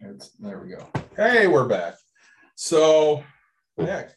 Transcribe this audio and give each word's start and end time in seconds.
It's, 0.00 0.30
there 0.38 0.58
we 0.58 0.70
go. 0.70 0.86
Hey, 1.16 1.46
we're 1.46 1.66
back. 1.66 1.94
So, 2.54 3.24
Nick, 3.76 4.10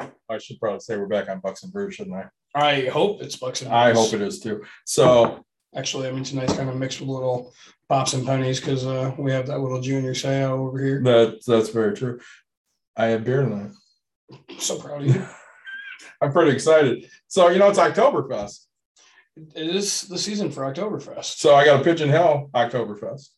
I 0.00 0.38
should 0.38 0.58
probably 0.60 0.80
say 0.80 0.96
we're 0.96 1.06
back 1.06 1.28
on 1.28 1.40
Bucks 1.40 1.62
and 1.62 1.72
Brews, 1.72 1.94
shouldn't 1.94 2.16
I? 2.16 2.28
I 2.54 2.86
hope 2.86 3.22
it's 3.22 3.36
Bucks 3.36 3.62
and 3.62 3.72
I 3.72 3.92
hope 3.92 4.12
it 4.12 4.20
is 4.20 4.40
too. 4.40 4.64
So, 4.84 5.44
Actually, 5.76 6.08
I 6.08 6.12
mean 6.12 6.24
tonight's 6.24 6.54
kind 6.54 6.70
of 6.70 6.76
mixed 6.76 7.00
with 7.00 7.10
little 7.10 7.52
pops 7.88 8.14
and 8.14 8.24
pennies 8.26 8.60
because 8.60 8.86
uh, 8.86 9.12
we 9.18 9.30
have 9.30 9.46
that 9.46 9.60
little 9.60 9.80
junior 9.80 10.14
Sao 10.14 10.54
over 10.54 10.82
here. 10.82 11.02
that 11.02 11.44
that's 11.46 11.68
very 11.68 11.94
true. 11.94 12.18
I 12.96 13.06
had 13.06 13.24
beer 13.24 13.42
tonight. 13.42 13.72
So 14.58 14.78
proud 14.78 15.02
of 15.02 15.14
you. 15.14 15.26
I'm 16.22 16.32
pretty 16.32 16.52
excited. 16.52 17.10
So, 17.28 17.50
you 17.50 17.58
know, 17.58 17.68
it's 17.68 17.78
Oktoberfest. 17.78 18.64
It 19.36 19.74
is 19.74 20.02
the 20.02 20.18
season 20.18 20.50
for 20.50 20.62
Oktoberfest. 20.62 21.36
So, 21.36 21.54
I 21.54 21.64
got 21.64 21.80
a 21.80 21.84
Pigeon 21.84 22.08
Hill 22.08 22.50
Oktoberfest. 22.54 23.28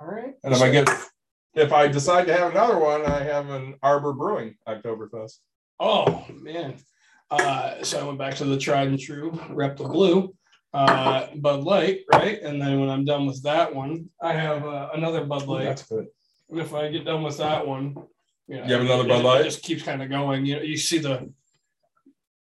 All 0.00 0.06
right. 0.06 0.34
And 0.42 0.54
if 0.54 0.62
I 0.62 0.70
get, 0.70 0.88
if 1.54 1.72
I 1.72 1.88
decide 1.88 2.26
to 2.26 2.34
have 2.34 2.50
another 2.50 2.78
one, 2.78 3.04
I 3.06 3.22
have 3.22 3.50
an 3.50 3.76
Arbor 3.82 4.12
Brewing 4.12 4.56
Oktoberfest. 4.68 5.38
Oh 5.80 6.24
man. 6.30 6.76
Uh, 7.30 7.82
so 7.82 8.00
I 8.00 8.04
went 8.04 8.18
back 8.18 8.34
to 8.36 8.44
the 8.44 8.58
tried 8.58 8.88
and 8.88 8.98
true 8.98 9.38
Rep 9.50 9.76
the 9.76 9.84
Blue, 9.84 10.34
uh, 10.72 11.28
Bud 11.36 11.64
Light, 11.64 12.00
right? 12.12 12.40
And 12.42 12.60
then 12.60 12.80
when 12.80 12.90
I'm 12.90 13.04
done 13.04 13.26
with 13.26 13.42
that 13.44 13.74
one, 13.74 14.10
I 14.22 14.32
have 14.32 14.64
uh, 14.64 14.90
another 14.94 15.24
Bud 15.24 15.46
Light. 15.46 15.64
That's 15.64 15.86
good. 15.86 16.06
And 16.50 16.60
if 16.60 16.74
I 16.74 16.90
get 16.90 17.04
done 17.04 17.22
with 17.22 17.38
that 17.38 17.66
one, 17.66 17.96
you, 18.46 18.58
know, 18.58 18.64
You 18.66 18.72
have 18.74 18.82
another 18.82 19.08
Bud 19.08 19.24
Light? 19.24 19.40
It 19.40 19.44
just 19.44 19.62
keeps 19.62 19.82
kind 19.82 20.02
of 20.02 20.10
going. 20.10 20.44
You 20.44 20.56
know, 20.56 20.62
you 20.62 20.76
see 20.76 20.98
the, 20.98 21.32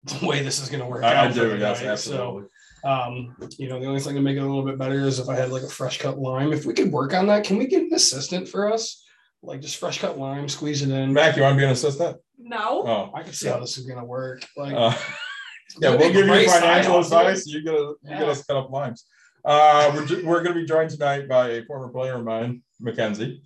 the 0.04 0.26
way 0.26 0.42
this 0.42 0.60
is 0.62 0.68
going 0.68 0.80
to 0.80 0.86
work 0.86 1.04
I, 1.04 1.12
I 1.12 1.26
out. 1.26 1.34
for 1.34 1.50
do, 1.50 1.56
yes, 1.58 1.82
absolutely. 1.82 2.44
So, 2.82 2.88
um, 2.88 3.36
you 3.58 3.68
know, 3.68 3.78
the 3.78 3.86
only 3.86 4.00
thing 4.00 4.14
to 4.14 4.20
make 4.22 4.36
it 4.36 4.40
a 4.40 4.46
little 4.46 4.64
bit 4.64 4.78
better 4.78 5.00
is 5.00 5.18
if 5.18 5.28
I 5.28 5.36
had 5.36 5.50
like 5.50 5.62
a 5.62 5.68
fresh 5.68 5.98
cut 5.98 6.18
lime. 6.18 6.52
If 6.52 6.64
we 6.64 6.72
could 6.72 6.90
work 6.90 7.12
on 7.14 7.26
that, 7.26 7.44
can 7.44 7.58
we 7.58 7.66
get 7.66 7.82
an 7.82 7.92
assistant 7.92 8.48
for 8.48 8.72
us? 8.72 9.04
Like 9.42 9.60
just 9.60 9.76
fresh 9.76 9.98
cut 10.00 10.18
lime, 10.18 10.48
squeeze 10.48 10.82
it 10.82 10.90
in. 10.90 11.12
Mac, 11.12 11.36
you 11.36 11.42
want 11.42 11.54
to 11.54 11.58
be 11.58 11.64
an 11.64 11.70
assistant? 11.70 12.16
No. 12.38 12.84
Oh, 12.86 13.10
I 13.14 13.22
can 13.22 13.32
see 13.32 13.48
how 13.48 13.60
this 13.60 13.76
is 13.78 13.86
going 13.86 13.98
to 13.98 14.04
work. 14.04 14.42
Like, 14.56 14.72
uh, 14.74 14.94
yeah, 15.80 15.90
we'll 15.90 16.12
give 16.12 16.26
you 16.26 16.48
financial 16.48 16.94
hustle. 16.94 17.18
advice. 17.18 17.46
You 17.46 17.62
get 17.62 17.74
you 17.74 17.96
get 18.08 18.20
Yeah. 18.20 18.26
us 18.26 18.44
cut 18.44 18.56
up 18.56 18.70
limes. 18.70 19.04
Uh, 19.44 19.92
we're 19.94 20.24
we're 20.24 20.42
going 20.42 20.54
to 20.54 20.60
be 20.60 20.66
joined 20.66 20.90
tonight 20.90 21.28
by 21.28 21.48
a 21.48 21.64
former 21.64 21.88
player 21.88 22.16
of 22.16 22.24
mine, 22.24 22.62
Mackenzie. 22.80 23.42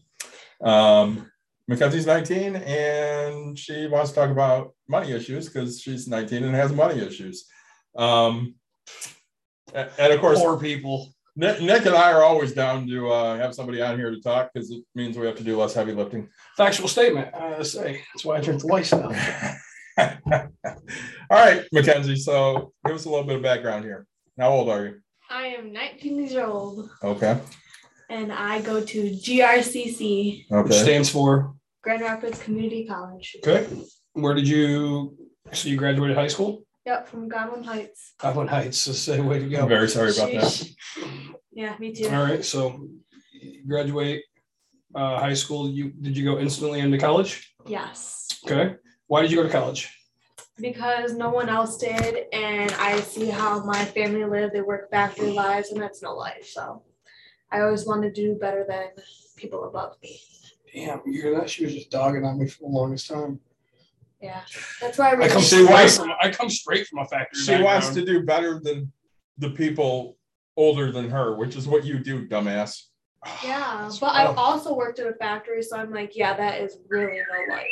Um, 0.62 1.30
Mackenzie's 1.68 2.06
19 2.06 2.56
and 2.56 3.58
she 3.58 3.86
wants 3.86 4.10
to 4.10 4.16
talk 4.16 4.30
about 4.30 4.74
money 4.88 5.12
issues 5.12 5.48
because 5.48 5.80
she's 5.80 6.06
19 6.06 6.44
and 6.44 6.54
has 6.54 6.72
money 6.72 7.00
issues. 7.00 7.46
Um, 7.96 8.54
a- 9.74 9.88
and 10.00 10.12
of 10.12 10.20
course, 10.20 10.38
poor 10.38 10.58
people. 10.58 11.08
Nick, 11.36 11.60
Nick 11.60 11.84
and 11.86 11.96
I 11.96 12.12
are 12.12 12.22
always 12.22 12.52
down 12.52 12.86
to 12.88 13.10
uh, 13.10 13.36
have 13.38 13.54
somebody 13.54 13.82
on 13.82 13.98
here 13.98 14.10
to 14.10 14.20
talk 14.20 14.50
because 14.52 14.70
it 14.70 14.84
means 14.94 15.18
we 15.18 15.26
have 15.26 15.36
to 15.36 15.42
do 15.42 15.56
less 15.56 15.74
heavy 15.74 15.92
lifting. 15.92 16.28
Factual 16.56 16.86
statement. 16.86 17.34
I 17.34 17.60
say 17.62 18.02
that's 18.14 18.24
why 18.24 18.36
I 18.36 18.40
drink 18.40 18.60
the 18.60 18.68
life 18.68 18.92
now. 18.92 19.10
All 21.30 21.38
right, 21.44 21.64
Mackenzie. 21.72 22.16
So 22.16 22.72
give 22.86 22.94
us 22.94 23.04
a 23.06 23.10
little 23.10 23.24
bit 23.24 23.36
of 23.36 23.42
background 23.42 23.84
here. 23.84 24.06
How 24.38 24.50
old 24.50 24.68
are 24.68 24.84
you? 24.84 25.00
I 25.30 25.46
am 25.46 25.72
19 25.72 26.16
years 26.18 26.36
old 26.36 26.88
Okay. 27.02 27.40
And 28.14 28.32
I 28.32 28.60
go 28.62 28.80
to 28.82 29.00
GRCC, 29.10 30.46
Which 30.48 30.66
Okay. 30.66 30.82
stands 30.82 31.10
for 31.10 31.54
Grand 31.82 32.00
Rapids 32.02 32.38
Community 32.42 32.86
College. 32.86 33.36
okay. 33.44 33.66
Where 34.12 34.34
did 34.34 34.46
you? 34.48 35.16
So 35.52 35.68
you 35.68 35.76
graduated 35.76 36.16
high 36.16 36.28
school? 36.28 36.62
Yep, 36.86 37.08
from 37.08 37.28
Godwin 37.28 37.64
Heights. 37.64 38.14
Goblin 38.18 38.46
Heights. 38.46 38.78
So 38.78 38.92
say 38.92 39.20
way 39.20 39.38
to 39.40 39.44
I'm 39.46 39.50
go. 39.50 39.66
very 39.66 39.88
sorry 39.88 40.10
about 40.16 40.30
that. 40.32 40.68
Yeah, 41.52 41.74
me 41.80 41.92
too. 41.92 42.08
All 42.08 42.22
right. 42.22 42.44
So 42.44 42.88
graduate 43.66 44.22
uh, 44.94 45.18
high 45.18 45.34
school. 45.34 45.68
You 45.68 45.90
did 45.90 46.16
you 46.16 46.24
go 46.24 46.38
instantly 46.38 46.80
into 46.80 46.98
college? 46.98 47.52
Yes. 47.66 48.28
Okay. 48.46 48.76
Why 49.08 49.22
did 49.22 49.30
you 49.32 49.38
go 49.38 49.42
to 49.42 49.50
college? 49.60 49.90
Because 50.60 51.14
no 51.14 51.30
one 51.30 51.48
else 51.48 51.76
did, 51.78 52.26
and 52.32 52.70
I 52.78 53.00
see 53.00 53.26
how 53.28 53.64
my 53.64 53.84
family 53.96 54.24
live. 54.24 54.52
They 54.52 54.62
work 54.62 54.88
factory 54.90 55.32
lives, 55.32 55.72
and 55.72 55.82
that's 55.82 56.00
no 56.02 56.14
life. 56.14 56.46
So 56.46 56.82
I 57.54 57.60
always 57.60 57.86
wanted 57.86 58.14
to 58.16 58.20
do 58.22 58.34
better 58.34 58.66
than 58.68 58.86
people 59.36 59.64
above 59.64 59.96
me. 60.02 60.20
Damn, 60.74 61.02
you 61.06 61.22
hear 61.22 61.38
that? 61.38 61.48
She 61.48 61.64
was 61.64 61.72
just 61.74 61.88
dogging 61.90 62.24
on 62.24 62.38
me 62.38 62.48
for 62.48 62.62
the 62.62 62.66
longest 62.68 63.08
time. 63.08 63.38
Yeah, 64.20 64.40
that's 64.80 64.98
why 64.98 65.12
I 65.14 65.20
I 65.24 65.28
come 65.28 65.42
straight 65.42 65.90
from 65.90 66.10
I 66.20 66.30
come 66.30 66.50
straight 66.50 66.86
from 66.88 66.98
a 67.00 67.04
factory. 67.04 67.40
She 67.42 67.62
wants 67.62 67.90
to 67.90 68.04
do 68.04 68.22
better 68.24 68.58
than 68.58 68.90
the 69.38 69.50
people 69.50 70.16
older 70.56 70.90
than 70.90 71.10
her, 71.10 71.36
which 71.36 71.54
is 71.56 71.68
what 71.68 71.84
you 71.84 71.98
do, 72.00 72.26
dumbass. 72.26 72.84
Yeah, 73.44 73.88
but 74.00 74.06
I 74.14 74.24
also 74.34 74.74
worked 74.74 74.98
at 74.98 75.06
a 75.06 75.14
factory, 75.14 75.62
so 75.62 75.76
I'm 75.76 75.92
like, 75.92 76.16
yeah, 76.16 76.36
that 76.36 76.60
is 76.60 76.78
really 76.88 77.18
no 77.48 77.54
life. 77.54 77.66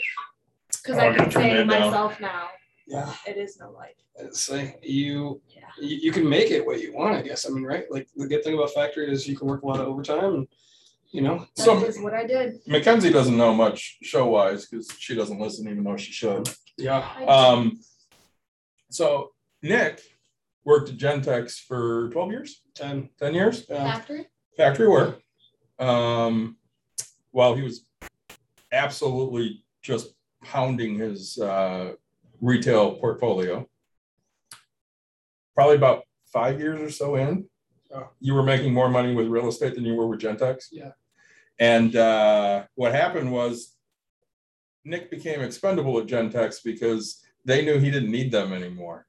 Because 0.68 0.98
Oh, 0.98 1.00
I 1.00 1.06
I'm 1.06 1.14
can 1.14 1.18
gonna 1.24 1.32
say 1.32 1.50
that 1.54 1.56
down. 1.56 1.66
myself 1.66 2.20
now, 2.20 2.48
Yeah. 2.86 3.12
it 3.26 3.36
is 3.36 3.58
no 3.58 3.70
life. 3.72 3.94
Say 4.32 4.76
you 4.82 5.40
Yeah. 5.48 5.51
You, 5.80 5.96
you 5.96 6.12
can 6.12 6.28
make 6.28 6.50
it 6.50 6.64
what 6.66 6.80
you 6.80 6.92
want, 6.94 7.16
I 7.16 7.22
guess. 7.22 7.46
I 7.48 7.50
mean, 7.50 7.64
right? 7.64 7.84
Like 7.90 8.08
the 8.16 8.26
good 8.26 8.42
thing 8.44 8.54
about 8.54 8.70
factory 8.72 9.10
is 9.10 9.26
you 9.26 9.36
can 9.36 9.46
work 9.48 9.62
a 9.62 9.66
lot 9.66 9.80
of 9.80 9.86
overtime 9.88 10.34
and 10.34 10.48
you 11.10 11.20
know. 11.20 11.46
That 11.56 11.62
So 11.62 11.84
is 11.84 11.98
what 12.00 12.14
I 12.14 12.26
did. 12.26 12.60
Mackenzie 12.66 13.10
doesn't 13.12 13.36
know 13.36 13.52
much 13.54 13.98
show 14.02 14.26
wise 14.26 14.66
because 14.66 14.88
she 14.98 15.14
doesn't 15.14 15.38
listen, 15.40 15.68
even 15.68 15.84
though 15.84 15.96
she 15.96 16.12
should. 16.12 16.48
Yeah. 16.78 17.06
Um, 17.26 17.80
so 18.90 19.32
Nick 19.62 20.00
worked 20.64 20.90
at 20.90 20.96
Gentex 20.96 21.58
for 21.60 22.08
12 22.10 22.30
years, 22.30 22.62
Ten. 22.74 23.10
10 23.18 23.34
years, 23.34 23.66
Yeah. 23.68 23.92
factory. 23.94 24.26
factory 24.56 24.88
work. 24.88 25.20
Um, 25.78 26.56
while 27.32 27.54
he 27.54 27.62
was 27.62 27.84
absolutely 28.70 29.64
just 29.82 30.14
pounding 30.44 30.96
his 30.98 31.38
uh, 31.38 31.92
retail 32.40 32.94
portfolio. 32.96 33.68
Probably 35.54 35.76
about 35.76 36.04
five 36.32 36.58
years 36.60 36.80
or 36.80 36.90
so 36.90 37.16
in, 37.16 37.46
Oh. 37.94 38.08
you 38.20 38.32
were 38.32 38.42
making 38.42 38.72
more 38.72 38.88
money 38.88 39.14
with 39.14 39.26
real 39.28 39.48
estate 39.48 39.74
than 39.74 39.84
you 39.84 39.94
were 39.94 40.06
with 40.06 40.20
Gentex. 40.20 40.68
Yeah. 40.72 40.92
And 41.58 41.94
uh, 41.94 42.64
what 42.74 42.94
happened 42.94 43.30
was 43.30 43.76
Nick 44.84 45.10
became 45.10 45.42
expendable 45.42 45.98
at 45.98 46.06
Gentex 46.06 46.64
because 46.64 47.22
they 47.44 47.62
knew 47.64 47.78
he 47.78 47.90
didn't 47.90 48.10
need 48.10 48.32
them 48.32 48.54
anymore. 48.54 49.06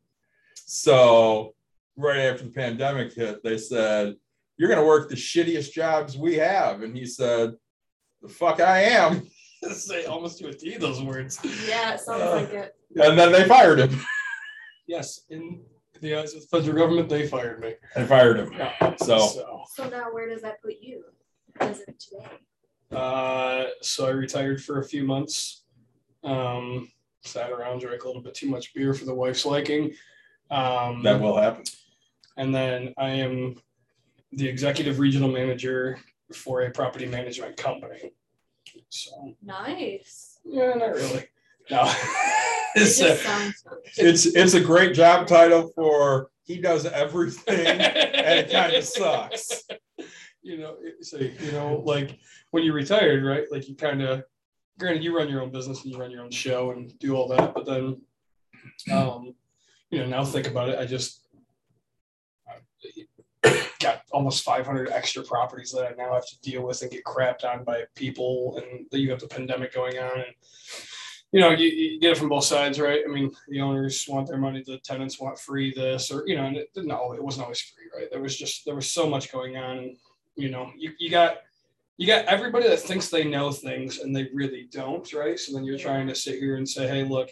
So 0.55 1.55
right 1.95 2.19
after 2.19 2.43
the 2.43 2.49
pandemic 2.51 3.13
hit, 3.13 3.41
they 3.41 3.57
said, 3.57 4.15
You're 4.57 4.69
gonna 4.69 4.85
work 4.85 5.09
the 5.09 5.15
shittiest 5.15 5.71
jobs 5.71 6.17
we 6.17 6.35
have. 6.35 6.81
And 6.83 6.95
he 6.95 7.05
said, 7.05 7.53
The 8.21 8.27
fuck 8.29 8.59
I 8.59 8.81
am. 8.81 9.27
Say 9.71 10.03
almost 10.05 10.39
to 10.39 10.47
a 10.47 10.53
T 10.53 10.75
those 10.75 11.01
words. 11.01 11.39
Yeah, 11.69 11.93
it 11.93 12.01
sounds 12.01 12.21
Uh, 12.21 12.35
like 12.35 12.49
it. 12.53 12.75
And 12.97 13.17
then 13.17 13.31
they 13.31 13.45
fired 13.45 13.79
him. 13.79 13.97
Yes, 14.85 15.21
in 15.29 15.61
the 16.03 16.15
eyes 16.19 16.33
of 16.35 16.41
the 16.41 16.47
federal 16.47 16.77
government, 16.77 17.07
they 17.09 17.25
fired 17.27 17.61
me. 17.61 17.75
They 17.95 18.05
fired 18.05 18.37
him. 18.37 18.51
Yeah. 18.53 18.95
So 18.97 19.17
so, 19.19 19.63
So 19.73 19.89
now, 19.89 20.11
where 20.11 20.27
does 20.29 20.41
that 20.41 20.61
put 20.61 20.75
you? 20.81 21.05
As 21.59 21.79
of 21.79 21.97
today? 21.97 22.27
uh, 22.91 23.65
so 23.81 24.05
I 24.07 24.09
retired 24.11 24.61
for 24.61 24.79
a 24.79 24.83
few 24.83 25.03
months. 25.05 25.63
Um, 26.23 26.91
sat 27.21 27.51
around, 27.51 27.79
drank 27.79 28.03
a 28.03 28.07
little 28.07 28.21
bit 28.21 28.33
too 28.35 28.49
much 28.49 28.73
beer 28.73 28.93
for 28.93 29.05
the 29.05 29.13
wife's 29.13 29.45
liking. 29.45 29.93
Um, 30.51 31.01
that 31.03 31.19
will 31.19 31.37
happen. 31.37 31.63
And 32.37 32.53
then 32.53 32.93
I 32.97 33.09
am 33.09 33.55
the 34.33 34.47
executive 34.47 34.99
regional 34.99 35.29
manager 35.29 35.99
for 36.33 36.63
a 36.63 36.71
property 36.71 37.05
management 37.05 37.55
company. 37.55 38.11
So 38.89 39.35
Nice. 39.41 40.39
yeah, 40.43 40.73
not 40.73 40.95
really. 40.95 41.25
No. 41.71 41.89
It 42.75 42.81
it's, 42.81 43.01
uh. 43.01 43.51
It's 43.97 44.25
it's 44.25 44.53
a 44.55 44.61
great 44.61 44.95
job 44.95 45.27
title 45.37 45.71
for 45.75 46.29
he 46.43 46.59
does 46.59 46.85
everything 46.85 47.67
and 47.67 48.39
it 48.39 48.51
kind 48.51 48.73
of 48.73 48.83
sucks. 48.83 49.63
You 50.41 50.57
know, 50.57 50.75
so 51.01 51.17
you 51.17 51.51
know, 51.51 51.81
like 51.85 52.19
when 52.51 52.63
you 52.63 52.73
retired, 52.73 53.23
right? 53.23 53.45
Like 53.51 53.69
you 53.69 53.75
kind 53.75 54.01
of, 54.01 54.23
granted, 54.77 55.03
you 55.03 55.15
run 55.15 55.29
your 55.29 55.41
own 55.41 55.51
business 55.51 55.83
and 55.83 55.91
you 55.91 55.97
run 55.97 56.11
your 56.11 56.23
own 56.23 56.31
show 56.31 56.71
and 56.71 56.97
do 56.99 57.15
all 57.15 57.27
that, 57.29 57.53
but 57.53 57.65
then, 57.65 58.01
um, 58.91 59.33
you 59.89 59.99
know, 59.99 60.05
now 60.05 60.25
think 60.25 60.47
about 60.47 60.69
it. 60.69 60.77
I 60.77 60.85
just 60.85 61.25
got 63.79 64.01
almost 64.11 64.43
500 64.43 64.89
extra 64.89 65.23
properties 65.23 65.71
that 65.71 65.85
I 65.85 65.95
now 65.95 66.13
have 66.13 66.27
to 66.27 66.41
deal 66.41 66.63
with 66.63 66.81
and 66.81 66.91
get 66.91 67.03
crapped 67.05 67.45
on 67.45 67.63
by 67.63 67.83
people, 67.95 68.61
and 68.61 68.85
you 68.91 69.11
have 69.11 69.19
the 69.19 69.27
pandemic 69.27 69.73
going 69.73 69.97
on, 69.97 70.19
and 70.19 70.33
you 71.33 71.39
know, 71.39 71.49
you, 71.49 71.67
you 71.67 71.99
get 71.99 72.11
it 72.11 72.17
from 72.17 72.29
both 72.29 72.43
sides, 72.43 72.79
right? 72.79 73.01
I 73.03 73.11
mean, 73.11 73.31
the 73.47 73.59
owners 73.59 74.05
want 74.07 74.27
their 74.27 74.37
money, 74.37 74.63
the 74.65 74.77
tenants 74.77 75.19
want 75.19 75.39
free 75.39 75.73
this, 75.73 76.11
or 76.11 76.23
you 76.27 76.35
know, 76.37 76.45
it 76.45 76.71
didn't 76.75 76.91
it 76.91 77.23
wasn't 77.23 77.43
always 77.43 77.59
free, 77.59 77.85
right? 77.99 78.07
There 78.11 78.21
was 78.21 78.37
just 78.37 78.65
there 78.65 78.75
was 78.75 78.89
so 78.89 79.09
much 79.09 79.31
going 79.31 79.57
on, 79.57 79.79
and 79.79 79.97
you 80.35 80.51
know, 80.51 80.71
you, 80.77 80.91
you 80.99 81.09
got 81.09 81.37
you 81.97 82.05
got 82.05 82.25
everybody 82.25 82.67
that 82.67 82.79
thinks 82.79 83.09
they 83.09 83.23
know 83.23 83.51
things 83.51 83.99
and 83.99 84.15
they 84.15 84.29
really 84.31 84.67
don't, 84.71 85.11
right? 85.13 85.39
So 85.39 85.53
then 85.53 85.63
you're 85.63 85.77
trying 85.77 86.07
to 86.07 86.15
sit 86.15 86.39
here 86.39 86.57
and 86.57 86.67
say, 86.67 86.87
hey, 86.87 87.03
look, 87.03 87.31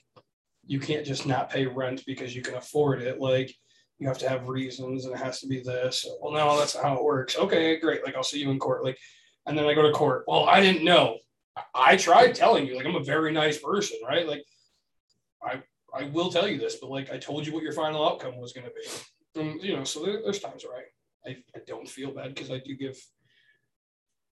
you 0.65 0.79
can't 0.79 1.05
just 1.05 1.25
not 1.25 1.49
pay 1.49 1.65
rent 1.65 2.03
because 2.05 2.35
you 2.35 2.41
can 2.41 2.55
afford 2.55 3.01
it. 3.01 3.19
Like 3.19 3.55
you 3.99 4.07
have 4.07 4.19
to 4.19 4.29
have 4.29 4.49
reasons 4.49 5.05
and 5.05 5.13
it 5.13 5.19
has 5.19 5.41
to 5.41 5.47
be 5.47 5.61
this. 5.61 6.07
Well, 6.21 6.33
no, 6.33 6.57
that's 6.57 6.75
not 6.75 6.83
how 6.85 6.97
it 6.97 7.03
works. 7.03 7.37
Okay, 7.37 7.79
great. 7.79 8.03
Like 8.03 8.15
I'll 8.15 8.23
see 8.23 8.39
you 8.39 8.49
in 8.51 8.59
court. 8.59 8.83
Like, 8.83 8.97
and 9.45 9.57
then 9.57 9.65
I 9.65 9.73
go 9.73 9.83
to 9.83 9.91
court. 9.91 10.25
Well, 10.27 10.47
I 10.47 10.59
didn't 10.59 10.85
know. 10.85 11.17
I 11.75 11.97
tried 11.97 12.33
telling 12.35 12.65
you, 12.65 12.75
like 12.77 12.85
I'm 12.85 12.95
a 12.95 13.03
very 13.03 13.31
nice 13.31 13.57
person, 13.59 13.97
right? 14.07 14.27
Like 14.27 14.43
I 15.43 15.61
I 15.93 16.03
will 16.05 16.31
tell 16.31 16.47
you 16.47 16.57
this, 16.57 16.77
but 16.77 16.89
like 16.89 17.11
I 17.11 17.17
told 17.17 17.45
you 17.45 17.53
what 17.53 17.63
your 17.63 17.73
final 17.73 18.07
outcome 18.07 18.37
was 18.37 18.53
going 18.53 18.67
to 18.67 18.71
be. 18.73 19.39
And 19.41 19.61
you 19.61 19.75
know, 19.75 19.83
so 19.83 20.03
there, 20.05 20.21
there's 20.23 20.39
times 20.39 20.63
where 20.63 20.85
I, 21.25 21.29
I 21.29 21.37
I 21.55 21.59
don't 21.67 21.87
feel 21.87 22.11
bad 22.11 22.33
because 22.33 22.51
I 22.51 22.59
do 22.59 22.75
give, 22.75 22.97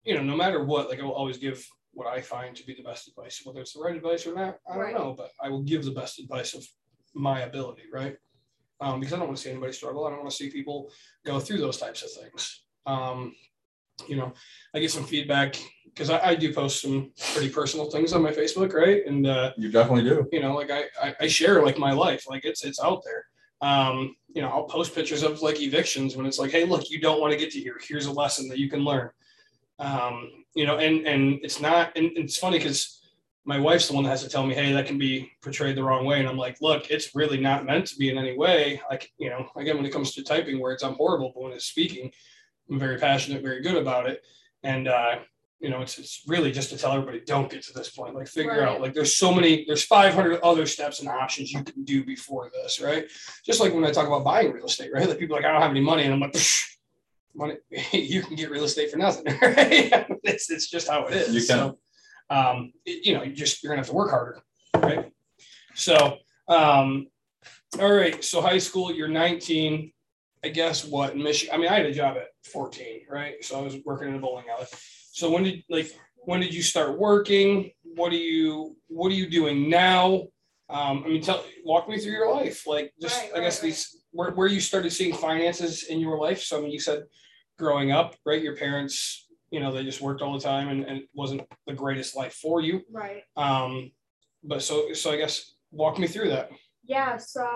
you 0.04 0.14
know, 0.14 0.22
no 0.22 0.36
matter 0.36 0.64
what, 0.64 0.88
like 0.90 1.00
I 1.00 1.04
will 1.04 1.12
always 1.12 1.38
give 1.38 1.66
what 1.92 2.06
I 2.06 2.20
find 2.20 2.54
to 2.56 2.66
be 2.66 2.74
the 2.74 2.82
best 2.82 3.08
advice, 3.08 3.40
whether 3.44 3.60
it's 3.60 3.72
the 3.72 3.80
right 3.80 3.96
advice 3.96 4.26
or 4.26 4.34
not, 4.34 4.58
I 4.68 4.74
don't 4.74 4.82
Right. 4.82 4.94
know, 4.94 5.14
but 5.16 5.30
I 5.40 5.48
will 5.48 5.62
give 5.62 5.84
the 5.84 5.92
best 5.92 6.18
advice 6.18 6.52
of 6.52 6.62
my 7.14 7.40
ability, 7.40 7.84
right? 7.90 8.16
Um, 8.82 9.00
because 9.00 9.14
I 9.14 9.16
don't 9.16 9.28
want 9.28 9.38
to 9.38 9.42
see 9.42 9.50
anybody 9.50 9.72
struggle. 9.72 10.06
I 10.06 10.10
don't 10.10 10.18
want 10.18 10.30
to 10.30 10.36
see 10.36 10.50
people 10.50 10.92
go 11.24 11.40
through 11.40 11.58
those 11.58 11.78
types 11.78 12.02
of 12.02 12.10
things. 12.12 12.64
Um, 12.84 13.34
you 14.08 14.16
know, 14.16 14.32
I 14.74 14.80
get 14.80 14.90
some 14.90 15.04
feedback 15.04 15.56
because 15.86 16.10
I, 16.10 16.18
I 16.30 16.34
do 16.34 16.52
post 16.52 16.82
some 16.82 17.12
pretty 17.32 17.48
personal 17.48 17.90
things 17.90 18.12
on 18.12 18.22
my 18.22 18.32
Facebook, 18.32 18.72
right? 18.74 19.06
And 19.06 19.26
uh, 19.26 19.52
You 19.56 19.70
definitely 19.70 20.04
do. 20.04 20.26
you 20.32 20.40
know, 20.40 20.54
like 20.54 20.70
I, 20.70 20.84
I, 21.02 21.14
I 21.20 21.26
share 21.26 21.64
like 21.64 21.78
my 21.78 21.92
life, 21.92 22.24
like 22.28 22.44
it's 22.44 22.64
it's 22.64 22.80
out 22.80 23.02
there. 23.04 23.24
Um, 23.62 24.14
you 24.34 24.42
know, 24.42 24.48
I'll 24.48 24.64
post 24.64 24.94
pictures 24.94 25.22
of 25.22 25.40
like 25.40 25.62
evictions 25.62 26.14
when 26.16 26.26
it's 26.26 26.38
like, 26.38 26.50
hey, 26.50 26.64
look, 26.66 26.90
you 26.90 27.00
don't 27.00 27.20
want 27.20 27.32
to 27.32 27.38
get 27.38 27.50
to 27.52 27.58
here. 27.60 27.80
Here's 27.80 28.06
a 28.06 28.12
lesson 28.12 28.48
that 28.48 28.58
you 28.58 28.68
can 28.68 28.80
learn. 28.80 29.08
Um, 29.78 30.44
you 30.54 30.66
know, 30.66 30.76
and 30.78 31.06
and 31.06 31.38
it's 31.42 31.60
not, 31.60 31.92
and 31.96 32.10
it's 32.16 32.36
funny 32.36 32.58
because 32.58 33.00
my 33.44 33.58
wife's 33.58 33.88
the 33.88 33.94
one 33.94 34.02
that 34.04 34.10
has 34.10 34.24
to 34.24 34.28
tell 34.28 34.44
me, 34.44 34.54
hey, 34.54 34.72
that 34.72 34.86
can 34.86 34.98
be 34.98 35.30
portrayed 35.42 35.76
the 35.76 35.82
wrong 35.82 36.04
way. 36.04 36.18
And 36.18 36.28
I'm 36.28 36.36
like, 36.36 36.60
look, 36.60 36.90
it's 36.90 37.14
really 37.14 37.38
not 37.38 37.64
meant 37.64 37.86
to 37.86 37.96
be 37.96 38.10
in 38.10 38.18
any 38.18 38.36
way. 38.36 38.82
Like, 38.90 39.10
you 39.18 39.30
know, 39.30 39.48
again, 39.56 39.76
when 39.76 39.86
it 39.86 39.92
comes 39.92 40.12
to 40.14 40.24
typing 40.24 40.58
words, 40.58 40.82
I'm 40.82 40.94
horrible, 40.94 41.30
but 41.32 41.42
when 41.44 41.52
it's 41.52 41.66
speaking, 41.66 42.10
I'm 42.70 42.78
very 42.78 42.98
passionate, 42.98 43.42
very 43.42 43.62
good 43.62 43.76
about 43.76 44.08
it. 44.08 44.22
And 44.62 44.88
uh, 44.88 45.16
you 45.60 45.70
know, 45.70 45.80
it's 45.82 45.98
it's 45.98 46.22
really 46.26 46.52
just 46.52 46.70
to 46.70 46.76
tell 46.78 46.92
everybody, 46.92 47.20
don't 47.20 47.50
get 47.50 47.62
to 47.64 47.72
this 47.72 47.90
point. 47.90 48.14
Like, 48.14 48.28
figure 48.28 48.52
Right. 48.60 48.68
out 48.68 48.80
like 48.80 48.92
there's 48.94 49.16
so 49.16 49.32
many, 49.32 49.64
there's 49.66 49.84
500 49.84 50.40
other 50.42 50.66
steps 50.66 51.00
and 51.00 51.08
options 51.08 51.52
you 51.52 51.62
can 51.64 51.84
do 51.84 52.04
before 52.04 52.50
this, 52.52 52.80
right? 52.80 53.06
Just 53.44 53.60
like 53.60 53.72
when 53.72 53.84
I 53.84 53.90
talk 53.90 54.06
about 54.06 54.24
buying 54.24 54.52
real 54.52 54.66
estate, 54.66 54.90
right? 54.92 55.08
Like 55.08 55.18
people 55.18 55.36
are 55.36 55.40
like, 55.40 55.48
I 55.48 55.52
don't 55.52 55.62
have 55.62 55.70
any 55.70 55.80
money, 55.80 56.02
and 56.04 56.12
I'm 56.12 56.20
like, 56.20 56.32
"Psh, 56.32 56.64
money, 57.34 57.54
you 57.92 58.22
can 58.22 58.36
get 58.36 58.50
real 58.50 58.64
estate 58.64 58.90
for 58.90 58.98
nothing, 58.98 59.24
right? 59.42 60.06
it's 60.24 60.50
it's 60.50 60.68
just 60.68 60.88
how 60.88 61.06
it 61.06 61.14
is. 61.14 61.28
You 61.34 61.40
can. 61.40 61.46
So, 61.46 61.78
um, 62.28 62.72
you 62.84 63.14
know, 63.14 63.22
you 63.22 63.32
just 63.32 63.62
you're 63.62 63.70
gonna 63.70 63.80
have 63.80 63.88
to 63.88 63.94
work 63.94 64.10
harder, 64.10 64.42
right? 64.74 65.10
So, 65.74 66.18
um, 66.48 67.06
all 67.80 67.92
right. 67.92 68.22
So 68.24 68.40
high 68.40 68.58
school, 68.58 68.92
you're 68.92 69.08
19. 69.08 69.92
I 70.46 70.48
guess 70.48 70.84
what 70.84 71.12
in 71.12 71.22
Michigan? 71.22 71.52
I 71.52 71.58
mean, 71.58 71.68
I 71.68 71.76
had 71.78 71.86
a 71.86 71.92
job 71.92 72.16
at 72.16 72.28
14, 72.52 73.06
right? 73.10 73.44
So 73.44 73.58
I 73.58 73.62
was 73.62 73.76
working 73.84 74.06
in 74.08 74.14
a 74.14 74.18
bowling 74.20 74.44
alley. 74.48 74.66
So 75.10 75.28
when 75.28 75.42
did 75.42 75.64
like 75.68 75.90
when 76.18 76.38
did 76.38 76.54
you 76.54 76.62
start 76.62 76.96
working? 76.98 77.72
What 77.82 78.12
are 78.12 78.16
you 78.16 78.76
What 78.86 79.10
are 79.10 79.16
you 79.16 79.28
doing 79.28 79.68
now? 79.68 80.28
Um, 80.68 81.02
I 81.04 81.08
mean, 81.08 81.20
tell 81.20 81.44
walk 81.64 81.88
me 81.88 81.98
through 81.98 82.12
your 82.12 82.32
life. 82.32 82.64
Like 82.64 82.92
just 83.02 83.20
Right, 83.20 83.32
I 83.34 83.40
guess 83.40 83.60
right, 83.60 83.66
these 83.66 84.04
where 84.12 84.30
where 84.32 84.46
you 84.46 84.60
started 84.60 84.92
seeing 84.92 85.14
finances 85.14 85.84
in 85.84 85.98
your 85.98 86.16
life. 86.16 86.42
So 86.42 86.58
I 86.58 86.60
mean, 86.60 86.70
you 86.70 86.80
said 86.80 87.02
growing 87.58 87.90
up, 87.90 88.14
right? 88.24 88.40
Your 88.40 88.54
parents, 88.54 89.26
you 89.50 89.58
know, 89.58 89.72
they 89.72 89.82
just 89.82 90.00
worked 90.00 90.22
all 90.22 90.34
the 90.34 90.44
time, 90.44 90.68
and, 90.68 90.84
and 90.84 90.98
it 90.98 91.08
wasn't 91.12 91.42
the 91.66 91.74
greatest 91.74 92.14
life 92.14 92.34
for 92.34 92.60
you. 92.60 92.82
Right. 92.92 93.24
Um, 93.36 93.90
but 94.44 94.62
so 94.62 94.92
so 94.92 95.10
I 95.10 95.16
guess 95.16 95.56
walk 95.72 95.98
me 95.98 96.06
through 96.06 96.28
that. 96.28 96.50
Yeah, 96.84 97.16
so 97.16 97.48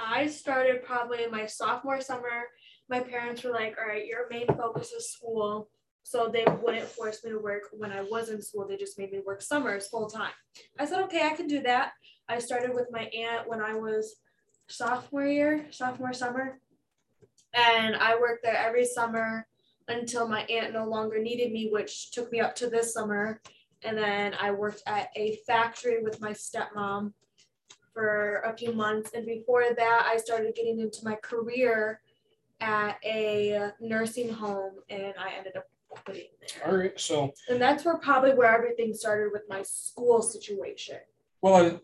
I 0.00 0.26
started 0.28 0.84
probably 0.84 1.26
my 1.30 1.46
sophomore 1.46 2.00
summer. 2.00 2.48
My 2.88 3.00
parents 3.00 3.44
were 3.44 3.52
like, 3.52 3.76
all 3.78 3.86
right, 3.86 4.06
your 4.06 4.28
main 4.30 4.46
focus 4.46 4.92
is 4.92 5.12
school. 5.12 5.68
So 6.02 6.30
they 6.32 6.44
wouldn't 6.62 6.88
force 6.88 7.22
me 7.22 7.30
to 7.30 7.38
work 7.38 7.64
when 7.72 7.92
I 7.92 8.00
was 8.00 8.30
in 8.30 8.40
school. 8.40 8.66
They 8.66 8.76
just 8.76 8.98
made 8.98 9.12
me 9.12 9.20
work 9.24 9.42
summers 9.42 9.88
full 9.88 10.08
time. 10.08 10.32
I 10.78 10.86
said, 10.86 11.02
okay, 11.04 11.26
I 11.26 11.34
can 11.34 11.46
do 11.46 11.62
that. 11.62 11.92
I 12.28 12.38
started 12.38 12.74
with 12.74 12.86
my 12.90 13.04
aunt 13.04 13.48
when 13.48 13.60
I 13.60 13.74
was 13.74 14.16
sophomore 14.68 15.26
year, 15.26 15.66
sophomore 15.70 16.12
summer. 16.12 16.60
And 17.54 17.96
I 17.96 18.18
worked 18.18 18.44
there 18.44 18.56
every 18.56 18.86
summer 18.86 19.46
until 19.88 20.28
my 20.28 20.42
aunt 20.42 20.72
no 20.72 20.86
longer 20.86 21.18
needed 21.18 21.52
me, 21.52 21.68
which 21.70 22.12
took 22.12 22.32
me 22.32 22.40
up 22.40 22.54
to 22.56 22.70
this 22.70 22.94
summer. 22.94 23.40
And 23.82 23.98
then 23.98 24.34
I 24.40 24.52
worked 24.52 24.82
at 24.86 25.10
a 25.16 25.38
factory 25.46 26.02
with 26.02 26.20
my 26.20 26.32
stepmom 26.32 27.12
for 27.92 28.40
a 28.40 28.56
few 28.56 28.72
months. 28.72 29.12
And 29.14 29.26
before 29.26 29.64
that, 29.76 30.08
I 30.10 30.16
started 30.16 30.54
getting 30.54 30.80
into 30.80 31.04
my 31.04 31.16
career 31.16 32.00
at 32.60 32.98
a 33.04 33.70
nursing 33.80 34.32
home 34.32 34.74
and 34.88 35.14
I 35.18 35.32
ended 35.36 35.56
up 35.56 35.64
quitting 35.88 36.28
there. 36.40 36.78
right. 36.78 37.00
So 37.00 37.32
And 37.48 37.60
that's 37.60 37.84
where 37.84 37.96
probably 37.96 38.34
where 38.34 38.54
everything 38.54 38.94
started 38.94 39.30
with 39.32 39.42
my 39.48 39.62
school 39.62 40.22
situation. 40.22 40.98
Well, 41.42 41.80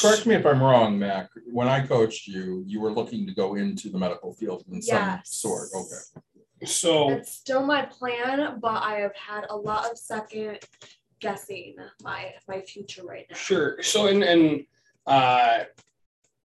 correct 0.00 0.26
me 0.26 0.34
if 0.34 0.44
I'm 0.44 0.62
wrong, 0.62 0.98
Mac. 0.98 1.28
When 1.50 1.68
I 1.68 1.86
coached 1.86 2.26
you, 2.26 2.64
you 2.66 2.80
were 2.80 2.92
looking 2.92 3.26
to 3.26 3.34
go 3.34 3.54
into 3.54 3.90
the 3.90 3.98
medical 3.98 4.34
field 4.34 4.64
in 4.70 4.82
some 4.82 5.20
sort. 5.24 5.68
Okay. 5.74 6.26
so 6.66 7.10
It's 7.10 7.32
still 7.32 7.64
my 7.64 7.86
plan, 7.86 8.58
but 8.60 8.82
I 8.82 8.94
have 9.00 9.14
had 9.14 9.46
a 9.50 9.56
lot 9.56 9.90
of 9.90 9.98
second 9.98 10.58
guessing 11.20 11.76
my 12.02 12.32
my 12.48 12.60
future 12.60 13.04
right 13.04 13.26
now. 13.30 13.36
Sure. 13.36 13.80
So 13.82 14.08
and 14.08 14.24
and 14.24 14.66
uh, 15.06 15.60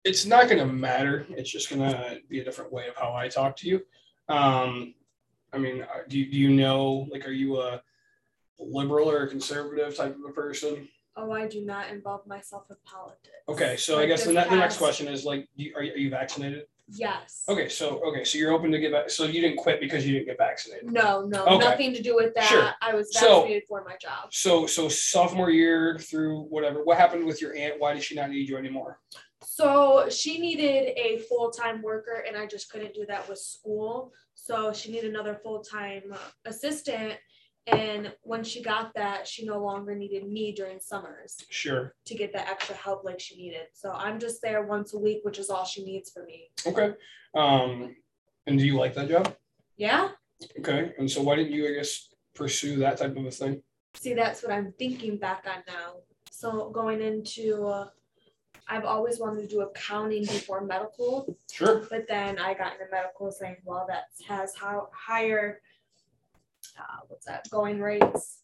it's 0.04 0.26
not 0.26 0.48
going 0.48 0.60
to 0.60 0.66
matter. 0.66 1.26
It's 1.30 1.50
just 1.50 1.70
going 1.70 1.82
to 1.82 2.20
be 2.30 2.40
a 2.40 2.44
different 2.44 2.72
way 2.72 2.88
of 2.88 2.96
how 2.96 3.14
I 3.14 3.28
talk 3.28 3.56
to 3.58 3.68
you. 3.68 3.82
Um, 4.30 4.94
I 5.54 5.58
mean, 5.58 5.82
uh, 5.82 6.04
do 6.08 6.20
you, 6.20 6.32
do 6.32 6.38
you 6.38 6.50
know 6.50 7.08
like 7.12 7.28
are 7.28 7.32
you 7.32 7.60
a 7.60 7.82
liberal 8.60 9.10
or 9.10 9.24
a 9.24 9.28
conservative 9.28 9.96
type 9.96 10.16
of 10.16 10.30
a 10.30 10.34
person? 10.34 10.88
Oh, 11.16 11.32
I 11.32 11.48
do 11.48 11.66
not 11.66 11.90
involve 11.90 12.28
myself 12.28 12.66
in 12.70 12.76
politics. 12.86 13.34
Okay, 13.50 13.76
so 13.78 14.00
I 14.00 14.06
guess 14.06 14.24
the, 14.24 14.34
ne- 14.34 14.48
the 14.48 14.56
next 14.56 14.78
question 14.78 15.08
is 15.08 15.26
like, 15.26 15.48
do 15.58 15.64
you, 15.64 15.74
are 15.76 15.84
you, 15.84 15.94
are 15.94 15.98
you 15.98 16.10
vaccinated? 16.10 16.66
Yes. 16.90 17.44
Okay, 17.50 17.68
so 17.68 18.02
okay, 18.06 18.24
so 18.24 18.38
you're 18.38 18.54
open 18.54 18.72
to 18.72 18.80
get 18.80 18.92
back. 18.94 19.10
So 19.10 19.26
you 19.26 19.42
didn't 19.42 19.58
quit 19.58 19.82
because 19.82 20.06
you 20.08 20.14
didn't 20.14 20.28
get 20.28 20.38
vaccinated. 20.38 20.90
No, 20.92 21.26
no, 21.26 21.46
Okay. 21.46 21.58
nothing 21.58 21.94
to 21.94 22.02
do 22.02 22.16
with 22.16 22.34
that. 22.36 22.46
Sure. 22.48 22.72
I 22.82 22.94
was 22.94 23.14
So- 23.14 23.42
vaccinated 23.42 23.64
for 23.68 23.84
my 23.84 23.98
job. 23.98 24.34
So 24.34 24.66
so 24.68 24.88
sophomore 24.88 25.50
year 25.50 25.98
through 26.00 26.44
whatever. 26.44 26.84
What 26.84 26.98
happened 26.98 27.26
with 27.26 27.42
your 27.42 27.54
aunt? 27.56 27.80
Why 27.80 27.94
did 27.94 28.04
she 28.04 28.16
not 28.16 28.30
need 28.30 28.48
you 28.48 28.58
anymore? 28.58 29.00
So 29.44 30.08
she 30.10 30.40
needed 30.40 30.98
a 30.98 31.20
full 31.20 31.52
time 31.52 31.82
worker, 31.82 32.24
and 32.28 32.38
I 32.38 32.46
just 32.46 32.72
couldn't 32.72 32.94
do 32.94 33.06
that 33.08 33.28
with 33.28 33.40
school. 33.40 34.14
So 34.34 34.72
she 34.72 34.92
needed 34.92 35.10
another 35.10 35.36
full 35.36 35.62
time 35.62 36.04
uh, 36.14 36.18
assistant. 36.46 37.16
And 37.68 38.14
when 38.22 38.44
she 38.46 38.62
got 38.64 38.94
that, 38.96 39.28
she 39.28 39.46
no 39.46 39.62
longer 39.62 39.94
needed 39.94 40.26
me 40.28 40.54
during 40.54 40.80
summers 40.80 41.36
Sure. 41.50 41.94
to 42.06 42.16
get 42.16 42.32
that 42.34 42.48
extra 42.48 42.76
help 42.76 43.04
like 43.04 43.20
she 43.20 43.36
needed. 43.36 43.68
So 43.74 43.92
I'm 43.92 44.20
just 44.20 44.42
there 44.42 44.64
once 44.66 44.94
a 44.94 44.98
week, 45.00 45.20
which 45.24 45.38
is 45.38 45.50
all 45.50 45.66
she 45.66 45.84
needs 45.84 46.10
for 46.10 46.24
me. 46.24 46.50
Okay. 46.66 46.94
Um, 47.36 47.96
and 48.46 48.58
do 48.58 48.66
you 48.66 48.78
like 48.78 48.94
that 48.96 49.10
job? 49.10 49.36
Yeah. 49.76 50.10
Okay. 50.60 50.94
And 50.98 51.12
so 51.12 51.22
why 51.22 51.36
didn't 51.36 51.52
you, 51.52 51.68
I 51.68 51.74
guess, 51.74 52.08
pursue 52.34 52.78
that 52.78 52.98
type 53.00 53.18
of 53.18 53.26
a 53.26 53.32
thing? 53.32 53.62
See, 53.96 54.14
that's 54.14 54.44
what 54.44 54.54
I'm 54.54 54.74
thinking 54.80 55.18
back 55.18 55.46
on 55.46 55.64
now. 55.68 55.96
So 56.32 56.70
going 56.70 57.02
into, 57.02 57.66
uh, 57.68 57.90
I've 58.70 58.86
always 58.86 59.20
wanted 59.20 59.42
to 59.42 59.48
do 59.48 59.62
accounting 59.62 60.22
before 60.24 60.62
medical. 60.62 61.36
Sure. 61.52 61.86
But 61.90 62.08
then 62.08 62.38
I 62.40 62.54
got 62.54 62.74
into 62.74 62.86
medical 62.92 63.32
saying, 63.32 63.58
well, 63.66 63.86
that 63.90 64.04
has 64.28 64.56
how 64.56 64.90
higher, 64.94 65.62
uh, 66.80 67.02
what's 67.08 67.26
that, 67.26 67.50
going 67.50 67.80
rates. 67.82 68.40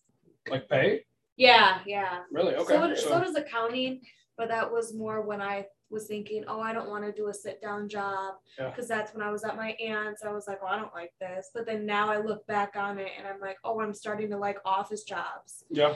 Like 0.49 0.67
pay? 0.69 1.05
Yeah, 1.37 1.79
yeah. 1.85 2.19
Really? 2.31 2.55
Okay. 2.55 2.73
So, 2.73 2.93
So, 2.95 3.09
so 3.09 3.19
does 3.21 3.35
accounting, 3.35 4.01
but 4.37 4.49
that 4.49 4.71
was 4.71 4.93
more 4.93 5.21
when 5.21 5.41
I 5.41 5.65
was 5.89 6.07
thinking, 6.07 6.43
oh, 6.47 6.59
I 6.59 6.73
don't 6.73 6.89
want 6.89 7.05
to 7.05 7.11
do 7.11 7.29
a 7.29 7.33
sit 7.33 7.61
down 7.61 7.87
job. 7.87 8.35
Yeah. 8.59 8.69
Because 8.69 8.87
that's 8.87 9.13
when 9.13 9.23
I 9.25 9.31
was 9.31 9.43
at 9.43 9.55
my 9.55 9.71
aunt's. 9.79 10.23
I 10.23 10.31
was 10.31 10.47
like, 10.47 10.59
oh, 10.63 10.67
I 10.67 10.77
don't 10.77 10.93
like 10.93 11.13
this. 11.21 11.51
But 11.53 11.65
then 11.65 11.85
now 11.85 12.09
I 12.09 12.17
look 12.17 12.45
back 12.47 12.75
on 12.75 12.97
it 12.97 13.11
and 13.17 13.27
I'm 13.27 13.39
like, 13.39 13.57
oh, 13.63 13.79
I'm 13.79 13.93
starting 13.93 14.29
to 14.31 14.37
like 14.37 14.57
office 14.65 15.03
jobs. 15.03 15.63
yeah. 15.69 15.95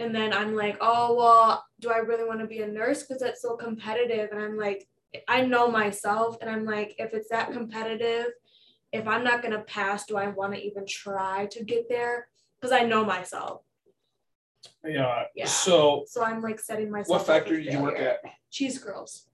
And 0.00 0.14
then 0.14 0.32
I'm 0.32 0.54
like, 0.54 0.76
oh, 0.80 1.16
well, 1.16 1.64
do 1.80 1.90
I 1.90 1.96
really 1.98 2.24
want 2.24 2.38
to 2.38 2.46
be 2.46 2.62
a 2.62 2.66
nurse? 2.68 3.02
Because 3.02 3.20
that's 3.20 3.42
so 3.42 3.56
competitive. 3.56 4.30
And 4.30 4.40
I'm 4.40 4.56
like, 4.56 4.86
I 5.26 5.40
know 5.40 5.68
myself. 5.68 6.36
And 6.40 6.48
I'm 6.48 6.64
like, 6.64 6.94
if 6.98 7.14
it's 7.14 7.28
that 7.30 7.50
competitive, 7.52 8.26
if 8.92 9.06
I'm 9.06 9.24
not 9.24 9.42
going 9.42 9.52
to 9.52 9.60
pass, 9.60 10.06
do 10.06 10.16
I 10.16 10.28
want 10.28 10.54
to 10.54 10.60
even 10.60 10.84
try 10.86 11.46
to 11.52 11.64
get 11.64 11.88
there? 11.88 12.28
Because 12.60 12.72
I 12.72 12.84
know 12.84 13.04
myself. 13.04 13.62
Yeah. 14.84 15.24
Yeah. 15.34 15.46
So 15.46 16.04
So 16.06 16.24
I'm 16.24 16.42
like 16.42 16.58
setting 16.58 16.90
myself 16.90 17.20
what 17.20 17.26
factory 17.26 17.64
did 17.64 17.72
you 17.72 17.80
work 17.80 17.98
at? 17.98 18.18
Cheese 18.50 18.78
girls. 18.78 19.26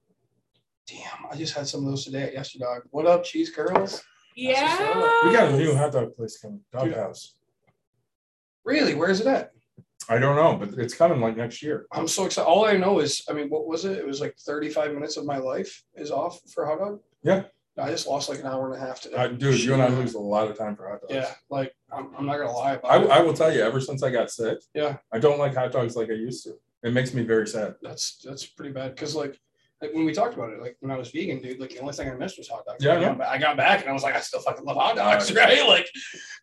Damn, 0.87 1.27
I 1.31 1.37
just 1.37 1.55
had 1.55 1.67
some 1.67 1.81
of 1.81 1.87
those 1.87 2.05
today 2.05 2.25
at 2.25 2.35
Yesterdog. 2.35 2.83
What 2.91 3.07
up, 3.07 3.25
cheese 3.25 3.49
girls? 3.49 4.03
Yeah. 4.37 5.23
We 5.25 5.33
got 5.33 5.53
a 5.53 5.57
new 5.57 5.75
hot 5.75 5.93
dog 5.93 6.15
place 6.15 6.37
coming, 6.37 6.61
Doghouse. 6.73 7.37
Really? 8.65 8.95
Where 8.95 9.09
is 9.09 9.21
it 9.21 9.27
at? 9.27 9.53
I 10.09 10.19
don't 10.19 10.37
know, 10.37 10.57
but 10.59 10.79
it's 10.79 10.95
coming 10.95 11.21
like 11.21 11.39
next 11.39 11.63
year. 11.63 11.87
I'm 11.91 12.09
so 12.09 12.27
excited. 12.27 12.47
All 12.47 12.67
I 12.67 12.77
know 12.77 12.99
is, 12.99 13.25
I 13.31 13.33
mean, 13.33 13.49
what 13.49 13.67
was 13.67 13.87
it? 13.87 13.97
It 13.97 14.07
was 14.07 14.21
like 14.21 14.37
35 14.39 14.93
minutes 14.93 15.17
of 15.17 15.25
my 15.25 15.39
life 15.39 15.83
is 15.95 16.11
off 16.11 16.41
for 16.53 16.67
hot 16.67 16.79
dog. 16.79 17.01
Yeah. 17.23 17.45
I 17.77 17.91
just 17.91 18.07
lost 18.07 18.29
like 18.29 18.39
an 18.39 18.47
hour 18.47 18.73
and 18.73 18.81
a 18.81 18.87
half 18.87 19.01
today. 19.01 19.17
Uh, 19.17 19.29
dude, 19.29 19.61
you 19.63 19.73
and 19.75 19.83
I 19.83 19.89
lose 19.89 20.15
a 20.15 20.21
lot 20.21 20.49
of 20.51 20.57
time 20.57 20.77
for 20.77 20.89
hot 20.89 21.01
dogs. 21.01 21.13
Yeah, 21.13 21.31
like 21.51 21.75
I'm, 21.93 22.11
I'm 22.17 22.25
not 22.27 22.37
gonna 22.39 22.53
lie 22.53 22.79
I. 22.85 22.99
I 22.99 23.21
will 23.21 23.35
tell 23.35 23.53
you, 23.53 23.63
ever 23.63 23.81
since 23.81 24.03
I 24.03 24.11
got 24.11 24.31
sick, 24.31 24.59
Yeah. 24.75 24.99
I 25.13 25.19
don't 25.19 25.39
like 25.39 25.55
hot 25.55 25.73
dogs 25.73 25.97
like 25.97 26.09
I 26.11 26.15
used 26.15 26.45
to. 26.45 26.55
It 26.85 26.93
makes 26.93 27.13
me 27.15 27.23
very 27.25 27.49
sad. 27.49 27.75
That's 27.83 28.19
that's 28.25 28.47
pretty 28.47 28.73
bad 28.73 28.95
because 28.95 29.17
like, 29.17 29.39
like 29.83 29.93
when 29.93 30.05
we 30.05 30.13
talked 30.13 30.35
about 30.35 30.51
it, 30.53 30.61
like 30.61 30.77
when 30.81 30.93
I 30.93 30.97
was 30.97 31.11
vegan, 31.11 31.41
dude, 31.43 31.59
like 31.59 31.71
the 31.71 31.81
only 31.81 31.95
thing 31.95 32.09
I 32.11 32.15
missed 32.15 32.39
was 32.39 32.49
hot 32.49 32.65
dogs. 32.67 32.85
Yeah, 32.85 32.93
I 32.93 32.97
I, 32.99 33.01
got, 33.01 33.19
ba- 33.19 33.31
I 33.31 33.39
got 33.39 33.57
back 33.57 33.81
and 33.81 33.89
I 33.91 33.93
was 33.93 34.03
like, 34.05 34.15
I 34.15 34.21
still 34.21 34.41
fucking 34.41 34.65
love 34.65 34.77
hot 34.77 34.95
dogs, 34.97 35.33
right? 35.35 35.67
Like, 35.67 35.89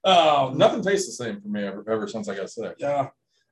um, 0.03 0.57
Nothing 0.57 0.81
tastes 0.83 1.05
the 1.07 1.23
same 1.23 1.39
for 1.39 1.47
me 1.47 1.63
ever, 1.63 1.85
ever 1.89 2.07
since 2.07 2.27
I 2.27 2.35
got 2.35 2.50
sick. 2.50 2.75
yeah. 2.79 3.07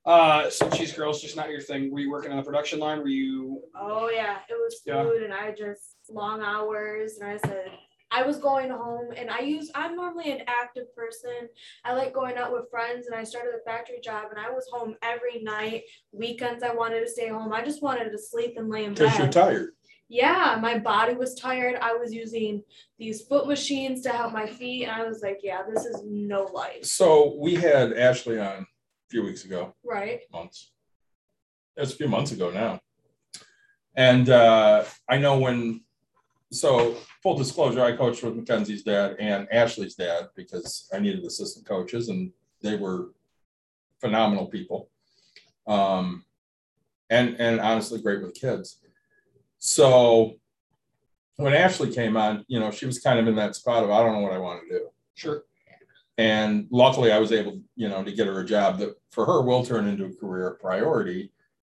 Uh, 0.06 0.50
so 0.50 0.70
cheese 0.70 0.94
girls 0.94 1.22
just 1.22 1.36
not 1.36 1.50
your 1.50 1.62
thing. 1.62 1.92
Were 1.92 2.00
you 2.00 2.10
working 2.10 2.32
on 2.32 2.38
the 2.38 2.44
production 2.44 2.80
line? 2.80 3.00
Were 3.00 3.08
you? 3.08 3.62
Oh 3.80 4.10
yeah, 4.10 4.38
it 4.50 4.54
was 4.54 4.82
Yeah. 4.86 5.04
food, 5.04 5.24
and 5.24 5.34
I 5.34 5.52
just 5.52 5.96
long 6.10 6.42
hours, 6.42 7.18
and 7.20 7.30
I 7.30 7.38
said 7.38 7.66
I 8.12 8.24
was 8.24 8.38
going 8.38 8.72
home, 8.72 9.10
and 9.16 9.30
I 9.30 9.40
use 9.42 9.70
I'm 9.76 9.96
normally 9.96 10.32
an 10.32 10.42
active 10.48 10.94
person. 10.96 11.50
I 11.86 11.94
like 11.94 12.14
going 12.14 12.38
out 12.38 12.52
with 12.52 12.70
friends, 12.72 13.06
and 13.08 13.16
I 13.16 13.24
started 13.24 13.52
a 13.56 13.70
factory 13.70 14.00
job, 14.02 14.30
and 14.32 14.40
I 14.40 14.50
was 14.50 14.68
home 14.72 14.96
every 15.04 15.44
night. 15.44 15.84
Weekends 16.12 16.64
I 16.64 16.74
wanted 16.74 17.02
to 17.02 17.10
stay 17.10 17.28
home. 17.28 17.54
I 17.54 17.64
just 17.64 17.84
wanted 17.84 18.10
to 18.12 18.18
sleep 18.18 18.56
and 18.58 18.70
lay 18.70 18.86
in 18.86 18.94
bed. 18.94 19.04
Because 19.04 19.18
you're 19.18 19.28
bed. 19.28 19.34
tired. 19.34 19.70
yeah, 20.08 20.58
my 20.60 20.80
body 20.80 21.14
was 21.14 21.36
tired. 21.36 21.78
I 21.82 21.94
was 21.94 22.12
using 22.12 22.64
these 22.98 23.22
foot 23.24 23.48
machines 23.48 24.02
to 24.04 24.10
help 24.10 24.34
my 24.34 24.48
feet, 24.48 24.84
and 24.86 24.92
I 24.92 25.04
was 25.06 25.22
like, 25.22 25.42
yeah, 25.44 25.62
this 25.72 25.86
is 25.86 26.02
no 26.08 26.46
life, 26.46 26.84
So 26.86 27.36
we 27.38 27.54
had 27.56 27.94
Ashley 27.94 28.40
on 28.40 28.48
a 28.62 28.66
few 29.10 29.24
weeks 29.24 29.46
ago, 29.46 29.74
right? 29.84 30.22
months. 30.32 30.72
That's 31.76 31.94
a 31.94 31.96
few 31.96 32.08
months 32.08 32.32
ago 32.32 32.52
now. 32.52 32.80
And 33.96 34.30
uh, 34.30 34.84
I 35.10 35.18
know 35.18 35.40
when, 35.40 35.82
so 36.52 36.96
full 37.22 37.38
disclosure, 37.38 37.84
I 37.84 37.96
coached 37.96 38.24
with 38.24 38.36
Mackenzie's 38.36 38.84
dad 38.84 39.18
and 39.20 39.48
Ashley's 39.52 39.96
dad 39.96 40.30
because 40.36 40.90
I 40.94 41.00
needed 41.00 41.24
assistant 41.24 41.66
coaches 41.66 42.10
and 42.10 42.32
they 42.62 42.76
were 42.76 43.10
phenomenal 44.00 44.46
people. 44.46 44.90
Um, 45.68 46.26
and, 47.10 47.36
and 47.40 47.60
honestly, 47.60 48.02
great 48.02 48.22
with 48.22 48.34
kids. 48.34 48.80
So 49.58 50.36
when 51.36 51.54
Ashley 51.54 51.94
came 51.94 52.16
on, 52.18 52.46
you 52.48 52.60
know, 52.60 52.72
she 52.72 52.86
was 52.86 53.00
kind 53.00 53.20
of 53.20 53.28
in 53.28 53.36
that 53.36 53.56
spot 53.56 53.84
of, 53.84 53.92
I 53.92 54.04
don't 54.04 54.14
know 54.14 54.22
what 54.22 54.34
I 54.34 54.40
want 54.40 54.62
to 54.68 54.80
do. 54.80 54.90
Sure. 55.16 55.44
And 56.20 56.68
luckily, 56.70 57.14
I 57.14 57.18
was 57.18 57.32
able, 57.32 57.62
you 57.78 57.88
know, 57.88 58.04
to 58.04 58.12
get 58.12 58.28
her 58.28 58.42
a 58.42 58.46
job 58.46 58.80
that 58.80 58.94
for 59.10 59.26
her 59.26 59.42
will 59.42 59.66
turn 59.66 59.88
into 59.88 60.04
a 60.04 60.14
career 60.14 60.58
priority. 60.60 61.32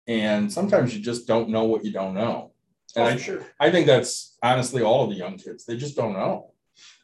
And 0.08 0.52
sometimes 0.52 0.96
you 0.96 1.00
just 1.00 1.28
don't 1.28 1.50
know 1.50 1.66
what 1.66 1.86
you 1.86 1.92
don't 1.92 2.16
know. 2.16 2.52
And 2.96 3.06
Oh, 3.06 3.08
I, 3.10 3.18
sure. 3.18 3.46
I 3.60 3.70
think 3.70 3.86
that's 3.86 4.40
honestly 4.42 4.82
all 4.82 5.04
of 5.04 5.12
the 5.12 5.16
young 5.16 5.38
kids. 5.38 5.64
They 5.64 5.78
just 5.78 5.96
don't 5.96 6.14
know. 6.14 6.54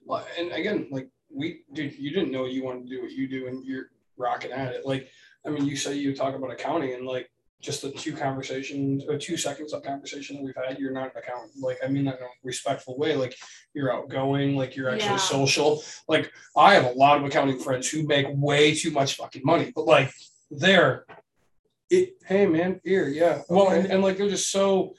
Well, 0.03 0.25
and 0.35 0.51
again, 0.51 0.87
like 0.89 1.09
we, 1.29 1.61
dude, 1.73 1.99
you 1.99 2.09
didn't 2.09 2.31
know 2.31 2.45
you 2.45 2.63
wanted 2.63 2.89
to 2.89 2.95
do 2.95 3.03
what 3.03 3.11
you 3.11 3.27
do, 3.27 3.45
and 3.45 3.63
you're 3.63 3.91
rocking 4.17 4.51
at 4.51 4.73
it. 4.73 4.83
Like, 4.83 5.07
I 5.45 5.51
mean, 5.51 5.67
you 5.67 5.75
say 5.75 5.95
you 5.95 6.15
talk 6.15 6.33
about 6.33 6.49
accounting, 6.51 6.95
and 6.95 7.05
like 7.05 7.29
just 7.59 7.81
the 7.81 7.91
two 7.91 8.13
conversations 8.13 9.03
or 9.07 9.17
two 9.17 9.35
seconds 9.35 9.73
of 9.73 9.81
conversation 9.83 10.35
that 10.35 10.43
we've 10.43 10.55
had, 10.55 10.77
you're 10.77 10.91
not 10.91 11.05
an 11.05 11.11
accountant. 11.17 11.51
Like, 11.59 11.79
I 11.83 11.87
mean 11.87 12.05
that 12.05 12.17
in 12.19 12.23
a 12.23 12.27
respectful 12.43 12.97
way. 12.97 13.15
Like, 13.15 13.35
you're 13.73 13.91
outgoing, 13.91 14.55
like 14.55 14.75
you're 14.75 14.89
actually 14.89 15.11
Yeah. 15.11 15.17
social. 15.17 15.83
Like, 16.07 16.31
I 16.55 16.75
have 16.75 16.85
a 16.85 16.91
lot 16.91 17.17
of 17.17 17.25
accounting 17.25 17.57
friends 17.59 17.89
who 17.89 18.03
make 18.03 18.27
way 18.29 18.75
too 18.75 18.91
much 18.91 19.15
fucking 19.15 19.41
money, 19.43 19.71
but 19.75 19.85
like 19.85 20.11
they're, 20.51 21.05
it, 21.89 22.13
hey 22.25 22.45
man, 22.45 22.79
here, 22.83 23.07
yeah. 23.07 23.41
Well, 23.49 23.69
and, 23.69 23.83
and- 23.85 23.93
and 23.93 24.03
like 24.03 24.17
they're 24.17 24.29
just 24.29 24.51
so 24.51 24.93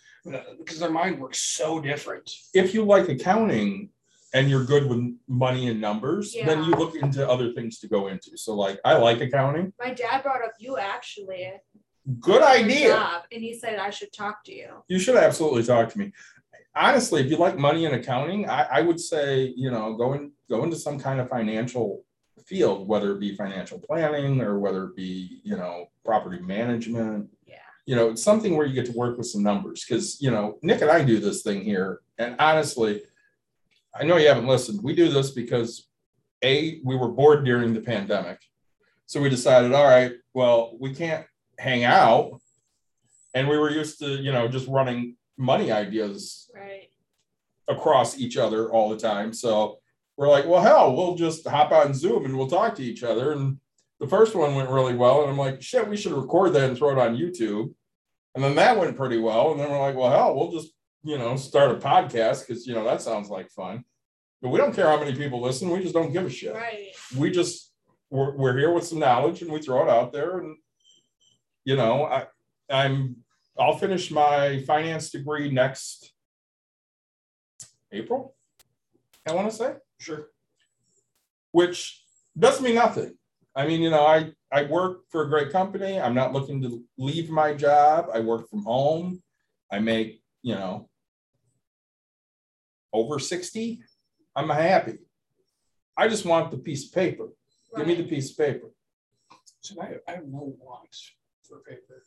because 0.58 0.78
their 0.80 0.90
mind 0.90 1.18
works 1.20 1.38
so 1.38 1.80
different. 1.80 2.30
If 2.52 2.74
you 2.74 2.84
like 2.84 3.08
accounting 3.08 3.88
and 4.34 4.50
you're 4.50 4.64
good 4.64 4.86
with 4.90 5.14
money 5.26 5.68
and 5.68 5.80
numbers, 5.80 6.34
then 6.44 6.64
you 6.64 6.72
look 6.72 6.94
into 6.96 7.26
other 7.26 7.52
things 7.54 7.78
to 7.78 7.88
go 7.88 8.08
into. 8.08 8.36
So, 8.36 8.54
like, 8.54 8.78
I 8.84 8.94
like 8.98 9.22
accounting. 9.22 9.72
My 9.78 9.94
dad 9.94 10.22
brought 10.22 10.44
up 10.44 10.52
you 10.58 10.76
actually. 10.76 11.50
Good 12.20 12.42
idea. 12.42 12.88
job, 12.88 13.22
and 13.30 13.42
he 13.42 13.58
said 13.58 13.78
I 13.78 13.90
should 13.90 14.12
talk 14.12 14.42
to 14.44 14.54
you. 14.54 14.82
You 14.88 14.98
should 14.98 15.16
absolutely 15.16 15.64
talk 15.64 15.90
to 15.90 15.98
me. 15.98 16.12
Honestly, 16.74 17.20
if 17.20 17.30
you 17.30 17.36
like 17.36 17.58
money 17.58 17.84
and 17.84 17.94
accounting, 17.94 18.48
I, 18.48 18.62
I 18.62 18.80
would 18.80 19.00
say, 19.00 19.52
you 19.56 19.70
know, 19.70 19.94
go 19.94 20.14
in, 20.14 20.32
go 20.48 20.64
into 20.64 20.76
some 20.76 20.98
kind 20.98 21.20
of 21.20 21.28
financial 21.28 22.04
field, 22.46 22.88
whether 22.88 23.12
it 23.12 23.20
be 23.20 23.34
financial 23.34 23.78
planning 23.78 24.40
or 24.40 24.58
whether 24.58 24.84
it 24.84 24.96
be, 24.96 25.40
you 25.42 25.56
know, 25.56 25.86
property 26.04 26.40
management. 26.40 27.28
Yeah. 27.46 27.56
You 27.84 27.96
know, 27.96 28.10
it's 28.10 28.22
something 28.22 28.56
where 28.56 28.66
you 28.66 28.74
get 28.74 28.86
to 28.86 28.92
work 28.92 29.18
with 29.18 29.26
some 29.26 29.42
numbers 29.42 29.84
because, 29.84 30.20
you 30.20 30.30
know, 30.30 30.58
Nick 30.62 30.80
and 30.80 30.90
I 30.90 31.04
do 31.04 31.18
this 31.18 31.42
thing 31.42 31.62
here. 31.62 32.00
And 32.16 32.36
honestly, 32.38 33.02
I 33.94 34.04
know 34.04 34.16
you 34.16 34.28
haven't 34.28 34.46
listened. 34.46 34.82
We 34.82 34.94
do 34.94 35.08
this 35.10 35.30
because 35.30 35.88
A, 36.42 36.80
we 36.84 36.96
were 36.96 37.08
bored 37.08 37.44
during 37.44 37.74
the 37.74 37.80
pandemic. 37.80 38.38
So 39.06 39.20
we 39.20 39.30
decided, 39.30 39.72
all 39.72 39.86
right, 39.86 40.12
well, 40.34 40.76
we 40.78 40.94
can't 40.94 41.26
hang 41.58 41.84
out. 41.84 42.40
And 43.34 43.48
we 43.48 43.58
were 43.58 43.70
used 43.70 43.98
to, 44.00 44.08
you 44.08 44.32
know, 44.32 44.48
just 44.48 44.68
running 44.68 45.16
money 45.36 45.70
ideas 45.70 46.50
Right. 46.54 46.88
across 47.68 48.18
each 48.18 48.36
other 48.36 48.72
all 48.72 48.88
the 48.88 48.96
time. 48.98 49.32
So 49.32 49.78
we're 50.16 50.28
like, 50.28 50.46
well, 50.46 50.62
hell, 50.62 50.96
we'll 50.96 51.14
just 51.14 51.46
hop 51.46 51.70
on 51.72 51.94
Zoom 51.94 52.24
and 52.24 52.36
we'll 52.36 52.48
talk 52.48 52.74
to 52.76 52.82
each 52.82 53.02
other. 53.04 53.32
And 53.32 53.58
the 54.00 54.08
first 54.08 54.34
one 54.34 54.54
went 54.54 54.70
really 54.70 54.94
well. 54.94 55.22
And 55.22 55.30
I'm 55.30 55.38
like, 55.38 55.62
shit, 55.62 55.86
we 55.88 55.96
should 55.96 56.12
record 56.12 56.52
that 56.54 56.68
and 56.68 56.76
throw 56.76 56.90
it 56.90 56.98
on 56.98 57.16
YouTube. 57.16 57.74
And 58.34 58.42
then 58.42 58.54
that 58.56 58.78
went 58.78 58.96
pretty 58.96 59.18
well. 59.18 59.52
And 59.52 59.60
then 59.60 59.70
we're 59.70 59.80
like, 59.80 59.96
well, 59.96 60.10
hell, 60.10 60.34
we'll 60.34 60.52
just, 60.52 60.72
you 61.04 61.18
know, 61.18 61.36
start 61.36 61.70
a 61.70 61.74
podcast 61.74 62.46
because, 62.46 62.66
you 62.66 62.74
know, 62.74 62.84
that 62.84 63.02
sounds 63.02 63.28
like 63.28 63.50
fun. 63.50 63.84
But 64.42 64.50
we 64.50 64.58
don't 64.58 64.74
care 64.74 64.86
how 64.88 64.98
many 64.98 65.14
people 65.16 65.40
listen. 65.40 65.70
We 65.70 65.80
just 65.82 65.94
don't 65.94 66.12
give 66.12 66.26
a 66.26 66.30
shit. 66.30 66.54
Right. 66.54 66.92
We 67.16 67.30
just, 67.30 67.72
we're, 68.10 68.36
we're 68.36 68.56
here 68.56 68.72
with 68.72 68.86
some 68.86 68.98
knowledge 69.00 69.42
and 69.42 69.52
we 69.52 69.60
throw 69.60 69.82
it 69.84 69.90
out 69.90 70.12
there. 70.12 70.38
And, 70.38 70.56
you 71.68 71.76
know, 71.76 72.04
I, 72.06 72.24
I'm, 72.70 73.16
I'll 73.58 73.76
finish 73.76 74.10
my 74.10 74.62
finance 74.62 75.10
degree 75.10 75.50
next 75.50 76.14
April, 77.92 78.34
I 79.26 79.34
want 79.34 79.50
to 79.50 79.54
say, 79.54 79.74
Sure. 80.00 80.30
which 81.52 82.02
doesn't 82.38 82.64
mean 82.64 82.76
nothing. 82.76 83.18
I 83.54 83.66
mean, 83.66 83.82
you 83.82 83.90
know, 83.90 84.06
I, 84.06 84.32
I 84.50 84.62
work 84.62 85.00
for 85.10 85.24
a 85.24 85.28
great 85.28 85.52
company. 85.52 86.00
I'm 86.00 86.14
not 86.14 86.32
looking 86.32 86.62
to 86.62 86.82
leave 86.96 87.28
my 87.28 87.52
job. 87.52 88.06
I 88.14 88.20
work 88.20 88.48
from 88.48 88.64
home. 88.64 89.22
I 89.70 89.78
make, 89.78 90.22
you 90.40 90.54
know, 90.54 90.88
over 92.94 93.18
60. 93.18 93.82
I'm 94.34 94.48
happy. 94.48 95.00
I 95.98 96.08
just 96.08 96.24
want 96.24 96.50
the 96.50 96.56
piece 96.56 96.86
of 96.86 96.94
paper. 96.94 97.28
Give 97.76 97.86
me 97.86 97.94
the 97.94 98.04
piece 98.04 98.30
of 98.30 98.38
paper. 98.38 98.68
So 99.60 99.74
I, 99.82 99.96
I 100.08 100.12
have 100.14 100.26
no 100.28 100.54
want 100.58 100.96
for 101.48 101.60
paper. 101.60 102.02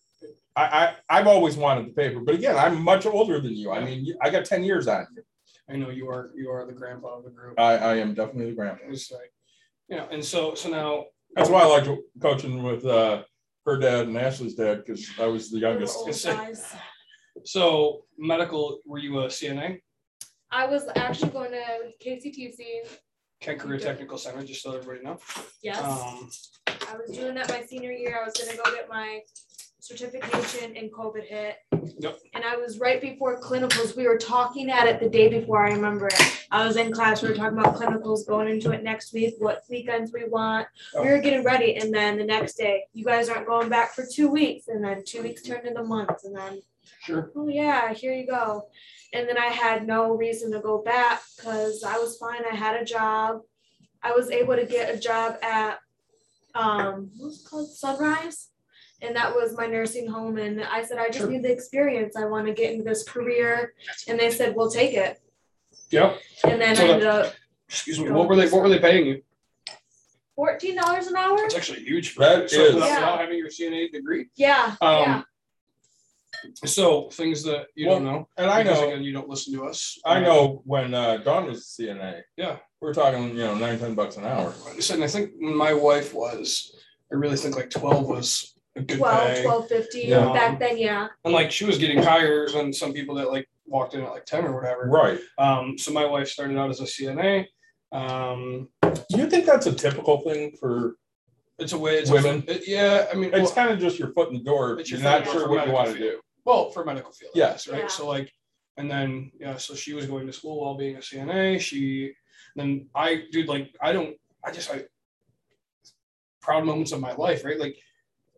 I, 0.55 0.63
I, 0.63 0.95
I've 1.19 1.27
always 1.27 1.55
wanted 1.57 1.87
the 1.87 1.93
paper, 1.93 2.19
but 2.19 2.35
again, 2.35 2.55
I'm 2.57 2.81
much 2.81 3.05
older 3.05 3.39
than 3.39 3.55
you. 3.55 3.71
I 3.71 3.83
mean, 3.83 4.13
I 4.21 4.29
got 4.29 4.45
10 4.45 4.63
years 4.63 4.87
on 4.87 5.07
you. 5.15 5.23
I 5.69 5.77
know 5.77 5.89
you 5.89 6.09
are 6.09 6.31
you 6.35 6.49
are 6.49 6.65
the 6.65 6.73
grandpa 6.73 7.17
of 7.17 7.23
the 7.23 7.29
group. 7.29 7.57
I, 7.59 7.77
I 7.77 7.95
am 7.95 8.13
definitely 8.13 8.47
the 8.47 8.55
grandpa. 8.55 8.83
It's 8.89 9.09
like, 9.11 9.31
you 9.87 9.95
know, 9.95 10.07
and 10.11 10.23
so 10.23 10.53
so 10.53 10.69
now 10.69 11.05
That's 11.35 11.49
why 11.49 11.61
I 11.61 11.65
like 11.65 11.87
coaching 12.21 12.61
with 12.61 12.85
uh, 12.85 13.23
her 13.65 13.77
dad 13.77 14.07
and 14.07 14.17
Ashley's 14.17 14.55
dad 14.55 14.83
because 14.85 15.09
I 15.19 15.27
was 15.27 15.49
the 15.49 15.59
youngest. 15.59 15.95
old 15.97 16.09
It's 16.09 16.25
like- 16.25 16.55
so 17.45 18.03
medical. 18.17 18.79
Were 18.85 18.99
you 18.99 19.19
a 19.19 19.27
CNA? 19.27 19.79
I 20.51 20.65
was 20.65 20.83
actually 20.97 21.31
going 21.31 21.51
to 21.51 21.63
KCTC. 22.05 22.59
Kent 23.41 23.59
Career 23.59 23.79
Technical 23.79 24.17
Center, 24.17 24.43
just 24.43 24.61
so 24.61 24.71
everybody 24.71 25.03
know. 25.03 25.17
Yes. 25.63 25.81
Um, 25.83 26.29
I 26.67 26.95
was 26.95 27.17
doing 27.17 27.33
that 27.35 27.49
my 27.49 27.63
senior 27.63 27.91
year. 27.91 28.19
I 28.21 28.25
was 28.25 28.35
gonna 28.35 28.55
go 28.55 28.71
get 28.71 28.87
my 28.87 29.21
certification 29.79 30.75
and 30.77 30.91
COVID 30.91 31.23
hit. 31.23 31.55
Yep. 31.99 32.19
And 32.35 32.43
I 32.45 32.55
was 32.55 32.79
right 32.79 33.01
before 33.01 33.41
clinicals. 33.41 33.95
We 33.95 34.07
were 34.07 34.17
talking 34.17 34.69
at 34.69 34.87
it 34.87 34.99
the 34.99 35.09
day 35.09 35.27
before. 35.27 35.65
I 35.65 35.71
remember 35.71 36.07
it. 36.07 36.45
I 36.51 36.65
was 36.65 36.77
in 36.77 36.91
class. 36.91 37.23
We 37.23 37.29
were 37.29 37.35
talking 37.35 37.57
about 37.57 37.75
clinicals 37.75 38.27
going 38.27 38.47
into 38.47 38.71
it 38.71 38.83
next 38.83 39.11
week, 39.11 39.35
what 39.39 39.63
weekends 39.69 40.13
we 40.13 40.29
want. 40.29 40.67
We 40.93 41.09
were 41.09 41.19
getting 41.19 41.43
ready. 41.43 41.77
And 41.77 41.91
then 41.91 42.17
the 42.17 42.23
next 42.23 42.55
day, 42.55 42.83
you 42.93 43.03
guys 43.03 43.27
aren't 43.27 43.47
going 43.47 43.69
back 43.69 43.95
for 43.95 44.05
two 44.05 44.29
weeks. 44.29 44.67
And 44.67 44.83
then 44.83 45.03
two 45.03 45.23
weeks 45.23 45.41
turned 45.41 45.67
into 45.67 45.83
months. 45.83 46.25
And 46.25 46.35
then 46.35 46.61
sure. 47.03 47.31
oh 47.35 47.47
yeah, 47.47 47.93
here 47.93 48.13
you 48.13 48.25
go. 48.27 48.67
And 49.13 49.27
then 49.27 49.37
I 49.37 49.47
had 49.47 49.85
no 49.85 50.13
reason 50.15 50.51
to 50.53 50.59
go 50.59 50.81
back 50.81 51.21
because 51.35 51.83
I 51.83 51.97
was 51.97 52.17
fine. 52.17 52.41
I 52.49 52.55
had 52.55 52.81
a 52.81 52.85
job. 52.85 53.41
I 54.03 54.11
was 54.13 54.31
able 54.31 54.55
to 54.55 54.65
get 54.65 54.93
a 54.93 54.97
job 54.99 55.35
at 55.43 55.79
um 56.55 57.09
what 57.17 57.27
was 57.27 57.41
it 57.41 57.49
called 57.49 57.69
Sunrise. 57.69 58.49
And 59.03 59.15
that 59.15 59.33
was 59.33 59.55
my 59.57 59.65
nursing 59.65 60.07
home. 60.07 60.37
And 60.37 60.63
I 60.63 60.83
said, 60.83 60.99
I 60.99 61.07
just 61.07 61.19
Sure. 61.19 61.29
need 61.29 61.43
the 61.43 61.51
experience. 61.51 62.15
I 62.15 62.25
want 62.25 62.45
to 62.47 62.53
get 62.53 62.71
into 62.71 62.83
this 62.83 63.03
career. 63.03 63.73
And 64.07 64.19
they 64.19 64.29
said, 64.29 64.55
We'll 64.55 64.69
take 64.69 64.93
it. 64.93 65.19
Yep. 65.89 66.19
And 66.45 66.61
then 66.61 66.75
So 66.75 66.85
I 66.85 66.89
ended 66.89 67.07
up 67.07 67.33
Excuse 67.67 67.99
me. 67.99 68.11
What 68.11 68.27
were 68.27 68.35
they? 68.35 68.47
What 68.49 68.61
were 68.61 68.69
they 68.69 68.79
paying 68.79 69.07
you? 69.07 69.21
fourteen 70.35 70.75
dollars 70.75 71.07
an 71.07 71.15
hour. 71.15 71.37
It's 71.45 71.55
actually 71.55 71.79
huge 71.83 72.15
That 72.15 72.43
is- 72.45 72.53
Yeah. 72.53 72.73
without 72.75 73.19
having 73.19 73.37
your 73.37 73.49
CNA 73.49 73.91
degree. 73.91 74.27
Yeah. 74.35 74.75
Um, 74.81 75.01
yeah. 75.01 75.21
So 76.65 77.09
things 77.09 77.43
that 77.43 77.67
you 77.75 77.85
don't 77.85 78.03
know. 78.03 78.27
And 78.37 78.49
I 78.49 78.63
know, 78.63 78.87
again, 78.87 79.03
you 79.03 79.13
don't 79.13 79.29
listen 79.29 79.53
to 79.55 79.65
us. 79.65 79.99
I 80.05 80.17
Uh, 80.17 80.19
know 80.21 80.61
when 80.65 80.93
uh, 80.93 81.17
Dawn 81.17 81.45
was 81.47 81.59
a 81.79 81.81
CNA. 81.83 82.21
Yeah. 82.37 82.57
We 82.81 82.89
are 82.89 82.93
talking, 82.93 83.29
you 83.29 83.43
know, 83.43 83.55
nine, 83.55 83.77
ten 83.79 83.93
bucks 83.95 84.17
an 84.17 84.25
hour. 84.25 84.53
So, 84.79 84.95
and 84.95 85.03
I 85.03 85.07
think 85.07 85.31
when 85.39 85.55
my 85.55 85.73
wife 85.73 86.13
was, 86.13 86.75
I 87.11 87.15
really 87.15 87.37
think 87.37 87.55
like 87.55 87.69
twelve 87.69 88.05
was 88.07 88.55
a 88.75 88.81
good 88.81 88.97
12, 88.97 89.27
pay. 89.27 89.43
12, 89.43 89.67
50. 89.67 89.99
Yeah. 90.01 90.33
Back 90.33 90.59
then, 90.59 90.77
yeah. 90.77 91.07
And 91.25 91.33
like 91.33 91.51
she 91.51 91.65
was 91.65 91.77
getting 91.77 92.01
higher 92.01 92.47
than 92.49 92.71
some 92.73 92.93
people 92.93 93.15
that 93.15 93.31
like 93.31 93.47
walked 93.67 93.93
in 93.93 94.01
at 94.01 94.09
like 94.11 94.25
ten 94.25 94.45
or 94.45 94.55
whatever. 94.55 94.85
Right. 94.87 95.19
Um, 95.37 95.77
so 95.77 95.91
my 95.91 96.05
wife 96.05 96.27
started 96.29 96.57
out 96.57 96.69
as 96.69 96.79
a 96.79 96.85
CNA. 96.85 97.45
Um, 97.91 98.69
Do 98.81 99.17
you 99.17 99.29
think 99.29 99.45
that's 99.45 99.65
a 99.65 99.73
typical 99.73 100.21
thing 100.21 100.55
for? 100.59 100.95
it's 101.59 101.73
a 101.73 101.77
way. 101.77 101.97
It's 101.99 102.09
Women? 102.09 102.43
A, 102.47 102.51
it- 102.53 102.67
yeah, 102.67 103.05
I 103.11 103.15
mean, 103.15 103.31
It's 103.33 103.43
well, 103.43 103.51
kind 103.53 103.71
of 103.71 103.79
just 103.79 103.99
your 103.99 104.11
foot 104.13 104.29
in 104.29 104.35
the 104.35 104.43
door. 104.43 104.79
It's 104.79 104.89
You're 104.89 105.01
not 105.01 105.25
foot 105.25 105.33
in 105.35 105.39
the 105.41 105.45
sure 105.45 105.49
what 105.49 105.67
you 105.67 105.73
want 105.73 105.91
to 105.93 105.97
do. 105.99 106.19
Well 106.45 106.71
for 106.71 106.83
medical 106.85 107.11
field. 107.11 107.31
Yes. 107.35 107.67
right. 107.67 107.81
Yeah. 107.81 107.87
So 107.87 108.07
like, 108.07 108.31
and 108.77 108.89
then 108.89 109.31
yeah, 109.39 109.57
so 109.57 109.75
she 109.75 109.93
was 109.93 110.05
going 110.05 110.25
to 110.27 110.33
school 110.33 110.61
while 110.61 110.75
being 110.75 110.95
a 110.95 110.99
CNA. 110.99 111.59
She 111.59 112.13
then 112.55 112.87
I 112.95 113.23
dude 113.31 113.47
like 113.47 113.75
I 113.81 113.91
don't 113.91 114.15
I 114.43 114.51
just 114.51 114.71
I 114.71 114.83
proud 116.41 116.65
moments 116.65 116.91
of 116.91 116.99
my 116.99 117.13
life, 117.13 117.45
right? 117.45 117.59
Like 117.59 117.77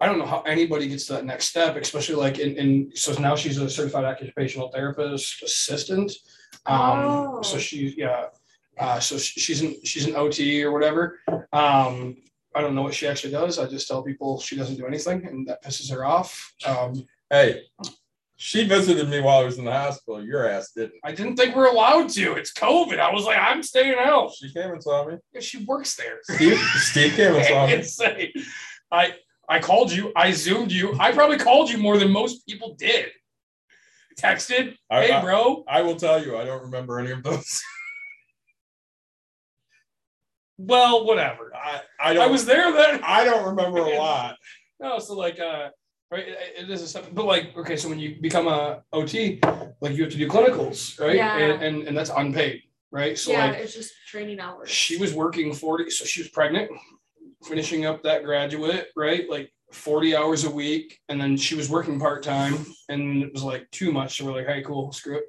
I 0.02 0.06
don't 0.08 0.18
know 0.18 0.26
how 0.26 0.42
anybody 0.42 0.88
gets 0.90 1.06
to 1.08 1.14
that 1.14 1.26
next 1.26 1.46
step, 1.48 1.76
especially 1.78 2.16
like 2.16 2.40
in, 2.40 2.58
in 2.58 2.92
so 2.96 3.14
now 3.22 3.36
she's 3.36 3.58
a 3.58 3.70
certified 3.70 4.04
occupational 4.06 4.70
therapist 4.72 5.42
assistant. 5.44 6.12
Um 6.66 7.44
so 7.44 7.56
Oh. 7.56 7.60
she's 7.60 7.96
yeah. 7.98 8.26
Uh, 8.80 9.00
so 9.00 9.18
she's 9.20 9.62
an 9.62 9.76
she's 9.86 10.06
an 10.08 10.16
OT 10.16 10.64
or 10.64 10.72
whatever. 10.72 11.20
Um, 11.54 12.18
I 12.56 12.62
don't 12.62 12.74
know 12.74 12.82
what 12.82 12.96
she 12.96 13.08
actually 13.08 13.32
does. 13.32 13.60
I 13.60 13.68
just 13.68 13.88
tell 13.88 14.02
people 14.04 14.40
she 14.40 14.56
doesn't 14.56 14.78
do 14.78 14.88
anything, 14.88 15.26
and 15.28 15.48
that 15.48 15.64
pisses 15.64 15.92
her 15.92 16.04
off. 16.06 16.54
Um, 16.66 17.06
Hey, 17.34 17.64
she 18.36 18.64
visited 18.68 19.10
me 19.10 19.20
while 19.20 19.40
I 19.40 19.44
was 19.44 19.58
in 19.58 19.66
the 19.66 19.72
hospital. 19.72 20.24
Your 20.24 20.48
ass 20.48 20.70
didn't. 20.76 20.94
I 21.04 21.14
didn't 21.14 21.36
think 21.36 21.56
we're 21.56 21.66
allowed 21.66 22.10
to. 22.10 22.34
It's 22.34 22.54
COVID. 22.54 23.00
I 23.00 23.12
was 23.12 23.26
like, 23.26 23.40
I'm 23.40 23.64
staying 23.64 23.96
out. 23.98 24.32
She 24.36 24.54
came 24.54 24.70
and 24.70 24.84
saw 24.84 25.08
me. 25.08 25.18
Yeah, 25.34 25.40
she 25.42 25.66
works 25.66 25.96
there. 25.96 26.20
Steve, 26.22 26.60
Steve 26.76 27.14
came 27.14 27.34
and 27.34 27.44
saw 27.44 27.66
me. 27.66 27.74
Insane. 27.78 28.34
I 28.92 29.16
I 29.50 29.58
called 29.62 29.92
you. 29.92 30.12
I 30.16 30.30
zoomed 30.32 30.72
you. 30.72 30.96
I 31.00 31.12
probably 31.12 31.38
called 31.40 31.72
you 31.72 31.80
more 31.80 31.98
than 31.98 32.12
most 32.12 32.46
people 32.48 32.76
did. 32.76 33.08
Texted, 34.20 34.76
I- 34.92 35.06
hey 35.08 35.12
I- 35.14 35.22
bro. 35.22 35.64
I 35.68 35.82
will 35.82 35.96
tell 35.96 36.24
you, 36.24 36.38
I 36.38 36.46
don't 36.46 36.62
remember 36.62 37.00
any 37.00 37.10
of 37.12 37.24
those. 37.24 37.64
Well, 40.60 41.06
whatever. 41.06 41.52
I, 41.56 41.82
I 42.00 42.14
don't. 42.14 42.30
I 42.30 42.32
was 42.32 42.46
there 42.46 42.72
then. 42.72 43.02
I 43.04 43.24
don't 43.24 43.48
remember 43.48 43.80
a 43.80 43.98
lot. 43.98 44.38
No, 44.80 45.00
so 45.00 45.14
like 45.16 45.40
uh 45.40 45.70
right 46.14 46.26
it 46.28 46.70
is 46.70 46.82
a 46.82 46.88
step 46.88 47.06
but 47.14 47.26
like 47.26 47.56
okay, 47.58 47.76
so 47.76 47.90
when 47.90 48.00
you 48.00 48.18
become 48.22 48.48
a 48.48 48.84
OT, 48.94 49.40
like 49.82 49.94
you 49.96 50.04
have 50.04 50.12
to 50.12 50.18
do 50.18 50.28
clinicals, 50.28 51.00
right? 51.00 51.16
Yeah. 51.16 51.38
And, 51.38 51.64
and 51.64 51.88
and 51.88 51.98
that's 51.98 52.12
unpaid, 52.16 52.62
right? 52.92 53.18
So 53.18 53.32
yeah, 53.32 53.48
like 53.48 53.58
it's 53.58 53.74
just 53.74 53.94
training 54.08 54.40
hours. 54.40 54.70
she 54.70 54.98
was 54.98 55.14
working 55.14 55.52
40 55.54 55.90
so 55.90 56.06
she 56.06 56.22
was 56.22 56.30
pregnant 56.30 56.70
finishing 57.44 57.86
up 57.86 58.04
that 58.04 58.24
graduate 58.24 58.90
right 58.96 59.28
like 59.28 59.52
40 59.72 60.16
hours 60.16 60.44
a 60.46 60.52
week 60.52 61.00
and 61.10 61.20
then 61.20 61.36
she 61.36 61.56
was 61.56 61.68
working 61.68 62.00
part-time 62.00 62.64
and 62.90 63.24
it 63.24 63.34
was 63.34 63.44
like 63.44 63.70
too 63.72 63.92
much 63.92 64.18
so 64.18 64.26
we're 64.26 64.34
like 64.34 64.46
hey 64.46 64.62
cool 64.62 64.92
screw 64.92 65.18
it 65.18 65.24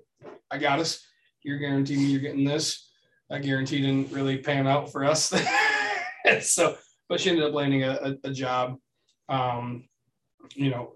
i 0.50 0.58
got 0.58 0.78
us 0.80 1.02
you're 1.42 1.58
guaranteeing 1.58 2.00
me 2.00 2.06
you're 2.06 2.20
getting 2.20 2.44
this 2.44 2.90
I 3.30 3.38
guarantee 3.38 3.80
didn't 3.80 4.12
really 4.12 4.38
pan 4.38 4.66
out 4.66 4.92
for 4.92 5.02
us 5.04 5.32
so 6.42 6.76
but 7.08 7.20
she 7.20 7.30
ended 7.30 7.44
up 7.46 7.54
landing 7.54 7.84
a, 7.84 7.92
a, 7.92 8.28
a 8.28 8.30
job 8.30 8.76
um 9.30 9.88
you 10.54 10.70
know 10.70 10.92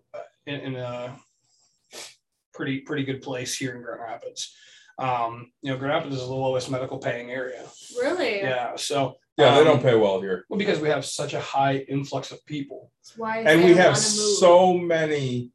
in, 0.47 0.55
in 0.61 0.77
a 0.77 1.17
pretty 2.55 2.81
pretty 2.81 3.05
good 3.05 3.23
place 3.23 3.57
here 3.57 3.75
in 3.75 3.83
grand 3.83 4.01
rapids 4.01 4.55
um 4.99 5.51
you 5.63 5.71
know 5.71 5.79
grand 5.79 5.95
rapids 5.95 6.17
is 6.17 6.23
the 6.23 6.35
lowest 6.35 6.71
medical 6.71 6.99
paying 6.99 7.31
area 7.31 7.65
really? 8.01 8.41
yeah. 8.41 8.75
So 8.77 9.17
Yeah, 9.37 9.55
they 9.55 9.61
um, 9.61 9.65
don't 9.67 9.83
pay 9.83 9.95
well 9.95 10.21
here. 10.21 10.45
Well, 10.49 10.59
because 10.59 10.81
we 10.81 10.89
have 10.89 11.05
such 11.05 11.33
a 11.35 11.41
high 11.41 11.77
influx 11.89 12.33
of 12.33 12.45
people. 12.45 12.91
That's 13.01 13.17
why 13.17 13.39
And 13.43 13.65
we 13.65 13.75
have 13.75 13.97
so 13.97 14.75
many 14.75 15.53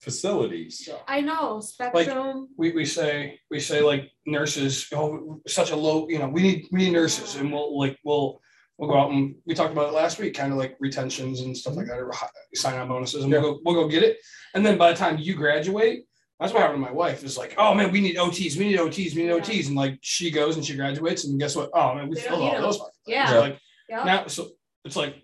facilities. 0.00 0.88
I 1.06 1.20
know 1.20 1.60
Spectrum. 1.60 2.48
we, 2.56 2.72
we 2.72 2.84
say 2.84 3.38
we 3.50 3.60
say 3.60 3.80
like 3.82 4.10
nurses, 4.26 4.88
oh, 4.92 5.40
such 5.46 5.70
a 5.70 5.76
low, 5.76 6.08
you 6.08 6.18
know, 6.18 6.28
we 6.28 6.42
need 6.42 6.66
we 6.72 6.80
need 6.80 6.92
nurses, 6.92 7.36
and 7.36 7.52
we'll 7.52 7.78
like 7.78 7.96
we'll 8.04 8.40
we'll 8.82 8.90
go 8.90 8.98
out 8.98 9.12
and 9.12 9.36
we 9.46 9.54
talked 9.54 9.70
about 9.72 9.88
it 9.88 9.92
last 9.94 10.18
week, 10.18 10.34
kind 10.34 10.50
of 10.52 10.58
like 10.58 10.76
retentions 10.80 11.42
and 11.42 11.56
stuff 11.56 11.76
like 11.76 11.86
that, 11.86 12.00
or 12.00 12.10
sign 12.52 12.76
on 12.78 12.88
bonuses, 12.88 13.22
and 13.22 13.32
we'll 13.32 13.40
go 13.40 13.60
we'll 13.64 13.74
go 13.76 13.86
get 13.88 14.02
it. 14.02 14.18
And 14.54 14.66
then 14.66 14.76
by 14.76 14.90
the 14.90 14.98
time 14.98 15.18
you 15.18 15.34
graduate, 15.36 16.04
that's 16.40 16.52
what 16.52 16.62
happened 16.62 16.82
to 16.84 16.90
my 16.90 16.92
wife. 16.92 17.22
Is 17.22 17.38
like, 17.38 17.54
oh 17.58 17.74
man, 17.74 17.92
we 17.92 18.00
need 18.00 18.16
OTs, 18.16 18.56
we 18.56 18.64
need 18.64 18.78
OTs, 18.80 19.14
we 19.14 19.22
need 19.22 19.28
Yeah. 19.28 19.34
OTs, 19.38 19.68
and 19.68 19.76
like 19.76 19.98
she 20.02 20.32
goes 20.32 20.56
and 20.56 20.64
she 20.66 20.74
graduates, 20.74 21.24
and 21.24 21.38
guess 21.38 21.54
what? 21.54 21.70
Oh 21.72 21.94
man, 21.94 22.08
we 22.08 22.16
They 22.16 22.22
filled 22.22 22.42
all 22.42 22.60
those. 22.60 22.80
Yeah. 23.06 23.26
things. 23.28 23.38
Like 23.40 23.58
Yep. 23.88 24.04
now 24.06 24.26
so 24.26 24.48
it's 24.84 24.96
like 24.96 25.14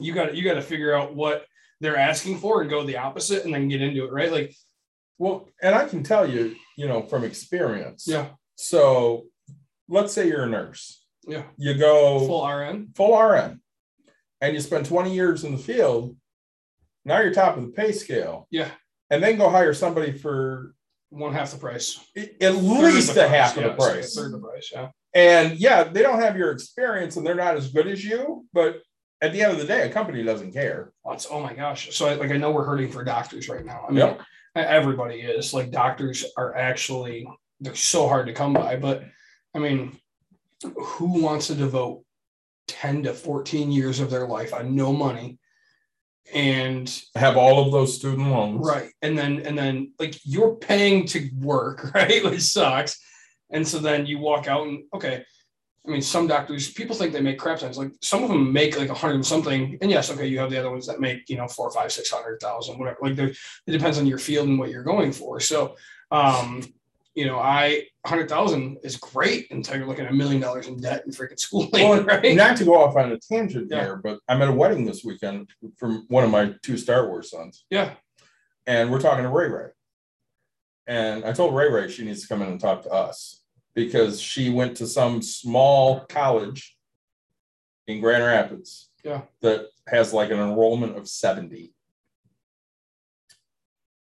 you 0.00 0.14
got 0.14 0.34
you 0.34 0.42
got 0.42 0.54
to 0.54 0.62
figure 0.62 0.94
out 0.94 1.14
what 1.14 1.44
they're 1.80 1.96
asking 1.98 2.38
for 2.38 2.62
and 2.62 2.70
go 2.70 2.82
the 2.84 2.96
opposite 2.96 3.44
and 3.44 3.52
then 3.52 3.68
get 3.68 3.82
into 3.82 4.04
it 4.04 4.12
right 4.12 4.32
like 4.32 4.54
Well, 5.18 5.48
and 5.62 5.74
I 5.74 5.84
can 5.86 6.02
tell 6.02 6.26
you, 6.28 6.54
you 6.78 6.88
know, 6.88 7.02
from 7.02 7.24
experience. 7.24 8.06
yeah 8.08 8.28
So 8.54 9.26
let's 9.88 10.12
say 10.14 10.28
you're 10.28 10.44
a 10.44 10.48
nurse. 10.48 11.02
Yeah 11.26 11.42
You 11.56 11.74
go 11.74 12.20
full 12.26 12.46
rn 12.46 12.88
full 12.94 13.18
RN 13.20 13.60
and 14.40 14.54
you 14.54 14.60
spend 14.60 14.86
20 14.86 15.14
years 15.14 15.44
in 15.44 15.52
the 15.52 15.58
field. 15.58 16.16
Now 17.04 17.20
you're 17.20 17.32
top 17.32 17.56
of 17.56 17.62
the 17.62 17.68
pay 17.72 17.92
scale. 17.92 18.46
Yeah. 18.50 18.70
And 19.10 19.22
then 19.22 19.38
go 19.38 19.48
hire 19.48 19.72
somebody 19.74 20.12
for 20.12 20.74
one 21.10 21.32
half 21.32 21.52
the 21.52 21.58
price 21.58 21.98
at 22.40 22.54
least 22.56 23.14
the 23.14 23.24
a 23.24 23.28
half 23.28 23.56
of 23.56 23.62
the 23.64 23.70
price. 23.72 24.14
third 24.14 24.32
the 24.32 24.38
price 24.38 24.70
yeah 24.72 24.88
And 25.14 25.58
yeah, 25.58 25.84
they 25.84 26.02
don't 26.02 26.20
have 26.20 26.36
your 26.36 26.50
experience 26.50 27.16
and 27.16 27.24
they're 27.26 27.34
not 27.34 27.56
as 27.56 27.70
good 27.70 27.86
as 27.86 28.04
you, 28.04 28.46
but 28.52 28.82
at 29.22 29.32
the 29.32 29.40
end 29.42 29.52
of 29.52 29.58
the 29.58 29.64
day, 29.64 29.88
a 29.88 29.92
company 29.92 30.22
doesn't 30.22 30.52
care. 30.52 30.92
Oh, 31.04 31.10
That's, 31.12 31.26
oh 31.30 31.40
my 31.40 31.54
gosh 31.54 31.94
so 31.96 32.06
I, 32.08 32.14
like 32.14 32.32
i 32.32 32.36
know 32.36 32.50
we're 32.50 32.64
hurting 32.64 32.90
for 32.90 33.02
doctors 33.04 33.48
right 33.48 33.64
now 33.64 33.84
i 33.88 33.90
mean 33.90 33.98
Yep. 33.98 34.20
everybody 34.56 35.20
is 35.20 35.54
like 35.54 35.70
doctors 35.70 36.24
are 36.36 36.54
actually 36.56 37.26
they're 37.60 37.74
so 37.74 38.08
hard 38.08 38.26
to 38.26 38.32
come 38.34 38.52
by 38.52 38.76
but 38.76 39.04
i 39.54 39.58
mean 39.58 39.96
who 40.76 41.22
wants 41.22 41.48
to 41.48 41.54
devote 41.54 42.02
10 42.68 43.04
to 43.04 43.14
14 43.14 43.70
years 43.70 44.00
of 44.00 44.10
their 44.10 44.26
life 44.26 44.52
on 44.52 44.74
no 44.74 44.92
money 44.92 45.38
and 46.34 47.02
Have 47.14 47.36
all 47.36 47.64
of 47.64 47.72
those 47.72 47.94
student 47.94 48.28
loans. 48.28 48.66
Right. 48.66 48.90
And 49.02 49.16
then 49.16 49.40
and 49.46 49.56
then 49.56 49.92
like 49.98 50.18
you're 50.24 50.56
paying 50.56 51.06
to 51.08 51.30
work, 51.40 51.90
right? 51.94 52.24
Which 52.24 52.42
sucks. 52.42 52.98
And 53.50 53.66
so 53.66 53.78
then 53.78 54.06
you 54.06 54.18
walk 54.18 54.48
out 54.48 54.66
and 54.66 54.84
okay. 54.94 55.24
I 55.86 55.88
mean, 55.88 56.02
some 56.02 56.26
doctors, 56.26 56.72
people 56.72 56.96
think 56.96 57.12
they 57.12 57.20
make 57.20 57.38
crap 57.38 57.60
tons. 57.60 57.78
Like 57.78 57.92
some 58.02 58.24
of 58.24 58.28
them 58.28 58.52
make 58.52 58.76
like 58.76 58.88
a 58.88 58.94
hundred 58.94 59.14
and 59.14 59.26
something. 59.26 59.78
And 59.80 59.88
yes, 59.88 60.10
okay, 60.10 60.26
you 60.26 60.40
have 60.40 60.50
the 60.50 60.58
other 60.58 60.72
ones 60.72 60.88
that 60.88 60.98
make, 60.98 61.28
you 61.28 61.36
know, 61.36 61.46
four, 61.46 61.70
five, 61.70 61.92
six 61.92 62.10
hundred 62.10 62.40
thousand, 62.40 62.76
whatever. 62.76 62.98
Like 63.02 63.16
it 63.16 63.36
depends 63.66 63.96
on 63.96 64.06
your 64.06 64.18
field 64.18 64.48
and 64.48 64.58
what 64.58 64.70
you're 64.70 64.82
going 64.82 65.12
for. 65.12 65.38
So 65.38 65.76
um, 66.10 66.62
you 67.14 67.24
know, 67.24 67.38
I 67.38 67.84
hundred 68.06 68.28
thousand 68.28 68.78
is 68.82 68.96
great 68.96 69.50
until 69.50 69.76
you're 69.76 69.86
looking 69.86 70.04
at 70.06 70.12
a 70.12 70.14
million 70.14 70.40
dollars 70.40 70.66
in 70.68 70.76
debt 70.80 71.02
and 71.04 71.14
freaking 71.14 71.38
schooling, 71.38 71.70
Well, 71.72 72.02
right? 72.04 72.36
Not 72.36 72.56
to 72.58 72.64
go 72.64 72.74
off 72.82 72.96
on 72.96 73.12
a 73.12 73.18
tangent 73.18 73.68
Yeah. 73.70 73.80
here, 73.82 73.96
but 73.96 74.18
I'm 74.28 74.40
at 74.42 74.48
a 74.48 74.52
wedding 74.52 74.84
this 74.84 75.04
weekend 75.04 75.50
from 75.76 76.04
one 76.08 76.24
of 76.24 76.30
my 76.30 76.54
two 76.62 76.76
Star 76.76 77.06
Wars 77.08 77.30
sons. 77.30 77.64
Yeah. 77.70 77.94
and 78.66 78.90
we're 78.90 79.00
talking 79.00 79.24
to 79.24 79.30
Ray 79.30 79.48
Ray. 79.48 79.68
And 80.86 81.24
I 81.24 81.32
told 81.32 81.54
Ray 81.54 81.70
Ray 81.70 81.88
she 81.90 82.04
needs 82.04 82.22
to 82.22 82.28
come 82.28 82.42
in 82.42 82.48
and 82.48 82.60
talk 82.60 82.82
to 82.84 82.90
us 82.90 83.42
because 83.74 84.20
she 84.20 84.50
went 84.50 84.76
to 84.78 84.86
some 84.86 85.20
small 85.22 86.00
college 86.08 86.76
in 87.88 88.00
Grand 88.00 88.24
Rapids. 88.24 88.88
Yeah. 89.04 89.22
That 89.42 89.66
has 89.88 90.12
like 90.12 90.30
an 90.30 90.38
enrollment 90.38 90.96
of 90.96 91.08
70. 91.08 91.72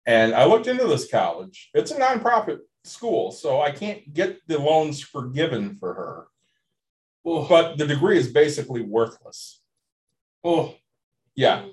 And 0.06 0.34
I 0.34 0.44
looked 0.46 0.66
into 0.66 0.86
this 0.86 1.10
college. 1.10 1.70
It's 1.74 1.90
a 1.90 1.98
nonprofit 1.98 2.58
school, 2.84 3.30
so 3.32 3.60
I 3.60 3.70
can't 3.70 4.12
get 4.12 4.38
the 4.46 4.58
loans 4.58 5.00
forgiven 5.00 5.76
for 5.78 5.94
her. 5.94 6.26
Oh, 7.24 7.46
But 7.48 7.76
the 7.78 7.86
degree 7.86 8.18
is 8.18 8.28
basically 8.32 8.80
worthless. 8.82 9.60
oh, 10.44 10.74
Yeah. 11.34 11.66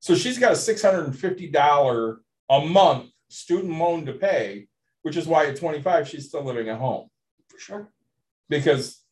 So 0.00 0.14
she's 0.14 0.38
got 0.38 0.52
a 0.52 0.56
six 0.56 0.82
hundred 0.82 1.04
and 1.06 1.18
fifty 1.18 1.48
dollar 1.48 2.20
a 2.48 2.60
month 2.64 3.10
student 3.28 3.76
loan 3.78 4.06
to 4.06 4.12
pay, 4.12 4.68
which 5.02 5.16
is 5.16 5.26
why 5.26 5.46
at 5.46 5.56
twenty 5.56 5.80
five 5.82 6.06
she's 6.08 6.28
still 6.28 6.44
living 6.44 6.68
at 6.68 6.78
home 6.78 7.08
for 7.48 7.58
sure. 7.58 7.92
because 8.48 9.02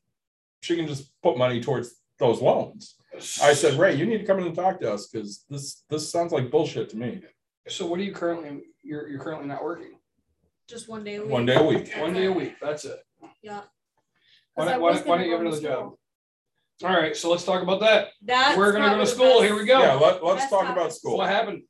she 0.60 0.76
can 0.76 0.86
just 0.86 1.10
put 1.22 1.36
money 1.36 1.60
towards 1.60 1.94
those 2.20 2.40
loans. 2.40 2.94
I 3.42 3.54
said, 3.54 3.74
Ray, 3.78 3.94
you 3.96 4.06
need 4.06 4.18
to 4.18 4.24
come 4.24 4.38
in 4.38 4.46
and 4.46 4.54
talk 4.54 4.78
to 4.80 4.92
us 4.92 5.08
because 5.08 5.44
this 5.50 5.82
this 5.88 6.08
sounds 6.12 6.32
like 6.32 6.50
bullshit 6.50 6.90
to 6.90 6.96
me. 6.96 7.22
So 7.68 7.86
what 7.86 7.98
are 7.98 8.02
you 8.04 8.12
currently 8.12 8.62
you're 8.82 9.08
you're 9.08 9.20
currently 9.20 9.48
not 9.48 9.64
working? 9.64 9.98
Just 10.68 10.88
one 10.88 11.04
day 11.04 11.16
a 11.16 11.22
week. 11.22 11.30
One 11.30 11.46
day 11.46 11.54
a 11.56 11.62
week. 11.62 11.84
That's 11.86 11.98
One 11.98 12.14
day 12.14 12.26
a 12.26 12.32
week. 12.32 12.54
That's 12.60 12.84
it. 12.84 12.98
Yeah. 13.42 13.62
Why 14.54 14.64
'Cause 14.64 14.68
I 14.68 14.72
don't, 14.72 14.80
why, 14.82 14.90
was 14.90 14.98
don't- 15.00 15.08
why 15.08 15.16
don't 15.18 15.26
you 15.26 15.32
have 15.32 15.40
go 15.42 15.50
to 15.50 15.56
another 15.56 15.68
job? 15.68 15.94
All 16.82 16.90
right, 17.00 17.16
so 17.16 17.30
let's 17.30 17.44
talk 17.44 17.62
about 17.62 17.80
that. 17.80 18.08
That's 18.22 18.56
We're 18.58 18.72
gonna 18.72 18.84
go 18.84 18.88
probably 18.90 19.04
to 19.04 19.10
the 19.10 19.14
school. 19.14 19.40
best- 19.40 19.44
Here 19.44 19.56
we 19.56 19.64
go. 19.64 19.80
Yeah, 19.80 19.94
let, 19.94 20.24
let's 20.24 20.40
Best 20.42 20.50
talk 20.50 20.62
topic. 20.62 20.76
about 20.76 20.92
school. 20.92 21.18
what 21.18 21.28
happened? 21.28 21.62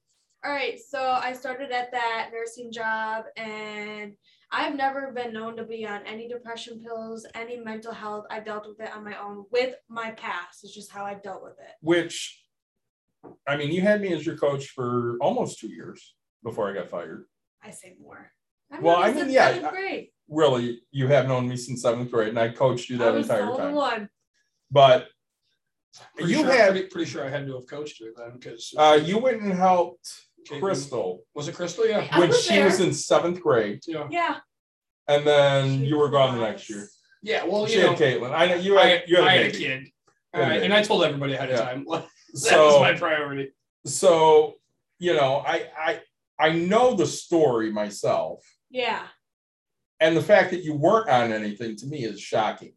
All 0.45 0.51
right, 0.53 0.79
so 0.79 1.01
I 1.01 1.33
started 1.33 1.71
at 1.73 1.91
that 1.93 2.31
nursing 2.33 2.71
job, 2.73 3.25
and 3.37 4.15
I've 4.51 4.75
never 4.77 5.11
been 5.13 5.33
known 5.33 5.57
to 5.57 5.65
be 5.65 5.87
on 5.87 6.07
any 6.07 6.29
depression 6.29 6.81
pills, 6.83 7.27
any 7.35 7.57
mental 7.59 7.93
health. 7.93 8.27
I 8.31 8.41
dealt 8.41 8.67
with 8.69 8.81
it 8.81 8.95
on 8.95 9.05
my 9.05 9.19
own 9.21 9.45
with 9.51 9.75
my 9.89 10.13
past. 10.13 10.63
It's 10.65 10.75
just 10.75 10.91
how 10.91 11.05
I 11.05 11.15
dealt 11.15 11.43
with 11.43 11.59
it. 11.61 11.73
Which, 11.81 12.43
I 13.47 13.57
mean, 13.57 13.73
you 13.73 13.81
had 13.83 14.01
me 14.03 14.13
as 14.13 14.25
your 14.27 14.37
coach 14.37 14.69
for 14.69 15.17
almost 15.21 15.59
two 15.59 15.69
years 15.69 16.15
before 16.43 16.71
I 16.71 16.75
got 16.75 16.91
fired. 16.91 17.25
I 17.63 17.71
say 17.71 17.97
more. 18.01 18.31
I've 18.71 18.83
Well, 18.83 18.97
I 18.97 19.13
mean, 19.13 19.31
yeah, 19.31 19.49
I- 19.49 19.71
grade. 19.71 20.09
Really, 20.29 20.81
you 20.91 21.07
have 21.09 21.29
known 21.29 21.47
me 21.49 21.57
since 21.57 21.83
seventh 21.83 22.11
grade, 22.11 22.29
and 22.31 22.39
I 22.39 22.49
coached 22.49 22.89
you 22.89 22.97
I 22.97 23.05
that 23.05 23.15
was 23.15 23.29
the 23.29 23.35
entire 23.35 23.51
only 23.51 23.63
time. 23.63 23.75
one. 23.75 24.09
But 24.71 25.09
Pretty 26.17 26.33
you 26.33 26.39
sure, 26.39 26.51
had, 26.53 26.71
pretty, 26.73 26.87
pretty 26.89 27.11
sure 27.11 27.25
I 27.27 27.29
had 27.29 27.47
to 27.47 27.55
have 27.55 27.67
coached 27.69 28.01
her 28.03 28.07
then 28.17 28.39
because 28.39 28.73
uh, 28.77 28.99
you 29.05 29.19
went 29.19 29.43
and 29.43 29.53
helped 29.53 30.09
Caitlin- 30.49 30.61
Crystal 30.61 31.23
was 31.35 31.47
it 31.47 31.55
Crystal? 31.55 31.87
Yeah. 31.87 32.09
I 32.11 32.19
when 32.19 32.29
was 32.31 32.43
she 32.45 32.59
was 32.63 32.81
in 32.81 32.93
seventh 32.95 33.41
grade, 33.43 33.81
Yeah. 33.87 34.09
Yeah. 34.11 34.37
and 35.09 35.27
then 35.27 35.81
She 35.81 35.85
you 35.87 35.99
were 35.99 36.09
gone 36.09 36.37
the 36.37 36.41
next 36.45 36.69
year. 36.71 36.89
Yeah. 37.23 37.45
Well, 37.45 37.67
she 37.67 37.75
you 37.77 37.83
know, 37.83 37.91
had 37.91 37.99
Caitlin. 37.99 38.33
I 38.35 38.47
know 38.47 38.55
you 38.57 38.79
I, 38.79 38.87
had, 38.87 39.03
you 39.07 39.17
had, 39.17 39.25
I 39.27 39.33
a 39.35 39.37
had 39.45 39.47
a 39.47 39.51
kid. 39.59 39.83
You 39.83 40.41
Alright, 40.41 40.63
and. 40.63 40.75
I 40.75 40.83
told 40.83 41.05
everybody 41.05 41.35
ahead 41.35 41.51
of 41.51 41.59
Yeah. 41.59 41.65
time. 41.67 41.85
that 41.89 42.07
So- 42.35 42.67
was 42.67 42.81
my 42.81 42.95
priority. 42.95 43.53
So 43.85 44.55
you 44.99 45.13
know, 45.15 45.45
I 45.47 45.69
I 45.79 46.01
I 46.39 46.51
know 46.51 46.95
the 46.95 47.07
story 47.07 47.71
myself, 47.71 48.45
Yeah. 48.71 49.07
and 50.01 50.17
the 50.17 50.23
fact 50.23 50.51
that 50.51 50.63
you 50.65 50.75
weren't 50.75 51.09
on 51.09 51.33
anything 51.33 51.77
to 51.77 51.87
me 51.87 52.05
is 52.05 52.21
shocking. 52.21 52.73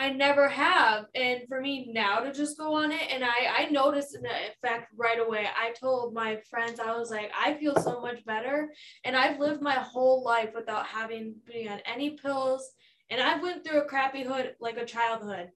I 0.00 0.10
never 0.10 0.48
have. 0.48 1.06
And 1.16 1.40
for 1.48 1.60
me 1.60 1.90
now 1.92 2.20
to 2.20 2.32
just 2.32 2.56
go 2.56 2.74
on 2.74 2.92
it, 2.92 3.02
and 3.10 3.24
I, 3.24 3.64
I 3.64 3.68
noticed 3.70 4.14
an 4.14 4.26
effect 4.26 4.92
right 4.96 5.18
away. 5.18 5.48
I 5.56 5.72
told 5.72 6.14
my 6.14 6.40
friends, 6.48 6.78
I 6.78 6.96
was 6.96 7.10
like, 7.10 7.32
I 7.36 7.54
feel 7.54 7.74
so 7.82 8.00
much 8.00 8.24
better. 8.24 8.72
And 9.04 9.16
I've 9.16 9.40
lived 9.40 9.60
my 9.60 9.74
whole 9.74 10.22
life 10.22 10.50
without 10.54 10.86
having 10.86 11.34
been 11.46 11.66
on 11.66 11.80
any 11.84 12.10
pills. 12.10 12.70
And 13.10 13.20
I've 13.20 13.42
went 13.42 13.66
through 13.66 13.80
a 13.80 13.86
crappy 13.86 14.22
hood, 14.22 14.54
like 14.60 14.76
a 14.76 14.84
childhood, 14.84 15.48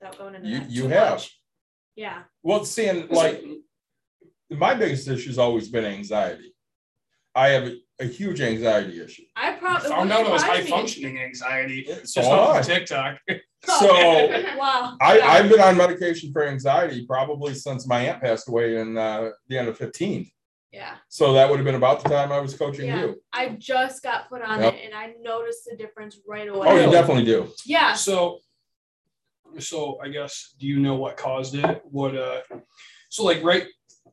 without 0.00 0.18
going 0.18 0.34
into 0.34 0.48
You 0.48 0.58
that 0.58 0.70
you 0.70 0.88
have. 0.88 1.10
much. 1.12 1.40
Yeah. 1.94 2.24
Well, 2.42 2.64
seeing 2.64 3.06
like 3.10 3.44
my 4.50 4.74
biggest 4.74 5.06
issue 5.06 5.28
has 5.28 5.38
always 5.38 5.68
been 5.68 5.84
anxiety. 5.84 6.53
I 7.34 7.48
have 7.48 7.64
a, 7.64 7.76
a 8.00 8.04
huge 8.06 8.40
anxiety 8.40 9.02
issue. 9.02 9.22
I 9.36 9.50
I 9.50 9.56
probably 9.56 9.88
found 9.88 10.12
out 10.12 10.26
it 10.26 10.30
was 10.30 10.42
high 10.42 10.62
functioning 10.64 11.18
anxiety 11.18 11.84
So 12.04 12.20
just 12.20 12.30
off 12.30 12.56
have. 12.56 12.66
TikTok. 12.66 13.18
So 13.66 13.86
wow. 14.58 14.94
I, 15.00 15.16
Yeah. 15.18 15.26
I've 15.26 15.48
been 15.48 15.60
on 15.60 15.78
medication 15.78 16.30
for 16.34 16.46
anxiety 16.46 17.06
probably 17.06 17.54
since 17.54 17.86
my 17.88 18.00
aunt 18.02 18.20
passed 18.22 18.46
away 18.46 18.76
in 18.76 18.98
uh, 18.98 19.30
the 19.48 19.56
end 19.56 19.68
of 19.68 19.78
15. 19.78 20.30
yeah. 20.70 20.96
So 21.08 21.32
that 21.32 21.48
would 21.48 21.56
have 21.56 21.64
been 21.64 21.74
about 21.74 22.02
the 22.02 22.10
time 22.10 22.30
I 22.30 22.40
was 22.40 22.54
coaching 22.54 22.88
Yeah. 22.88 23.00
you. 23.06 23.22
I 23.32 23.56
just 23.58 24.02
got 24.02 24.28
put 24.28 24.42
on 24.42 24.60
Yep. 24.60 24.74
it 24.74 24.80
and 24.84 24.94
I 24.94 25.14
noticed 25.22 25.64
the 25.64 25.76
difference 25.78 26.18
right 26.28 26.46
away. 26.46 26.68
Oh, 26.68 26.76
you 26.84 26.90
definitely 26.92 27.24
do. 27.24 27.48
Yeah. 27.64 27.94
So, 27.94 28.40
so 29.58 29.98
I 30.02 30.08
guess 30.08 30.54
do 30.58 30.66
you 30.66 30.78
know 30.80 30.96
what 30.96 31.16
caused 31.16 31.54
it? 31.54 31.80
What 31.84 32.14
uh, 32.16 32.42
so 33.08 33.24
like 33.24 33.42
right, 33.42 33.66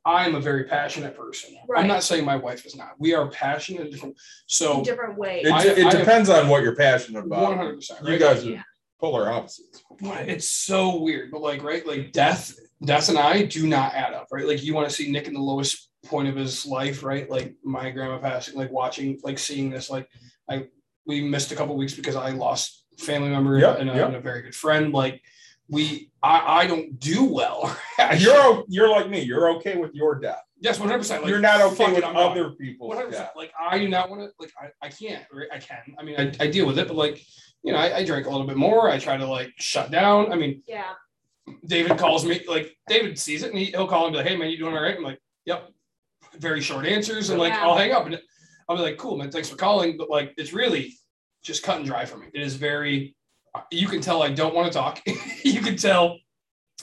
I'm 0.05 0.35
a 0.35 0.39
very 0.39 0.63
passionate 0.63 1.15
person. 1.15 1.55
Right. 1.69 1.81
I'm 1.81 1.87
not 1.87 2.03
saying 2.03 2.25
my 2.25 2.35
wife 2.35 2.65
is 2.65 2.75
not. 2.75 2.93
We 2.99 3.13
are 3.13 3.29
passionate 3.29 3.85
in 3.85 3.91
different. 3.91 4.17
So 4.47 4.79
in 4.79 4.83
different 4.83 5.17
ways. 5.17 5.45
It, 5.45 5.51
I- 5.51 5.65
it 5.67 5.85
I- 5.87 5.91
depends 5.99 6.29
on 6.29 6.47
what 6.49 6.63
you're 6.63 6.75
passionate 6.75 7.25
about. 7.25 7.55
hundred 7.57 7.75
percent. 7.75 8.07
You 8.07 8.17
guys 8.17 8.45
are 8.45 8.49
Yeah. 8.51 8.63
polar 8.99 9.31
opposites. 9.31 9.83
It's 10.01 10.49
so 10.49 10.99
weird, 11.01 11.31
but 11.31 11.41
like 11.41 11.61
right, 11.63 11.85
like 11.85 12.11
death, 12.13 12.55
death 12.83 13.09
and 13.09 13.17
I 13.17 13.43
do 13.43 13.67
not 13.67 13.93
add 13.93 14.13
up, 14.13 14.27
right? 14.31 14.47
Like 14.47 14.63
you 14.63 14.73
want 14.73 14.89
to 14.89 14.95
see 14.95 15.11
Nick 15.11 15.27
in 15.27 15.33
the 15.33 15.39
lowest 15.39 15.89
point 16.05 16.27
of 16.27 16.35
his 16.35 16.65
life, 16.65 17.03
right? 17.03 17.29
Like 17.29 17.53
my 17.63 17.91
grandma 17.91 18.17
passing, 18.17 18.55
like 18.55 18.71
watching, 18.71 19.19
like 19.23 19.37
seeing 19.37 19.69
this, 19.69 19.89
like 19.89 20.09
I 20.49 20.65
we 21.05 21.21
missed 21.21 21.51
a 21.51 21.55
couple 21.55 21.75
weeks 21.77 21.93
because 21.93 22.15
I 22.15 22.31
lost 22.31 22.85
family 22.99 23.29
member 23.29 23.57
Yep, 23.59 23.79
and, 23.79 23.89
a, 23.89 23.95
yep. 23.95 24.07
and 24.07 24.15
a 24.15 24.19
very 24.19 24.41
good 24.43 24.55
friend. 24.55 24.93
Like 24.93 25.21
we, 25.71 26.11
I, 26.21 26.61
I 26.63 26.67
don't 26.67 26.99
do 26.99 27.23
well. 27.23 27.75
You're 28.17 28.63
you're 28.67 28.89
like 28.89 29.09
me. 29.09 29.21
You're 29.21 29.49
okay 29.57 29.77
with 29.77 29.93
your 29.95 30.19
death. 30.19 30.41
yes, 30.59 30.79
one 30.79 30.89
hundred 30.89 30.99
percent. 30.99 31.25
you're 31.25 31.39
not 31.39 31.61
okay 31.61 31.75
fuck 31.75 31.89
it, 31.89 31.95
with 31.95 32.03
I'm 32.03 32.13
gone. 32.13 32.31
other 32.31 32.49
people's 32.51 32.95
100%. 32.95 33.11
death. 33.11 33.31
Like 33.35 33.53
I 33.59 33.79
do 33.79 33.87
not 33.87 34.09
want 34.09 34.21
to. 34.23 34.29
Like 34.39 34.51
I, 34.61 34.85
I 34.85 34.89
can't. 34.89 35.23
Right? 35.31 35.47
I 35.51 35.59
can. 35.59 35.77
I 35.97 36.03
mean, 36.03 36.15
I, 36.19 36.31
I 36.43 36.47
deal 36.47 36.65
with 36.67 36.77
it, 36.77 36.87
but 36.87 36.97
like 36.97 37.23
you 37.63 37.71
know, 37.71 37.77
I, 37.79 37.97
I 37.97 38.05
drink 38.05 38.25
a 38.27 38.29
little 38.29 38.47
bit 38.47 38.57
more. 38.57 38.89
I 38.89 38.97
try 38.99 39.17
to 39.17 39.25
like 39.25 39.53
shut 39.57 39.91
down. 39.91 40.31
I 40.31 40.35
mean, 40.35 40.61
yeah. 40.67 40.93
David 41.65 41.97
calls 41.97 42.25
me. 42.25 42.41
Like 42.47 42.75
David 42.87 43.17
sees 43.17 43.43
it, 43.43 43.51
and 43.51 43.59
he, 43.59 43.65
he'll 43.65 43.87
call 43.87 44.05
and 44.07 44.13
be 44.13 44.17
like, 44.17 44.27
"Hey 44.27 44.35
man, 44.37 44.49
you 44.49 44.57
doing 44.57 44.75
all 44.75 44.81
right?" 44.83 44.97
I'm 44.97 45.03
like, 45.03 45.19
"Yep." 45.45 45.69
Very 46.37 46.61
short 46.61 46.85
answers, 46.85 47.29
and 47.29 47.39
like 47.39 47.53
Yeah. 47.53 47.65
I'll 47.67 47.77
hang 47.77 47.91
up, 47.91 48.05
and 48.05 48.19
I'll 48.67 48.75
be 48.77 48.81
like, 48.83 48.97
"Cool 48.97 49.17
man, 49.17 49.31
thanks 49.31 49.49
for 49.49 49.57
calling." 49.57 49.95
But 49.97 50.09
like, 50.09 50.33
it's 50.37 50.53
really 50.53 50.93
just 51.43 51.61
cut 51.63 51.77
and 51.77 51.85
dry 51.85 52.05
for 52.05 52.17
me. 52.17 52.27
It 52.33 52.41
is 52.41 52.55
very. 52.55 53.15
You 53.71 53.87
can 53.87 54.01
tell 54.01 54.23
I 54.23 54.29
don't 54.29 54.55
want 54.55 54.71
to 54.71 54.77
talk. 54.77 55.01
you 55.43 55.61
can 55.61 55.75
tell 55.75 56.17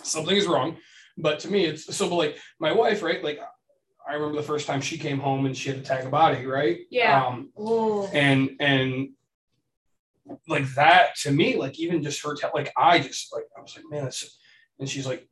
something 0.03 0.37
is 0.37 0.47
wrong. 0.47 0.77
But 1.17 1.41
to 1.41 1.51
me, 1.51 1.65
it's 1.65 1.95
so. 1.97 2.09
But 2.09 2.17
like 2.17 2.37
my 2.61 2.73
wife, 2.73 3.03
right? 3.03 3.23
Like 3.25 3.41
I 4.09 4.15
remember 4.15 4.37
the 4.37 4.47
first 4.47 4.67
time 4.67 4.81
she 4.81 4.99
came 4.99 5.19
home 5.19 5.47
and 5.47 5.57
she 5.57 5.69
had 5.71 5.79
to 5.79 5.85
tag 5.85 6.05
a 6.07 6.11
body, 6.11 6.47
right? 6.47 6.79
Yeah. 6.91 7.25
Um, 7.27 7.51
and 8.13 8.51
and 8.61 9.09
like 10.47 10.67
that 10.75 11.17
to 11.23 11.31
me, 11.33 11.57
like 11.57 11.79
even 11.81 12.03
just 12.03 12.23
her, 12.25 12.35
te- 12.35 12.47
like 12.55 12.73
I 12.77 12.99
just 13.01 13.33
like 13.35 13.45
I 13.57 13.61
was 13.63 13.75
like, 13.77 13.85
man, 13.91 14.07
it's, 14.07 14.39
and 14.79 14.89
she's 14.89 15.07
like, 15.07 15.27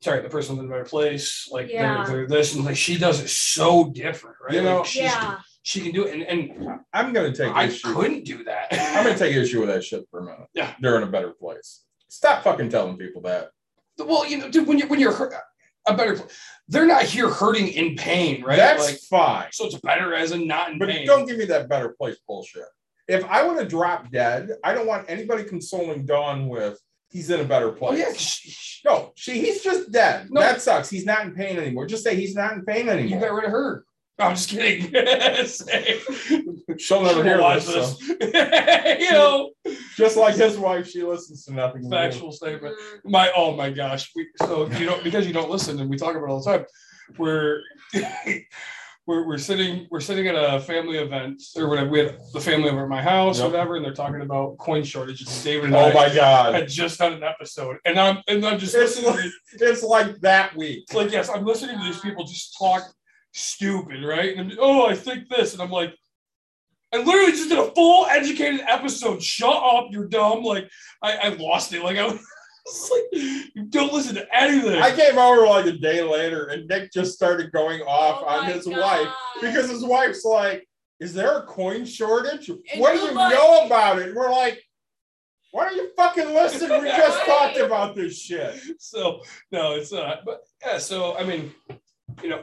sorry, 0.00 0.22
the 0.22 0.28
person's 0.28 0.60
in 0.60 0.66
a 0.66 0.68
better 0.68 0.84
place, 0.84 1.48
like 1.50 1.68
Yeah. 1.70 2.04
they're, 2.04 2.18
they're 2.18 2.26
this, 2.28 2.54
and 2.54 2.64
like 2.64 2.76
she 2.76 2.96
does 2.98 3.20
it 3.20 3.28
so 3.28 3.90
different, 3.90 4.36
right? 4.44 4.54
You 4.54 4.62
know- 4.62 4.76
Like, 4.78 4.86
she's- 4.86 5.12
Yeah. 5.12 5.38
She 5.62 5.80
can 5.80 5.92
do 5.92 6.04
it, 6.04 6.12
and 6.14 6.22
and 6.24 6.80
I'm 6.92 7.12
gonna 7.12 7.32
take 7.34 7.52
I 7.54 7.64
issue. 7.64 7.92
couldn't 7.94 8.24
do 8.24 8.44
that. 8.44 8.66
I'm 8.72 9.04
gonna 9.04 9.16
take 9.18 9.34
issue 9.36 9.60
with 9.60 9.68
that 9.68 9.84
shit 9.84 10.04
for 10.10 10.20
a 10.20 10.24
minute. 10.24 10.48
Yeah. 10.54 10.74
They're 10.80 10.96
in 10.96 11.02
a 11.04 11.10
better 11.10 11.30
place. 11.32 11.84
Stop 12.08 12.42
fucking 12.44 12.68
telling 12.68 12.96
people 12.96 13.22
that. 13.22 13.50
well, 13.98 14.26
you 14.26 14.38
know, 14.38 14.50
dude, 14.50 14.66
when 14.66 14.78
you're, 14.78 14.88
when 14.88 15.00
you're 15.00 15.12
hurt, 15.12 15.32
a 15.86 15.94
better, 15.96 16.16
pl- 16.16 16.28
they're 16.68 16.86
not 16.86 17.04
here 17.04 17.28
hurting 17.30 17.68
in 17.68 17.96
pain, 17.96 18.42
right? 18.42 18.56
That's 18.56 18.84
like 18.84 18.98
fine. 19.08 19.48
so 19.52 19.66
it's 19.66 19.76
better 19.80 20.14
as 20.14 20.32
a 20.32 20.38
not 20.38 20.72
in 20.72 20.78
But 20.78 20.88
pain. 20.90 21.06
don't 21.06 21.26
give 21.26 21.38
me 21.38 21.44
that 21.46 21.68
better 21.68 21.90
place 21.98 22.16
bullshit. 22.26 22.64
If 23.08 23.24
I 23.24 23.42
want 23.44 23.58
to 23.60 23.64
drop 23.66 24.10
dead, 24.10 24.50
I 24.62 24.74
don't 24.74 24.86
want 24.86 25.06
anybody 25.08 25.44
consoling 25.44 26.06
Dawn 26.06 26.48
with 26.48 26.78
he's 27.10 27.30
in 27.30 27.40
a 27.40 27.44
better 27.44 27.68
Oh 27.68 27.72
place. 27.72 27.98
yeah, 27.98 28.06
'cause 28.06 28.20
she- 28.20 28.80
No, 28.84 29.12
she 29.16 29.40
he's 29.40 29.62
just 29.62 29.90
dead. 29.92 30.28
No. 30.30 30.40
That 30.40 30.60
sucks. 30.60 30.90
He's 30.90 31.04
not 31.06 31.24
in 31.24 31.34
pain 31.34 31.56
anymore. 31.56 31.86
Just 31.86 32.02
say 32.04 32.16
he's 32.16 32.34
not 32.34 32.52
in 32.54 32.64
pain 32.64 32.88
anymore. 32.88 33.08
you 33.20 33.24
got 33.24 33.32
rid 33.34 33.44
of 33.44 33.50
her. 33.52 33.84
I'm 34.18 34.34
just 34.36 34.50
kidding. 34.50 34.92
She'll 36.78 37.02
never 37.02 37.24
hear 37.24 37.38
this. 37.38 37.66
so- 37.66 37.96
you 38.98 39.10
know, 39.10 39.50
Just 39.96 40.16
like 40.16 40.34
his 40.36 40.58
wife, 40.58 40.88
she 40.88 41.02
listens 41.02 41.44
to 41.46 41.52
nothing. 41.54 41.88
factual 41.90 42.30
statement. 42.32 42.76
My 43.04 43.30
oh 43.34 43.56
my 43.56 43.70
gosh. 43.70 44.10
We, 44.14 44.28
so 44.46 44.70
you 44.72 44.86
know 44.86 45.00
because 45.02 45.26
you 45.26 45.32
don't 45.32 45.50
listen 45.50 45.80
and 45.80 45.88
we 45.90 45.96
talk 45.96 46.14
about 46.14 46.26
it 46.26 46.30
all 46.30 46.42
the 46.42 46.50
time. 46.58 46.66
We're 47.18 47.60
we're, 49.06 49.26
we're 49.26 49.38
sitting 49.38 49.86
we're 49.90 50.00
sitting 50.00 50.26
at 50.28 50.34
a 50.36 50.60
family 50.60 50.98
event 50.98 51.42
or 51.56 51.68
whatever. 51.68 51.90
We 51.90 51.98
had 52.00 52.18
the 52.32 52.40
family 52.40 52.70
over 52.70 52.84
at 52.84 52.88
my 52.88 53.02
house 53.02 53.38
Yep. 53.40 53.50
whatever, 53.50 53.76
and 53.76 53.84
they're 53.84 53.92
talking 53.94 54.20
about 54.20 54.58
coin 54.58 54.84
shortages. 54.84 55.28
And 55.34 55.44
David 55.44 55.64
and 55.66 55.74
Oh 55.74 55.86
I 55.86 55.92
my 55.94 56.14
god. 56.14 56.54
had 56.54 56.68
just 56.68 56.98
done 56.98 57.14
an 57.14 57.22
episode, 57.24 57.78
and 57.84 57.98
I'm 57.98 58.18
and 58.28 58.44
I'm 58.46 58.58
just 58.58 58.74
It's 58.74 58.96
listening. 59.02 59.10
like, 59.16 59.30
it's 59.60 59.82
like 59.82 60.20
that 60.20 60.54
week. 60.56 60.92
like 60.94 61.10
yes, 61.10 61.28
I'm 61.28 61.44
listening 61.44 61.78
to 61.78 61.84
these 61.84 62.00
people 62.00 62.24
just 62.24 62.56
talk 62.58 62.82
stupid, 63.32 64.04
right? 64.04 64.36
And 64.36 64.54
oh, 64.60 64.86
I 64.86 64.94
think 64.94 65.28
this, 65.28 65.52
and 65.52 65.62
I'm 65.62 65.70
like, 65.70 65.94
I 66.94 66.98
literally 66.98 67.32
just 67.32 67.48
did 67.48 67.58
a 67.58 67.70
full 67.72 68.06
educated 68.06 68.60
episode. 68.68 69.22
Shut 69.22 69.54
up, 69.62 69.86
you're 69.90 70.08
dumb. 70.08 70.42
Like 70.44 70.68
I, 71.02 71.16
I 71.16 71.28
lost 71.30 71.72
it. 71.72 71.82
Like 71.82 71.96
I 71.96 72.04
was 72.04 72.18
like, 72.90 73.22
you 73.54 73.64
don't 73.70 73.92
listen 73.92 74.14
to 74.16 74.26
anything. 74.36 74.80
I 74.80 74.94
came 74.94 75.18
over 75.18 75.46
like 75.46 75.64
a 75.66 75.72
day 75.72 76.02
later 76.02 76.46
and 76.46 76.68
Nick 76.68 76.92
just 76.92 77.12
started 77.14 77.50
going 77.50 77.80
off 77.82 78.22
Oh 78.22 78.28
on 78.28 78.44
his 78.46 78.66
God. 78.66 78.78
wife 78.78 79.08
because 79.40 79.70
his 79.70 79.82
wife's 79.84 80.24
like, 80.24 80.68
Is 81.00 81.14
there 81.14 81.38
a 81.38 81.42
coin 81.46 81.86
shortage? 81.86 82.50
And 82.50 82.60
what 82.76 82.92
do 82.92 82.98
you're 83.00 83.08
you 83.10 83.14
like- 83.16 83.32
know 83.34 83.64
about 83.64 83.98
it? 83.98 84.08
And 84.08 84.14
we're 84.16 84.30
like, 84.30 84.62
Why 85.52 85.64
don't 85.70 85.76
you 85.76 85.90
fucking 85.96 86.26
listen? 86.34 86.68
We 86.70 86.88
just 86.88 87.18
Right. 87.20 87.26
talked 87.26 87.56
about 87.56 87.96
this 87.96 88.20
shit. 88.20 88.54
so 88.78 89.22
no, 89.50 89.72
it's 89.76 89.92
not. 89.92 90.26
But 90.26 90.42
yeah, 90.62 90.76
so 90.76 91.16
I 91.16 91.24
mean, 91.24 91.54
you 92.22 92.28
know, 92.28 92.42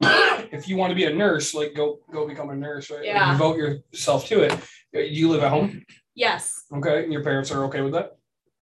if 0.00 0.68
you 0.68 0.76
want 0.76 0.90
to 0.90 0.94
be 0.94 1.04
a 1.04 1.14
nurse, 1.14 1.54
like 1.54 1.74
go 1.74 2.00
go 2.10 2.26
become 2.26 2.50
a 2.50 2.56
nurse, 2.56 2.90
right? 2.90 3.00
Like, 3.00 3.06
Yeah. 3.06 3.32
devote 3.32 3.56
yourself 3.56 4.26
to 4.26 4.42
it. 4.42 4.58
Do 4.92 5.00
you 5.00 5.28
live 5.30 5.42
at 5.42 5.50
home, 5.50 5.84
Yes. 6.14 6.64
okay? 6.72 7.04
And 7.04 7.12
your 7.12 7.22
parents 7.22 7.50
are 7.50 7.64
okay 7.64 7.80
with 7.82 7.92
that. 7.92 8.16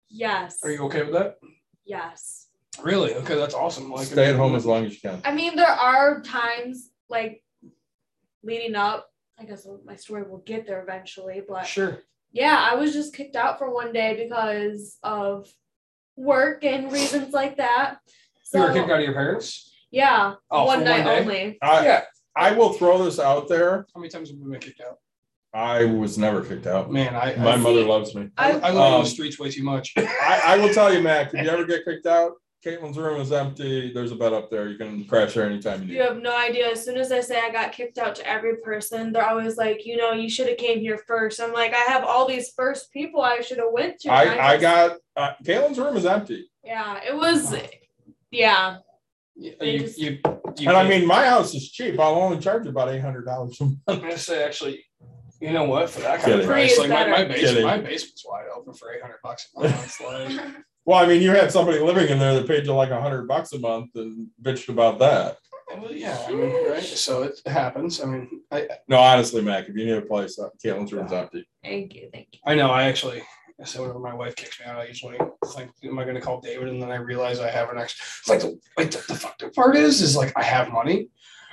Yes. 0.09 0.59
Are 0.63 0.71
you 0.71 0.83
okay 0.85 1.03
with 1.03 1.13
that? 1.13 1.37
Yes. 1.85 2.47
Really? 2.81 3.13
Okay, 3.15 3.35
that's 3.35 3.53
awesome. 3.53 3.91
Like 3.91 4.07
Stay 4.07 4.29
at 4.29 4.35
home 4.35 4.55
as 4.55 4.65
long 4.65 4.85
as 4.85 4.93
you 4.93 4.99
can. 5.01 5.21
I 5.23 5.33
mean, 5.33 5.55
there 5.55 5.67
are 5.67 6.21
times 6.21 6.89
like 7.09 7.43
leading 8.43 8.75
up. 8.75 9.07
I 9.37 9.45
guess 9.45 9.67
my 9.85 9.95
story 9.95 10.23
will 10.23 10.39
get 10.39 10.65
there 10.67 10.81
eventually, 10.81 11.41
but 11.47 11.65
Sure. 11.65 11.99
yeah, 12.31 12.57
I 12.59 12.75
was 12.75 12.93
just 12.93 13.13
kicked 13.15 13.35
out 13.35 13.57
for 13.57 13.73
one 13.73 13.93
day 13.93 14.15
because 14.27 14.97
of 15.03 15.47
work 16.17 16.63
and 16.65 16.91
reasons 16.91 17.33
like 17.33 17.57
that. 17.57 17.99
You 18.53 18.61
were 18.61 18.73
kicked 18.73 18.89
out 18.89 18.99
of 18.99 19.05
your 19.05 19.13
parents. 19.13 19.68
Yeah, 19.91 20.35
Oh, 20.51 20.65
one 20.65 20.83
night 20.83 21.05
one 21.05 21.15
day? 21.15 21.19
only. 21.21 21.57
I, 21.61 21.85
yeah. 21.85 22.03
I 22.35 22.51
will 22.51 22.73
throw 22.73 23.03
this 23.03 23.19
out 23.19 23.47
there. 23.47 23.87
How 23.93 23.99
many 24.01 24.09
times 24.09 24.29
have 24.29 24.37
we 24.39 24.51
been 24.51 24.59
kicked 24.59 24.81
out? 24.81 24.97
I 25.53 25.85
was 25.85 26.17
never 26.17 26.43
kicked 26.43 26.67
out. 26.67 26.91
Man, 26.91 27.15
I 27.15 27.35
My 27.37 27.53
I, 27.53 27.55
mother 27.57 27.81
See, 27.81 27.87
loves 27.87 28.13
me. 28.15 28.29
I, 28.37 28.51
I, 28.51 28.53
I 28.53 28.71
live 28.71 28.81
on 28.81 28.93
Um, 28.93 29.03
the 29.03 29.09
streets 29.09 29.39
way 29.39 29.49
too 29.49 29.63
much. 29.63 29.93
I, 29.97 30.41
I 30.45 30.57
will 30.57 30.71
tell 30.73 30.93
you, 30.93 31.01
Mac, 31.01 31.33
if 31.33 31.43
you 31.43 31.49
ever 31.49 31.65
get 31.65 31.85
kicked 31.85 32.05
out, 32.05 32.33
Caitlin's 32.63 32.97
room 32.97 33.19
is 33.19 33.31
empty. 33.31 33.91
There's 33.93 34.11
a 34.11 34.15
bed 34.15 34.31
up 34.33 34.51
there. 34.51 34.67
You 34.69 34.77
can 34.77 35.05
crash 35.05 35.33
there 35.33 35.45
anytime 35.45 35.81
you 35.81 35.87
need. 35.87 35.93
you 35.95 36.01
have 36.03 36.17
no 36.21 36.35
idea. 36.37 36.69
As 36.69 36.83
soon 36.85 36.97
as 36.97 37.11
I 37.11 37.21
say 37.21 37.39
I 37.39 37.49
got 37.51 37.71
kicked 37.71 37.97
out 37.97 38.15
to 38.15 38.27
every 38.29 38.57
person, 38.57 39.11
they're 39.11 39.27
always 39.27 39.57
like, 39.57 39.85
you 39.85 39.97
know, 39.97 40.11
you 40.11 40.29
should 40.29 40.49
have 40.49 40.57
came 40.57 40.79
here 40.81 40.99
first. 41.07 41.41
I'm 41.41 41.53
like, 41.53 41.73
I 41.73 41.77
have 41.91 42.03
all 42.03 42.27
these 42.27 42.51
first 42.55 42.91
people 42.93 43.21
I 43.21 43.39
should 43.39 43.57
have 43.57 43.71
went 43.71 43.99
to. 44.01 44.09
I, 44.11 44.51
I 44.53 44.57
just- 44.57 44.61
got 44.61 44.97
uh, 45.15 45.33
Caitlin's 45.43 45.79
room 45.79 45.97
is 45.97 46.05
empty. 46.05 46.47
Yeah, 46.63 46.99
it 47.07 47.15
was. 47.15 47.55
Yeah, 48.29 48.77
You, 49.39 49.55
they 49.59 49.71
you, 49.73 49.79
just- 49.79 49.97
you, 49.97 50.09
you 50.57 50.67
And 50.67 50.69
I 50.69 50.83
can't- 50.85 50.89
mean, 50.89 51.07
my 51.07 51.25
house 51.25 51.53
is 51.55 51.71
cheap. 51.71 51.99
I'll 51.99 52.15
only 52.15 52.39
charge 52.39 52.65
you 52.65 52.71
about 52.71 52.89
eight 52.89 52.99
hundred 53.01 53.25
dollars 53.25 53.57
a 53.61 53.65
month. 53.65 53.77
I'm 53.87 53.99
gonna 53.99 54.17
say 54.17 54.43
actually, 54.43 54.83
you 55.39 55.51
know 55.53 55.63
what? 55.63 55.89
For 55.89 56.01
that 56.01 56.19
kind 56.19 56.25
Kidding. 56.25 56.39
of 56.41 56.45
price, 56.47 56.77
like 56.77 56.89
my, 56.89 57.05
my 57.07 57.23
better. 57.23 57.33
basement, 57.33 57.65
my 57.65 57.77
basement's 57.77 58.25
wide 58.27 58.45
open 58.55 58.73
for 58.73 58.91
eight 58.93 59.01
hundred 59.01 59.19
bucks 59.23 59.47
a 59.55 59.61
month. 59.61 60.01
Like, 60.01 60.55
Well, 60.85 60.97
I 60.97 61.05
mean, 61.05 61.21
you 61.21 61.29
had 61.31 61.51
somebody 61.51 61.79
living 61.79 62.09
in 62.09 62.17
there 62.19 62.33
that 62.33 62.47
paid 62.47 62.65
you 62.65 62.73
like 62.73 62.89
a 62.89 62.99
hundred 62.99 63.27
bucks 63.27 63.53
a 63.53 63.59
month 63.59 63.91
and 63.95 64.27
bitched 64.41 64.69
about 64.69 64.97
that. 64.99 65.37
well, 65.77 65.91
yeah, 65.91 66.17
I 66.27 66.31
mean, 66.31 66.69
right? 66.71 66.81
So 66.83 67.21
it 67.23 67.39
happens. 67.45 68.01
I 68.01 68.05
mean, 68.05 68.41
I 68.51 68.67
No, 68.87 68.97
honestly, 68.97 69.41
Mac, 69.43 69.69
if 69.69 69.75
you 69.75 69.85
need 69.85 69.97
a 69.97 70.01
place, 70.01 70.39
uh, 70.39 70.49
Caitlin's 70.63 70.91
room's 70.91 71.11
empty. 71.13 71.47
thank 71.63 71.93
you, 71.93 72.09
thank 72.11 72.27
you. 72.33 72.39
I 72.45 72.55
know. 72.55 72.71
I 72.71 72.83
actually. 72.85 73.21
I 73.61 73.65
said 73.65 73.81
whenever 73.81 73.99
my 73.99 74.13
wife 74.13 74.35
kicks 74.35 74.59
me 74.59 74.65
out, 74.65 74.79
I 74.79 74.85
usually 74.85 75.17
think, 75.47 75.71
"Am 75.83 75.99
I 75.99 76.03
going 76.03 76.15
to 76.15 76.21
call 76.21 76.39
David?" 76.39 76.69
And 76.69 76.81
then 76.81 76.91
I 76.91 76.95
realize 76.95 77.39
I 77.39 77.49
have 77.49 77.69
an 77.69 77.77
extra. 77.77 78.05
It's 78.19 78.29
like 78.29 78.39
the 78.39 78.59
like 78.77 78.91
the, 78.91 79.03
the 79.07 79.15
fucked 79.19 79.43
up 79.43 79.53
part 79.53 79.75
is, 79.75 80.01
is 80.01 80.15
like 80.15 80.31
I 80.37 80.43
have 80.43 80.71
money, 80.71 81.09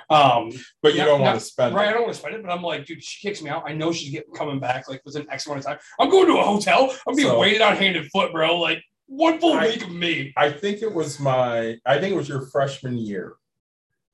um, 0.09 0.53
But 0.83 0.95
you 0.95 1.05
don't 1.05 1.21
want 1.21 1.39
to 1.39 1.45
spend 1.45 1.75
right? 1.75 1.89
I 1.89 1.93
don't 1.93 2.03
want 2.03 2.15
to 2.15 2.19
spend 2.21 2.37
it, 2.37 2.43
but 2.43 2.51
I'm 2.53 2.63
like, 2.63 2.87
dude, 2.87 3.03
she 3.03 3.27
kicks 3.27 3.43
me 3.43 3.51
out. 3.51 3.65
I 3.67 3.73
know 3.73 3.93
she's 3.93 4.11
getting 4.11 4.33
coming 4.35 4.61
back 4.61 4.89
like 4.89 5.03
within 5.05 5.29
X 5.31 5.47
amount 5.47 5.61
of 5.61 5.67
time. 5.67 5.79
I'm 5.99 6.09
going 6.11 6.29
to 6.29 6.39
a 6.39 6.45
hotel. 6.45 6.95
I'm 7.09 7.17
being 7.17 7.29
So- 7.29 7.41
waited 7.41 7.61
on 7.61 7.77
hand 7.77 7.97
and 7.97 8.09
foot, 8.11 8.31
bro. 8.33 8.59
Like 8.61 8.83
one 9.07 9.41
full 9.41 9.55
I- 9.55 9.67
week 9.67 9.83
of 9.83 9.91
me. 9.91 10.33
I 10.37 10.51
think 10.51 10.83
it 10.83 10.93
was 10.93 11.19
my, 11.19 11.77
I 11.85 11.99
think 11.99 12.13
it 12.15 12.17
was 12.17 12.29
your 12.29 12.47
freshman 12.47 12.97
year. 12.99 13.35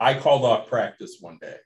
I 0.01 0.15
called 0.15 0.45
off 0.45 0.67
practice 0.67 1.19
one 1.21 1.39
day. 1.41 1.57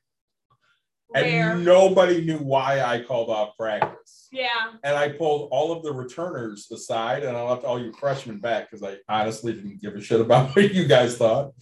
Where? 1.08 1.52
And 1.52 1.64
nobody 1.64 2.24
knew 2.24 2.38
why 2.38 2.80
I 2.82 3.00
called 3.02 3.30
off 3.30 3.56
practice. 3.56 4.28
Yeah, 4.32 4.72
And 4.82 4.96
I 4.96 5.10
pulled 5.10 5.48
all 5.52 5.70
of 5.72 5.82
the 5.84 5.92
returners 5.92 6.68
aside 6.72 7.22
and 7.22 7.36
I 7.36 7.42
left 7.42 7.64
all 7.64 7.80
you 7.80 7.92
freshmen 7.92 8.38
back 8.40 8.68
because 8.70 8.82
I 8.82 8.96
honestly 9.08 9.52
didn't 9.52 9.80
give 9.80 9.94
a 9.94 10.00
shit 10.00 10.20
about 10.20 10.50
what 10.56 10.74
you 10.74 10.86
guys 10.86 11.16
thought. 11.16 11.52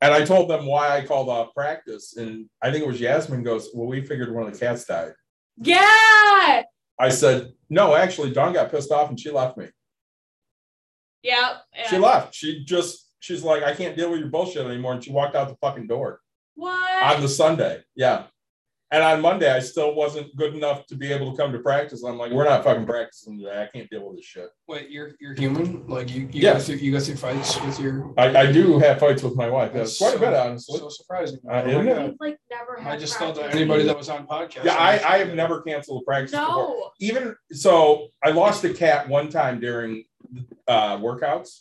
And 0.00 0.12
I 0.12 0.24
told 0.24 0.50
them 0.50 0.66
why 0.66 0.96
I 0.96 1.04
called 1.06 1.28
off 1.28 1.54
practice. 1.54 2.16
And 2.16 2.46
I 2.62 2.70
think 2.70 2.82
it 2.84 2.88
was 2.88 3.00
Yasmin 3.00 3.42
goes, 3.44 3.70
Well, 3.74 3.86
we 3.88 4.00
figured 4.04 4.34
one 4.34 4.46
of 4.46 4.52
the 4.52 4.58
cats 4.58 4.84
died. 4.84 5.12
yeah, 5.56 6.62
I 7.00 7.08
said, 7.10 7.52
No, 7.70 7.94
actually, 7.94 8.32
Dawn 8.32 8.52
got 8.52 8.70
pissed 8.70 8.90
off 8.92 9.08
and 9.08 9.18
she 9.18 9.30
left 9.30 9.56
me. 9.56 9.66
yeah. 11.22 11.58
She 11.88 11.98
left. 11.98 12.34
She 12.34 12.64
just, 12.64 13.08
she's 13.20 13.42
like, 13.42 13.62
I 13.62 13.74
can't 13.74 13.96
deal 13.96 14.10
with 14.10 14.20
your 14.20 14.28
bullshit 14.30 14.66
anymore. 14.66 14.94
And 14.94 15.02
she 15.04 15.12
walked 15.12 15.36
out 15.36 15.48
the 15.48 15.56
fucking 15.60 15.86
door 15.86 16.20
What? 16.54 17.16
on 17.16 17.22
the 17.22 17.28
Sunday. 17.28 17.82
Yeah. 17.94 18.24
And 18.90 19.02
on 19.02 19.20
Monday, 19.20 19.52
I 19.52 19.58
still 19.60 19.94
wasn't 19.94 20.34
good 20.34 20.54
enough 20.54 20.86
to 20.86 20.94
be 20.96 21.12
able 21.12 21.30
to 21.30 21.36
come 21.36 21.52
to 21.52 21.58
practice. 21.58 22.02
I'm 22.02 22.16
like, 22.16 22.32
we're 22.32 22.44
not 22.44 22.64
fucking 22.64 22.86
practicing 22.86 23.38
today. 23.38 23.62
I 23.62 23.66
can't 23.66 23.88
deal 23.90 24.08
with 24.08 24.16
this 24.16 24.24
shit. 24.24 24.48
Wait, 24.66 24.88
you're 24.88 25.10
you're 25.20 25.34
human. 25.34 25.86
Like 25.86 26.10
you, 26.10 26.22
you 26.22 26.40
Yeah. 26.40 26.54
go 26.54 26.58
through 26.60 26.76
you 26.76 26.92
go 26.92 26.98
through 27.00 27.16
fights 27.16 27.60
with 27.60 27.78
your. 27.78 28.14
I, 28.16 28.34
I 28.34 28.52
do 28.52 28.78
have 28.78 28.98
fights 28.98 29.22
with 29.22 29.36
my 29.36 29.50
wife. 29.50 29.74
That's 29.74 29.98
That's 29.98 30.12
quite 30.12 30.16
a 30.16 30.30
bit, 30.30 30.34
honestly. 30.38 30.78
So 30.78 30.88
surprising. 30.88 31.38
Uh, 31.46 31.62
Oh 31.66 31.68
isn't 31.68 31.84
my. 31.86 32.02
We've 32.04 32.14
like 32.18 32.38
never. 32.50 32.80
I 32.80 32.96
just 32.96 33.18
thought 33.18 33.34
that 33.34 33.54
anybody 33.54 33.82
that 33.84 33.96
was 33.96 34.08
on 34.08 34.26
podcast. 34.26 34.64
Yeah, 34.64 34.76
I, 34.76 34.92
I 35.16 35.18
have 35.18 35.34
never 35.34 35.60
canceled 35.60 36.02
a 36.02 36.04
practice 36.06 36.30
before. 36.30 36.46
No. 36.46 36.90
Even 36.98 37.36
so, 37.52 38.08
I 38.24 38.30
lost 38.30 38.64
a 38.64 38.72
cat 38.72 39.06
one 39.06 39.28
time 39.28 39.60
during 39.60 40.04
uh, 40.66 40.96
workouts, 40.96 41.60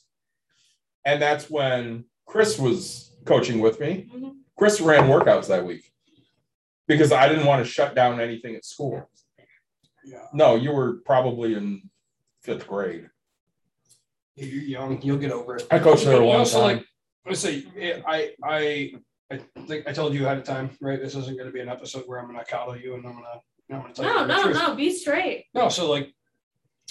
and 1.04 1.22
that's 1.22 1.50
when 1.50 2.06
Chris 2.26 2.58
was 2.58 3.12
coaching 3.26 3.60
with 3.60 3.82
me. 3.82 4.10
Mhm. 4.16 4.32
Chris 4.58 4.80
ran 4.80 5.10
workouts 5.10 5.48
that 5.50 5.66
week 5.66 5.92
because 6.88 7.12
I 7.12 7.28
didn't 7.28 7.46
want 7.46 7.64
to 7.66 7.70
shut 7.70 7.96
down 7.96 8.20
anything 8.20 8.56
at 8.56 8.66
school. 8.66 9.10
Yeah, 10.06 10.26
No, 10.34 10.56
you 10.56 10.72
were 10.72 11.00
probably 11.06 11.54
in 11.56 11.90
fifth 12.42 12.66
grade. 12.68 13.10
you're 14.36 14.62
young. 14.64 15.02
You'll 15.02 15.18
get 15.18 15.32
over 15.32 15.58
it. 15.58 15.68
I 15.70 15.80
coached 15.80 16.06
there 16.06 16.16
a 16.18 16.20
You 16.20 16.26
long 16.26 16.40
also, 16.40 16.62
time. 16.62 16.78
like, 16.78 16.86
let's 17.26 17.42
say 17.42 17.66
I 18.08 18.32
I 18.44 18.94
I 19.30 19.40
think 19.68 19.86
I 19.88 19.92
told 19.92 20.14
you 20.14 20.26
ahead 20.26 20.38
of 20.38 20.44
time, 20.46 20.70
right? 20.80 21.00
This 21.02 21.16
isn't 21.16 21.36
going 21.38 21.48
to 21.48 21.52
be 21.54 21.60
an 21.60 21.68
episode 21.68 22.04
where 22.06 22.20
I'm 22.20 22.28
going 22.32 22.40
to 22.40 22.46
coddle 22.46 22.78
you 22.78 22.96
and 22.96 23.06
I'm 23.06 23.14
going 23.14 23.26
to 23.26 23.76
I'm 23.76 23.82
going 23.82 23.94
to 23.94 24.02
tell 24.02 24.14
No, 24.14 24.22
you 24.22 24.54
the 24.54 24.60
no, 24.60 24.68
no. 24.70 24.76
Be 24.76 24.92
straight. 24.96 25.46
No, 25.54 25.68
so 25.68 25.90
like 25.92 26.14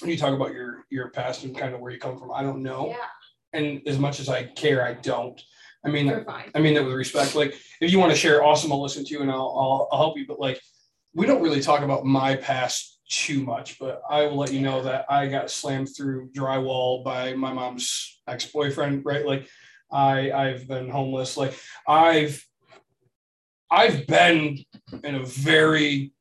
when 0.03 0.11
you 0.11 0.19
talk 0.19 0.35
about 0.35 0.53
your 0.53 0.85
your 0.91 1.09
past 1.11 1.45
and 1.45 1.57
kind 1.57 1.75
of 1.75 1.81
where 1.81 1.91
you 1.93 1.99
come 1.99 2.19
from, 2.19 2.31
I 2.33 2.43
don't 2.43 2.63
know. 2.63 2.89
Yeah, 2.89 3.59
And 3.59 3.81
as 3.89 3.99
much 3.99 4.21
as 4.21 4.29
I 4.29 4.43
care, 4.45 4.85
I 4.85 4.93
don't. 4.93 5.41
I 5.85 5.89
mean. 5.91 6.09
I 6.55 6.59
mean 6.61 6.75
that 6.75 6.85
with 6.85 6.95
respect. 6.95 7.35
Like, 7.35 7.55
if 7.81 7.93
you 7.93 7.99
want 7.99 8.11
to 8.13 8.19
share, 8.19 8.43
awesome, 8.43 8.73
I'll 8.73 8.83
listen 8.83 9.05
to 9.05 9.11
you 9.15 9.23
and 9.23 9.31
I'll, 9.31 9.39
I'll, 9.59 9.89
I'll 9.93 9.99
help 9.99 10.19
you. 10.19 10.27
But 10.27 10.41
like, 10.41 10.61
we 11.15 11.27
don't 11.27 11.43
really 11.43 11.61
talk 11.61 11.83
about 11.83 12.05
my 12.05 12.37
past 12.37 13.01
too 13.09 13.45
much. 13.45 13.79
But 13.79 14.03
I 14.11 14.23
will 14.27 14.37
let 14.37 14.53
you 14.53 14.61
know 14.61 14.83
that 14.83 15.07
I 15.09 15.29
got 15.29 15.51
slammed 15.51 15.89
through 15.97 16.31
drywall 16.31 17.05
by 17.05 17.35
my 17.35 17.53
mom's 17.53 18.21
ex 18.27 18.47
boyfriend. 18.47 19.05
Right? 19.05 19.25
Like, 19.25 19.49
I 19.93 20.33
I've 20.33 20.67
been 20.67 20.89
homeless. 20.91 21.37
Like, 21.37 21.57
I've 21.87 22.45
I've 23.71 24.07
been 24.07 24.59
in 25.05 25.15
a 25.17 25.25
very 25.25 26.13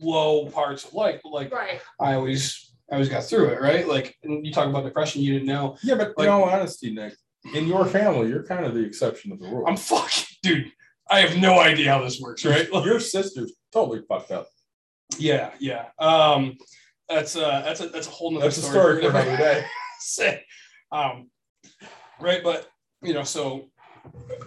low 0.00 0.46
parts 0.46 0.84
of 0.84 0.94
life. 0.94 1.20
But 1.22 1.32
like, 1.32 1.52
Right. 1.52 1.80
I 2.00 2.14
always 2.14 2.72
I 2.90 2.94
always 2.94 3.08
got 3.10 3.24
through 3.24 3.48
it. 3.48 3.60
Right? 3.60 3.86
Like, 3.86 4.16
and 4.22 4.46
you 4.46 4.52
talk 4.52 4.68
about 4.68 4.84
depression, 4.84 5.22
you 5.22 5.32
didn't 5.34 5.48
know. 5.48 5.76
Yeah, 5.82 5.96
but 5.96 6.16
like- 6.16 6.26
in 6.26 6.32
all 6.32 6.44
honesty, 6.44 6.90
Nick, 6.92 7.14
in 7.54 7.66
your 7.66 7.86
family, 7.86 8.28
you're 8.28 8.44
kind 8.44 8.64
of 8.64 8.74
the 8.74 8.84
exception 8.84 9.32
of 9.32 9.40
the 9.40 9.48
rule. 9.48 9.64
I'm 9.66 9.76
fucking 9.76 10.24
dude. 10.42 10.72
I 11.10 11.20
have 11.20 11.38
no 11.38 11.58
idea 11.58 11.90
how 11.92 12.02
this 12.02 12.20
works. 12.20 12.44
Right? 12.44 12.68
Your 12.72 13.00
sister's 13.00 13.52
totally 13.72 14.02
fucked 14.08 14.30
up. 14.30 14.48
Yeah, 15.18 15.52
yeah. 15.58 15.86
Um, 15.98 16.56
that's 17.08 17.36
uh 17.36 17.62
that's 17.64 17.80
a 17.80 17.88
that's 17.88 18.06
a 18.06 18.10
whole 18.10 18.30
nother 18.30 18.44
That's 18.44 18.58
a 18.58 18.62
story 18.62 19.00
for 19.00 19.08
another 19.08 19.36
day. 19.36 19.64
Say, 20.00 20.44
um, 20.92 21.30
right, 22.20 22.42
but 22.42 22.68
you 23.02 23.14
know, 23.14 23.24
so 23.24 23.70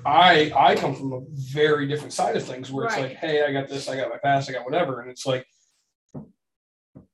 I 0.05 0.51
I 0.55 0.75
come 0.75 0.95
from 0.95 1.13
a 1.13 1.21
very 1.51 1.87
different 1.87 2.13
side 2.13 2.35
of 2.37 2.43
things 2.43 2.71
where 2.71 2.85
it's 2.85 2.97
like, 2.97 3.13
hey, 3.13 3.43
I 3.43 3.51
got 3.51 3.67
this, 3.67 3.89
I 3.89 3.95
got 3.95 4.09
my 4.09 4.17
past, 4.23 4.49
I 4.49 4.53
got 4.53 4.65
whatever, 4.65 5.01
and 5.01 5.09
it's 5.09 5.25
like, 5.25 5.45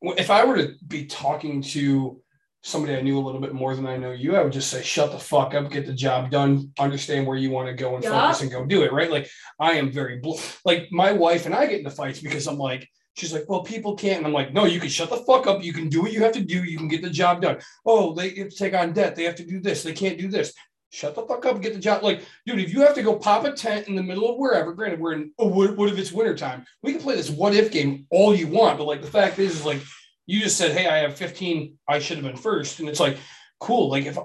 if 0.01 0.29
I 0.29 0.45
were 0.45 0.57
to 0.57 0.73
be 0.85 1.05
talking 1.05 1.61
to 1.61 2.21
somebody 2.63 2.95
I 2.95 3.01
knew 3.01 3.17
a 3.17 3.25
little 3.25 3.39
bit 3.41 3.53
more 3.53 3.75
than 3.75 3.85
I 3.87 3.97
know 3.97 4.11
you, 4.11 4.35
I 4.35 4.43
would 4.43 4.51
just 4.51 4.69
say, 4.69 4.81
shut 4.83 5.11
the 5.11 5.19
fuck 5.19 5.53
up, 5.53 5.71
get 5.71 5.85
the 5.85 5.93
job 5.93 6.31
done, 6.31 6.71
understand 6.79 7.25
where 7.25 7.37
you 7.37 7.49
want 7.51 7.67
to 7.67 7.73
go 7.73 7.95
and 7.95 8.03
Yeah. 8.03 8.11
focus 8.11 8.41
and 8.41 8.51
go 8.51 8.65
do 8.65 8.83
it. 8.83 8.91
Right, 8.91 9.11
like 9.11 9.29
I 9.59 9.73
am 9.73 9.91
very 9.91 10.19
bl- 10.19 10.39
like 10.65 10.91
my 10.91 11.11
wife 11.11 11.45
and 11.45 11.55
I 11.55 11.65
get 11.65 11.79
into 11.79 11.91
fights 11.91 12.19
because 12.19 12.47
I'm 12.47 12.57
like. 12.57 12.87
She's 13.15 13.33
like, 13.33 13.45
well, 13.49 13.63
people 13.63 13.95
can't. 13.95 14.19
And 14.19 14.27
I'm 14.27 14.31
like, 14.31 14.53
no, 14.53 14.65
you 14.65 14.79
can 14.79 14.89
shut 14.89 15.09
the 15.09 15.17
fuck 15.17 15.47
up. 15.47 15.63
You 15.63 15.73
can 15.73 15.89
do 15.89 16.03
what 16.03 16.11
you 16.11 16.21
have 16.21 16.33
to 16.33 16.39
do. 16.39 16.63
You 16.63 16.77
can 16.77 16.87
get 16.87 17.01
the 17.01 17.09
job 17.09 17.41
done. 17.41 17.57
Oh, 17.83 18.13
they 18.13 18.29
have 18.35 18.49
to 18.49 18.55
take 18.55 18.75
on 18.75 18.93
debt. 18.93 19.15
They 19.15 19.23
have 19.23 19.33
to 19.37 19.43
do 19.43 19.59
this. 19.59 19.81
They 19.81 19.93
can't 19.93 20.19
do 20.19 20.27
this. 20.27 20.53
Shut 20.91 21.15
the 21.15 21.23
fuck 21.23 21.43
up 21.47 21.59
get 21.59 21.73
the 21.73 21.79
job. 21.79 22.03
Like, 22.03 22.21
dude, 22.45 22.59
if 22.59 22.71
you 22.71 22.81
have 22.81 22.93
to 22.93 23.01
go 23.01 23.15
pop 23.17 23.43
a 23.45 23.53
tent 23.53 23.87
in 23.87 23.95
the 23.95 24.03
middle 24.03 24.29
of 24.29 24.37
wherever, 24.37 24.71
granted, 24.71 24.99
we're 24.99 25.13
in, 25.13 25.31
oh, 25.39 25.47
what, 25.47 25.75
what 25.75 25.89
if 25.89 25.97
it's 25.97 26.11
wintertime? 26.11 26.63
We 26.83 26.91
can 26.91 27.01
play 27.01 27.15
this 27.15 27.31
what 27.31 27.55
if 27.55 27.71
game 27.71 28.05
all 28.11 28.35
you 28.35 28.49
want. 28.49 28.77
But 28.77 28.85
like, 28.85 29.01
the 29.01 29.07
fact 29.07 29.39
is, 29.39 29.55
is 29.55 29.65
like, 29.65 29.81
you 30.27 30.41
just 30.41 30.57
said, 30.57 30.71
hey, 30.77 30.87
I 30.87 30.97
have 30.97 31.15
15. 31.15 31.77
I 31.89 31.99
should 31.99 32.17
have 32.17 32.25
been 32.25 32.37
first. 32.37 32.79
And 32.79 32.87
it's 32.87 32.99
like, 32.99 33.17
cool. 33.59 33.89
Like, 33.89 34.05
if, 34.05 34.17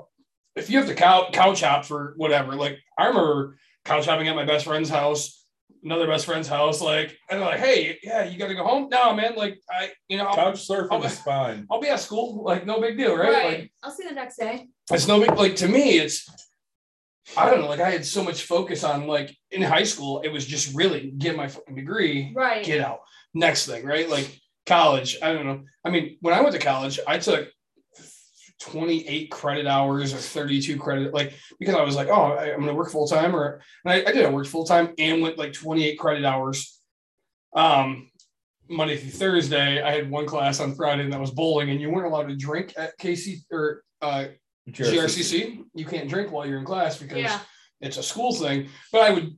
if 0.57 0.69
you 0.69 0.79
have 0.79 0.89
to 0.89 0.95
couch, 0.95 1.33
couch 1.33 1.63
hop 1.63 1.87
for 1.87 2.13
whatever, 2.17 2.55
like, 2.55 2.79
I 2.99 3.07
remember 3.07 3.57
couch 3.85 4.05
hopping 4.07 4.29
at 4.29 4.37
my 4.37 4.45
best 4.45 4.67
friend's 4.67 4.91
house 4.91 5.43
another 5.85 6.07
best 6.07 6.27
friend's 6.27 6.49
house, 6.49 6.81
like, 6.81 7.17
and 7.29 7.41
they're 7.41 7.49
like, 7.49 7.59
hey, 7.59 7.99
yeah, 8.03 8.25
you 8.25 8.39
got 8.39 8.49
to 8.49 8.55
go 8.55 8.65
home. 8.65 8.89
No, 8.91 9.15
man, 9.15 9.35
like, 9.37 9.59
I, 9.71 9.91
you 10.09 10.17
know, 10.17 10.27
I'll, 10.27 10.35
Couch 10.35 10.67
surfing 10.69 10.89
I'll- 10.93 11.05
is 11.05 11.19
fine. 11.19 11.67
I'll 11.71 11.81
be 11.81 11.89
at 11.89 12.01
school, 12.01 12.43
like, 12.45 12.67
no 12.67 12.81
big 12.81 12.97
deal, 12.97 13.17
right? 13.17 13.33
Right. 13.33 13.59
Like, 13.61 13.73
I'll 13.83 13.91
see 13.91 14.05
you 14.05 14.11
the 14.11 14.15
next 14.15 14.37
day. 14.37 14.69
it's 14.91 15.09
no 15.09 15.21
big, 15.21 15.35
like, 15.37 15.57
to 15.57 15.69
me, 15.69 15.99
it's, 15.99 16.29
I 17.37 17.51
don't 17.51 17.61
know, 17.61 17.69
like, 17.69 17.81
I 17.81 17.91
had 17.91 18.05
so 18.05 18.23
much 18.23 18.45
focus 18.45 18.85
on, 18.85 19.07
like, 19.07 19.37
in 19.51 19.63
high 19.63 19.85
school, 19.85 20.21
it 20.21 20.29
was 20.29 20.47
just 20.47 20.75
really 20.75 21.13
get 21.19 21.37
my 21.37 21.49
fucking 21.49 21.75
degree, 21.75 22.33
Right. 22.35 22.65
get 22.65 22.81
out. 22.81 23.01
Next 23.35 23.67
thing, 23.67 23.85
right? 23.85 24.09
Like, 24.09 24.39
college, 24.67 25.19
I 25.23 25.33
don't 25.33 25.47
know. 25.47 25.63
I 25.85 25.91
mean, 25.91 26.19
when 26.21 26.35
I 26.35 26.41
went 26.41 26.55
to 26.55 26.61
college, 26.61 27.01
I 27.07 27.19
took 27.19 27.49
28 28.61 29.31
credit 29.31 29.67
hours 29.67 30.15
or 30.15 30.19
32 30.19 30.79
credit, 30.79 31.13
like, 31.13 31.35
because 31.59 31.75
I 31.75 31.83
was 31.83 31.97
like, 31.97 32.09
oh, 32.09 32.33
I, 32.33 32.51
am 32.51 32.57
going 32.61 32.69
to 32.69 32.75
work 32.75 32.91
full 32.91 33.09
time, 33.09 33.35
or, 33.35 33.61
and 33.85 33.93
I, 33.93 34.09
I 34.09 34.13
did, 34.13 34.25
I 34.25 34.31
worked 34.31 34.49
full 34.49 34.65
time 34.65 34.95
and 34.99 35.21
went 35.23 35.39
like 35.39 35.53
28 35.53 35.99
credit 35.99 36.25
hours. 36.25 36.79
Um, 37.55 38.11
Monday 38.69 38.97
through 38.97 39.11
Thursday, 39.11 39.83
I 39.83 39.93
had 39.93 40.11
one 40.11 40.27
class 40.27 40.61
on 40.61 40.75
Friday, 40.75 41.03
and 41.03 41.13
that 41.13 41.21
was 41.21 41.31
bowling, 41.33 41.71
and 41.71 41.81
you 41.81 41.91
weren't 41.91 42.07
allowed 42.07 42.29
to 42.29 42.37
drink 42.37 42.73
at 42.77 42.99
KC 42.99 43.39
or 43.51 43.83
uh, 44.01 44.27
GRCC. 44.71 45.65
You 45.75 45.85
can't 45.85 46.09
drink 46.09 46.31
while 46.31 46.47
you're 46.47 46.59
in 46.59 46.65
class 46.65 46.99
because 46.99 47.19
Yeah. 47.19 47.41
it's 47.81 47.99
a 47.99 48.03
school 48.03 48.33
thing. 48.33 48.69
But 48.93 49.03
I 49.03 49.11
would, 49.11 49.37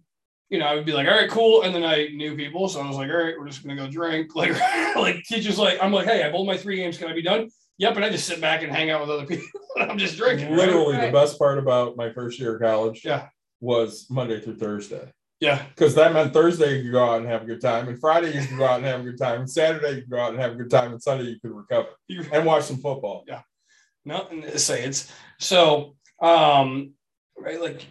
you 0.50 0.58
know, 0.58 0.66
I 0.66 0.74
would 0.74 0.84
be 0.86 0.92
like, 0.92 1.08
all 1.08 1.14
right, 1.14 1.30
cool. 1.30 1.62
And 1.62 1.74
then 1.74 1.84
I 1.84 2.08
knew 2.08 2.36
people, 2.36 2.68
so 2.68 2.80
I 2.80 2.86
was 2.86 2.96
like, 2.96 3.10
all 3.10 3.16
right, 3.16 3.34
we're 3.38 3.46
just 3.48 3.62
gonna 3.66 3.76
go 3.76 3.90
drink. 3.90 4.30
Like, 4.36 4.52
like 4.96 5.22
teachers 5.24 5.58
like, 5.58 5.78
I'm 5.82 5.92
like, 5.92 6.06
hey, 6.06 6.22
I 6.22 6.30
bowled 6.30 6.46
my 6.46 6.56
three 6.56 6.76
games. 6.76 6.98
Can 6.98 7.08
I 7.08 7.14
be 7.14 7.22
done? 7.22 7.48
Yep. 7.78 7.96
And 7.96 8.04
I 8.04 8.10
just 8.10 8.26
sit 8.26 8.40
back 8.40 8.62
and 8.62 8.70
hang 8.72 8.90
out 8.90 9.00
with 9.00 9.10
other 9.10 9.26
people. 9.26 9.46
I'm 9.78 9.98
just 9.98 10.16
drinking. 10.16 10.54
Literally, 10.56 10.94
Right. 10.96 11.06
the 11.06 11.12
best 11.12 11.38
part 11.38 11.58
about 11.58 11.96
my 11.96 12.12
first 12.12 12.38
year 12.38 12.54
of 12.56 12.60
college 12.62 13.02
Yeah. 13.04 13.28
was 13.60 14.06
Monday 14.10 14.40
through 14.40 14.56
Thursday. 14.56 15.10
Yeah. 15.40 15.62
Because 15.74 15.94
that 15.96 16.12
meant 16.12 16.32
Thursday 16.32 16.76
you 16.76 16.82
could 16.84 16.92
go 16.92 17.04
out 17.04 17.20
and 17.20 17.26
have 17.28 17.42
a 17.42 17.46
good 17.46 17.60
time, 17.60 17.88
and 17.88 17.98
Friday 17.98 18.32
you 18.38 18.46
could 18.46 18.56
go 18.58 18.64
out 18.66 18.76
and 18.76 18.86
have 18.86 19.00
a 19.00 19.02
good 19.04 19.18
time, 19.18 19.40
and 19.40 19.50
Saturday 19.50 19.90
you 19.96 20.00
could 20.02 20.10
go 20.10 20.20
out 20.20 20.30
and 20.32 20.40
have 20.40 20.52
a 20.52 20.54
good 20.56 20.70
time, 20.70 20.92
and 20.92 21.02
Sunday 21.02 21.24
you 21.24 21.40
could 21.40 21.50
recover 21.50 21.88
and 22.32 22.46
watch 22.46 22.64
some 22.64 22.76
football. 22.78 23.24
Yeah. 23.26 23.40
Nothing 24.04 24.42
to 24.42 24.58
say 24.58 24.84
it's 24.84 25.10
so 25.40 25.96
um 26.20 26.92
right 27.36 27.60
like 27.60 27.84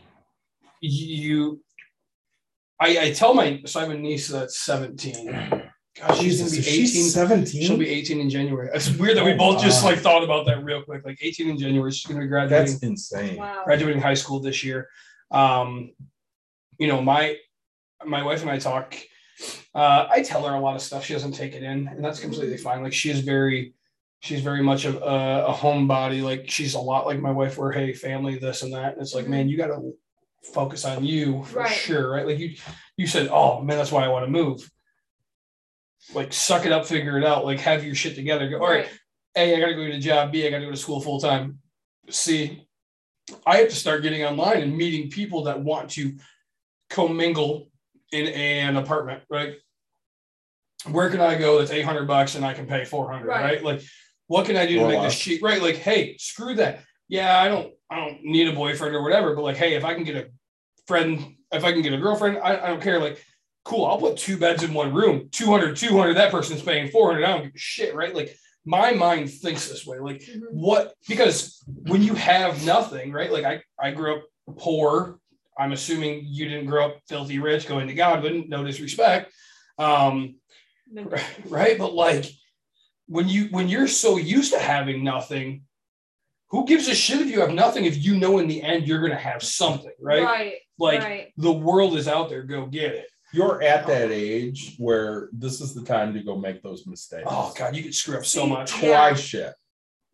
you 0.79 1.61
I, 2.83 3.05
I 3.05 3.11
tell 3.13 3.33
my 3.33 3.61
so 3.65 3.79
I 3.79 3.83
have 3.83 3.91
a 3.91 3.97
niece 3.97 4.27
that's 4.27 4.59
17 4.61 5.29
gosh 5.99 6.19
she's 6.19 6.39
gonna 6.39 6.51
be 6.51 6.57
18 6.67 7.03
17. 7.09 7.61
she'll 7.63 7.77
be 7.77 7.87
18 7.89 8.19
in 8.19 8.29
January 8.29 8.69
it's 8.73 8.89
weird 8.97 9.15
that 9.17 9.23
we 9.25 9.33
Oh, 9.33 9.37
both 9.37 9.61
just 9.61 9.83
like 9.83 9.99
thought 9.99 10.23
about 10.23 10.45
that 10.47 10.63
real 10.63 10.81
quick 10.83 11.05
like 11.05 11.17
18 11.21 11.49
in 11.49 11.57
January 11.57 11.91
she's 11.91 12.05
gonna 12.05 12.21
be 12.21 12.27
graduating 12.27 12.67
That's 12.73 12.83
insane. 12.83 13.37
Wow. 13.37 13.61
graduating 13.65 14.01
high 14.01 14.15
school 14.15 14.39
this 14.39 14.63
year. 14.63 14.89
Um, 15.31 15.91
you 16.77 16.87
know, 16.87 17.01
my 17.01 17.35
my 18.05 18.21
wife 18.23 18.41
and 18.41 18.49
I 18.51 18.57
talk. 18.59 18.95
Uh, 19.73 20.07
I 20.09 20.21
tell 20.21 20.43
her 20.45 20.53
a 20.53 20.59
lot 20.59 20.75
of 20.75 20.81
stuff. 20.81 21.05
She 21.05 21.13
doesn't 21.13 21.31
take 21.33 21.53
it 21.53 21.63
in, 21.63 21.87
and 21.87 22.03
that's 22.03 22.19
completely 22.19 22.57
fine. 22.57 22.83
Like 22.83 22.93
she 22.93 23.09
is 23.09 23.21
very, 23.21 23.73
she's 24.19 24.41
very 24.41 24.61
much 24.61 24.85
a, 24.85 24.93
a, 25.03 25.45
a 25.47 25.53
homebody. 25.53 26.21
Like 26.23 26.49
she's 26.49 26.73
a 26.75 26.79
lot 26.79 27.05
like 27.07 27.19
my 27.19 27.31
wife. 27.31 27.57
Where 27.57 27.71
hey, 27.71 27.93
family, 27.93 28.37
this 28.37 28.61
and 28.61 28.73
that. 28.73 28.93
And 28.93 29.01
it's 29.01 29.15
like, 29.15 29.25
Mhm. 29.25 29.29
man, 29.29 29.49
you 29.49 29.57
got 29.57 29.67
to 29.67 29.93
focus 30.53 30.85
on 30.85 31.03
you 31.05 31.43
for 31.45 31.59
Right. 31.59 31.71
sure, 31.71 32.11
right? 32.11 32.25
Like 32.25 32.39
you, 32.39 32.55
you 32.97 33.07
said, 33.07 33.29
oh 33.31 33.61
man, 33.61 33.77
that's 33.77 33.91
why 33.91 34.03
I 34.03 34.09
want 34.09 34.25
to 34.25 34.31
move. 34.31 34.69
Like 36.13 36.33
suck 36.33 36.65
it 36.65 36.71
up, 36.71 36.85
figure 36.85 37.17
it 37.17 37.23
out. 37.23 37.45
Like 37.45 37.59
have 37.61 37.83
your 37.83 37.95
shit 37.95 38.15
together. 38.15 38.49
Go, 38.49 38.57
all 38.59 38.69
right, 38.69 38.87
a, 39.37 39.55
I 39.55 39.59
gotta 39.59 39.73
go 39.73 39.85
to 39.87 39.93
a 39.93 39.99
job. 39.99 40.31
B, 40.31 40.45
I 40.45 40.49
gotta 40.49 40.65
go 40.65 40.71
to 40.71 40.77
school 40.77 40.99
full 40.99 41.19
time. 41.19 41.59
C, 42.09 42.67
I 43.45 43.57
have 43.57 43.69
to 43.69 43.75
start 43.75 44.01
getting 44.03 44.23
online 44.25 44.61
and 44.61 44.75
meeting 44.75 45.09
people 45.09 45.45
that 45.45 45.61
want 45.61 45.91
to 45.91 46.17
commingle 46.89 47.69
in 48.11 48.27
an 48.27 48.75
apartment, 48.75 49.23
right? 49.29 49.55
Where 50.91 51.09
can 51.09 51.21
I 51.21 51.35
go 51.35 51.59
that's 51.59 51.71
800 51.71 52.05
bucks 52.05 52.35
and 52.35 52.45
I 52.45 52.53
can 52.53 52.67
pay 52.67 52.83
400, 52.83 53.25
right? 53.25 53.41
Right. 53.43 53.63
Like, 53.63 53.81
what 54.27 54.45
can 54.45 54.57
I 54.57 54.65
do 54.65 54.75
to 54.75 54.83
Or 54.83 54.87
make 54.89 54.99
less. 54.99 55.13
this 55.13 55.21
cheap, 55.21 55.41
right? 55.41 55.61
Like, 55.61 55.77
hey, 55.77 56.17
screw 56.17 56.55
that. 56.55 56.81
Yeah, 57.07 57.39
I 57.41 57.47
don't, 57.47 57.73
I 57.93 57.97
don't 57.97 58.23
need 58.23 58.47
a 58.47 58.53
boyfriend 58.53 58.95
or 58.95 59.03
whatever, 59.03 59.35
but 59.35 59.43
like, 59.43 59.57
hey, 59.57 59.75
if 59.75 59.85
I 59.85 59.93
can 59.93 60.03
get 60.03 60.15
a 60.15 60.27
friend, 60.87 61.35
if 61.51 61.63
I 61.63 61.71
can 61.71 61.83
get 61.83 61.93
a 61.93 61.97
girlfriend, 61.97 62.39
I, 62.39 62.57
I 62.63 62.67
don't 62.67 62.81
care. 62.81 62.99
Like, 62.99 63.23
cool, 63.63 63.85
I'll 63.85 63.99
put 63.99 64.17
two 64.17 64.37
beds 64.37 64.63
in 64.63 64.73
one 64.73 64.93
room, 64.93 65.29
200, 65.31 65.75
200, 65.77 66.15
that 66.15 66.31
person's 66.31 66.63
paying 66.63 66.89
400. 66.89 67.23
I 67.23 67.27
don't 67.31 67.43
give 67.43 67.55
a 67.55 67.57
shit, 67.57 67.93
right? 67.93 68.15
Like, 68.15 68.35
my 68.65 68.91
mind 68.93 69.29
thinks 69.31 69.67
this 69.69 69.85
way. 69.85 69.99
Like, 69.99 70.21
Mhm. 70.21 70.41
what 70.51 70.95
because 71.07 71.61
when 71.67 72.01
you 72.01 72.15
have 72.15 72.65
nothing 72.65 73.11
right 73.11 73.31
like 73.31 73.43
i 73.43 73.61
i 73.77 73.91
grew 73.91 74.15
up 74.15 74.23
poor 74.57 75.19
i'm 75.59 75.73
assuming 75.73 76.23
you 76.25 76.47
didn't 76.47 76.65
grow 76.65 76.85
up 76.87 76.97
filthy 77.09 77.39
rich 77.39 77.67
going 77.67 77.87
to 77.87 77.93
godwin 77.93 78.45
no 78.47 78.63
disrespect 78.63 79.31
um 79.77 80.35
No. 80.89 81.09
right 81.49 81.77
but 81.77 81.93
like 81.93 82.25
when 83.07 83.27
you 83.27 83.45
when 83.51 83.67
you're 83.67 83.87
so 83.87 84.15
used 84.17 84.53
to 84.53 84.59
having 84.59 85.03
nothing 85.03 85.63
who 86.53 86.65
gives 86.67 86.87
a 86.87 86.93
shit 86.95 87.19
if 87.19 87.27
you 87.29 87.41
have 87.41 87.51
nothing 87.51 87.83
if 87.85 87.97
you 88.05 88.15
know 88.15 88.37
in 88.37 88.47
the 88.47 88.61
end 88.61 88.87
you're 88.87 89.01
gonna 89.01 89.15
have 89.19 89.41
something 89.43 89.91
right, 89.99 90.23
Right. 90.23 90.53
like 90.77 91.01
right. 91.01 91.33
the 91.37 91.51
world 91.51 91.97
is 91.97 92.07
out 92.07 92.29
there 92.29 92.43
go 92.43 92.67
get 92.67 92.91
it 92.93 93.07
You're 93.33 93.61
at 93.63 93.87
that 93.87 94.11
age 94.11 94.75
where 94.77 95.29
this 95.33 95.59
is 95.61 95.73
the 95.73 95.83
time 95.83 96.13
to 96.13 96.23
go 96.23 96.37
make 96.37 96.61
those 96.61 96.85
mistakes. 96.87 97.23
oh 97.27 97.51
god 97.57 97.75
you 97.75 97.81
could 97.83 97.95
screw 97.95 98.17
up 98.17 98.25
so 98.25 98.45
much 98.45 98.69
Try 98.71 98.87
Yeah. 99.09 99.13
shit. 99.15 99.53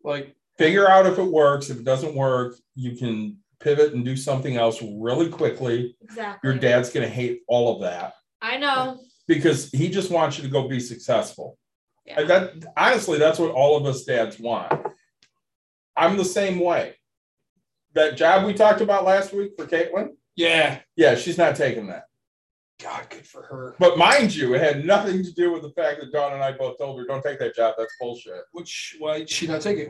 like 0.02 0.34
Figure 0.58 0.90
out 0.90 1.06
if 1.06 1.18
it 1.18 1.22
works. 1.22 1.70
If 1.70 1.78
it 1.78 1.84
doesn't 1.84 2.14
work, 2.14 2.54
you 2.74 2.94
can 2.94 3.38
pivot 3.60 3.94
and 3.94 4.04
do 4.04 4.14
something 4.14 4.58
else 4.58 4.82
really 4.82 5.30
quickly. 5.30 5.96
Exactly. 6.02 6.50
Your 6.50 6.58
dad's 6.58 6.90
gonna 6.90 7.08
hate 7.08 7.40
all 7.48 7.74
of 7.74 7.80
that 7.80 8.12
I 8.42 8.58
know. 8.58 8.98
because 9.26 9.70
he 9.70 9.88
just 9.88 10.10
wants 10.10 10.36
you 10.36 10.42
to 10.44 10.50
go 10.50 10.68
be 10.68 10.78
successful. 10.78 11.56
Yeah. 12.04 12.20
And 12.20 12.28
that 12.30 12.52
honestly, 12.76 13.18
that's 13.18 13.38
what 13.38 13.52
all 13.52 13.74
of 13.78 13.86
us 13.86 14.04
dads 14.04 14.38
want. 14.38 14.70
I'm 16.00 16.16
the 16.16 16.24
same 16.24 16.58
way. 16.58 16.94
That 17.92 18.16
job 18.16 18.46
we 18.46 18.54
talked 18.54 18.80
about 18.80 19.04
last 19.04 19.34
week 19.34 19.52
for 19.56 19.66
Caitlin, 19.66 20.10
yeah 20.34 20.80
yeah, 20.96 21.14
she's 21.14 21.36
not 21.36 21.56
taking 21.56 21.86
that. 21.88 22.04
god 22.82 23.06
good 23.10 23.26
for 23.26 23.42
her 23.42 23.74
But 23.78 23.98
mind 23.98 24.34
you, 24.34 24.54
it 24.54 24.62
had 24.62 24.86
nothing 24.86 25.22
to 25.22 25.32
do 25.34 25.52
with 25.52 25.62
the 25.62 25.70
fact 25.72 26.00
that 26.00 26.12
Dawn 26.12 26.32
and 26.32 26.42
I 26.42 26.52
both 26.52 26.78
told 26.78 26.98
her, 26.98 27.04
don't 27.04 27.22
take 27.22 27.38
that 27.40 27.54
job. 27.54 27.74
That's 27.76 27.94
bullshit. 28.00 28.44
which 28.52 28.96
why 28.98 29.24
she 29.26 29.46
not 29.46 29.60
take 29.60 29.78
it 29.78 29.88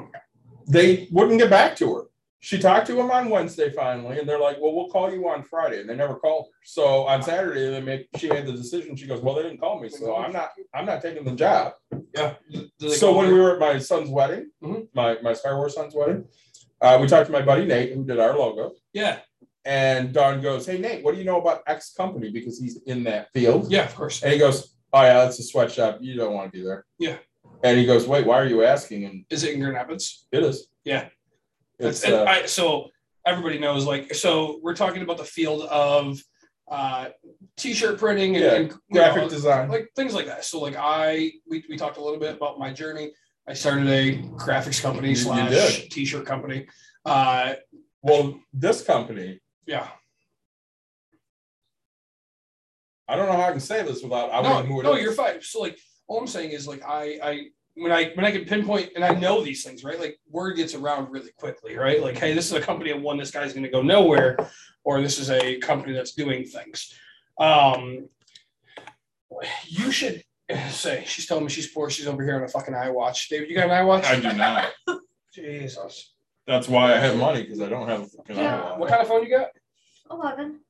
They 0.67 1.09
wouldn't 1.13 1.39
get 1.39 1.51
back 1.51 1.77
to 1.77 1.95
her. 1.95 2.03
She 2.43 2.59
talked 2.59 2.87
to 2.87 2.99
him 2.99 3.11
on 3.11 3.29
Wednesday 3.29 3.71
finally, 3.71 4.19
and 4.19 4.27
they're 4.29 4.39
like, 4.41 4.57
well, 4.61 4.75
we'll 4.75 4.89
call 4.89 5.13
you 5.13 5.29
on 5.29 5.43
Friday. 5.45 5.81
And 5.81 5.89
they 5.91 5.95
never 5.95 6.15
called 6.17 6.47
her. 6.47 6.59
So 6.65 7.07
on 7.07 7.23
Saturday, 7.23 7.71
they 7.71 7.83
make 7.83 8.09
she 8.17 8.29
had 8.29 8.47
the 8.47 8.53
decision. 8.53 8.97
She 8.97 9.07
goes, 9.07 9.21
Well, 9.21 9.35
they 9.35 9.43
didn't 9.43 9.61
call 9.61 9.79
me, 9.79 9.91
so 9.91 10.17
I'm 10.17 10.33
not 10.33 10.51
I'm 10.75 10.87
not 10.87 11.03
taking 11.03 11.25
the 11.25 11.33
job. 11.37 11.75
Yeah. 12.17 12.35
So 12.79 13.15
when 13.17 13.29
we 13.29 13.39
were 13.39 13.53
at 13.55 13.61
my 13.61 13.79
son's 13.79 14.09
wedding, 14.09 14.51
Mhm. 14.63 14.89
my, 14.95 15.19
my 15.23 15.35
Star 15.35 15.57
Wars 15.57 15.75
son's 15.75 15.95
wedding, 15.95 16.25
uh, 16.81 16.99
we 17.01 17.07
talked 17.07 17.27
to 17.27 17.33
my 17.33 17.43
buddy 17.43 17.67
Nate, 17.67 17.93
who 17.93 18.05
did 18.05 18.19
our 18.19 18.37
logo. 18.37 18.73
yeah, 18.95 19.19
And 19.67 20.13
Don 20.15 20.41
goes, 20.41 20.65
Hey 20.67 20.79
Nate, 20.79 21.05
what 21.05 21.13
do 21.13 21.19
you 21.19 21.25
know 21.27 21.41
about 21.41 21.63
X 21.67 21.93
company? 21.93 22.31
Because 22.31 22.59
he's 22.59 22.81
in 22.87 23.05
that 23.05 23.29
field. 23.35 23.71
yeah, 23.71 23.85
of 23.85 23.95
course. 23.95 24.23
And 24.23 24.33
he 24.33 24.39
goes, 24.39 24.75
Oh 24.95 25.03
yeah, 25.03 25.27
it's 25.27 25.39
a 25.39 25.43
sweatshop. 25.43 25.99
You 26.01 26.17
don't 26.17 26.33
want 26.33 26.51
to 26.53 26.59
be 26.59 26.65
there. 26.65 26.87
Yeah. 26.99 27.19
And 27.63 27.79
he 27.79 27.85
goes, 27.85 28.07
Wait, 28.09 28.25
why 28.27 28.41
are 28.41 28.47
you 28.47 28.65
asking? 28.65 29.05
And 29.05 29.25
Is 29.29 29.45
it 29.45 29.53
in 29.53 29.61
Grand 29.61 29.75
Rapids? 29.75 30.27
it 30.33 30.43
is. 30.43 30.69
Yeah. 30.85 31.09
It's 31.81 32.05
and 32.05 32.15
uh, 32.15 32.25
I, 32.25 32.47
so 32.47 32.89
everybody 33.27 33.59
knows, 33.59 33.85
like, 33.85 34.15
so 34.15 34.61
we're 34.63 34.75
talking 34.77 35.03
about 35.03 35.19
the 35.19 35.25
field 35.25 35.63
of 35.63 36.23
uh, 36.71 37.09
t-shirt 37.57 37.99
printing 37.99 38.37
and, 38.37 38.45
Yeah, 38.45 38.55
and, 38.55 38.75
graphic 38.93 39.23
know, 39.23 39.29
design. 39.29 39.69
like 39.69 39.91
things 39.97 40.15
like 40.15 40.27
that. 40.27 40.45
So 40.45 40.61
like 40.61 40.77
I, 40.79 41.33
we, 41.49 41.65
we 41.69 41.77
talked 41.77 41.97
a 41.97 42.03
little 42.05 42.21
bit 42.21 42.37
about 42.37 42.59
my 42.59 42.73
journey. 42.73 43.13
I 43.49 43.55
started 43.55 43.89
a 43.89 44.19
graphics 44.37 44.81
company 44.81 45.11
You- 45.11 45.17
slash 45.17 45.89
t-shirt 45.89 46.27
company. 46.27 46.67
Uh, 47.05 47.55
Well, 48.03 48.41
this 48.53 48.83
company, 48.83 49.41
yeah, 49.67 49.89
I 53.09 53.17
don't 53.17 53.27
know 53.27 53.33
how 53.37 53.49
I 53.49 53.51
can 53.51 53.61
say 53.61 53.83
this 53.83 54.03
without 54.03 54.31
no, 54.45 54.59
it 54.61 54.83
no, 54.85 54.95
is. 54.95 55.03
you're 55.03 55.13
fine. 55.13 55.43
So 55.43 55.61
like, 55.61 55.77
all 56.07 56.21
I'm 56.21 56.27
saying 56.29 56.53
is 56.53 56.69
like, 56.69 56.83
I, 56.85 57.19
I, 57.23 57.47
when 57.75 57.93
I, 57.93 58.11
when 58.15 58.25
I 58.27 58.31
can 58.31 58.45
pinpoint 58.45 58.91
and 58.95 59.05
I 59.05 59.15
know 59.15 59.43
these 59.43 59.65
things, 59.65 59.85
right? 59.85 59.99
Like 59.99 60.19
word 60.29 60.57
gets 60.57 60.75
around 60.75 61.11
really 61.11 61.31
quickly, 61.39 61.77
right? 61.77 62.03
Like, 62.03 62.17
hey, 62.19 62.35
this 62.35 62.47
is 62.47 62.53
a 62.53 62.61
company 62.61 62.91
of 62.91 63.01
one, 63.01 63.17
this 63.17 63.31
guy's 63.31 63.53
going 63.53 63.65
to 63.65 63.71
go 63.71 63.83
nowhere, 63.83 64.37
or 64.85 65.01
this 65.01 65.19
is 65.19 65.31
a 65.31 65.59
company 65.59 65.93
that's 65.93 66.13
doing 66.15 66.45
things. 66.45 66.93
Um, 67.39 68.09
you 69.67 69.91
should 69.93 70.23
say, 70.71 71.05
she's 71.07 71.27
telling 71.27 71.45
me 71.45 71.51
she's 71.51 71.69
poor. 71.69 71.89
She's 71.91 72.07
over 72.07 72.23
here 72.23 72.37
on 72.37 72.43
a 72.43 72.49
fucking 72.49 72.75
iWatch. 72.75 73.29
David, 73.29 73.49
you 73.49 73.57
got 73.57 73.71
an 73.71 73.87
iWatch? 73.87 74.05
I 74.05 74.21
do 74.21 74.37
not. 74.37 75.01
Jesus. 75.33 76.13
That's 76.47 76.69
why 76.69 76.93
I 76.93 76.97
have 76.97 77.17
money 77.17 77.43
because 77.43 77.61
I 77.61 77.69
don't 77.69 77.89
have 77.89 78.03
a 78.03 78.07
fucking 78.07 78.37
Yeah. 78.37 78.61
iPod. 78.61 78.79
What 78.79 78.89
kind 78.89 79.01
of 79.03 79.09
phone 79.09 79.23
you 79.23 79.31
got? 79.31 79.49
11. 80.11 80.61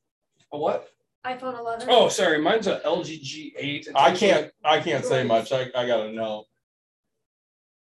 A 0.53 0.59
what? 0.59 0.89
iPhone 1.25 1.59
11. 1.59 1.89
Oh, 1.91 2.09
sorry. 2.09 2.41
Mine's 2.41 2.67
a 2.67 2.81
LG 2.81 3.21
G8. 3.23 3.55
It's 3.59 3.89
I 3.95 4.15
can't. 4.15 4.51
I 4.65 4.81
can't 4.81 5.05
say 5.05 5.25
much. 5.25 5.53
I, 5.53 5.71
I 5.75 5.87
gotta 5.87 6.13
know. 6.13 6.45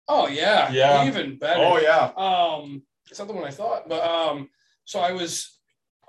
Oh, 0.08 0.28
yeah. 0.28 0.70
Yeah. 0.70 1.06
Even 1.06 1.38
better. 1.38 1.62
Oh 1.62 1.78
yeah. 1.78 2.10
Um, 2.16 2.82
it's 3.10 3.18
not 3.18 3.28
the 3.28 3.34
one 3.34 3.44
I 3.44 3.50
thought, 3.50 3.88
but 3.88 4.02
um, 4.02 4.48
so 4.84 5.00
I 5.00 5.12
was, 5.12 5.58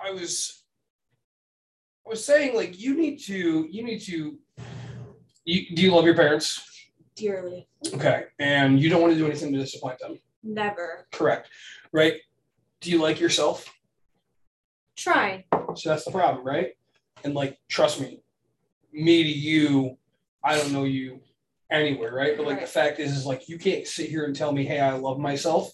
I 0.04 0.12
was, 0.12 0.64
I 2.06 2.10
was 2.10 2.24
saying 2.24 2.56
like 2.56 2.80
you 2.80 2.96
need 2.98 3.18
to, 3.24 3.68
you 3.70 3.84
need 3.84 4.00
to, 4.02 4.38
you 5.46 5.76
do 5.76 5.82
you 5.82 5.94
love 5.94 6.06
your 6.06 6.16
parents? 6.16 6.62
Dearly. 7.16 7.68
Okay, 7.94 8.26
and 8.40 8.80
you 8.80 8.90
don't 8.90 9.02
want 9.02 9.14
to 9.14 9.20
do 9.20 9.26
anything 9.26 9.54
to 9.54 9.60
disappoint 9.60 10.00
them. 10.00 10.20
Never. 10.44 11.08
Correct, 11.12 11.50
right? 11.92 12.16
Do 12.82 12.92
you 12.92 13.02
like 13.02 13.20
yourself? 13.20 13.72
Try. 14.96 15.46
So 15.76 15.90
that's 15.90 16.06
the 16.06 16.12
problem, 16.12 16.46
right? 16.46 16.74
And 17.24 17.34
like, 17.34 17.58
trust 17.70 18.02
me, 18.02 18.22
me 18.92 19.24
to 19.24 19.30
you, 19.30 19.98
I 20.44 20.58
don't 20.58 20.72
know 20.72 20.84
you 20.84 21.22
anywhere, 21.72 22.14
right? 22.14 22.38
But 22.38 22.46
like 22.46 22.62
the 22.62 22.68
fact 22.68 23.00
is, 23.00 23.16
is 23.16 23.26
like 23.26 23.50
you 23.50 23.58
can't 23.58 23.88
sit 23.88 24.10
here 24.10 24.26
and 24.26 24.36
tell 24.36 24.52
me, 24.52 24.66
hey, 24.66 24.80
I 24.80 24.94
love 24.94 25.20
myself. 25.20 25.72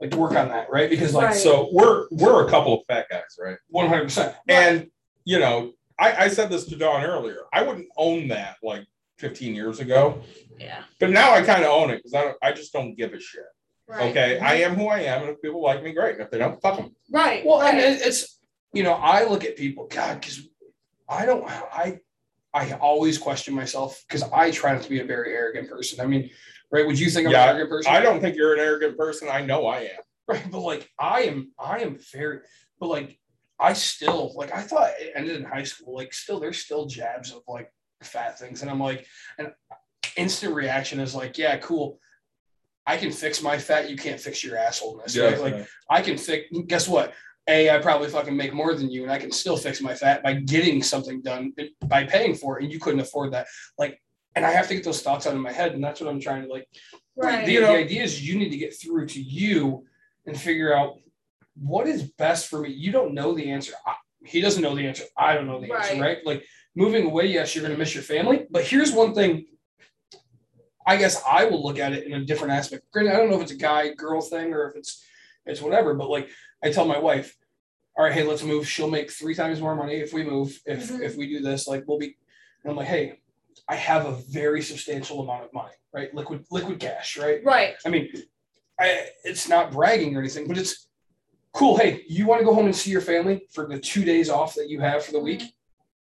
Like 0.00 0.14
work 0.14 0.32
on 0.36 0.48
that, 0.48 0.70
right? 0.70 0.88
Because 0.88 1.12
like 1.14 1.28
Right. 1.28 1.36
So 1.36 1.68
we're 1.72 2.06
we're 2.12 2.46
a 2.46 2.50
couple 2.50 2.74
of 2.78 2.86
fat 2.86 3.06
guys, 3.10 3.36
right? 3.40 3.56
one 3.68 3.88
hundred 3.88 4.04
percent. 4.04 4.34
And 4.46 4.88
you 5.24 5.40
know, 5.40 5.72
I, 5.98 6.24
I 6.24 6.28
said 6.28 6.50
this 6.50 6.66
to 6.66 6.76
Dawn 6.76 7.04
earlier. 7.04 7.40
I 7.52 7.62
wouldn't 7.62 7.88
own 7.96 8.28
that 8.28 8.56
like 8.62 8.86
15 9.18 9.54
years 9.54 9.80
ago, 9.80 10.22
Yeah. 10.58 10.84
but 11.00 11.10
now 11.10 11.34
I 11.34 11.42
kind 11.42 11.64
of 11.64 11.70
own 11.70 11.90
it 11.90 11.96
because 11.96 12.14
I 12.14 12.22
don't. 12.22 12.36
I 12.40 12.52
just 12.52 12.72
don't 12.72 12.94
give 12.94 13.12
a 13.12 13.18
shit. 13.20 13.42
Right. 13.88 14.10
Okay, 14.10 14.38
I 14.38 14.56
am 14.56 14.74
who 14.76 14.86
I 14.86 15.00
am, 15.00 15.22
and 15.22 15.30
if 15.30 15.42
people 15.42 15.62
like 15.62 15.82
me, 15.82 15.92
great. 15.92 16.12
And 16.14 16.22
if 16.22 16.30
they 16.30 16.38
don't, 16.38 16.60
fuck 16.62 16.76
them. 16.76 16.94
Right. 17.10 17.44
Well, 17.44 17.58
right. 17.60 17.74
and 17.74 18.00
it's 18.00 18.38
you 18.72 18.82
know, 18.84 18.92
I 18.92 19.24
look 19.24 19.44
at 19.44 19.56
people, 19.56 19.88
God, 19.90 20.20
because 20.20 20.46
I 21.08 21.24
don't, 21.24 21.42
I, 21.44 21.98
I 22.54 22.72
always 22.72 23.18
question 23.18 23.54
myself 23.54 24.02
because 24.08 24.22
I 24.32 24.50
try 24.50 24.72
not 24.72 24.82
to 24.82 24.88
be 24.88 25.00
a 25.00 25.04
very 25.04 25.34
arrogant 25.34 25.68
person. 25.68 26.00
I 26.00 26.06
mean, 26.06 26.30
right? 26.70 26.86
Would 26.86 26.98
you 26.98 27.10
think 27.10 27.26
I'm 27.26 27.32
Yeah, 27.32 27.44
an 27.44 27.48
arrogant 27.50 27.70
person? 27.70 27.92
I 27.92 28.00
don't 28.00 28.20
think 28.20 28.36
you're 28.36 28.54
an 28.54 28.60
arrogant 28.60 28.96
person. 28.96 29.28
I 29.30 29.44
know 29.44 29.66
I 29.66 29.80
am. 29.80 29.88
Right, 30.28 30.50
but 30.50 30.60
like 30.60 30.90
I 30.98 31.22
am, 31.22 31.52
I 31.58 31.78
am 31.78 31.96
very, 32.12 32.40
but 32.78 32.88
like 32.88 33.18
I 33.58 33.72
still 33.72 34.34
like 34.36 34.52
I 34.52 34.60
thought 34.60 34.90
it 35.00 35.12
ended 35.14 35.36
in 35.36 35.44
high 35.44 35.62
school. 35.62 35.94
Like 35.94 36.12
still, 36.12 36.38
there's 36.38 36.58
still 36.58 36.84
jabs 36.84 37.32
of 37.32 37.40
like 37.48 37.72
fat 38.02 38.38
things, 38.38 38.60
and 38.60 38.70
I'm 38.70 38.78
like, 38.78 39.06
and 39.38 39.52
instant 40.18 40.54
reaction 40.54 41.00
is 41.00 41.14
like, 41.14 41.38
yeah, 41.38 41.56
cool. 41.56 41.98
I 42.86 42.98
can 42.98 43.10
fix 43.10 43.42
my 43.42 43.56
fat. 43.56 43.88
You 43.88 43.96
can't 43.96 44.20
fix 44.20 44.44
your 44.44 44.56
assholeness. 44.56 45.16
Yeah, 45.16 45.30
right? 45.30 45.40
Like 45.40 45.68
I 45.88 46.02
can 46.02 46.18
fix. 46.18 46.46
Guess 46.66 46.88
what? 46.88 47.14
A, 47.48 47.70
I 47.70 47.78
probably 47.78 48.08
fucking 48.08 48.36
make 48.36 48.52
more 48.52 48.74
than 48.74 48.90
you, 48.90 49.02
and 49.02 49.10
I 49.12 49.18
can 49.18 49.32
still 49.32 49.56
fix 49.56 49.80
my 49.80 49.94
fat 49.94 50.22
by 50.22 50.34
getting 50.34 50.82
something 50.82 51.22
done 51.22 51.52
by 51.86 52.04
paying 52.04 52.34
for 52.34 52.58
it, 52.58 52.64
and 52.64 52.72
you 52.72 52.78
couldn't 52.78 53.00
afford 53.00 53.32
that. 53.32 53.46
Like, 53.78 54.00
and 54.36 54.44
I 54.44 54.50
have 54.50 54.68
to 54.68 54.74
get 54.74 54.84
those 54.84 55.02
thoughts 55.02 55.26
out 55.26 55.34
of 55.34 55.40
my 55.40 55.52
head, 55.52 55.72
and 55.72 55.82
that's 55.82 56.00
what 56.00 56.10
I'm 56.10 56.20
trying 56.20 56.42
to 56.42 56.48
like 56.48 56.68
Right. 57.16 57.44
the, 57.46 57.52
You 57.52 57.60
know- 57.62 57.72
the 57.72 57.78
idea 57.78 58.02
is 58.02 58.26
you 58.26 58.38
need 58.38 58.50
to 58.50 58.56
get 58.58 58.78
through 58.80 59.06
to 59.06 59.20
you 59.20 59.84
and 60.26 60.38
figure 60.38 60.76
out 60.76 60.98
what 61.60 61.88
is 61.88 62.02
best 62.04 62.48
for 62.48 62.60
me. 62.60 62.68
You 62.70 62.92
don't 62.92 63.14
know 63.14 63.32
the 63.34 63.50
answer. 63.50 63.72
I, 63.84 63.94
he 64.24 64.40
doesn't 64.40 64.62
know 64.62 64.76
the 64.76 64.86
answer. 64.86 65.04
I 65.16 65.34
don't 65.34 65.46
know 65.46 65.60
the 65.60 65.72
answer, 65.72 65.94
Right. 65.94 66.00
right? 66.00 66.18
Like 66.26 66.44
moving 66.76 67.06
away, 67.06 67.26
yes, 67.26 67.54
you're 67.54 67.62
going 67.62 67.72
to 67.74 67.78
miss 67.78 67.94
your 67.94 68.04
family. 68.04 68.46
But 68.50 68.64
here's 68.64 68.92
one 68.92 69.14
thing 69.14 69.46
I 70.86 70.96
guess 70.96 71.20
I 71.28 71.44
will 71.44 71.62
look 71.62 71.78
at 71.78 71.92
it 71.92 72.04
in 72.06 72.14
a 72.14 72.24
different 72.24 72.52
aspect. 72.54 72.84
Granted, 72.92 73.14
I 73.14 73.16
don't 73.18 73.28
know 73.30 73.36
if 73.36 73.42
it's 73.42 73.52
a 73.52 73.56
guy 73.56 73.92
girl 73.94 74.20
thing 74.20 74.52
or 74.54 74.68
if 74.70 74.76
it's 74.76 75.04
it's 75.44 75.60
whatever, 75.62 75.94
but 75.94 76.08
like 76.10 76.28
I 76.62 76.70
tell 76.70 76.84
my 76.86 76.98
wife, 76.98 77.36
all 77.98 78.04
right, 78.04 78.12
hey, 78.14 78.22
let's 78.22 78.44
move. 78.44 78.66
She'll 78.68 78.88
make 78.90 79.10
three 79.10 79.34
times 79.34 79.60
more 79.60 79.74
money 79.74 79.96
if 79.96 80.12
we 80.12 80.22
move, 80.22 80.58
if 80.64 80.88
Mhm. 80.88 81.00
if 81.02 81.16
we 81.16 81.26
do 81.28 81.40
this. 81.40 81.66
Like 81.66 81.84
we'll 81.86 81.98
be 81.98 82.16
and 82.62 82.70
I'm 82.70 82.76
like, 82.76 82.86
hey, 82.86 83.20
I 83.68 83.74
have 83.74 84.06
a 84.06 84.12
very 84.30 84.62
substantial 84.62 85.20
amount 85.20 85.44
of 85.44 85.52
money, 85.52 85.74
right? 85.92 86.14
Liquid 86.14 86.44
liquid 86.50 86.78
cash, 86.78 87.18
right? 87.18 87.44
Right. 87.44 87.74
I 87.84 87.88
mean, 87.88 88.08
I, 88.80 89.08
it's 89.24 89.48
not 89.48 89.72
bragging 89.72 90.14
or 90.16 90.20
anything, 90.20 90.46
but 90.46 90.56
it's 90.56 90.86
cool. 91.52 91.76
Hey, 91.76 92.04
you 92.08 92.24
want 92.26 92.40
to 92.40 92.44
go 92.44 92.54
home 92.54 92.66
and 92.66 92.76
see 92.76 92.90
your 92.92 93.00
family 93.00 93.48
for 93.52 93.66
the 93.66 93.80
two 93.80 94.04
days 94.04 94.30
off 94.30 94.54
that 94.54 94.68
you 94.68 94.78
have 94.80 95.04
for 95.04 95.10
the 95.12 95.18
week? 95.20 95.42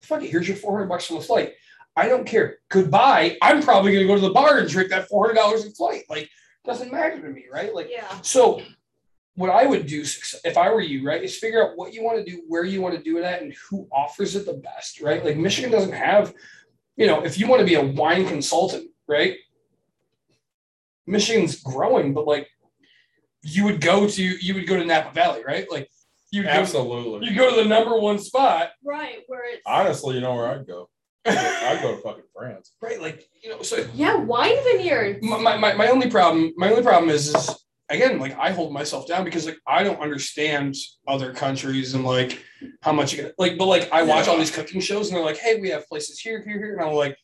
Fuck 0.03 0.21
it. 0.23 0.29
Here's 0.29 0.47
your 0.47 0.57
400 0.57 0.87
bucks 0.87 1.07
from 1.07 1.15
the 1.17 1.23
flight. 1.23 1.53
I 1.95 2.07
don't 2.07 2.25
care. 2.25 2.59
Goodbye. 2.69 3.37
I'm 3.41 3.61
probably 3.63 3.91
going 3.91 4.03
to 4.03 4.07
go 4.07 4.15
to 4.15 4.21
the 4.21 4.33
bar 4.33 4.59
and 4.59 4.69
drink 4.69 4.89
that 4.91 5.09
$400 5.09 5.65
in 5.65 5.71
flight. 5.73 6.03
Like, 6.09 6.29
doesn't 6.63 6.91
matter 6.91 7.19
to 7.19 7.27
me, 7.29 7.45
right? 7.51 7.73
Like, 7.73 7.89
Yeah. 7.89 8.21
so 8.21 8.61
what 9.35 9.49
I 9.49 9.65
would 9.65 9.85
do 9.85 10.01
if 10.01 10.57
I 10.57 10.71
were 10.71 10.81
you, 10.81 11.05
right, 11.05 11.23
is 11.23 11.37
figure 11.37 11.63
out 11.63 11.77
what 11.77 11.93
you 11.93 12.03
want 12.03 12.23
to 12.23 12.29
do, 12.29 12.43
where 12.47 12.65
you 12.65 12.81
want 12.81 12.95
to 12.95 13.01
do 13.01 13.17
it 13.17 13.23
at, 13.23 13.41
and 13.41 13.53
who 13.69 13.87
offers 13.91 14.35
it 14.35 14.45
the 14.45 14.53
best, 14.53 15.01
right? 15.01 15.23
Like 15.23 15.37
Michigan 15.37 15.71
doesn't 15.71 15.93
have, 15.93 16.33
you 16.97 17.07
know, 17.07 17.23
if 17.23 17.37
you 17.39 17.47
want 17.47 17.61
to 17.61 17.65
be 17.65 17.75
a 17.75 17.83
wine 17.83 18.27
consultant, 18.27 18.89
right? 19.07 19.37
Michigan's 21.07 21.61
growing, 21.61 22.13
but 22.13 22.27
like 22.27 22.49
you 23.43 23.63
would 23.65 23.81
go 23.81 24.07
to 24.07 24.21
you 24.21 24.53
would 24.53 24.67
go 24.67 24.77
to 24.77 24.85
Napa 24.85 25.13
Valley, 25.13 25.43
right? 25.45 25.69
Like 25.71 25.89
you 26.31 26.43
go, 26.43 26.49
Absolutely. 26.49 27.29
you 27.29 27.35
go 27.35 27.49
to 27.49 27.63
the 27.63 27.67
number 27.67 27.97
one 27.99 28.19
spot, 28.19 28.71
Right. 28.83 29.19
Where 29.27 29.43
it's 29.45 29.61
Honestly, 29.65 30.15
you 30.15 30.21
know 30.21 30.35
where 30.35 30.47
I'd 30.47 30.67
go? 30.67 30.89
I'd 31.25 31.79
go 31.81 31.95
to 31.95 32.01
fucking 32.01 32.23
France. 32.35 32.71
right? 32.81 33.01
Like 33.01 33.27
you 33.41 33.49
know, 33.49 33.61
so 33.61 33.85
yeah, 33.93 34.15
wine 34.15 34.55
vineyards. 34.63 35.19
my, 35.23 35.37
my, 35.37 35.57
my, 35.57 35.73
my 35.73 35.87
only 35.87 36.09
problem 36.09 36.53
my 36.57 36.69
only 36.69 36.83
problem 36.83 37.09
is 37.09 37.33
is 37.33 37.65
again 37.91 38.17
like 38.19 38.37
i 38.39 38.49
hold 38.51 38.73
myself 38.73 39.05
down 39.07 39.23
because 39.23 39.45
like 39.45 39.59
i 39.67 39.83
don't 39.83 39.99
understand 39.99 40.75
other 41.07 41.33
countries 41.33 41.93
and 41.93 42.03
like 42.05 42.39
how 42.81 42.91
much 42.91 43.11
you 43.13 43.21
get 43.21 43.35
like 43.37 43.57
but 43.57 43.65
like 43.65 43.91
i 43.91 44.01
watch 44.01 44.27
all 44.27 44.37
these 44.37 44.51
cooking 44.51 44.79
shows 44.81 45.09
and 45.09 45.17
they're 45.17 45.25
like 45.25 45.37
hey 45.37 45.59
we 45.59 45.69
have 45.69 45.87
places 45.87 46.19
here 46.19 46.41
here 46.43 46.57
here 46.57 46.77
and 46.77 46.81
i'm 46.89 46.93
like 46.95 47.17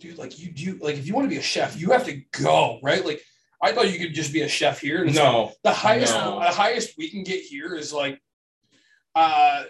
dude 0.00 0.18
like 0.18 0.38
you 0.38 0.50
do 0.52 0.78
like 0.82 0.96
if 0.96 1.06
you 1.06 1.14
want 1.14 1.24
to 1.24 1.28
be 1.30 1.38
a 1.38 1.42
chef 1.42 1.78
you 1.80 1.90
have 1.90 2.04
to 2.04 2.20
go 2.32 2.78
right 2.82 3.04
like 3.04 3.20
i 3.62 3.72
thought 3.72 3.90
you 3.90 3.98
could 3.98 4.14
just 4.14 4.32
be 4.32 4.42
a 4.42 4.48
chef 4.48 4.80
here 4.80 5.04
it's 5.04 5.16
like, 5.16 5.24
No, 5.24 5.52
the 5.62 5.72
highest 5.72 6.14
No. 6.14 6.38
the 6.40 6.46
highest 6.46 6.98
we 6.98 7.08
can 7.08 7.22
get 7.24 7.40
here 7.42 7.74
is 7.74 7.92
like 7.92 8.20
uh 9.14 9.64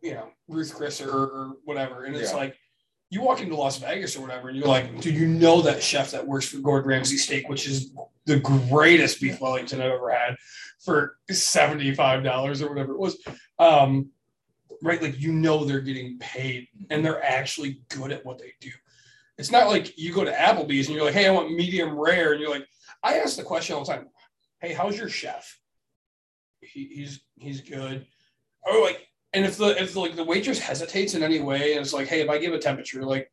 you 0.00 0.14
know 0.14 0.28
ruth 0.48 0.74
chris 0.74 1.00
or, 1.00 1.10
or 1.10 1.52
whatever 1.64 2.04
and 2.04 2.14
it's 2.16 2.30
Yeah. 2.30 2.36
like 2.36 2.56
you 3.10 3.20
walk 3.22 3.40
into 3.40 3.56
las 3.56 3.78
vegas 3.78 4.16
or 4.16 4.20
whatever 4.22 4.48
and 4.48 4.56
you're 4.58 4.66
like 4.68 5.00
dude 5.00 5.14
you 5.14 5.26
know 5.26 5.60
that 5.62 5.82
chef 5.82 6.10
that 6.12 6.26
works 6.26 6.46
for 6.48 6.58
gordon 6.58 6.88
ramsay 6.88 7.16
steak 7.16 7.48
which 7.48 7.66
is 7.66 7.92
the 8.26 8.38
greatest 8.38 9.20
beef 9.20 9.40
wellington 9.40 9.80
i've 9.80 9.92
ever 9.92 10.10
had 10.10 10.36
for 10.82 11.16
$75 11.30 12.62
or 12.62 12.68
whatever 12.68 12.92
it 12.92 12.98
was. 12.98 13.16
Um 13.58 14.10
right 14.82 15.00
like 15.00 15.20
you 15.20 15.32
know 15.32 15.64
they're 15.64 15.80
getting 15.80 16.18
paid 16.18 16.66
and 16.90 17.04
they're 17.04 17.22
actually 17.22 17.80
good 17.88 18.10
at 18.10 18.24
what 18.24 18.38
they 18.38 18.52
do. 18.60 18.70
It's 19.38 19.52
not 19.52 19.68
like 19.68 19.96
you 19.96 20.12
go 20.12 20.24
to 20.24 20.32
applebee's 20.32 20.88
and 20.88 20.96
you're 20.96 21.04
like 21.04 21.14
hey 21.14 21.26
i 21.26 21.30
want 21.30 21.54
medium 21.54 21.96
rare 21.98 22.32
and 22.32 22.40
you're 22.40 22.50
like 22.50 22.66
i 23.02 23.18
ask 23.18 23.36
the 23.36 23.42
question 23.42 23.76
all 23.76 23.84
the 23.84 23.92
time 23.92 24.08
hey 24.60 24.72
how's 24.72 24.98
your 24.98 25.08
chef? 25.08 25.58
He, 26.60 26.90
he's 26.92 27.20
he's 27.38 27.60
good. 27.60 28.06
Or 28.64 28.80
like 28.82 29.06
and 29.32 29.44
if 29.44 29.56
the 29.56 29.80
if 29.80 29.94
like 29.94 30.16
the 30.16 30.24
waitress 30.24 30.58
hesitates 30.58 31.14
in 31.14 31.22
any 31.22 31.40
way 31.40 31.72
and 31.72 31.80
it's 31.80 31.94
like 31.94 32.08
hey 32.08 32.20
if 32.20 32.28
i 32.28 32.38
give 32.38 32.52
a 32.52 32.58
temperature 32.58 33.04
like 33.04 33.30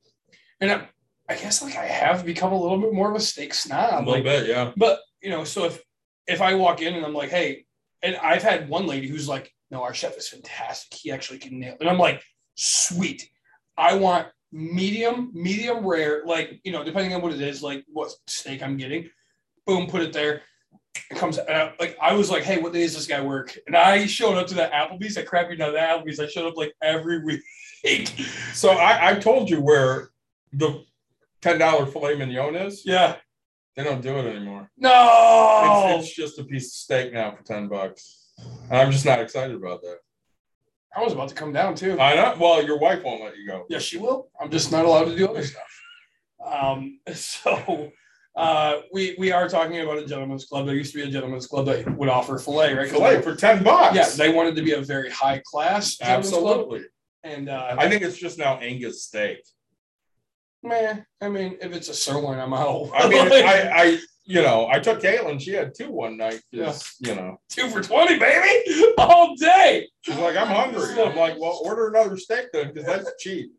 and 0.61 0.71
I, 0.71 0.89
I 1.29 1.35
guess 1.35 1.61
like 1.61 1.75
i 1.75 1.85
have 1.85 2.25
become 2.25 2.51
a 2.51 2.59
little 2.59 2.79
bit 2.79 2.93
more 2.93 3.09
of 3.09 3.15
a 3.15 3.19
steak 3.19 3.53
snob. 3.53 3.93
a 3.93 3.97
little 3.99 4.13
like 4.15 4.23
bit, 4.23 4.47
yeah. 4.47 4.71
but 4.75 4.99
you 5.21 5.29
know 5.29 5.43
so 5.43 5.65
if 5.65 5.81
if 6.27 6.41
i 6.41 6.55
walk 6.55 6.81
in 6.81 6.95
and 6.95 7.05
i'm 7.05 7.13
like 7.13 7.29
hey 7.29 7.65
and 8.01 8.17
i've 8.17 8.43
had 8.43 8.67
one 8.67 8.87
lady 8.87 9.07
who's 9.07 9.27
like 9.27 9.53
no 9.69 9.83
our 9.83 9.93
chef 9.93 10.17
is 10.17 10.27
fantastic 10.27 10.97
he 10.99 11.11
actually 11.11 11.37
can 11.37 11.59
nail 11.59 11.73
it 11.73 11.81
and 11.81 11.89
i'm 11.89 11.99
like 11.99 12.23
sweet 12.55 13.29
i 13.77 13.93
want 13.93 14.27
medium 14.51 15.29
medium 15.33 15.85
rare 15.85 16.23
like 16.25 16.59
you 16.63 16.71
know 16.71 16.83
depending 16.83 17.13
on 17.13 17.21
what 17.21 17.31
it 17.31 17.41
is 17.41 17.61
like 17.61 17.85
what 17.87 18.11
steak 18.25 18.63
i'm 18.63 18.77
getting 18.77 19.07
boom 19.67 19.85
put 19.85 20.01
it 20.01 20.11
there 20.11 20.41
it 21.11 21.17
comes 21.17 21.37
out 21.39 21.79
like 21.79 21.97
I 22.01 22.13
was 22.13 22.29
like, 22.29 22.43
hey, 22.43 22.59
what 22.59 22.73
day 22.73 22.81
does 22.81 22.95
this 22.95 23.07
guy 23.07 23.21
work? 23.21 23.57
And 23.67 23.75
I 23.75 24.05
showed 24.05 24.37
up 24.37 24.47
to 24.47 24.55
that 24.55 24.71
Applebee's, 24.71 25.17
I 25.17 25.21
that 25.21 25.27
crappy 25.27 25.55
down 25.55 25.73
the 25.73 25.79
Applebee's. 25.79 26.19
I 26.19 26.27
showed 26.27 26.47
up 26.47 26.57
like 26.57 26.73
every 26.81 27.23
week. 27.83 28.09
So 28.53 28.71
I, 28.71 29.11
I 29.11 29.15
told 29.15 29.49
you 29.49 29.61
where 29.61 30.09
the 30.51 30.83
ten 31.41 31.57
dollar 31.59 31.85
filet 31.85 32.15
mignon 32.15 32.55
is. 32.55 32.85
yeah. 32.85 33.15
They 33.75 33.83
don't 33.85 34.01
do 34.01 34.17
it 34.17 34.25
anymore. 34.25 34.69
No. 34.77 35.95
It's, 35.99 36.07
it's 36.07 36.15
just 36.15 36.39
a 36.39 36.43
piece 36.43 36.65
of 36.65 36.71
steak 36.73 37.13
now 37.13 37.31
for 37.31 37.43
ten 37.43 37.67
bucks. 37.69 38.31
And 38.69 38.77
I'm 38.77 38.91
just 38.91 39.05
not 39.05 39.19
excited 39.21 39.55
about 39.55 39.81
that. 39.83 39.97
I 40.93 41.01
was 41.01 41.13
about 41.13 41.29
to 41.29 41.35
come 41.35 41.53
down 41.53 41.75
too. 41.75 41.97
I 41.99 42.15
know. 42.15 42.35
Well, 42.37 42.65
your 42.65 42.77
wife 42.79 43.03
won't 43.03 43.21
let 43.23 43.37
you 43.37 43.47
go. 43.47 43.65
Yes, 43.69 43.83
she 43.83 43.97
will. 43.97 44.29
I'm 44.41 44.49
just 44.49 44.71
not 44.71 44.83
allowed 44.85 45.05
to 45.05 45.15
do 45.15 45.27
other 45.29 45.43
stuff. 45.45 45.81
Um, 46.45 46.99
so 47.13 47.91
uh, 48.35 48.79
we 48.91 49.15
we 49.17 49.31
are 49.31 49.47
talking 49.47 49.79
about 49.79 49.99
a 49.99 50.05
gentleman's 50.05 50.45
club. 50.45 50.65
There 50.65 50.75
used 50.75 50.91
to 50.93 50.97
be 51.01 51.07
a 51.07 51.11
gentleman's 51.11 51.47
club 51.47 51.67
that 51.67 51.95
would 51.97 52.09
offer 52.09 52.37
filet, 52.37 52.73
right? 52.73 52.89
Filet 52.89 53.17
they- 53.17 53.21
for 53.21 53.35
ten 53.35 53.63
bucks. 53.63 53.95
Yeah, 53.95 54.09
they 54.09 54.33
wanted 54.33 54.55
to 54.57 54.61
be 54.61 54.73
a 54.73 54.81
very 54.81 55.09
high 55.09 55.41
class 55.45 55.95
gentleman's 55.97 56.31
club, 56.31 56.43
absolutely. 56.47 56.81
and 57.23 57.47
uh, 57.49 57.75
I 57.77 57.87
think 57.87 58.01
it's 58.01 58.17
just 58.17 58.37
now 58.37 58.57
Angus 58.57 59.03
steak. 59.03 59.39
Man, 60.63 61.05
I 61.21 61.29
mean, 61.29 61.57
if 61.61 61.73
it's 61.73 61.89
a 61.89 61.93
sirloin, 61.93 62.39
I'm 62.39 62.53
out. 62.53 62.89
I 62.95 63.07
mean, 63.07 63.29
Like, 63.29 63.45
I, 63.45 63.69
I, 63.83 63.97
you 64.25 64.41
know, 64.41 64.67
I 64.71 64.79
took 64.79 65.01
Caitlin. 65.01 65.41
She 65.41 65.51
had 65.53 65.73
two 65.75 65.91
one 65.91 66.17
night. 66.17 66.39
'cause, 66.53 66.95
You 66.99 67.15
know, 67.15 67.39
two 67.49 67.69
for 67.69 67.81
twenty, 67.81 68.19
baby, 68.19 68.85
all 68.97 69.35
day. 69.35 69.87
she's 70.01 70.17
like, 70.17 70.37
I'm 70.37 70.47
hungry. 70.47 71.01
I'm 71.01 71.15
like, 71.15 71.39
well, 71.39 71.59
order 71.63 71.87
another 71.87 72.17
steak 72.17 72.47
then, 72.53 72.71
because 72.73 72.85
that's 72.85 73.11
cheap. 73.19 73.51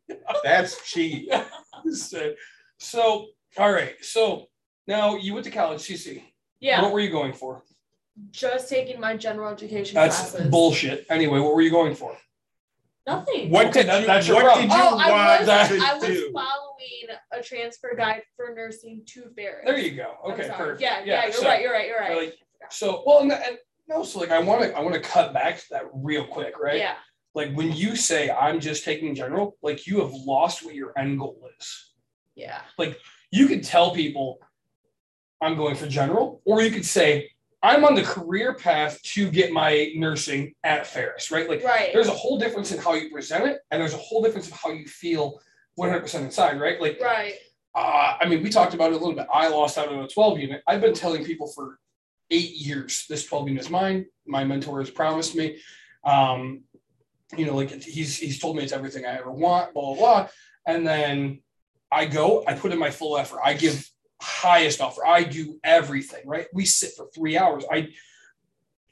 That's 0.44 0.80
cheap. 0.90 1.28
so, 1.92 2.32
so, 2.78 3.26
all 3.58 3.72
right. 3.72 3.94
So 4.02 4.46
now 4.86 5.16
you 5.16 5.34
went 5.34 5.44
to 5.46 5.50
college, 5.50 5.80
CC. 5.80 6.22
Yeah. 6.60 6.82
What 6.82 6.92
were 6.92 7.00
you 7.00 7.10
going 7.10 7.32
for? 7.32 7.62
Just 8.30 8.68
taking 8.68 9.00
my 9.00 9.16
general 9.16 9.50
education 9.50 9.94
That's 9.94 10.18
classes. 10.30 10.50
bullshit. 10.50 11.06
Anyway, 11.08 11.38
what 11.40 11.54
were 11.54 11.62
you 11.62 11.70
going 11.70 11.94
for? 11.94 12.14
Nothing. 13.06 13.50
What 13.50 13.66
Okay, 13.68 13.80
did 13.82 13.86
that- 13.88 14.00
you? 14.02 14.06
that's 14.06 14.26
your 14.28 14.36
what 14.36 14.44
problem. 14.44 14.68
did 14.68 14.74
you 14.76 14.82
Oh, 14.82 14.98
I 14.98 15.38
was 15.40 15.46
to 15.48 15.78
I 15.82 15.94
was 15.94 16.04
do? 16.04 16.32
following 16.32 16.69
a 17.32 17.42
transfer 17.42 17.94
guide 17.96 18.22
for 18.36 18.54
nursing 18.54 19.02
to 19.06 19.30
Ferris. 19.36 19.64
There 19.66 19.78
you 19.78 19.96
go. 19.96 20.14
Okay, 20.32 20.48
perfect. 20.48 20.80
Yeah, 20.80 21.02
yeah, 21.04 21.24
you're 21.24 21.32
so, 21.32 21.46
right. 21.46 21.62
You're 21.62 21.72
right. 21.72 21.86
You're 21.86 21.98
right. 21.98 22.16
Like, 22.16 22.34
so, 22.70 23.02
well, 23.06 23.20
and, 23.20 23.32
and 23.32 23.58
no, 23.88 24.04
so 24.04 24.20
like 24.20 24.30
I 24.30 24.38
want 24.38 24.62
to, 24.62 24.76
I 24.76 24.80
want 24.80 24.94
to 24.94 25.00
cut 25.00 25.32
back 25.32 25.58
to 25.58 25.64
that 25.70 25.84
real 25.92 26.24
quick, 26.24 26.58
right? 26.58 26.78
Yeah. 26.78 26.94
Like 27.34 27.52
when 27.54 27.72
you 27.72 27.96
say 27.96 28.30
I'm 28.30 28.60
just 28.60 28.84
taking 28.84 29.14
general, 29.14 29.56
like 29.62 29.86
you 29.86 30.00
have 30.00 30.12
lost 30.12 30.64
what 30.64 30.74
your 30.74 30.92
end 30.98 31.18
goal 31.18 31.48
is. 31.58 31.92
Yeah. 32.34 32.60
Like 32.78 32.98
you 33.30 33.46
could 33.46 33.62
tell 33.62 33.92
people 33.92 34.38
I'm 35.40 35.56
going 35.56 35.74
for 35.76 35.86
general, 35.86 36.42
or 36.44 36.62
you 36.62 36.70
could 36.70 36.84
say 36.84 37.30
I'm 37.62 37.84
on 37.84 37.94
the 37.94 38.02
career 38.02 38.54
path 38.54 39.02
to 39.02 39.30
get 39.30 39.52
my 39.52 39.92
nursing 39.94 40.54
at 40.64 40.86
Ferris, 40.86 41.30
right? 41.30 41.48
Like 41.48 41.62
Right. 41.62 41.90
there's 41.92 42.08
a 42.08 42.12
whole 42.12 42.38
difference 42.38 42.72
in 42.72 42.78
how 42.78 42.94
you 42.94 43.10
present 43.10 43.46
it, 43.46 43.60
and 43.70 43.80
there's 43.80 43.94
a 43.94 43.98
whole 43.98 44.22
difference 44.22 44.48
of 44.48 44.54
how 44.54 44.70
you 44.70 44.86
feel 44.86 45.40
100% 45.78 46.20
inside, 46.22 46.60
right? 46.60 46.80
Like 46.80 47.00
Right. 47.00 47.34
uh, 47.74 48.16
I 48.20 48.26
mean, 48.28 48.42
we 48.42 48.50
talked 48.50 48.74
about 48.74 48.92
it 48.92 48.96
a 48.96 48.98
little 48.98 49.14
bit. 49.14 49.26
I 49.32 49.48
lost 49.48 49.78
out 49.78 49.88
on 49.88 50.02
a 50.04 50.08
12 50.08 50.38
unit. 50.38 50.62
I've 50.66 50.80
been 50.80 50.94
telling 50.94 51.24
people 51.24 51.46
for 51.48 51.78
eight 52.30 52.50
years 52.52 53.06
this 53.08 53.24
12 53.26 53.48
unit 53.48 53.64
is 53.64 53.70
mine. 53.70 54.06
My 54.26 54.44
mentor 54.44 54.80
has 54.80 54.90
promised 54.90 55.34
me. 55.34 55.60
Um, 56.04 56.62
you 57.36 57.46
know, 57.46 57.54
like 57.54 57.70
he's 57.82 58.16
he's 58.16 58.38
told 58.40 58.56
me 58.56 58.62
it's 58.64 58.72
everything 58.72 59.04
I 59.06 59.16
ever 59.16 59.30
want, 59.30 59.72
blah 59.74 59.82
blah 59.82 59.94
blah. 59.94 60.28
And 60.66 60.86
then 60.86 61.42
I 61.92 62.06
go, 62.06 62.44
I 62.46 62.54
put 62.54 62.72
in 62.72 62.78
my 62.78 62.90
full 62.90 63.16
effort. 63.18 63.40
I 63.44 63.54
give 63.54 63.88
highest 64.20 64.80
offer. 64.80 65.04
I 65.06 65.22
do 65.24 65.58
everything, 65.64 66.26
right? 66.26 66.46
We 66.52 66.64
sit 66.64 66.92
for 66.96 67.08
three 67.14 67.38
hours. 67.38 67.64
I 67.70 67.88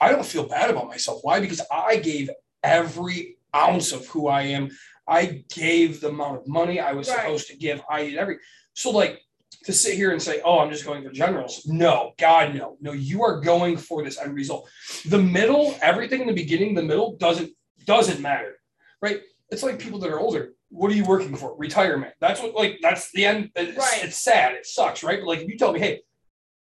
I 0.01 0.11
don't 0.13 0.25
feel 0.27 0.47
bad 0.47 0.71
about 0.71 0.87
myself. 0.87 1.21
Why? 1.23 1.41
Because 1.41 1.61
I 1.71 1.97
gave 1.97 2.31
every 2.63 3.37
ounce 3.55 3.93
of 3.93 4.07
who 4.07 4.29
I 4.29 4.43
am. 4.43 4.71
I 5.09 5.45
gave 5.55 6.01
the 6.01 6.09
amount 6.09 6.41
of 6.41 6.49
money 6.49 6.81
I 6.81 6.93
was 6.93 7.09
Right. 7.09 7.19
supposed 7.21 7.49
to 7.49 7.57
give. 7.57 7.81
I 7.91 8.05
did 8.05 8.17
every 8.17 8.39
so 8.75 8.91
like 8.91 9.23
to 9.65 9.73
sit 9.73 9.95
here 9.95 10.13
and 10.13 10.23
say, 10.23 10.41
"Oh, 10.45 10.59
I'm 10.61 10.71
just 10.71 10.85
going 10.85 11.03
for 11.03 11.11
generals." 11.11 11.67
No, 11.67 12.13
God, 12.19 12.55
no, 12.55 12.77
no. 12.81 12.93
You 12.93 13.23
are 13.25 13.41
going 13.41 13.77
for 13.77 14.05
this 14.05 14.19
end 14.19 14.35
result. 14.35 14.69
The 15.07 15.19
middle, 15.19 15.75
everything 15.83 16.21
in 16.21 16.27
the 16.27 16.33
beginning, 16.35 16.75
the 16.75 16.83
middle 16.83 17.17
doesn't 17.17 17.51
doesn't 17.85 18.21
matter, 18.21 18.61
right? 19.01 19.21
It's 19.51 19.63
like 19.63 19.79
people 19.79 19.99
that 20.01 20.11
are 20.11 20.21
older. 20.21 20.53
What 20.69 20.91
are 20.93 20.95
you 20.95 21.05
working 21.07 21.35
for? 21.35 21.57
Retirement. 21.57 22.13
That's 22.21 22.41
what 22.43 22.55
like 22.55 22.79
that's 22.83 23.11
the 23.13 23.25
end. 23.25 23.51
It's, 23.57 23.79
Right. 23.79 24.05
it's 24.05 24.19
sad. 24.19 24.53
It 24.55 24.67
sucks, 24.67 25.03
right? 25.03 25.19
But 25.21 25.27
like 25.27 25.41
if 25.41 25.49
you 25.49 25.57
tell 25.57 25.73
me, 25.73 25.81
"Hey, 25.81 26.03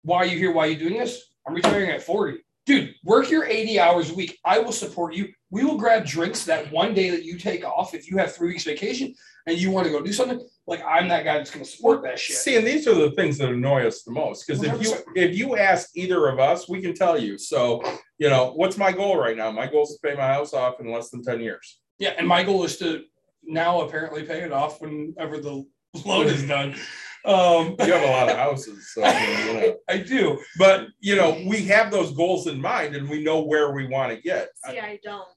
why 0.04 0.18
are 0.20 0.26
you 0.26 0.38
here? 0.38 0.52
Why 0.54 0.68
are 0.68 0.70
you 0.70 0.78
doing 0.78 0.98
this?" 0.98 1.22
I'm 1.46 1.54
retiring 1.54 1.90
at 1.90 2.02
40. 2.04 2.40
Dude, 2.72 2.96
work 3.04 3.30
your 3.30 3.44
80 3.44 3.82
hours 3.82 4.12
a 4.12 4.16
week. 4.16 4.40
I 4.46 4.58
will 4.58 4.72
support 4.72 5.14
you. 5.14 5.28
We 5.50 5.66
will 5.66 5.76
grab 5.78 6.06
drinks 6.06 6.46
that 6.46 6.72
one 6.72 6.94
day 6.94 7.10
that 7.10 7.26
you 7.26 7.38
take 7.38 7.66
off 7.66 7.94
if 7.94 8.10
you 8.10 8.16
have 8.16 8.34
three 8.34 8.48
weeks 8.48 8.64
vacation 8.64 9.14
and 9.46 9.58
you 9.58 9.72
want 9.72 9.88
to 9.88 9.92
go 9.92 10.02
do 10.02 10.14
something. 10.14 10.40
Like 10.68 10.82
I'm 10.88 11.10
that 11.10 11.26
guy 11.26 11.38
that's 11.38 11.52
going 11.52 11.66
to 11.66 11.70
support 11.70 12.02
that 12.04 12.18
shit. 12.18 12.38
See, 12.38 12.56
and 12.56 12.66
these 12.66 12.88
are 12.88 12.94
the 12.96 13.12
things 13.12 13.38
that 13.40 13.50
annoy 13.50 13.86
us 13.86 14.04
the 14.04 14.14
most. 14.14 14.48
Because 14.48 14.64
if 14.64 14.82
you 14.82 14.94
if 15.16 15.36
you 15.36 15.58
ask 15.58 15.90
either 15.98 16.30
of 16.30 16.40
us, 16.40 16.70
we 16.70 16.82
can 16.82 16.94
tell 16.94 17.20
you. 17.20 17.38
So, 17.38 17.84
you 18.20 18.30
know, 18.30 18.54
what's 18.56 18.78
my 18.78 18.94
goal 18.94 19.18
right 19.18 19.36
now? 19.36 19.52
My 19.52 19.68
goal 19.68 19.84
is 19.84 20.00
to 20.02 20.08
pay 20.08 20.16
my 20.16 20.28
house 20.28 20.54
off 20.54 20.80
in 20.80 20.90
less 20.90 21.10
than 21.10 21.22
10 21.22 21.42
years. 21.42 21.82
Yeah, 22.00 22.14
and 22.18 22.26
my 22.26 22.42
goal 22.42 22.64
is 22.64 22.78
to 22.78 23.04
now 23.44 23.82
apparently 23.82 24.24
pay 24.24 24.44
it 24.44 24.54
off 24.54 24.80
whenever 24.80 25.40
the 25.40 25.66
loan 26.06 26.28
is 26.28 26.48
done. 26.48 26.78
Um, 27.26 27.76
You 27.80 27.94
have 27.94 28.04
a 28.04 28.12
lot 28.12 28.30
of 28.30 28.38
houses, 28.38 28.92
so 28.94 29.04
I 29.04 29.46
you 29.46 29.54
know. 29.54 29.76
I 29.90 29.98
do. 29.98 30.40
But 30.58 30.88
you 31.00 31.16
know, 31.16 31.42
we 31.48 31.64
have 31.66 31.92
those 31.92 32.12
goals 32.14 32.48
in 32.48 32.60
mind 32.60 32.96
and 32.96 33.10
we 33.10 33.24
know 33.24 33.42
where 33.42 33.72
we 33.74 33.88
want 33.88 34.14
to 34.16 34.22
get. 34.22 34.50
See, 34.66 34.80
I 34.80 35.00
don't. 35.04 35.28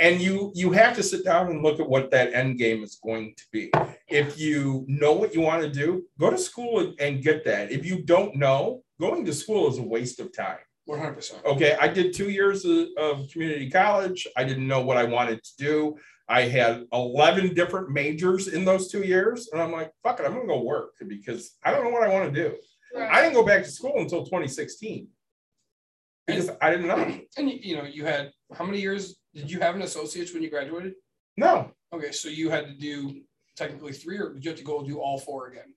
and 0.00 0.20
you 0.20 0.52
you 0.54 0.70
have 0.72 0.94
to 0.96 1.02
sit 1.02 1.24
down 1.24 1.48
and 1.48 1.62
look 1.62 1.80
at 1.80 1.88
what 1.88 2.10
that 2.10 2.34
end 2.34 2.58
game 2.58 2.82
is 2.82 2.98
going 3.02 3.34
to 3.36 3.44
be 3.52 3.70
if 4.08 4.38
you 4.38 4.84
know 4.86 5.12
what 5.12 5.34
you 5.34 5.40
want 5.40 5.62
to 5.62 5.70
do 5.70 6.04
go 6.20 6.28
to 6.30 6.36
school 6.36 6.80
and, 6.80 6.94
and 7.00 7.22
get 7.22 7.42
that 7.44 7.72
if 7.72 7.84
you 7.86 8.02
don't 8.02 8.36
know 8.36 8.82
going 9.00 9.24
to 9.24 9.32
school 9.32 9.70
is 9.70 9.78
a 9.78 9.82
waste 9.82 10.20
of 10.20 10.30
time 10.36 10.58
100%. 10.88 11.42
okay 11.46 11.74
i 11.80 11.88
did 11.88 12.12
two 12.12 12.28
years 12.28 12.66
of, 12.66 12.88
of 12.98 13.30
community 13.32 13.70
college 13.70 14.26
i 14.36 14.44
didn't 14.44 14.68
know 14.68 14.82
what 14.82 14.98
i 14.98 15.04
wanted 15.04 15.42
to 15.42 15.52
do 15.56 15.96
i 16.32 16.42
had 16.42 16.84
11 16.92 17.54
different 17.54 17.90
majors 17.90 18.48
in 18.48 18.64
those 18.64 18.90
two 18.90 19.02
years 19.02 19.50
and 19.52 19.60
i'm 19.62 19.70
like 19.70 19.90
fuck 20.02 20.18
it 20.18 20.26
i'm 20.26 20.34
gonna 20.34 20.46
go 20.46 20.62
work 20.62 20.94
because 21.06 21.56
i 21.64 21.70
don't 21.70 21.84
know 21.84 21.90
what 21.90 22.02
i 22.02 22.08
want 22.08 22.32
to 22.32 22.42
do. 22.42 22.56
I 22.94 23.22
didn't 23.22 23.34
go 23.34 23.44
back 23.44 23.62
to 23.64 23.70
school 23.70 23.94
until 23.96 24.24
2016 24.24 25.08
because 26.26 26.50
i 26.60 26.70
didn't 26.70 26.88
know. 26.88 26.96
And 27.38 27.50
you, 27.50 27.58
you 27.62 27.76
know, 27.76 27.84
you 27.84 28.04
had 28.04 28.32
how 28.56 28.64
many 28.64 28.80
years 28.80 29.16
did 29.34 29.50
you 29.50 29.60
have 29.60 29.74
an 29.74 29.82
associate's 29.82 30.32
when 30.34 30.42
you 30.42 30.50
graduated? 30.50 30.94
no. 31.36 31.70
Okay, 31.94 32.12
so 32.12 32.28
you 32.28 32.48
had 32.48 32.66
to 32.66 32.74
do 32.74 33.20
technically 33.56 33.92
three, 33.92 34.18
or 34.18 34.32
did 34.32 34.44
you 34.44 34.50
have 34.50 34.58
to 34.58 34.64
go 34.64 34.82
do 34.82 34.98
all 34.98 35.18
four 35.18 35.48
again? 35.48 35.74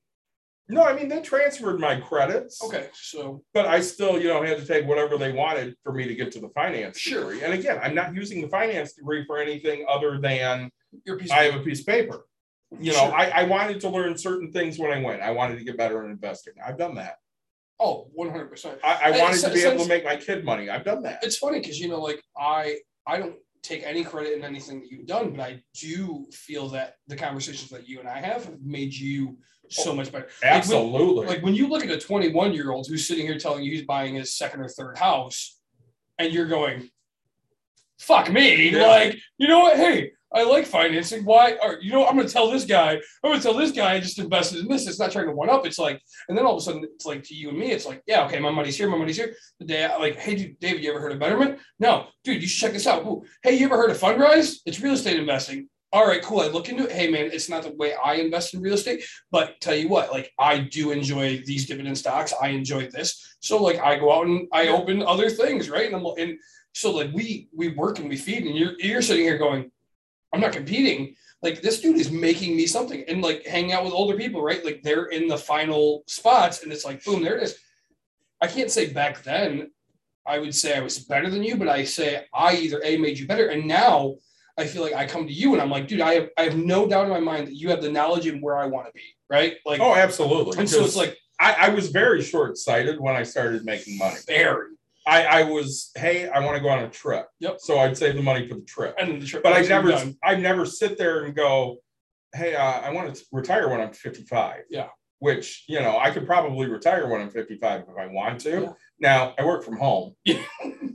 No 0.68 0.84
i 0.84 0.93
mean 0.95 1.07
they 1.07 1.22
transferred 1.22 1.80
my 1.80 1.99
credits 1.99 2.63
Okay, 2.63 2.88
so 2.93 3.43
but 3.53 3.66
I 3.68 3.80
still, 3.82 4.20
you 4.20 4.28
know, 4.30 4.41
had 4.43 4.57
to 4.57 4.66
take 4.66 4.86
whatever 4.88 5.18
they 5.18 5.32
wanted 5.32 5.76
for 5.84 5.93
me 5.93 6.07
to 6.07 6.16
get 6.16 6.32
to 6.34 6.39
the 6.39 6.49
finance 6.49 6.97
Sure. 6.97 7.22
degree. 7.32 7.43
And 7.43 7.53
again, 7.53 7.80
I'm 7.84 7.93
not 7.95 8.16
using 8.16 8.41
the 8.41 8.47
finance 8.47 8.93
degree 8.93 9.24
for 9.26 9.38
anything 9.38 9.86
other 9.88 10.20
than 10.20 10.70
your 11.05 11.18
piece. 11.18 11.32
I 11.32 11.43
have 11.43 11.55
a 11.55 11.63
piece 11.63 11.82
of 11.82 11.86
paper. 11.88 12.26
You 12.80 12.93
know, 12.93 13.05
Sure. 13.05 13.13
I, 13.13 13.30
I 13.30 13.43
wanted 13.43 13.80
to 13.82 13.89
learn 13.89 14.18
certain 14.18 14.51
things 14.51 14.80
when 14.80 14.91
I 14.91 14.99
went. 15.01 15.22
I 15.22 15.32
wanted 15.32 15.57
to 15.59 15.63
get 15.63 15.78
better 15.78 16.03
in 16.03 16.11
investing. 16.11 16.53
I've 16.66 16.78
done 16.78 16.95
that. 16.95 17.18
oh, 17.80 18.07
100. 18.13 18.45
percent 18.49 18.80
I, 18.84 18.99
I 19.11 19.20
wanted 19.22 19.41
to 19.41 19.51
be 19.53 19.61
able 19.63 19.84
to 19.84 19.89
make 19.89 20.03
my 20.03 20.16
kid 20.16 20.43
money. 20.43 20.70
I've 20.70 20.84
done 20.86 21.03
that. 21.03 21.20
It's 21.24 21.38
funny 21.38 21.59
because 21.59 21.80
you 21.80 21.89
know, 21.89 22.01
like 22.01 22.22
I, 22.38 22.78
I 23.05 23.18
don't 23.20 23.36
take 23.66 23.84
any 23.84 24.03
credit 24.03 24.34
in 24.38 24.43
anything 24.43 24.80
that 24.82 24.91
you've 24.91 25.05
done, 25.07 25.32
but 25.32 25.39
I 25.41 25.61
do 25.74 26.26
feel 26.32 26.70
that 26.70 26.95
the 27.07 27.16
conversations 27.16 27.70
that 27.72 27.88
you 27.88 27.99
and 27.99 28.07
I 28.07 28.20
have 28.20 28.45
have 28.45 28.61
made 28.61 28.93
you 28.93 29.38
so 29.70 29.95
much 29.95 30.11
better. 30.11 30.26
Like, 30.26 30.41
when- 30.43 30.53
Absolutely. 30.57 31.26
like 31.28 31.41
when 31.41 31.55
you 31.55 31.68
look 31.68 31.84
at 31.84 31.89
a 31.89 31.97
21 31.99 32.53
year 32.53 32.72
old 32.72 32.88
who's 32.88 33.07
sitting 33.07 33.26
here 33.26 33.39
telling 33.39 33.63
you 33.63 33.72
he's 33.72 33.86
buying 33.86 34.16
his 34.16 34.36
second 34.38 34.61
or 34.61 34.70
third 34.70 34.97
house 34.97 35.59
and 36.20 36.32
you're 36.32 36.45
going 36.47 36.89
fuck 37.97 38.32
me 38.32 38.70
Yeah. 38.70 38.86
like 38.88 39.18
you 39.38 39.47
know 39.47 39.59
what 39.59 39.78
hey 39.78 40.11
i 40.36 40.43
like 40.43 40.65
financing. 40.65 41.23
Why 41.25 41.57
or 41.63 41.79
you 41.81 41.91
know 41.91 42.05
i'm 42.05 42.15
gonna 42.15 42.29
tell 42.29 42.51
this 42.51 42.65
guy 42.65 42.91
i'm 42.91 43.31
gonna 43.31 43.41
tell 43.41 43.53
this 43.53 43.71
guy 43.71 43.93
i 43.93 43.99
just 43.99 44.19
invested 44.19 44.59
in 44.59 44.67
this 44.67 44.88
it's 44.88 44.99
not 44.99 45.11
trying 45.11 45.27
to 45.27 45.31
one 45.31 45.49
up 45.49 45.65
it's 45.65 45.79
like 45.79 46.01
and 46.29 46.38
then 46.38 46.45
all 46.45 46.55
of 46.55 46.61
a 46.61 46.61
sudden 46.61 46.83
it's 46.83 47.05
like 47.05 47.23
to 47.23 47.33
you 47.33 47.49
and 47.49 47.57
me 47.57 47.71
it's 47.71 47.86
like 47.86 48.03
yeah 48.05 48.25
okay 48.25 48.39
my 48.39 48.51
money's 48.51 48.77
here 48.77 48.89
my 48.89 48.97
money's 48.97 49.17
here. 49.17 49.33
The 49.59 49.65
day 49.65 49.86
I, 49.86 49.97
like 49.97 50.17
hey 50.17 50.36
dude, 50.36 50.59
david 50.59 50.83
you 50.83 50.91
ever 50.91 50.99
heard 50.99 51.13
of 51.13 51.19
betterment? 51.19 51.59
No 51.79 52.07
dude 52.23 52.41
you 52.41 52.47
should 52.47 52.67
check 52.67 52.73
this 52.73 52.88
out. 52.88 53.05
Ooh, 53.05 53.23
hey 53.43 53.57
you 53.57 53.65
ever 53.65 53.77
heard 53.77 53.91
of 53.91 53.97
fundrise? 53.97 54.57
It's 54.65 54.81
real 54.81 54.93
estate 54.93 55.17
investing. 55.17 55.69
All 55.93 56.05
right 56.05 56.21
cool 56.21 56.41
i 56.41 56.47
look 56.47 56.69
into 56.69 56.86
it. 56.86 56.91
Hey 56.91 57.09
man 57.09 57.29
it's 57.31 57.49
not 57.49 57.63
the 57.63 57.73
way 57.75 57.93
i 57.93 58.15
invest 58.15 58.53
in 58.53 58.61
real 58.61 58.73
estate 58.73 59.05
but 59.31 59.59
tell 59.61 59.75
you 59.75 59.88
what, 59.88 60.11
like 60.11 60.31
I 60.39 60.59
do 60.59 60.91
enjoy 60.91 61.41
these 61.45 61.65
dividend 61.65 61.97
stocks. 61.97 62.33
I 62.41 62.49
enjoy 62.49 62.89
this. 62.89 63.38
So 63.39 63.61
like 63.61 63.79
I 63.79 63.97
go 63.97 64.11
out 64.11 64.27
and 64.27 64.47
I 64.51 64.69
open 64.69 65.03
other 65.03 65.29
things, 65.29 65.69
right? 65.69 65.88
And 65.88 65.95
I'm 65.95 66.05
and 66.17 66.38
so 66.73 66.91
like 66.91 67.11
we 67.13 67.47
we 67.53 67.69
work 67.69 67.99
and 67.99 68.09
we 68.09 68.17
feed, 68.17 68.45
and 68.45 68.55
you're 68.55 68.73
you're 68.79 69.01
sitting 69.01 69.23
here 69.23 69.38
going, 69.38 69.71
I'm 70.36 70.41
not 70.41 70.51
competing. 70.51 71.15
Like 71.41 71.61
this 71.61 71.81
dude 71.81 71.97
is 71.97 72.11
making 72.11 72.55
me 72.55 72.67
something, 72.67 73.03
and 73.07 73.21
like 73.21 73.45
hanging 73.45 73.71
out 73.71 73.83
with 73.83 73.93
older 73.93 74.17
people, 74.17 74.41
right? 74.41 74.63
Like 74.63 74.81
they're 74.83 75.05
in 75.05 75.27
the 75.27 75.38
final 75.38 76.03
spots, 76.07 76.63
and 76.63 76.71
it's 76.71 76.86
like 76.86 77.03
boom, 77.03 77.23
there 77.23 77.38
it 77.38 77.43
is. 77.43 77.57
I 78.41 78.47
can't 78.47 78.71
say 78.71 78.91
back 78.91 79.23
then. 79.23 79.71
I 80.27 80.39
would 80.39 80.55
say 80.55 80.75
I 80.75 80.81
was 80.81 80.99
better 80.99 81.29
than 81.29 81.43
you, 81.43 81.55
but 81.55 81.69
I 81.69 81.83
say 81.83 82.25
I 82.33 82.55
either 82.55 82.81
a 82.83 82.97
made 82.97 83.19
you 83.19 83.27
better, 83.27 83.47
and 83.47 83.67
now 83.67 84.15
I 84.57 84.65
feel 84.65 84.81
like 84.81 84.93
I 84.93 85.05
come 85.05 85.27
to 85.27 85.33
you 85.33 85.53
and 85.53 85.61
I'm 85.61 85.69
like, 85.69 85.88
dude, 85.88 86.01
I 86.01 86.13
have 86.15 86.29
I 86.38 86.43
have 86.43 86.57
no 86.57 86.88
doubt 86.88 87.05
in 87.05 87.11
my 87.11 87.19
mind 87.19 87.47
that 87.47 87.55
you 87.55 87.69
have 87.69 87.81
the 87.81 87.91
knowledge 87.91 88.25
and 88.27 88.41
where 88.41 88.57
I 88.57 88.65
want 88.65 88.88
to 88.88 88.93
be, 88.93 89.03
right? 89.29 89.55
Like, 89.65 89.81
oh, 89.81 89.95
absolutely. 89.95 90.57
and 90.57 90.69
so 90.69 90.83
it's 90.83 90.95
like 90.95 91.17
I, 91.39 91.67
I 91.67 91.69
was 91.69 91.89
very 91.89 92.21
short 92.21 92.57
sighted 92.57 92.99
when 92.99 93.15
I 93.15 93.23
started 93.23 93.65
making 93.65 93.97
money. 93.97 94.15
very, 94.27 94.69
I, 95.08 95.26
I 95.26 95.43
was, 95.43 95.91
hey, 95.95 96.28
I 96.30 96.39
want 96.39 96.56
to 96.58 96.62
go 96.64 96.70
on 96.70 96.84
a 96.84 96.89
trip. 96.89 97.28
Yep. 97.39 97.58
So 97.60 97.78
I'd 97.80 97.95
save 97.97 98.16
the 98.16 98.24
money 98.24 98.47
for 98.47 98.56
the 98.56 98.62
trip. 98.66 98.95
and 98.97 99.22
the 99.22 99.26
trip. 99.26 99.43
but 99.43 99.53
I 99.53 99.62
never. 99.62 100.12
I 100.24 100.36
never 100.36 100.66
sit 100.66 100.97
there 100.97 101.26
and 101.26 101.36
go, 101.36 101.78
"Hey, 102.34 102.56
uh, 102.56 102.62
I 102.82 102.91
want 102.91 103.14
to 103.16 103.26
retire 103.32 103.70
when 103.70 103.82
I'm 103.82 103.93
55." 103.93 104.62
Yeah. 104.70 104.88
Which 105.20 105.64
you 105.68 105.80
know, 105.80 105.97
I 105.97 106.12
could 106.12 106.26
probably 106.26 106.68
retire 106.68 107.08
when 107.08 107.22
I'm 107.22 107.30
55 107.32 107.82
if 107.84 107.97
I 107.97 108.08
want 108.08 108.41
to. 108.41 108.62
Yeah. 108.62 108.72
Now 108.99 109.34
I 109.39 109.45
work 109.45 109.64
from 109.64 109.78
home, 109.78 110.16
Yeah. 110.26 110.41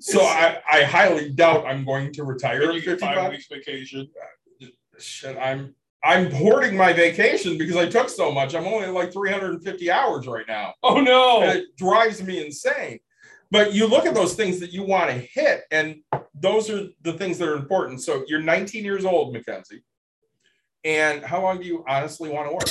so 0.01 0.21
I, 0.23 0.59
I 0.71 0.83
highly 0.85 1.31
doubt 1.33 1.67
I'm 1.67 1.85
going 1.85 2.13
to 2.15 2.25
retire 2.25 2.61
And 2.63 2.71
at 2.71 2.75
you 2.77 2.83
55. 2.83 3.17
five 3.17 3.31
weeks 3.31 3.47
vacation. 3.51 4.09
Shit, 4.99 5.37
I'm 5.39 5.75
I'm 6.05 6.31
hoarding 6.31 6.77
my 6.77 6.93
vacation 6.93 7.59
because 7.59 7.77
I 7.77 7.87
took 7.89 8.09
so 8.09 8.31
much. 8.33 8.55
I'm 8.55 8.67
only 8.67 8.89
like 8.89 9.13
350 9.13 9.91
hours 9.91 10.27
right 10.27 10.47
now. 10.49 10.75
Oh 10.83 10.97
And 10.97 11.05
no! 11.07 11.43
it 11.43 11.77
drives 11.77 12.23
me 12.23 12.45
insane. 12.45 13.01
But 13.51 13.73
you 13.75 13.87
look 13.87 14.07
at 14.07 14.15
those 14.15 14.35
things 14.35 14.61
that 14.61 14.73
you 14.73 14.85
want 14.85 15.11
to 15.11 15.17
hit, 15.17 15.63
and 15.71 16.03
those 16.35 16.71
are 16.71 16.87
the 17.03 17.13
things 17.15 17.39
that 17.39 17.49
are 17.49 17.57
important. 17.57 18.01
So 18.01 18.25
you're 18.29 18.41
19 18.41 18.85
years 18.85 19.05
old, 19.05 19.33
Mackenzie. 19.33 19.83
And 20.85 21.23
how 21.25 21.43
long 21.43 21.59
do 21.61 21.67
you 21.67 21.85
honestly 21.89 22.31
want 22.31 22.49
to 22.49 22.55
work? 22.55 22.69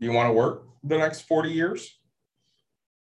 Do 0.00 0.06
you 0.06 0.12
want 0.12 0.28
to 0.28 0.32
work 0.32 0.64
the 0.84 0.96
next 0.98 1.22
40 1.22 1.50
years? 1.50 1.98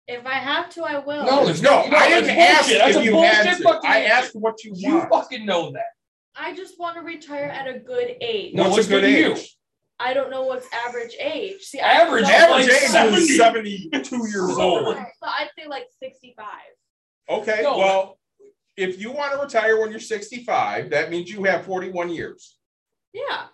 If 0.09 0.27
I 0.27 0.35
have 0.35 0.71
to, 0.71 0.83
I 0.83 0.99
will. 0.99 1.25
No, 1.25 1.45
there's 1.45 1.63
No, 1.63 1.87
no, 1.89 1.97
I 1.97 2.09
didn't 2.09 2.31
ask 2.31 2.63
bullshit. 2.67 2.79
That's 2.79 2.97
if 2.97 3.03
a 3.03 3.05
you 3.05 3.23
had 3.23 3.45
bullshit 3.61 3.83
to. 3.83 3.89
I 3.89 3.99
asked 4.01 4.35
what 4.35 4.65
you 4.65 4.73
want. 4.73 4.83
You 4.83 5.09
fucking 5.09 5.47
know 5.47 5.71
that. 5.73 5.85
I 6.35 6.55
just 6.55 6.81
want 6.81 6.97
to 6.97 7.03
retire 7.03 7.45
at 7.45 7.69
a 7.69 7.79
good 7.79 8.17
age. 8.21 8.55
No, 8.55 8.65
What's 8.65 8.77
what's 8.77 8.87
a 8.89 8.91
good 8.91 9.01
good 9.03 9.07
to 9.13 9.19
you? 9.21 9.33
age? 9.35 9.57
I 10.01 10.15
don't 10.15 10.31
know 10.31 10.45
what's 10.45 10.67
average 10.73 11.15
age. 11.21 11.61
See, 11.61 11.79
Average 11.79 12.25
Average 12.25 12.69
Like 12.69 12.83
age 12.83 12.89
70. 12.89 13.17
is 13.19 13.37
72 13.37 14.17
years 14.31 14.57
old. 14.57 14.97
So 14.97 15.03
I'd 15.25 15.51
say 15.57 15.69
like 15.69 15.85
65. 16.03 16.47
Okay, 17.31 17.61
No. 17.63 17.79
well, 17.79 18.19
if 18.77 19.01
you 19.01 19.13
want 19.13 19.33
to 19.33 19.39
retire 19.39 19.81
when 19.81 19.91
you're 19.91 20.01
65, 20.01 20.91
that 20.91 21.11
means 21.11 21.31
you 21.31 21.45
have 21.45 21.65
41 21.65 22.11
years. 22.11 22.57
Yeah. 23.13 23.47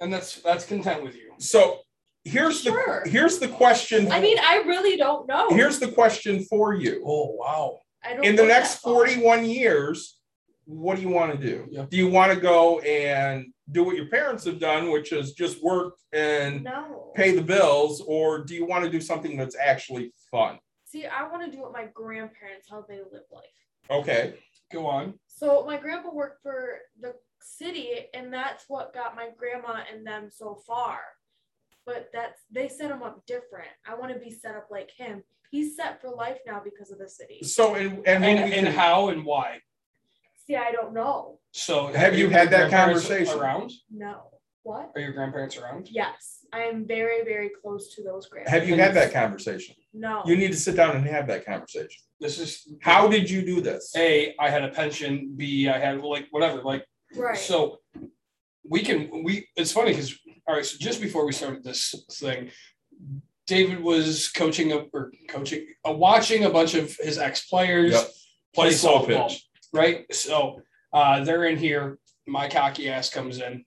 And 0.00 0.12
that's 0.12 0.36
that's 0.42 0.66
content 0.66 1.02
with 1.02 1.14
you. 1.14 1.32
So 1.38 1.78
here's 2.24 2.60
Sure. 2.62 3.02
the 3.04 3.10
here's 3.10 3.38
the 3.38 3.48
question. 3.48 4.10
I 4.10 4.20
mean, 4.20 4.38
I 4.40 4.56
really 4.66 4.96
don't 4.96 5.26
know. 5.28 5.48
here's 5.50 5.78
the 5.78 5.88
question 5.92 6.44
for 6.44 6.74
you. 6.74 7.02
Oh 7.06 7.30
wow. 7.38 7.78
I 8.02 8.14
don't 8.14 8.24
In 8.24 8.36
the 8.36 8.44
next 8.44 8.74
that 8.74 8.80
far. 8.82 8.92
41 8.94 9.46
years, 9.46 10.18
what 10.66 10.96
do 10.96 11.02
you 11.02 11.08
want 11.08 11.32
to 11.32 11.46
do? 11.46 11.66
Yeah. 11.70 11.86
Do 11.88 11.96
you 11.96 12.08
want 12.08 12.32
to 12.34 12.40
go 12.40 12.80
and 12.80 13.46
do 13.70 13.82
what 13.84 13.96
your 13.96 14.08
parents 14.08 14.44
have 14.44 14.58
done, 14.58 14.90
which 14.90 15.12
is 15.12 15.32
just 15.32 15.62
work 15.62 15.94
and 16.12 16.64
No. 16.64 17.12
pay 17.14 17.30
the 17.34 17.42
bills, 17.42 18.02
or 18.06 18.44
do 18.44 18.54
you 18.54 18.66
want 18.66 18.84
to 18.84 18.90
do 18.90 19.00
something 19.00 19.36
that's 19.36 19.56
actually 19.56 20.12
fun? 20.30 20.58
See, 20.94 21.06
I 21.06 21.26
want 21.26 21.44
to 21.44 21.50
do 21.50 21.60
what 21.60 21.72
my 21.72 21.86
grandparents 21.92 22.68
how 22.70 22.84
they 22.88 22.98
live 22.98 23.24
life. 23.32 23.42
Okay. 23.90 24.34
Go 24.72 24.86
on. 24.86 25.14
So 25.26 25.64
my 25.66 25.76
grandpa 25.76 26.10
worked 26.12 26.40
for 26.40 26.78
the 27.00 27.14
city, 27.40 27.88
and 28.14 28.32
that's 28.32 28.66
what 28.68 28.94
got 28.94 29.16
my 29.16 29.30
grandma 29.36 29.80
and 29.92 30.06
them 30.06 30.28
so 30.30 30.54
far. 30.64 31.00
But 31.84 32.10
that's 32.12 32.42
they 32.48 32.68
set 32.68 32.92
him 32.92 33.02
up 33.02 33.26
different. 33.26 33.70
I 33.84 33.96
want 33.96 34.12
to 34.12 34.20
be 34.20 34.30
set 34.30 34.54
up 34.54 34.68
like 34.70 34.92
him. 34.96 35.24
He's 35.50 35.74
set 35.74 36.00
for 36.00 36.10
life 36.10 36.38
now 36.46 36.62
because 36.62 36.92
of 36.92 37.00
the 37.00 37.08
city. 37.08 37.42
So 37.42 37.74
and 37.74 38.06
and, 38.06 38.24
And, 38.24 38.52
and 38.52 38.68
how 38.68 39.08
and 39.08 39.24
why? 39.24 39.62
See, 40.46 40.54
I 40.54 40.70
don't 40.70 40.94
know. 40.94 41.40
So 41.50 41.88
Have 41.88 42.16
you 42.16 42.30
had 42.30 42.50
that 42.50 42.70
conversation? 42.70 43.36
around? 43.36 43.72
No. 43.90 44.30
What? 44.62 44.92
Are 44.94 45.00
your 45.00 45.12
grandparents 45.12 45.56
around? 45.56 45.88
Yes, 45.90 46.43
I 46.54 46.60
am 46.60 46.86
very, 46.86 47.24
very 47.24 47.50
close 47.60 47.94
to 47.94 48.02
those 48.02 48.26
grandpa. 48.28 48.50
have 48.52 48.68
you 48.68 48.76
had 48.76 48.94
that 48.94 49.12
conversation? 49.12 49.74
No. 49.92 50.22
You 50.24 50.36
need 50.36 50.52
to 50.52 50.56
sit 50.56 50.76
down 50.76 50.94
and 50.96 51.04
have 51.06 51.26
that 51.26 51.44
conversation. 51.44 52.00
This 52.20 52.38
is 52.38 52.72
How 52.80 53.08
did 53.08 53.28
you 53.28 53.44
do 53.44 53.60
this? 53.60 53.92
A, 53.96 54.34
I 54.38 54.50
had 54.50 54.62
a 54.62 54.68
pension. 54.68 55.34
B, 55.36 55.68
I 55.68 55.78
had 55.78 56.00
like 56.00 56.28
whatever. 56.30 56.62
Like 56.62 56.84
right. 57.16 57.36
so, 57.36 57.80
we 58.68 58.82
can 58.82 59.24
we. 59.24 59.48
It's 59.56 59.72
funny 59.72 59.90
because 59.90 60.16
all 60.46 60.54
right. 60.54 60.64
So 60.64 60.76
just 60.78 61.00
before 61.00 61.26
we 61.26 61.32
started 61.32 61.64
this 61.64 61.92
thing, 62.12 62.50
David 63.46 63.80
was 63.82 64.28
coaching 64.30 64.72
a, 64.72 64.78
or 64.92 65.12
coaching, 65.28 65.66
uh, 65.86 65.92
watching 65.92 66.44
a 66.44 66.50
bunch 66.50 66.74
of 66.74 66.96
his 66.96 67.18
ex 67.18 67.46
players 67.46 67.92
Yep. 67.92 68.10
play 68.54 68.70
slow 68.70 69.00
softball. 69.00 69.28
pitch. 69.28 69.44
Right. 69.72 70.14
So 70.14 70.60
uh, 70.92 71.24
they're 71.24 71.44
in 71.44 71.58
here. 71.58 71.98
My 72.26 72.48
cocky 72.48 72.88
ass 72.88 73.10
comes 73.10 73.38
in. 73.40 73.64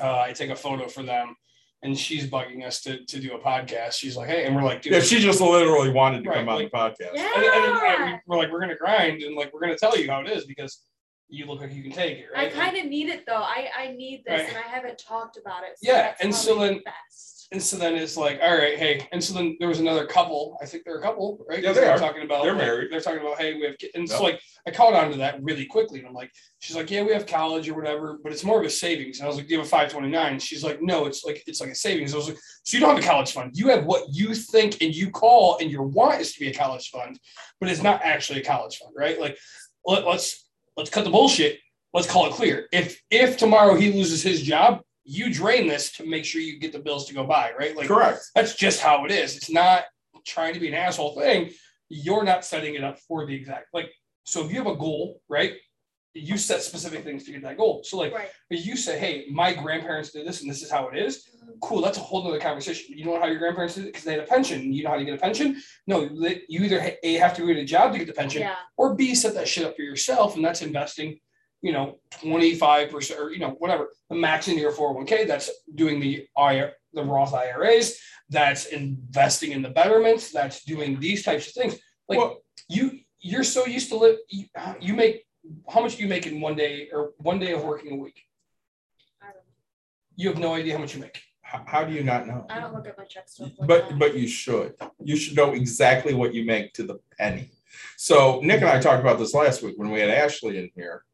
Uh, 0.00 0.20
I 0.20 0.32
take 0.32 0.50
a 0.50 0.56
photo 0.56 0.86
for 0.86 1.02
them, 1.02 1.34
and 1.82 1.96
she's 1.98 2.28
bugging 2.28 2.64
us 2.66 2.82
to, 2.82 3.04
to 3.06 3.18
do 3.20 3.34
a 3.34 3.38
podcast. 3.38 3.92
She's 3.92 4.16
like, 4.16 4.28
"Hey," 4.28 4.44
and 4.44 4.54
we're 4.54 4.62
like, 4.62 4.82
"Dude, 4.82 4.92
Yeah, 4.92 5.00
she 5.00 5.18
just 5.20 5.40
literally 5.40 5.90
wanted 5.90 6.24
to 6.24 6.30
Right, 6.30 6.38
come 6.38 6.48
on 6.50 6.54
like- 6.62 6.70
the 6.70 6.76
podcast. 6.76 7.10
yeah. 7.14 7.30
and, 7.34 7.44
and- 7.44 8.02
and 8.12 8.20
we're 8.26 8.36
like, 8.36 8.50
we're 8.52 8.60
gonna 8.60 8.76
grind 8.76 9.22
and 9.22 9.34
like 9.36 9.52
we're 9.52 9.60
gonna 9.60 9.78
tell 9.78 9.96
you 9.98 10.10
how 10.10 10.20
it 10.20 10.28
is 10.28 10.44
because 10.44 10.82
you 11.30 11.46
look 11.46 11.60
like 11.60 11.72
you 11.72 11.82
can 11.82 11.92
take 11.92 12.18
it, 12.18 12.26
right? 12.34 12.48
I 12.48 12.50
kind 12.54 12.76
of 12.76 12.86
need 12.86 13.08
it 13.08 13.24
though. 13.26 13.34
I 13.36 13.68
I 13.76 13.92
need 13.92 14.24
this, 14.26 14.40
Right. 14.40 14.48
and 14.48 14.56
I 14.58 14.68
haven't 14.68 14.98
talked 14.98 15.36
about 15.36 15.62
it. 15.64 15.78
Yeah, 15.80 16.02
that's 16.02 16.20
and 16.22 16.34
so 16.34 16.58
then- 16.58 16.80
best. 16.84 17.48
and 17.52 17.60
so 17.62 17.76
then 17.76 17.96
it's 17.96 18.16
like, 18.16 18.38
all 18.42 18.56
right, 18.56 18.78
hey, 18.78 19.08
and 19.12 19.22
so 19.22 19.34
then 19.34 19.56
there 19.58 19.68
was 19.68 19.80
another 19.80 20.06
couple. 20.06 20.56
I 20.62 20.66
think 20.66 20.84
they're 20.84 20.98
a 20.98 21.02
couple, 21.02 21.44
right? 21.48 21.60
Yeah, 21.60 21.70
'Cause 21.70 21.76
they 21.80 21.84
were 21.86 21.92
are. 21.92 21.98
talking 21.98 22.22
about 22.22 22.42
They're 22.44 22.52
like, 22.52 22.62
married. 22.62 22.92
They're 22.92 23.00
talking 23.00 23.20
about, 23.20 23.38
hey, 23.40 23.54
we 23.54 23.62
have, 23.66 23.76
kids. 23.78 23.92
and 23.94 24.08
Yep. 24.08 24.18
so 24.18 24.22
like 24.24 24.40
I 24.66 24.70
caught 24.70 24.94
on 24.94 25.10
to 25.12 25.16
that 25.18 25.42
really 25.42 25.66
quickly, 25.66 25.98
and 26.00 26.08
I'm 26.08 26.14
like, 26.14 26.30
she's 26.60 26.76
like, 26.76 26.90
yeah, 26.90 27.02
we 27.02 27.12
have 27.12 27.26
college 27.26 27.68
or 27.68 27.74
whatever, 27.74 28.18
but 28.22 28.32
it's 28.32 28.44
more 28.44 28.60
of 28.60 28.66
a 28.66 28.70
savings. 28.70 29.18
And 29.18 29.24
I 29.24 29.28
was 29.28 29.36
like, 29.36 29.46
do 29.46 29.52
you 29.54 29.58
have 29.58 29.66
a 29.66 29.70
529? 29.70 30.38
She's 30.38 30.62
like, 30.62 30.80
no, 30.82 31.06
it's 31.06 31.24
like 31.24 31.42
it's 31.46 31.60
like 31.60 31.70
a 31.70 31.74
savings. 31.74 32.12
I 32.14 32.18
was 32.18 32.28
like, 32.28 32.38
so 32.64 32.76
you 32.76 32.80
don't 32.80 32.94
have 32.94 33.04
a 33.04 33.06
college 33.08 33.32
fund. 33.32 33.52
You 33.54 33.68
have 33.68 33.84
what 33.84 34.04
you 34.12 34.34
think 34.34 34.80
and 34.82 34.94
you 34.94 35.10
call 35.10 35.58
and 35.60 35.70
your 35.70 35.82
want 35.84 36.20
is 36.20 36.32
to 36.34 36.40
be 36.40 36.48
a 36.50 36.54
college 36.54 36.90
fund, 36.90 37.18
but 37.60 37.68
it's 37.70 37.82
not 37.82 38.02
actually 38.02 38.40
a 38.40 38.44
college 38.44 38.76
fund, 38.78 38.92
right? 38.96 39.18
Like, 39.20 39.36
let, 39.86 40.06
let's 40.06 40.46
let's 40.80 40.90
cut 40.90 41.04
the 41.04 41.10
bullshit. 41.10 41.60
Let's 41.92 42.10
call 42.10 42.26
it 42.26 42.32
clear. 42.32 42.66
If 42.72 43.00
if 43.10 43.36
tomorrow 43.36 43.74
he 43.74 43.92
loses 43.92 44.22
his 44.22 44.42
job, 44.42 44.80
you 45.04 45.32
drain 45.32 45.66
this 45.68 45.92
to 45.92 46.06
make 46.06 46.24
sure 46.24 46.40
you 46.40 46.58
get 46.58 46.72
the 46.72 46.78
bills 46.78 47.06
to 47.06 47.14
go 47.14 47.24
by, 47.24 47.52
right? 47.58 47.76
Like 47.76 47.88
Correct. 47.88 48.22
that's 48.34 48.54
just 48.54 48.80
how 48.80 49.04
it 49.04 49.10
is. 49.10 49.36
It's 49.36 49.50
not 49.50 49.84
trying 50.26 50.54
to 50.54 50.60
be 50.60 50.68
an 50.68 50.74
asshole 50.74 51.14
thing. 51.14 51.50
You're 51.88 52.24
not 52.24 52.44
setting 52.44 52.74
it 52.74 52.84
up 52.84 52.98
for 53.00 53.26
the 53.26 53.34
exact 53.34 53.66
like. 53.74 53.90
So 54.24 54.44
if 54.44 54.52
you 54.52 54.58
have 54.58 54.72
a 54.72 54.76
goal, 54.76 55.20
right? 55.28 55.54
You 56.12 56.36
set 56.36 56.62
specific 56.62 57.04
things 57.04 57.24
to 57.24 57.32
get 57.32 57.42
that 57.42 57.56
goal. 57.56 57.82
So 57.84 57.96
like, 57.96 58.12
right. 58.12 58.28
if 58.50 58.66
you 58.66 58.76
say, 58.76 58.98
"Hey, 58.98 59.26
my 59.30 59.54
grandparents 59.54 60.10
did 60.10 60.26
this, 60.26 60.40
and 60.40 60.50
this 60.50 60.60
is 60.62 60.70
how 60.70 60.88
it 60.88 60.98
is." 60.98 61.28
Cool. 61.62 61.82
That's 61.82 61.98
a 61.98 62.00
whole 62.00 62.24
nother 62.24 62.40
conversation. 62.40 62.98
You 62.98 63.04
know 63.04 63.20
how 63.20 63.26
your 63.26 63.38
grandparents 63.38 63.76
did 63.76 63.84
it 63.84 63.88
because 63.88 64.04
they 64.04 64.12
had 64.12 64.20
a 64.20 64.26
pension. 64.26 64.72
You 64.72 64.82
know 64.84 64.90
how 64.90 64.96
to 64.96 65.04
get 65.04 65.14
a 65.14 65.18
pension? 65.18 65.62
No, 65.86 66.08
you 66.48 66.64
either 66.64 66.80
ha- 66.80 66.96
a 67.04 67.14
have 67.14 67.34
to 67.36 67.46
get 67.46 67.56
a 67.58 67.64
job 67.64 67.92
to 67.92 67.98
get 67.98 68.08
the 68.08 68.12
pension, 68.12 68.42
Yeah. 68.42 68.56
or 68.76 68.94
B 68.96 69.14
set 69.14 69.34
that 69.34 69.46
shit 69.46 69.64
up 69.64 69.76
for 69.76 69.82
yourself, 69.82 70.34
and 70.34 70.44
that's 70.44 70.62
investing. 70.62 71.20
You 71.62 71.72
know, 71.72 72.00
twenty 72.10 72.54
five 72.56 72.90
percent, 72.90 73.20
or 73.20 73.30
you 73.30 73.38
know, 73.38 73.50
whatever 73.58 73.90
the 74.08 74.16
max 74.16 74.48
into 74.48 74.60
your 74.60 74.72
four 74.72 74.88
hundred 74.88 74.96
one 74.98 75.06
k. 75.06 75.26
That's 75.26 75.48
doing 75.74 76.00
the 76.00 76.26
IR, 76.36 76.72
the 76.92 77.04
Roth 77.04 77.34
IRAs. 77.34 77.98
That's 78.30 78.66
investing 78.66 79.52
in 79.52 79.62
the 79.62 79.70
betterments. 79.70 80.32
That's 80.32 80.64
doing 80.64 80.98
these 80.98 81.22
types 81.24 81.48
of 81.48 81.54
things. 81.54 81.76
Like 82.08 82.18
Well- 82.18 82.38
you, 82.68 83.00
you're 83.20 83.44
so 83.44 83.66
used 83.66 83.88
to 83.90 83.96
live. 83.96 84.16
You, 84.28 84.46
you 84.80 84.94
make 84.94 85.24
how 85.68 85.80
much 85.80 85.96
do 85.96 86.02
you 86.02 86.08
make 86.08 86.26
in 86.26 86.40
one 86.40 86.54
day 86.56 86.88
or 86.92 87.12
one 87.18 87.38
day 87.38 87.52
of 87.52 87.64
working 87.64 87.92
a 87.92 87.96
week? 87.96 88.22
I 89.22 89.26
don't, 89.26 89.36
You 90.16 90.28
have 90.28 90.38
no 90.38 90.54
idea 90.54 90.74
how 90.74 90.80
much 90.80 90.94
you 90.94 91.00
make. 91.00 91.22
How, 91.42 91.64
how 91.66 91.84
do 91.84 91.92
you 91.92 92.04
not 92.04 92.26
know? 92.26 92.46
I 92.48 92.60
don't 92.60 92.74
look 92.74 92.86
at 92.86 92.96
my 92.96 93.04
check 93.04 93.28
stuff. 93.28 93.50
Like 93.58 93.68
But 93.68 93.88
that. 93.88 93.98
but 93.98 94.16
you 94.16 94.28
should. 94.28 94.74
You 95.02 95.16
should 95.16 95.36
know 95.36 95.52
exactly 95.52 96.14
what 96.14 96.34
you 96.34 96.44
make 96.44 96.72
to 96.74 96.82
the 96.84 97.00
penny. 97.18 97.50
So 97.96 98.40
Nick 98.42 98.60
and 98.60 98.70
I 98.70 98.80
talked 98.80 99.00
about 99.00 99.18
this 99.18 99.34
last 99.34 99.62
week 99.62 99.74
when 99.76 99.90
we 99.90 100.00
had 100.00 100.10
Ashley 100.10 100.58
in 100.58 100.70
here. 100.74 101.04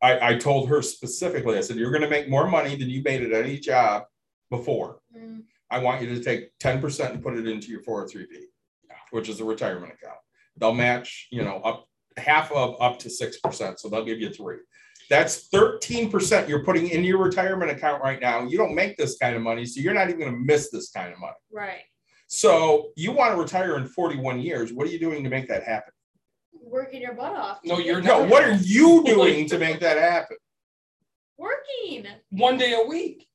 I, 0.00 0.30
I 0.30 0.36
told 0.36 0.68
her 0.68 0.80
specifically, 0.80 1.58
I 1.58 1.60
said, 1.60 1.76
you're 1.76 1.90
gonna 1.90 2.08
make 2.08 2.28
more 2.28 2.46
money 2.48 2.76
than 2.76 2.88
you 2.88 3.02
made 3.02 3.22
at 3.22 3.32
any 3.32 3.58
job 3.58 4.04
before. 4.48 5.00
Mm, 5.16 5.42
I 5.70 5.78
want 5.80 6.00
you 6.02 6.14
to 6.14 6.22
take 6.22 6.56
10% 6.60 7.10
and 7.10 7.22
put 7.22 7.36
it 7.36 7.48
into 7.48 7.68
your 7.72 7.82
403b, 7.82 8.26
which 9.10 9.28
is 9.28 9.40
a 9.40 9.44
retirement 9.44 9.92
account. 9.92 10.18
They'll 10.56 10.72
match, 10.74 11.26
you 11.32 11.42
know, 11.42 11.56
up 11.64 11.87
half 12.18 12.50
of 12.52 12.76
up 12.80 12.98
to 13.00 13.08
6%. 13.08 13.78
So 13.78 13.88
they'll 13.88 14.04
give 14.04 14.20
you 14.20 14.30
three. 14.30 14.56
That's 15.10 15.48
13% 15.48 16.48
you're 16.48 16.64
putting 16.64 16.88
in 16.88 17.02
your 17.02 17.18
retirement 17.18 17.70
account 17.70 18.02
right 18.02 18.20
now. 18.20 18.42
You 18.44 18.58
don't 18.58 18.74
make 18.74 18.96
this 18.98 19.16
kind 19.16 19.34
of 19.36 19.42
money, 19.42 19.64
so 19.64 19.80
you're 19.80 19.94
not 19.94 20.08
even 20.08 20.20
going 20.20 20.32
to 20.32 20.38
miss 20.38 20.70
this 20.70 20.90
kind 20.90 21.12
of 21.12 21.18
money. 21.18 21.32
right. 21.50 21.80
So 22.30 22.90
you 22.94 23.12
want 23.12 23.32
to 23.34 23.40
retire 23.40 23.78
in 23.78 23.86
41 23.86 24.40
years. 24.40 24.70
What 24.70 24.86
are 24.86 24.90
you 24.90 24.98
doing 24.98 25.24
to 25.24 25.30
make 25.30 25.48
that 25.48 25.62
happen? 25.64 25.94
Working 26.52 27.00
your 27.00 27.14
butt 27.14 27.34
off. 27.34 27.60
No, 27.64 27.78
you're 27.78 28.02
No, 28.02 28.20
not. 28.20 28.28
what 28.28 28.44
are 28.44 28.52
you 28.52 29.02
doing 29.06 29.48
to 29.48 29.58
make 29.58 29.80
that 29.80 29.96
happen? 29.96 30.36
Working 31.38 32.06
One 32.30 32.58
day 32.58 32.74
a 32.74 32.86
week. 32.86 33.26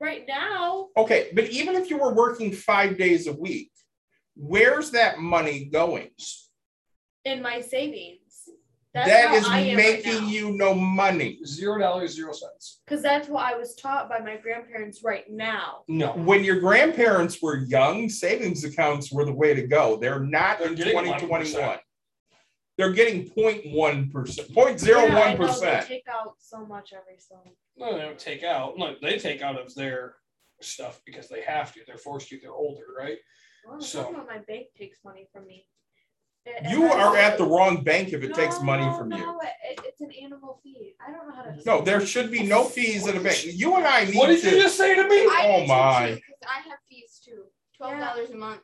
right 0.00 0.24
now. 0.28 0.90
Okay, 0.96 1.30
but 1.34 1.46
even 1.46 1.74
if 1.74 1.90
you 1.90 1.98
were 1.98 2.14
working 2.14 2.52
five 2.52 2.96
days 2.98 3.26
a 3.26 3.32
week, 3.32 3.72
where's 4.36 4.90
that 4.92 5.18
money 5.18 5.64
going? 5.64 6.10
In 7.24 7.42
my 7.42 7.60
savings. 7.60 8.18
That's 8.92 9.08
That 9.08 9.28
how 9.30 9.34
is 9.34 9.44
I 9.48 9.58
am 9.58 9.76
right 9.76 10.04
making 10.04 10.28
you 10.28 10.52
no 10.52 10.72
money. 10.72 11.40
Zero 11.44 11.80
dollars, 11.80 12.14
zero 12.14 12.32
cents. 12.32 12.80
Because 12.86 13.02
that's 13.02 13.28
what 13.28 13.44
I 13.44 13.56
was 13.56 13.74
taught 13.74 14.08
by 14.08 14.20
my 14.20 14.36
grandparents 14.36 15.02
right 15.02 15.24
now. 15.28 15.82
No. 15.88 16.12
When 16.12 16.44
your 16.44 16.60
grandparents 16.60 17.42
were 17.42 17.56
young, 17.56 18.08
savings 18.08 18.62
accounts 18.62 19.10
were 19.10 19.24
the 19.24 19.32
way 19.32 19.52
to 19.52 19.66
go. 19.66 19.96
They're 19.96 20.20
not 20.20 20.60
They're 20.60 20.68
in 20.68 20.74
getting 20.76 20.92
2021. 20.92 21.78
They're 22.76 22.92
getting 22.92 23.28
0.1%, 23.30 24.12
0.01%. 24.12 24.86
Yeah, 24.86 25.18
I 25.18 25.80
they 25.80 25.86
take 25.88 26.04
out 26.08 26.34
so 26.38 26.64
much 26.64 26.92
every 26.92 27.18
so. 27.18 27.36
No, 27.76 27.94
they 27.94 28.00
don't 28.02 28.18
take 28.18 28.44
out. 28.44 28.78
No, 28.78 28.94
they 29.02 29.18
take 29.18 29.42
out 29.42 29.58
of 29.58 29.74
their 29.74 30.14
stuff 30.60 31.00
because 31.04 31.28
they 31.28 31.42
have 31.42 31.72
to. 31.74 31.80
They're 31.86 31.96
forced 31.98 32.28
to. 32.28 32.38
They're 32.40 32.52
older, 32.52 32.86
right? 32.96 33.18
Well, 33.66 33.80
So- 33.80 34.02
talking 34.02 34.14
about 34.16 34.28
my 34.28 34.38
bank 34.38 34.68
takes 34.78 34.98
money 35.04 35.26
from 35.32 35.46
me. 35.46 35.66
It- 36.46 36.70
You 36.70 36.84
are 36.92 37.16
at 37.16 37.38
the 37.38 37.44
wrong 37.44 37.82
bank 37.84 38.12
if 38.12 38.22
it 38.22 38.34
takes 38.34 38.60
money 38.60 38.84
No, 38.84 38.98
from 38.98 39.12
you. 39.12 39.18
No, 39.18 39.40
it, 39.40 39.80
it's 39.84 40.00
an 40.00 40.10
animal 40.22 40.60
fee. 40.62 40.94
I 41.06 41.10
don't 41.10 41.26
know 41.28 41.34
how 41.34 41.42
to. 41.42 41.62
No, 41.64 41.80
there 41.82 42.04
should 42.04 42.30
be 42.30 42.42
no 42.42 42.64
fees 42.64 43.06
at 43.06 43.16
a 43.16 43.20
bank. 43.20 43.44
You 43.46 43.76
and 43.76 43.86
I 43.86 44.04
need 44.04 44.16
What 44.16 44.26
did 44.26 44.44
you 44.44 44.50
just 44.50 44.76
say 44.76 44.94
to 44.94 45.04
me? 45.08 45.20
I 45.22 45.42
Oh 45.46 45.56
do 45.60 45.62
too, 45.62 45.68
my. 45.68 45.74
I 46.46 46.60
have 46.68 46.78
fees 46.88 47.20
too. 47.24 47.44
Twelve 47.76 47.98
dollars 47.98 48.30
a 48.30 48.36
month. 48.36 48.60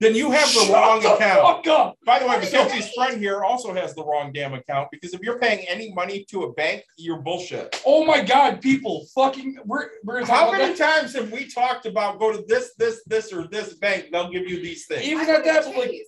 then 0.00 0.14
you 0.16 0.30
have 0.32 0.48
the 0.48 0.60
Shut 0.60 0.72
wrong 0.74 1.00
the 1.02 1.14
account. 1.14 1.42
Fuck 1.64 1.66
up. 1.68 1.96
By 2.04 2.18
the 2.18 2.24
way, 2.24 2.36
What 2.36 2.44
is 2.44 2.52
Mackenzie's 2.52 2.92
friend 2.92 3.20
here 3.20 3.44
also 3.44 3.72
has 3.74 3.94
the 3.94 4.04
wrong 4.04 4.32
damn 4.32 4.54
account 4.54 4.88
because 4.90 5.12
if 5.14 5.20
you're 5.20 5.38
paying 5.38 5.64
any 5.68 5.92
money 5.92 6.24
to 6.30 6.44
a 6.44 6.52
bank, 6.54 6.82
you're 6.96 7.18
bullshit. 7.20 7.80
Oh 7.86 8.04
my 8.04 8.20
god, 8.22 8.60
people, 8.62 9.06
fucking, 9.14 9.58
we're 9.66 9.90
we're 10.02 10.24
How 10.24 10.50
many 10.50 10.72
that. 10.74 10.78
times 10.78 11.14
have 11.14 11.30
we 11.30 11.46
talked 11.46 11.84
about 11.86 12.18
go 12.18 12.32
to 12.32 12.42
this, 12.48 12.74
this, 12.78 13.02
this, 13.06 13.32
or 13.32 13.46
this 13.48 13.74
bank? 13.74 14.06
They'll 14.10 14.30
give 14.30 14.48
you 14.48 14.60
these 14.62 14.86
things. 14.86 15.04
Even 15.04 15.28
I 15.28 15.34
at 15.34 15.44
that, 15.44 15.64
go 15.64 15.72
but 15.72 15.78
like 15.88 16.06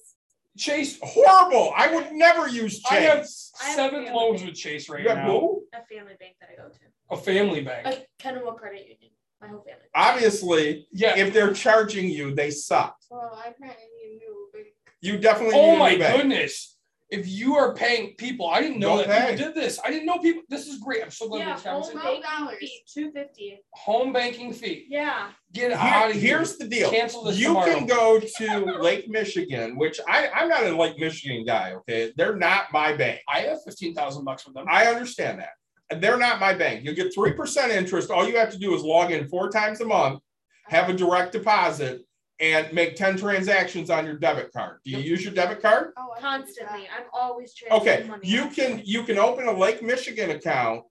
Chase. 0.57 0.99
Chase, 0.99 0.99
Horrible. 1.03 1.73
I 1.77 1.95
would 1.95 2.13
never 2.13 2.49
use 2.49 2.81
I 2.91 2.97
have 2.97 3.21
Chase. 3.23 3.53
I 3.61 3.67
have 3.67 3.75
seven 3.77 4.05
loans 4.15 4.41
family. 4.41 4.51
with 4.53 4.59
Chase 4.61 4.89
right 4.89 5.03
You 5.03 5.09
have 5.09 5.19
now. 5.19 5.31
who? 5.41 5.65
A 5.73 5.85
family 5.95 6.15
bank 6.19 6.37
that 6.41 6.51
I 6.53 6.57
go 6.63 6.69
to. 6.69 6.79
A 7.11 7.17
family 7.17 7.61
bank. 7.63 7.87
A 7.87 8.23
Kennewick 8.23 8.57
Credit 8.57 8.81
Union. 8.81 9.11
My 9.41 9.49
whole 9.49 9.61
family. 9.65 9.85
Obviously, 9.95 10.87
yeah. 10.93 11.17
if 11.17 11.33
they're 11.35 11.53
charging 11.53 12.09
you, 12.09 12.35
they 12.35 12.51
suck. 12.51 12.97
Well, 13.11 13.39
I 13.45 13.49
apparently 13.51 13.85
need 14.03 14.15
a 14.15 14.19
new 14.19 14.49
bank. 14.53 14.67
You 15.01 15.19
definitely 15.19 15.55
Oh 15.57 15.71
need 15.71 15.77
a 15.77 15.79
my 15.79 15.91
new 15.93 15.99
bank. 15.99 16.17
goodness. 16.23 16.74
If 17.15 17.29
you 17.29 17.55
are 17.55 17.75
paying 17.75 18.15
people, 18.19 18.49
I 18.49 18.61
didn't 18.61 18.81
know 18.81 18.97
Don't 18.99 19.07
that 19.09 19.29
pay. 19.29 19.37
people 19.37 19.53
did 19.53 19.55
this. 19.63 19.79
I 19.85 19.91
didn't 19.91 20.07
know 20.07 20.19
people. 20.19 20.43
This 20.49 20.67
is 20.67 20.79
great. 20.81 21.03
I'm 21.03 21.11
so 21.11 21.29
glad 21.29 21.39
Yeah, 21.41 21.55
we're 21.57 21.61
having 21.63 21.81
this 21.83 21.91
home 21.93 22.23
conversation. 22.23 22.23
banking 22.23 22.59
fee, 22.69 22.83
two 22.93 23.13
fifty. 23.13 23.61
Home 23.73 24.13
banking 24.13 24.53
fee. 24.53 24.87
Yeah. 24.89 25.31
Get 25.53 25.71
Here- 25.71 25.79
out 25.81 26.11
of 26.11 26.17
here. 26.17 26.37
here's 26.39 26.57
the 26.57 26.67
deal. 26.67 26.91
Cancel 26.91 27.23
this 27.25 27.39
You 27.39 27.49
tomorrow. 27.49 27.67
can 27.75 27.87
go 27.87 28.19
to 28.21 28.65
Lake 28.83 29.09
Michigan, 29.09 29.77
which 29.77 30.01
I, 30.09 30.29
I'm 30.35 30.49
not 30.49 30.65
a 30.65 30.77
Lake 30.77 30.99
Michigan 30.99 31.45
guy, 31.45 31.75
okay? 31.75 32.13
They're 32.17 32.35
not 32.37 32.73
my 32.73 32.93
bank. 32.97 33.21
I 33.29 33.41
have 33.43 33.59
fifteen 33.65 33.95
thousand 33.95 34.25
bucks 34.25 34.45
with 34.45 34.55
them. 34.55 34.67
I 34.69 34.87
understand 34.87 35.39
that. 35.41 36.01
They're 36.01 36.19
not 36.19 36.41
my 36.41 36.55
bank. 36.55 36.85
You 36.85 36.95
get 36.95 37.15
3% 37.15 37.69
interest. 37.69 38.11
All 38.11 38.27
you 38.27 38.37
have 38.39 38.51
to 38.51 38.59
do 38.59 38.75
is 38.75 38.83
log 38.83 39.13
in 39.13 39.29
four 39.29 39.51
times 39.51 39.81
a 39.83 39.85
month, 39.85 40.19
have 40.67 40.89
a 40.89 40.95
direct 40.95 41.33
deposit, 41.33 42.01
and 42.41 42.73
make 42.73 42.97
10 42.97 43.17
transactions 43.17 43.91
on 43.91 44.05
your 44.05 44.17
debit 44.17 44.53
card. 44.53 44.79
Do 44.85 44.91
you 44.91 44.99
use 44.99 45.25
your 45.25 45.33
debit 45.35 45.63
card? 45.63 45.93
Oh, 45.97 46.13
I 46.17 46.21
Constantly. 46.21 46.89
I'm 46.97 47.05
always 47.13 47.55
transferring 47.55 47.99
Okay, 47.99 48.09
money. 48.09 48.27
you 48.29 48.49
can 48.49 48.83
you 48.85 49.05
can 49.05 49.19
open 49.19 49.47
a 49.47 49.53
Lake 49.53 49.83
Michigan 49.83 50.31
account 50.31 50.83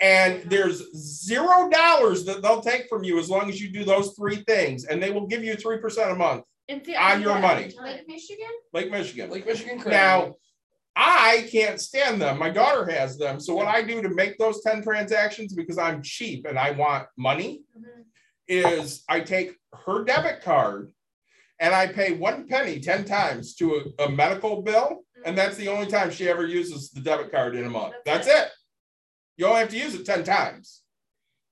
and 0.00 0.42
there's 0.50 0.82
zero 0.94 1.68
dollars 1.70 2.24
that 2.26 2.42
they'll 2.42 2.60
take 2.60 2.88
from 2.88 3.04
you 3.04 3.18
as 3.18 3.28
long 3.30 3.48
as 3.48 3.60
you 3.60 3.70
do 3.70 3.84
those 3.84 4.14
three 4.14 4.36
things, 4.46 4.84
and 4.84 5.02
they 5.02 5.10
will 5.10 5.26
give 5.26 5.42
you 5.44 5.54
three 5.56 5.78
percent 5.78 6.10
a 6.10 6.14
month. 6.14 6.44
And 6.68 6.84
see, 6.84 6.94
on 6.96 7.02
I 7.02 7.14
your 7.16 7.38
money. 7.38 7.72
Lake 7.82 8.06
Michigan? 8.08 8.46
Lake 8.72 8.90
Michigan. 8.90 9.30
Lake 9.30 9.46
Michigan 9.46 9.78
credit. 9.78 9.96
Now, 9.96 10.34
I 10.96 11.46
can't 11.52 11.80
stand 11.80 12.20
them. 12.20 12.38
My 12.38 12.50
daughter 12.50 12.90
has 12.90 13.16
them. 13.18 13.38
So 13.38 13.54
what 13.54 13.68
I 13.68 13.82
do 13.82 14.02
to 14.02 14.08
make 14.08 14.36
those 14.38 14.62
10 14.62 14.82
transactions 14.82 15.52
because 15.54 15.78
I'm 15.78 16.02
cheap 16.02 16.46
and 16.46 16.58
I 16.58 16.72
want 16.72 17.06
money 17.16 17.62
Mhm. 17.78 18.04
Is 18.48 19.04
I 19.08 19.20
take 19.20 19.56
her 19.84 20.04
debit 20.04 20.42
card 20.42 20.92
and 21.60 21.74
I 21.74 21.86
pay 21.86 22.12
one 22.12 22.46
penny 22.46 22.80
10 22.80 23.04
times 23.04 23.54
to 23.56 23.92
a, 23.98 24.04
a 24.04 24.08
medical 24.10 24.62
bill. 24.62 25.04
And 25.24 25.26
mm-hmm. 25.26 25.36
that's 25.36 25.56
the 25.56 25.68
only 25.68 25.86
time 25.86 26.10
she 26.10 26.28
ever 26.28 26.46
uses 26.46 26.90
the 26.90 27.00
debit 27.00 27.32
card 27.32 27.56
in 27.56 27.66
a 27.66 27.70
month. 27.70 27.94
That's 28.04 28.26
That's 28.26 28.48
it. 28.48 28.52
You 29.36 29.46
only 29.46 29.60
have 29.60 29.70
to 29.70 29.78
use 29.78 29.94
it 29.94 30.06
10 30.06 30.24
times. 30.24 30.82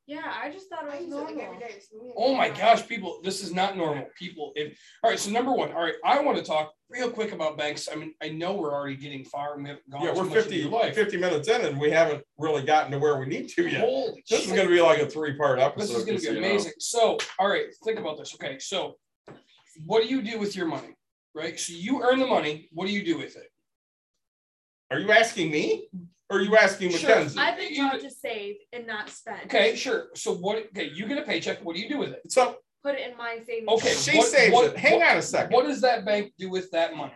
Yeah, 0.07 0.35
I 0.43 0.51
just 0.51 0.69
thought 0.69 0.85
I 0.85 0.97
it 0.97 1.01
was 1.01 1.07
use 1.07 1.13
it 1.13 1.17
like 1.17 1.35
normal. 1.37 1.45
every 1.45 1.59
day. 1.59 1.81
so 1.81 1.99
we 2.03 2.13
Oh 2.17 2.35
my 2.35 2.51
gosh, 2.51 2.87
people, 2.87 3.21
this 3.23 3.43
is 3.43 3.55
not 3.55 3.77
normal. 3.77 4.07
People, 4.19 4.53
if 4.55 4.79
all 5.03 5.11
right, 5.11 5.19
so 5.19 5.31
number 5.31 5.51
one, 5.53 5.73
all 5.73 5.83
right, 5.83 5.95
I 6.05 6.21
want 6.21 6.37
to 6.37 6.45
talk 6.45 6.73
real 6.91 7.11
quick 7.11 7.33
about 7.33 7.57
banks. 7.57 7.89
I 7.91 7.95
mean, 7.97 8.13
I 8.23 8.29
know 8.29 8.53
we're 8.53 8.75
already 8.75 8.97
getting 8.97 9.25
far 9.25 9.55
and 9.55 9.63
we 9.63 9.71
haven't 9.71 9.91
gone 9.91 10.03
Yeah, 10.03 10.13
we're 10.13 10.25
much 10.25 10.35
50, 10.35 10.65
life. 10.65 10.95
50 10.95 11.17
minutes 11.17 11.49
in 11.49 11.63
and 11.63 11.81
we 11.81 11.91
haven't 11.91 12.23
really 12.39 12.63
gotten 12.65 12.93
to 12.93 12.99
where 12.99 13.19
we 13.19 13.27
need 13.27 13.49
to 13.49 13.67
yet. 13.67 13.81
Holy 13.81 14.23
This 14.29 14.47
is 14.47 14.53
going 14.53 14.69
to 14.69 14.75
be 14.75 14.83
like 14.83 14.99
a 14.99 15.09
three 15.09 15.39
part 15.39 15.59
episode. 15.59 15.89
This 15.89 15.97
is 15.97 16.05
gonna 16.05 16.19
be 16.19 16.25
you 16.25 16.33
know. 16.33 16.49
amazing. 16.49 16.73
So, 16.79 17.17
all 17.39 17.49
right, 17.49 17.67
think 17.83 17.99
about 17.99 18.19
this. 18.19 18.35
Okay, 18.35 18.59
so 18.59 18.97
what 19.87 20.03
do 20.03 20.09
you 20.09 20.21
do 20.23 20.39
with 20.39 20.55
your 20.55 20.67
money? 20.67 20.95
Right. 21.35 21.59
So 21.59 21.73
you 21.73 22.03
earn 22.03 22.21
the 22.21 22.27
money. 22.27 22.69
What 22.73 22.87
do 22.87 22.93
you 22.93 23.05
do 23.05 23.19
with 23.19 23.37
it? 23.37 23.51
Are 24.91 25.01
you 25.01 25.11
asking 25.11 25.51
me? 25.51 25.89
Or 26.35 26.39
are 26.39 26.43
you 26.43 26.57
asking 26.57 26.91
Sure. 26.91 27.09
Mackenzie? 27.09 27.39
I've 27.39 27.57
been 27.57 27.73
You- 27.73 27.89
taught 27.91 28.01
to 28.01 28.11
save 28.11 28.57
and 28.73 28.87
not 28.87 29.09
spend. 29.09 29.43
Okay, 29.45 29.77
sure. 29.77 30.09
So 30.17 30.35
what? 30.35 30.57
Okay, 30.67 30.91
you 30.93 31.07
get 31.07 31.19
a 31.19 31.23
paycheck. 31.23 31.65
What 31.65 31.77
do 31.77 31.83
you 31.83 31.89
do 31.89 31.99
with 31.99 32.11
it? 32.11 32.23
So 32.33 32.59
Put 32.83 32.97
it 32.97 33.09
in 33.11 33.17
my 33.17 33.39
savings. 33.47 33.69
Okay, 33.69 33.91
account. 33.93 34.05
she 34.05 34.19
what- 34.19 34.27
saves 34.27 34.53
what- 34.53 34.65
it. 34.73 34.77
Hang 34.77 34.99
what- 34.99 35.09
on 35.11 35.17
a 35.19 35.23
second. 35.23 35.53
What 35.55 35.65
does 35.67 35.81
that 35.83 36.05
bank 36.05 36.33
do 36.39 36.51
with 36.51 36.71
that 36.73 36.95
money? 36.97 37.15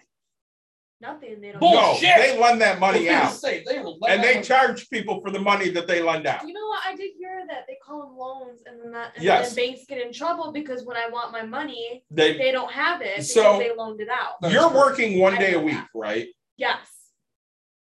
Nothing. 1.01 1.41
They 1.41 1.51
don't. 1.51 1.61
Bull- 1.61 1.75
No, 1.75 1.81
Bullshit. 1.93 2.17
they 2.17 2.39
lend 2.39 2.61
that 2.63 2.79
money 2.81 3.09
out. 3.11 3.33
Say, 3.33 3.63
they 3.69 3.79
will 3.81 3.99
let 4.01 4.13
And 4.13 4.25
they 4.25 4.35
money- 4.35 4.47
charge 4.47 4.89
people 4.89 5.21
for 5.21 5.31
the 5.31 5.39
money 5.41 5.69
that 5.71 5.87
they 5.87 6.01
lend 6.03 6.27
out. 6.27 6.47
You 6.47 6.55
know 6.55 6.67
what? 6.69 6.81
I 6.87 6.97
did 6.97 7.11
hear 7.19 7.45
that 7.49 7.67
they 7.69 7.77
call 7.85 8.01
them 8.07 8.17
loans, 8.17 8.63
and 8.67 8.81
then 8.81 8.93
that, 8.93 9.15
and 9.17 9.25
Yes. 9.25 9.55
then 9.55 9.67
banks 9.67 9.85
get 9.85 10.01
in 10.01 10.13
trouble 10.13 10.51
because 10.53 10.85
when 10.85 10.97
I 10.97 11.09
want 11.09 11.31
my 11.33 11.43
money, 11.43 12.05
They 12.11 12.37
they 12.39 12.51
don't 12.51 12.73
have 12.73 13.01
it 13.03 13.17
because 13.17 13.35
So- 13.35 13.59
they 13.59 13.73
loaned 13.75 14.01
it 14.01 14.09
out. 14.09 14.37
You're 14.51 14.71
working 14.73 15.19
one 15.21 15.35
I 15.35 15.39
day 15.39 15.53
a 15.55 15.61
week, 15.61 15.75
that. 15.75 15.89
right? 15.95 16.29
Yes. 16.57 16.79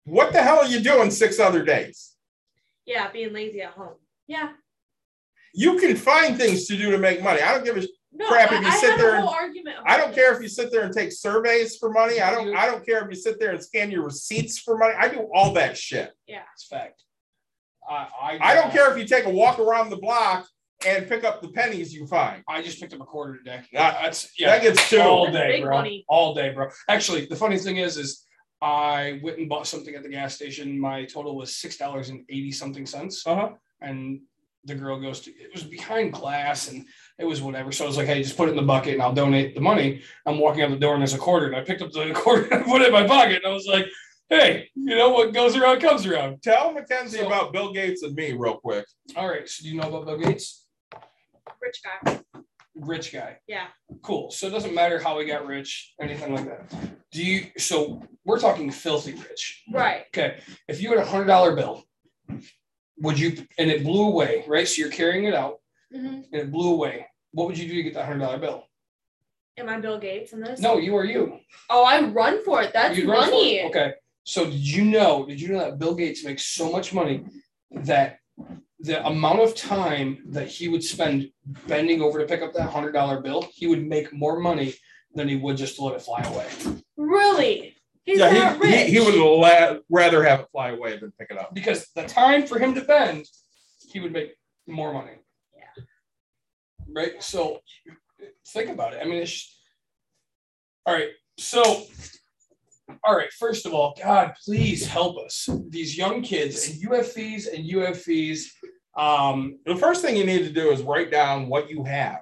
What 0.07 0.31
the 0.31 0.41
hell 0.41 0.59
are 0.59 0.65
you 0.67 0.79
doing 0.79 1.11
six 1.11 1.37
other 1.39 1.63
days? 1.65 2.13
Yeah, 2.85 3.11
being 3.11 3.33
lazy 3.33 3.61
at 3.61 3.71
home. 3.71 3.95
Yeah. 4.25 4.51
You 5.53 5.77
can 5.79 5.97
find 5.97 6.37
things 6.37 6.65
to 6.67 6.77
do 6.77 6.91
to 6.91 6.97
make 6.97 7.21
money. 7.21 7.41
I 7.41 7.53
don't 7.53 7.65
give 7.65 7.75
a 7.77 7.85
No, 8.13 8.27
Crap, 8.29 8.53
if 8.53 8.61
you 8.61 8.67
I 8.67 8.77
sit 8.77 8.91
had 8.91 8.99
there 9.01 9.09
a 9.11 9.17
and- 9.17 9.25
whole 9.25 9.33
argument. 9.35 9.75
I 9.85 9.97
don't 9.97 10.15
care 10.15 10.33
if 10.33 10.41
you 10.41 10.47
sit 10.47 10.71
there 10.71 10.83
and 10.83 10.93
take 10.93 11.11
surveys 11.11 11.75
for 11.75 11.91
money. 11.91 12.21
I 12.21 12.31
don't 12.31 12.55
I 12.55 12.65
don't 12.67 12.85
care 12.85 13.03
if 13.03 13.09
you 13.09 13.15
sit 13.17 13.37
there 13.39 13.51
and 13.51 13.61
scan 13.61 13.91
your 13.91 14.03
receipts 14.03 14.59
for 14.59 14.77
money. 14.77 14.93
I 14.97 15.09
do 15.09 15.27
all 15.33 15.51
that 15.53 15.77
shit. 15.77 16.11
Yeah, 16.25 16.43
it's 16.53 16.65
fact. 16.67 17.03
I, 17.89 18.07
I, 18.21 18.39
I 18.41 18.53
don't 18.55 18.67
uh, 18.67 18.71
care 18.71 18.91
if 18.91 18.97
you 18.97 19.05
take 19.05 19.25
a 19.25 19.29
walk 19.29 19.59
around 19.59 19.89
the 19.89 19.97
block 19.97 20.47
and 20.85 21.07
pick 21.07 21.23
up 21.25 21.41
the 21.41 21.49
pennies 21.49 21.93
you 21.93 22.05
find. 22.07 22.43
I 22.47 22.61
just 22.61 22.79
picked 22.79 22.93
up 22.93 23.01
a 23.01 23.05
quarter 23.05 23.37
today. 23.37 23.61
Yeah, 23.73 23.91
That's 24.01 24.29
yeah. 24.37 24.51
That 24.51 24.61
gets 24.61 24.89
two. 24.89 24.99
all 25.01 25.29
day, 25.31 25.61
bro. 25.61 25.75
money. 25.77 26.05
All 26.07 26.33
day, 26.33 26.53
bro. 26.53 26.69
Actually, 26.87 27.25
the 27.25 27.35
funny 27.35 27.57
thing 27.57 27.77
is, 27.77 27.97
is 27.97 28.25
I 28.61 29.19
went 29.23 29.37
and 29.37 29.47
bought 29.49 29.67
something 29.67 29.93
at 29.95 30.03
the 30.03 30.09
gas 30.09 30.35
station. 30.35 30.79
My 30.79 31.05
total 31.05 31.35
was 31.35 31.55
six 31.55 31.77
dollars 31.77 32.09
and 32.09 32.25
eighty 32.29 32.51
something 32.51 32.85
cents, 32.85 33.25
Uh-huh. 33.25 33.49
and 33.81 34.21
the 34.65 34.75
girl 34.75 34.99
goes 34.99 35.21
to 35.21 35.31
it 35.31 35.53
was 35.53 35.63
behind 35.63 36.11
glass 36.11 36.67
and 36.67 36.85
it 37.19 37.25
was 37.25 37.41
whatever. 37.41 37.71
So 37.71 37.85
I 37.85 37.87
was 37.87 37.95
like, 37.95 38.07
hey, 38.07 38.21
just 38.21 38.35
put 38.35 38.49
it 38.49 38.51
in 38.51 38.57
the 38.57 38.63
bucket 38.63 38.93
and 38.95 39.01
I'll 39.01 39.13
donate 39.13 39.55
the 39.55 39.61
money. 39.61 40.01
I'm 40.25 40.39
walking 40.39 40.61
out 40.63 40.71
the 40.71 40.75
door 40.77 40.93
and 40.93 41.01
there's 41.01 41.13
a 41.13 41.17
quarter, 41.17 41.45
and 41.47 41.55
I 41.55 41.61
picked 41.61 41.81
up 41.81 41.91
the 41.91 42.11
quarter 42.15 42.53
and 42.53 42.65
put 42.65 42.81
it 42.81 42.87
in 42.87 42.93
my 42.93 43.07
pocket, 43.07 43.37
and 43.43 43.45
I 43.45 43.53
was 43.53 43.67
like, 43.67 43.85
hey, 44.29 44.67
you 44.75 44.95
know 44.97 45.09
what 45.09 45.33
goes 45.33 45.55
around 45.55 45.79
comes 45.79 46.05
around. 46.05 46.41
Tell 46.43 46.73
Mackenzie 46.73 47.19
So- 47.19 47.27
about 47.27 47.53
Bill 47.53 47.71
Gates 47.71 48.03
and 48.03 48.13
me 48.15 48.33
real 48.33 48.57
quick. 48.57 48.85
All 49.15 49.29
right, 49.29 49.47
so 49.47 49.63
do 49.63 49.69
you 49.69 49.79
know 49.79 49.87
about 49.87 50.05
Bill 50.07 50.17
Gates? 50.17 50.65
Rich 51.61 51.81
guy. 51.83 52.19
Rich 52.79 53.13
guy. 53.13 53.37
Yeah. 53.47 53.67
Cool. 54.03 54.31
So 54.31 54.47
it 54.47 54.51
doesn't 54.51 54.73
matter 54.73 54.99
how 54.99 55.19
he 55.19 55.25
got 55.25 55.45
rich, 55.45 55.93
anything 56.01 56.33
like 56.35 56.45
that. 56.45 56.71
Do 57.11 57.23
you? 57.23 57.47
So 57.57 58.03
we're 58.25 58.39
talking 58.39 58.69
filthy 58.71 59.13
rich. 59.13 59.63
Right. 59.71 60.05
Okay. 60.15 60.39
If 60.67 60.81
you 60.81 60.89
had 60.89 60.99
a 60.99 61.05
hundred 61.05 61.25
dollar 61.25 61.55
bill, 61.55 61.83
would 62.99 63.19
you? 63.19 63.45
And 63.57 63.69
it 63.71 63.83
blew 63.83 64.07
away, 64.07 64.43
right? 64.47 64.67
So 64.67 64.81
you're 64.81 64.91
carrying 64.91 65.25
it 65.25 65.33
out, 65.33 65.55
hmm 65.91 66.05
and 66.31 66.33
it 66.33 66.51
blew 66.51 66.73
away. 66.73 67.07
What 67.31 67.47
would 67.47 67.57
you 67.57 67.67
do 67.67 67.75
to 67.75 67.83
get 67.83 67.93
that 67.95 68.05
hundred 68.05 68.19
dollar 68.19 68.37
bill? 68.37 68.63
Am 69.57 69.69
I 69.69 69.79
Bill 69.79 69.97
Gates 69.97 70.33
in 70.33 70.39
this? 70.41 70.59
No, 70.59 70.77
you 70.77 70.95
are 70.95 71.05
you. 71.05 71.39
Oh, 71.69 71.83
I 71.83 72.01
run 72.01 72.43
for 72.43 72.61
it. 72.61 72.73
That's 72.73 72.95
You'd 72.95 73.07
money. 73.07 73.57
it. 73.57 73.65
Okay. 73.69 73.93
So 74.23 74.45
did 74.45 74.53
you 74.53 74.85
know? 74.85 75.25
Did 75.25 75.41
you 75.41 75.47
know 75.49 75.59
that 75.59 75.79
Bill 75.79 75.95
Gates 75.95 76.23
makes 76.23 76.45
so 76.45 76.71
much 76.71 76.93
money 76.93 77.23
that 77.71 78.19
the 78.79 79.05
amount 79.05 79.39
of 79.39 79.55
time 79.55 80.23
that 80.27 80.47
he 80.47 80.67
would 80.67 80.83
spend 80.83 81.29
bending 81.67 82.01
over 82.01 82.19
to 82.19 82.25
pick 82.25 82.41
up 82.41 82.53
that 82.53 82.69
hundred 82.69 82.91
dollar 82.91 83.21
bill, 83.21 83.47
he 83.53 83.67
would 83.67 83.85
make 83.85 84.13
more 84.13 84.39
money 84.39 84.75
than 85.13 85.27
he 85.27 85.35
would 85.35 85.57
just 85.57 85.75
to 85.77 85.83
let 85.83 85.95
it 85.95 86.01
fly 86.01 86.21
away. 86.21 86.47
Really? 86.95 87.75
He's 88.03 88.19
yeah, 88.19 88.29
that 88.29 88.55
he, 88.55 88.61
rich. 88.61 88.85
he, 88.85 88.91
he 88.93 88.99
would 88.99 89.15
la- 89.15 89.77
rather 89.89 90.23
have 90.23 90.41
it 90.41 90.47
fly 90.51 90.69
away 90.69 90.97
than 90.97 91.11
pick 91.19 91.29
it 91.29 91.37
up. 91.37 91.53
Because 91.53 91.87
the 91.95 92.05
time 92.05 92.45
for 92.45 92.59
him 92.59 92.73
to 92.75 92.81
bend, 92.81 93.25
he 93.89 93.99
would 93.99 94.13
make 94.13 94.35
more 94.67 94.93
money. 94.93 95.13
Yeah. 95.55 95.83
Right. 96.87 97.21
So 97.21 97.59
think 98.47 98.69
about 98.69 98.93
it. 98.93 99.01
I 99.01 99.05
mean, 99.05 99.21
it's 99.23 99.59
all 100.85 100.93
right. 100.93 101.09
So, 101.37 101.83
all 103.03 103.15
right. 103.15 103.31
First 103.33 103.65
of 103.65 103.73
all, 103.73 103.93
God, 104.01 104.33
please 104.43 104.85
help 104.85 105.17
us. 105.23 105.49
These 105.69 105.97
young 105.97 106.21
kids, 106.21 106.69
and 106.69 106.77
you 106.79 106.91
have 106.93 107.11
fees, 107.11 107.47
and 107.47 107.65
you 107.65 107.79
have 107.79 108.01
fees. 108.01 108.53
Um, 108.97 109.59
The 109.65 109.75
first 109.75 110.01
thing 110.01 110.15
you 110.17 110.25
need 110.25 110.43
to 110.43 110.51
do 110.51 110.71
is 110.71 110.81
write 110.81 111.11
down 111.11 111.47
what 111.49 111.69
you 111.69 111.83
have. 111.83 112.19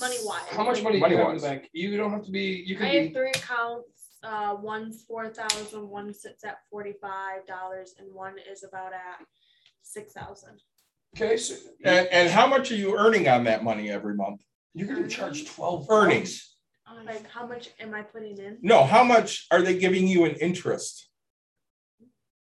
money 0.00 0.16
wise. 0.24 0.42
how 0.50 0.64
much 0.64 0.82
money 0.82 0.98
do 0.98 0.98
you 0.98 1.04
have 1.04 1.12
in 1.12 1.18
Money-wise. 1.18 1.42
the 1.42 1.48
bank? 1.48 1.70
You 1.72 1.96
don't 1.96 2.10
have 2.10 2.24
to 2.24 2.30
be. 2.30 2.62
You 2.66 2.76
I 2.76 2.78
can 2.78 2.86
have 2.88 3.08
be. 3.08 3.14
three 3.14 3.30
accounts. 3.30 3.86
Uh, 4.22 4.56
one's 4.60 5.04
four 5.04 5.28
thousand, 5.28 5.88
one 5.88 6.12
sits 6.12 6.44
at 6.44 6.58
forty-five 6.70 7.46
dollars, 7.46 7.94
and 7.98 8.12
one 8.12 8.34
is 8.50 8.64
about 8.64 8.92
at 8.92 9.24
six 9.82 10.12
thousand. 10.12 10.60
Okay. 11.16 11.36
So 11.36 11.54
And, 11.84 12.06
and 12.08 12.28
how 12.30 12.46
much 12.46 12.70
are 12.72 12.76
you 12.76 12.96
earning 12.98 13.28
on 13.28 13.44
that 13.44 13.62
money 13.64 13.90
every 13.90 14.14
month? 14.14 14.42
you're 14.74 14.88
going 14.88 15.02
to 15.02 15.08
charge 15.08 15.46
twelve 15.46 15.86
Earnings. 15.88 16.56
Like, 17.04 17.28
how 17.30 17.46
much 17.46 17.70
am 17.80 17.94
I 17.94 18.02
putting 18.02 18.38
in? 18.38 18.58
No, 18.62 18.84
how 18.84 19.02
much 19.04 19.46
are 19.50 19.62
they 19.62 19.78
giving 19.78 20.06
you 20.06 20.24
in 20.24 20.34
interest? 20.36 21.08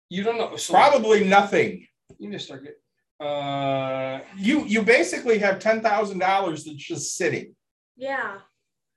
You 0.10 0.24
don't 0.24 0.38
know. 0.38 0.56
So 0.56 0.74
Probably 0.74 1.24
nothing. 1.24 1.86
You 2.18 2.32
just 2.32 2.46
start 2.46 2.64
getting. 2.64 2.80
Uh, 3.28 4.22
You 4.38 4.66
you 4.66 4.82
basically 4.82 5.38
have 5.40 5.60
ten 5.60 5.82
thousand 5.82 6.20
dollars 6.20 6.64
that's 6.66 6.78
just 6.78 7.16
sitting. 7.16 7.56
Yeah. 7.96 8.38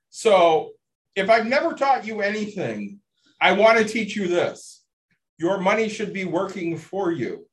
So 0.09 0.71
if 1.15 1.29
I've 1.29 1.45
never 1.45 1.73
taught 1.73 2.05
you 2.05 2.21
anything, 2.21 2.99
I 3.39 3.51
want 3.51 3.77
to 3.77 3.83
teach 3.85 4.15
you 4.15 4.27
this. 4.27 4.83
Your 5.37 5.59
money 5.59 5.89
should 5.89 6.13
be 6.13 6.25
working 6.25 6.77
for 6.77 7.11
you, 7.11 7.47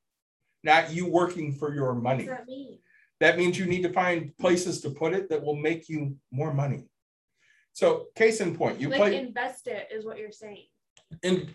not 0.63 0.93
you 0.93 1.07
working 1.07 1.53
for 1.53 1.75
your 1.75 1.93
What 1.95 2.03
money. 2.03 2.25
does 2.27 2.37
that 2.37 2.47
mean? 2.47 2.79
That 3.21 3.37
means 3.37 3.59
you 3.59 3.67
need 3.67 3.83
to 3.83 3.93
find 3.93 4.35
places 4.39 4.81
to 4.83 4.91
put 4.91 5.13
it 5.13 5.29
that 5.29 5.43
will 5.43 5.57
make 5.57 5.89
you 5.89 6.17
more 6.31 6.55
money. 6.55 6.85
So 7.73 8.07
case 8.17 8.41
in 8.41 8.57
point, 8.57 8.81
you 8.81 8.89
like 8.89 8.99
play 8.99 9.17
invest 9.17 9.67
it 9.67 9.89
is 9.93 10.05
what 10.05 10.19
you're 10.19 10.33
saying. 10.33 10.67
And 11.23 11.55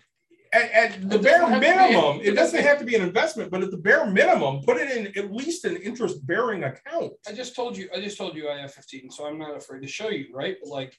at, 0.52 0.70
at 0.70 1.10
the 1.10 1.18
bare 1.18 1.40
have 1.46 1.54
to 1.54 1.60
be- 1.60 1.66
minimum, 1.66 2.20
it 2.20 2.28
it 2.28 2.34
doesn't 2.34 2.56
doesn't- 2.56 2.62
have 2.64 2.78
to 2.78 2.84
be 2.84 2.94
an 2.96 3.02
investment, 3.02 3.50
but 3.50 3.62
at 3.62 3.70
the 3.70 3.76
bare 3.76 4.06
minimum, 4.06 4.62
put 4.62 4.76
it 4.78 4.90
in 4.96 5.06
at 5.18 5.32
least 5.32 5.64
an 5.64 5.76
interest 5.76 6.26
bearing 6.26 6.64
account. 6.64 7.12
I 7.28 7.32
just 7.32 7.54
told 7.54 7.76
you. 7.76 7.88
I 7.94 8.00
just 8.00 8.16
told 8.16 8.36
you 8.36 8.48
I 8.48 8.58
have 8.60 8.72
15, 8.72 9.10
so 9.10 9.26
I'm 9.26 9.38
not 9.38 9.56
afraid 9.56 9.82
to 9.82 9.88
show 9.88 10.08
you, 10.08 10.26
right? 10.32 10.56
But 10.62 10.70
like, 10.70 10.96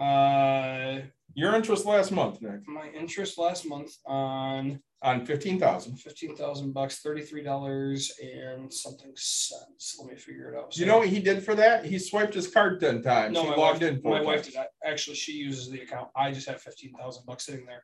uh, 0.00 1.00
Your 1.34 1.54
interest 1.54 1.86
last 1.86 2.12
month, 2.12 2.40
Nick, 2.42 2.66
my 2.68 2.88
interest 2.90 3.38
last 3.38 3.66
month 3.66 3.92
on 4.06 4.80
on 5.02 5.26
fifteen 5.26 5.58
thousand. 5.58 5.96
15,000 5.96 6.72
bucks, 6.72 6.98
33 7.00 7.42
dollars 7.42 8.12
and 8.22 8.72
something 8.72 9.12
cents. 9.16 9.96
Let 9.98 10.10
me 10.12 10.16
figure 10.16 10.52
it 10.52 10.56
out. 10.58 10.76
You 10.76 10.86
know 10.86 10.98
what 10.98 11.08
he 11.08 11.18
did 11.20 11.44
for 11.44 11.54
that? 11.56 11.84
He 11.84 11.98
swiped 11.98 12.34
his 12.34 12.46
card 12.48 12.80
ten 12.80 13.02
times. 13.02 13.34
No, 13.34 13.42
he 13.42 13.50
my 13.50 13.56
logged 13.56 13.82
wife, 13.82 13.92
in 13.92 14.00
my 14.02 14.20
wife 14.22 14.44
did 14.44 14.54
that. 14.54 14.68
Actually, 14.84 15.16
she 15.16 15.32
uses 15.32 15.70
the 15.70 15.80
account. 15.80 16.08
I 16.16 16.30
just 16.30 16.48
have 16.48 16.60
15,000 16.62 17.26
bucks 17.26 17.46
sitting 17.46 17.66
there. 17.66 17.82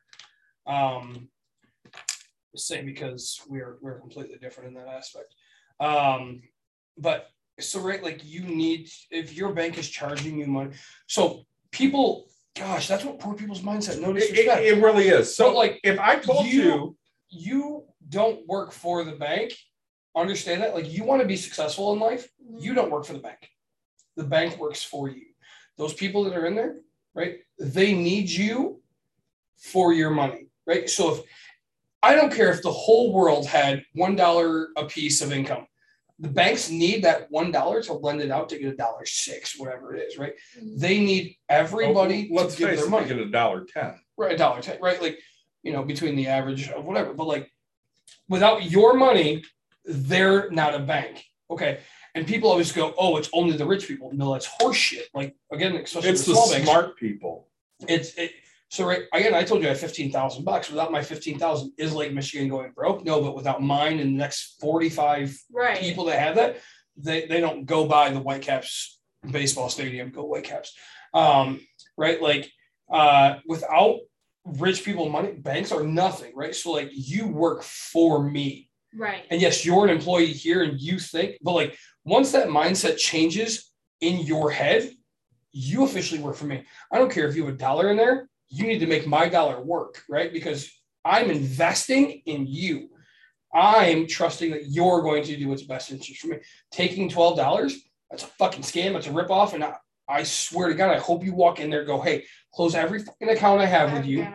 Um, 0.73 1.27
same 2.55 2.85
because 2.85 3.41
we're 3.47 3.77
we're 3.81 3.99
completely 3.99 4.37
different 4.39 4.69
in 4.69 4.73
that 4.75 4.87
aspect. 4.87 5.35
Um, 5.79 6.41
but 6.97 7.27
so 7.59 7.79
right, 7.81 8.01
like 8.03 8.21
you 8.23 8.41
need 8.41 8.89
if 9.11 9.33
your 9.33 9.53
bank 9.53 9.77
is 9.77 9.89
charging 9.89 10.39
you 10.39 10.47
money. 10.47 10.71
So 11.07 11.43
people, 11.71 12.27
gosh, 12.55 12.87
that's 12.87 13.03
what 13.05 13.19
poor 13.19 13.33
people's 13.35 13.61
mindset. 13.61 13.99
No 14.01 14.15
It, 14.15 14.23
it, 14.23 14.47
it 14.47 14.81
really 14.81 15.09
is. 15.09 15.35
So 15.35 15.49
But, 15.49 15.55
like, 15.55 15.79
if 15.83 15.99
I 15.99 16.15
told 16.17 16.47
you- 16.47 16.61
you, 16.63 16.97
you 17.29 17.85
don't 18.07 18.47
work 18.47 18.71
for 18.71 19.03
the 19.03 19.13
bank. 19.13 19.53
Understand 20.15 20.61
that? 20.61 20.73
Like 20.73 20.91
you 20.91 21.03
want 21.03 21.21
to 21.21 21.27
be 21.27 21.37
successful 21.37 21.93
in 21.93 21.99
life, 21.99 22.27
mm-hmm. 22.43 22.59
you 22.59 22.73
don't 22.73 22.91
work 22.91 23.05
for 23.05 23.13
the 23.13 23.19
bank. 23.19 23.49
The 24.15 24.23
bank 24.23 24.57
works 24.57 24.83
for 24.83 25.09
you. 25.09 25.27
Those 25.77 25.93
people 25.93 26.23
that 26.25 26.35
are 26.35 26.45
in 26.45 26.55
there, 26.55 26.77
right? 27.13 27.37
They 27.57 27.93
need 27.93 28.29
you 28.29 28.81
for 29.57 29.93
your 29.93 30.09
money, 30.09 30.47
right? 30.65 30.89
So 30.89 31.15
if 31.15 31.21
I 32.01 32.15
don't 32.15 32.33
care 32.33 32.51
if 32.51 32.61
the 32.61 32.71
whole 32.71 33.13
world 33.13 33.45
had 33.45 33.83
one 33.93 34.15
dollar 34.15 34.69
a 34.75 34.85
piece 34.85 35.21
of 35.21 35.31
income, 35.31 35.67
the 36.19 36.27
banks 36.27 36.69
need 36.69 37.03
that 37.03 37.31
one 37.31 37.51
dollar 37.51 37.81
to 37.83 37.93
lend 37.93 38.21
it 38.21 38.31
out 38.31 38.49
to 38.49 38.57
get 38.57 38.73
a 38.73 38.75
dollar 38.75 39.05
six, 39.05 39.57
whatever 39.57 39.95
it 39.95 40.01
is, 40.01 40.17
right? 40.17 40.33
Mm-hmm. 40.57 40.79
They 40.79 40.99
need 40.99 41.37
everybody 41.47 42.29
let's 42.31 42.55
to 42.55 42.59
give 42.65 42.77
their 42.77 42.89
money 42.89 43.07
get 43.07 43.19
a 43.19 43.29
dollar 43.29 43.65
ten. 43.65 43.99
right 44.17 44.33
a 44.33 44.37
dollar 44.37 44.61
ten, 44.61 44.79
right? 44.81 45.01
Like, 45.01 45.19
you 45.63 45.71
know, 45.73 45.83
between 45.83 46.15
the 46.15 46.27
average 46.27 46.69
of 46.69 46.85
whatever. 46.85 47.13
But 47.13 47.27
like 47.27 47.51
without 48.27 48.63
your 48.69 48.93
money, 48.93 49.43
they're 49.85 50.49
not 50.51 50.75
a 50.75 50.79
bank. 50.79 51.23
Okay. 51.49 51.79
And 52.15 52.25
people 52.25 52.49
always 52.49 52.71
go, 52.71 52.93
oh, 52.97 53.17
it's 53.17 53.29
only 53.33 53.55
the 53.55 53.65
rich 53.65 53.87
people. 53.87 54.11
No, 54.13 54.33
that's 54.33 54.47
horseshit. 54.59 55.03
Like 55.13 55.35
again, 55.51 55.75
especially 55.75 56.09
It's 56.09 56.25
the 56.25 56.31
the 56.31 56.35
small 56.35 56.51
banks. 56.51 56.67
smart 56.67 56.97
people. 56.97 57.47
It's 57.87 58.13
it, 58.17 58.31
so 58.69 58.85
right 58.85 59.03
again. 59.13 59.33
I 59.33 59.43
told 59.43 59.61
you 59.61 59.67
I 59.67 59.69
have 59.71 59.79
fifteen 59.79 60.11
thousand 60.11 60.43
bucks. 60.43 60.69
Without 60.69 60.91
my 60.91 61.01
fifteen 61.01 61.39
thousand, 61.39 61.71
is 61.77 61.93
Lake 61.93 62.13
Michigan 62.13 62.49
going 62.49 62.71
broke? 62.71 63.03
No, 63.05 63.21
but 63.21 63.35
without 63.35 63.61
mine 63.63 63.99
and 63.99 64.13
the 64.13 64.17
next 64.17 64.57
forty-five 64.59 65.35
Right. 65.51 65.79
people 65.79 66.05
that 66.05 66.19
have 66.19 66.35
that, 66.35 66.57
they, 66.97 67.25
they 67.25 67.39
don't 67.39 67.65
go 67.65 67.85
by 67.85 68.09
the 68.09 68.19
Whitecaps 68.19 68.99
baseball 69.29 69.69
stadium, 69.69 70.11
go 70.11 70.23
Whitecaps. 70.23 70.73
Um, 71.13 71.61
right? 71.97 72.21
Like 72.21 72.51
uh, 72.91 73.35
without 73.47 73.99
rich 74.45 74.83
people 74.83 75.09
money, 75.09 75.33
banks 75.33 75.71
are 75.71 75.83
nothing, 75.83 76.33
right? 76.35 76.55
So 76.55 76.71
like 76.71 76.89
you 76.91 77.27
work 77.27 77.63
for 77.63 78.23
me. 78.23 78.69
Right. 78.95 79.23
And 79.29 79.41
yes, 79.41 79.65
you're 79.65 79.83
an 79.83 79.91
employee 79.91 80.27
here 80.27 80.63
and 80.63 80.79
you 80.79 80.99
think, 80.99 81.37
but 81.41 81.53
like 81.53 81.77
once 82.05 82.31
that 82.31 82.47
mindset 82.47 82.97
changes 82.97 83.71
in 84.01 84.19
your 84.25 84.49
head, 84.49 84.91
you 85.51 85.83
officially 85.83 86.21
work 86.21 86.35
for 86.35 86.45
me. 86.45 86.63
I 86.91 86.97
don't 86.97 87.11
care 87.11 87.27
if 87.27 87.35
you 87.35 87.45
have 87.45 87.53
a 87.53 87.57
dollar 87.57 87.91
in 87.91 87.97
there, 87.97 88.29
you 88.49 88.65
need 88.65 88.79
to 88.79 88.87
make 88.87 89.07
my 89.07 89.29
dollar 89.29 89.61
work, 89.61 90.03
right? 90.09 90.31
Because 90.31 90.69
I'm 91.05 91.29
investing 91.29 92.21
in 92.25 92.47
you. 92.47 92.89
I'm 93.53 94.07
trusting 94.07 94.51
that 94.51 94.67
you're 94.67 95.01
going 95.01 95.23
to 95.23 95.37
do 95.37 95.49
what's 95.49 95.63
best 95.63 95.91
interest 95.91 96.21
for 96.21 96.27
me. 96.27 96.37
Taking 96.71 97.09
$12, 97.09 97.73
that's 98.09 98.23
a 98.23 98.27
fucking 98.27 98.61
scam. 98.61 98.95
It's 98.95 99.07
a 99.07 99.11
ripoff. 99.11 99.53
And 99.53 99.63
I, 99.63 99.75
I 100.09 100.23
swear 100.23 100.69
to 100.69 100.73
God, 100.73 100.89
I 100.89 100.99
hope 100.99 101.23
you 101.23 101.33
walk 101.33 101.59
in 101.59 101.69
there 101.69 101.79
and 101.79 101.87
go, 101.87 102.01
hey, 102.01 102.25
close 102.53 102.73
every 102.73 103.03
fucking 103.03 103.29
account 103.29 103.61
I 103.61 103.65
have 103.67 103.93
with 103.93 104.05
you 104.05 104.27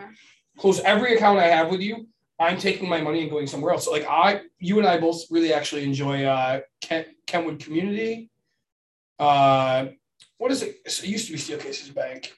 close 0.59 0.81
every 0.81 1.15
account 1.15 1.39
I 1.39 1.47
have 1.47 1.71
with 1.71 1.81
you. 1.81 2.09
I'm 2.39 2.59
taking 2.59 2.89
my 2.89 3.01
money 3.01 3.23
and 3.23 3.31
going 3.31 3.47
somewhere 3.47 3.73
else. 3.73 3.85
So 3.85 3.93
like 3.93 4.07
I, 4.09 4.43
you 4.59 4.79
and 4.79 4.87
I 4.87 4.99
both 4.99 5.23
really 5.31 5.53
actually 5.53 5.85
enjoy 5.85 6.25
uh, 6.25 6.61
Kent, 6.81 7.09
Kentwood 7.27 7.61
Community. 7.61 8.31
Uh, 9.19 9.87
what 10.39 10.51
is 10.51 10.63
it? 10.63 10.77
It 10.85 11.07
used 11.07 11.27
to 11.27 11.33
be 11.33 11.39
Steelcases 11.39 11.95
Bank, 11.95 12.33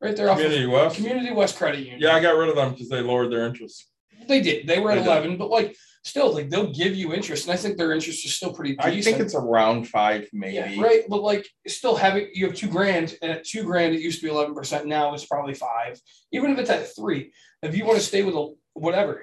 right 0.00 0.16
there 0.16 0.30
off 0.30 0.38
Community 0.38 0.64
of 0.64 0.70
West. 0.70 0.96
Community 0.96 1.32
West 1.32 1.56
Credit 1.56 1.80
Union. 1.80 1.98
Yeah, 2.00 2.14
I 2.14 2.20
got 2.20 2.36
rid 2.36 2.48
of 2.48 2.54
them 2.54 2.70
because 2.72 2.88
they 2.88 3.00
lowered 3.00 3.32
their 3.32 3.44
interest. 3.44 3.86
they 4.28 4.40
did. 4.40 4.66
They 4.68 4.78
were 4.78 4.92
at 4.92 4.94
They 4.94 5.00
did. 5.02 5.08
11, 5.08 5.36
but 5.36 5.50
like 5.50 5.76
still, 6.02 6.32
like 6.32 6.48
they'll 6.50 6.72
give 6.72 6.94
you 6.94 7.12
interest, 7.12 7.46
and 7.46 7.52
I 7.52 7.56
think 7.56 7.76
their 7.76 7.92
interest 7.92 8.24
is 8.24 8.34
still 8.34 8.52
pretty 8.52 8.78
I 8.78 8.90
decent. 8.90 9.16
think 9.16 9.26
it's 9.26 9.34
around 9.34 9.88
five, 9.88 10.28
maybe. 10.32 10.54
Yeah, 10.56 10.82
right. 10.82 11.02
But 11.08 11.22
like 11.22 11.46
still 11.66 11.96
having 11.96 12.30
you 12.32 12.46
have 12.46 12.56
two 12.56 12.68
grand, 12.68 13.16
and 13.22 13.30
at 13.32 13.44
two 13.44 13.64
grand 13.64 13.94
it 13.94 14.00
used 14.00 14.20
to 14.20 14.26
be 14.26 14.30
eleven 14.32 14.54
percent. 14.54 14.86
Now 14.86 15.14
it's 15.14 15.26
probably 15.26 15.54
five. 15.54 16.00
Even 16.32 16.52
if 16.52 16.58
it's 16.58 16.70
at 16.70 16.94
three, 16.96 17.32
if 17.62 17.76
you 17.76 17.84
want 17.84 17.98
to 17.98 18.04
stay 18.04 18.22
with 18.22 18.34
a 18.34 18.54
whatever, 18.74 19.22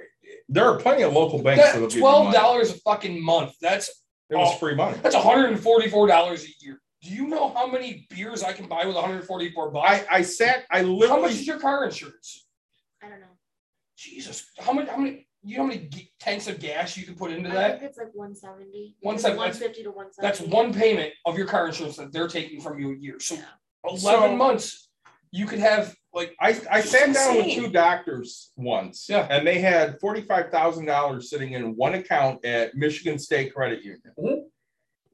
There 0.50 0.66
are 0.66 0.78
plenty 0.80 1.04
of 1.04 1.14
local 1.14 1.42
banks 1.42 1.64
that'll 1.64 1.82
that 1.82 1.88
give 1.90 1.96
you 1.96 2.02
twelve 2.02 2.26
money. 2.26 2.38
dollars 2.38 2.72
a 2.72 2.76
fucking 2.80 3.24
month. 3.24 3.54
That's 3.62 3.90
It 4.30 4.36
was 4.36 4.54
Oh. 4.54 4.58
free 4.58 4.76
money. 4.76 4.98
that's 5.02 5.16
one 5.16 5.24
hundred 5.24 5.52
and 5.52 5.60
forty 5.60 5.90
four 5.90 6.06
dollars 6.08 6.44
a 6.46 6.50
year. 6.66 6.82
Do 7.02 7.10
you 7.14 7.28
know 7.28 7.50
how 7.50 7.68
many 7.68 8.08
beers 8.10 8.44
I 8.44 8.54
can 8.54 8.68
buy 8.68 8.86
with 8.86 8.96
one 8.96 9.04
hundred 9.06 9.26
forty 9.26 9.50
four 9.52 9.72
bucks? 9.72 9.88
I, 10.12 10.18
I 10.18 10.22
sat, 10.24 10.66
I 10.70 10.82
literally. 10.82 11.08
how 11.08 11.22
much 11.22 11.32
is 11.32 11.48
your 11.48 11.60
car 11.60 11.86
insurance? 11.86 12.46
I 13.02 13.08
don't 13.10 13.20
know. 13.20 13.28
Jesus, 13.96 14.46
how 14.60 14.74
many? 14.74 14.90
How 14.90 14.98
many? 14.98 15.27
You 15.48 15.58
know 15.58 15.64
how 15.64 15.68
many 15.70 15.88
g- 15.88 16.12
tanks 16.20 16.48
of 16.48 16.60
gas 16.60 16.98
you 16.98 17.06
can 17.06 17.16
put 17.16 17.32
into 17.32 17.50
I 17.50 17.54
that? 17.54 17.80
think 17.80 17.90
it's 17.90 17.98
like 17.98 18.14
170. 18.14 18.96
170, 19.00 19.38
One 19.38 19.46
that's- 19.48 19.60
fifty 19.60 19.84
to 19.84 19.92
one 19.92 20.08
That's 20.18 20.42
one 20.42 20.74
payment 20.74 21.14
of 21.26 21.38
your 21.38 21.48
car 21.48 21.68
insurance 21.68 21.96
that 21.98 22.12
they're 22.12 22.28
taking 22.28 22.60
from 22.60 22.80
you 22.80 22.92
a 22.92 22.96
year. 22.98 23.20
So 23.20 23.36
Yeah. 23.36 23.46
eleven 23.86 24.32
So- 24.32 24.36
months, 24.36 24.90
you 25.32 25.46
could 25.46 25.60
have 25.60 25.96
like 26.14 26.36
I, 26.42 26.50
I 26.70 26.82
sat 26.82 27.14
down 27.14 27.38
with 27.38 27.46
Insane. 27.46 27.64
two 27.66 27.70
doctors 27.72 28.52
once. 28.58 29.08
Yeah. 29.08 29.26
And 29.30 29.48
they 29.48 29.60
had 29.60 30.00
forty-five 30.02 30.52
thousand 30.52 30.86
dollars 30.86 31.30
sitting 31.30 31.54
in 31.54 31.76
one 31.78 31.94
account 31.94 32.44
at 32.44 32.76
Michigan 32.76 33.18
State 33.18 33.54
Credit 33.54 33.84
Union. 33.84 34.14
Mhm. 34.20 34.44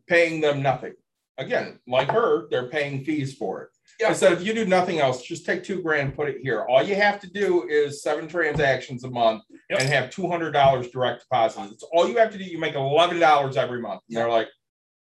Paying 0.08 0.42
them 0.42 0.62
nothing. 0.64 0.94
Again, 1.38 1.80
like 1.88 2.10
her, 2.10 2.48
they're 2.50 2.70
paying 2.70 3.04
fees 3.04 3.36
for 3.36 3.64
it. 3.64 3.70
Yeah. 4.00 4.10
I 4.10 4.14
said, 4.14 4.34
if 4.34 4.44
you 4.44 4.54
do 4.54 4.66
nothing 4.66 5.00
else, 5.00 5.22
just 5.24 5.46
take 5.46 5.64
two 5.64 5.82
grand, 5.82 6.16
put 6.16 6.28
it 6.30 6.38
here. 6.42 6.66
All 6.70 6.84
you 6.84 6.96
have 6.96 7.20
to 7.22 7.28
do 7.30 7.68
is 7.70 8.02
seven 8.02 8.28
transactions 8.28 9.04
a 9.04 9.10
month 9.10 9.44
Yep. 9.70 9.80
and 9.80 9.90
have 9.90 10.10
two 10.10 10.28
hundred 10.28 10.52
dollars 10.52 10.90
direct 10.90 11.22
deposit. 11.22 11.72
It's 11.72 11.84
all 11.94 12.08
you 12.10 12.18
have 12.18 12.32
to 12.32 12.38
do. 12.38 12.44
You 12.44 12.60
make 12.60 12.76
eleven 12.76 13.20
dollars 13.20 13.56
every 13.58 13.82
month. 13.82 14.02
And 14.10 14.18
they're 14.18 14.30
like, 14.30 14.48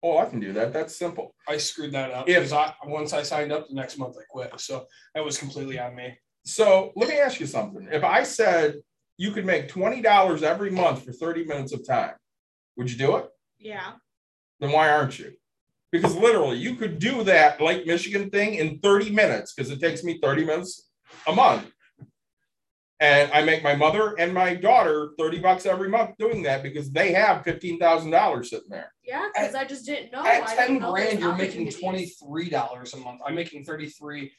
oh, 0.04 0.18
I 0.20 0.26
can 0.26 0.40
do 0.40 0.54
that. 0.54 0.74
That's 0.74 0.96
simple. 0.96 1.36
I 1.48 1.58
screwed 1.58 1.92
that 1.94 2.12
up 2.12 2.30
If- 2.30 2.36
because 2.36 2.54
I 2.54 2.74
once 2.86 3.14
I 3.14 3.24
signed 3.24 3.52
up, 3.52 3.68
the 3.68 3.76
next 3.76 3.98
month 3.98 4.16
I 4.18 4.24
quit. 4.30 4.60
So 4.60 4.86
that 5.16 5.24
was 5.26 5.38
completely 5.38 5.80
on 5.80 5.96
me. 5.96 6.18
So 6.46 6.92
let 6.96 7.10
me 7.10 7.18
ask 7.20 7.40
you 7.40 7.46
something. 7.48 7.88
If 7.92 8.04
I 8.04 8.24
said 8.24 8.76
you 9.18 9.32
could 9.32 9.46
make 9.46 9.68
twenty 9.70 10.02
dollars 10.02 10.44
every 10.44 10.70
month 10.72 11.04
for 11.04 11.12
thirty 11.12 11.44
minutes 11.46 11.74
of 11.74 11.86
time, 11.86 12.14
would 12.78 12.90
you 12.92 12.98
do 12.98 13.18
it? 13.18 13.28
Yeah. 13.60 13.94
Then 14.60 14.72
why 14.72 14.90
aren't 14.90 15.20
you? 15.20 15.34
Because 15.94 16.16
literally, 16.16 16.58
you 16.58 16.74
could 16.74 16.98
do 16.98 17.24
that 17.24 17.62
Lake 17.62 17.86
Michigan 17.86 18.32
thing 18.32 18.56
in 18.56 18.80
thirty 18.80 19.12
minutes 19.12 19.54
because 19.54 19.70
it 19.70 19.80
takes 19.80 20.04
me 20.04 20.18
thirty 20.24 20.44
minutes 20.44 20.90
a 21.28 21.32
month. 21.32 21.72
And 23.00 23.32
I 23.32 23.44
make 23.44 23.62
my 23.62 23.76
mother 23.76 24.16
and 24.18 24.34
my 24.34 24.56
daughter 24.56 25.12
thirty 25.20 25.38
bucks 25.38 25.68
every 25.68 25.90
month 25.90 26.18
doing 26.18 26.42
that 26.44 26.64
because 26.64 26.92
they 26.92 27.14
have 27.14 27.44
fifteen 27.44 27.78
thousand 27.78 28.10
dollars 28.10 28.50
sitting 28.50 28.72
there. 28.72 28.92
Yeah, 29.04 29.28
because 29.32 29.54
I 29.54 29.66
just 29.66 29.86
didn't 29.86 30.12
know. 30.12 30.26
At 30.26 30.50
I 30.50 30.56
ten 30.56 30.80
know 30.80 30.94
grand, 30.94 31.20
you're 31.20 31.36
making 31.36 31.70
twenty 31.70 32.08
three 32.08 32.50
dollars 32.50 32.96
a 32.96 32.98
month. 32.98 33.22
I'm 33.24 33.36
making 33.36 33.64
thirty 33.64 33.88
three. 33.88 34.32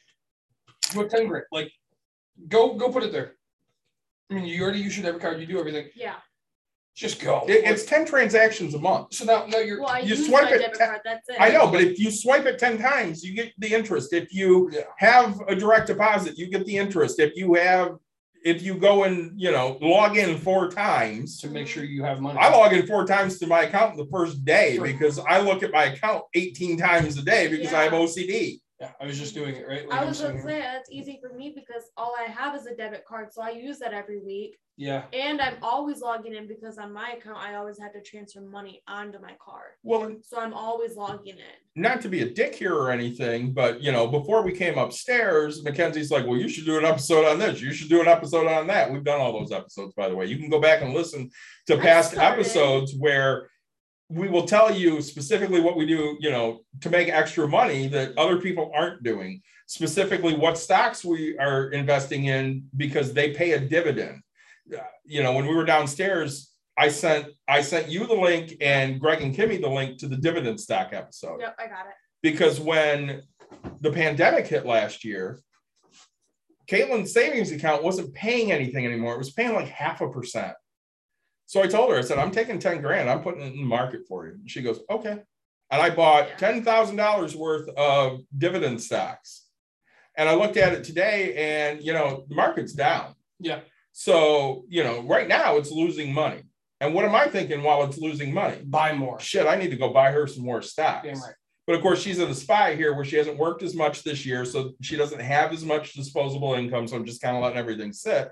What 0.93 1.09
ten 1.09 1.25
grand? 1.25 1.45
Like, 1.53 1.71
go 2.49 2.73
go 2.73 2.91
put 2.91 3.03
it 3.03 3.13
there. 3.13 3.35
I 4.29 4.33
mean, 4.33 4.43
you 4.43 4.61
already 4.61 4.79
use 4.79 4.97
your 4.97 5.05
debit 5.05 5.21
card. 5.21 5.39
You 5.39 5.45
do 5.47 5.57
everything. 5.57 5.87
Yeah. 5.95 6.15
Just 6.95 7.19
go. 7.21 7.43
It- 7.47 7.65
it's 7.65 7.83
ten 7.83 8.05
transactions 8.05 8.73
a 8.73 8.79
month. 8.79 9.13
so 9.13 9.25
now 9.25 9.45
now 9.47 9.57
you're 9.59 9.81
Well, 9.81 9.89
I 9.89 9.99
You 9.99 10.15
use 10.15 10.27
swipe 10.27 10.45
my 10.45 10.51
it 10.51 10.59
debit 10.59 10.73
te- 10.79 10.85
card. 10.85 11.01
That's 11.03 11.27
it. 11.29 11.35
I 11.39 11.49
know, 11.49 11.67
but 11.67 11.81
if 11.81 11.99
you 11.99 12.09
swipe 12.09 12.45
it 12.45 12.57
ten 12.57 12.77
times, 12.77 13.21
you 13.23 13.33
get 13.33 13.51
the 13.57 13.73
interest. 13.73 14.13
If 14.13 14.33
you 14.33 14.69
yeah. 14.71 14.81
have 14.97 15.41
a 15.47 15.55
direct 15.55 15.87
deposit, 15.87 16.37
you 16.37 16.47
get 16.49 16.65
the 16.65 16.77
interest. 16.77 17.19
If 17.19 17.33
you 17.35 17.55
have, 17.55 17.97
if 18.45 18.61
you 18.61 18.75
go 18.75 19.03
and, 19.03 19.33
you 19.35 19.51
know, 19.51 19.77
log 19.81 20.15
in 20.17 20.37
four 20.37 20.69
times, 20.69 21.41
to 21.41 21.49
make 21.49 21.67
sure 21.67 21.83
you 21.83 22.03
have 22.03 22.21
money. 22.21 22.39
I 22.39 22.49
log 22.55 22.71
in 22.71 22.87
four 22.87 23.05
times 23.05 23.39
to 23.39 23.47
my 23.47 23.63
account 23.63 23.97
the 23.97 24.05
first 24.11 24.45
day 24.45 24.75
Sure. 24.75 24.85
because 24.85 25.19
I 25.19 25.39
look 25.41 25.63
at 25.63 25.71
my 25.71 25.85
account 25.85 26.23
18 26.33 26.77
times 26.77 27.17
a 27.17 27.23
day 27.23 27.49
because 27.49 27.73
I 27.73 27.83
have 27.83 27.91
Yeah. 27.93 27.99
OCD. 27.99 28.61
Yeah, 28.79 28.91
I 28.99 29.05
was 29.05 29.17
just 29.17 29.33
doing 29.33 29.55
it 29.55 29.67
right. 29.67 29.87
Like 29.87 30.01
I 30.01 30.05
was 30.05 30.17
sitting 30.17 30.37
gonna 30.37 30.47
say 30.49 30.59
that's 30.59 30.89
easy 30.91 31.19
for 31.21 31.33
me 31.35 31.53
because 31.55 31.83
all 31.95 32.13
I 32.19 32.29
have 32.29 32.55
is 32.55 32.65
a 32.65 32.75
debit 32.75 33.05
card, 33.05 33.33
so 33.33 33.41
I 33.41 33.51
use 33.51 33.79
that 33.79 33.93
every 33.93 34.19
week. 34.19 34.57
Yeah, 34.77 35.03
And 35.13 35.39
I'm 35.39 35.55
always 35.61 36.01
logging 36.01 36.35
in 36.35 36.49
because 36.49 36.77
on 36.77 36.91
my 36.91 37.11
account 37.11 37.37
I 37.37 37.55
always 37.55 37.79
have 37.79 37.93
to 37.93 38.01
transfer 38.01 38.41
money 38.41 38.81
onto 38.89 39.21
my 39.21 39.31
card. 39.39 39.71
Well, 39.83 40.17
So 40.21 40.37
I'm 40.37 40.53
always 40.53 40.97
logging 40.97 41.37
in. 41.37 41.81
not 41.81 42.01
to 42.01 42.09
be 42.09 42.23
a 42.23 42.29
dick 42.29 42.53
here 42.55 42.75
or 42.75 42.91
anything, 42.91 43.53
but 43.53 43.81
you 43.81 43.93
know, 43.93 44.05
before 44.05 44.41
we 44.41 44.51
came 44.51 44.77
upstairs, 44.77 45.63
Mackenzie's 45.63 46.11
like, 46.11 46.25
well, 46.25 46.37
you 46.37 46.49
should 46.49 46.65
do 46.65 46.77
an 46.77 46.83
episode 46.83 47.25
on 47.25 47.39
this. 47.39 47.61
You 47.61 47.71
should 47.71 47.87
do 47.87 48.01
an 48.01 48.09
episode 48.09 48.47
on 48.47 48.67
that. 48.67 48.91
We've 48.91 49.01
done 49.05 49.21
all 49.21 49.31
those 49.31 49.53
episodes, 49.53 49.93
by 49.93 50.09
the 50.09 50.15
way. 50.15 50.25
You 50.25 50.37
can 50.37 50.49
go 50.49 50.59
back 50.59 50.81
and 50.81 50.93
listen 50.93 51.29
to 51.67 51.77
past 51.77 52.17
episodes 52.17 52.93
where 52.97 53.49
we 54.09 54.27
will 54.27 54.45
tell 54.45 54.71
you 54.73 55.01
specifically 55.01 55.61
what 55.61 55.75
we 55.75 55.85
do, 55.85 56.15
you 56.19 56.29
know, 56.31 56.59
to 56.81 56.89
make 56.89 57.09
extra 57.09 57.47
money 57.47 57.87
that 57.87 58.15
other 58.17 58.37
people 58.39 58.71
aren't 58.75 59.01
doing, 59.03 59.41
specifically 59.67 60.35
what 60.35 60.57
stocks 60.57 61.03
we 61.03 61.37
are 61.39 61.69
investing 61.69 62.25
in 62.25 62.65
because 62.77 63.13
they 63.13 63.31
pay 63.31 63.53
a 63.53 63.59
dividend. 63.59 64.21
Uh, 64.71 64.81
You 65.05 65.23
know, 65.23 65.33
when 65.33 65.47
we 65.47 65.55
were 65.55 65.65
downstairs, 65.65 66.51
I 66.77 66.89
sent 66.89 67.27
I 67.47 67.61
sent 67.61 67.89
you 67.89 68.05
the 68.05 68.13
link 68.29 68.55
and 68.61 68.99
Greg 68.99 69.21
and 69.21 69.33
Kimmy 69.35 69.59
the 69.61 69.69
link 69.69 69.97
to 69.99 70.07
the 70.07 70.17
dividend 70.17 70.59
stock 70.59 70.89
episode 70.91 71.39
Yep, 71.39 71.55
I 71.57 71.67
got 71.67 71.85
it. 71.87 71.93
because 72.21 72.59
when 72.59 73.21
the 73.81 73.91
pandemic 73.91 74.45
hit 74.47 74.65
last 74.65 75.03
year, 75.05 75.39
Caitlin's 76.67 77.13
savings 77.13 77.51
account 77.51 77.83
wasn't 77.83 78.13
paying 78.13 78.51
anything 78.51 78.85
anymore. 78.85 79.13
It 79.15 79.19
was 79.19 79.31
paying 79.31 79.53
like 79.53 79.67
half 79.67 80.01
a 80.01 80.09
percent. 80.09 80.53
So 81.45 81.61
I 81.61 81.67
told 81.67 81.91
her, 81.91 81.97
I 81.97 82.01
said, 82.01 82.17
I'm 82.17 82.31
taking 82.31 82.59
10 82.59 82.81
grand, 82.81 83.09
I'm 83.09 83.21
putting 83.21 83.41
it 83.41 83.53
in 83.53 83.59
the 83.59 83.65
market 83.65 84.01
for 84.07 84.25
you. 84.25 84.33
And 84.33 84.49
she 84.49 84.61
goes, 84.61 84.79
okay. 84.89 85.19
and 85.71 85.81
I 85.81 85.89
bought 85.89 86.37
ten 86.37 86.63
thousand 86.63 86.95
dollars 86.95 87.35
worth 87.35 87.67
of 87.69 88.21
dividend 88.37 88.81
stocks. 88.81 89.43
And 90.17 90.29
I 90.29 90.35
looked 90.35 90.57
at 90.57 90.73
it 90.73 90.83
today, 90.83 91.35
and 91.35 91.83
you 91.83 91.93
know 91.93 92.25
the 92.29 92.35
market's 92.35 92.73
down. 92.73 93.15
Yeah. 93.39 93.59
So 93.91 94.63
you 94.69 94.83
know 94.83 95.01
right 95.01 95.27
now 95.27 95.57
it's 95.57 95.71
losing 95.71 96.13
money. 96.13 96.43
And 96.81 96.93
what 96.93 97.05
am 97.05 97.15
I 97.15 97.27
thinking 97.27 97.63
while 97.63 97.83
it's 97.83 97.97
losing 97.97 98.33
money? 98.33 98.57
Buy 98.63 98.93
more. 98.93 99.19
Shit, 99.19 99.47
I 99.47 99.55
need 99.55 99.71
to 99.71 99.77
go 99.77 99.93
buy 99.93 100.11
her 100.11 100.27
some 100.27 100.43
more 100.43 100.61
stocks. 100.61 101.07
Damn 101.07 101.21
right. 101.21 101.33
But 101.67 101.75
of 101.75 101.81
course, 101.81 101.99
she's 101.99 102.19
in 102.19 102.29
a 102.29 102.33
spy 102.33 102.75
here 102.75 102.93
where 102.93 103.05
she 103.05 103.15
hasn't 103.15 103.39
worked 103.39 103.63
as 103.63 103.73
much 103.73 104.03
this 104.03 104.25
year, 104.25 104.45
so 104.45 104.73
she 104.81 104.95
doesn't 104.95 105.21
have 105.21 105.51
as 105.51 105.65
much 105.65 105.93
disposable 105.93 106.53
income. 106.53 106.87
So 106.87 106.95
I'm 106.95 107.05
just 107.05 107.21
kind 107.21 107.35
of 107.35 107.41
letting 107.41 107.57
everything 107.57 107.91
sit. 107.91 108.31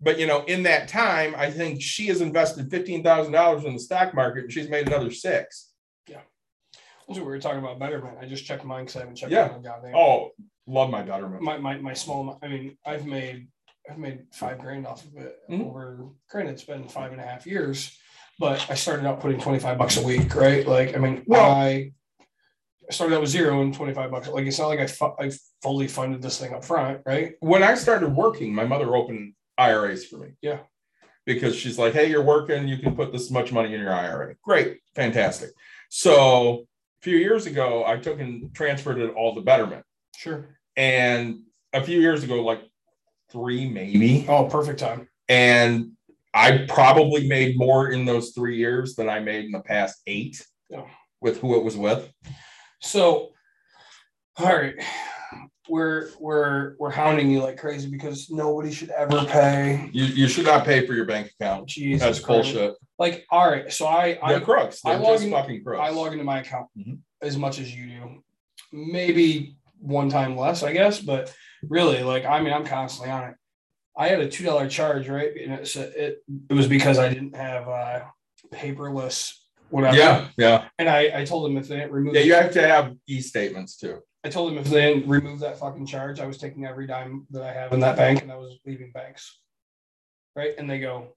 But 0.00 0.18
you 0.18 0.26
know, 0.26 0.44
in 0.44 0.62
that 0.64 0.88
time, 0.88 1.34
I 1.36 1.50
think 1.50 1.82
she 1.82 2.06
has 2.06 2.20
invested 2.20 2.70
fifteen 2.70 3.02
thousand 3.02 3.32
dollars 3.32 3.64
in 3.64 3.72
the 3.74 3.80
stock 3.80 4.14
market, 4.14 4.44
and 4.44 4.52
she's 4.52 4.68
made 4.68 4.86
another 4.86 5.10
six. 5.10 5.72
Yeah, 6.06 6.20
that's 7.06 7.18
what 7.18 7.26
we 7.26 7.32
were 7.32 7.40
talking 7.40 7.58
about 7.58 7.78
betterment. 7.80 8.18
I 8.20 8.26
just 8.26 8.44
checked 8.44 8.64
mine 8.64 8.84
because 8.84 8.96
I 8.96 9.00
haven't 9.00 9.16
checked 9.16 9.32
Yeah. 9.32 9.48
mine. 9.48 9.62
Goddamn. 9.62 9.94
Oh, 9.96 10.30
love 10.66 10.90
my 10.90 11.02
betterment. 11.02 11.42
my, 11.42 11.58
my 11.58 11.78
my 11.78 11.94
small 11.94 12.38
I 12.42 12.48
mean, 12.48 12.78
I've 12.86 13.06
made 13.06 13.48
I've 13.90 13.98
made 13.98 14.20
five 14.32 14.58
grand 14.58 14.86
off 14.86 15.04
of 15.04 15.16
it 15.16 15.36
Mhm. 15.50 15.66
over 15.66 16.06
granted 16.30 16.52
it's 16.52 16.64
been 16.64 16.86
five 16.88 17.10
and 17.12 17.20
a 17.20 17.24
half 17.24 17.44
years, 17.46 17.96
but 18.38 18.64
I 18.70 18.74
started 18.74 19.04
out 19.06 19.18
putting 19.20 19.40
25 19.40 19.78
bucks 19.78 19.96
a 19.96 20.02
week, 20.06 20.34
right? 20.36 20.64
Like 20.66 20.94
I 20.94 20.98
mean 20.98 21.24
Well- 21.26 21.50
I 21.50 21.92
I 22.88 22.92
started 22.92 23.16
out 23.16 23.20
with 23.20 23.30
zero 23.30 23.60
and 23.62 23.74
25 23.74 24.10
bucks. 24.10 24.28
Like 24.28 24.46
it's 24.46 24.58
not 24.58 24.68
like 24.68 24.78
I 24.80 24.86
fu- 24.86 25.14
I 25.18 25.30
fully 25.62 25.88
funded 25.88 26.22
this 26.22 26.38
thing 26.40 26.54
up 26.54 26.64
front, 26.64 27.02
right? 27.04 27.32
When 27.40 27.62
I 27.62 27.74
started 27.74 28.14
working, 28.14 28.54
my 28.54 28.64
mother 28.64 28.94
opened 28.96 29.34
IRAs 29.58 30.06
for 30.06 30.16
me. 30.18 30.28
Yeah. 30.40 30.60
Because 31.26 31.54
she's 31.54 31.78
like, 31.78 31.92
hey, 31.92 32.08
you're 32.08 32.22
working, 32.22 32.66
you 32.68 32.78
can 32.78 32.94
put 32.96 33.12
this 33.12 33.30
much 33.30 33.52
money 33.52 33.74
in 33.74 33.80
your 33.80 33.92
IRA. 33.92 34.34
Great, 34.42 34.78
fantastic. 34.94 35.50
So 35.90 36.60
a 37.00 37.02
few 37.02 37.16
years 37.18 37.44
ago, 37.46 37.84
I 37.86 37.98
took 37.98 38.18
and 38.20 38.54
transferred 38.54 38.98
it 38.98 39.12
all 39.14 39.34
to 39.34 39.42
Betterment. 39.42 39.84
Sure. 40.16 40.46
And 40.76 41.40
a 41.74 41.82
few 41.82 42.00
years 42.00 42.22
ago, 42.24 42.42
like 42.42 42.62
three 43.30 43.68
maybe, 43.68 44.24
Oh, 44.28 44.46
perfect 44.46 44.78
time. 44.80 45.08
and 45.28 45.90
I 46.32 46.66
probably 46.68 47.26
made 47.28 47.58
more 47.58 47.90
in 47.90 48.04
those 48.04 48.30
three 48.30 48.56
years 48.56 48.94
than 48.94 49.08
I 49.10 49.18
made 49.20 49.46
in 49.46 49.50
the 49.52 49.60
past 49.60 50.00
eight 50.06 50.42
Yeah. 50.70 50.84
with 51.20 51.40
who 51.40 51.56
it 51.58 51.64
was 51.64 51.76
with. 51.76 52.10
So, 52.80 53.32
all 54.38 54.46
right, 54.56 54.74
we're 55.68 56.08
we're 56.18 56.76
we're 56.78 56.90
hounding 56.90 57.30
you 57.30 57.42
like 57.42 57.56
crazy 57.58 57.88
because 57.90 58.30
nobody 58.30 58.72
should 58.72 58.90
ever 58.90 59.24
pay. 59.24 59.88
You, 59.92 60.04
you 60.04 60.28
should 60.28 60.44
not 60.46 60.64
pay 60.64 60.86
for 60.86 60.94
your 60.94 61.04
bank 61.04 61.30
account. 61.38 61.66
Jesus, 61.68 62.00
That's 62.02 62.20
Christ. 62.20 62.52
bullshit. 62.54 62.74
Like, 62.98 63.26
all 63.30 63.48
right, 63.50 63.72
so 63.72 63.86
I 63.86 64.18
I 64.22 64.32
They're 64.32 64.40
crooks. 64.40 64.80
I 64.84 64.92
They're 64.94 65.00
log 65.00 65.12
just 65.14 65.24
in- 65.24 65.30
fucking 65.32 65.64
crooks. 65.64 65.80
I 65.82 65.90
log 65.90 66.12
into 66.12 66.24
my 66.24 66.40
account 66.40 66.66
Mhm. 66.78 66.98
as 67.22 67.36
much 67.36 67.58
as 67.58 67.74
you 67.74 67.86
do, 67.86 68.22
maybe 68.72 69.56
one 69.80 70.08
time 70.08 70.36
less, 70.36 70.62
I 70.62 70.72
guess, 70.72 71.00
but 71.00 71.32
really, 71.62 72.02
like, 72.02 72.24
I 72.24 72.40
mean, 72.42 72.52
I'm 72.52 72.64
constantly 72.66 73.12
on 73.12 73.30
it. 73.30 73.34
I 73.96 74.08
had 74.08 74.20
a 74.20 74.28
two 74.28 74.44
dollar 74.44 74.68
charge, 74.68 75.08
right? 75.08 75.30
And 75.42 75.52
it's 75.54 75.74
it 75.76 76.22
it 76.50 76.54
was 76.54 76.66
because 76.68 76.98
I 76.98 77.08
didn't 77.08 77.36
have 77.36 77.68
uh 77.68 78.00
paperless 78.52 79.32
whatever. 79.70 79.96
yeah, 79.96 80.28
yeah. 80.36 80.64
And 80.78 80.88
I 80.88 81.20
I 81.20 81.24
told 81.24 81.44
them 81.44 81.56
if 81.58 81.68
they 81.68 81.76
didn't 81.76 81.92
remove 81.92 82.14
Yeah, 82.14 82.22
you 82.22 82.34
have 82.34 82.52
to 82.52 82.66
have 82.66 82.94
e-statements 83.06 83.76
too. 83.76 83.98
I 84.24 84.28
told 84.30 84.50
them 84.50 84.58
if 84.58 84.66
they 84.68 84.94
didn't 84.94 85.08
remove 85.08 85.40
that 85.40 85.58
fucking 85.58 85.86
charge, 85.86 86.20
I 86.20 86.26
was 86.26 86.38
taking 86.38 86.64
every 86.66 86.86
dime 86.86 87.26
that 87.30 87.42
I 87.42 87.52
have 87.52 87.72
in 87.72 87.80
that 87.80 87.96
bank 87.96 88.22
and 88.22 88.32
I 88.32 88.36
was 88.36 88.58
leaving 88.66 88.90
banks. 88.92 89.38
Right? 90.34 90.54
And 90.58 90.68
they 90.68 90.80
go, 90.80 91.14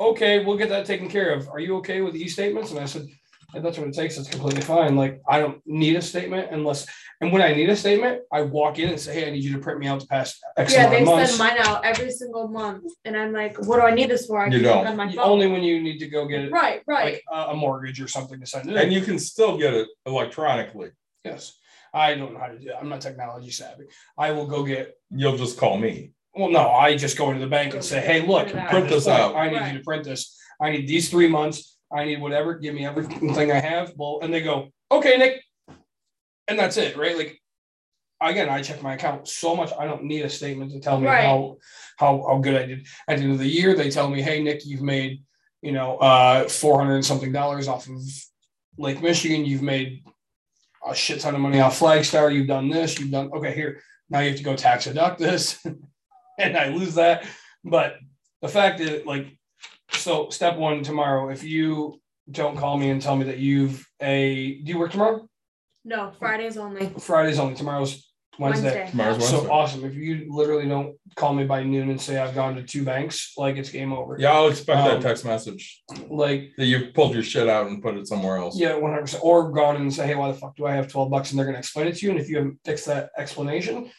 okay, 0.00 0.44
we'll 0.44 0.56
get 0.58 0.68
that 0.70 0.86
taken 0.86 1.08
care 1.08 1.32
of. 1.32 1.48
Are 1.48 1.60
you 1.60 1.76
okay 1.76 2.00
with 2.00 2.14
the 2.14 2.22
e-statements? 2.22 2.70
And 2.70 2.80
I 2.80 2.84
said, 2.86 3.06
if 3.54 3.62
that's 3.62 3.78
what 3.78 3.86
it 3.88 3.94
takes, 3.94 4.18
it's 4.18 4.28
completely 4.28 4.60
fine. 4.60 4.96
Like, 4.96 5.20
I 5.28 5.38
don't 5.40 5.62
need 5.66 5.96
a 5.96 6.02
statement 6.02 6.48
unless, 6.50 6.86
and 7.20 7.32
when 7.32 7.40
I 7.40 7.54
need 7.54 7.70
a 7.70 7.76
statement, 7.76 8.22
I 8.32 8.42
walk 8.42 8.78
in 8.78 8.88
and 8.90 9.00
say, 9.00 9.14
hey, 9.20 9.28
I 9.28 9.30
need 9.30 9.44
you 9.44 9.52
to 9.54 9.58
print 9.58 9.78
me 9.78 9.86
out 9.86 10.00
the 10.00 10.06
past 10.06 10.42
X 10.58 10.72
Yeah, 10.74 10.80
amount 10.80 10.92
they 10.92 11.00
of 11.00 11.06
months. 11.06 11.36
send 11.36 11.38
mine 11.38 11.66
out 11.66 11.84
every 11.84 12.10
single 12.10 12.48
month, 12.48 12.92
and 13.04 13.16
I'm 13.16 13.32
like, 13.32 13.56
what 13.66 13.76
do 13.76 13.82
I 13.82 13.94
need 13.94 14.10
this 14.10 14.26
for? 14.26 14.40
I 14.40 14.46
You 14.46 14.58
can 14.58 14.62
don't. 14.62 14.86
on 14.86 14.96
my 14.96 15.08
phone. 15.10 15.18
Only 15.20 15.46
when 15.46 15.62
you 15.62 15.80
need 15.80 15.98
to 16.00 16.08
go 16.08 16.26
get 16.26 16.42
it, 16.42 16.52
right, 16.52 16.82
right. 16.86 17.14
like 17.14 17.24
a, 17.32 17.52
a 17.52 17.54
mortgage 17.56 18.00
or 18.00 18.08
something 18.08 18.38
to 18.40 18.46
send 18.46 18.68
it. 18.68 18.72
in. 18.72 18.78
And 18.78 18.92
you 18.92 19.00
can 19.00 19.18
still 19.18 19.56
get 19.56 19.72
it 19.72 19.88
electronically. 20.04 20.90
Yes. 21.26 21.52
I 21.94 22.14
don't 22.14 22.34
know 22.34 22.40
how 22.40 22.48
to 22.48 22.58
do 22.58 22.66
that. 22.66 22.78
I'm 22.80 22.88
not 22.88 23.00
technology 23.00 23.50
savvy. 23.50 23.84
I 24.18 24.30
will 24.32 24.46
go 24.46 24.64
get 24.64 24.94
You'll 25.10 25.36
just 25.36 25.58
call 25.58 25.78
me. 25.78 26.12
Well, 26.34 26.50
no, 26.50 26.68
I 26.70 26.96
just 26.96 27.16
go 27.16 27.28
into 27.30 27.40
the 27.40 27.46
bank 27.50 27.72
and 27.74 27.82
say, 27.82 28.00
hey, 28.00 28.26
look, 28.26 28.48
Print 28.50 28.68
Print 28.68 28.88
this 28.88 29.08
out. 29.08 29.34
I 29.34 29.48
need 29.48 29.56
Right. 29.56 29.72
you 29.72 29.78
to 29.78 29.84
print 29.84 30.04
this. 30.04 30.36
I 30.60 30.70
need 30.70 30.86
these 30.86 31.08
three 31.08 31.28
months. 31.28 31.78
I 31.90 32.04
need 32.04 32.20
whatever. 32.20 32.58
Give 32.58 32.74
me 32.74 32.84
everything 32.84 33.50
I 33.50 33.60
have. 33.60 33.92
Well, 33.96 34.18
and 34.22 34.32
they 34.34 34.42
go, 34.42 34.68
okay, 34.90 35.16
Nick. 35.16 35.42
And 36.48 36.58
that's 36.58 36.76
it, 36.76 36.96
right? 36.96 37.16
Like 37.16 37.40
again, 38.20 38.48
I 38.48 38.62
check 38.62 38.82
my 38.82 38.94
account 38.94 39.28
so 39.28 39.56
much. 39.56 39.72
I 39.78 39.84
don't 39.86 40.04
need 40.04 40.22
a 40.24 40.28
statement 40.30 40.72
to 40.72 40.80
tell 40.80 40.98
me 41.00 41.06
Right. 41.06 41.24
how 41.24 41.56
how 41.96 42.24
how 42.28 42.38
good 42.38 42.56
I 42.60 42.66
did. 42.66 42.86
At 43.08 43.16
the 43.18 43.24
end 43.24 43.32
of 43.32 43.38
the 43.38 43.48
year, 43.48 43.74
they 43.74 43.90
tell 43.90 44.08
me, 44.10 44.20
hey, 44.22 44.42
Nick, 44.42 44.66
you've 44.66 44.82
made, 44.82 45.22
you 45.62 45.72
know, 45.72 45.96
uh 45.98 46.48
400 46.48 46.94
and 46.96 47.04
something 47.04 47.32
dollars 47.32 47.68
off 47.68 47.88
of 47.88 48.00
Lake 48.78 49.00
Michigan. 49.02 49.44
You've 49.46 49.62
made 49.62 50.04
a 50.86 50.94
shit 50.94 51.20
ton 51.20 51.34
of 51.34 51.40
money 51.40 51.60
off 51.60 51.78
Flagstar. 51.78 52.32
You've 52.32 52.46
done 52.46 52.68
this. 52.68 52.98
You've 52.98 53.10
done 53.10 53.30
okay. 53.34 53.54
Here 53.54 53.80
now 54.08 54.20
you 54.20 54.28
have 54.28 54.38
to 54.38 54.44
go 54.44 54.56
tax 54.56 54.84
deduct 54.84 55.18
this, 55.18 55.64
and 56.38 56.56
I 56.56 56.68
lose 56.68 56.94
that. 56.94 57.26
But 57.64 57.96
the 58.42 58.48
fact 58.48 58.78
that 58.78 59.06
like, 59.06 59.36
so 59.92 60.30
step 60.30 60.56
one 60.56 60.82
tomorrow, 60.82 61.30
if 61.30 61.42
you 61.42 62.00
don't 62.30 62.56
call 62.56 62.76
me 62.76 62.90
and 62.90 63.00
tell 63.00 63.16
me 63.16 63.24
that 63.24 63.38
you've 63.38 63.86
a, 64.00 64.60
do 64.62 64.72
you 64.72 64.78
work 64.78 64.92
tomorrow? 64.92 65.28
No, 65.84 66.12
Fridays 66.18 66.56
only. 66.56 66.88
Fridays 66.98 67.38
only. 67.38 67.54
Tomorrow's 67.54 68.05
Wednesday. 68.38 68.64
Wednesday. 68.64 68.90
Tomorrow's 68.90 69.18
Yeah. 69.18 69.26
So 69.26 69.36
Wednesday. 69.36 69.52
awesome. 69.52 69.84
If 69.84 69.94
you 69.94 70.26
literally 70.28 70.68
don't 70.68 70.96
call 71.14 71.32
me 71.34 71.44
by 71.44 71.62
noon 71.62 71.90
and 71.90 72.00
say 72.00 72.18
I've 72.18 72.34
gone 72.34 72.54
to 72.56 72.62
two 72.62 72.84
banks, 72.84 73.32
like 73.36 73.56
it's 73.56 73.70
game 73.70 73.92
over. 73.92 74.16
Yeah, 74.18 74.32
I'll 74.32 74.48
expect 74.48 74.78
Um, 74.80 74.88
that 74.88 75.02
text 75.02 75.24
message 75.24 75.82
Like 76.10 76.50
that 76.58 76.66
you 76.66 76.88
pulled 76.94 77.14
your 77.14 77.22
shit 77.22 77.48
out 77.48 77.66
and 77.68 77.82
put 77.82 77.96
it 77.96 78.06
somewhere 78.06 78.36
else. 78.36 78.58
Yeah, 78.58 78.74
one 78.76 78.90
hundred 78.90 79.02
percent. 79.02 79.24
Or 79.24 79.50
gone 79.50 79.76
and 79.76 79.92
say, 79.92 80.06
"Hey, 80.06 80.14
why 80.14 80.28
the 80.30 80.38
fuck 80.38 80.56
do 80.56 80.66
I 80.66 80.72
have 80.72 80.88
twelve 80.88 81.10
bucks?" 81.10 81.30
And 81.30 81.38
they're 81.38 81.46
going 81.46 81.54
to 81.54 81.60
explain 81.60 81.86
it 81.86 81.96
to 81.96 82.04
you. 82.06 82.10
And 82.12 82.20
if 82.20 82.28
you 82.28 82.36
haven't 82.36 82.58
fixed 82.64 82.86
that 82.86 83.10
explanation, 83.18 83.90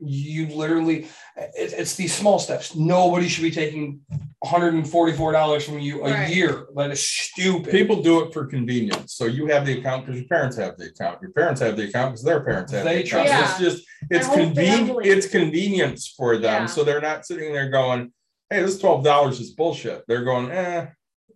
you 0.00 0.46
literally, 0.48 1.04
it, 1.36 1.74
it's 1.76 1.96
these 1.96 2.14
small 2.14 2.38
steps. 2.38 2.74
Nobody 2.76 3.28
should 3.28 3.42
be 3.42 3.50
taking 3.50 4.00
one 4.08 4.20
hundred 4.50 4.74
and 4.74 4.88
forty-four 4.88 5.32
dollars 5.32 5.64
from 5.64 5.80
you 5.80 6.04
a 6.04 6.10
Right. 6.12 6.34
year. 6.34 6.66
That 6.76 6.90
is 6.92 7.06
stupid. 7.06 7.70
People 7.72 8.02
do 8.02 8.22
it 8.24 8.32
for 8.32 8.46
convenience. 8.46 9.14
So 9.14 9.24
you 9.26 9.46
have 9.46 9.66
the 9.66 9.78
account 9.78 10.06
because 10.06 10.20
your 10.20 10.28
parents 10.28 10.56
have 10.56 10.76
the 10.76 10.86
account. 10.86 11.20
Your 11.20 11.32
parents 11.32 11.60
have 11.60 11.76
the 11.76 11.88
account 11.88 12.12
because 12.12 12.24
their 12.24 12.40
parents 12.40 12.72
have 12.72 12.84
They 12.84 13.02
the 13.02 13.08
account. 13.08 13.28
trust- 13.28 13.60
It's 13.60 13.74
just 13.74 13.88
it's 14.10 14.28
convenient. 14.28 15.04
It's 15.04 15.26
convenience 15.26 16.06
for 16.16 16.36
them. 16.36 16.62
Yeah. 16.62 16.66
So 16.66 16.84
they're 16.84 17.00
not 17.00 17.26
sitting 17.26 17.52
there 17.52 17.68
going, 17.70 18.12
"Hey, 18.50 18.62
this 18.62 18.78
twelve 18.78 19.02
dollars 19.02 19.40
is 19.40 19.50
bullshit." 19.50 20.04
They're 20.06 20.24
going, 20.24 20.50
"Eh, 20.52 20.86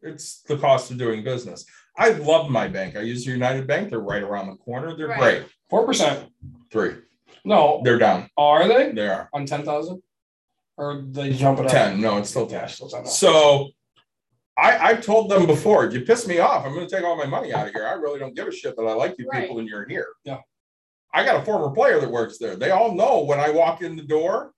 it's 0.02 0.42
the 0.42 0.56
cost 0.56 0.90
of 0.92 0.98
doing 0.98 1.24
business." 1.24 1.64
I 1.98 2.10
love 2.10 2.48
my 2.48 2.68
bank. 2.68 2.96
I 2.96 3.00
use 3.00 3.26
United 3.26 3.66
Bank. 3.66 3.90
They're 3.90 3.98
right 3.98 4.22
around 4.22 4.46
the 4.46 4.56
corner. 4.56 4.96
They're 4.96 5.08
Right. 5.08 5.18
great. 5.18 5.42
Four 5.68 5.84
percent. 5.84 6.28
Three. 6.70 6.94
No, 7.44 7.80
They're 7.84 7.98
down. 7.98 8.28
are 8.36 8.68
they 8.68 8.92
They 8.92 9.08
are 9.08 9.28
on 9.32 9.46
ten 9.46 9.64
thousand? 9.64 10.02
Or 10.76 11.02
they 11.06 11.32
jump 11.32 11.58
it 11.60 11.66
up? 11.66 11.72
ten. 11.72 12.00
No, 12.00 12.18
it's 12.18 12.30
still 12.30 12.48
Yeah, 12.50 12.60
ten. 12.60 12.68
still 12.68 12.88
ten. 12.88 13.06
So 13.06 13.68
I, 14.56 14.78
I've 14.78 15.04
told 15.04 15.30
them 15.30 15.46
before, 15.46 15.84
if 15.86 15.94
you 15.94 16.02
piss 16.02 16.26
me 16.26 16.38
off. 16.38 16.64
I'm 16.66 16.74
going 16.74 16.86
to 16.86 16.94
take 16.94 17.04
all 17.04 17.16
my 17.16 17.26
money 17.26 17.52
out 17.54 17.66
of 17.68 17.74
here. 17.74 17.86
I 17.86 17.92
really 17.94 18.18
don't 18.18 18.34
give 18.36 18.46
a 18.48 18.52
shit 18.52 18.76
that 18.76 18.82
I 18.82 18.92
like 18.94 19.16
you 19.18 19.26
Right. 19.28 19.42
people 19.42 19.58
and 19.58 19.68
you're 19.68 19.88
here. 19.88 20.08
Yeah. 20.24 20.38
I 21.14 21.24
got 21.24 21.40
a 21.40 21.44
former 21.44 21.74
player 21.74 22.00
that 22.00 22.10
works 22.10 22.38
there. 22.38 22.56
They 22.56 22.70
all 22.70 22.94
know 22.94 23.20
when 23.24 23.40
I 23.40 23.50
walk 23.50 23.82
in 23.82 23.96
the 23.96 24.02
door, 24.02 24.52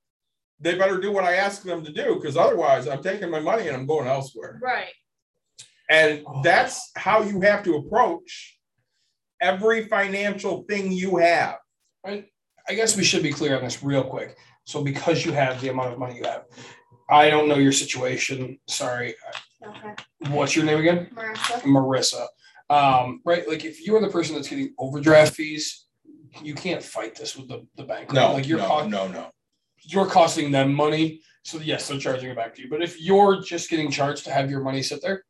they 0.61 0.77
better 0.77 1.01
do 1.01 1.11
what 1.13 1.25
I 1.25 1.35
ask 1.35 1.63
them 1.63 1.85
to 1.85 1.93
do 1.93 2.15
because 2.17 2.37
otherwise 2.37 2.87
I'm 2.87 3.03
taking 3.03 3.31
my 3.31 3.41
money 3.41 3.69
and 3.69 3.77
I'm 3.77 3.87
going 3.87 4.07
elsewhere. 4.09 4.59
Right. 4.63 4.93
And 5.91 6.23
oh. 6.27 6.43
that's 6.43 6.91
how 6.97 7.23
you 7.23 7.41
have 7.43 7.63
to 7.65 7.77
approach 7.77 8.59
every 9.41 9.87
financial 9.87 10.65
thing 10.69 10.91
you 10.93 11.17
have. 11.17 11.57
I 12.69 12.75
guess 12.75 12.97
we 12.97 13.05
should 13.05 13.23
be 13.23 13.33
clear 13.33 13.57
on 13.57 13.65
this 13.65 13.83
real 13.83 14.05
quick. 14.05 14.37
So 14.65 14.83
because 14.83 15.25
you 15.25 15.33
have 15.33 15.61
the 15.61 15.69
amount 15.69 15.93
of 15.93 15.99
money 15.99 16.17
you 16.17 16.25
have, 16.25 16.45
I 17.11 17.29
don't 17.29 17.49
know 17.49 17.57
your 17.57 17.73
situation. 17.73 18.59
Sorry. 18.67 19.15
Okay. 19.63 19.95
What's 20.31 20.57
your 20.57 20.65
name 20.65 20.79
again? 20.79 21.11
Marissa. 21.15 21.61
Marissa. 21.63 22.27
Um, 22.71 23.21
right? 23.25 23.47
Like 23.47 23.65
if 23.65 23.87
you're 23.87 24.01
the 24.01 24.09
person 24.09 24.35
that's 24.35 24.49
getting 24.49 24.75
overdraft 24.79 25.35
fees, 25.35 25.87
you 26.43 26.55
can't 26.55 26.83
fight 26.83 27.15
this 27.15 27.37
with 27.37 27.49
the, 27.49 27.67
the 27.77 27.85
bank. 27.85 28.13
No, 28.13 28.33
like 28.33 28.49
you're 28.49 28.59
no, 28.59 28.67
co- 28.67 28.89
no, 28.89 29.09
no. 29.09 29.31
you're 29.83 30.07
costing 30.07 30.51
them 30.51 30.75
money. 30.75 31.21
So 31.43 31.59
yes, 31.59 31.87
they're 31.87 31.99
charging 31.99 32.31
it 32.31 32.37
back 32.37 32.55
to 32.55 32.63
you. 32.63 32.71
But 32.71 32.83
if 32.83 33.01
you're 33.01 33.41
just 33.43 33.69
getting 33.69 33.91
charged 33.91 34.25
to 34.25 34.33
have 34.33 34.51
your 34.51 34.61
money 34.61 34.83
sit 34.83 35.03
there, 35.03 35.25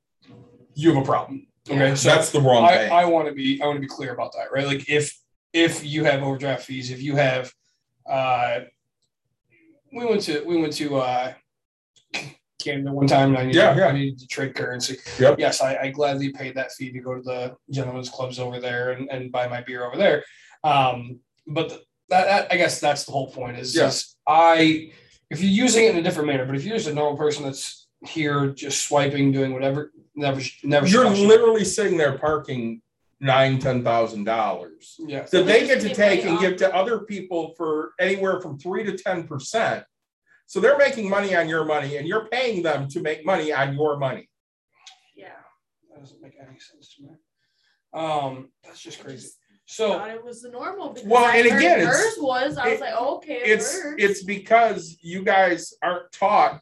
you 0.75 0.95
have 0.95 1.03
a 1.03 1.05
problem. 1.05 1.47
Okay. 1.69 1.95
So 1.97 2.09
that's 2.09 2.31
the 2.31 2.41
wrong 2.41 2.65
I, 2.65 2.75
bank. 2.77 2.93
I 2.93 3.05
want 3.07 3.27
to 3.29 3.35
be 3.35 3.61
I 3.61 3.67
want 3.67 3.77
to 3.77 3.81
be 3.81 3.89
clear 3.89 4.13
about 4.13 4.33
that, 4.33 4.53
right? 4.53 4.67
Like 4.67 4.89
if 4.89 5.19
if 5.55 5.85
you 5.85 6.05
have 6.05 6.23
overdraft 6.23 6.67
fees, 6.67 6.91
if 6.91 7.01
you 7.03 7.17
have 7.17 7.51
uh 8.07 8.61
we 9.97 10.05
went 10.05 10.21
to 10.23 10.45
we 10.45 10.61
went 10.61 10.75
to 10.75 10.97
uh 10.97 11.33
Canada 12.63 12.93
one 12.93 13.07
time 13.07 13.31
and 13.31 13.39
I 13.39 13.43
needed, 13.45 13.57
Yeah, 13.59 13.77
yeah. 13.77 13.87
I 13.87 13.93
needed 13.93 14.19
to 14.19 14.27
trade 14.27 14.55
currency. 14.55 14.97
Yep. 15.19 15.39
Yes, 15.39 15.61
I, 15.61 15.77
I 15.77 15.91
gladly 15.91 16.31
paid 16.31 16.55
that 16.57 16.73
fee 16.73 16.91
to 16.93 16.99
go 16.99 17.15
to 17.15 17.23
the 17.23 17.55
gentlemen's 17.71 18.09
clubs 18.11 18.39
over 18.39 18.59
there 18.59 18.93
and, 18.93 19.09
and 19.11 19.31
buy 19.31 19.47
my 19.49 19.61
beer 19.63 19.85
over 19.87 19.97
there. 19.97 20.25
Um, 20.65 21.21
but 21.47 21.69
th- 21.69 21.81
that, 22.09 22.25
that 22.27 22.53
I 22.53 22.57
guess 22.57 22.81
that's 22.81 23.05
the 23.05 23.13
whole 23.13 23.31
point 23.31 23.59
is, 23.59 23.75
Yeah. 23.77 23.89
is 23.89 24.17
I 24.27 24.93
if 25.31 25.41
you're 25.41 25.51
using 25.51 25.85
it 25.85 25.91
in 25.91 25.97
a 25.99 26.03
different 26.03 26.29
manner, 26.29 26.47
but 26.47 26.57
if 26.57 26.65
you're 26.65 26.77
just 26.77 26.89
a 26.89 26.95
normal 26.95 27.17
person 27.19 27.45
that's 27.45 27.87
here 28.07 28.49
just 28.49 28.87
swiping, 28.87 29.31
doing 29.31 29.53
whatever, 29.53 29.93
never 30.17 30.41
never 30.63 30.87
You're 30.87 31.09
literally 31.11 31.65
sitting 31.65 31.97
there 31.99 32.19
parking 32.19 32.81
nine, 33.21 33.59
ten 33.59 33.83
thousand 33.85 34.25
dollars. 34.25 34.97
yeah. 35.07 35.23
that 35.23 35.47
they 35.47 35.67
get 35.67 35.81
to 35.83 35.95
take 35.95 36.25
and 36.25 36.37
off 36.37 36.41
give 36.41 36.57
to 36.59 36.75
other 36.75 37.01
people 37.01 37.55
for 37.57 37.93
anywhere 38.01 38.41
from 38.41 38.59
three 38.59 38.85
to 38.85 38.97
ten 38.97 39.27
percent. 39.27 39.85
So 40.47 40.61
they're 40.61 40.77
making 40.79 41.09
money 41.09 41.35
on 41.35 41.49
your 41.49 41.65
money 41.65 41.97
and 41.97 42.07
you're 42.07 42.27
paying 42.29 42.63
them 42.63 42.89
to 42.89 43.01
make 43.01 43.25
money 43.25 43.53
on 43.53 43.75
your 43.75 43.97
money. 43.99 44.29
Yeah. 45.17 45.29
That 45.91 46.01
doesn't 46.01 46.21
make 46.21 46.35
any 46.41 46.59
sense 46.59 46.95
to 46.97 47.03
me. 47.05 47.09
Um, 47.95 48.51
that's 48.63 48.81
just 48.81 49.01
I 49.01 49.05
crazy. 49.05 49.23
just 49.23 49.39
So 49.67 49.93
thought 49.99 50.11
it 50.11 50.23
was 50.23 50.43
the 50.43 50.51
normal. 50.51 50.91
Because 50.93 51.09
Well, 51.09 51.25
I 51.25 51.37
and 51.39 51.49
heard 51.51 51.59
again, 51.59 51.79
it's- 51.81 51.97
hers 51.97 52.17
was. 52.19 52.59
I 52.59 52.65
was 52.69 52.75
it- 52.75 52.81
like, 52.83 52.95
oh, 52.97 53.17
okay, 53.17 53.41
It's 53.45 53.81
hers. 53.81 53.95
it's 53.99 54.23
because 54.25 54.99
you 55.01 55.23
guys 55.25 55.73
aren't 55.83 56.13
taught 56.13 56.61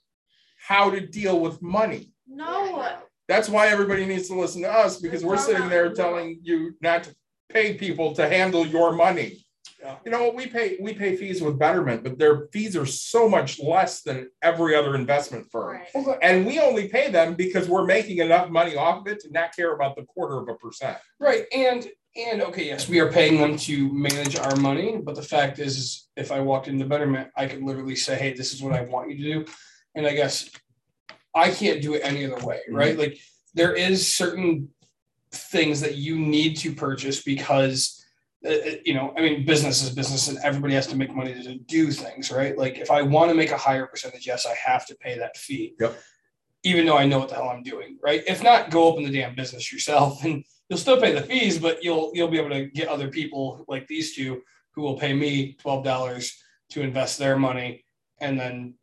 how 0.68 0.90
to 0.90 1.00
deal 1.04 1.40
with 1.40 1.60
money. 1.60 2.12
no. 2.28 2.98
That's 3.32 3.48
why 3.48 3.68
everybody 3.68 4.04
needs 4.04 4.28
to 4.28 4.38
listen 4.38 4.60
to 4.60 4.70
us 4.70 5.00
because 5.00 5.24
we're 5.24 5.38
sitting 5.38 5.70
there 5.70 5.90
telling 5.94 6.38
you 6.42 6.74
not 6.82 7.04
to 7.04 7.14
pay 7.48 7.72
people 7.72 8.12
to 8.16 8.28
handle 8.28 8.66
your 8.66 8.92
money. 8.92 9.46
Yeah. 9.80 9.96
You 10.04 10.10
know 10.12 10.24
what? 10.24 10.34
We 10.34 10.48
pay 10.48 10.76
we 10.82 10.92
pay 10.92 11.16
fees 11.16 11.40
with 11.40 11.58
Betterment, 11.58 12.04
but 12.04 12.18
their 12.18 12.48
fees 12.52 12.76
are 12.76 12.84
so 12.84 13.30
much 13.30 13.58
less 13.58 14.02
than 14.02 14.28
every 14.42 14.76
other 14.76 14.94
investment 14.96 15.46
firm. 15.50 15.80
Right. 15.94 16.18
And 16.20 16.44
we 16.44 16.60
only 16.60 16.88
pay 16.88 17.10
them 17.10 17.32
because 17.32 17.70
we're 17.70 17.86
making 17.86 18.18
enough 18.18 18.50
money 18.50 18.76
off 18.76 19.00
of 19.00 19.06
it 19.06 19.20
to 19.20 19.30
not 19.32 19.56
care 19.56 19.74
about 19.74 19.96
the 19.96 20.04
quarter 20.04 20.38
of 20.38 20.48
a 20.48 20.54
percent. 20.56 20.98
Right, 21.18 21.46
and 21.54 21.88
and 22.14 22.42
okay, 22.42 22.66
yes, 22.66 22.86
we 22.86 23.00
are 23.00 23.10
paying 23.10 23.40
them 23.40 23.56
to 23.56 23.90
manage 23.94 24.36
our 24.36 24.54
money, 24.56 25.00
but 25.02 25.14
the 25.14 25.22
fact 25.22 25.58
is, 25.58 25.78
is 25.78 26.08
if 26.16 26.30
I 26.30 26.40
walked 26.40 26.68
into 26.68 26.84
Betterment, 26.84 27.30
I 27.34 27.46
could 27.46 27.62
literally 27.62 27.96
say, 27.96 28.16
"Hey, 28.16 28.34
this 28.34 28.52
is 28.52 28.62
what 28.62 28.74
I 28.74 28.82
want 28.82 29.10
you 29.10 29.16
to 29.16 29.22
do," 29.22 29.52
and 29.94 30.06
I 30.06 30.12
guess 30.12 30.50
I 31.34 31.50
can't 31.50 31.82
do 31.82 31.94
it 31.94 32.02
any 32.04 32.24
other 32.24 32.44
way, 32.44 32.60
right? 32.68 32.98
Like 32.98 33.18
there 33.54 33.74
is 33.74 34.12
certain 34.12 34.68
things 35.32 35.80
that 35.80 35.96
you 35.96 36.18
need 36.18 36.56
to 36.58 36.74
purchase 36.74 37.22
because 37.22 37.98
uh, 38.44 38.50
uh, 38.50 38.70
you 38.84 38.94
know, 38.94 39.14
I 39.16 39.20
mean, 39.20 39.44
business 39.44 39.82
is 39.82 39.90
business, 39.90 40.28
and 40.28 40.38
everybody 40.42 40.74
has 40.74 40.88
to 40.88 40.96
make 40.96 41.14
money 41.14 41.32
to 41.32 41.54
do 41.58 41.92
things, 41.92 42.32
right? 42.32 42.58
Like 42.58 42.78
if 42.78 42.90
I 42.90 43.02
want 43.02 43.30
to 43.30 43.36
make 43.36 43.52
a 43.52 43.56
higher 43.56 43.86
percentage, 43.86 44.26
yes, 44.26 44.46
I 44.46 44.54
have 44.54 44.84
to 44.86 44.96
pay 44.96 45.16
that 45.18 45.36
fee. 45.36 45.74
Yep. 45.78 46.00
Even 46.64 46.86
though 46.86 46.98
I 46.98 47.06
know 47.06 47.18
what 47.18 47.28
the 47.28 47.36
hell 47.36 47.48
I'm 47.48 47.62
doing, 47.62 47.98
right? 48.02 48.22
If 48.26 48.42
not, 48.42 48.70
go 48.70 48.84
open 48.84 49.04
the 49.04 49.12
damn 49.12 49.34
business 49.34 49.72
yourself 49.72 50.24
and 50.24 50.44
you'll 50.68 50.78
still 50.78 51.00
pay 51.00 51.12
the 51.12 51.22
fees, 51.22 51.58
but 51.58 51.84
you'll 51.84 52.10
you'll 52.14 52.28
be 52.28 52.38
able 52.38 52.50
to 52.50 52.66
get 52.66 52.88
other 52.88 53.08
people 53.08 53.64
like 53.68 53.86
these 53.86 54.14
two 54.14 54.42
who 54.72 54.82
will 54.82 54.98
pay 54.98 55.12
me 55.12 55.54
twelve 55.60 55.84
dollars 55.84 56.36
to 56.70 56.82
invest 56.82 57.18
their 57.18 57.38
money 57.38 57.84
and 58.20 58.38
then 58.38 58.74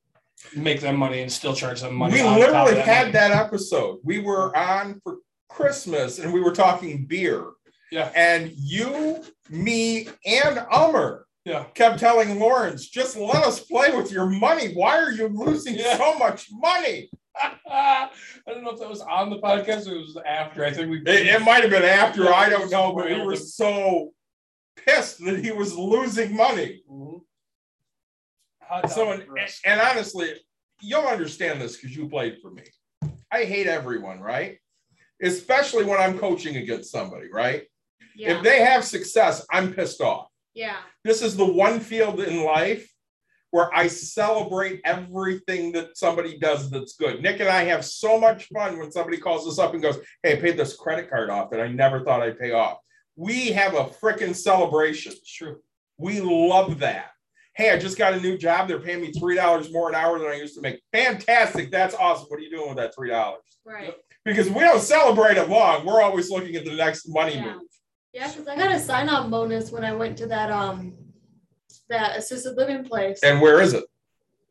make 0.55 0.81
them 0.81 0.95
money 0.95 1.21
and 1.21 1.31
still 1.31 1.53
charge 1.53 1.81
them 1.81 1.95
money. 1.95 2.13
we 2.13 2.21
on 2.21 2.25
top 2.25 2.33
of 2.33 2.39
literally 2.39 2.73
that 2.75 2.85
had 2.85 3.01
money. 3.01 3.11
that 3.13 3.31
episode. 3.31 3.99
We 4.03 4.19
were 4.19 4.55
on 4.55 4.99
for 5.03 5.17
Christmas 5.49 6.19
and 6.19 6.31
we 6.33 6.41
were 6.41 6.53
talking 6.53 7.05
beer. 7.05 7.45
Yeah. 7.91 8.11
And 8.15 8.51
you, 8.55 9.23
me, 9.49 10.07
and 10.25 10.57
Ummer 10.71 11.23
Yeah. 11.45 11.63
kept 11.73 11.99
telling 11.99 12.39
Lawrence, 12.39 12.87
just 12.87 13.17
let 13.17 13.43
us 13.43 13.59
play 13.61 13.95
with 13.95 14.11
your 14.11 14.27
money. 14.27 14.73
Why 14.73 14.97
are 14.97 15.11
you 15.11 15.27
losing 15.27 15.75
Yeah. 15.75 15.97
so 15.97 16.17
much 16.17 16.47
money? 16.51 17.09
I 17.69 18.09
don't 18.47 18.63
know 18.63 18.71
if 18.71 18.79
that 18.79 18.89
was 18.89 19.01
on 19.01 19.29
the 19.29 19.39
podcast 19.39 19.87
or 19.87 19.95
it 19.95 19.99
was 20.01 20.17
after. 20.25 20.63
I 20.65 20.71
think 20.71 20.89
we 20.91 20.97
It, 20.99 21.27
it 21.27 21.41
might 21.41 21.61
have 21.61 21.69
been 21.71 21.83
after, 21.83 22.31
I 22.33 22.49
don't 22.49 22.69
know, 22.71 22.93
but 22.93 23.05
we 23.09 23.21
were 23.21 23.35
so 23.35 24.11
pissed 24.85 25.23
that 25.25 25.43
he 25.43 25.51
was 25.51 25.75
losing 25.75 26.35
money. 26.35 26.83
Mhm. 26.89 27.21
So, 28.89 29.11
and, 29.11 29.23
and 29.65 29.81
honestly, 29.81 30.33
you'll 30.81 31.07
understand 31.07 31.61
this 31.61 31.75
because 31.77 31.95
you 31.95 32.07
played 32.09 32.37
for 32.41 32.51
me. 32.51 32.63
I 33.31 33.43
hate 33.43 33.67
everyone, 33.67 34.19
right? 34.19 34.57
Especially 35.21 35.83
when 35.83 35.99
I'm 35.99 36.17
coaching 36.17 36.55
against 36.57 36.91
somebody, 36.91 37.27
right? 37.31 37.63
Yeah. 38.15 38.37
If 38.37 38.43
they 38.43 38.61
have 38.61 38.83
success, 38.83 39.45
I'm 39.51 39.73
pissed 39.73 40.01
off. 40.01 40.27
yeah. 40.53 40.77
This 41.03 41.21
is 41.21 41.35
the 41.37 41.45
one 41.45 41.79
field 41.79 42.19
in 42.19 42.43
life 42.43 42.89
where 43.51 43.73
I 43.75 43.87
celebrate 43.87 44.81
everything 44.85 45.71
that 45.71 45.97
somebody 45.97 46.37
does 46.37 46.69
that's 46.69 46.95
good. 46.95 47.21
Nick 47.21 47.39
and 47.39 47.49
I 47.49 47.63
have 47.63 47.83
so 47.83 48.19
much 48.19 48.47
fun 48.53 48.77
when 48.77 48.91
somebody 48.91 49.17
calls 49.17 49.47
us 49.47 49.57
up 49.57 49.73
and 49.73 49.81
goes, 49.81 49.97
Hey, 50.21 50.33
I 50.37 50.41
paid 50.41 50.57
this 50.57 50.75
credit 50.75 51.09
card 51.09 51.29
off 51.29 51.49
that 51.51 51.61
I 51.61 51.67
never 51.67 52.03
thought 52.03 52.21
I'd 52.21 52.39
pay 52.39 52.51
off. 52.51 52.77
We 53.15 53.47
have 53.47 53.73
a 53.73 53.85
freaking 53.85 54.35
celebration. 54.35 55.13
It's 55.13 55.33
true. 55.33 55.57
We 55.97 56.21
love 56.21 56.79
that. 56.79 57.11
Hey, 57.55 57.71
I 57.71 57.77
just 57.77 57.97
got 57.97 58.13
a 58.13 58.19
new 58.19 58.37
job. 58.37 58.67
They're 58.67 58.79
paying 58.79 59.01
me 59.01 59.11
$3 59.11 59.71
more 59.71 59.89
an 59.89 59.95
hour 59.95 60.17
than 60.19 60.27
I 60.29 60.35
used 60.35 60.55
to 60.55 60.61
make. 60.61 60.81
Fantastic. 60.93 61.71
That's 61.71 61.95
awesome. 61.95 62.27
What 62.29 62.39
are 62.39 62.43
you 62.43 62.49
doing 62.49 62.69
with 62.69 62.77
that 62.77 62.95
$3? 62.95 63.35
Right. 63.65 63.93
Because 64.23 64.49
we 64.49 64.61
don't 64.61 64.81
celebrate 64.81 65.37
it 65.37 65.49
long. 65.49 65.85
We're 65.85 66.01
always 66.01 66.29
looking 66.29 66.55
at 66.55 66.65
the 66.65 66.73
next 66.75 67.07
money 67.09 67.35
Yeah. 67.35 67.53
move. 67.53 67.61
Yeah, 68.13 68.31
because 68.31 68.47
I 68.47 68.55
got 68.55 68.71
a 68.71 68.79
sign 68.79 69.07
on 69.07 69.29
bonus 69.29 69.71
when 69.71 69.83
I 69.83 69.93
went 69.93 70.17
to 70.17 70.27
that 70.27 70.51
um 70.51 70.95
that 71.89 72.17
assisted 72.17 72.55
living 72.55 72.83
place. 72.83 73.19
And 73.23 73.39
where 73.39 73.61
is 73.61 73.73
it? 73.73 73.83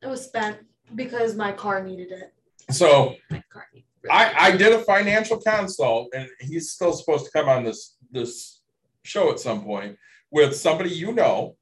It 0.02 0.06
was 0.06 0.24
spent 0.24 0.58
because 0.94 1.34
my 1.34 1.52
car 1.52 1.82
needed 1.82 2.12
it. 2.12 2.32
So 2.72 3.16
My 3.30 3.42
car 3.52 3.66
needed 3.74 3.86
I, 4.10 4.32
I 4.52 4.56
did 4.56 4.72
a 4.72 4.78
financial 4.82 5.38
consult, 5.40 6.12
and 6.14 6.28
he's 6.40 6.70
still 6.70 6.92
supposed 6.92 7.24
to 7.26 7.30
come 7.32 7.48
on 7.48 7.64
this 7.64 7.96
this 8.12 8.60
show 9.02 9.30
at 9.32 9.40
some 9.40 9.64
point 9.64 9.96
with 10.30 10.54
somebody 10.54 10.90
you 10.90 11.12
know 11.12 11.56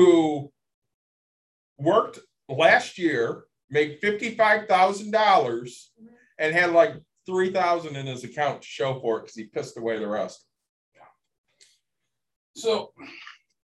who 0.00 0.50
worked 1.78 2.20
last 2.48 2.96
year, 2.98 3.44
made 3.68 3.98
fifty 4.00 4.34
five 4.34 4.66
thousand 4.66 5.10
dollars, 5.10 5.92
and 6.38 6.54
had 6.54 6.72
like 6.72 6.94
three 7.26 7.52
thousand 7.52 7.96
in 7.96 8.06
his 8.06 8.24
account 8.24 8.62
to 8.62 8.68
show 8.68 8.98
for 9.00 9.18
it 9.18 9.22
because 9.22 9.36
he 9.36 9.44
pissed 9.44 9.76
away 9.76 9.98
the 9.98 10.08
rest. 10.08 10.46
So 12.56 12.92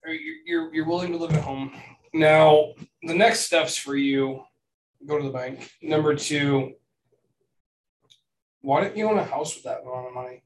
you, 0.07 0.37
you're 0.45 0.74
you're 0.74 0.87
willing 0.87 1.12
to 1.12 1.18
live 1.18 1.32
at 1.32 1.43
home. 1.43 1.72
Now, 2.12 2.72
the 3.03 3.14
next 3.14 3.41
steps 3.41 3.76
for 3.76 3.97
you 3.97 4.43
go 5.07 5.18
to 5.18 5.24
the 5.24 5.32
bank. 5.32 5.70
Number 5.82 6.14
two, 6.14 6.74
why 8.61 8.82
don't 8.82 8.97
you 8.97 9.09
own 9.09 9.18
a 9.18 9.24
house 9.24 9.55
with 9.55 9.64
that 9.64 9.82
amount 9.82 10.09
of 10.09 10.14
money? 10.14 10.43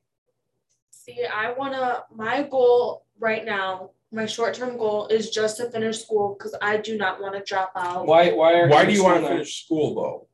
See, 0.91 1.25
I 1.25 1.53
wanna 1.53 2.05
my 2.15 2.45
goal 2.45 3.07
right 3.19 3.45
now, 3.45 3.91
my 4.13 4.27
short-term 4.27 4.77
goal 4.77 5.07
is 5.07 5.31
just 5.31 5.59
to 5.59 5.71
finish 5.71 6.03
school 6.03 6.35
because 6.39 6.55
I 6.61 6.77
do 6.79 6.97
not 6.97 7.21
want 7.21 7.35
to 7.35 7.43
drop 7.43 7.73
out 7.77 8.07
Why 8.07 8.33
why 8.33 8.55
are 8.61 8.69
Why 8.69 8.85
do 8.85 8.93
you 8.93 9.05
want 9.05 9.23
to 9.23 9.29
finish 9.29 9.65
school 9.65 9.95
though? 9.95 10.27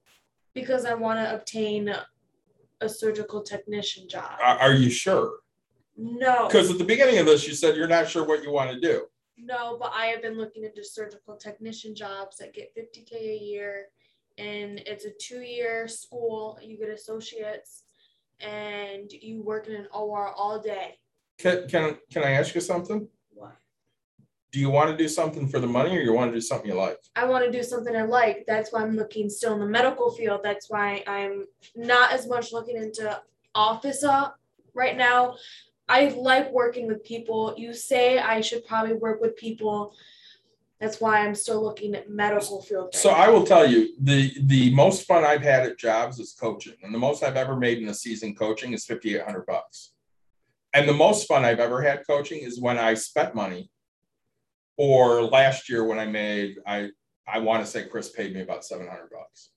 because 0.55 0.87
I 0.87 0.95
want 0.95 1.19
to 1.19 1.35
obtain 1.35 1.95
a 2.81 2.89
surgical 2.89 3.43
technician 3.43 4.09
job. 4.09 4.31
Are, 4.43 4.59
are 4.59 4.73
you 4.73 4.89
sure? 4.89 5.41
No, 5.99 6.47
Because 6.47 6.71
at 6.71 6.79
the 6.79 6.85
beginning 6.85 7.19
of 7.19 7.27
this, 7.27 7.47
you 7.47 7.55
said 7.55 7.77
you're 7.77 7.87
not 7.89 8.09
sure 8.09 8.25
what 8.27 8.43
you 8.43 8.51
want 8.53 8.71
to 8.71 8.81
do. 8.81 9.07
no, 9.39 9.77
but 9.79 9.93
I 9.95 10.07
have 10.07 10.23
been 10.23 10.39
looking 10.39 10.65
into 10.65 10.83
surgical 10.85 11.37
technician 11.37 11.95
jobs 11.95 12.39
that 12.39 12.55
get 12.55 12.75
50k 12.75 13.13
a 13.15 13.39
year, 13.39 13.87
and 14.39 14.79
it's 14.87 15.05
a 15.05 15.11
two-year 15.11 15.89
school. 15.89 16.59
You 16.63 16.79
get 16.79 16.89
associates, 16.89 17.83
and 18.41 19.11
you 19.13 19.43
work 19.43 19.69
in 19.69 19.75
an 19.75 19.89
OR 19.93 20.29
all 20.35 20.59
day. 20.61 20.99
Can 21.39 21.69
can 21.69 21.99
can 22.11 22.23
I 22.25 22.31
ask 22.33 22.55
you 22.55 22.61
something? 22.63 23.09
Do 24.57 24.63
you 24.63 24.71
want 24.71 24.91
to 24.91 24.97
do 24.97 25.07
something 25.07 25.47
for 25.47 25.61
the 25.61 25.67
money, 25.67 25.95
or 25.95 26.01
you 26.01 26.15
want 26.15 26.31
to 26.31 26.35
do 26.35 26.41
something 26.41 26.71
you 26.71 26.77
like? 26.77 26.97
I 27.15 27.27
want 27.27 27.45
to 27.45 27.53
do 27.53 27.63
something 27.63 27.95
I 27.95 28.05
like. 28.05 28.47
That's 28.47 28.73
why 28.73 28.81
I'm 28.81 28.97
looking 28.97 29.29
still 29.29 29.53
in 29.53 29.61
the 29.61 29.67
medical 29.67 30.11
field. 30.11 30.41
That's 30.43 30.71
why 30.71 31.05
I'm 31.07 31.45
not 31.75 32.11
as 32.11 32.27
much 32.27 32.55
looking 32.55 32.79
into 32.79 33.21
office 33.55 34.03
uh, 34.03 34.31
right 34.73 34.97
now. 34.97 35.37
I 35.91 36.09
like 36.09 36.51
working 36.53 36.87
with 36.87 37.05
people. 37.05 37.53
You 37.59 37.75
say 37.75 38.19
I 38.19 38.41
should 38.41 38.67
probably 38.67 38.95
work 38.95 39.21
with 39.21 39.37
people. 39.37 39.93
That's 40.81 41.03
why 41.03 41.21
I'm 41.27 41.35
still 41.35 41.63
looking 41.63 41.95
at 41.95 42.09
medical 42.09 42.63
field. 42.63 42.87
right 42.87 42.95
So 42.95 43.11
now. 43.11 43.17
I 43.17 43.29
will 43.29 43.45
tell 43.45 43.71
you, 43.71 43.93
the 44.01 44.33
the 44.45 44.75
most 44.75 45.07
fun 45.07 45.23
I've 45.23 45.43
had 45.43 45.67
at 45.67 45.79
jobs 45.79 46.19
is 46.19 46.33
coaching, 46.33 46.77
and 46.83 46.95
the 46.95 46.99
most 46.99 47.23
I've 47.23 47.37
ever 47.37 47.57
made 47.57 47.83
in 47.83 47.89
a 47.91 47.95
season 47.95 48.35
coaching 48.35 48.73
is 48.73 48.87
fifty 48.87 49.17
eight 49.17 49.23
hundred 49.27 49.45
bucks. 49.45 49.93
And 50.73 50.89
the 50.89 50.95
most 50.95 51.29
fun 51.29 51.45
I've 51.45 51.61
ever 51.61 51.83
had 51.83 52.07
coaching 52.07 52.41
is 52.41 52.59
when 52.59 52.79
I 52.79 52.95
spent 52.95 53.35
money, 53.35 53.71
or 54.77 55.23
last 55.23 55.69
year 55.69 55.85
when 55.85 55.99
I 55.99 56.07
made 56.07 56.57
I 56.67 56.91
I 57.29 57.39
want 57.41 57.65
to 57.65 57.71
say 57.71 57.85
Chris 57.89 58.11
paid 58.11 58.35
me 58.35 58.43
about 58.43 58.65
seven 58.65 58.87
hundred 58.87 59.11
bucks. 59.11 59.51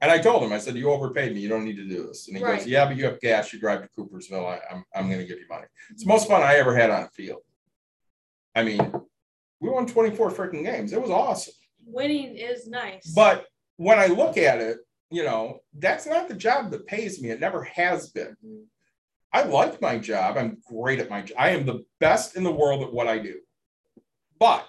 And 0.00 0.12
I 0.12 0.18
told 0.18 0.44
him, 0.44 0.52
I 0.52 0.58
said, 0.58 0.76
you 0.76 0.90
overpaid 0.92 1.34
me. 1.34 1.40
You 1.40 1.48
don't 1.48 1.64
need 1.64 1.74
to 1.76 1.84
do 1.88 2.06
this. 2.06 2.28
And 2.28 2.36
he 2.36 2.44
Right. 2.44 2.58
goes, 2.58 2.68
yeah, 2.68 2.84
but 2.86 2.96
you 2.96 3.04
have 3.06 3.18
gas. 3.18 3.52
You 3.52 3.58
drive 3.58 3.82
to 3.82 3.88
Coopersville. 3.98 4.46
I, 4.46 4.60
I'm, 4.72 4.84
I'm 4.94 5.08
going 5.08 5.18
to 5.18 5.26
give 5.26 5.38
you 5.40 5.46
money. 5.50 5.66
It's 5.90 6.04
the 6.04 6.08
most 6.08 6.28
fun 6.28 6.40
I 6.40 6.54
ever 6.54 6.72
had 6.76 6.90
on 6.90 7.02
a 7.02 7.08
field. 7.08 7.40
I 8.54 8.62
mean, 8.62 8.92
we 9.58 9.68
won 9.68 9.86
24 9.88 10.30
freaking 10.30 10.62
games. 10.64 10.92
It 10.92 11.02
was 11.02 11.10
awesome. 11.10 11.54
winning 11.84 12.36
is 12.36 12.68
nice. 12.68 13.10
But 13.12 13.46
when 13.76 13.98
I 13.98 14.06
look 14.06 14.36
at 14.36 14.60
it, 14.60 14.78
you 15.10 15.24
know, 15.24 15.58
that's 15.76 16.06
not 16.06 16.28
the 16.28 16.34
job 16.36 16.70
that 16.70 16.86
pays 16.86 17.20
me. 17.20 17.30
It 17.30 17.40
never 17.40 17.64
has 17.64 18.10
been. 18.10 18.36
Mhm. 18.46 18.66
I 19.32 19.42
like 19.42 19.80
my 19.82 19.98
job. 19.98 20.36
I'm 20.38 20.58
great 20.70 21.00
at 21.00 21.10
my 21.10 21.22
job. 21.22 21.36
I 21.40 21.48
am 21.50 21.66
the 21.66 21.84
best 21.98 22.36
in 22.36 22.44
the 22.44 22.52
world 22.52 22.84
at 22.84 22.92
what 22.92 23.08
I 23.08 23.18
do. 23.18 23.40
But 24.38 24.66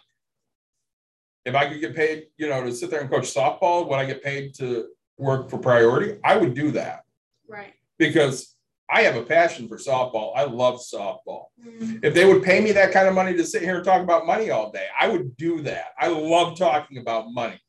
if 1.46 1.56
I 1.56 1.68
could 1.70 1.82
get 1.82 1.96
paid, 1.96 2.28
you 2.38 2.50
know, 2.50 2.64
to 2.64 2.74
sit 2.74 2.90
there 2.90 3.02
and 3.02 3.10
coach 3.10 3.34
softball, 3.34 3.88
when 3.88 4.00
I 4.00 4.06
get 4.06 4.24
paid 4.24 4.54
to 4.56 4.88
work 5.18 5.50
for 5.50 5.58
priority, 5.58 6.20
I 6.24 6.38
would 6.38 6.54
do 6.54 6.72
that 6.72 7.04
Right. 7.48 7.74
because 7.98 8.56
I 8.90 9.04
have 9.04 9.16
a 9.16 9.24
passion 9.24 9.68
for 9.68 9.78
softball. 9.78 10.32
I 10.36 10.44
love 10.44 10.80
softball. 10.80 11.48
Mhm. 11.62 12.04
If 12.04 12.14
they 12.14 12.26
would 12.26 12.42
pay 12.44 12.60
me 12.60 12.72
that 12.72 12.92
kind 12.92 13.08
of 13.08 13.14
money 13.14 13.36
to 13.36 13.46
sit 13.46 13.62
here 13.62 13.76
and 13.76 13.86
talk 13.86 14.02
about 14.02 14.26
money 14.26 14.50
all 14.50 14.72
day, 14.72 14.88
I 15.00 15.08
would 15.08 15.38
do 15.38 15.62
that. 15.62 15.94
I 15.98 16.08
love 16.08 16.58
talking 16.58 16.98
about 16.98 17.32
money. 17.32 17.60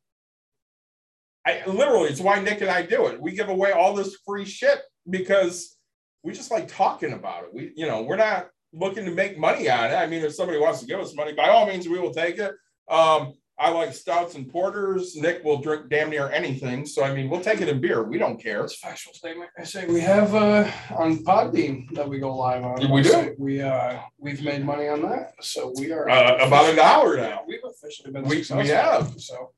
I 1.46 1.64
literally, 1.66 2.08
it's 2.10 2.20
why 2.20 2.40
Nick 2.40 2.60
and 2.60 2.70
I 2.70 2.82
do 2.82 3.06
it. 3.08 3.20
We 3.20 3.32
give 3.32 3.48
away 3.48 3.72
all 3.72 3.94
this 3.94 4.16
free 4.26 4.44
shit 4.44 4.80
because 5.08 5.76
we 6.22 6.32
just 6.32 6.50
like 6.50 6.68
talking 6.68 7.12
about 7.12 7.44
it. 7.44 7.54
We, 7.54 7.72
you 7.76 7.86
know, 7.86 8.02
we're 8.02 8.16
not 8.16 8.50
looking 8.72 9.04
to 9.04 9.10
make 9.10 9.38
money 9.38 9.68
on 9.70 9.90
it. 9.90 9.94
I 9.94 10.06
mean, 10.06 10.22
if 10.24 10.34
somebody 10.34 10.58
wants 10.58 10.80
to 10.80 10.86
give 10.86 11.00
us 11.00 11.14
money, 11.14 11.32
by 11.32 11.48
all 11.48 11.66
means, 11.66 11.88
we 11.88 11.98
will 11.98 12.12
take 12.14 12.38
it. 12.38 12.52
Um, 12.88 13.34
I 13.58 13.68
like 13.70 13.92
stouts 13.92 14.36
and 14.36 14.48
porters. 14.48 15.14
Nick 15.16 15.44
will 15.44 15.58
drink 15.58 15.90
damn 15.90 16.08
near 16.08 16.30
anything. 16.30 16.86
So 16.86 17.04
I 17.04 17.14
mean, 17.14 17.28
we'll 17.28 17.42
take 17.42 17.60
it 17.60 17.68
in 17.68 17.78
beer. 17.78 18.02
We 18.02 18.16
don't 18.16 18.42
care. 18.42 18.64
It's 18.64 18.74
a 18.74 18.78
factual 18.78 19.12
statement. 19.12 19.50
I 19.58 19.64
say 19.64 19.86
we 19.86 20.00
have 20.00 20.34
uh 20.34 20.70
on 20.96 21.18
Podbean 21.18 21.90
that 21.94 22.08
we 22.08 22.18
go 22.20 22.34
live 22.34 22.64
on. 22.64 22.90
We 22.90 23.02
do? 23.02 23.34
We 23.38 23.60
uh 23.60 23.98
we've 24.18 24.42
made 24.42 24.64
money 24.64 24.88
on 24.88 25.02
that, 25.02 25.34
so 25.42 25.74
we 25.76 25.92
are 25.92 26.08
Uh, 26.08 26.46
about 26.46 26.70
an 26.72 26.78
hour 26.78 27.18
now. 27.18 27.22
Yeah, 27.22 27.38
We've 27.46 27.60
officially 27.64 28.12
been 28.12 28.22
We- 28.22 28.36
we 28.38 28.42
successful. 28.42 28.74
have. 28.76 29.20
So, 29.20 29.52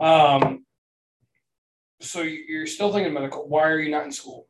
um, 0.00 0.66
so 2.02 2.20
you- 2.20 2.44
you're 2.46 2.66
still 2.66 2.92
thinking 2.92 3.14
medical. 3.14 3.48
Why 3.48 3.62
are 3.70 3.78
you 3.80 3.90
not 3.90 4.04
in 4.04 4.12
school? 4.12 4.48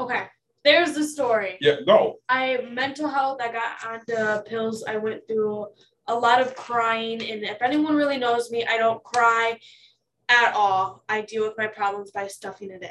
Okay. 0.00 0.26
There's 0.64 0.92
the 0.92 1.04
story. 1.04 1.58
Yeah, 1.60 1.76
go. 1.84 2.18
I 2.28 2.58
mental 2.70 3.08
health. 3.08 3.40
I 3.42 3.50
got 3.50 3.84
on 3.84 4.00
the 4.06 4.44
pills. 4.46 4.84
I 4.86 4.96
went 4.96 5.26
through 5.26 5.66
a 6.06 6.14
lot 6.14 6.40
of 6.40 6.54
crying, 6.54 7.20
and 7.22 7.42
if 7.42 7.60
anyone 7.62 7.96
really 7.96 8.18
knows 8.18 8.50
me, 8.50 8.64
I 8.64 8.76
don't 8.76 9.02
cry 9.02 9.58
at 10.28 10.54
all. 10.54 11.04
I 11.08 11.22
deal 11.22 11.42
with 11.42 11.58
my 11.58 11.66
problems 11.66 12.10
by 12.10 12.26
stuffing 12.28 12.70
it 12.70 12.82
in. 12.82 12.90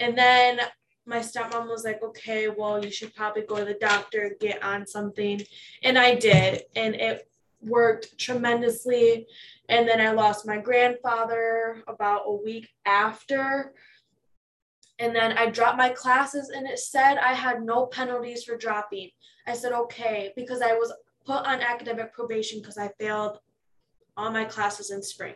And 0.00 0.16
then 0.16 0.60
my 1.06 1.18
stepmom 1.18 1.68
was 1.68 1.84
like, 1.84 2.02
"Okay, 2.02 2.48
well, 2.48 2.84
you 2.84 2.90
should 2.90 3.14
probably 3.14 3.42
go 3.42 3.56
to 3.56 3.64
the 3.64 3.74
doctor, 3.74 4.36
get 4.40 4.62
on 4.62 4.86
something," 4.86 5.42
and 5.82 5.98
I 5.98 6.14
did, 6.14 6.64
and 6.76 6.94
it 6.94 7.28
worked 7.60 8.18
tremendously. 8.18 9.26
And 9.68 9.88
then 9.88 10.00
I 10.00 10.10
lost 10.10 10.46
my 10.46 10.58
grandfather 10.58 11.82
about 11.86 12.22
a 12.26 12.32
week 12.32 12.68
after. 12.84 13.74
And 15.02 15.16
then 15.16 15.36
I 15.36 15.50
dropped 15.50 15.78
my 15.78 15.88
classes, 15.88 16.50
and 16.50 16.64
it 16.64 16.78
said 16.78 17.18
I 17.18 17.34
had 17.34 17.64
no 17.64 17.86
penalties 17.86 18.44
for 18.44 18.56
dropping. 18.56 19.10
I 19.48 19.54
said, 19.54 19.72
okay, 19.72 20.32
because 20.36 20.62
I 20.62 20.74
was 20.74 20.92
put 21.26 21.44
on 21.44 21.60
academic 21.60 22.12
probation 22.12 22.60
because 22.60 22.78
I 22.78 22.88
failed 23.00 23.40
all 24.16 24.30
my 24.30 24.44
classes 24.44 24.92
in 24.92 25.02
spring. 25.02 25.34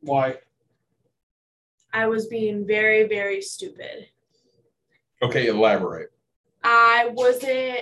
Why? 0.00 0.40
I 1.90 2.06
was 2.08 2.26
being 2.26 2.66
very, 2.66 3.08
very 3.08 3.40
stupid. 3.40 4.08
Okay, 5.22 5.46
elaborate. 5.46 6.10
I 6.62 7.08
wasn't 7.14 7.80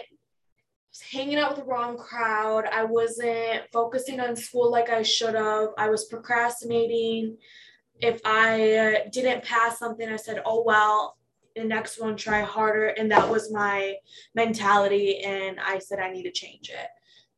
hanging 1.10 1.38
out 1.38 1.56
with 1.56 1.64
the 1.64 1.68
wrong 1.68 1.96
crowd. 1.96 2.66
I 2.70 2.84
wasn't 2.84 3.64
focusing 3.72 4.20
on 4.20 4.36
school 4.36 4.70
like 4.70 4.90
I 4.90 5.02
should 5.02 5.34
have. 5.34 5.70
I 5.76 5.88
was 5.90 6.04
procrastinating. 6.04 7.38
If 8.00 8.20
I 8.24 8.74
uh, 8.74 9.08
didn't 9.10 9.44
pass 9.44 9.78
something, 9.78 10.08
I 10.08 10.16
said, 10.16 10.42
oh, 10.44 10.62
well, 10.62 11.16
the 11.54 11.64
next 11.64 12.00
one, 12.00 12.16
try 12.16 12.42
harder. 12.42 12.88
And 12.88 13.10
that 13.10 13.28
was 13.28 13.52
my 13.52 13.96
mentality. 14.34 15.20
And 15.20 15.58
I 15.60 15.78
said, 15.78 16.00
I 16.00 16.10
need 16.10 16.24
to 16.24 16.32
change 16.32 16.70
it. 16.70 16.88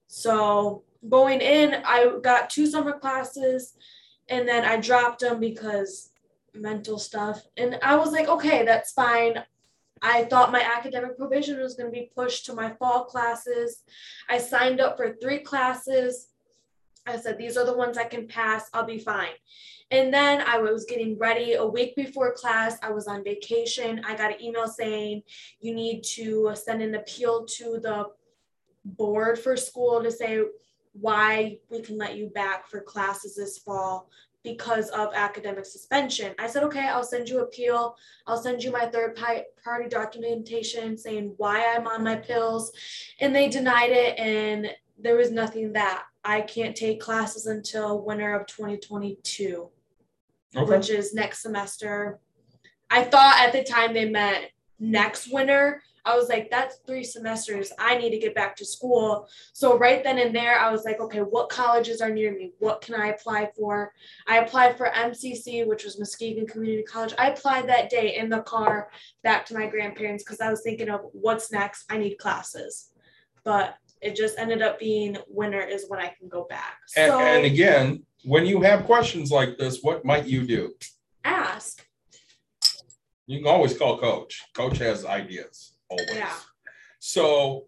So 0.07 0.85
going 1.09 1.41
in, 1.41 1.75
I 1.85 2.19
got 2.23 2.51
two 2.51 2.67
summer 2.67 2.99
classes 2.99 3.75
and 4.29 4.49
then 4.49 4.65
I 4.65 4.79
dropped 4.79 5.21
them 5.21 5.41
because 5.41 6.11
mental 6.55 6.99
stuff. 6.99 7.43
And 7.57 7.79
I 7.83 7.97
was 7.97 8.13
like, 8.13 8.29
okay, 8.29 8.65
that's 8.65 8.93
fine. 8.93 9.45
I 10.03 10.25
thought 10.25 10.53
my 10.53 10.61
academic 10.61 11.17
probation 11.17 11.61
was 11.61 11.75
going 11.75 11.93
to 11.93 12.01
be 12.01 12.11
pushed 12.15 12.47
to 12.47 12.55
my 12.55 12.71
fall 12.79 13.05
classes. 13.05 13.83
I 14.29 14.39
signed 14.39 14.81
up 14.81 14.97
for 14.97 15.17
three 15.21 15.39
classes. 15.39 16.29
I 17.07 17.17
said, 17.17 17.39
these 17.39 17.57
are 17.57 17.65
the 17.65 17.77
ones 17.77 17.97
I 17.97 18.05
can 18.05 18.27
pass. 18.27 18.69
I'll 18.73 18.87
be 18.87 18.99
fine. 18.99 19.35
And 19.91 20.13
then 20.13 20.43
I 20.47 20.59
was 20.59 20.85
getting 20.85 21.17
ready 21.19 21.55
a 21.55 21.65
week 21.65 21.95
before 21.95 22.33
class. 22.35 22.77
I 22.83 22.91
was 22.91 23.07
on 23.07 23.23
vacation. 23.23 24.03
I 24.05 24.17
got 24.17 24.33
an 24.33 24.43
email 24.43 24.67
saying 24.67 25.23
you 25.61 25.75
need 25.75 26.03
to 26.15 26.53
send 26.55 26.83
an 26.83 26.97
appeal 26.97 27.47
to 27.47 27.79
the 27.81 28.07
board 28.85 29.39
for 29.39 29.57
school 29.57 30.03
to 30.03 30.11
say 30.11 30.43
why 30.93 31.59
we 31.71 31.81
can 31.83 31.99
let 31.99 32.17
you 32.17 32.29
back 32.29 32.67
for 32.67 32.81
classes 32.81 33.37
this 33.37 33.59
fall 33.59 34.09
because 34.43 34.89
of 34.91 35.13
academic 35.15 35.67
suspension. 35.67 36.33
I 36.39 36.47
said, 36.47 36.63
okay, 36.65 36.87
I'll 36.89 37.03
send 37.03 37.29
you 37.29 37.41
appeal. 37.41 37.97
I'll 38.27 38.41
send 38.41 38.63
you 38.63 38.71
my 38.71 38.87
third 38.87 39.17
party 39.17 39.89
documentation 39.89 40.97
saying 40.97 41.35
why 41.37 41.75
I'm 41.75 41.87
on 41.89 42.05
my 42.05 42.15
pills. 42.17 42.73
And 43.21 43.35
they 43.35 43.49
denied 43.49 43.91
it. 43.91 44.19
And 44.19 44.71
there 44.99 45.17
was 45.17 45.31
nothing 45.31 45.73
that 45.75 46.05
I 46.25 46.41
can't 46.41 46.77
take 46.77 47.01
classes 47.01 47.47
until 47.47 48.03
winter 48.03 48.35
of 48.35 48.47
2022, 48.47 49.69
Okay. 50.57 50.65
which 50.71 50.91
is 50.91 51.15
next 51.15 51.43
semester. 51.43 52.19
I 52.91 53.03
thought 53.05 53.41
at 53.41 53.53
the 53.53 53.63
time 53.63 53.93
they 53.95 54.09
meant 54.09 54.47
next 54.79 55.33
winter. 55.33 55.83
I 56.05 56.17
was 56.17 56.29
like, 56.29 56.51
that's 56.51 56.77
three 56.87 57.03
semesters. 57.03 57.73
I 57.81 57.99
need 57.99 58.11
to 58.11 58.19
get 58.19 58.35
back 58.35 58.55
to 58.57 58.65
school. 58.65 59.29
So 59.53 59.77
right 59.77 60.05
then 60.05 60.19
and 60.19 60.33
there, 60.35 60.57
I 60.57 60.71
was 60.71 60.85
like, 60.85 61.01
okay, 61.01 61.19
what 61.19 61.49
colleges 61.49 62.01
are 62.01 62.11
near 62.11 62.33
me? 62.33 62.53
What 62.61 62.81
can 62.81 62.95
I 62.95 63.09
apply 63.09 63.51
for? 63.57 63.93
I 64.29 64.39
applied 64.39 64.79
for 64.79 64.87
MCC, 64.87 65.67
which 65.67 65.83
was 65.83 65.99
Muskegon 65.99 66.47
Community 66.47 66.85
College. 66.85 67.13
I 67.19 67.31
applied 67.31 67.69
that 67.69 67.91
day 67.91 68.17
in 68.17 68.29
the 68.31 68.43
car 68.43 68.89
back 69.25 69.45
to 69.47 69.55
my 69.55 69.67
grandparents 69.67 70.23
because 70.23 70.41
I 70.41 70.49
was 70.49 70.63
thinking 70.63 70.89
of 70.89 71.01
what's 71.13 71.51
next. 71.51 71.85
I 71.91 71.99
need 71.99 72.19
classes, 72.19 72.91
but 73.43 73.75
it 74.03 74.15
just 74.17 74.39
ended 74.39 74.63
up 74.63 74.79
being 74.79 75.17
winter 75.29 75.61
is 75.61 75.87
when 75.89 76.01
I 76.01 76.15
can 76.19 76.29
go 76.29 76.45
back. 76.49 76.77
And, 76.97 77.11
so 77.11 77.19
and 77.19 77.45
again, 77.45 78.05
when 78.25 78.47
you 78.47 78.61
have 78.63 78.85
questions 78.85 79.31
like 79.31 79.57
this, 79.59 79.83
what 79.83 80.05
might 80.05 80.27
you 80.27 80.47
do? 80.47 80.75
ask. 81.25 81.85
You 83.27 83.39
can 83.39 83.49
always 83.49 83.77
call 83.77 83.99
coach. 83.99 84.45
Coach 84.55 84.79
has 84.79 85.05
ideas 85.05 85.75
always. 85.89 86.15
Yeah. 86.15 86.33
So, 87.01 87.65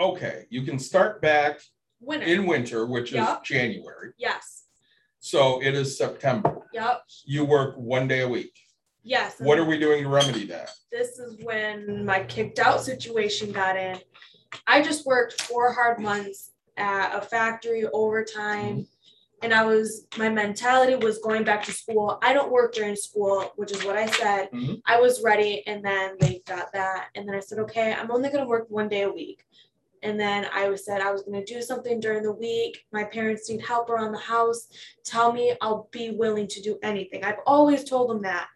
okay, 0.00 0.46
you 0.48 0.62
can 0.62 0.78
start 0.78 1.20
back 1.20 1.60
Winter. 2.00 2.26
in 2.26 2.46
winter, 2.46 2.86
which 2.86 3.12
is 3.12 3.26
January. 3.44 4.12
yes. 4.18 4.64
So 5.20 5.62
it 5.62 5.74
is 5.74 5.96
September. 5.96 6.62
Yep. 6.72 7.02
You 7.24 7.44
work 7.44 7.76
one 7.76 8.08
day 8.08 8.20
a 8.22 8.28
week. 8.28 8.58
Yes. 9.04 9.36
What 9.38 9.56
are 9.58 9.64
we 9.64 9.78
doing 9.78 10.02
to 10.02 10.08
remedy 10.08 10.46
that? 10.46 10.70
this 10.90 11.18
is 11.18 11.36
when 11.44 12.04
my 12.04 12.24
kicked 12.24 12.58
out 12.58 12.80
situation 12.80 13.52
got 13.52 13.76
in. 13.76 13.98
I 14.66 14.82
just 14.82 15.06
worked 15.06 15.42
four 15.42 15.72
hard 15.72 15.98
months 15.98 16.52
at 16.76 17.16
a 17.16 17.22
factory 17.22 17.86
overtime. 17.92 18.86
And 19.42 19.52
I 19.52 19.64
was, 19.64 20.06
my 20.18 20.28
mentality 20.28 20.94
was 20.94 21.18
going 21.18 21.42
back 21.42 21.64
to 21.64 21.72
school. 21.72 22.18
I 22.22 22.32
don't 22.32 22.52
work 22.52 22.72
during 22.72 22.94
school, 22.94 23.52
which 23.56 23.72
is 23.72 23.84
what 23.84 23.96
I 23.96 24.06
said. 24.06 24.48
Mhm. 24.52 24.80
I 24.86 25.00
was 25.00 25.20
ready. 25.22 25.66
And 25.66 25.84
then 25.84 26.16
they 26.20 26.42
got 26.46 26.72
that. 26.74 27.08
And 27.16 27.28
then 27.28 27.34
I 27.34 27.40
said, 27.40 27.58
okay, 27.58 27.92
I'm 27.92 28.10
only 28.12 28.28
going 28.28 28.44
to 28.44 28.48
work 28.48 28.66
one 28.68 28.88
day 28.88 29.02
a 29.02 29.10
week. 29.10 29.44
And 30.04 30.18
then 30.18 30.46
I 30.52 30.68
was 30.68 30.84
said 30.84 31.00
I 31.00 31.12
was 31.12 31.22
going 31.22 31.44
to 31.44 31.54
do 31.54 31.60
something 31.62 31.98
during 32.00 32.22
the 32.22 32.32
week. 32.32 32.84
My 32.92 33.04
parents 33.04 33.48
need 33.50 33.62
help 33.62 33.90
around 33.90 34.12
the 34.12 34.18
house. 34.18 34.68
Tell 35.04 35.32
me 35.32 35.56
I'll 35.60 35.88
be 35.90 36.10
willing 36.10 36.48
to 36.48 36.60
do 36.62 36.78
anything. 36.82 37.24
I've 37.24 37.40
always 37.46 37.84
told 37.84 38.10
them 38.10 38.22
that 38.22 38.48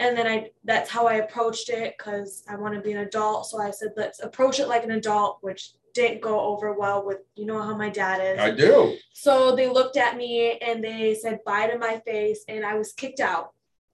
and 0.00 0.16
then 0.16 0.26
I 0.26 0.50
that's 0.64 0.90
how 0.90 1.06
I 1.06 1.16
approached 1.16 1.68
it 1.68 1.94
because 1.96 2.42
I 2.48 2.56
want 2.56 2.74
to 2.74 2.80
be 2.80 2.92
an 2.92 2.98
adult. 2.98 3.46
So 3.46 3.60
I 3.60 3.70
said, 3.70 3.90
let's 3.96 4.20
approach 4.20 4.58
it 4.58 4.66
like 4.66 4.82
an 4.82 4.92
adult, 4.92 5.38
which 5.42 5.72
didn't 5.92 6.22
go 6.22 6.40
over 6.40 6.72
well 6.72 7.04
with 7.04 7.18
you 7.36 7.44
know 7.44 7.60
how 7.60 7.76
my 7.76 7.90
dad 7.90 8.34
is. 8.34 8.40
I 8.40 8.50
do. 8.50 8.96
So 9.12 9.54
they 9.54 9.68
looked 9.68 9.98
at 9.98 10.16
me 10.16 10.58
and 10.58 10.82
they 10.82 11.14
said 11.14 11.40
bye 11.44 11.68
to 11.68 11.78
my 11.78 12.00
face, 12.06 12.44
and 12.48 12.64
I 12.64 12.76
was 12.76 12.92
kicked 12.92 13.20
out 13.20 13.50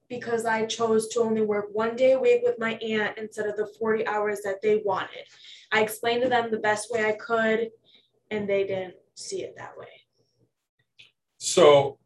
because 0.08 0.46
I 0.46 0.66
chose 0.66 1.08
to 1.08 1.20
only 1.20 1.42
work 1.42 1.66
one 1.72 1.96
day 1.96 2.12
a 2.12 2.20
week 2.20 2.42
with 2.44 2.60
my 2.60 2.74
aunt 2.74 3.18
instead 3.18 3.46
of 3.46 3.56
the 3.56 3.66
40 3.66 4.06
hours 4.06 4.40
that 4.44 4.62
they 4.62 4.82
wanted. 4.84 5.24
I 5.72 5.82
explained 5.82 6.22
to 6.22 6.28
them 6.28 6.52
the 6.52 6.58
best 6.58 6.92
way 6.92 7.04
I 7.04 7.12
could, 7.12 7.70
and 8.30 8.48
they 8.48 8.64
didn't 8.64 8.94
see 9.16 9.42
it 9.42 9.56
that 9.56 9.76
way. 9.76 9.88
So 11.38 11.98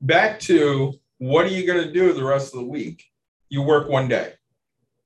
back 0.00 0.40
to 0.40 0.94
what 1.18 1.46
are 1.46 1.50
you 1.50 1.64
going 1.64 1.84
to 1.84 1.92
do 1.92 2.12
the 2.12 2.24
rest 2.24 2.52
of 2.52 2.60
the 2.60 2.66
week? 2.66 3.04
You 3.48 3.62
work 3.62 3.88
one 3.88 4.08
day. 4.08 4.34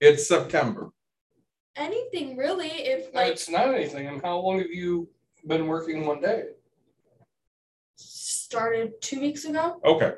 It's 0.01 0.27
September. 0.27 0.91
Anything 1.77 2.37
really, 2.37 2.69
if 2.69 3.15
like 3.15 3.33
it's 3.33 3.49
not 3.49 3.75
anything. 3.75 4.09
And 4.09 4.23
how 4.23 4.39
long 4.39 4.59
have 4.59 4.71
you 4.71 5.09
been 5.47 5.67
working 5.67 6.07
one 6.07 6.21
day? 6.21 6.45
started 8.51 9.01
two 9.01 9.21
weeks 9.21 9.45
ago. 9.45 9.81
Okay. 9.85 10.15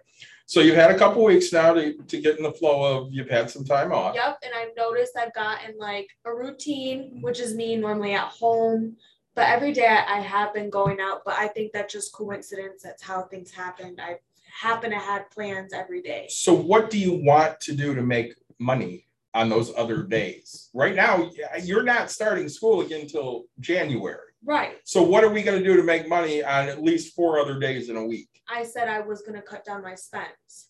So 0.46 0.60
you've 0.60 0.76
had 0.76 0.90
a 0.90 0.98
couple 0.98 1.22
weeks 1.22 1.52
now 1.52 1.74
to, 1.74 1.94
to 1.94 2.20
get 2.20 2.38
in 2.38 2.42
the 2.42 2.52
flow 2.52 2.96
of, 2.96 3.12
you've 3.12 3.28
had 3.28 3.50
some 3.50 3.64
time 3.64 3.92
off. 3.92 4.14
Yep, 4.14 4.38
and 4.42 4.52
I've 4.54 4.74
noticed 4.76 5.12
I've 5.18 5.34
gotten 5.34 5.78
like 5.78 6.08
a 6.24 6.34
routine, 6.34 7.18
which 7.20 7.40
is 7.40 7.54
me 7.54 7.76
normally 7.76 8.14
at 8.14 8.28
home. 8.28 8.96
But 9.34 9.48
every 9.48 9.72
day 9.72 9.86
I 9.86 10.18
I 10.18 10.20
have 10.20 10.52
been 10.52 10.68
going 10.68 10.98
out, 11.00 11.22
but 11.24 11.34
I 11.34 11.48
think 11.48 11.72
that's 11.72 11.92
just 11.92 12.12
coincidence. 12.12 12.82
That's 12.82 13.02
how 13.02 13.22
things 13.22 13.50
happened. 13.50 14.00
I 14.02 14.16
happen 14.60 14.90
to 14.90 14.98
have 14.98 15.30
plans 15.30 15.72
every 15.72 16.02
day. 16.02 16.26
So 16.28 16.52
what 16.54 16.90
do 16.90 16.98
you 16.98 17.22
want 17.24 17.60
to 17.60 17.74
do 17.74 17.94
to 17.94 18.02
make 18.02 18.34
money 18.58 19.06
on 19.34 19.48
those 19.48 19.72
other 19.76 20.02
days? 20.02 20.68
Right 20.74 20.94
now, 20.94 21.30
you're 21.62 21.82
not 21.82 22.10
starting 22.10 22.48
school 22.48 22.82
again 22.82 23.02
until 23.02 23.44
January. 23.60 24.18
Right. 24.44 24.76
So 24.84 25.02
what 25.02 25.24
are 25.24 25.30
we 25.30 25.42
gonna 25.42 25.62
do 25.62 25.76
to 25.76 25.82
make 25.84 26.08
money 26.08 26.42
on 26.42 26.68
at 26.68 26.82
least 26.82 27.14
four 27.14 27.38
other 27.38 27.58
days 27.58 27.88
in 27.88 27.96
a 27.96 28.04
week? 28.04 28.28
I 28.48 28.64
said 28.64 28.88
I 28.88 29.00
was 29.00 29.22
gonna 29.22 29.40
cut 29.42 29.64
down 29.64 29.82
my 29.82 29.94
spends 29.94 30.68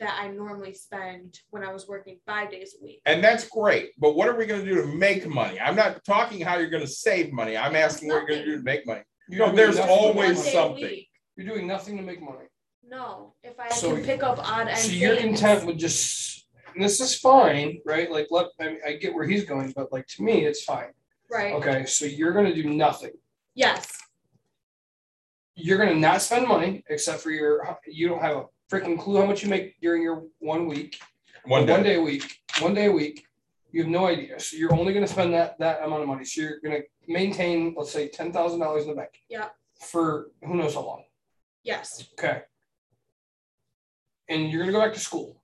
that 0.00 0.18
I 0.20 0.28
normally 0.28 0.74
spend 0.74 1.38
when 1.50 1.62
I 1.62 1.72
was 1.72 1.86
working 1.86 2.18
five 2.26 2.50
days 2.50 2.74
a 2.80 2.82
week. 2.82 3.00
And 3.06 3.22
that's 3.22 3.46
great, 3.48 3.90
but 3.98 4.16
what 4.16 4.28
are 4.28 4.34
we 4.34 4.44
gonna 4.46 4.64
do 4.64 4.74
to 4.82 4.86
make 4.86 5.26
money? 5.26 5.60
I'm 5.60 5.76
not 5.76 6.04
talking 6.04 6.40
how 6.40 6.56
you're 6.58 6.70
gonna 6.70 6.86
save 6.86 7.32
money. 7.32 7.56
I'm 7.56 7.76
asking 7.76 8.08
what 8.08 8.22
you're 8.22 8.28
gonna 8.28 8.44
do 8.44 8.56
to 8.56 8.62
make 8.62 8.86
money. 8.86 9.02
You're 9.28 9.40
No, 9.40 9.44
doing 9.46 9.56
there's 9.56 9.76
nothing 9.76 9.88
to 9.88 9.96
make 9.96 10.02
always 10.02 10.36
money. 10.38 10.38
One 10.38 10.44
day 10.44 10.50
a 10.50 10.52
something. 10.52 10.82
week. 10.84 11.08
You're 11.36 11.46
doing 11.54 11.66
nothing 11.68 11.96
to 11.98 12.02
make 12.02 12.20
money. 12.20 12.46
No, 12.90 13.34
if 13.44 13.58
I 13.60 13.68
So- 13.70 13.94
can 13.94 14.04
pick 14.04 14.22
up 14.24 14.38
odd 14.38 14.66
ends. 14.66 14.82
So 14.82 14.90
you're 14.90 15.16
content 15.16 15.64
with 15.64 15.78
just, 15.78 16.46
and 16.74 16.82
this 16.82 17.00
is 17.00 17.16
fine, 17.16 17.80
right? 17.86 18.10
Like, 18.10 18.26
let, 18.30 18.48
I, 18.60 18.78
I 18.84 18.92
get 18.94 19.14
where 19.14 19.26
he's 19.26 19.44
going, 19.44 19.72
but 19.76 19.92
like, 19.92 20.06
to 20.08 20.22
me, 20.24 20.44
it's 20.44 20.64
fine. 20.64 20.90
Right. 21.30 21.54
Okay, 21.54 21.86
so 21.86 22.04
you're 22.04 22.32
gonna 22.32 22.54
do 22.54 22.64
nothing. 22.68 23.12
Yes. 23.54 23.96
You're 25.54 25.78
gonna 25.78 25.94
not 25.94 26.20
spend 26.20 26.48
money 26.48 26.82
except 26.90 27.20
for 27.20 27.30
your, 27.30 27.78
you 27.86 28.08
don't 28.08 28.20
have 28.22 28.36
a 28.36 28.44
freaking 28.70 28.98
clue 28.98 29.20
how 29.20 29.26
much 29.26 29.44
you 29.44 29.48
make 29.48 29.80
during 29.80 30.02
your 30.02 30.24
one 30.40 30.66
week. 30.66 30.98
One 31.44 31.66
day. 31.66 31.72
One 31.72 31.82
day. 31.84 31.90
day 31.90 31.96
a 31.96 32.02
week, 32.02 32.36
one 32.60 32.74
day 32.74 32.86
a 32.86 32.92
week. 32.92 33.24
You 33.70 33.82
have 33.82 33.90
no 33.90 34.06
idea. 34.06 34.40
So 34.40 34.56
you're 34.56 34.74
only 34.74 34.92
gonna 34.92 35.06
spend 35.06 35.32
that, 35.34 35.56
that 35.60 35.84
amount 35.84 36.02
of 36.02 36.08
money. 36.08 36.24
So 36.24 36.40
you're 36.40 36.58
gonna 36.60 36.80
maintain, 37.06 37.72
let's 37.76 37.92
say, 37.92 38.08
ten 38.08 38.32
thousand 38.32 38.58
dollars 38.58 38.82
in 38.82 38.90
the 38.90 38.96
bank. 38.96 39.10
Yeah. 39.28 39.48
For 39.80 40.26
who 40.44 40.56
knows 40.56 40.74
how 40.74 40.80
long. 40.84 41.04
Yes. 41.62 42.08
Okay. 42.18 42.42
And 44.30 44.50
you're 44.50 44.60
gonna 44.60 44.72
go 44.72 44.80
back 44.80 44.94
to 44.94 45.00
school. 45.00 45.42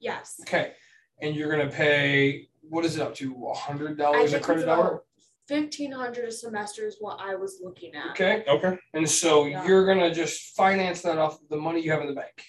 Yes. 0.00 0.40
Okay. 0.40 0.72
And 1.20 1.36
you're 1.36 1.50
gonna 1.50 1.70
pay, 1.70 2.48
what 2.62 2.84
is 2.84 2.96
it 2.96 3.02
up 3.02 3.14
to? 3.16 3.30
A 3.30 3.54
$100 3.54 4.32
a 4.34 4.40
credit 4.40 4.68
hour? 4.68 4.88
about 4.88 5.04
fifteen 5.48 5.92
hundred 5.92 6.24
a 6.24 6.32
semester 6.32 6.86
is 6.86 6.96
what 7.00 7.20
I 7.20 7.34
was 7.34 7.60
looking 7.62 7.94
at. 7.94 8.12
Okay. 8.12 8.42
Okay, 8.48 8.78
And 8.94 9.08
so 9.08 9.44
Yeah. 9.44 9.64
you're 9.66 9.84
gonna 9.84 10.12
just 10.12 10.56
finance 10.56 11.02
that 11.02 11.18
off 11.18 11.38
the 11.50 11.56
money 11.56 11.80
you 11.82 11.92
have 11.92 12.00
in 12.00 12.06
the 12.06 12.14
bank. 12.14 12.42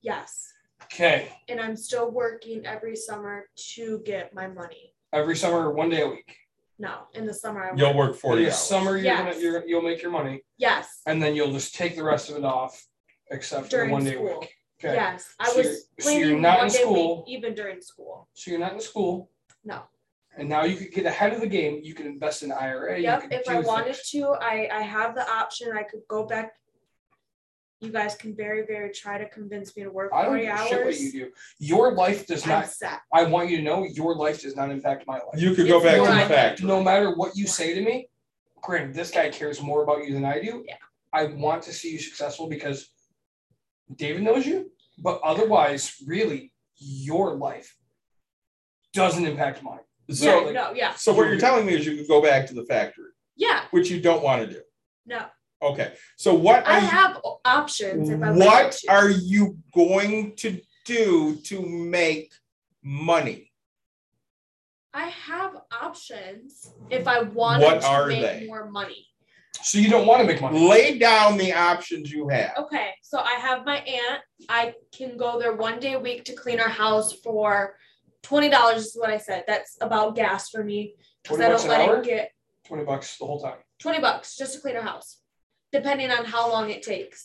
Yes. 0.00 0.46
Okay. 0.84 1.28
And 1.48 1.60
I'm 1.60 1.76
still 1.76 2.10
working 2.10 2.64
every 2.66 2.96
summer 2.96 3.48
to 3.74 4.00
get 4.06 4.32
my 4.34 4.46
money. 4.46 4.94
Every 5.12 5.36
summer, 5.36 5.70
one 5.72 5.90
day 5.90 6.00
a 6.02 6.08
week. 6.08 6.34
No, 6.78 7.02
in 7.12 7.26
the 7.26 7.34
summer 7.34 7.62
I 7.70 7.76
you'll 7.76 7.94
work. 7.94 8.12
work 8.12 8.16
forty 8.16 8.42
in 8.42 8.44
the 8.48 8.52
hours. 8.52 8.60
summer, 8.62 8.96
you're 8.96 9.14
gonna 9.16 9.30
Yes. 9.32 9.42
you're, 9.42 9.66
you'll 9.66 9.82
make 9.82 10.00
your 10.00 10.10
money, 10.10 10.42
Yes. 10.56 11.02
and 11.06 11.22
then 11.22 11.34
you'll 11.36 11.52
just 11.52 11.74
take 11.74 11.94
the 11.94 12.02
rest 12.02 12.30
of 12.30 12.36
it 12.36 12.44
off, 12.44 12.86
except 13.30 13.70
for 13.70 13.86
one 13.88 14.04
day 14.04 14.14
a 14.14 14.22
week. 14.22 14.54
Okay. 14.82 14.94
Yes. 14.94 15.34
I 15.38 15.48
So 15.48 15.56
you're- 15.60 15.68
was 15.68 15.88
so 16.00 16.10
you're 16.10 16.38
not 16.38 16.58
one 16.58 16.66
in 16.68 16.72
day 16.72 16.82
a 16.82 16.88
week, 16.88 16.96
school. 16.96 17.24
even 17.28 17.54
during 17.54 17.80
school. 17.82 18.28
So 18.34 18.50
you're 18.50 18.60
not 18.60 18.72
in 18.72 18.80
school, 18.80 19.30
No. 19.62 19.82
and 20.38 20.48
now 20.48 20.64
you 20.64 20.76
could 20.76 20.90
get 20.92 21.04
ahead 21.04 21.32
of 21.34 21.40
the 21.42 21.46
game. 21.46 21.80
You 21.82 21.92
can 21.94 22.06
invest 22.06 22.42
in 22.42 22.50
IRA. 22.50 22.98
Yep. 22.98 23.20
could 23.22 23.32
If 23.32 23.44
do 23.44 23.50
I 23.52 23.60
wanted 23.60 23.94
things. 23.96 24.10
to, 24.12 24.28
I 24.40 24.68
I 24.72 24.82
have 24.82 25.14
the 25.14 25.28
option. 25.30 25.76
I 25.76 25.82
could 25.82 26.00
go 26.08 26.24
back. 26.24 26.56
You 27.80 27.90
guys 27.90 28.14
can 28.14 28.34
very 28.34 28.64
very 28.66 28.90
try 28.90 29.16
to 29.18 29.28
convince 29.28 29.74
me 29.76 29.82
to 29.84 29.90
work 29.90 30.10
I 30.14 30.22
don't 30.22 30.32
forty 30.32 30.48
hours. 30.48 30.68
shit 30.68 30.84
what 30.84 30.98
you 31.00 31.12
do. 31.12 31.32
Your 31.58 31.92
life 31.92 32.26
does 32.26 32.46
not. 32.46 32.66
set. 32.68 33.00
I 33.12 33.24
want 33.24 33.48
you 33.50 33.56
to 33.58 33.62
know 33.62 33.84
your 33.84 34.14
life 34.14 34.40
does 34.42 34.56
not 34.56 34.70
impact 34.70 35.06
my 35.06 35.14
life. 35.18 35.36
You 35.42 35.54
could 35.54 35.66
go 35.68 35.76
It's 35.76 35.84
back 35.86 35.94
to 35.94 35.98
more 36.00 36.06
the 36.08 36.14
like- 36.14 36.28
factory. 36.28 36.66
no 36.66 36.82
matter 36.82 37.14
what 37.16 37.36
you 37.36 37.46
say 37.46 37.74
to 37.74 37.80
me, 37.82 38.08
granted, 38.62 38.94
this 38.94 39.10
guy 39.10 39.28
cares 39.30 39.60
more 39.62 39.82
about 39.82 40.06
you 40.06 40.12
than 40.14 40.24
I 40.24 40.40
do. 40.40 40.64
Yeah. 40.66 40.76
I 41.12 41.24
want 41.24 41.62
to 41.64 41.72
see 41.72 41.90
you 41.92 41.98
successful 41.98 42.46
because 42.48 42.90
David 43.96 44.22
knows 44.22 44.46
you, 44.46 44.70
but 44.98 45.20
otherwise, 45.22 45.96
really, 46.06 46.52
your 46.76 47.34
life 47.34 47.76
doesn't 48.92 49.26
impact 49.26 49.62
mine. 49.62 49.80
So, 50.10 50.46
yeah. 50.46 50.52
No. 50.52 50.72
Yeah. 50.74 50.94
so 50.94 51.12
what 51.12 51.28
you're 51.28 51.38
telling 51.38 51.66
me 51.66 51.74
is 51.74 51.86
you 51.86 51.96
could 51.96 52.08
go 52.08 52.20
back 52.20 52.46
to 52.48 52.54
the 52.54 52.64
factory, 52.64 53.10
Yeah. 53.36 53.64
which 53.70 53.90
you 53.90 54.00
don't 54.00 54.22
want 54.22 54.42
to 54.46 54.52
do. 54.52 54.60
No. 55.06 55.26
Okay, 55.62 55.92
so 56.16 56.32
what 56.34 56.66
I 56.66 56.78
you, 56.78 56.86
have 56.86 57.20
options 57.44 58.08
if 58.08 58.18
what 58.18 58.80
are 58.88 59.10
you 59.10 59.58
going 59.74 60.34
to 60.36 60.58
do 60.86 61.36
to 61.44 61.60
make 61.60 62.32
money? 62.82 63.52
I 64.94 65.08
have 65.08 65.56
options 65.70 66.72
if 66.88 67.06
I 67.06 67.22
want 67.22 67.62
to 67.62 68.06
make 68.08 68.22
they? 68.22 68.46
more 68.46 68.70
money. 68.70 69.06
So 69.62 69.78
you 69.78 69.90
don't 69.90 70.06
want 70.06 70.20
to 70.22 70.26
make 70.26 70.40
money. 70.40 70.66
Lay 70.68 70.98
down 70.98 71.36
the 71.36 71.52
options 71.52 72.10
you 72.10 72.28
have. 72.28 72.52
Okay, 72.58 72.90
so 73.02 73.18
I 73.18 73.34
have 73.34 73.64
my 73.66 73.78
aunt. 73.78 74.22
I 74.48 74.74
can 74.92 75.16
go 75.16 75.38
there 75.38 75.54
one 75.54 75.78
day 75.80 75.92
a 75.94 75.98
week 76.00 76.24
to 76.24 76.32
clean 76.34 76.60
our 76.60 76.68
house 76.68 77.12
for 77.12 77.76
twenty 78.22 78.48
dollars. 78.48 78.86
Is 78.86 78.96
what 78.96 79.10
I 79.10 79.18
said. 79.18 79.44
That's 79.46 79.76
about 79.80 80.14
gas 80.16 80.48
for 80.50 80.64
me 80.64 80.94
because 81.22 81.38
20 81.38 81.44
I 81.44 81.48
don't 81.56 81.62
an 81.64 81.68
let 81.68 81.88
hour? 81.88 81.96
it 81.98 82.04
get 82.04 82.30
Twenty 82.66 82.84
bucks 82.84 83.18
the 83.18 83.26
whole 83.26 83.40
time. 83.40 83.58
twenty 83.78 84.00
bucks 84.00 84.36
just 84.36 84.54
to 84.54 84.60
clean 84.60 84.76
our 84.76 84.82
house, 84.82 85.18
depending 85.72 86.10
on 86.10 86.24
how 86.24 86.50
long 86.50 86.70
it 86.70 86.82
takes. 86.82 87.24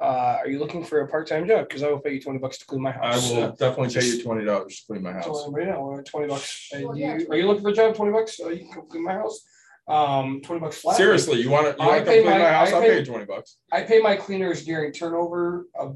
Uh, 0.00 0.36
are 0.40 0.48
you 0.48 0.58
looking 0.58 0.84
for 0.84 1.00
a 1.00 1.08
part-time 1.08 1.46
job? 1.46 1.66
Because 1.68 1.82
I 1.82 1.88
will 1.88 2.00
pay 2.00 2.14
you 2.14 2.20
twenty 2.20 2.38
bucks 2.38 2.58
to 2.58 2.66
clean 2.66 2.82
my 2.82 2.92
house. 2.92 3.32
I 3.32 3.34
will 3.36 3.44
Uh, 3.44 3.48
definitely 3.52 3.94
pay 3.94 4.06
you 4.06 4.22
twenty 4.22 4.44
dollars 4.44 4.80
to 4.80 4.86
clean 4.86 5.02
my 5.02 5.12
house. 5.12 5.42
anybody 5.44 5.66
know, 5.66 5.94
uh, 5.98 6.02
twenty 6.02 6.28
bucks. 6.28 6.70
Well, 6.72 6.92
do 6.92 7.00
yeah, 7.00 7.16
you- 7.18 7.26
Are 7.30 7.36
you 7.36 7.46
looking 7.48 7.62
for 7.62 7.70
a 7.70 7.74
job? 7.74 7.94
Twenty 7.96 8.12
bucks? 8.12 8.38
Uh, 8.38 8.48
you 8.50 8.68
can 8.70 8.82
clean 8.82 9.02
my 9.02 9.14
house. 9.14 9.40
Um, 9.86 10.40
twenty 10.42 10.60
bucks 10.60 10.80
flat. 10.80 10.96
Seriously, 10.96 11.40
you 11.40 11.50
want 11.50 11.66
to 11.76 11.82
you 11.82 11.88
I 11.88 11.92
want 11.92 12.04
to 12.04 12.10
pay 12.10 12.16
come 12.18 12.24
clean 12.28 12.38
my- 12.38 12.44
my 12.44 12.50
house? 12.52 12.68
I 12.72 12.76
I'll 12.76 12.80
pay- 12.82 12.88
pay 12.88 12.98
you 13.00 13.04
twenty 13.04 13.24
bucks. 13.26 13.58
I 13.72 13.82
pay 13.82 14.00
my 14.00 14.16
cleaners 14.16 14.64
during 14.64 14.92
turnover 14.92 15.66
a 15.78 15.90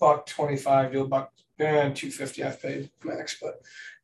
buck 0.00 0.26
twenty-five 0.26 0.90
to 0.92 1.00
a 1.02 1.06
buck, 1.06 1.30
and 1.58 1.94
two 1.94 2.10
fifty 2.10 2.42
I've 2.42 2.60
paid 2.60 2.90
max, 3.04 3.38
but 3.40 3.60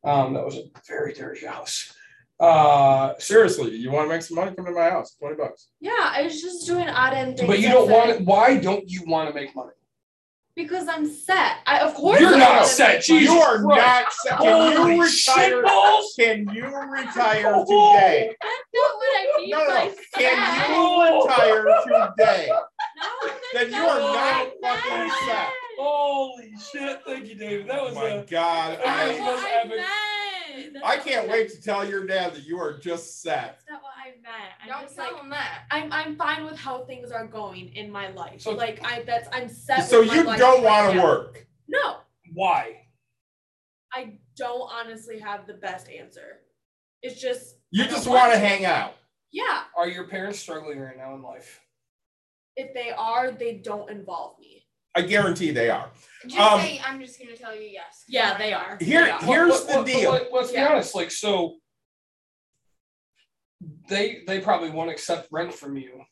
um, 0.09 0.33
that 0.33 0.45
was 0.45 0.55
a 0.55 0.63
very 0.87 1.13
dirty 1.13 1.45
house. 1.45 1.93
Uh, 2.39 3.13
Seriously, 3.19 3.75
you 3.75 3.91
want 3.91 4.09
to 4.09 4.13
make 4.15 4.23
some 4.23 4.35
money? 4.35 4.55
Come 4.55 4.65
to 4.65 4.71
my 4.71 4.89
house. 4.89 5.13
Twenty 5.15 5.35
bucks. 5.35 5.67
Yeah, 5.79 5.91
I 6.15 6.23
was 6.23 6.41
just 6.41 6.65
doing 6.65 6.87
odd 6.89 7.13
end 7.13 7.37
things. 7.37 7.47
but 7.47 7.59
you 7.59 7.67
don't 7.69 7.91
want 7.91 8.09
it. 8.11 8.21
Why 8.21 8.57
don't 8.57 8.89
you 8.89 9.03
want 9.05 9.27
to 9.29 9.35
make 9.35 9.53
money? 9.55 9.73
Because 10.55 10.87
I'm 10.87 11.05
set. 11.07 11.57
I 11.65 11.79
of 11.79 11.93
course 11.93 12.19
You're 12.19 12.35
I 12.35 12.39
not 12.39 12.67
set, 12.67 13.03
Jesus 13.03 13.33
You 13.33 13.39
money. 13.39 13.41
are 13.41 13.77
not. 13.77 14.13
set. 14.13 14.37
Can 14.39 14.73
Holy 14.73 14.95
you 14.95 15.01
retire? 15.03 15.63
shitballs! 15.63 16.03
Can 16.17 16.49
you 16.53 16.65
retire 16.65 17.63
today? 17.67 18.35
That's 18.41 18.67
not 18.73 18.95
what 18.95 19.11
I 19.15 19.37
mean 19.37 19.49
No, 19.49 19.59
no, 19.59 19.67
by 19.67 19.85
no. 19.85 19.91
set. 19.91 20.21
Can 20.21 20.71
you 20.71 21.21
retire 21.23 21.65
today? 22.17 22.49
No, 22.97 23.31
Then 23.53 23.71
you 23.71 23.77
are 23.79 23.99
not 23.99 24.15
I 24.17 24.51
fucking 24.61 25.11
set. 25.25 25.49
Holy 25.79 26.51
shit! 26.71 26.99
Thank 27.05 27.27
you, 27.29 27.35
David. 27.35 27.67
That 27.67 27.79
Oh 27.79 27.85
was 27.85 27.95
my 27.95 28.07
a. 28.09 28.25
God, 28.25 28.77
That's 28.83 28.87
I- 28.87 29.03
I, 29.17 29.19
what 29.21 29.33
was 29.35 29.43
I 29.45 29.59
epic. 29.59 29.69
meant. 29.69 29.87
That's 30.73 30.85
I 30.85 30.97
can't 30.97 31.27
wait 31.29 31.49
to 31.51 31.61
tell 31.61 31.87
your 31.87 32.05
dad 32.05 32.33
that 32.35 32.43
you 32.43 32.57
are 32.59 32.77
just 32.77 33.21
set. 33.21 33.59
That's 33.59 33.63
not 33.69 33.81
what 33.83 33.93
I 33.97 34.09
meant. 34.21 34.53
I'm 34.63 34.67
Don't 34.69 34.81
just 34.83 34.95
tell 34.95 35.11
like 35.13 35.21
him 35.21 35.29
that. 35.29 35.63
I'm 35.71 35.91
I'm 35.91 36.15
fine 36.15 36.43
with 36.45 36.57
how 36.57 36.85
things 36.85 37.11
are 37.11 37.27
going 37.27 37.69
in 37.75 37.91
my 37.91 38.09
life. 38.11 38.41
So- 38.41 38.51
like 38.51 38.79
I 38.83 39.03
that's 39.03 39.27
I'm 39.33 39.49
set. 39.49 39.87
So 39.87 40.01
with 40.01 40.13
you 40.13 40.23
life 40.23 40.39
don't 40.39 40.63
right 40.63 40.83
want 40.83 40.91
to 40.91 40.97
now. 40.97 41.03
work. 41.03 41.47
No, 41.67 41.97
Why? 42.33 42.77
I 43.93 44.19
don't 44.37 44.69
honestly 44.71 45.19
have 45.19 45.47
the 45.47 45.53
best 45.55 45.89
answer. 45.89 46.39
It's 47.01 47.19
just 47.19 47.55
You 47.71 47.83
I 47.85 47.87
just 47.87 48.07
want 48.07 48.31
to 48.33 48.39
to. 48.39 48.45
hang 48.45 48.65
out. 48.65 48.93
Yeah, 49.33 49.63
Are 49.77 49.87
your 49.87 50.07
parents 50.07 50.39
struggling 50.39 50.79
right 50.79 50.97
now 50.97 51.15
in 51.15 51.21
life? 51.21 51.59
if 52.57 52.73
they 52.73 52.91
are, 52.91 53.31
they 53.31 53.55
don't 53.63 53.89
involve 53.89 54.37
me. 54.39 54.60
I 54.95 55.01
guarantee 55.01 55.51
they 55.51 55.69
are. 55.69 55.89
Just 56.25 56.37
Um, 56.39 56.61
say 56.61 56.79
I'm 56.83 56.99
just 56.99 57.19
gonna 57.19 57.35
tell 57.35 57.55
you 57.55 57.61
yes. 57.63 58.03
Yeah, 58.07 58.37
they 58.37 58.53
are. 58.53 58.77
Here, 58.79 59.07
Yeah. 59.07 59.19
here's 59.25 59.65
Well, 59.65 59.83
the 59.83 59.91
deal. 59.91 60.11
well, 60.11 60.27
let's 60.31 60.51
be 60.51 60.57
honest. 60.59 60.93
Like, 60.93 61.11
so 61.11 61.57
they 63.89 64.23
they 64.27 64.39
probably 64.41 64.69
won't 64.69 64.89
accept 64.91 65.27
rent 65.31 65.53
from 65.53 65.77
you. 65.77 66.03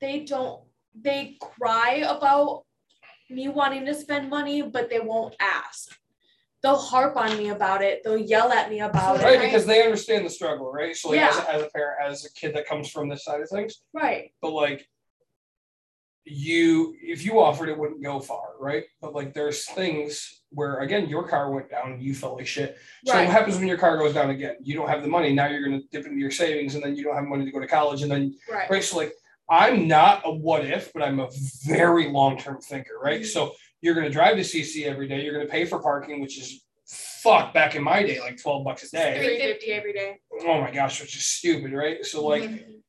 They 0.00 0.20
don't. 0.20 0.62
They 0.94 1.36
cry 1.40 2.02
about 2.06 2.64
me 3.30 3.48
wanting 3.48 3.84
to 3.86 3.94
spend 3.94 4.28
money, 4.30 4.62
but 4.62 4.88
they 4.90 5.00
won't 5.00 5.36
ask. 5.38 5.96
They'll 6.62 6.76
harp 6.76 7.16
on 7.16 7.36
me 7.38 7.50
about 7.50 7.82
it. 7.82 8.02
They'll 8.02 8.16
yell 8.18 8.50
at 8.52 8.68
me 8.70 8.80
about 8.80 9.18
right? 9.18 9.34
it. 9.34 9.38
Right, 9.38 9.40
because 9.44 9.64
they 9.66 9.84
understand 9.84 10.26
the 10.26 10.30
struggle, 10.30 10.72
right? 10.72 10.96
So 10.96 11.10
like 11.10 11.20
as, 11.20 11.36
Yeah. 11.36 11.46
a, 11.46 11.54
as 11.54 11.62
a 11.62 11.70
parent, 11.70 11.98
as 12.02 12.24
a 12.24 12.32
kid 12.32 12.54
that 12.56 12.66
comes 12.66 12.90
from 12.90 13.08
this 13.08 13.24
side 13.24 13.40
of 13.40 13.48
things, 13.48 13.82
Right. 13.92 14.32
but 14.42 14.50
like 14.52 14.88
you, 16.30 16.94
if 17.02 17.24
you 17.24 17.40
offered, 17.40 17.68
it 17.68 17.78
wouldn't 17.78 18.02
go 18.02 18.20
far, 18.20 18.50
right? 18.58 18.84
But 19.00 19.14
like 19.14 19.34
there's 19.34 19.64
things 19.70 20.42
where 20.50 20.78
again 20.80 21.08
your 21.08 21.26
car 21.28 21.50
went 21.50 21.70
down, 21.70 21.92
and 21.92 22.02
you 22.02 22.14
felt 22.14 22.36
like 22.38 22.46
shit. 22.46 22.76
So 23.04 23.12
Right. 23.14 23.24
what 23.26 23.32
happens 23.32 23.56
when 23.58 23.68
your 23.68 23.78
car 23.78 23.96
goes 23.98 24.14
down 24.14 24.30
again? 24.30 24.56
You 24.62 24.74
don't 24.74 24.88
have 24.88 25.02
the 25.02 25.08
money. 25.08 25.32
Now 25.32 25.46
you're 25.46 25.62
gonna 25.64 25.82
dip 25.92 26.06
into 26.06 26.18
your 26.18 26.30
savings, 26.30 26.74
and 26.74 26.82
then 26.84 26.96
you 26.96 27.04
don't 27.04 27.14
have 27.16 27.24
money 27.24 27.44
to 27.44 27.50
go 27.50 27.60
to 27.60 27.66
college, 27.66 28.02
and 28.02 28.10
then 28.10 28.34
Right. 28.50 28.68
right? 28.70 28.82
So 28.84 28.96
like 28.98 29.12
I'm 29.50 29.88
not 29.88 30.22
a 30.26 30.30
what 30.30 30.64
if, 30.66 30.92
but 30.92 31.02
I'm 31.02 31.20
a 31.20 31.28
very 31.66 32.08
long 32.08 32.36
term 32.38 32.60
thinker, 32.60 32.98
right? 33.00 33.22
Mhm. 33.22 33.26
So 33.26 33.54
You're 33.80 33.94
going 33.94 34.06
to 34.08 34.12
drive 34.12 34.34
to 34.36 34.42
CC 34.42 34.86
every 34.86 35.06
day. 35.06 35.22
You're 35.22 35.34
going 35.34 35.46
to 35.46 35.50
pay 35.52 35.64
for 35.64 35.80
parking, 35.80 36.20
which 36.20 36.36
is 36.36 36.64
fuck 37.22 37.54
back 37.54 37.76
in 37.76 37.82
my 37.84 38.02
day, 38.02 38.18
like 38.18 38.36
12 38.36 38.64
bucks 38.64 38.82
a 38.82 38.90
day. 38.90 39.14
Three 39.24 39.38
fifty 39.38 39.70
every 39.70 39.92
day. 39.92 40.18
Oh 40.42 40.60
my 40.60 40.72
gosh, 40.72 41.00
which 41.00 41.14
is 41.14 41.24
stupid, 41.24 41.72
right? 41.72 42.04
So 42.04 42.26
like 42.26 42.42
Mhm. 42.42 42.82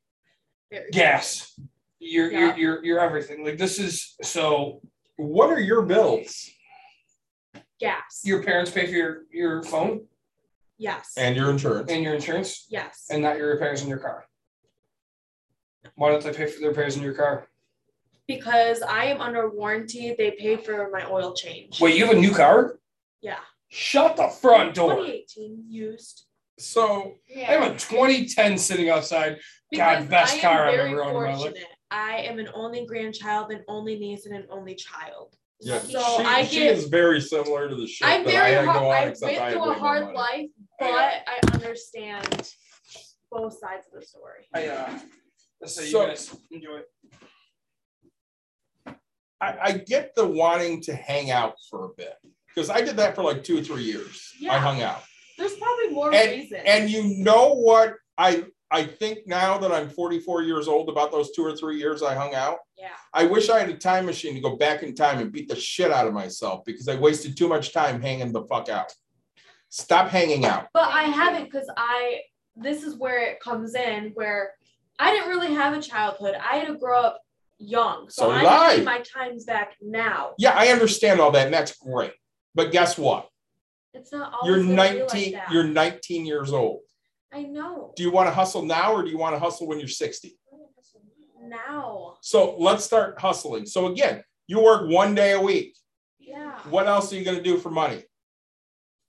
Gas, 0.91 1.59
you're, 1.99 2.31
Yeah. 2.31 2.39
you're, 2.39 2.57
you're, 2.57 2.85
you're 2.85 2.99
everything. 2.99 3.45
Like 3.45 3.57
this 3.57 3.79
is, 3.79 4.15
so 4.21 4.81
What 5.17 5.49
are 5.49 5.59
your 5.59 5.83
bills 5.83 6.49
Gas. 7.79 8.21
your 8.23 8.43
parents 8.43 8.71
pay 8.71 8.85
for 8.87 8.93
your, 8.93 9.21
your 9.31 9.63
phone 9.63 10.05
yes. 10.77 11.13
and 11.17 11.35
your 11.35 11.49
insurance? 11.49 11.91
and 11.91 12.03
your 12.03 12.15
insurance 12.15 12.67
yes. 12.69 13.07
and 13.09 13.21
not 13.21 13.37
your 13.37 13.49
repairs 13.53 13.81
in 13.81 13.89
your 13.89 13.99
car. 13.99 14.25
Why 15.95 16.09
don't 16.09 16.23
they 16.23 16.33
pay 16.33 16.45
for 16.45 16.59
the 16.61 16.67
repairs 16.69 16.95
in 16.97 17.03
your 17.03 17.13
car? 17.13 17.49
because 18.29 18.83
I 18.83 19.05
am 19.05 19.21
under 19.21 19.49
warranty, 19.49 20.13
they 20.15 20.31
pay 20.31 20.55
for 20.55 20.89
my 20.93 21.03
oil 21.09 21.33
change. 21.33 21.81
Wait, 21.81 21.97
you 21.97 22.05
have 22.05 22.15
a 22.15 22.19
new 22.19 22.31
car? 22.31 22.77
Yeah. 23.21 23.39
Shut 23.69 24.17
the 24.17 24.27
front 24.27 24.75
door. 24.75 24.97
2018 24.97 25.63
used. 25.67 26.25
So 26.59 27.15
I 27.35 27.39
have 27.39 27.71
a 27.71 27.77
2010 27.77 28.57
sitting 28.59 28.91
outside. 28.91 29.39
God, 29.75 30.09
best 30.09 30.33
I 30.33 30.35
am 30.35 30.41
car 30.41 30.67
I've 30.67 30.79
ever 30.79 31.03
owned 31.03 31.17
in 31.17 31.23
my 31.23 31.37
life. 31.37 31.53
Fortunate. 31.91 32.05
I 32.17 32.21
am 32.21 32.39
an 32.39 32.49
only 32.53 32.85
grandchild, 32.85 33.51
an 33.51 33.63
only 33.67 33.97
niece, 33.97 34.25
and 34.25 34.35
an 34.35 34.45
only 34.49 34.75
child. 34.75 35.35
yeah, 35.61 35.79
So 35.79 35.99
she, 36.17 36.23
I 36.23 36.43
she 36.45 36.59
get- 36.59 36.77
is 36.77 36.85
very 36.85 37.21
similar 37.21 37.67
to 37.69 37.75
the 37.75 37.87
shit 37.87 38.07
I'm 38.07 38.23
that 38.25 38.35
I 38.35 38.51
very 38.51 38.65
hard. 38.65 38.79
go 38.79 38.89
I 38.89 38.99
except 39.05 39.31
went 39.31 39.43
I 39.43 39.51
through 39.51 39.69
way 39.69 39.75
a 39.75 39.79
hard 39.79 40.03
money. 40.05 40.17
life, 40.17 40.49
but 40.79 40.89
I, 40.89 41.21
I 41.27 41.39
understand 41.53 42.53
both 43.31 43.53
sides 43.59 43.87
of 43.93 43.99
the 43.99 44.05
story. 44.05 44.47
I, 44.53 44.67
uh, 44.67 44.99
let's 45.61 45.75
say 45.75 45.85
So- 45.85 46.01
you 46.01 46.07
guys 46.07 46.35
enjoy 46.51 46.77
it. 46.77 46.85
I, 49.41 49.57
I 49.61 49.71
get 49.71 50.15
the 50.15 50.27
wanting 50.27 50.81
to 50.81 50.93
hang 50.93 51.31
out 51.31 51.53
for 51.69 51.85
a 51.85 51.89
bit 51.95 52.13
because 52.53 52.69
I 52.69 52.81
did 52.81 52.97
that 52.97 53.15
for 53.15 53.23
like 53.23 53.41
two 53.41 53.59
or 53.59 53.61
three 53.63 53.83
years. 53.83 54.33
I 54.49 54.57
hung 54.57 54.81
out. 54.81 55.01
There's 55.37 55.55
probably 55.55 55.89
more 55.91 56.13
And- 56.13 56.29
reasons. 56.31 56.61
And 56.65 56.89
you 56.89 57.23
know 57.23 57.53
what 57.53 57.93
I 58.17 58.43
I 58.71 58.83
think 58.83 59.25
now 59.25 59.57
that 59.57 59.71
I'm 59.71 59.89
44 59.89 60.43
years 60.43 60.67
old 60.67 60.89
about 60.89 61.11
those 61.11 61.31
two 61.31 61.43
or 61.43 61.55
three 61.55 61.77
years 61.77 62.03
I 62.03 62.13
hung 62.13 62.35
out. 62.35 62.59
yeah. 62.77 62.89
I 63.13 63.25
wish 63.25 63.49
I 63.49 63.59
had 63.59 63.69
a 63.69 63.77
time 63.77 64.05
machine 64.05 64.35
to 64.35 64.41
go 64.41 64.55
back 64.55 64.83
in 64.83 64.93
time 64.93 65.19
and 65.19 65.31
beat 65.31 65.47
the 65.49 65.55
shit 65.55 65.91
out 65.91 66.05
of 66.05 66.13
myself 66.13 66.63
because 66.65 66.87
I 66.87 66.95
wasted 66.95 67.35
too 67.35 67.47
much 67.47 67.73
time 67.73 67.99
hanging 68.01 68.31
the 68.31 68.43
fuck 68.43 68.69
out. 68.69 68.93
Stop 69.69 70.09
hanging 70.09 70.45
out. 70.45 70.67
But 70.73 70.89
I 70.89 71.03
haven't 71.03 71.45
because 71.45 71.69
I 71.75 72.21
this 72.55 72.83
is 72.83 72.95
where 72.95 73.19
it 73.19 73.39
comes 73.39 73.73
in 73.73 74.11
where 74.13 74.53
I 74.99 75.11
didn't 75.11 75.29
really 75.29 75.53
have 75.53 75.75
a 75.75 75.81
childhood. 75.81 76.35
I 76.35 76.57
had 76.57 76.67
to 76.67 76.75
grow 76.75 76.99
up 77.01 77.21
young. 77.57 78.09
So, 78.09 78.23
So 78.23 78.31
I 78.31 78.75
need 78.75 78.85
my 78.85 79.01
times 79.01 79.45
back 79.45 79.75
now. 79.81 80.33
Yeah, 80.37 80.51
I 80.55 80.67
understand 80.67 81.19
all 81.19 81.31
that, 81.31 81.45
and 81.45 81.53
that's 81.53 81.77
great. 81.77 82.13
But 82.53 82.71
guess 82.71 82.97
what? 82.97 83.29
It's 83.93 84.11
not 84.11 84.33
always 84.33 84.65
You're 84.65 84.75
19. 84.75 85.07
like 85.07 85.31
that. 85.33 85.51
you're 85.51 85.63
19 85.63 86.25
years 86.25 86.51
old. 86.51 86.81
I 87.31 87.43
know. 87.43 87.93
Do 87.95 88.03
you 88.03 88.11
want 88.11 88.27
to 88.27 88.33
hustle 88.33 88.63
now 88.63 88.93
or 88.93 89.03
do 89.03 89.09
you 89.09 89.17
want 89.17 89.35
to 89.35 89.39
hustle 89.39 89.67
when 89.67 89.79
you're 89.79 89.87
60? 89.87 90.37
Now. 91.41 92.17
So 92.21 92.55
let's 92.57 92.83
start 92.83 93.19
hustling. 93.19 93.65
So 93.65 93.87
again, 93.87 94.23
you 94.47 94.61
work 94.61 94.89
one 94.89 95.15
day 95.15 95.33
a 95.33 95.41
week. 95.41 95.75
Yeah. 96.19 96.59
What 96.69 96.87
else 96.87 97.11
are 97.13 97.15
you 97.15 97.25
going 97.25 97.37
to 97.37 97.43
do 97.43 97.57
for 97.57 97.69
money? 97.69 98.03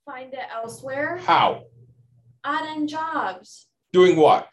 Find 0.05 0.33
it 0.33 0.39
elsewhere. 0.51 1.17
How? 1.17 1.63
Odd 2.43 2.65
end 2.67 2.89
jobs. 2.89 3.67
Doing 3.93 4.15
what? 4.15 4.47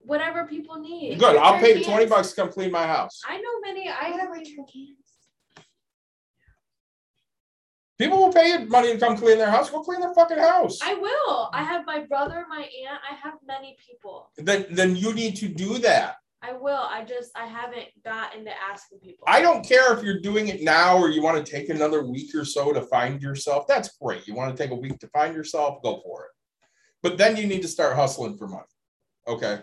Whatever 0.00 0.46
people 0.46 0.78
need. 0.78 1.18
Good. 1.18 1.36
I'll 1.36 1.58
pay 1.58 1.78
you 1.78 1.84
20 1.84 2.06
bucks 2.06 2.30
to 2.30 2.36
come 2.36 2.52
clean 2.52 2.70
my 2.70 2.86
house. 2.86 3.20
I 3.26 3.38
know 3.38 3.60
many. 3.62 3.88
I 3.88 4.10
have 4.10 4.30
return 4.30 4.66
cans. 4.72 5.03
People 7.98 8.18
will 8.18 8.32
pay 8.32 8.50
you 8.50 8.66
money 8.66 8.92
to 8.92 8.98
come 8.98 9.16
clean 9.16 9.38
their 9.38 9.50
house. 9.50 9.70
Go 9.70 9.82
clean 9.82 10.00
their 10.00 10.14
fucking 10.14 10.38
house. 10.38 10.78
I 10.82 10.94
will. 10.94 11.48
I 11.52 11.62
have 11.62 11.86
my 11.86 12.00
brother, 12.00 12.44
my 12.48 12.58
aunt. 12.58 13.00
I 13.08 13.14
have 13.14 13.34
many 13.46 13.76
people. 13.86 14.30
Then, 14.36 14.66
then 14.70 14.96
you 14.96 15.14
need 15.14 15.36
to 15.36 15.48
do 15.48 15.78
that. 15.78 16.16
I 16.42 16.52
will. 16.52 16.74
I 16.76 17.04
just 17.04 17.30
I 17.36 17.46
haven't 17.46 17.86
got 18.04 18.34
into 18.34 18.50
asking 18.50 18.98
people. 18.98 19.24
I 19.26 19.40
don't 19.40 19.66
care 19.66 19.96
if 19.96 20.02
you're 20.02 20.20
doing 20.20 20.48
it 20.48 20.62
now 20.62 20.98
or 20.98 21.08
you 21.08 21.22
want 21.22 21.44
to 21.44 21.50
take 21.50 21.70
another 21.70 22.04
week 22.04 22.34
or 22.34 22.44
so 22.44 22.72
to 22.72 22.82
find 22.82 23.22
yourself. 23.22 23.66
That's 23.66 23.96
great. 23.96 24.26
You 24.26 24.34
want 24.34 24.54
to 24.54 24.62
take 24.62 24.70
a 24.70 24.74
week 24.74 24.98
to 24.98 25.08
find 25.08 25.34
yourself, 25.34 25.82
go 25.82 26.02
for 26.04 26.24
it. 26.24 26.30
But 27.02 27.16
then 27.16 27.36
you 27.36 27.46
need 27.46 27.62
to 27.62 27.68
start 27.68 27.96
hustling 27.96 28.36
for 28.36 28.46
money. 28.46 28.64
Okay. 29.26 29.60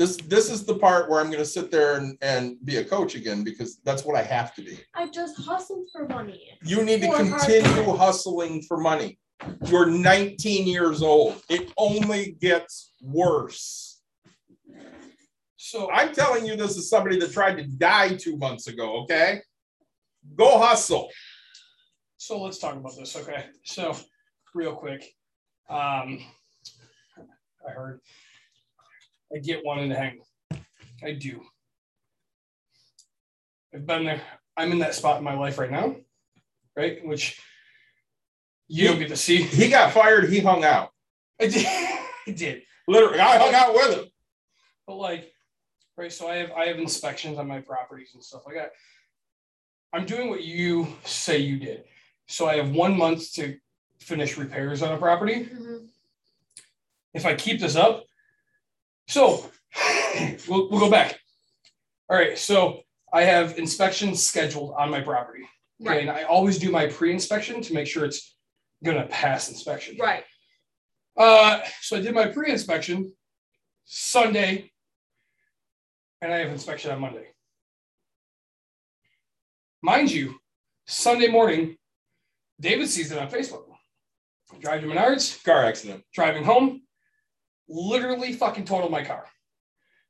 This 0.00 0.16
this 0.16 0.50
is 0.50 0.64
the 0.64 0.76
part 0.76 1.10
where 1.10 1.20
I'm 1.20 1.26
going 1.26 1.40
to 1.40 1.44
sit 1.44 1.70
there 1.70 1.98
and, 1.98 2.16
and 2.22 2.56
be 2.64 2.78
a 2.78 2.84
coach 2.84 3.14
again 3.14 3.44
because 3.44 3.80
that's 3.84 4.02
what 4.02 4.16
I 4.16 4.22
have 4.22 4.54
to 4.54 4.62
be. 4.62 4.78
I 4.94 5.10
just 5.10 5.36
hustled 5.36 5.88
for 5.92 6.08
money. 6.08 6.58
You 6.64 6.82
need 6.82 7.02
to 7.02 7.12
continue 7.12 7.92
hustling 7.94 8.62
for 8.62 8.78
money. 8.78 9.18
You're 9.66 9.84
19 9.84 10.66
years 10.66 11.02
old. 11.02 11.42
It 11.50 11.74
only 11.76 12.38
gets 12.40 12.94
worse. 13.02 14.00
So 15.58 15.90
I'm 15.92 16.14
telling 16.14 16.46
you 16.46 16.56
this 16.56 16.78
is 16.78 16.88
somebody 16.88 17.18
that 17.18 17.34
tried 17.34 17.58
to 17.58 17.64
die 17.64 18.16
two 18.16 18.38
months 18.38 18.68
ago, 18.68 19.02
okay? 19.02 19.42
Go 20.34 20.58
hustle. 20.58 21.10
So 22.16 22.40
let's 22.40 22.56
talk 22.56 22.74
about 22.74 22.96
this, 22.96 23.14
okay? 23.16 23.48
So, 23.64 23.94
real 24.54 24.74
quick, 24.74 25.14
um, 25.68 26.20
I 27.68 27.72
heard 27.74 28.00
I 29.34 29.38
get 29.38 29.64
wanting 29.64 29.90
to 29.90 29.96
hang. 29.96 30.20
I 31.02 31.12
do. 31.12 31.40
I've 33.74 33.86
been 33.86 34.04
there. 34.04 34.20
I'm 34.56 34.72
in 34.72 34.80
that 34.80 34.94
spot 34.94 35.18
in 35.18 35.24
my 35.24 35.34
life 35.34 35.58
right 35.58 35.70
now, 35.70 35.96
right? 36.76 37.04
Which 37.04 37.40
you 38.68 38.88
don't 38.88 38.98
get 38.98 39.08
to 39.08 39.16
see. 39.16 39.42
He 39.42 39.68
got 39.68 39.92
fired, 39.92 40.28
he 40.28 40.40
hung 40.40 40.64
out. 40.64 40.90
I 41.40 41.46
did. 41.46 41.66
I 42.26 42.30
did. 42.32 42.62
Literally, 42.86 43.20
I 43.20 43.38
hung 43.38 43.54
out 43.54 43.74
with 43.74 43.98
him. 43.98 44.04
But 44.86 44.96
like, 44.96 45.32
right? 45.96 46.12
So 46.12 46.28
I 46.28 46.36
have 46.36 46.52
I 46.52 46.66
have 46.66 46.78
inspections 46.78 47.38
on 47.38 47.46
my 47.46 47.60
properties 47.60 48.10
and 48.14 48.22
stuff 48.22 48.42
like 48.46 48.56
that. 48.56 48.72
I'm 49.92 50.06
doing 50.06 50.28
what 50.28 50.42
you 50.42 50.86
say 51.04 51.38
you 51.38 51.58
did. 51.58 51.84
So 52.26 52.48
I 52.48 52.56
have 52.56 52.70
one 52.70 52.96
month 52.96 53.32
to 53.34 53.56
finish 54.00 54.36
repairs 54.36 54.82
on 54.82 54.92
a 54.92 54.98
property. 54.98 55.46
Mm-hmm. 55.46 55.86
If 57.12 57.26
I 57.26 57.34
keep 57.34 57.60
this 57.60 57.76
up, 57.76 58.04
so 59.10 59.50
we'll, 60.48 60.70
we'll 60.70 60.80
go 60.80 60.90
back. 60.90 61.18
All 62.08 62.16
right. 62.16 62.38
So 62.38 62.80
I 63.12 63.22
have 63.22 63.58
inspections 63.58 64.24
scheduled 64.24 64.74
on 64.78 64.90
my 64.90 65.00
property. 65.00 65.42
Okay. 65.80 65.90
Right. 65.90 66.00
And 66.02 66.10
I 66.10 66.22
always 66.22 66.58
do 66.58 66.70
my 66.70 66.86
pre-inspection 66.86 67.60
to 67.62 67.74
make 67.74 67.86
sure 67.86 68.04
it's 68.04 68.36
gonna 68.84 69.06
pass 69.06 69.48
inspection. 69.48 69.96
Right. 69.98 70.24
Uh, 71.16 71.60
so 71.80 71.96
I 71.96 72.00
did 72.00 72.14
my 72.14 72.26
pre-inspection 72.26 73.12
Sunday, 73.84 74.70
and 76.22 76.32
I 76.32 76.38
have 76.38 76.50
inspection 76.50 76.92
on 76.92 77.00
Monday. 77.00 77.26
Mind 79.82 80.12
you, 80.12 80.36
Sunday 80.86 81.28
morning, 81.28 81.76
David 82.60 82.88
sees 82.88 83.10
it 83.10 83.18
on 83.18 83.28
Facebook. 83.28 83.64
Drive 84.60 84.82
to 84.82 84.86
Menards, 84.86 85.42
Car 85.44 85.64
accident. 85.64 86.04
driving 86.12 86.44
home, 86.44 86.82
literally 87.70 88.32
fucking 88.32 88.64
totaled 88.66 88.90
my 88.90 89.04
car. 89.04 89.24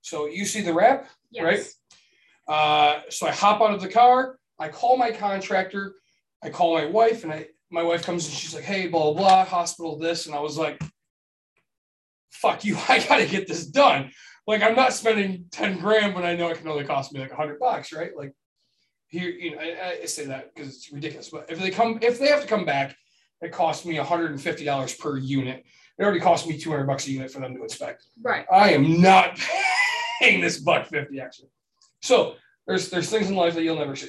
So 0.00 0.26
you 0.26 0.44
see 0.46 0.62
the 0.62 0.72
wrap, 0.72 1.08
Yes. 1.30 1.44
Right? 1.44 2.54
Uh, 2.54 3.02
so 3.10 3.26
I 3.26 3.30
hop 3.30 3.60
out 3.60 3.72
of 3.72 3.80
the 3.80 3.88
car. 3.88 4.38
I 4.58 4.68
call 4.68 4.96
my 4.96 5.12
contractor. 5.12 5.94
I 6.42 6.50
call 6.50 6.74
my 6.74 6.86
wife, 6.86 7.22
and 7.22 7.32
I 7.32 7.48
my 7.70 7.82
wife 7.82 8.04
comes 8.04 8.26
and 8.26 8.34
she's 8.34 8.54
like, 8.54 8.64
"Hey, 8.64 8.88
blah 8.88 9.12
blah, 9.12 9.12
blah 9.12 9.44
hospital 9.44 9.96
this," 9.98 10.26
and 10.26 10.34
I 10.34 10.40
was 10.40 10.58
like, 10.58 10.82
"Fuck 12.32 12.64
you! 12.64 12.76
I 12.88 12.98
gotta 13.06 13.26
get 13.26 13.46
this 13.46 13.66
done." 13.66 14.10
Like 14.46 14.62
I'm 14.62 14.74
not 14.74 14.92
spending 14.92 15.44
ten 15.52 15.78
grand 15.78 16.14
when 16.14 16.24
I 16.24 16.34
know 16.34 16.48
it 16.48 16.58
can 16.58 16.66
only 16.66 16.84
cost 16.84 17.12
me 17.12 17.20
like 17.20 17.30
a 17.30 17.36
hundred 17.36 17.60
bucks, 17.60 17.92
right? 17.92 18.10
Like 18.16 18.32
here, 19.06 19.28
you 19.28 19.52
know, 19.52 19.58
I, 19.60 20.00
I 20.02 20.04
say 20.06 20.24
that 20.26 20.52
because 20.52 20.74
it's 20.74 20.92
ridiculous. 20.92 21.28
But 21.28 21.46
if 21.50 21.60
they 21.60 21.70
come, 21.70 22.00
if 22.02 22.18
they 22.18 22.28
have 22.28 22.42
to 22.42 22.48
come 22.48 22.64
back, 22.64 22.96
it 23.40 23.52
costs 23.52 23.86
me 23.86 23.94
hundred 23.96 24.32
and 24.32 24.40
fifty 24.40 24.64
dollars 24.64 24.94
per 24.94 25.16
unit. 25.16 25.64
It 26.00 26.04
already 26.04 26.20
cost 26.20 26.48
me 26.48 26.56
two 26.56 26.70
hundred 26.70 26.86
bucks 26.86 27.06
a 27.06 27.12
unit 27.12 27.30
for 27.30 27.40
them 27.40 27.54
to 27.54 27.62
inspect. 27.62 28.06
Right. 28.22 28.46
I 28.50 28.72
am 28.72 29.02
not 29.02 29.38
paying 30.18 30.40
this 30.40 30.58
buck 30.58 30.86
fifty 30.86 31.20
extra. 31.20 31.46
So 32.00 32.36
there's 32.66 32.88
there's 32.88 33.10
things 33.10 33.28
in 33.28 33.36
life 33.36 33.54
that 33.54 33.62
you'll 33.62 33.76
never 33.76 33.94
see. 33.94 34.08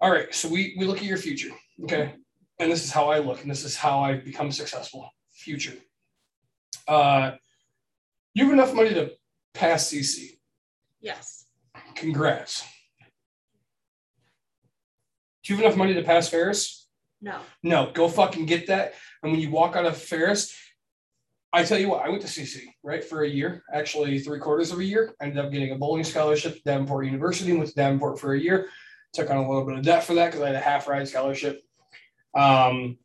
All 0.00 0.10
right, 0.10 0.32
so 0.32 0.48
we 0.48 0.76
we 0.78 0.86
look 0.86 0.98
at 0.98 1.04
your 1.04 1.18
future, 1.18 1.50
okay, 1.82 2.14
and 2.60 2.70
this 2.70 2.84
is 2.84 2.92
how 2.92 3.10
I 3.10 3.18
look, 3.18 3.42
and 3.42 3.50
this 3.50 3.64
is 3.64 3.76
how 3.76 4.00
I've 4.00 4.24
become 4.24 4.52
successful. 4.52 5.10
Future. 5.32 5.74
Uh, 6.86 7.32
you 8.32 8.44
have 8.44 8.52
enough 8.52 8.72
money 8.72 8.94
to 8.94 9.10
pass 9.52 9.92
CC. 9.92 10.38
Yes. 11.00 11.46
Congrats. 11.96 12.64
Do 15.42 15.52
you 15.52 15.56
have 15.56 15.64
enough 15.66 15.76
money 15.76 15.94
to 15.94 16.02
pass 16.02 16.28
Ferris? 16.28 16.86
No. 17.20 17.40
No, 17.62 17.90
go 17.92 18.08
fucking 18.08 18.46
get 18.46 18.68
that. 18.68 18.94
And 19.22 19.32
when 19.32 19.40
you 19.40 19.50
walk 19.50 19.76
out 19.76 19.84
of 19.86 19.96
Ferris, 19.96 20.54
I 21.52 21.64
tell 21.64 21.78
you 21.78 21.88
what, 21.88 22.04
I 22.04 22.08
went 22.08 22.22
to 22.22 22.28
CC, 22.28 22.62
right, 22.84 23.02
for 23.02 23.24
a 23.24 23.28
year, 23.28 23.64
actually 23.72 24.18
three 24.20 24.38
quarters 24.38 24.70
of 24.70 24.78
a 24.78 24.84
year. 24.84 25.14
I 25.20 25.24
ended 25.24 25.44
up 25.44 25.50
getting 25.50 25.72
a 25.72 25.76
bowling 25.76 26.04
scholarship 26.04 26.54
to 26.54 26.62
Davenport 26.62 27.06
University, 27.06 27.52
went 27.52 27.68
to 27.68 27.74
Davenport 27.74 28.20
for 28.20 28.34
a 28.34 28.40
year. 28.40 28.68
took 29.12 29.30
on 29.30 29.36
a 29.36 29.48
little 29.48 29.66
bit 29.66 29.76
of 29.76 29.84
debt 29.84 30.04
for 30.04 30.14
that 30.14 30.26
because 30.26 30.42
I 30.42 30.46
had 30.46 30.54
a 30.54 30.60
half 30.60 30.86
ride 30.86 31.08
scholarship. 31.08 31.60
Um, 32.36 32.98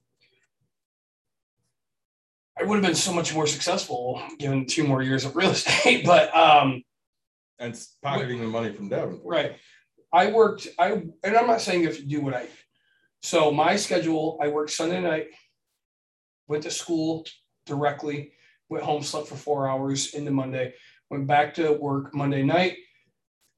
I 2.58 2.64
would 2.64 2.76
have 2.76 2.86
been 2.86 2.96
so 2.96 3.12
much 3.12 3.34
more 3.34 3.48
successful 3.48 4.22
given 4.38 4.68
two 4.68 4.84
more 4.84 5.02
years 5.02 5.26
of 5.26 5.36
real 5.36 5.50
estate, 5.52 6.06
but 6.06 6.36
um, 6.36 6.84
And 7.58 7.76
pocketing 8.04 8.40
the 8.40 8.48
money 8.48 8.72
from 8.72 8.90
Devon. 8.90 9.22
Right. 9.24 9.56
I 10.14 10.32
worked, 10.32 10.68
I, 10.78 10.92
and 11.24 11.36
I'm 11.36 11.48
not 11.48 11.62
saying 11.62 11.84
if 11.84 11.84
you 11.84 11.88
have 11.88 11.98
to 11.98 12.06
do 12.06 12.22
what 12.22 12.36
I 12.36 12.42
did. 12.42 12.52
So 13.24 13.52
my 13.52 13.76
schedule, 13.76 14.38
I 14.40 14.50
worked 14.50 14.70
Sunday 14.70 15.02
night, 15.02 15.30
went 16.48 16.64
to 16.64 16.72
school 16.72 17.26
directly, 17.66 18.32
went 18.70 18.84
home, 18.84 19.04
slept 19.04 19.28
for 19.28 19.36
four 19.36 19.70
hours 19.70 20.14
into 20.14 20.32
Monday, 20.32 20.74
went 21.10 21.28
back 21.28 21.54
to 21.56 21.74
work 21.74 22.14
Monday 22.14 22.44
night, 22.44 22.78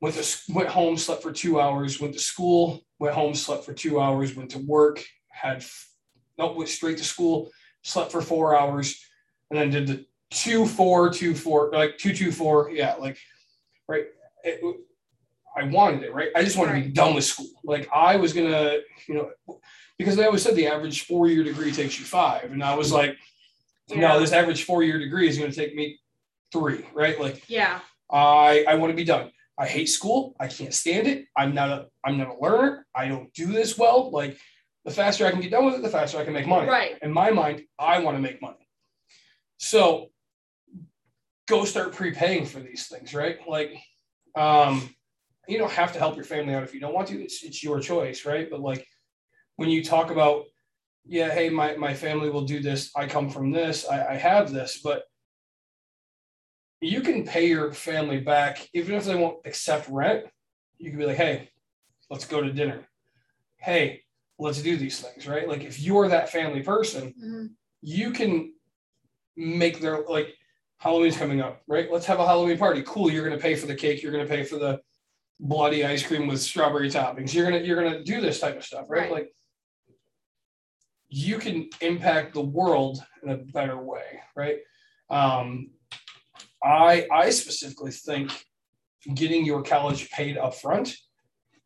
went 0.02 0.16
to, 0.16 0.54
went 0.54 0.70
home, 0.70 0.98
slept 0.98 1.24
for 1.24 1.32
two 1.32 1.60
hours, 1.60 2.00
went 2.00 2.14
to 2.14 2.20
school, 2.20 2.82
went 3.00 3.16
home, 3.16 3.34
slept 3.34 3.66
for 3.66 3.74
two 3.74 4.00
hours, 4.00 4.36
went 4.36 4.52
to 4.52 4.60
work, 4.60 5.04
had, 5.30 5.58
f- 5.58 5.90
no, 6.38 6.52
went 6.52 6.70
straight 6.70 6.98
to 6.98 7.04
school, 7.04 7.50
slept 7.84 8.12
for 8.12 8.22
four 8.22 8.58
hours, 8.58 9.02
and 9.50 9.60
then 9.60 9.70
did 9.70 9.88
the 9.88 10.06
two, 10.30 10.66
four, 10.66 11.10
two, 11.10 11.34
four, 11.34 11.72
like 11.72 11.98
two, 11.98 12.14
two, 12.14 12.32
four. 12.32 12.70
Yeah. 12.70 12.96
Like, 12.96 13.18
right. 13.88 14.06
It, 14.44 14.62
I 15.58 15.64
wanted 15.64 16.04
it, 16.04 16.14
right? 16.14 16.30
I 16.36 16.44
just 16.44 16.58
wanted 16.58 16.76
to 16.76 16.88
be 16.88 16.94
done 16.94 17.16
with 17.16 17.24
school. 17.24 17.50
Like 17.64 17.90
I 17.94 18.16
was 18.16 18.32
gonna, 18.32 18.78
you 19.08 19.16
know, 19.16 19.60
because 19.98 20.16
they 20.16 20.26
always 20.26 20.44
said 20.44 20.56
the 20.56 20.68
average 20.68 21.06
four-year 21.08 21.44
degree 21.44 21.72
takes 21.72 21.98
you 21.98 22.06
five, 22.06 22.52
and 22.52 22.64
I 22.64 22.76
was 22.76 22.88
mm-hmm. 22.88 22.98
like, 22.98 23.18
No, 23.96 24.20
this 24.20 24.34
average 24.34 24.64
four-year 24.64 25.00
degree 25.00 25.28
is 25.28 25.38
gonna 25.38 25.52
take 25.52 25.76
me 25.76 26.00
three, 26.52 26.86
right? 26.94 27.20
Like 27.20 27.48
Yeah. 27.50 27.80
I 28.12 28.66
I 28.68 28.76
want 28.76 28.92
to 28.92 28.96
be 28.96 29.04
done. 29.04 29.32
I 29.58 29.68
hate 29.68 29.88
school. 29.90 30.36
I 30.40 30.48
can't 30.48 30.74
stand 30.74 31.08
it. 31.08 31.26
I'm 31.36 31.54
not 31.54 31.70
a 31.70 31.88
I'm 32.06 32.18
not 32.18 32.30
a 32.30 32.40
learner. 32.40 32.86
I 32.94 33.08
don't 33.08 33.34
do 33.34 33.48
this 33.48 33.78
well. 33.78 34.12
Like 34.12 34.38
the 34.86 34.92
faster 34.92 35.26
I 35.26 35.32
can 35.32 35.42
get 35.42 35.52
done 35.52 35.66
with 35.66 35.76
it, 35.76 35.82
the 35.82 35.90
faster 35.90 36.18
I 36.18 36.24
can 36.24 36.34
make 36.34 36.48
money. 36.48 36.68
Right. 36.68 36.98
In 37.02 37.12
my 37.12 37.32
mind, 37.32 37.64
I 37.80 38.00
want 38.00 38.18
to 38.18 38.22
make 38.22 38.42
money. 38.42 38.68
So 39.58 40.10
go 41.48 41.66
start 41.66 41.94
prepaying 41.94 42.46
for 42.46 42.60
these 42.60 42.88
things, 42.88 43.14
right? 43.14 43.38
Like 43.48 43.74
um 44.36 44.90
you 45.48 45.58
don't 45.58 45.72
have 45.72 45.94
to 45.94 46.00
help 46.00 46.16
your 46.16 46.26
family 46.26 46.54
out 46.54 46.64
if 46.64 46.74
you 46.74 46.80
don't 46.80 46.94
want 46.94 47.08
to. 47.08 47.22
It's 47.22 47.44
it's 47.44 47.64
your 47.64 47.80
choice, 47.80 48.26
right? 48.26 48.50
But 48.50 48.60
like 48.62 48.86
when 49.56 49.70
you 49.70 49.84
talk 49.84 50.12
about, 50.12 50.46
yeah, 51.08 51.30
hey, 51.32 51.50
my, 51.50 51.76
my 51.78 51.94
family 51.94 52.30
will 52.30 52.44
do 52.46 52.62
this. 52.62 52.92
I 52.96 53.08
come 53.08 53.30
from 53.30 53.52
this. 53.52 53.88
I, 53.88 54.14
I 54.14 54.16
have 54.16 54.52
this, 54.52 54.80
but 54.84 55.04
you 56.82 57.02
can 57.02 57.24
pay 57.26 57.48
your 57.48 57.74
family 57.74 58.20
back 58.20 58.68
even 58.74 58.96
if 58.96 59.06
they 59.06 59.16
won't 59.16 59.40
accept 59.46 59.90
rent. 59.90 60.26
You 60.78 60.92
can 60.92 61.00
be 61.00 61.06
like, 61.06 61.18
hey, 61.18 61.50
let's 62.10 62.26
go 62.26 62.42
to 62.42 62.52
dinner. 62.52 62.88
Hey, 63.58 64.04
let's 64.38 64.62
do 64.62 64.78
these 64.78 65.00
things, 65.00 65.28
right? 65.28 65.48
Like 65.48 65.64
if 65.64 65.80
you're 65.80 66.08
that 66.10 66.30
family 66.30 66.62
person, 66.62 67.14
Mhm. 67.20 67.50
you 67.82 68.12
can 68.12 68.54
make 69.36 69.80
their 69.80 70.04
like 70.08 70.36
Halloween's 70.78 71.18
coming 71.18 71.42
up, 71.42 71.62
right? 71.68 71.92
Let's 71.92 72.06
have 72.06 72.20
a 72.20 72.26
Halloween 72.28 72.58
party. 72.60 72.84
Cool. 72.86 73.12
You're 73.12 73.28
gonna 73.28 73.42
pay 73.42 73.56
for 73.56 73.66
the 73.66 73.74
cake. 73.76 74.04
You're 74.04 74.12
gonna 74.12 74.28
pay 74.28 74.44
for 74.44 74.58
the 74.58 74.80
bloody 75.40 75.84
ice 75.84 76.06
cream 76.06 76.28
with 76.28 76.40
strawberry 76.40 76.90
toppings. 76.90 77.34
You're 77.34 77.50
gonna 77.50 77.64
you're 77.64 77.82
gonna 77.82 78.04
do 78.04 78.22
this 78.22 78.40
type 78.40 78.58
of 78.58 78.64
stuff, 78.64 78.86
right? 78.88 79.04
Right. 79.04 79.12
Like 79.12 79.34
you 81.10 81.38
can 81.38 81.70
impact 81.82 82.34
the 82.34 82.42
world 82.42 83.00
in 83.24 83.30
a 83.30 83.38
better 83.38 83.78
way, 83.78 84.22
right? 84.36 84.60
Um, 85.10 85.72
I 86.64 87.08
I 87.12 87.30
specifically 87.30 87.92
think 87.92 88.32
getting 89.14 89.46
your 89.46 89.64
college 89.64 90.10
paid 90.10 90.38
up 90.38 90.56
front, 90.56 90.96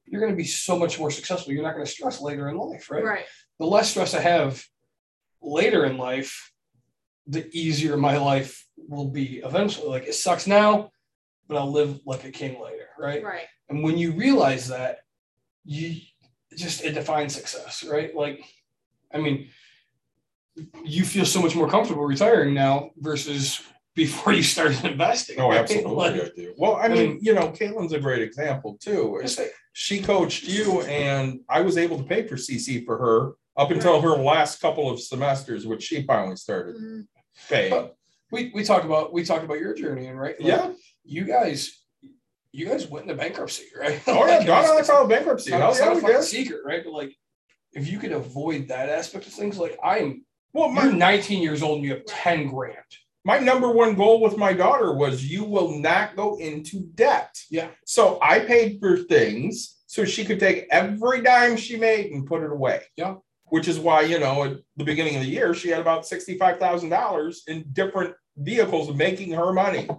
you're 0.06 0.22
going 0.22 0.34
to 0.34 0.38
be 0.38 0.46
so 0.46 0.78
much 0.78 1.00
more 1.00 1.10
successful. 1.10 1.54
You're 1.54 1.64
not 1.64 1.74
going 1.74 1.86
to 1.86 1.92
stress 1.92 2.22
later 2.22 2.50
in 2.50 2.58
life, 2.58 2.92
right? 2.92 3.04
Right. 3.04 3.26
The 3.60 3.66
less 3.66 3.90
stress 3.90 4.14
I 4.14 4.22
have 4.22 4.64
later 5.42 5.86
in 5.86 5.98
life, 5.98 6.52
the 7.28 7.50
easier 7.58 7.98
my 7.98 8.18
life 8.18 8.68
will 8.78 9.08
be 9.08 9.42
eventually. 9.44 9.88
Like 9.88 10.08
it 10.08 10.16
sucks 10.16 10.46
now, 10.46 10.92
but 11.48 11.58
I'll 11.58 11.72
live 11.72 12.00
like 12.06 12.26
a 12.26 12.32
king 12.32 12.62
later, 12.62 12.90
right? 13.00 13.24
Right. 13.24 13.48
And 13.70 13.84
when 13.84 13.98
you 13.98 14.12
realize 14.12 14.68
that, 14.68 15.00
you 15.64 16.02
just 16.58 16.84
it 16.84 16.94
defines 16.94 17.36
success, 17.36 17.84
right? 17.84 18.14
Like, 18.16 18.44
I 19.14 19.18
mean, 19.20 19.48
you 20.84 21.04
feel 21.06 21.26
so 21.26 21.42
much 21.42 21.56
more 21.56 21.70
comfortable 21.70 22.04
retiring 22.04 22.54
now 22.54 22.92
versus 22.98 23.62
before 23.96 24.34
you 24.34 24.44
started 24.44 24.84
investing. 24.92 25.40
Oh, 25.40 25.50
right? 25.50 25.60
absolutely. 25.60 25.94
Like, 25.96 26.14
I 26.16 26.30
do. 26.36 26.54
Well, 26.58 26.76
I 26.76 26.84
I 26.84 26.88
mean, 26.90 26.98
mean- 27.12 27.20
you 27.22 27.34
know, 27.34 27.50
Caitlin's 27.50 27.94
a 27.94 28.00
great 28.00 28.22
example 28.22 28.78
too. 28.82 29.20
it's 29.22 29.34
It's- 29.34 29.48
like, 29.48 29.56
She 29.74 30.02
coached 30.02 30.44
you, 30.44 30.82
and 30.82 31.40
I 31.50 31.62
was 31.62 31.78
able 31.78 31.98
to 31.98 32.04
pay 32.04 32.28
for 32.28 32.36
CC 32.36 32.84
for 32.86 32.98
her 32.98 33.32
up 33.56 33.72
until 33.72 34.02
her 34.02 34.10
last 34.18 34.60
couple 34.62 34.90
of 34.90 35.00
semesters, 35.00 35.66
which 35.66 35.84
she 35.84 36.04
finally 36.04 36.36
started 36.36 36.76
Mhm. 36.76 37.08
paying. 37.50 37.90
we, 38.32 38.52
we 38.54 38.64
talked 38.64 38.86
about 38.86 39.12
we 39.14 39.24
talked 39.26 39.44
about 39.46 39.60
your 39.60 39.74
journey 39.74 40.08
and 40.08 40.20
right. 40.20 40.40
Like, 40.40 40.48
Yeah. 40.48 40.72
you 41.04 41.24
guys, 41.26 41.84
you 42.54 42.66
guys 42.66 42.88
went 42.88 43.04
into 43.10 43.16
bankruptcy, 43.22 43.66
right? 43.80 44.02
Oh 44.08 44.26
yeah, 44.26 44.38
Like, 44.40 44.48
Don 44.48 44.64
I 44.66 44.68
it's- 44.72 44.88
filed 44.88 45.10
bankruptcy. 45.10 45.52
It's 45.52 45.60
not, 45.60 45.60
Hell 45.62 45.72
it's 45.72 45.80
yeah, 45.80 45.92
a 45.92 45.96
we 45.96 46.02
fucking 46.02 46.16
did. 46.18 46.24
secret, 46.26 46.62
right? 46.66 46.82
But 46.84 46.94
like, 46.94 47.14
if 47.74 47.90
you 47.90 47.98
could 48.00 48.12
avoid 48.12 48.68
that 48.68 48.90
aspect 48.90 49.28
of 49.28 49.34
things, 49.34 49.58
like 49.58 49.78
I'm, 49.84 50.26
Well, 50.54 50.72
you're 50.72 50.92
my, 50.92 50.98
19 50.98 51.42
years 51.42 51.64
old 51.64 51.78
and 51.78 51.86
you 51.86 51.94
have 51.94 52.06
10 52.06 52.48
grand. 52.48 52.78
my 53.24 53.40
number 53.40 53.72
one 53.72 53.96
goal 53.96 54.22
with 54.22 54.38
my 54.38 54.54
daughter 54.54 54.94
was 54.94 55.26
you 55.26 55.44
will 55.44 55.80
not 55.80 56.16
go 56.16 56.38
into 56.38 56.82
debt. 56.96 57.36
Yeah. 57.50 57.70
So 57.86 58.20
I 58.22 58.40
paid 58.40 58.80
for 58.80 58.98
things 58.98 59.78
so 59.88 60.06
she 60.06 60.26
could 60.26 60.40
take 60.40 60.68
every 60.72 61.22
dime 61.22 61.58
she 61.58 61.78
made 61.78 62.12
and 62.12 62.26
put 62.28 62.44
it 62.44 62.52
away. 62.52 62.82
Yeah. 62.96 63.16
Which 63.46 63.68
is 63.68 63.78
why, 63.80 64.02
you 64.02 64.18
know, 64.20 64.44
at 64.46 64.58
the 64.78 64.86
beginning 64.86 65.18
of 65.18 65.24
the 65.24 65.30
year, 65.30 65.54
she 65.54 65.70
had 65.70 65.82
about 65.82 66.04
$65,000 66.04 67.38
in 67.48 67.66
different 67.74 68.16
vehicles 68.38 68.96
making 68.96 69.32
her 69.34 69.52
money. 69.52 69.90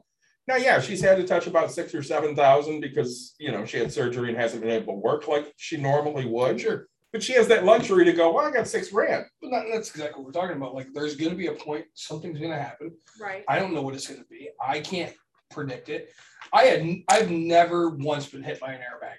Now, 0.49 0.57
yeah, 0.57 0.81
she's 0.81 1.03
had 1.03 1.19
to 1.19 1.25
touch 1.27 1.47
about 1.47 1.71
six 1.71 1.95
or 1.95 2.03
7,000 2.03 2.81
because, 2.81 3.35
you 3.39 3.53
know, 3.53 3.65
she 3.65 3.79
had 3.79 3.93
surgery 3.93 4.31
and 4.31 4.39
hasn't 4.39 4.63
been 4.63 4.71
able 4.73 4.95
to 4.95 4.99
work 4.99 5.29
like 5.29 5.53
she 5.57 5.77
normally 5.77 6.27
would. 6.27 6.61
Sure. 6.61 6.87
But 7.13 7.23
she 7.23 7.35
has 7.35 7.47
that 7.49 7.65
luxury 7.65 8.07
to 8.07 8.13
go, 8.13 8.33
well, 8.33 8.47
I 8.47 8.51
got 8.51 8.67
six 8.67 8.89
grand. 8.89 9.27
But 9.43 9.51
that, 9.51 9.65
that's 9.73 9.91
exactly 9.91 10.23
what 10.23 10.27
we're 10.27 10.41
talking 10.41 10.57
about. 10.57 10.75
Like, 10.75 10.89
there's 10.95 11.15
going 11.15 11.31
to 11.31 11.37
be 11.37 11.49
a 11.49 11.53
point, 11.53 11.85
something's 11.95 12.39
going 12.39 12.53
to 12.53 12.59
happen. 12.59 12.93
Right. 13.21 13.45
I 13.49 13.59
don't 13.59 13.75
know 13.75 13.83
what 13.83 13.95
it's 13.95 14.07
going 14.07 14.21
to 14.21 14.27
be. 14.31 14.49
I 14.65 14.81
can't 14.81 15.13
predict 15.51 15.91
it. 15.91 16.11
I 16.55 16.65
had, 16.65 16.87
I've 17.09 17.31
never 17.31 17.91
once 17.91 18.27
been 18.27 18.43
hit 18.43 18.61
by 18.61 18.73
an 18.73 18.81
airbag. 18.81 19.15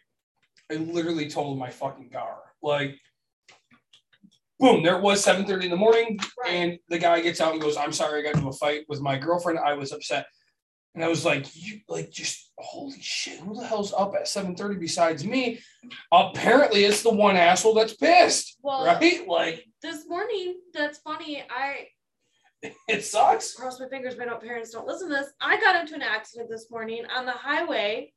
I 0.71 0.79
literally 0.91 1.29
totaled 1.29 1.59
my 1.59 1.69
fucking 1.69 2.09
car. 2.09 2.37
Like, 2.63 2.95
boom, 4.59 4.81
there 4.81 4.95
it 4.95 5.01
was 5.01 5.23
7:30 5.23 5.65
in 5.65 5.69
the 5.69 5.75
morning, 5.75 6.19
Right. 6.43 6.51
and 6.51 6.79
the 6.89 6.97
guy 6.97 7.21
gets 7.21 7.41
out 7.41 7.51
and 7.51 7.61
goes, 7.61 7.75
"I'm 7.77 7.91
sorry, 7.91 8.21
I 8.21 8.23
got 8.23 8.35
into 8.35 8.47
a 8.47 8.53
fight 8.53 8.85
with 8.87 9.01
my 9.01 9.17
girlfriend. 9.17 9.59
I 9.59 9.73
was 9.73 9.91
upset." 9.91 10.25
And 10.95 11.03
I 11.03 11.07
was 11.07 11.25
like, 11.25 11.47
"You 11.55 11.79
like 11.87 12.11
just 12.11 12.51
holy 12.57 13.01
shit? 13.01 13.39
Who 13.39 13.55
the 13.55 13.65
hell's 13.65 13.93
up 13.93 14.13
at 14.15 14.27
7:30 14.27 14.79
besides 14.79 15.25
me?" 15.25 15.59
Apparently, 16.11 16.83
it's 16.85 17.01
the 17.01 17.09
one 17.13 17.35
asshole 17.35 17.73
that's 17.73 17.95
pissed, 17.95 18.57
Well, 18.61 18.85
right? 18.85 19.27
Like, 19.27 19.65
this 19.81 20.07
morning, 20.07 20.59
that's 20.73 20.99
funny. 20.99 21.43
I 21.49 21.87
it 22.87 23.03
sucks. 23.03 23.55
cross 23.55 23.79
my 23.79 23.89
fingers 23.89 24.17
my 24.17 24.25
parents 24.35 24.69
don't 24.71 24.87
listen 24.87 25.09
to 25.09 25.15
this. 25.15 25.33
I 25.41 25.59
got 25.59 25.75
into 25.81 25.95
an 25.95 26.01
accident 26.01 26.49
this 26.49 26.69
morning 26.69 27.05
on 27.15 27.25
the 27.25 27.31
highway. 27.31 28.13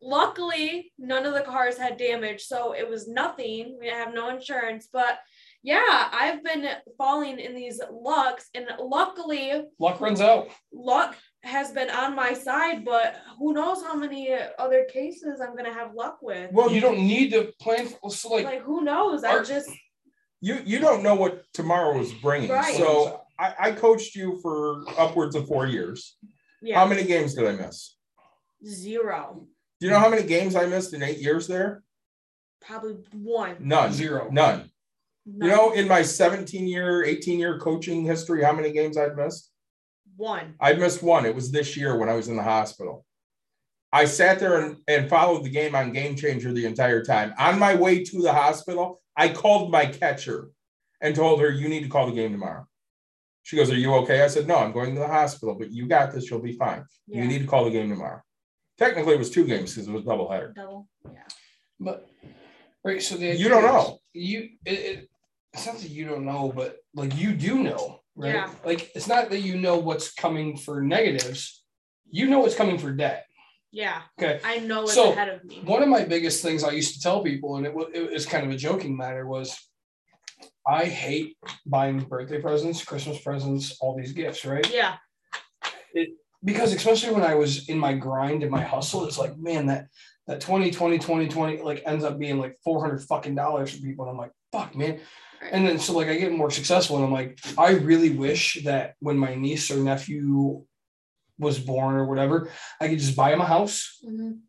Luckily, 0.00 0.92
none 0.98 1.24
of 1.24 1.32
the 1.34 1.40
cars 1.40 1.78
had 1.78 1.96
damage, 1.96 2.42
so 2.42 2.72
it 2.72 2.88
was 2.88 3.08
nothing. 3.08 3.78
We 3.80 3.88
have 3.88 4.12
no 4.12 4.28
insurance, 4.28 4.88
but 4.92 5.18
yeah, 5.62 6.08
I've 6.12 6.44
been 6.44 6.68
falling 6.98 7.38
in 7.38 7.54
these 7.54 7.80
lucks, 7.90 8.48
and 8.54 8.66
luckily, 8.78 9.64
Luck 9.78 10.00
runs 10.00 10.20
out. 10.20 10.48
luck 10.72 11.16
has 11.44 11.70
been 11.70 11.90
on 11.90 12.14
my 12.14 12.32
side. 12.32 12.84
But 12.84 13.16
who 13.38 13.52
knows 13.52 13.82
how 13.82 13.94
many 13.94 14.34
other 14.58 14.84
cases 14.92 15.40
I'm 15.40 15.56
gonna 15.56 15.72
have 15.72 15.94
luck 15.94 16.18
with? 16.22 16.50
Well, 16.52 16.70
you 16.70 16.80
don't 16.80 16.98
need 16.98 17.30
to 17.32 17.52
plan 17.60 17.86
for 17.88 18.10
so 18.10 18.30
like, 18.30 18.44
Like 18.44 18.62
who 18.62 18.82
knows? 18.82 19.24
I 19.24 19.42
just 19.42 19.70
You 20.40 20.60
you 20.64 20.78
don't 20.78 21.02
know 21.02 21.14
what 21.14 21.44
tomorrow 21.52 21.98
is 22.00 22.12
bringing. 22.14 22.50
Right. 22.50 22.74
So 22.76 23.20
I, 23.38 23.54
I 23.58 23.72
coached 23.72 24.14
you 24.14 24.38
for 24.42 24.84
upwards 24.98 25.34
of 25.36 25.46
four 25.48 25.66
years. 25.66 26.16
yeah 26.62 26.78
How 26.78 26.86
many 26.86 27.04
games 27.04 27.34
did 27.34 27.46
I 27.46 27.52
miss? 27.52 27.96
zero, 28.66 29.46
Do 29.78 29.86
you 29.86 29.92
know 29.92 29.98
how 29.98 30.08
many 30.08 30.22
games 30.22 30.56
I 30.56 30.66
missed 30.66 30.94
in 30.94 31.02
eight 31.02 31.18
years 31.18 31.46
there? 31.46 31.82
probably 32.66 32.94
one. 33.12 33.56
None. 33.60 33.92
Zero. 33.92 34.28
None. 34.32 34.70
None. 35.26 35.48
You 35.48 35.54
know, 35.54 35.72
in 35.72 35.86
my 35.86 36.00
17 36.00 36.66
year, 36.66 37.04
18 37.04 37.38
year 37.38 37.58
coaching 37.58 38.04
history, 38.04 38.42
how 38.42 38.52
many 38.54 38.72
games 38.72 38.96
I've 38.96 39.16
missed? 39.16 39.50
One. 40.16 40.54
I 40.60 40.74
missed 40.74 41.02
one. 41.02 41.26
It 41.26 41.34
was 41.34 41.50
this 41.50 41.76
year 41.76 41.96
when 41.98 42.08
I 42.08 42.14
was 42.14 42.28
in 42.28 42.36
the 42.36 42.42
hospital. 42.42 43.04
I 43.92 44.06
sat 44.06 44.40
there 44.40 44.60
and, 44.60 44.76
and 44.88 45.08
followed 45.08 45.44
the 45.44 45.50
game 45.50 45.74
on 45.74 45.92
Game 45.92 46.16
Changer 46.16 46.52
the 46.52 46.66
entire 46.66 47.04
time. 47.04 47.32
On 47.38 47.58
my 47.58 47.74
way 47.76 48.02
to 48.02 48.22
the 48.22 48.32
hospital, 48.32 49.00
I 49.16 49.28
called 49.28 49.70
my 49.70 49.86
catcher 49.86 50.48
and 51.00 51.14
told 51.14 51.40
her, 51.40 51.50
You 51.50 51.68
need 51.68 51.84
to 51.84 51.88
call 51.88 52.06
the 52.06 52.12
game 52.12 52.32
tomorrow. 52.32 52.66
She 53.44 53.56
goes, 53.56 53.70
Are 53.70 53.76
you 53.76 53.94
okay? 53.96 54.22
I 54.22 54.26
said, 54.26 54.48
No, 54.48 54.56
I'm 54.56 54.72
going 54.72 54.94
to 54.94 55.00
the 55.00 55.06
hospital, 55.06 55.54
but 55.54 55.70
you 55.70 55.86
got 55.86 56.12
this. 56.12 56.28
You'll 56.28 56.40
be 56.42 56.56
fine. 56.56 56.84
Yeah. 57.06 57.22
You 57.22 57.28
need 57.28 57.40
to 57.40 57.46
call 57.46 57.64
the 57.64 57.70
game 57.70 57.88
tomorrow. 57.88 58.20
Technically, 58.78 59.14
it 59.14 59.18
was 59.18 59.30
two 59.30 59.44
games 59.46 59.74
because 59.74 59.86
it 59.88 59.92
was 59.92 60.02
doubleheader. 60.02 60.54
double. 60.54 60.88
Yeah. 61.04 61.20
But 61.78 62.08
right, 62.84 63.00
so 63.00 63.16
the 63.16 63.36
You 63.36 63.48
don't 63.48 63.64
is 63.64 63.70
know. 63.70 63.98
You 64.12 64.48
it, 64.64 64.72
it 64.72 65.08
it's 65.52 65.66
not 65.66 65.78
that 65.78 65.90
you 65.90 66.04
don't 66.04 66.24
know, 66.24 66.52
but 66.54 66.78
like 66.94 67.16
you 67.16 67.32
do 67.32 67.62
know, 67.62 68.00
right? 68.16 68.34
Yeah. 68.34 68.50
Like 68.64 68.90
it's 68.94 69.08
not 69.08 69.30
that 69.30 69.40
you 69.40 69.56
know 69.56 69.78
what's 69.78 70.12
coming 70.12 70.56
for 70.56 70.82
negatives. 70.82 71.62
You 72.10 72.28
know 72.28 72.40
what's 72.40 72.54
coming 72.54 72.78
for 72.78 72.92
debt. 72.92 73.26
Yeah. 73.72 74.02
Okay. 74.20 74.40
I 74.44 74.58
know 74.58 74.82
what's 74.82 74.94
So, 74.94 75.12
ahead 75.12 75.28
of 75.28 75.44
me. 75.44 75.60
One 75.64 75.82
of 75.82 75.88
my 75.88 76.04
biggest 76.04 76.42
things 76.42 76.62
I 76.62 76.70
used 76.70 76.94
to 76.94 77.00
tell 77.00 77.22
people, 77.22 77.56
and 77.56 77.66
it, 77.66 77.74
it 77.92 78.12
was 78.12 78.24
kind 78.24 78.46
of 78.46 78.52
a 78.52 78.56
joking 78.56 78.96
matter, 78.96 79.26
was 79.26 79.58
I 80.66 80.84
hate 80.84 81.36
buying 81.66 81.98
birthday 81.98 82.40
presents, 82.40 82.84
Christmas 82.84 83.20
presents, 83.20 83.76
all 83.80 83.96
these 83.96 84.12
gifts, 84.12 84.44
right? 84.44 84.68
Yeah. 84.72 84.94
because 86.44 86.72
especially 86.72 87.12
when 87.12 87.24
I 87.24 87.34
was 87.34 87.68
in 87.68 87.78
my 87.78 87.94
grind 87.94 88.42
and 88.42 88.50
my 88.50 88.62
hustle, 88.62 89.06
it's 89.06 89.18
like, 89.18 89.36
man, 89.36 89.66
that 89.66 89.88
that 90.26 90.40
20, 90.40 90.70
20, 90.70 90.98
20, 90.98 91.28
20, 91.28 91.62
like 91.62 91.82
ends 91.84 92.04
up 92.04 92.18
being 92.18 92.38
like 92.38 92.56
400 92.64 93.02
fucking 93.02 93.34
dollars 93.34 93.72
for 93.72 93.82
people. 93.82 94.04
And 94.04 94.12
I'm 94.12 94.18
like, 94.18 94.32
fuck, 94.52 94.74
man. 94.74 95.00
Right. 95.44 95.52
And 95.52 95.66
then 95.66 95.78
so 95.78 95.92
like 95.92 96.08
I 96.08 96.16
get 96.16 96.32
more 96.32 96.50
successful 96.50 96.96
and 96.96 97.04
I'm 97.04 97.12
like, 97.12 97.38
I 97.58 97.72
really 97.72 98.10
wish 98.10 98.62
that 98.64 98.94
when 99.00 99.18
my 99.18 99.34
niece 99.34 99.70
or 99.70 99.76
nephew 99.76 100.64
was 101.38 101.58
born 101.58 101.96
or 101.96 102.06
whatever, 102.06 102.50
I 102.80 102.88
could 102.88 102.98
just 102.98 103.16
buy 103.16 103.30
them 103.30 103.40
a 103.40 103.46
house. 103.46 103.98
Mhm. 104.04 104.40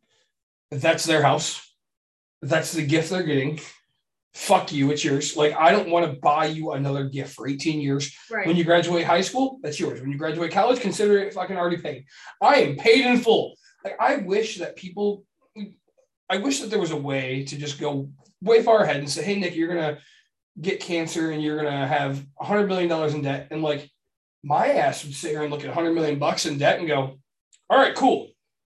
That's 0.71 1.03
their 1.05 1.21
house. 1.21 1.61
That's 2.41 2.71
the 2.71 2.85
gift 2.85 3.09
they're 3.09 3.23
getting. 3.23 3.59
Fuck 4.33 4.71
you, 4.73 4.91
it's 4.91 5.03
yours. 5.03 5.35
Like 5.35 5.53
I 5.57 5.71
don't 5.71 5.89
want 5.89 6.05
to 6.11 6.19
buy 6.19 6.45
you 6.47 6.71
another 6.71 7.05
gift 7.05 7.33
for 7.35 7.47
18 7.47 7.79
years 7.81 8.13
Right. 8.31 8.45
when 8.47 8.55
you 8.55 8.63
graduate 8.63 9.05
high 9.05 9.21
school, 9.21 9.59
that's 9.63 9.79
yours. 9.79 10.01
When 10.01 10.11
you 10.11 10.17
graduate 10.17 10.51
college, 10.51 10.79
consider 10.81 11.17
it 11.19 11.33
fucking 11.33 11.57
already 11.57 11.77
paid. 11.77 12.05
I 12.41 12.55
am 12.61 12.75
paid 12.75 13.05
in 13.05 13.17
full. 13.19 13.55
Like 13.83 13.95
I 13.99 14.17
wish 14.17 14.57
that 14.59 14.75
people, 14.75 15.23
I 16.29 16.37
wish 16.37 16.59
that 16.61 16.69
there 16.69 16.79
was 16.79 16.91
a 16.91 16.97
way 16.97 17.43
to 17.45 17.57
just 17.57 17.79
go 17.79 18.09
way 18.41 18.61
far 18.61 18.81
ahead 18.83 18.97
and 18.97 19.09
say, 19.09 19.23
"Hey, 19.23 19.39
Nick, 19.39 19.55
you're 19.55 19.67
gonna 19.73 19.99
get 20.59 20.79
cancer 20.79 21.31
and 21.31 21.41
you're 21.41 21.57
gonna 21.57 21.87
have 21.87 22.25
a 22.39 22.45
hundred 22.45 22.67
million 22.67 22.89
dollars 22.89 23.13
in 23.13 23.21
debt," 23.21 23.47
and 23.51 23.61
like 23.61 23.89
my 24.43 24.73
ass 24.73 25.03
would 25.03 25.13
sit 25.13 25.31
here 25.31 25.41
and 25.41 25.51
look 25.51 25.63
at 25.63 25.69
a 25.69 25.73
hundred 25.73 25.93
million 25.93 26.19
bucks 26.19 26.45
in 26.45 26.57
debt 26.57 26.79
and 26.79 26.87
go, 26.87 27.17
"All 27.69 27.77
right, 27.77 27.95
cool. 27.95 28.29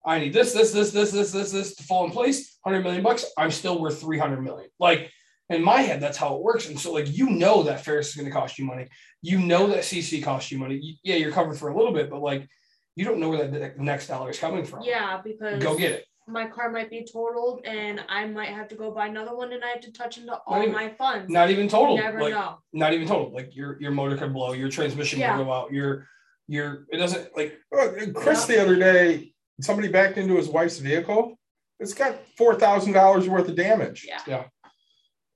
I 0.05 0.19
need 0.19 0.33
this, 0.33 0.53
this, 0.53 0.71
this, 0.71 0.91
this, 0.91 1.11
this, 1.11 1.31
this, 1.31 1.51
this 1.51 1.75
to 1.75 1.83
fall 1.83 2.05
in 2.05 2.11
place. 2.11 2.57
Hundred 2.65 2.83
million 2.83 3.03
bucks. 3.03 3.25
I'm 3.37 3.51
still 3.51 3.79
worth 3.79 3.99
three 3.99 4.19
hundred 4.19 4.41
million. 4.41 4.69
Like." 4.79 5.11
In 5.49 5.65
my 5.65 5.81
head, 5.81 5.99
that's 5.99 6.17
how 6.17 6.37
it 6.37 6.43
works. 6.43 6.69
And 6.69 6.79
so, 6.79 6.93
like, 6.93 7.11
you 7.11 7.29
know 7.29 7.63
that 7.63 7.83
Ferris 7.83 8.07
is 8.07 8.15
going 8.15 8.25
to 8.25 8.31
cost 8.31 8.57
you 8.57 8.63
money 8.63 8.87
you 9.21 9.39
know 9.39 9.67
that 9.67 9.79
CC 9.79 10.23
costs 10.23 10.51
you 10.51 10.57
money. 10.57 10.99
Yeah, 11.03 11.15
you're 11.15 11.31
covered 11.31 11.57
for 11.57 11.69
a 11.69 11.77
little 11.77 11.93
bit, 11.93 12.09
but 12.09 12.21
like 12.21 12.47
you 12.95 13.05
don't 13.05 13.19
know 13.19 13.29
where 13.29 13.47
that 13.47 13.77
the 13.77 13.83
next 13.83 14.07
dollar 14.07 14.31
is 14.31 14.39
coming 14.39 14.65
from. 14.65 14.83
yeah, 14.83 15.21
because 15.23 15.61
Go 15.61 15.77
get 15.77 15.91
it. 15.91 16.05
My 16.31 16.47
car 16.47 16.71
might 16.71 16.89
be 16.89 17.05
totaled 17.05 17.61
and 17.65 18.01
I 18.09 18.25
might 18.27 18.49
have 18.49 18.67
to 18.69 18.75
go 18.75 18.91
buy 18.91 19.07
another 19.07 19.35
one 19.35 19.51
and 19.53 19.63
I 19.63 19.69
have 19.69 19.81
to 19.81 19.91
touch 19.91 20.17
into 20.17 20.33
all 20.47 20.61
even- 20.61 20.73
my 20.73 20.89
funds. 20.89 21.29
Not 21.29 21.49
even 21.49 21.67
total. 21.67 21.95
You 21.95 22.01
never 22.03 22.21
like 22.21 22.33
know. 22.33 22.57
not 22.73 22.93
even 22.93 23.07
total. 23.07 23.31
Like 23.33 23.55
your 23.55 23.79
your 23.81 23.91
motor 23.91 24.17
could 24.17 24.33
blow, 24.33 24.53
your 24.53 24.69
transmission 24.69 25.19
Yeah. 25.19 25.37
would 25.37 25.45
go 25.45 25.51
out, 25.53 25.71
your 25.71 26.07
your 26.47 26.85
it 26.91 26.97
doesn't 26.97 27.35
like 27.35 27.57
Uh, 27.77 27.89
Chris 28.13 28.45
the 28.45 28.61
other 28.61 28.75
day, 28.75 29.33
somebody 29.61 29.87
backed 29.89 30.17
into 30.17 30.35
his 30.35 30.47
wife's 30.49 30.79
vehicle. 30.79 31.37
It's 31.79 31.93
got 31.93 32.15
four 32.37 32.55
thousand 32.55 32.93
dollars 32.93 33.27
worth 33.27 33.47
of 33.49 33.55
damage. 33.55 34.07
Yeah. 34.27 34.45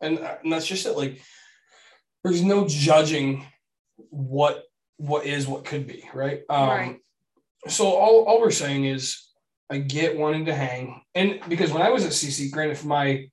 and, 0.02 0.20
uh, 0.20 0.38
and 0.44 0.52
that's 0.52 0.66
just 0.68 0.86
it. 0.86 0.98
Like 0.98 1.22
there's 2.24 2.42
no 2.44 2.68
judging 2.68 3.46
what 4.10 4.64
what 4.98 5.26
is 5.26 5.48
what 5.48 5.66
could 5.66 5.88
be, 5.88 6.04
right? 6.14 6.42
Um 6.50 6.70
Right. 6.70 6.98
so 7.68 7.88
all, 7.88 8.24
all 8.26 8.40
we're 8.42 8.52
saying 8.52 8.86
is 8.86 9.22
I 9.70 9.80
get 9.80 10.18
wanting 10.18 10.46
to 10.46 10.54
hang. 10.56 11.02
And 11.16 11.40
because 11.50 11.72
when 11.72 11.82
I 11.82 11.90
was 11.90 12.06
at 12.06 12.12
CC, 12.12 12.52
granted 12.52 12.78
for 12.78 12.88
my 12.88 13.28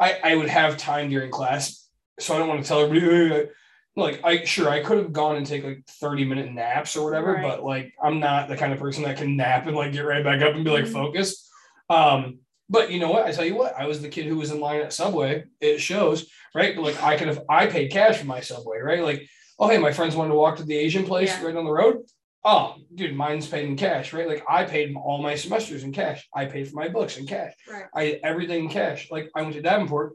I, 0.00 0.18
I 0.22 0.34
would 0.36 0.48
have 0.48 0.76
time 0.76 1.10
during 1.10 1.30
class. 1.30 1.88
So 2.20 2.34
I 2.34 2.38
don't 2.38 2.48
want 2.48 2.62
to 2.62 2.68
tell 2.68 2.80
everybody 2.80 3.48
like 3.96 4.20
I 4.22 4.44
sure 4.44 4.68
I 4.68 4.82
could 4.82 4.98
have 4.98 5.12
gone 5.12 5.36
and 5.36 5.44
take 5.46 5.64
like 5.64 5.82
30 6.00 6.24
minute 6.24 6.52
naps 6.52 6.96
or 6.96 7.04
whatever, 7.04 7.32
Right. 7.32 7.42
but 7.42 7.64
like 7.64 7.92
I'm 8.02 8.20
not 8.20 8.48
the 8.48 8.56
kind 8.56 8.72
of 8.72 8.78
person 8.78 9.02
that 9.04 9.16
can 9.16 9.36
nap 9.36 9.66
and 9.66 9.76
like 9.76 9.92
get 9.92 10.00
right 10.04 10.22
back 10.22 10.40
up 10.42 10.54
and 10.54 10.64
be 10.64 10.70
like 10.70 10.84
Mhm. 10.84 10.92
focused. 10.92 11.48
Um, 11.90 12.40
but 12.70 12.90
you 12.92 13.00
know 13.00 13.10
what? 13.10 13.24
I 13.26 13.32
tell 13.32 13.44
you 13.46 13.56
what, 13.56 13.74
I 13.76 13.86
was 13.86 14.00
the 14.02 14.08
kid 14.08 14.26
who 14.26 14.36
was 14.36 14.50
in 14.52 14.60
line 14.60 14.80
at 14.82 14.92
Subway. 14.92 15.44
It 15.60 15.78
shows, 15.80 16.30
right? 16.54 16.76
But 16.76 16.82
like 16.82 17.02
I 17.02 17.16
could 17.16 17.28
have 17.28 17.42
I 17.48 17.66
paid 17.66 17.90
cash 17.90 18.18
for 18.18 18.26
my 18.26 18.40
Subway, 18.40 18.78
right? 18.78 19.02
Like, 19.02 19.26
oh 19.58 19.68
hey, 19.68 19.78
my 19.78 19.92
friends 19.92 20.14
wanted 20.14 20.30
to 20.30 20.36
walk 20.36 20.56
to 20.58 20.64
the 20.64 20.76
Asian 20.76 21.04
place 21.04 21.30
Yeah. 21.30 21.46
right 21.46 21.54
down 21.54 21.64
the 21.64 21.72
road. 21.72 22.02
Oh, 22.44 22.76
dude, 22.94 23.14
mine's 23.16 23.46
paid 23.48 23.68
in 23.68 23.76
cash, 23.76 24.12
right? 24.12 24.28
Like 24.28 24.44
I 24.48 24.64
paid 24.64 24.94
all 24.96 25.20
my 25.22 25.34
semesters 25.34 25.82
in 25.84 25.92
cash. 25.92 26.26
I 26.34 26.46
paid 26.46 26.68
for 26.68 26.76
my 26.76 26.88
books 26.88 27.16
in 27.16 27.26
cash. 27.26 27.52
Right. 27.70 27.84
I 27.94 28.20
everything 28.22 28.64
in 28.64 28.70
cash. 28.70 29.10
Like 29.10 29.28
I 29.34 29.42
went 29.42 29.54
to 29.54 29.62
Davenport. 29.62 30.14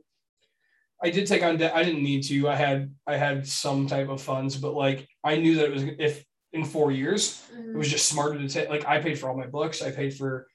I 1.04 1.10
did 1.10 1.28
take 1.28 1.44
on 1.44 1.58
debt. 1.58 1.76
I 1.76 1.84
didn't 1.84 2.02
need 2.04 2.24
to. 2.24 2.48
I 2.48 2.56
had 2.56 2.94
I 3.06 3.18
had 3.18 3.46
some 3.46 3.88
type 3.88 4.08
of 4.10 4.22
funds, 4.22 4.56
but 4.58 4.74
like 4.74 5.08
I 5.24 5.36
knew 5.36 5.56
that 5.56 5.66
it 5.66 5.72
was 5.74 5.84
if 5.84 6.24
in 6.54 6.64
four 6.64 6.92
years 6.92 7.44
it 7.52 7.58
Mhm. 7.60 7.76
was 7.76 7.90
just 7.90 8.08
smarter 8.08 8.40
to 8.40 8.48
take. 8.48 8.70
Like 8.70 8.86
I 8.88 9.02
paid 9.02 9.20
for 9.20 9.30
all 9.30 9.38
my 9.38 9.48
books. 9.48 9.82
I 9.82 9.92
paid 9.92 10.14
for 10.16 10.48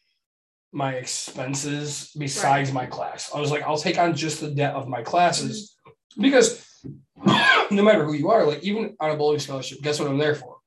my 0.73 0.95
expenses 0.95 2.11
besides 2.19 2.73
my 2.73 2.87
class. 2.87 3.31
I 3.35 3.41
was 3.41 3.51
like, 3.51 3.63
I'll 3.63 3.79
take 3.79 3.99
on 3.99 4.15
just 4.15 4.41
the 4.41 4.51
debt 4.51 4.75
of 4.75 4.89
my 4.89 5.03
classes 5.03 5.77
because 6.19 6.65
no 7.71 7.83
matter 7.83 8.05
who 8.05 8.15
you 8.15 8.31
are, 8.31 8.45
like 8.47 8.63
even 8.63 8.97
on 9.01 9.11
a 9.11 9.17
bowling 9.17 9.39
scholarship, 9.39 9.81
guess 9.83 9.99
what 10.01 10.09
I'm 10.09 10.19
there 10.19 10.35
for? 10.35 10.58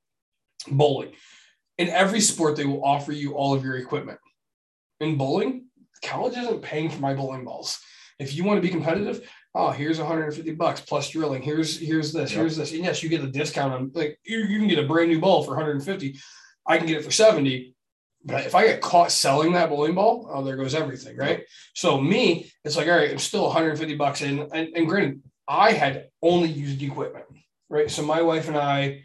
Bowling. 0.68 1.12
In 1.78 1.88
every 1.88 2.20
sport, 2.20 2.56
they 2.56 2.64
will 2.66 2.84
offer 2.84 3.12
you 3.12 3.34
all 3.34 3.54
of 3.54 3.64
your 3.64 3.76
equipment. 3.76 4.18
In 5.00 5.16
bowling, 5.16 5.66
college 6.04 6.36
isn't 6.36 6.62
paying 6.62 6.90
for 6.90 7.00
my 7.00 7.14
bowling 7.14 7.44
balls. 7.44 7.80
If 8.18 8.34
you 8.34 8.44
want 8.44 8.58
to 8.58 8.62
be 8.62 8.68
competitive, 8.68 9.28
oh, 9.54 9.70
here's 9.70 9.98
150 9.98 10.52
bucks 10.52 10.80
plus 10.80 11.10
drilling. 11.10 11.42
Here's 11.42 11.78
here's 11.78 12.12
this, 12.12 12.30
Yep. 12.30 12.38
here's 12.38 12.56
this. 12.56 12.72
And 12.72 12.84
yes, 12.84 13.02
you 13.02 13.08
get 13.08 13.24
a 13.24 13.26
discount 13.26 13.72
on 13.72 13.90
like 13.94 14.18
you, 14.24 14.38
you 14.38 14.58
can 14.58 14.68
get 14.68 14.78
a 14.78 14.86
brand 14.86 15.10
new 15.10 15.20
ball 15.20 15.42
for 15.42 15.50
150. 15.50 16.18
I 16.66 16.78
can 16.78 16.86
get 16.86 16.98
it 16.98 17.04
for 17.04 17.10
70. 17.10 17.74
But 18.24 18.46
if 18.46 18.54
I 18.54 18.66
get 18.66 18.80
caught 18.80 19.10
selling 19.10 19.52
that 19.54 19.68
bowling 19.68 19.96
ball, 19.96 20.30
oh, 20.32 20.44
there 20.44 20.56
goes 20.56 20.76
everything, 20.76 21.16
right? 21.16 21.42
So 21.74 22.00
me, 22.00 22.52
it's 22.64 22.76
like, 22.76 22.86
all 22.86 22.94
right, 22.94 23.10
I'm 23.10 23.18
still 23.18 23.44
150 23.46 23.96
bucks 23.96 24.22
in. 24.22 24.38
And, 24.38 24.68
and 24.76 24.88
granted, 24.88 25.22
I 25.48 25.72
had 25.72 26.08
only 26.22 26.48
used 26.48 26.80
equipment, 26.80 27.24
right? 27.68 27.90
So 27.90 28.02
my 28.02 28.22
wife 28.22 28.46
and 28.46 28.56
I, 28.56 29.02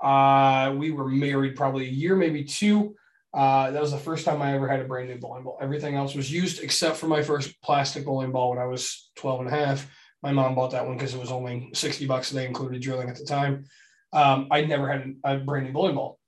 uh, 0.00 0.74
we 0.76 0.90
were 0.90 1.08
married 1.08 1.56
probably 1.56 1.86
a 1.86 1.90
year, 1.90 2.16
maybe 2.16 2.44
two. 2.44 2.94
Uh, 3.32 3.72
that 3.72 3.82
was 3.82 3.90
the 3.90 3.98
first 3.98 4.24
time 4.24 4.40
I 4.40 4.54
ever 4.54 4.68
had 4.68 4.80
a 4.80 4.84
brand 4.84 5.08
new 5.08 5.18
bowling 5.18 5.42
ball. 5.42 5.58
Everything 5.60 5.96
else 5.96 6.14
was 6.14 6.30
used 6.30 6.62
except 6.62 6.96
for 6.96 7.08
my 7.08 7.22
first 7.22 7.60
plastic 7.62 8.04
bowling 8.04 8.30
ball 8.30 8.50
when 8.50 8.60
I 8.60 8.66
was 8.66 9.10
12 9.16 9.40
and 9.40 9.48
a 9.48 9.52
half. 9.52 9.90
My 10.22 10.32
mom 10.32 10.54
bought 10.54 10.70
that 10.70 10.86
one 10.86 10.96
because 10.96 11.14
it 11.14 11.20
was 11.20 11.32
only 11.32 11.70
60 11.74 12.06
bucks 12.06 12.30
and 12.30 12.38
they 12.38 12.46
included 12.46 12.80
drilling 12.80 13.10
at 13.10 13.16
the 13.16 13.24
time. 13.24 13.64
Um, 14.12 14.46
I 14.50 14.62
never 14.62 14.90
had 14.90 15.16
a 15.24 15.38
brand 15.38 15.66
new 15.66 15.72
bowling 15.72 15.96
ball. 15.96 16.18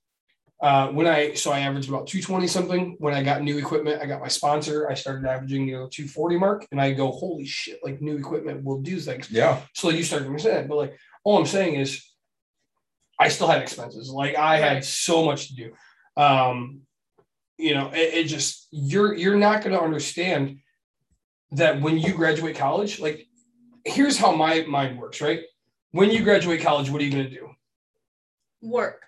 Uh, 0.60 0.88
when 0.88 1.06
I 1.06 1.34
so 1.34 1.52
I 1.52 1.60
averaged 1.60 1.88
about 1.88 2.06
220 2.06 2.46
something. 2.46 2.96
When 2.98 3.12
I 3.12 3.22
got 3.22 3.42
new 3.42 3.58
equipment, 3.58 4.00
I 4.02 4.06
got 4.06 4.22
my 4.22 4.28
sponsor. 4.28 4.88
I 4.90 4.94
started 4.94 5.28
averaging 5.28 5.68
you 5.68 5.74
know 5.74 5.88
240 5.88 6.38
mark, 6.38 6.66
and 6.72 6.80
I 6.80 6.92
go, 6.94 7.10
holy 7.10 7.44
shit! 7.44 7.78
Like 7.84 8.00
new 8.00 8.16
equipment 8.16 8.64
will 8.64 8.80
do 8.80 8.98
things. 8.98 9.30
Yeah. 9.30 9.60
So 9.74 9.90
you 9.90 10.02
start 10.02 10.22
to 10.22 10.28
understand. 10.28 10.68
But 10.68 10.76
like 10.76 10.98
all 11.24 11.38
I'm 11.38 11.46
saying 11.46 11.74
is, 11.74 12.02
I 13.18 13.28
still 13.28 13.46
had 13.46 13.62
expenses. 13.62 14.10
Like 14.10 14.36
I 14.36 14.58
had 14.58 14.84
so 14.84 15.24
much 15.24 15.48
to 15.48 15.54
do. 15.54 15.72
Um, 16.16 16.82
you 17.58 17.74
know, 17.74 17.90
it, 17.92 18.14
it 18.14 18.24
just 18.24 18.68
you're 18.70 19.14
you're 19.14 19.36
not 19.36 19.62
going 19.62 19.74
to 19.74 19.80
understand 19.80 20.58
that 21.52 21.80
when 21.80 21.98
you 21.98 22.12
graduate 22.12 22.56
college. 22.56 23.00
Like, 23.00 23.26
here's 23.84 24.18
how 24.18 24.32
my 24.32 24.64
mind 24.68 24.98
works. 24.98 25.20
Right? 25.20 25.40
When 25.92 26.10
you 26.10 26.22
graduate 26.22 26.60
college, 26.60 26.90
what 26.90 27.00
are 27.00 27.04
you 27.04 27.12
going 27.12 27.24
to 27.24 27.30
do? 27.30 27.50
Work. 28.62 29.04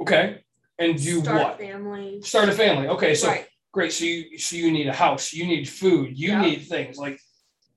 Okay, 0.00 0.44
and 0.78 0.96
do 0.96 1.20
Start 1.20 1.42
what? 1.42 1.58
family. 1.58 2.22
Start 2.22 2.48
a 2.48 2.52
family. 2.52 2.86
Okay, 2.88 3.14
so 3.14 3.28
right. 3.28 3.46
great. 3.72 3.92
So 3.92 4.04
you 4.04 4.38
so 4.38 4.54
you 4.56 4.70
need 4.70 4.86
a 4.86 4.92
house, 4.92 5.32
you 5.32 5.46
need 5.46 5.68
food, 5.68 6.16
you 6.16 6.38
need 6.38 6.66
things 6.68 6.98
like 6.98 7.20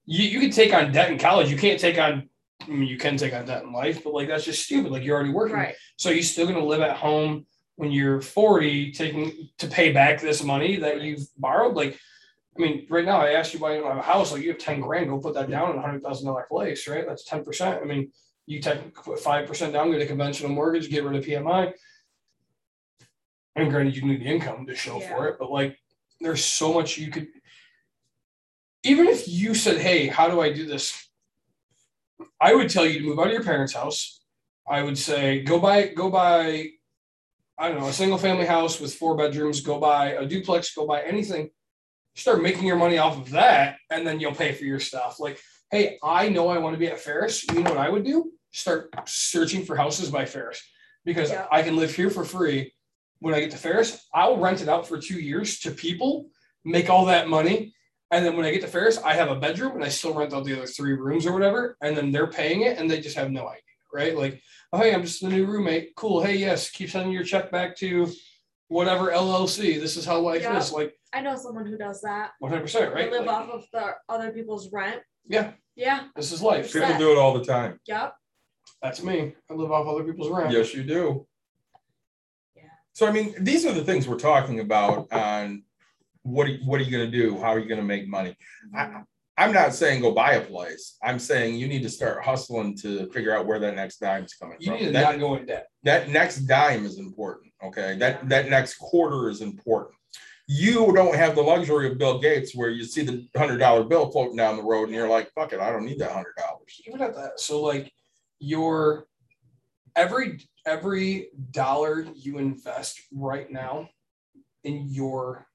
you, 0.06 0.28
you 0.28 0.40
can 0.40 0.52
take 0.52 0.74
on 0.74 0.92
debt 0.92 1.12
in 1.12 1.18
college. 1.18 1.50
You 1.50 1.58
can't 1.58 1.80
take 1.80 1.98
on 1.98 2.30
I 2.68 2.70
mean 2.70 2.88
you 2.88 2.98
can 2.98 3.18
take 3.18 3.34
on 3.34 3.46
debt 3.46 3.64
in 3.64 3.74
life, 3.74 4.04
but 4.04 4.14
like 4.14 4.28
that's 4.28 4.46
just 4.46 4.64
stupid. 4.64 4.92
Like 4.92 5.04
you're 5.04 5.16
already 5.16 5.32
working. 5.32 5.56
Right. 5.56 5.76
So 5.98 6.10
you're 6.10 6.24
still 6.24 6.48
gonna 6.48 6.64
live 6.64 6.82
at 6.82 6.98
home 6.98 7.46
when 7.76 7.92
you're 7.92 8.22
40, 8.22 8.92
taking 8.92 9.50
to 9.58 9.68
pay 9.68 9.92
back 9.92 10.22
this 10.22 10.44
money 10.44 10.76
that 10.78 11.02
you've 11.02 11.26
borrowed. 11.38 11.76
Like, 11.76 11.98
I 12.56 12.62
mean, 12.62 12.86
right 12.90 13.06
now 13.06 13.22
I 13.22 13.32
asked 13.32 13.54
you 13.54 13.60
why 13.60 13.74
you 13.74 13.82
don't 13.82 13.90
have 13.90 13.98
a 13.98 14.02
house, 14.04 14.32
like 14.32 14.44
you 14.44 14.50
have 14.50 14.60
10 14.60 14.82
grand, 14.82 15.10
go 15.10 15.18
put 15.18 15.34
that 15.34 15.50
down 15.50 15.72
in 15.72 15.78
a 15.78 15.82
hundred 15.82 16.04
thousand 16.04 16.28
dollar 16.28 16.46
place, 16.50 16.88
right? 16.88 17.08
That's 17.08 17.28
10%. 17.28 17.82
I 17.82 17.86
mean, 17.86 18.12
you 18.46 18.60
take 18.60 18.94
put 18.94 19.20
five 19.20 19.48
percent 19.48 19.74
down, 19.74 19.92
get 19.92 20.02
a 20.02 20.06
conventional 20.06 20.52
mortgage, 20.52 20.90
get 20.90 21.04
rid 21.04 21.16
of 21.16 21.26
PMI. 21.26 21.74
And 23.56 23.70
granted, 23.70 23.96
you 23.96 24.04
need 24.04 24.22
the 24.22 24.26
income 24.26 24.66
to 24.66 24.76
show 24.76 25.00
for 25.00 25.28
it, 25.28 25.38
but 25.40 25.52
like 25.52 25.78
there's 26.20 26.44
so 26.44 26.74
much 26.74 26.98
you 26.98 27.12
could 27.12 27.28
even 28.84 29.08
if 29.08 29.28
you 29.28 29.54
said, 29.54 29.78
Hey, 29.78 30.08
how 30.08 30.28
do 30.28 30.42
I 30.42 30.52
do 30.52 30.66
this? 30.66 31.10
I 32.40 32.54
would 32.54 32.70
tell 32.70 32.86
you 32.86 33.00
to 33.00 33.06
move 33.06 33.20
out 33.20 33.28
of 33.28 33.34
your 33.34 33.44
parents' 33.44 33.74
house. 33.74 34.22
I 34.68 34.82
would 34.84 34.98
say 34.98 35.42
go 35.44 35.60
buy 35.60 35.88
go 35.88 36.10
buy, 36.10 36.70
I 37.58 37.70
don't 37.70 37.80
know, 37.80 37.88
a 37.88 37.94
single 37.94 38.18
family 38.18 38.46
house 38.46 38.80
with 38.80 38.94
four 38.94 39.16
bedrooms, 39.16 39.62
go 39.62 39.80
buy 39.80 40.12
a 40.12 40.26
duplex, 40.26 40.74
go 40.74 40.86
buy 40.86 41.02
anything, 41.02 41.50
start 42.16 42.42
making 42.42 42.66
your 42.66 42.78
money 42.78 42.98
off 42.98 43.18
of 43.18 43.32
that, 43.32 43.78
and 43.90 44.06
then 44.06 44.20
you'll 44.20 44.36
pay 44.36 44.54
for 44.54 44.64
your 44.64 44.80
stuff. 44.80 45.20
Like, 45.20 45.40
hey, 45.72 45.98
I 46.04 46.30
know 46.30 46.48
I 46.50 46.58
want 46.58 46.74
to 46.74 46.80
be 46.80 46.88
at 46.88 47.00
Ferris. 47.00 47.44
You 47.50 47.64
know 47.64 47.72
what 47.72 47.80
I 47.80 47.90
would 47.90 48.04
do? 48.06 48.32
Start 48.52 48.90
searching 49.06 49.66
for 49.66 49.76
houses 49.76 50.10
by 50.10 50.26
Ferris 50.26 50.62
because 51.06 51.32
Yeah. 51.32 51.48
I 51.52 51.64
can 51.64 51.76
live 51.76 51.94
here 51.96 52.10
for 52.10 52.24
free. 52.24 52.74
When 53.20 53.34
I 53.34 53.40
get 53.40 53.52
to 53.52 53.58
Ferris, 53.58 54.08
I'll 54.14 54.38
rent 54.38 54.62
it 54.62 54.70
out 54.70 54.88
for 54.88 55.00
two 55.00 55.20
years 55.20 55.60
to 55.60 55.72
people, 55.72 56.30
make 56.66 56.90
all 56.90 57.06
that 57.06 57.28
money. 57.28 57.74
And 58.12 58.26
then 58.26 58.36
when 58.36 58.46
I 58.46 58.52
get 58.52 58.62
to 58.62 58.68
Ferris, 58.68 58.98
I 58.98 59.14
have 59.14 59.30
a 59.30 59.36
bedroom 59.36 59.74
and 59.76 59.84
I 59.84 59.88
still 59.88 60.14
rent 60.14 60.34
out 60.34 60.44
the 60.44 60.54
other 60.58 60.68
three 60.68 60.94
rooms 60.94 61.26
or 61.26 61.32
whatever. 61.32 61.78
And 61.82 61.96
then 61.96 62.12
they're 62.12 62.28
paying 62.28 62.62
it 62.62 62.78
and 62.78 62.92
they 62.92 63.00
just 63.00 63.16
have 63.16 63.32
no 63.32 63.48
idea, 63.48 63.62
right? 63.94 64.16
Like, 64.18 64.42
oh, 64.74 64.80
hey, 64.80 64.94
I'm 64.94 65.02
just 65.04 65.22
the 65.22 65.30
new 65.30 65.46
roommate. 65.46 65.96
Cool. 65.96 66.22
Hey, 66.22 66.36
yes, 66.36 66.70
keep 66.70 66.90
sending 66.90 67.14
your 67.14 67.24
check 67.24 67.52
back 67.52 67.76
to 67.78 68.10
whatever 68.68 69.12
LLC. 69.12 69.80
This 69.80 69.96
is 69.96 70.06
how 70.06 70.20
life 70.20 70.42
Yeah. 70.42 70.58
is. 70.58 70.74
Like, 70.74 70.94
I 71.14 71.22
know 71.22 71.38
someone 71.38 71.66
who 71.66 71.78
does 71.78 72.02
that. 72.02 72.32
100%, 72.42 72.80
They 72.94 73.02
right? 73.04 73.12
live 73.12 73.26
Like, 73.26 73.36
off 73.38 73.50
of 73.50 73.66
the 73.72 73.96
other 74.10 74.32
people's 74.32 74.72
rent. 74.74 75.02
Yeah, 75.26 75.54
Yeah. 75.76 76.08
this 76.16 76.34
is 76.34 76.42
life. 76.42 76.72
People 76.74 76.98
do 76.98 77.12
it 77.14 77.18
all 77.18 77.34
the 77.34 77.46
time. 77.46 77.80
Yep. 77.86 78.14
That's 78.82 79.02
me. 79.04 79.36
I 79.50 79.54
live 79.54 79.72
off 79.72 79.88
other 79.88 80.04
people's 80.04 80.30
rent. 80.30 80.52
Yes, 80.52 80.74
you 80.74 80.84
do. 80.84 81.28
Yeah. 82.56 82.64
So 82.94 83.08
I 83.08 83.12
mean, 83.12 83.36
these 83.40 83.66
are 83.66 83.72
the 83.72 83.84
things 83.86 84.08
we're 84.08 84.18
talking 84.20 84.60
about 84.60 85.12
on 85.14 85.64
what 86.24 86.48
are, 86.48 86.54
what 86.66 86.80
are 86.80 86.84
you 86.84 86.92
going 86.92 87.10
to 87.10 87.18
do? 87.18 87.38
How 87.40 87.48
are 87.54 87.60
you 87.60 87.68
going 87.68 87.80
to 87.80 87.86
make 87.86 88.08
money? 88.08 88.36
I, 88.76 89.02
I'm 89.38 89.54
not 89.54 89.74
saying 89.74 90.02
go 90.02 90.12
buy 90.12 90.34
a 90.34 90.42
place. 90.46 90.98
I'm 91.04 91.18
saying 91.18 91.56
you 91.56 91.68
need 91.68 91.82
to 91.84 91.90
start 91.90 92.24
hustling 92.24 92.78
to 92.80 93.08
figure 93.12 93.36
out 93.36 93.48
where 93.48 93.60
that 93.60 93.76
next 93.76 93.98
dime 94.00 94.26
is 94.26 94.34
coming 94.34 94.58
You 94.60 94.68
from. 94.72 94.80
need 94.80 94.86
to 94.88 94.92
That- 94.92 95.12
not 95.14 95.20
go 95.20 95.36
in 95.36 95.46
debt. 95.46 95.68
that 95.84 96.10
next 96.10 96.40
dime 96.42 96.86
is 96.86 97.00
important. 97.00 97.52
Okay. 97.64 97.98
That 97.98 98.28
that 98.30 98.50
next 98.50 98.76
quarter 98.76 99.30
is 99.30 99.42
important. 99.42 99.96
You 100.48 100.92
don't 100.94 101.16
have 101.16 101.36
the 101.36 101.42
luxury 101.42 101.90
of 101.90 101.98
Bill 101.98 102.20
Gates 102.20 102.54
where 102.56 102.70
you 102.70 102.84
see 102.84 103.04
the 103.04 103.28
hundred 103.38 103.58
dollar 103.60 103.84
bill 103.84 104.12
floating 104.12 104.36
down 104.36 104.58
the 104.58 104.64
road 104.64 104.86
and 104.86 104.94
you're 104.96 105.08
like, 105.08 105.32
fuck 105.34 105.54
it, 105.54 105.60
I 105.60 105.72
don't 105.72 105.86
need 105.86 106.00
that 106.00 106.12
hundred 106.12 106.36
dollars. 106.38 106.82
even 106.86 107.02
at 107.02 107.16
that 107.16 107.40
so 107.40 107.62
like 107.62 107.92
your 108.40 109.06
every 109.96 110.40
every 110.66 111.30
dollar 111.52 112.06
you 112.16 112.38
invest 112.38 113.00
right 113.14 113.50
now 113.52 113.90
in 114.64 114.88
your 114.90 115.48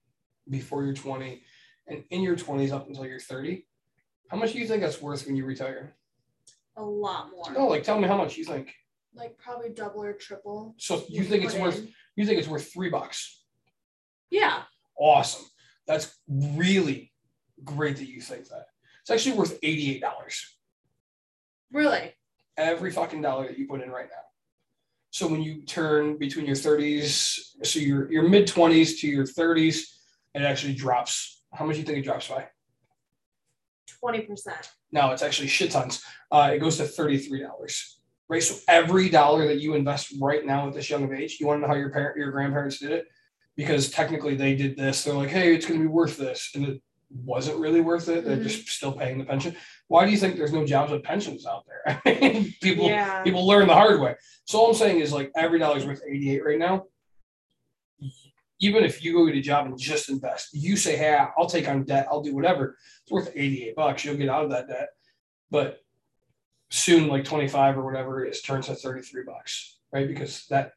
before 0.48 0.84
you're 0.84 0.94
20 0.94 1.42
and 1.88 2.04
in 2.10 2.22
your 2.22 2.36
20s 2.36 2.72
up 2.72 2.88
until 2.88 3.06
you're 3.06 3.20
30 3.20 3.66
how 4.28 4.36
much 4.36 4.52
do 4.52 4.58
you 4.58 4.66
think 4.66 4.82
that's 4.82 5.00
worth 5.00 5.26
when 5.26 5.36
you 5.36 5.44
retire 5.44 5.94
A 6.76 6.82
lot 6.82 7.30
more. 7.30 7.52
no 7.52 7.66
like 7.66 7.82
tell 7.84 7.98
me 7.98 8.08
how 8.08 8.16
much 8.16 8.36
you 8.36 8.44
think 8.44 8.72
Like 9.14 9.36
probably 9.38 9.70
double 9.70 10.02
or 10.02 10.12
triple. 10.12 10.74
so 10.78 11.04
you 11.08 11.24
think 11.24 11.44
it's 11.44 11.54
put 11.54 11.62
worth 11.62 11.78
in. 11.78 11.88
you 12.16 12.26
think 12.26 12.38
it's 12.38 12.48
worth 12.48 12.72
three 12.72 12.90
bucks 12.90 13.44
Yeah. 14.30 14.62
awesome 14.98 15.44
that's 15.86 16.16
really 16.28 17.12
great 17.64 17.96
that 17.98 18.08
you 18.08 18.20
think 18.20 18.48
that 18.48 18.66
it's 19.02 19.10
actually 19.10 19.36
worth 19.38 19.60
$88 19.60 20.00
Really. 21.72 22.12
every 22.56 22.90
fucking 22.90 23.22
dollar 23.22 23.46
that 23.48 23.58
you 23.58 23.66
put 23.66 23.82
in 23.82 23.90
right 23.90 24.06
now. 24.08 24.22
So 25.10 25.26
when 25.28 25.42
you 25.42 25.62
turn 25.62 26.18
between 26.18 26.44
your 26.46 26.56
30s, 26.56 27.40
so 27.64 27.78
your 27.78 28.10
your 28.12 28.28
mid 28.28 28.46
20s 28.48 28.98
to 29.00 29.08
your 29.08 29.24
30s, 29.24 29.95
it 30.42 30.46
actually 30.46 30.74
drops. 30.74 31.42
How 31.52 31.64
much 31.64 31.74
do 31.76 31.80
you 31.80 31.86
think 31.86 31.98
it 31.98 32.02
drops 32.04 32.28
by? 32.28 32.46
Twenty 34.00 34.20
percent. 34.22 34.70
No, 34.92 35.10
it's 35.12 35.22
actually 35.22 35.48
shit 35.48 35.70
tons. 35.70 36.02
Uh, 36.30 36.50
it 36.54 36.58
goes 36.58 36.76
to 36.78 36.84
$33. 36.84 37.48
Right. 38.28 38.42
So 38.42 38.56
every 38.68 39.08
dollar 39.08 39.46
that 39.46 39.60
you 39.60 39.74
invest 39.74 40.14
right 40.20 40.44
now 40.44 40.68
at 40.68 40.74
this 40.74 40.88
young 40.90 41.04
of 41.04 41.12
age, 41.12 41.38
you 41.40 41.46
want 41.46 41.58
to 41.58 41.62
know 41.62 41.68
how 41.68 41.78
your 41.78 41.90
parent, 41.90 42.16
your 42.16 42.30
grandparents 42.30 42.78
did 42.78 42.92
it? 42.92 43.06
Because 43.56 43.90
technically 43.90 44.34
they 44.34 44.54
did 44.54 44.76
this. 44.76 45.04
They're 45.04 45.14
like, 45.14 45.28
hey, 45.28 45.54
it's 45.54 45.66
going 45.66 45.78
to 45.80 45.84
be 45.84 45.90
worth 45.90 46.16
this. 46.16 46.50
And 46.54 46.66
it 46.66 46.82
wasn't 47.24 47.58
really 47.58 47.80
worth 47.80 48.08
it. 48.08 48.24
They're 48.24 48.36
Mhm. 48.36 48.42
just 48.42 48.68
still 48.68 48.92
paying 48.92 49.18
the 49.18 49.24
pension. 49.24 49.56
Why 49.88 50.04
do 50.04 50.10
you 50.10 50.18
think 50.18 50.36
there's 50.36 50.52
no 50.52 50.64
jobs 50.66 50.90
with 50.92 51.02
pensions 51.04 51.46
out 51.46 51.64
there? 51.66 52.00
I 52.06 52.18
mean, 52.20 52.54
people 52.60 52.86
Yeah. 52.86 53.22
people 53.22 53.46
learn 53.46 53.66
the 53.68 53.74
hard 53.74 54.00
way. 54.00 54.14
So 54.44 54.58
all 54.58 54.68
I'm 54.68 54.74
saying 54.74 55.00
is 55.00 55.12
like 55.12 55.30
every 55.36 55.58
dollar 55.58 55.76
is 55.78 55.86
worth 55.86 56.02
88 56.08 56.44
right 56.44 56.58
now. 56.58 56.86
Even 58.60 58.84
if 58.84 59.04
you 59.04 59.12
go 59.12 59.26
get 59.26 59.36
a 59.36 59.40
job 59.40 59.66
and 59.66 59.78
just 59.78 60.08
invest, 60.08 60.48
you 60.52 60.76
say, 60.76 60.96
hey, 60.96 61.18
I'll 61.36 61.46
take 61.46 61.68
on 61.68 61.84
debt, 61.84 62.06
I'll 62.10 62.22
do 62.22 62.34
whatever. 62.34 62.76
It's 63.02 63.12
worth 63.12 63.30
88 63.34 63.74
bucks. 63.76 64.04
You'll 64.04 64.16
get 64.16 64.28
out 64.30 64.44
of 64.44 64.50
that 64.50 64.68
debt. 64.68 64.88
But 65.50 65.80
soon, 66.70 67.08
like 67.08 67.24
25 67.24 67.76
or 67.78 67.84
whatever, 67.84 68.24
it 68.24 68.36
turns 68.44 68.66
to 68.66 68.74
33 68.74 69.24
bucks, 69.24 69.78
right? 69.92 70.08
Because 70.08 70.46
that 70.48 70.72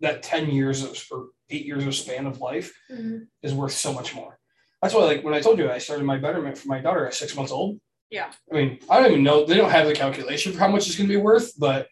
that 0.00 0.22
10 0.22 0.50
years 0.50 0.82
of 0.84 1.02
or 1.10 1.28
eight 1.48 1.64
years 1.64 1.86
of 1.86 1.94
span 1.94 2.26
of 2.26 2.40
life 2.40 2.74
Mhm. 2.90 3.26
is 3.42 3.54
worth 3.54 3.72
so 3.72 3.90
much 3.92 4.14
more. 4.14 4.38
That's 4.82 4.92
why, 4.92 5.04
like 5.04 5.24
when 5.24 5.32
I 5.32 5.40
told 5.40 5.58
you 5.58 5.70
I 5.70 5.78
started 5.78 6.04
my 6.04 6.18
betterment 6.18 6.58
for 6.58 6.68
my 6.68 6.80
daughter 6.80 7.06
at 7.06 7.14
six 7.14 7.34
months 7.34 7.50
old. 7.52 7.80
Yeah. 8.10 8.30
I 8.52 8.54
mean, 8.54 8.78
I 8.90 9.00
don't 9.00 9.10
even 9.12 9.22
know. 9.22 9.46
They 9.46 9.56
don't 9.56 9.70
have 9.70 9.86
the 9.86 9.94
calculation 9.94 10.52
for 10.52 10.58
how 10.58 10.68
much 10.68 10.86
it's 10.86 10.96
going 10.96 11.08
to 11.08 11.14
be 11.16 11.20
worth, 11.20 11.58
but 11.58 11.88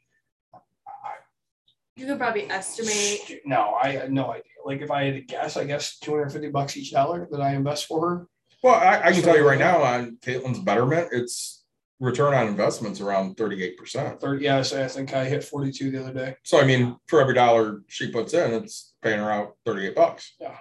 You 1.97 2.07
could 2.07 2.19
probably 2.19 2.51
estimate. 2.51 3.41
no, 3.45 3.75
I 3.83 3.91
had 3.91 4.12
no 4.12 4.31
idea. 4.31 4.45
Like 4.65 4.81
if 4.81 4.91
I 4.91 5.05
had 5.05 5.15
to 5.15 5.21
guess, 5.21 5.57
I 5.57 5.65
guess 5.65 5.99
250 5.99 6.51
bucks 6.51 6.77
each 6.77 6.93
dollar 6.93 7.29
that 7.31 7.41
I 7.41 7.55
invest 7.55 7.87
for 7.87 8.09
her. 8.09 8.27
Well, 8.62 8.75
I, 8.75 9.09
I 9.09 9.12
can 9.12 9.23
tell 9.23 9.37
you 9.37 9.47
right 9.47 9.59
now 9.59 9.83
on 9.83 10.19
Caitlin's 10.23 10.59
betterment, 10.59 11.09
it's 11.12 11.65
return 11.99 12.35
on 12.35 12.47
investments 12.47 13.01
around 13.01 13.37
38%. 13.37 14.21
30, 14.21 14.45
yeah, 14.45 14.62
so 14.62 14.83
I 14.83 14.89
think 14.89 15.15
I 15.15 15.25
hit 15.27 15.45
42 15.45 15.91
the 15.91 16.01
other 16.03 16.12
day. 16.12 16.37
So 16.45 16.61
I 16.61 16.65
mean, 16.65 16.97
for 17.09 17.21
every 17.21 17.35
dollar 17.35 17.83
she 17.89 18.11
puts 18.11 18.35
in, 18.35 18.53
it's 18.55 18.95
paying 19.03 19.19
her 19.19 19.31
out 19.31 19.57
38 19.67 19.95
bucks. 19.95 20.35
Yeah. 20.41 20.57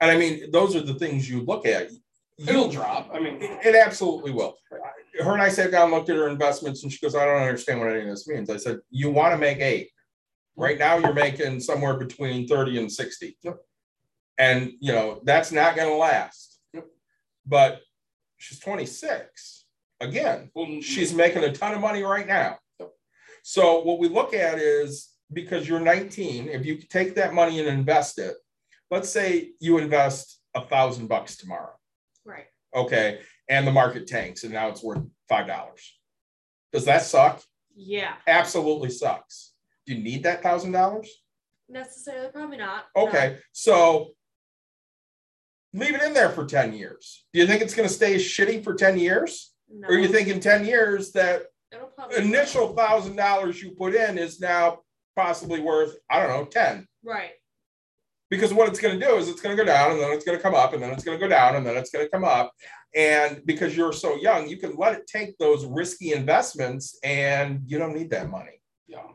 And 0.00 0.10
I 0.10 0.16
mean, 0.16 0.50
those 0.50 0.74
are 0.74 0.80
the 0.80 0.94
things 0.94 1.28
you 1.28 1.42
look 1.42 1.66
at. 1.66 1.88
It'll 2.38 2.66
You, 2.66 2.72
drop. 2.72 3.10
I 3.12 3.20
mean, 3.20 3.36
it 3.42 3.66
it 3.66 3.74
absolutely 3.74 4.30
will. 4.30 4.56
Her 5.20 5.34
and 5.34 5.42
I 5.42 5.50
sat 5.50 5.70
down, 5.72 5.90
looked 5.90 6.08
at 6.08 6.16
her 6.16 6.28
investments, 6.28 6.82
and 6.82 6.90
she 6.92 6.98
goes, 6.98 7.14
I 7.14 7.26
don't 7.26 7.42
understand 7.42 7.80
what 7.80 7.90
any 7.90 8.00
of 8.00 8.06
this 8.06 8.26
means. 8.26 8.48
I 8.48 8.56
said, 8.56 8.78
You 8.88 9.10
want 9.10 9.32
to 9.34 9.38
make 9.38 9.58
eight. 9.58 9.90
Right 10.60 10.78
now, 10.78 10.98
you're 10.98 11.14
making 11.14 11.60
somewhere 11.60 11.94
between 11.94 12.46
30 12.46 12.78
and 12.80 12.92
60. 12.92 13.38
Yep. 13.42 13.56
And, 14.36 14.72
you 14.78 14.92
know, 14.92 15.22
that's 15.24 15.52
not 15.52 15.74
going 15.74 15.88
to 15.88 15.94
last. 15.96 16.58
Yep. 16.74 16.84
But 17.46 17.80
she's 18.36 18.60
26. 18.60 19.64
Again, 20.02 20.50
well, 20.54 20.82
she's 20.82 21.14
making 21.14 21.44
a 21.44 21.52
ton 21.52 21.72
of 21.72 21.80
money 21.80 22.02
right 22.02 22.26
now. 22.26 22.58
Yep. 22.78 22.90
So 23.42 23.80
what 23.80 23.98
we 24.00 24.08
look 24.08 24.34
at 24.34 24.58
is 24.58 25.08
because 25.32 25.66
you're 25.66 25.80
19, 25.80 26.48
if 26.48 26.66
you 26.66 26.76
take 26.76 27.14
that 27.14 27.32
money 27.32 27.58
and 27.58 27.66
invest 27.68 28.18
it, 28.18 28.34
let's 28.90 29.08
say 29.08 29.52
you 29.60 29.78
invest 29.78 30.40
a 30.54 30.60
thousand 30.60 31.06
bucks 31.06 31.36
tomorrow, 31.38 31.72
Right. 32.26 32.44
okay, 32.74 33.20
and 33.48 33.66
the 33.66 33.72
market 33.72 34.06
tanks 34.06 34.44
and 34.44 34.52
now 34.52 34.68
it's 34.68 34.82
worth 34.82 35.02
five 35.26 35.46
dollars. 35.46 35.96
Does 36.72 36.84
that 36.84 37.02
suck? 37.02 37.42
Yeah. 37.74 38.14
Absolutely 38.26 38.90
sucks. 38.90 39.49
Do 39.90 39.96
you 39.96 40.04
need 40.04 40.22
that 40.22 40.40
thousand 40.40 40.70
dollars? 40.70 41.10
Necessarily, 41.68 42.28
probably 42.30 42.58
not. 42.58 42.84
Okay, 42.96 43.38
so 43.50 44.10
leave 45.74 45.96
it 45.96 46.02
in 46.02 46.14
there 46.14 46.28
for 46.30 46.44
10 46.46 46.72
years. 46.74 47.24
Do 47.32 47.40
you 47.40 47.46
think 47.48 47.60
it's 47.60 47.74
going 47.74 47.88
to 47.88 47.94
stay 47.94 48.14
shitty 48.14 48.62
for 48.62 48.74
10 48.74 48.98
years? 48.98 49.52
No. 49.68 49.88
Or 49.88 49.94
you 49.94 50.06
think 50.06 50.28
in 50.28 50.38
10 50.38 50.64
years 50.64 51.10
that 51.12 51.42
It'll 51.72 51.90
initial 52.16 52.72
thousand 52.74 53.16
dollars 53.16 53.60
you 53.62 53.70
put 53.72 53.94
in 53.94 54.16
is 54.18 54.40
now 54.40 54.80
possibly 55.16 55.60
worth 55.60 55.94
I 56.10 56.18
don't 56.20 56.28
know 56.28 56.44
ten 56.44 56.86
Right. 57.04 57.30
because 58.28 58.52
what 58.52 58.68
it's 58.68 58.80
going 58.80 58.98
to 58.98 59.06
do 59.06 59.14
is 59.16 59.28
it's 59.28 59.40
going 59.40 59.56
to 59.56 59.62
go 59.62 59.66
down 59.66 59.92
and 59.92 60.00
then 60.00 60.10
it's 60.12 60.24
going 60.24 60.36
to 60.36 60.42
come 60.42 60.54
up 60.56 60.72
and 60.72 60.82
then 60.82 60.90
it's 60.90 61.04
going 61.04 61.16
to 61.18 61.24
go 61.24 61.28
down 61.28 61.54
and 61.54 61.64
then 61.64 61.76
it's 61.76 61.90
going 61.90 62.04
to 62.04 62.10
come 62.10 62.24
up 62.24 62.50
and 62.96 63.40
because 63.46 63.76
you're 63.76 63.92
so 63.92 64.16
young 64.16 64.48
you 64.48 64.56
can 64.56 64.74
let 64.74 64.94
it 64.94 65.06
take 65.06 65.38
those 65.38 65.64
risky 65.64 66.12
investments 66.12 66.98
and 67.04 67.60
you 67.66 67.78
don't 67.78 67.94
need 67.94 68.10
that 68.10 68.28
money. 68.28 68.60
yeah. 68.88 69.06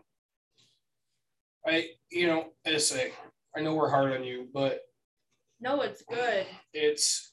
I, 1.68 1.88
you 2.12 2.28
know, 2.28 2.48
I 2.66 2.78
say, 2.78 3.12
I 3.56 3.62
know 3.62 3.74
we're 3.74 3.90
hard 3.90 4.14
on 4.14 4.24
you, 4.24 4.48
but 4.54 4.82
No, 5.60 5.82
it's 5.82 6.04
good. 6.04 6.46
it's 6.74 7.32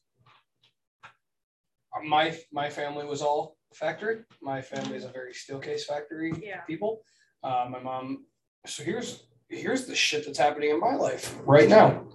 my 2.05 2.37
my 2.53 2.71
family 2.71 3.05
was 3.05 3.21
all 3.21 3.57
factory. 3.75 4.21
My 4.41 4.63
family 4.63 4.97
is 4.97 5.05
a 5.05 5.09
very 5.09 5.33
Steelcase 5.35 5.83
factory 5.83 6.33
Yeah. 6.43 6.61
people. 6.63 7.03
Uh, 7.43 7.67
my 7.71 7.81
mom. 7.81 8.25
So 8.67 8.83
here's 8.83 9.25
here's 9.51 9.87
the 9.87 9.95
shit 9.95 10.25
that's 10.25 10.39
happening 10.39 10.71
in 10.71 10.81
my 10.81 10.95
life 10.95 11.37
right 11.45 11.69
now. 11.69 12.07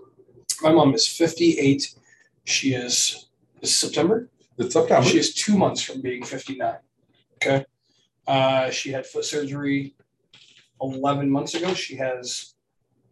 My 0.61 0.72
mom 0.72 0.94
is 0.95 1.07
58. 1.07 1.95
She 2.45 2.73
is 2.73 3.27
is 3.61 3.76
September. 3.77 4.30
It's 4.57 4.73
September. 4.73 5.07
She 5.07 5.19
is 5.19 5.34
two 5.35 5.56
months 5.57 5.81
from 5.84 6.02
being 6.02 6.23
59. 6.23 6.77
Okay. 7.35 7.65
Uh, 8.26 8.72
she 8.72 8.91
had 8.91 9.06
foot 9.06 9.26
surgery 9.26 9.95
11 10.82 11.30
months 11.30 11.54
ago. 11.56 11.74
She 11.74 11.95
has 11.95 12.56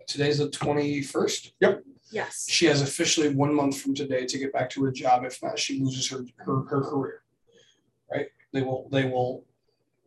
today's 0.08 0.38
the 0.38 0.50
21st. 0.50 1.52
Yep. 1.62 1.84
Yes. 2.12 2.46
She 2.50 2.66
has 2.68 2.82
officially 2.82 3.30
one 3.30 3.54
month 3.54 3.80
from 3.82 3.96
today 3.96 4.26
to 4.26 4.38
get 4.38 4.54
back 4.54 4.70
to 4.72 4.84
her 4.84 4.92
job. 4.92 5.26
If 5.26 5.42
not, 5.42 5.58
she 5.58 5.80
loses 5.80 6.08
her 6.10 6.26
her, 6.38 6.64
her 6.64 6.82
career. 6.82 7.24
Right? 8.12 8.28
They 8.54 8.62
will 8.62 8.88
they 8.92 9.06
will 9.06 9.46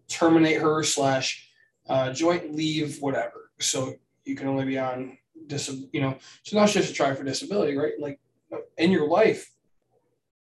terminate 0.08 0.60
her 0.60 0.82
slash 0.82 1.50
uh, 1.88 2.12
joint 2.12 2.54
leave 2.54 3.00
whatever. 3.00 3.50
So 3.58 3.94
you 4.24 4.36
can 4.36 4.48
only 4.48 4.64
be 4.64 4.78
on 4.78 5.18
dis 5.46 5.68
you 5.92 6.00
know. 6.00 6.16
So 6.44 6.56
now 6.56 6.66
she 6.66 6.78
has 6.78 6.88
to 6.88 6.94
try 6.94 7.14
for 7.14 7.24
disability, 7.24 7.76
right? 7.76 7.94
Like 7.98 8.20
in 8.76 8.92
your 8.92 9.08
life, 9.08 9.50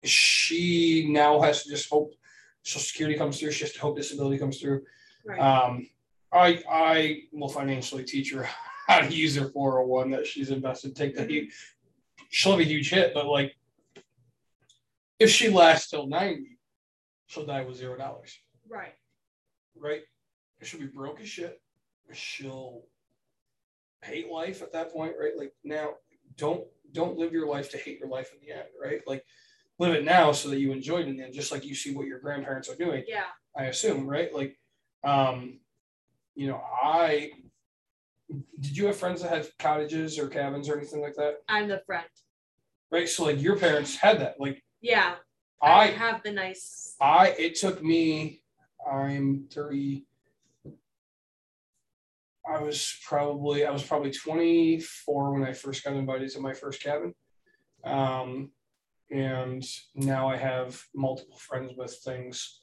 she 0.04 1.08
now 1.10 1.40
has 1.40 1.62
to 1.64 1.70
just 1.70 1.88
hope 1.90 2.14
Social 2.62 2.80
Security 2.80 3.18
comes 3.18 3.38
through. 3.38 3.52
She 3.52 3.64
has 3.64 3.72
to 3.72 3.80
hope 3.80 3.96
disability 3.96 4.38
comes 4.38 4.58
through. 4.60 4.82
Right. 5.24 5.38
Um, 5.38 5.88
I 6.32 6.62
I 6.70 7.22
will 7.32 7.48
financially 7.48 8.04
teach 8.04 8.32
her 8.32 8.48
how 8.88 9.00
to 9.00 9.14
use 9.14 9.36
her 9.36 9.50
401 9.50 10.10
that 10.10 10.26
she's 10.26 10.50
invested. 10.50 10.96
Take 10.96 11.14
the 11.14 11.24
huge, 11.24 11.52
she'll 12.30 12.52
have 12.52 12.60
a 12.60 12.64
huge 12.64 12.90
hit, 12.90 13.14
but 13.14 13.26
like 13.26 13.54
if 15.18 15.30
she 15.30 15.48
lasts 15.50 15.90
till 15.90 16.06
90, 16.06 16.58
she'll 17.26 17.46
die 17.46 17.62
with 17.64 17.76
zero 17.76 17.96
dollars. 17.96 18.36
right. 18.68 18.94
Right? 19.78 20.02
She'll 20.62 20.80
be 20.80 20.86
broke 20.86 21.20
as 21.20 21.28
shit. 21.28 21.60
She'll 22.12 22.82
hate 24.02 24.28
life 24.30 24.62
at 24.62 24.72
that 24.72 24.92
point, 24.92 25.14
right? 25.18 25.32
Like 25.36 25.52
now, 25.64 25.94
don't 26.36 26.64
don't 26.92 27.16
live 27.18 27.32
your 27.32 27.46
life 27.48 27.70
to 27.70 27.78
hate 27.78 27.98
your 27.98 28.08
life 28.08 28.32
in 28.32 28.46
the 28.46 28.52
end, 28.54 28.68
right? 28.80 29.00
Like 29.06 29.24
live 29.78 29.94
it 29.94 30.04
now 30.04 30.30
so 30.32 30.50
that 30.50 30.60
you 30.60 30.70
enjoy 30.72 30.98
it 30.98 31.08
in 31.08 31.16
the 31.16 31.24
end, 31.24 31.34
just 31.34 31.50
like 31.50 31.64
you 31.64 31.74
see 31.74 31.94
what 31.94 32.06
your 32.06 32.20
grandparents 32.20 32.68
are 32.68 32.76
doing. 32.76 33.04
Yeah. 33.08 33.24
I 33.56 33.64
assume, 33.64 34.06
right? 34.06 34.32
Like, 34.34 34.58
um, 35.04 35.58
you 36.34 36.46
know, 36.48 36.60
I 36.82 37.30
did 38.60 38.76
you 38.76 38.86
have 38.86 38.96
friends 38.96 39.22
that 39.22 39.30
had 39.30 39.48
cottages 39.58 40.18
or 40.18 40.28
cabins 40.28 40.68
or 40.68 40.76
anything 40.78 41.02
like 41.02 41.14
that? 41.16 41.36
I'm 41.48 41.68
the 41.68 41.82
friend. 41.84 42.06
Right. 42.90 43.08
So 43.08 43.24
like 43.24 43.40
your 43.42 43.58
parents 43.58 43.96
had 43.96 44.20
that. 44.20 44.40
Like 44.40 44.62
Yeah. 44.80 45.16
I 45.60 45.82
I 45.82 45.86
have 45.88 46.22
the 46.22 46.32
nice. 46.32 46.94
I 47.00 47.28
it 47.38 47.54
took 47.56 47.82
me 47.82 48.42
I'm 48.90 49.46
30 49.52 50.06
I 52.48 52.58
was 52.60 52.98
probably 53.06 53.64
I 53.64 53.70
was 53.70 53.82
probably 53.82 54.10
24 54.10 55.32
when 55.34 55.44
I 55.44 55.52
first 55.52 55.84
got 55.84 55.94
invited 55.94 56.30
to 56.30 56.40
my 56.40 56.52
first 56.54 56.82
cabin. 56.82 57.14
Um 57.84 58.50
and 59.10 59.62
now 59.94 60.28
I 60.28 60.36
have 60.36 60.82
multiple 60.94 61.36
friends 61.36 61.72
with 61.76 61.94
things. 62.04 62.62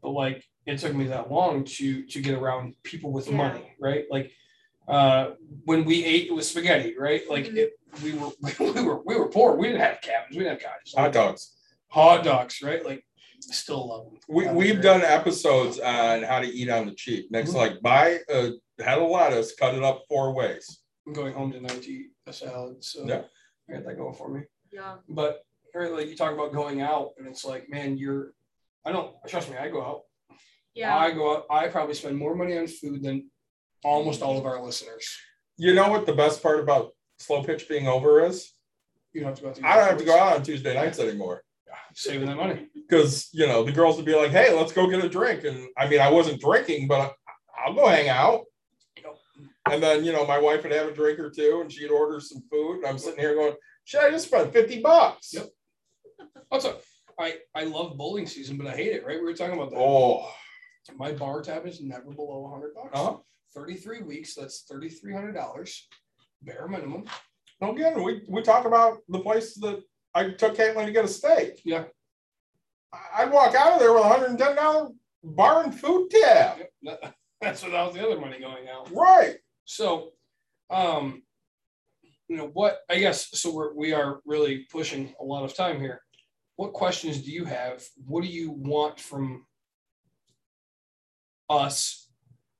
But 0.00 0.10
like 0.10 0.44
it 0.68 0.78
took 0.78 0.94
me 0.94 1.06
that 1.06 1.30
long 1.30 1.64
to 1.64 2.04
to 2.06 2.20
get 2.20 2.34
around 2.34 2.74
people 2.82 3.10
with 3.10 3.26
Yeah. 3.28 3.36
money, 3.36 3.74
right? 3.80 4.04
Like 4.10 4.30
uh 4.86 5.30
when 5.64 5.84
we 5.84 6.04
ate 6.04 6.28
it 6.28 6.32
was 6.34 6.48
spaghetti, 6.50 6.94
right? 6.98 7.22
Like 7.28 7.46
Mhm. 7.46 7.56
it 7.56 7.72
we 8.04 8.12
were 8.12 8.30
we 8.74 8.82
were 8.82 9.02
we 9.04 9.16
were 9.16 9.28
poor. 9.28 9.56
We 9.56 9.68
didn't 9.68 9.80
have 9.80 10.00
cabins, 10.02 10.36
we 10.36 10.44
didn't 10.44 10.60
have 10.60 10.70
cottages. 10.70 10.94
Hot 10.94 11.12
dogs. 11.12 11.56
Hot 11.88 12.22
dogs, 12.22 12.60
right? 12.62 12.84
Like 12.84 13.02
still 13.40 13.88
love 13.88 14.04
them. 14.10 14.20
We, 14.28 14.48
we've 14.48 14.74
dogs. 14.82 14.84
done 14.84 15.02
episodes 15.02 15.78
on 15.78 16.22
how 16.22 16.40
to 16.40 16.46
eat 16.46 16.68
on 16.68 16.86
the 16.86 16.94
cheap. 16.94 17.30
Next, 17.30 17.50
Mhm. 17.50 17.54
like 17.62 17.80
buy 17.80 18.18
a 18.28 18.52
head 18.82 18.98
of 18.98 19.08
lettuce, 19.10 19.54
cut 19.54 19.74
it 19.74 19.82
up 19.82 20.04
four 20.08 20.34
ways. 20.34 20.80
I'm 21.06 21.12
going 21.14 21.32
home 21.32 21.50
tonight 21.52 21.82
to 21.82 21.90
eat 21.90 22.10
a 22.26 22.32
salad, 22.32 22.84
so 22.84 23.06
Yeah. 23.06 23.22
I 23.68 23.72
got 23.74 23.84
that 23.86 23.96
going 23.96 24.14
for 24.14 24.28
me. 24.28 24.42
Yeah. 24.72 24.96
But 25.08 25.42
right, 25.74 25.90
like 25.92 26.08
you 26.08 26.16
talk 26.16 26.34
about 26.34 26.52
going 26.52 26.82
out, 26.82 27.12
and 27.16 27.26
it's 27.26 27.44
like, 27.44 27.68
man, 27.70 27.96
you're. 27.96 28.34
I 28.84 28.92
don't 28.92 29.14
trust 29.26 29.50
me. 29.50 29.56
I 29.56 29.68
go 29.68 29.82
out. 29.82 30.02
Yeah. 30.78 30.96
I 30.96 31.10
go 31.10 31.38
out. 31.38 31.46
I 31.50 31.66
probably 31.66 31.94
spend 31.94 32.16
more 32.16 32.36
money 32.36 32.56
on 32.56 32.68
food 32.68 33.02
than 33.02 33.28
almost 33.82 34.22
all 34.22 34.38
of 34.38 34.46
our 34.46 34.62
listeners. 34.62 35.18
You 35.56 35.74
know 35.74 35.90
what 35.90 36.06
the 36.06 36.12
best 36.12 36.40
part 36.40 36.60
about 36.60 36.92
slow 37.18 37.42
pitch 37.42 37.68
being 37.68 37.88
over 37.88 38.24
is? 38.24 38.52
You 39.12 39.22
don't 39.22 39.30
have 39.30 39.38
to 39.38 39.42
go. 39.42 39.52
Through 39.52 39.66
I 39.66 39.74
don't 39.76 39.88
have 39.88 39.98
to 39.98 40.04
go 40.04 40.16
out 40.16 40.36
on 40.36 40.42
Tuesday 40.44 40.74
nights 40.74 41.00
anymore. 41.00 41.42
saving 41.94 42.28
that 42.28 42.36
money. 42.36 42.68
Because 42.74 43.28
you 43.32 43.48
know 43.48 43.64
the 43.64 43.72
girls 43.72 43.96
would 43.96 44.06
be 44.06 44.14
like, 44.14 44.30
"Hey, 44.30 44.54
let's 44.54 44.70
go 44.72 44.86
get 44.88 45.04
a 45.04 45.08
drink," 45.08 45.42
and 45.42 45.68
I 45.76 45.88
mean, 45.88 46.00
I 46.00 46.12
wasn't 46.12 46.40
drinking, 46.40 46.86
but 46.86 47.12
I'll 47.58 47.74
go 47.74 47.88
hang 47.88 48.08
out. 48.08 48.44
And 49.68 49.82
then 49.82 50.04
you 50.04 50.12
know 50.12 50.24
my 50.26 50.38
wife 50.38 50.62
would 50.62 50.72
have 50.72 50.86
a 50.86 50.94
drink 50.94 51.18
or 51.18 51.28
two, 51.28 51.58
and 51.60 51.72
she'd 51.72 51.90
order 51.90 52.20
some 52.20 52.40
food, 52.50 52.76
and 52.78 52.86
I'm 52.86 52.98
sitting 52.98 53.18
here 53.18 53.34
going, 53.34 53.54
"Shit, 53.84 54.00
I 54.00 54.10
just 54.10 54.28
spent 54.28 54.52
fifty 54.52 54.80
bucks." 54.80 55.34
Yep. 55.34 55.48
Also, 56.52 56.78
I 57.18 57.38
I 57.52 57.64
love 57.64 57.96
bowling 57.98 58.28
season, 58.28 58.56
but 58.56 58.68
I 58.68 58.76
hate 58.76 58.92
it. 58.92 59.04
Right? 59.04 59.18
We 59.18 59.24
were 59.24 59.34
talking 59.34 59.56
about 59.56 59.70
that. 59.70 59.78
Oh, 59.80 60.32
My 60.96 61.12
bar 61.12 61.42
tab 61.42 61.66
is 61.66 61.80
never 61.80 62.10
below 62.12 62.40
100 62.40 62.74
bucks. 62.74 62.90
uh-huh. 62.98 63.16
33 63.54 64.02
weeks. 64.02 64.34
That's 64.34 64.60
3,300 64.62 65.32
dollars, 65.32 65.88
bare 66.42 66.68
minimum. 66.68 67.04
No, 67.60 67.72
again, 67.74 68.02
we 68.02 68.22
we 68.28 68.42
talk 68.42 68.66
about 68.66 68.98
the 69.08 69.20
place 69.20 69.54
that 69.56 69.80
I 70.14 70.30
took 70.30 70.56
Caitlin 70.56 70.86
to 70.86 70.92
get 70.92 71.04
a 71.04 71.08
steak. 71.08 71.60
Yeah. 71.64 71.84
I- 72.92 73.22
I'd 73.22 73.32
walk 73.32 73.54
out 73.54 73.72
of 73.72 73.80
there 73.80 73.92
with 73.92 74.04
a 74.04 74.08
hundred 74.08 74.30
and 74.30 74.38
ten 74.38 74.54
dollar 74.56 74.90
bar 75.24 75.64
and 75.64 75.74
food 75.78 76.10
tab. 76.10 76.58
Yep, 76.58 76.70
that- 76.82 77.14
That's 77.40 77.62
without 77.64 77.94
the 77.94 78.04
other 78.04 78.20
money 78.20 78.40
going 78.40 78.68
out. 78.68 78.90
Right. 78.92 79.36
So, 79.64 80.10
um, 80.70 81.22
you 82.28 82.36
know 82.36 82.48
what? 82.52 82.80
I 82.90 82.98
guess 82.98 83.28
so. 83.38 83.54
We're 83.54 83.74
we 83.74 83.92
are 83.92 84.18
really 84.26 84.66
pushing 84.72 85.14
a 85.20 85.24
lot 85.24 85.44
of 85.44 85.54
time 85.54 85.80
here. 85.80 86.02
What 86.56 86.72
questions 86.72 87.22
do 87.22 87.30
you 87.30 87.44
have? 87.44 87.84
What 88.06 88.22
do 88.24 88.28
you 88.28 88.50
want 88.50 88.98
from 88.98 89.46
us? 91.50 92.08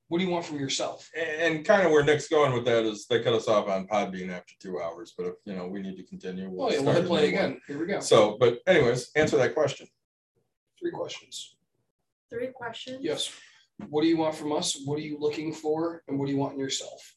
What 0.07 0.17
do 0.17 0.25
you 0.25 0.31
want 0.31 0.45
from 0.45 0.59
yourself? 0.59 1.09
And, 1.15 1.55
and 1.57 1.65
kind 1.65 1.83
of 1.85 1.91
where 1.91 2.03
Nick's 2.03 2.27
going 2.27 2.53
with 2.53 2.65
that 2.65 2.83
is 2.83 3.05
they 3.07 3.21
cut 3.21 3.33
us 3.33 3.47
off 3.47 3.67
on 3.67 3.87
Podbean 3.87 4.31
after 4.31 4.53
two 4.59 4.81
hours, 4.81 5.13
but 5.15 5.27
if 5.27 5.33
you 5.45 5.55
know 5.55 5.67
we 5.67 5.81
need 5.81 5.97
to 5.97 6.03
continue, 6.03 6.49
Well, 6.49 6.67
Oh, 6.67 6.69
yeah, 6.71 6.77
we'll 6.77 6.83
start 6.93 6.97
hit 6.97 7.07
play 7.07 7.29
new 7.31 7.35
one. 7.37 7.45
again. 7.45 7.61
Here 7.67 7.79
we 7.79 7.85
go. 7.85 7.99
So, 7.99 8.37
but 8.39 8.59
anyways, 8.65 9.11
answer 9.15 9.37
that 9.37 9.53
question. 9.53 9.87
Three 10.79 10.91
questions. 10.91 11.57
Three 12.31 12.47
questions. 12.47 12.99
Yes. 13.01 13.31
What 13.89 14.01
do 14.01 14.07
you 14.07 14.17
want 14.17 14.35
from 14.35 14.51
us? 14.51 14.81
What 14.85 14.97
are 14.97 15.01
you 15.03 15.17
looking 15.19 15.53
for? 15.53 16.03
And 16.07 16.17
what 16.17 16.25
do 16.25 16.31
you 16.31 16.37
want 16.37 16.53
in 16.53 16.59
yourself? 16.59 17.15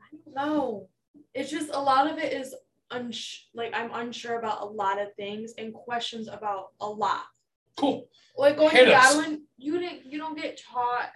I 0.00 0.16
don't 0.24 0.34
know. 0.34 0.88
It's 1.34 1.50
just 1.50 1.70
a 1.72 1.80
lot 1.80 2.10
of 2.10 2.18
it 2.18 2.32
is 2.32 2.54
uns 2.90 3.48
like 3.54 3.72
I'm 3.74 3.90
unsure 3.92 4.38
about 4.38 4.60
a 4.62 4.66
lot 4.66 5.00
of 5.00 5.14
things 5.14 5.54
and 5.58 5.72
questions 5.72 6.28
about 6.28 6.68
a 6.80 6.86
lot. 6.86 7.22
Cool. 7.76 8.08
Like 8.36 8.56
going 8.56 8.70
Hit 8.70 8.86
to 8.86 8.94
us. 8.94 9.14
Godwin, 9.14 9.42
you 9.58 9.78
didn't 9.78 10.06
you 10.06 10.18
don't 10.18 10.36
get 10.36 10.60
taught 10.60 11.10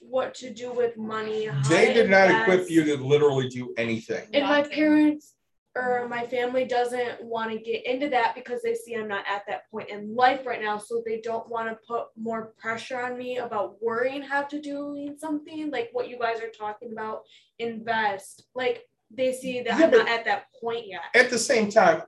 what 0.00 0.34
to 0.34 0.52
do 0.52 0.72
with 0.72 0.96
money. 0.96 1.48
They 1.68 1.92
did 1.92 2.10
not 2.10 2.30
invest. 2.30 2.48
equip 2.48 2.70
you 2.70 2.84
to 2.84 2.96
literally 2.96 3.48
do 3.48 3.74
anything. 3.76 4.28
and 4.32 4.44
my 4.44 4.62
parents 4.62 5.34
or 5.76 6.08
my 6.08 6.26
family 6.26 6.64
doesn't 6.64 7.22
want 7.22 7.52
to 7.52 7.58
get 7.58 7.86
into 7.86 8.08
that 8.08 8.34
because 8.34 8.60
they 8.62 8.74
see 8.74 8.94
I'm 8.94 9.06
not 9.06 9.24
at 9.28 9.42
that 9.46 9.70
point 9.70 9.88
in 9.88 10.14
life 10.16 10.44
right 10.44 10.60
now. 10.60 10.78
So 10.78 11.02
they 11.06 11.20
don't 11.20 11.48
want 11.48 11.68
to 11.68 11.78
put 11.86 12.06
more 12.16 12.52
pressure 12.58 13.00
on 13.00 13.16
me 13.16 13.38
about 13.38 13.76
worrying 13.80 14.22
how 14.22 14.42
to 14.42 14.60
doing 14.60 15.16
something 15.18 15.70
like 15.70 15.90
what 15.92 16.08
you 16.08 16.18
guys 16.18 16.40
are 16.40 16.48
talking 16.48 16.92
about, 16.92 17.22
invest. 17.58 18.44
Like 18.54 18.82
they 19.10 19.32
see 19.32 19.60
that 19.62 19.78
Yeah, 19.78 19.86
I'm 19.86 19.90
not 19.92 20.08
at 20.08 20.24
that 20.24 20.46
point 20.60 20.86
yet. 20.86 21.02
At 21.14 21.30
the 21.30 21.38
same 21.38 21.70
time, 21.70 22.02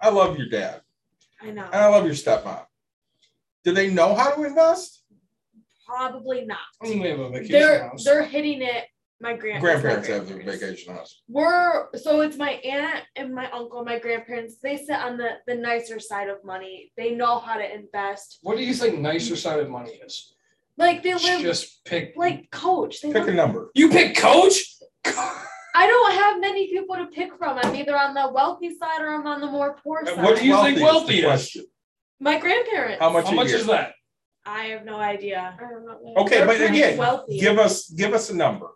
I 0.00 0.10
love 0.10 0.36
your 0.36 0.48
dad 0.48 0.80
I 1.40 1.50
know. 1.50 1.64
and 1.64 1.74
I 1.74 1.86
love 1.88 2.04
your 2.04 2.14
stepmom. 2.14 2.66
Do 3.64 3.72
they 3.72 3.90
know 3.90 4.14
how 4.14 4.30
to 4.34 4.44
invest? 4.44 5.04
Probably 5.86 6.44
not. 6.44 6.58
I 6.82 6.86
we 6.90 7.00
have 7.08 7.18
a 7.20 7.28
vacation 7.30 7.52
They're 7.52 7.88
house. 7.88 8.04
they're 8.04 8.24
hitting 8.24 8.62
it. 8.62 8.84
My 9.22 9.34
grand 9.36 9.60
Grandparents 9.60 10.08
have 10.08 10.28
their 10.28 10.42
vacation 10.42 10.94
house. 10.94 11.20
We're 11.28 11.94
so 11.96 12.22
it's 12.22 12.38
my 12.38 12.52
aunt 12.52 13.04
and 13.16 13.34
my 13.34 13.50
uncle, 13.50 13.84
my 13.84 13.98
grandparents. 13.98 14.56
They 14.62 14.78
sit 14.78 14.96
on 14.96 15.18
the 15.18 15.32
the 15.46 15.56
nicer 15.56 15.98
side 16.00 16.28
of 16.28 16.42
money. 16.44 16.90
They 16.96 17.10
know 17.14 17.38
how 17.38 17.56
to 17.58 17.74
invest. 17.74 18.38
what 18.42 18.56
do 18.56 18.64
you 18.64 18.72
think 18.72 18.98
nicer 18.98 19.36
side 19.36 19.60
of 19.60 19.68
money 19.68 19.90
is? 20.06 20.34
Like 20.78 21.02
they 21.02 21.12
live 21.12 21.40
Just 21.42 21.84
pick. 21.84 22.14
like 22.16 22.50
coach. 22.50 23.02
They 23.02 23.12
Pick 23.12 23.24
a 23.24 23.26
live, 23.26 23.34
number. 23.34 23.70
You 23.74 23.90
pick 23.90 24.16
coach. 24.16 24.56
I 25.04 25.86
don't 25.86 26.12
have 26.12 26.40
many 26.40 26.68
people 26.68 26.96
to 26.96 27.06
pick 27.06 27.36
from. 27.36 27.58
I'm 27.62 27.74
either 27.74 27.96
on 27.98 28.14
the 28.14 28.30
wealthy 28.32 28.74
side 28.78 29.02
or 29.02 29.08
I'm 29.08 29.26
on 29.26 29.40
the 29.42 29.46
more 29.48 29.76
poor 29.84 30.06
side. 30.06 30.22
What 30.24 30.38
do 30.38 30.46
you 30.46 30.56
think 30.62 30.74
is 30.76 30.78
the 30.78 30.84
wealthy 30.84 31.18
is? 31.18 31.24
question. 31.24 31.64
My 32.20 32.38
grandparents. 32.38 33.00
How 33.00 33.10
much? 33.10 33.24
How 33.26 33.32
much 33.32 33.48
year? 33.48 33.56
is 33.56 33.66
that? 33.66 33.94
I 34.44 34.64
have 34.64 34.84
no 34.84 34.96
idea. 34.96 35.58
Okay, 36.18 36.38
They're 36.38 36.46
but 36.46 36.60
again, 36.60 36.98
wealthy. 36.98 37.38
give 37.38 37.58
us 37.58 37.88
give 37.90 38.12
us 38.12 38.30
a 38.30 38.36
number. 38.36 38.68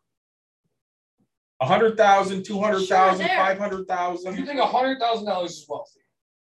100,000, 1.58 2.44
200,000, 2.44 3.26
sure, 3.26 3.36
500,000. 3.36 4.36
You 4.36 4.44
think 4.44 4.60
$100,000 4.60 5.44
is 5.46 5.64
wealthy? 5.68 6.00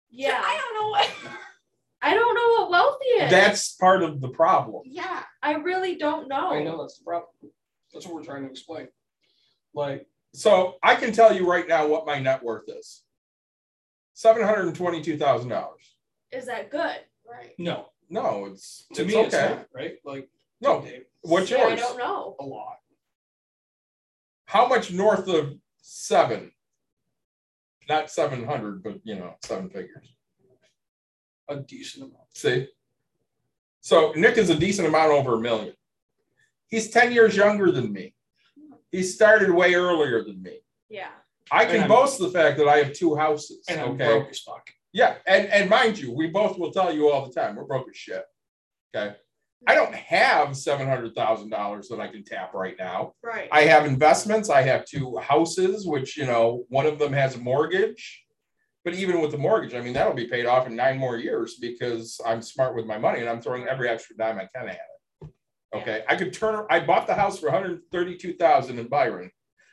Yeah. 0.10 0.40
I 0.42 0.58
don't 0.58 0.74
know 0.82 0.90
what 0.90 1.12
I 2.02 2.14
don't 2.14 2.36
know 2.36 2.62
what 2.62 2.72
wealthy 2.72 3.06
is. 3.06 3.32
That's 3.32 3.74
part 3.76 4.04
of 4.04 4.22
the 4.22 4.30
problem. 4.30 4.84
Yeah, 4.86 5.24
I 5.42 5.56
really 5.56 5.96
don't 5.96 6.30
know. 6.30 6.52
I 6.52 6.64
know 6.64 6.82
that's 6.82 7.00
the 7.00 7.04
problem. 7.04 7.30
That's 7.92 8.06
what 8.06 8.16
we're 8.16 8.24
trying 8.24 8.44
to 8.44 8.50
explain. 8.50 8.88
Like 9.74 10.08
so 10.34 10.76
I 10.82 10.96
can 10.96 11.12
tell 11.12 11.36
you 11.36 11.50
right 11.50 11.68
now 11.68 11.88
what 11.88 12.06
my 12.06 12.20
net 12.20 12.44
worth 12.44 12.70
is. 12.70 13.04
$722,000. 14.16 15.68
Is 16.32 16.46
that 16.46 16.70
good? 16.70 16.98
Right. 17.30 17.54
no, 17.58 17.88
No, 18.10 18.46
it's 18.46 18.86
to 18.94 19.04
it's 19.04 19.14
me 19.14 19.20
it's 19.22 19.34
okay. 19.36 19.56
not 19.56 19.68
right. 19.74 19.96
Like, 20.04 20.30
No, 20.62 20.82
Dave, 20.82 21.04
what's 21.22 21.50
See, 21.50 21.56
I 21.56 21.76
don't 21.76 21.98
know. 21.98 22.36
a 22.40 22.44
lot. 22.46 22.78
How 24.46 24.68
much 24.68 24.92
north 24.92 25.28
of 25.28 25.54
seven? 25.82 26.52
Not 27.88 28.10
seven 28.10 28.46
hundred, 28.46 28.84
but 28.84 29.00
you 29.04 29.16
know, 29.16 29.36
seven 29.44 29.70
figures. 29.70 30.14
A 31.50 31.58
decent 31.58 32.06
amount. 32.06 32.26
See? 32.36 32.68
So 33.82 34.12
Nick 34.16 34.38
is 34.38 34.50
a 34.52 34.56
decent 34.56 34.88
amount 34.88 35.12
over 35.12 35.36
a 35.36 35.40
million. 35.40 35.74
He's 36.68 36.92
10 36.92 37.12
years 37.12 37.36
younger 37.36 37.72
than 37.72 37.92
me. 37.92 38.14
He 38.92 39.02
started 39.02 39.50
way 39.50 39.74
earlier 39.74 40.24
than 40.24 40.44
me. 40.44 40.60
Yeah. 40.90 41.08
I 41.52 41.64
And 41.64 41.72
can 41.72 41.80
I'm- 41.82 41.90
boast 41.90 42.20
the 42.20 42.30
fact 42.30 42.60
that 42.60 42.68
I 42.68 42.78
have 42.78 42.94
two 42.94 43.16
houses. 43.16 43.66
And 43.68 43.80
I'm 43.82 43.92
okay. 43.94 44.06
broke 44.06 44.30
as 44.30 44.40
fuck. 44.42 44.70
Yeah, 44.94 45.16
and 45.28 45.48
and 45.48 45.70
mind 45.70 46.00
you, 46.00 46.12
we 46.16 46.28
both 46.28 46.58
will 46.58 46.72
tell 46.72 46.94
you 46.94 47.10
all 47.10 47.26
the 47.26 47.34
time 47.34 47.56
we're 47.56 47.66
broke 47.66 47.90
as 47.90 47.98
shit. 47.98 48.24
Okay. 48.96 49.16
I 49.68 49.76
don't 49.76 49.94
have 49.94 50.56
seven 50.56 50.88
hundred 50.88 51.14
thousand 51.16 51.50
dollars 51.50 51.90
that 51.90 52.00
I 52.00 52.08
can 52.08 52.24
tap 52.24 52.54
right 52.54 52.76
now. 52.80 53.14
Right. 53.22 53.50
I 53.52 53.64
have 53.64 53.86
investments. 53.86 54.50
I 54.50 54.62
have 54.62 54.86
two 54.86 55.18
houses, 55.18 55.86
which 55.86 56.18
you 56.18 56.26
know, 56.26 56.64
one 56.70 56.86
of 56.86 56.98
them 56.98 57.14
has 57.14 57.36
a 57.36 57.40
mortgage. 57.40 58.24
But 58.86 58.94
even 58.94 59.20
with 59.22 59.32
the 59.32 59.38
mortgage, 59.38 59.76
I 59.76 59.82
mean, 59.82 59.94
that'll 59.94 60.14
be 60.14 60.28
paid 60.28 60.46
off 60.46 60.66
in 60.66 60.76
nine 60.76 60.98
more 60.98 61.18
years 61.18 61.58
because 61.60 62.20
I'm 62.26 62.42
smart 62.42 62.74
with 62.76 62.86
my 62.86 62.98
money 62.98 63.20
and 63.20 63.30
I'm 63.30 63.42
throwing 63.42 63.68
every 63.68 63.90
extra 63.90 64.16
dime 64.16 64.40
I 64.40 64.48
can 64.56 64.70
at 64.70 64.76
it. 64.76 65.30
Okay, 65.76 66.04
I 66.08 66.16
could 66.16 66.34
turn. 66.34 66.66
I 66.70 66.80
bought 66.80 67.06
the 67.06 67.14
house 67.14 67.40
for 67.40 67.52
one 67.52 67.62
hundred 67.62 67.82
thirty-two 67.92 68.36
thousand 68.36 68.80
in 68.80 68.88
Byron. 68.88 69.30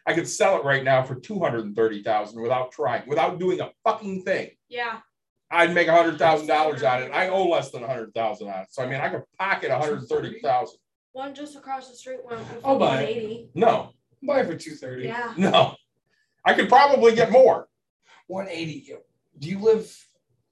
I 0.07 0.15
could 0.15 0.29
sell 0.29 0.57
it 0.59 0.65
right 0.65 0.85
now 0.85 1.03
for 1.03 1.17
two 1.17 1.39
hundred 1.41 1.65
and 1.65 1.75
thirty 1.75 2.03
thousand 2.03 2.41
without 2.41 2.71
trying, 2.73 3.09
without 3.09 3.39
doing 3.39 3.61
a 3.61 3.71
fucking 3.85 4.23
thing. 4.23 4.51
yeah. 4.69 5.01
I'd 5.49 5.73
make 5.75 5.87
a 5.87 5.93
hundred 5.95 6.19
thousand 6.19 6.49
dollars 6.49 6.83
on 6.83 7.05
it. 7.05 7.13
I 7.13 7.29
owe 7.29 7.47
less 7.49 7.71
than 7.71 7.85
a 7.85 7.87
hundred 7.87 8.13
thousand 8.15 8.49
on 8.49 8.63
it. 8.63 8.67
So 8.71 8.83
I 8.83 8.87
mean, 8.89 9.01
I 9.01 9.09
could 9.09 9.23
pocket 9.39 9.71
a 9.71 9.79
hundred 9.79 10.09
thirty 10.09 10.41
thousand. 10.41 10.79
One 11.13 11.35
just 11.35 11.57
across 11.57 11.89
the 11.89 11.95
street 11.97 12.19
went 12.29 12.45
for 12.49 12.67
I'll 12.67 12.79
buy 12.79 13.03
it. 13.03 13.15
180. 13.15 13.51
No, 13.55 13.91
Buy 14.27 14.41
it 14.41 14.47
for 14.47 14.57
two 14.57 14.75
thirty. 14.75 15.05
Yeah. 15.05 15.33
no. 15.37 15.77
I 16.45 16.55
could 16.55 16.69
probably 16.69 17.15
get 17.15 17.31
more. 17.31 17.69
One 18.27 18.49
eighty. 18.49 18.93
Do 19.39 19.49
you 19.49 19.61
live? 19.61 19.97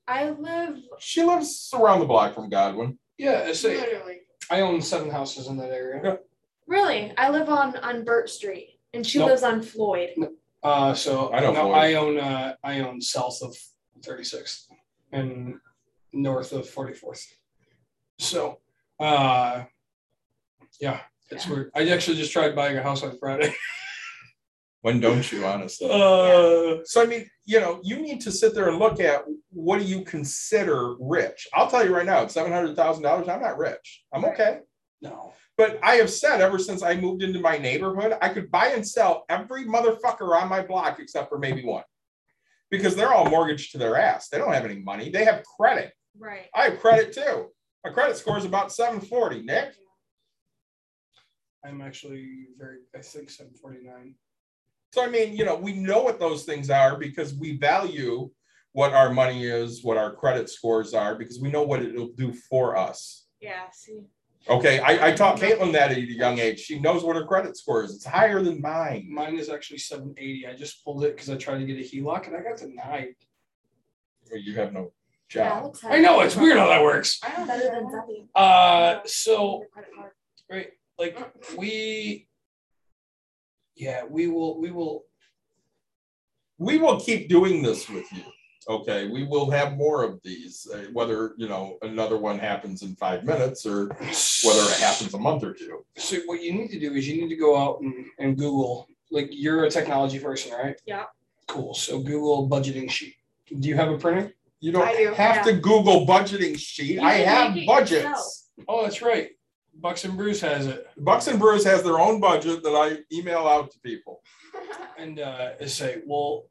I 0.07 0.31
live. 0.31 0.79
She 1.01 1.25
lives 1.25 1.71
around 1.75 1.99
the 2.01 2.07
block 2.07 2.35
from 2.35 2.49
Godwin. 2.49 2.99
Yeah, 3.19 3.43
I 3.47 3.49
Literally. 3.49 4.21
I 4.51 4.61
own 4.61 4.81
seven 4.81 5.11
houses 5.11 5.49
in 5.49 5.57
that 5.57 5.71
area. 5.71 6.19
Really, 6.69 7.13
I 7.19 7.31
live 7.31 7.49
on 7.49 7.77
on 7.79 8.05
Burt 8.05 8.31
Street, 8.31 8.74
and 8.95 9.07
she 9.07 9.19
Nope. 9.19 9.29
lives 9.31 9.43
on 9.43 9.63
Floyd. 9.63 10.11
Uh, 10.63 10.95
so 10.95 11.33
I 11.33 11.41
don't 11.41 11.55
know. 11.55 11.73
I 11.73 11.95
own 11.95 12.19
uh, 12.19 12.55
I 12.63 12.81
own 12.81 13.01
south 13.01 13.39
of 13.43 13.55
36th 14.01 14.67
and 15.13 15.57
north 16.13 16.53
of 16.53 16.67
44th. 16.69 17.25
So, 18.19 18.59
uh, 19.01 19.65
yeah, 20.81 21.01
it's 21.31 21.47
weird. 21.47 21.71
I 21.75 21.89
actually 21.89 22.17
just 22.17 22.33
tried 22.33 22.55
buying 22.57 22.77
a 22.77 22.83
house 22.83 23.03
on 23.03 23.19
Friday. 23.19 23.55
When 24.83 25.01
don't 25.01 25.33
you, 25.33 25.47
honestly? 25.47 25.89
Uh, 25.91 26.85
So 26.85 27.03
I 27.03 27.07
mean, 27.07 27.27
you 27.47 27.59
know, 27.59 27.81
you 27.83 27.97
need 27.97 28.21
to 28.21 28.31
sit 28.31 28.55
there 28.55 28.69
and 28.69 28.79
look 28.79 29.01
at 29.01 29.25
what 29.49 29.79
do 29.79 29.85
you 29.87 30.05
consider 30.05 30.95
rich. 31.01 31.49
I'll 31.55 31.71
tell 31.71 31.83
you 31.87 31.95
right 31.97 32.05
now, 32.05 32.21
at 32.25 32.31
seven 32.31 32.53
hundred 32.53 32.77
thousand 32.77 33.03
dollars, 33.03 33.27
I'm 33.27 33.41
not 33.41 33.57
rich. 33.57 34.05
I'm 34.13 34.27
okay. 34.27 34.59
no. 35.01 35.33
But 35.57 35.79
I 35.83 35.97
have 35.97 36.11
said 36.11 36.41
ever 36.41 36.59
since 36.59 36.83
I 36.83 36.97
moved 36.97 37.23
into 37.23 37.39
my 37.39 37.59
neighborhood, 37.59 38.17
I 38.21 38.31
could 38.31 38.51
buy 38.51 38.69
and 38.69 38.87
sell 38.87 39.25
every 39.29 39.65
motherfucker 39.65 40.41
on 40.41 40.49
my 40.49 40.63
block 40.63 40.99
except 40.99 41.29
for 41.29 41.39
maybe 41.39 41.65
one. 41.65 41.85
Because 42.71 42.97
they're 42.97 43.13
all 43.13 43.31
mortgaged 43.31 43.71
to 43.73 43.79
their 43.79 43.97
ass. 43.97 44.29
They 44.29 44.39
don't 44.39 44.53
have 44.53 44.65
any 44.65 44.81
money. 44.81 45.11
They 45.11 45.25
have 45.25 45.45
credit. 45.45 45.93
Right. 46.19 46.47
I 46.55 46.65
have 46.65 46.81
credit 46.81 47.13
too. 47.13 47.51
My 47.85 47.91
credit 47.91 48.17
score 48.17 48.39
is 48.39 48.45
about 48.45 48.73
740, 48.73 49.43
Nick. 49.43 49.75
I'm 51.65 51.81
actually 51.81 52.49
very, 52.59 52.79
I 52.95 52.99
think 52.99 53.31
749. 53.31 54.15
So 54.93 55.05
I 55.05 55.09
mean, 55.09 55.37
you 55.37 55.45
know, 55.45 55.57
we 55.57 55.73
know 55.73 56.03
what 56.03 56.19
those 56.19 56.45
things 56.45 56.69
are 56.71 56.97
because 56.97 57.35
we 57.35 57.57
value 57.59 58.31
what 58.73 58.93
our 58.93 59.13
money 59.13 59.47
is, 59.47 59.85
what 59.85 59.97
our 59.97 60.15
credit 60.15 60.51
scores 60.51 60.95
are, 60.95 61.15
because 61.15 61.41
we 61.41 61.51
know 61.51 61.63
what 61.63 61.83
it'll 61.83 62.13
do 62.17 62.33
for 62.33 62.77
us. 62.77 63.27
Yeah. 63.41 63.71
See. 63.73 64.03
Okay, 64.49 64.79
I, 64.81 65.09
I 65.09 65.13
taught 65.13 65.39
Caitlin 65.39 65.73
that 65.73 65.91
at 65.91 65.97
a 65.97 66.01
young 66.01 66.39
age. 66.39 66.61
She 66.61 66.79
knows 66.79 67.03
what 67.03 67.17
her 67.17 67.25
credit 67.25 67.57
score 67.57 67.83
is. 67.83 67.95
It's 67.95 68.05
higher 68.05 68.43
than 68.43 68.61
mine. 68.61 69.09
Mine 69.11 69.39
is 69.39 69.49
actually 69.49 69.79
780. 69.79 70.47
I 70.47 70.55
just 70.55 70.85
pulled 70.85 71.03
it 71.05 71.15
because 71.15 71.31
I 71.31 71.37
tried 71.37 71.59
to 71.59 71.65
get 71.65 71.79
a 71.79 71.81
HELOC 71.81 72.27
and 72.27 72.37
I 72.37 72.43
got 72.43 72.59
denied. 72.59 73.15
Well, 74.31 74.41
You 74.41 74.55
have 74.57 74.73
no 74.75 74.93
Yeah, 75.35 75.61
job. 75.61 75.77
I 75.85 75.99
know 76.01 76.21
it's 76.21 76.37
weird 76.37 76.59
how 76.59 76.67
that 76.69 76.83
works. 76.83 77.21
I 77.23 77.35
don't 77.37 77.47
Better 77.47 77.71
than 77.71 77.85
know. 77.85 78.05
Zeppy. 78.07 78.29
Uh, 78.35 79.01
so 79.07 79.65
Your 80.51 80.59
right, 80.59 80.69
like 80.99 81.19
we, 81.57 82.29
yeah, 83.77 84.05
we 84.05 84.27
will, 84.29 84.61
we 84.61 84.71
will. 84.71 85.05
We 86.59 86.79
will 86.79 87.01
keep 87.01 87.29
doing 87.29 87.63
this 87.63 87.89
with 87.89 88.07
you. 88.13 88.23
Okay, 88.67 89.09
we 89.09 89.25
will 89.25 89.51
have 89.51 89.77
more 89.77 90.03
of 90.05 90.21
these, 90.23 90.67
uh, 90.73 90.85
whether, 90.93 91.35
you 91.37 91.49
know, 91.49 91.77
another 91.83 92.17
one 92.17 92.39
happens 92.39 92.83
in 92.83 92.97
five 92.97 93.25
minutes 93.25 93.67
or 93.67 93.89
whether 93.89 94.71
it 94.71 94.81
happens 94.81 95.13
a 95.13 95.19
month 95.19 95.45
or 95.45 95.53
two. 95.53 95.85
So 95.97 96.17
what 96.27 96.43
you 96.43 96.53
need 96.55 96.69
to 96.71 96.81
do 96.81 96.93
is 96.95 97.07
you 97.07 97.21
need 97.21 97.29
to 97.29 97.37
go 97.37 97.57
out 97.57 97.81
and, 97.81 98.07
and 98.19 98.39
Google, 98.39 98.89
like 99.11 99.29
you're 99.31 99.65
a 99.65 99.71
technology 99.71 100.19
person, 100.19 100.53
right? 100.53 100.81
Yeah. 100.87 101.05
Cool. 101.47 101.75
So 101.75 102.01
Google 102.01 102.49
budgeting 102.49 102.91
sheet. 102.91 103.17
Do 103.61 103.69
you 103.69 103.75
have 103.75 103.91
a 103.91 103.99
printer? 103.99 104.33
You 104.61 104.73
don't 104.73 104.97
do, 104.97 105.13
have 105.13 105.45
to 105.45 105.53
Google 105.53 106.07
budgeting 106.07 106.59
sheet. 106.59 106.95
You 106.95 107.03
I 107.03 107.13
have 107.15 107.55
budgets. 107.67 107.93
yourself. 107.93 108.25
Oh, 108.67 108.83
that's 108.83 109.03
right. 109.03 109.31
Bucks 109.81 110.05
and 110.05 110.17
Brews 110.17 110.41
has 110.41 110.67
it. 110.69 110.87
Bucks 110.97 111.27
and 111.27 111.39
Brews 111.39 111.65
has 111.65 111.83
their 111.83 111.99
own 111.99 112.19
budget 112.19 112.63
that 112.63 112.71
I 112.71 112.99
email 113.15 113.47
out 113.47 113.71
to 113.73 113.81
people. 113.81 114.23
And 114.97 115.21
uh 115.21 115.67
say, 115.67 116.01
well, 116.07 116.45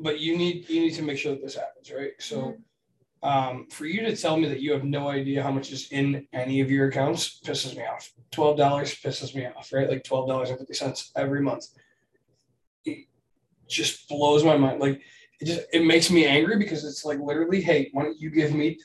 but 0.00 0.18
you 0.18 0.36
need 0.36 0.68
you 0.68 0.80
need 0.80 0.94
to 0.94 1.02
make 1.02 1.18
sure 1.18 1.32
that 1.32 1.42
this 1.42 1.54
happens, 1.54 1.92
right? 1.92 2.12
So 2.18 2.56
um 3.22 3.66
for 3.70 3.84
you 3.84 4.00
to 4.00 4.16
tell 4.16 4.36
me 4.36 4.48
that 4.48 4.60
you 4.60 4.72
have 4.72 4.84
no 4.84 5.08
idea 5.08 5.42
how 5.42 5.52
much 5.52 5.70
is 5.72 5.88
in 5.92 6.26
any 6.32 6.60
of 6.60 6.70
your 6.70 6.88
accounts 6.88 7.40
pisses 7.44 7.76
me 7.76 7.84
off. 7.84 8.10
Twelve 8.30 8.56
dollars 8.56 8.94
pisses 8.94 9.34
me 9.34 9.46
off, 9.46 9.72
right? 9.72 9.88
Like 9.88 10.04
twelve 10.04 10.28
dollars 10.28 10.50
and 10.50 10.58
fifty 10.58 10.74
cents 10.74 11.12
every 11.16 11.42
month. 11.42 11.66
It 12.84 13.06
just 13.68 14.08
blows 14.08 14.42
my 14.42 14.56
mind. 14.56 14.80
Like 14.80 15.02
it 15.40 15.44
just 15.44 15.66
it 15.72 15.84
makes 15.84 16.10
me 16.10 16.26
angry 16.26 16.56
because 16.56 16.84
it's 16.84 17.04
like 17.04 17.18
literally, 17.20 17.60
hey, 17.60 17.90
why 17.92 18.02
don't 18.04 18.20
you 18.20 18.30
give 18.30 18.54
me 18.54 18.78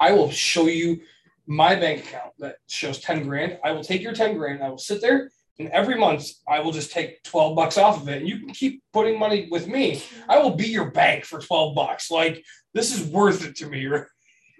I 0.00 0.12
will 0.12 0.30
show 0.30 0.66
you 0.66 1.00
my 1.46 1.74
bank 1.74 2.04
account 2.04 2.32
that 2.38 2.56
shows 2.66 3.00
10 3.00 3.26
grand. 3.26 3.58
I 3.64 3.72
will 3.72 3.82
take 3.82 4.02
your 4.02 4.12
10 4.12 4.36
grand. 4.36 4.62
I 4.62 4.68
will 4.68 4.78
sit 4.78 5.00
there 5.00 5.30
and 5.58 5.68
every 5.70 5.96
month 5.98 6.26
I 6.46 6.60
will 6.60 6.72
just 6.72 6.92
take 6.92 7.22
12 7.24 7.56
bucks 7.56 7.78
off 7.78 8.00
of 8.00 8.08
it. 8.08 8.18
And 8.18 8.28
you 8.28 8.38
can 8.38 8.50
keep 8.50 8.82
putting 8.92 9.18
money 9.18 9.48
with 9.50 9.66
me. 9.66 10.02
I 10.28 10.38
will 10.38 10.54
be 10.54 10.68
your 10.68 10.90
bank 10.90 11.24
for 11.24 11.40
12 11.40 11.74
bucks. 11.74 12.10
Like 12.10 12.44
this 12.74 12.96
is 12.96 13.06
worth 13.08 13.44
it 13.46 13.56
to 13.56 13.68
me. 13.68 13.88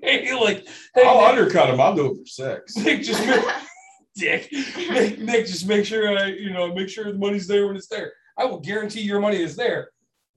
Right? 0.01 0.33
like, 0.41 0.65
hey, 0.95 1.03
I'll 1.05 1.19
Nick, 1.21 1.31
undercut 1.31 1.71
him. 1.71 1.81
I'll 1.81 1.93
do 1.97 2.13
it 2.13 2.19
for 2.19 2.25
six. 2.27 2.77
Nick, 2.85 3.03
just 3.03 3.27
make, 3.27 3.45
dick. 4.15 4.49
Nick, 4.77 5.19
Nick, 5.19 5.47
just 5.47 5.67
make 5.67 5.85
sure 5.85 6.17
I, 6.17 6.27
you 6.27 6.53
know, 6.53 6.73
make 6.73 6.89
sure 6.89 7.11
the 7.11 7.19
money's 7.19 7.49
there 7.49 7.67
when 7.67 7.75
it's 7.75 7.89
there. 7.89 8.13
I 8.39 8.45
will 8.45 8.61
guarantee 8.61 9.01
your 9.01 9.19
money 9.19 9.43
is 9.43 9.57
there 9.57 9.91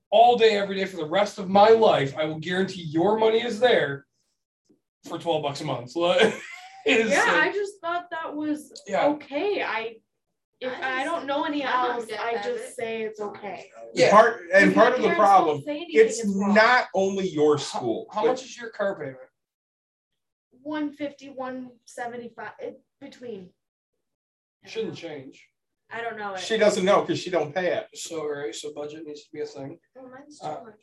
all 0.10 0.36
day, 0.36 0.58
every 0.58 0.78
day 0.78 0.86
for 0.86 0.98
the 0.98 1.06
rest 1.06 1.38
of 1.38 1.48
my 1.48 1.70
life. 1.70 2.18
I 2.18 2.26
will 2.26 2.40
guarantee 2.40 2.82
your 2.82 3.20
money 3.20 3.44
is 3.44 3.60
there 3.60 4.08
for 5.08 5.20
12 5.20 5.44
bucks 5.44 5.62
a 5.62 5.66
month. 5.66 5.96
Like, 5.96 6.34
Yeah, 6.88 7.04
like- 7.06 7.28
I 7.28 7.52
just 7.54 7.74
thought 7.82 8.10
that 8.10 8.36
was 8.36 8.74
Yeah. 8.88 9.06
okay. 9.10 9.62
I 9.62 9.98
if 10.62 10.72
I 10.82 11.02
I 11.02 11.04
don't 11.04 11.26
know 11.26 11.44
any 11.44 11.64
I 11.66 11.94
else, 11.94 12.06
I 12.12 12.36
that. 12.36 12.44
just 12.44 12.76
say 12.76 13.02
it's 13.02 13.20
okay. 13.20 13.70
Yeah. 13.94 14.12
Part 14.12 14.42
and 14.54 14.70
If 14.70 14.76
part 14.76 14.94
of 14.94 15.02
the 15.02 15.10
problem, 15.16 15.58
don't 15.58 15.66
say 15.66 15.78
anything, 15.78 15.96
it's 16.06 16.24
not 16.26 16.86
only 16.94 17.28
your 17.28 17.58
school. 17.58 18.08
How, 18.14 18.22
but 18.22 18.28
much 18.30 18.44
is 18.44 18.56
your 18.58 18.70
car 18.70 18.98
payment? 18.98 19.18
150, 20.62 21.30
175 21.30 22.52
it, 22.60 22.82
between. 23.00 23.50
Shouldn't 24.66 24.96
change. 24.96 25.48
I 25.92 26.02
don't 26.02 26.18
know 26.18 26.36
it. 26.36 26.40
She 26.40 26.58
doesn't 26.58 26.86
know 26.86 27.02
because 27.02 27.20
she 27.20 27.32
don't 27.32 27.54
pay 27.54 27.74
it. 27.74 27.88
So, 27.96 28.28
right, 28.28 28.54
so 28.54 28.72
budget 28.74 29.06
needs 29.06 29.24
to 29.24 29.32
be 29.34 29.42
a 29.42 29.46
thing. 29.46 29.80
Oh, 29.98 30.08
mine's 30.08 30.40
Uh, 30.42 30.58
200. 30.58 30.76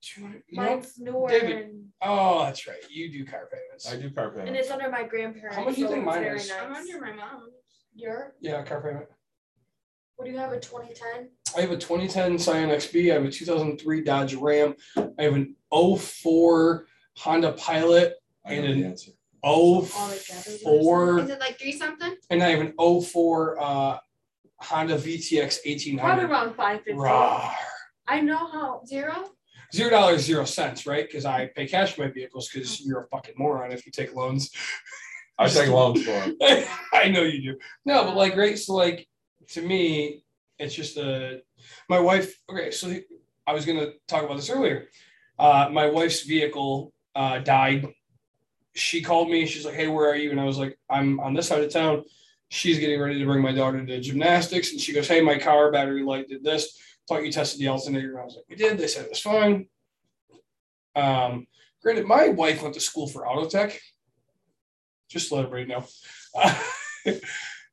200 0.00 0.42
you 0.48 0.56
know- 0.60 0.62
Mine's 0.62 0.98
newer 0.98 1.28
David, 1.28 1.56
and, 1.70 1.88
oh, 2.02 2.44
that's 2.44 2.66
right. 2.68 2.78
You 2.90 3.10
do 3.10 3.24
car 3.24 3.48
payments. 3.50 3.90
I 3.90 3.96
do 3.96 4.10
car 4.10 4.30
payments. 4.30 4.48
and 4.48 4.56
it's 4.56 4.70
under 4.70 4.90
my 4.90 5.04
grandparents. 5.04 5.56
How 5.56 5.64
much 5.64 5.74
do 5.76 5.80
you 5.80 5.88
think 5.88 6.04
mine 6.04 6.22
very 6.22 6.36
is? 6.36 6.50
I'm 6.52 6.74
under 6.74 7.00
my 7.00 7.12
mom's. 7.14 7.54
Your 7.98 8.32
Yeah, 8.40 8.62
car 8.62 8.80
payment. 8.80 9.06
what 10.14 10.26
do 10.26 10.30
you 10.30 10.38
have 10.38 10.52
a 10.52 10.60
2010? 10.60 11.30
I 11.56 11.60
have 11.62 11.72
a 11.72 11.76
2010 11.76 12.38
Scion 12.38 12.70
XB. 12.70 13.10
I 13.10 13.14
have 13.14 13.24
a 13.24 13.30
2003 13.30 14.02
Dodge 14.04 14.34
Ram. 14.34 14.76
I 14.96 15.22
have 15.24 15.34
an 15.34 15.56
04 15.72 16.86
Honda 17.16 17.52
Pilot 17.54 18.14
I 18.46 18.52
and 18.54 18.66
an 18.66 18.84
answer. 18.84 19.10
All 19.42 19.82
04 19.82 21.20
Is 21.20 21.30
it 21.30 21.40
like 21.40 21.58
three 21.58 21.72
something? 21.72 22.14
and 22.30 22.40
I 22.42 22.50
have 22.50 22.60
an 22.60 22.74
04 22.78 23.60
uh, 23.60 23.98
Honda 24.60 24.94
VTX 24.96 25.58
1800. 25.66 25.98
Probably 25.98 26.24
1800. 26.24 26.30
around 26.30 26.54
550. 26.54 26.92
Rawr. 26.92 27.52
I 28.06 28.20
know 28.20 28.36
how. 28.46 28.82
Zero? 28.86 29.30
Zero 29.74 29.90
dollars, 29.90 30.22
zero 30.22 30.44
cents, 30.44 30.86
right? 30.86 31.06
Because 31.06 31.24
I 31.26 31.46
pay 31.54 31.66
cash 31.66 31.92
for 31.94 32.02
my 32.02 32.10
vehicles 32.10 32.48
because 32.48 32.80
you're 32.80 33.02
a 33.02 33.08
fucking 33.08 33.34
moron 33.36 33.72
if 33.72 33.84
you 33.86 33.92
take 33.92 34.14
loans. 34.14 34.50
I 35.38 35.48
take 35.48 35.68
loans 35.68 36.04
for 36.04 36.12
it. 36.24 36.68
I 36.92 37.08
know 37.08 37.22
you 37.22 37.52
do. 37.52 37.58
No, 37.84 38.04
but 38.04 38.16
like, 38.16 38.36
right? 38.36 38.58
So, 38.58 38.74
like, 38.74 39.06
to 39.48 39.62
me, 39.62 40.24
it's 40.58 40.74
just 40.74 40.96
a. 40.96 41.42
My 41.88 42.00
wife. 42.00 42.34
Okay, 42.50 42.70
so 42.70 42.92
I 43.46 43.52
was 43.52 43.64
gonna 43.64 43.92
talk 44.06 44.24
about 44.24 44.36
this 44.36 44.50
earlier. 44.50 44.88
Uh, 45.38 45.68
my 45.72 45.86
wife's 45.86 46.22
vehicle 46.22 46.92
uh, 47.14 47.38
died. 47.38 47.86
She 48.74 49.00
called 49.00 49.30
me. 49.30 49.46
She's 49.46 49.64
like, 49.64 49.74
"Hey, 49.74 49.88
where 49.88 50.10
are 50.10 50.16
you?" 50.16 50.30
And 50.30 50.40
I 50.40 50.44
was 50.44 50.58
like, 50.58 50.78
"I'm 50.90 51.20
on 51.20 51.34
this 51.34 51.48
side 51.48 51.62
of 51.62 51.72
town." 51.72 52.04
She's 52.50 52.78
getting 52.78 53.00
ready 53.00 53.18
to 53.18 53.26
bring 53.26 53.42
my 53.42 53.52
daughter 53.52 53.84
to 53.84 54.00
gymnastics, 54.00 54.72
and 54.72 54.80
she 54.80 54.92
goes, 54.92 55.08
"Hey, 55.08 55.20
my 55.20 55.38
car 55.38 55.70
battery 55.70 56.02
light 56.02 56.28
did 56.28 56.42
this." 56.42 56.78
thought 57.08 57.24
you 57.24 57.32
tested 57.32 57.60
the 57.60 57.68
alternator. 57.68 58.10
And 58.10 58.20
I 58.20 58.24
was 58.24 58.36
like, 58.36 58.44
we 58.48 58.56
did. 58.56 58.78
They 58.78 58.86
said 58.86 59.06
it 59.06 59.10
was 59.10 59.20
fine. 59.20 59.66
Um, 60.94 61.46
granted, 61.82 62.06
my 62.06 62.28
wife 62.28 62.62
went 62.62 62.74
to 62.74 62.80
school 62.80 63.08
for 63.08 63.26
auto 63.26 63.48
tech. 63.48 63.80
Just 65.08 65.32
let 65.32 65.44
everybody 65.44 65.66
know. 65.66 65.84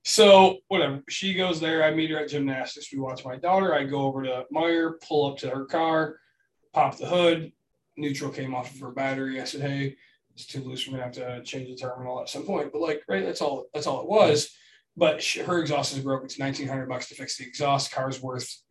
so 0.03 0.59
whatever. 0.67 1.03
She 1.09 1.33
goes 1.33 1.59
there. 1.59 1.83
I 1.83 1.91
meet 1.93 2.11
her 2.11 2.19
at 2.19 2.29
gymnastics. 2.29 2.91
We 2.91 2.99
watch 2.99 3.25
my 3.25 3.35
daughter. 3.35 3.73
I 3.73 3.83
go 3.83 4.01
over 4.03 4.23
to 4.23 4.45
Meijer, 4.53 5.01
pull 5.01 5.31
up 5.31 5.37
to 5.39 5.49
her 5.49 5.65
car, 5.65 6.17
pop 6.73 6.97
the 6.97 7.07
hood. 7.07 7.51
Neutral 7.97 8.31
came 8.31 8.53
off 8.53 8.73
of 8.73 8.79
her 8.79 8.91
battery. 8.91 9.41
I 9.41 9.45
said, 9.45 9.61
"Hey, 9.61 9.95
it's 10.33 10.45
too 10.45 10.61
loose. 10.61 10.87
We're 10.87 10.93
gonna 10.93 11.03
have 11.03 11.13
to 11.13 11.43
change 11.43 11.69
the 11.69 11.75
terminal 11.75 12.21
at 12.21 12.29
some 12.29 12.43
point." 12.43 12.71
But 12.71 12.81
like, 12.81 13.03
right, 13.07 13.25
that's 13.25 13.41
all. 13.41 13.65
That's 13.73 13.87
all 13.87 14.01
it 14.01 14.07
was. 14.07 14.49
But 14.97 15.21
she, 15.21 15.39
her 15.39 15.59
exhaust 15.59 15.95
is 15.95 16.03
broken. 16.03 16.25
It's 16.25 16.39
nineteen 16.39 16.67
hundred 16.67 16.89
bucks 16.89 17.09
to 17.09 17.15
fix 17.15 17.37
the 17.37 17.45
exhaust. 17.45 17.91
Car's 17.91 18.21
worth. 18.21 18.61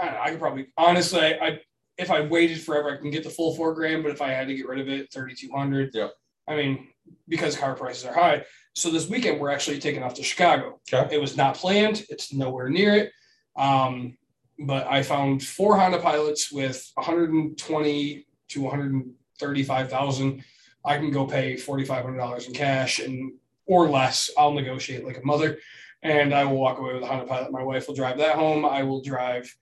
I, 0.00 0.06
know, 0.06 0.18
I 0.20 0.30
could 0.30 0.40
probably 0.40 0.66
honestly, 0.76 1.20
I 1.20 1.60
if 1.98 2.10
I 2.10 2.20
waited 2.20 2.60
forever, 2.60 2.92
I 2.92 3.00
can 3.00 3.10
get 3.10 3.24
the 3.24 3.30
full 3.30 3.54
four 3.54 3.74
grand. 3.74 4.02
But 4.02 4.12
if 4.12 4.22
I 4.22 4.30
had 4.30 4.48
to 4.48 4.54
get 4.54 4.68
rid 4.68 4.80
of 4.80 4.88
it, 4.88 5.12
thirty 5.12 5.34
two 5.34 5.50
hundred. 5.50 5.90
Yep. 5.94 6.12
I 6.48 6.56
mean, 6.56 6.88
because 7.28 7.56
car 7.56 7.74
prices 7.74 8.04
are 8.04 8.14
high. 8.14 8.44
So 8.74 8.90
this 8.90 9.08
weekend 9.08 9.40
we're 9.40 9.50
actually 9.50 9.78
taking 9.78 10.02
off 10.02 10.14
to 10.14 10.22
Chicago. 10.22 10.80
Okay. 10.92 11.14
It 11.14 11.20
was 11.20 11.36
not 11.36 11.54
planned. 11.54 12.04
It's 12.08 12.32
nowhere 12.32 12.68
near 12.68 12.94
it. 12.94 13.12
Um, 13.56 14.16
but 14.58 14.86
I 14.86 15.02
found 15.02 15.42
four 15.42 15.78
Honda 15.78 15.98
Pilots 15.98 16.50
with 16.52 16.90
120 16.94 18.26
to 18.48 18.60
135,000. 18.60 20.44
I 20.84 20.98
can 20.98 21.10
go 21.10 21.26
pay 21.26 21.54
$4,500 21.54 22.46
in 22.46 22.54
cash 22.54 23.00
and 23.00 23.32
or 23.66 23.88
less. 23.88 24.30
I'll 24.38 24.52
negotiate 24.52 25.04
like 25.04 25.18
a 25.18 25.26
mother, 25.26 25.58
and 26.02 26.32
I 26.32 26.44
will 26.44 26.58
walk 26.58 26.78
away 26.78 26.94
with 26.94 27.02
a 27.02 27.06
Honda 27.06 27.26
Pilot. 27.26 27.50
My 27.52 27.62
wife 27.62 27.88
will 27.88 27.94
drive 27.94 28.18
that 28.18 28.36
home. 28.36 28.64
I 28.64 28.84
will 28.84 29.02
drive 29.02 29.54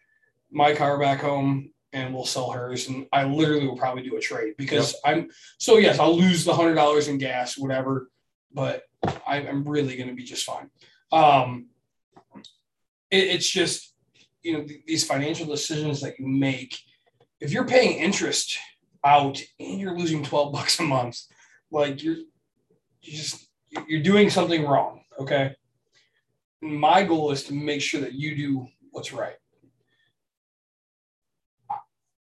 my 0.51 0.75
car 0.75 0.99
back 0.99 1.21
home, 1.21 1.71
and 1.95 2.13
we'll 2.13 2.27
sell 2.27 2.51
hers. 2.51 2.89
And 2.89 3.07
I 3.13 3.25
literally 3.25 3.67
will 3.67 3.77
probably 3.77 4.03
do 4.03 4.17
a 4.17 4.21
trade 4.21 4.55
because 4.59 4.97
I'm 5.05 5.31
so 5.59 5.79
yes, 5.79 5.99
I'll 5.99 6.17
lose 6.17 6.45
the 6.45 6.53
hundred 6.53 6.75
dollars 6.75 7.09
in 7.09 7.17
gas, 7.17 7.57
whatever, 7.57 8.11
but 8.53 8.83
I, 9.27 9.37
I'm 9.37 9.67
really 9.67 9.97
going 9.97 10.09
to 10.09 10.15
be 10.15 10.25
just 10.25 10.45
fine. 10.45 10.69
Um, 11.13 11.69
it, 13.11 13.29
it's 13.29 13.49
just 13.49 13.95
you 14.43 14.53
know 14.53 14.65
th- 14.65 14.83
these 14.87 15.07
financial 15.07 15.47
decisions 15.47 16.01
that 16.03 16.19
you 16.19 16.27
make. 16.27 16.77
If 17.41 17.53
you're 17.53 17.67
paying 17.67 17.99
interest 17.99 18.59
out 19.05 19.41
and 19.61 19.81
you're 19.81 19.97
losing 19.97 20.25
twelve 20.25 20.53
bucks 20.53 20.81
a 20.81 20.83
month, 20.83 21.21
like 21.71 22.03
you're 22.03 22.17
you 22.17 23.13
just 23.13 23.49
you're 23.87 24.03
doing 24.03 24.31
something 24.31 24.67
wrong. 24.67 25.03
Okay. 25.19 25.55
My 26.61 27.05
goal 27.05 27.31
is 27.31 27.45
to 27.45 27.55
make 27.55 27.83
sure 27.83 28.01
that 28.01 28.15
you 28.15 28.35
do 28.35 28.67
what's 28.91 29.13
right. 29.13 29.37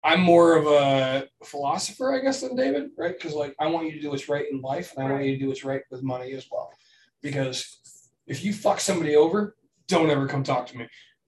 I'm 0.10 0.22
more 0.22 0.58
of 0.58 0.66
a 0.66 1.28
philosopher, 1.44 2.16
I 2.16 2.20
guess, 2.20 2.42
than 2.42 2.56
David, 2.56 2.90
right? 2.98 3.16
Because 3.16 3.36
like 3.36 3.56
I 3.60 3.68
want 3.68 3.86
you 3.86 3.92
to 3.94 4.02
do 4.02 4.10
what's 4.10 4.28
right 4.28 4.46
in 4.52 4.60
life, 4.60 4.94
and 4.98 5.08
I 5.08 5.12
want 5.12 5.26
you 5.26 5.34
to 5.34 5.38
do 5.38 5.50
what's 5.50 5.64
right 5.64 5.84
with 5.92 6.02
money 6.02 6.34
as 6.34 6.48
well. 6.52 6.72
Because 7.22 7.78
if 8.26 8.44
you 8.44 8.52
fuck 8.52 8.80
somebody 8.80 9.16
over, 9.16 9.56
don't 9.88 10.10
ever 10.10 10.28
come 10.28 10.44
talk 10.44 10.66
to 10.68 10.78
me. 10.80 10.88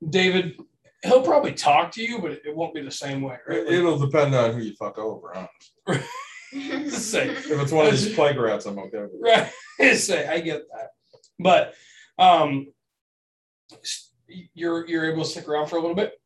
David, 0.09 0.59
he'll 1.03 1.21
probably 1.21 1.53
talk 1.53 1.91
to 1.91 2.01
you, 2.03 2.17
but 2.19 2.31
it 2.31 2.55
won't 2.55 2.73
be 2.73 2.81
the 2.81 2.89
same 2.89 3.21
way, 3.21 3.37
right? 3.47 3.65
Like, 3.65 3.71
It'll 3.71 3.99
depend 3.99 4.33
on 4.33 4.53
who 4.53 4.61
you 4.61 4.73
fuck 4.73 4.97
over. 4.97 5.31
Huh? 5.35 5.47
say, 6.89 7.29
If 7.29 7.51
it's 7.51 7.71
one 7.71 7.85
of 7.85 7.91
these 7.91 8.15
plague 8.15 8.37
rats, 8.37 8.65
I'm 8.65 8.79
okay 8.79 8.97
with 9.03 9.11
it. 9.13 9.51
right 9.79 9.95
say 9.95 10.27
i 10.27 10.39
get 10.39 10.63
that 10.73 10.89
but 11.39 11.73
um 12.19 12.67
you're 14.53 14.87
you're 14.87 15.11
able 15.11 15.23
to 15.23 15.29
stick 15.29 15.47
around 15.47 15.67
for 15.67 15.77
a 15.77 15.79
little 15.79 15.95
bit 15.95 16.20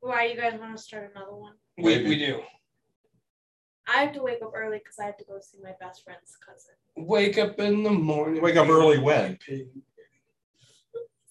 Why 0.00 0.26
you 0.26 0.36
guys 0.40 0.58
want 0.58 0.76
to 0.76 0.82
start 0.82 1.12
another 1.14 1.34
one? 1.34 1.52
we, 1.78 2.02
we 2.04 2.16
do 2.18 2.40
I 3.88 4.02
have 4.04 4.12
to 4.14 4.22
wake 4.22 4.40
up 4.42 4.52
early 4.54 4.78
because 4.78 4.98
I 5.00 5.06
have 5.06 5.16
to 5.18 5.24
go 5.24 5.38
see 5.40 5.58
my 5.62 5.72
best 5.80 6.04
friend's 6.04 6.36
cousin. 6.44 6.74
wake 6.96 7.38
up 7.38 7.58
in 7.58 7.82
the 7.82 7.90
morning 7.90 8.40
Wake 8.42 8.56
up 8.56 8.68
early 8.68 8.98
when? 8.98 9.38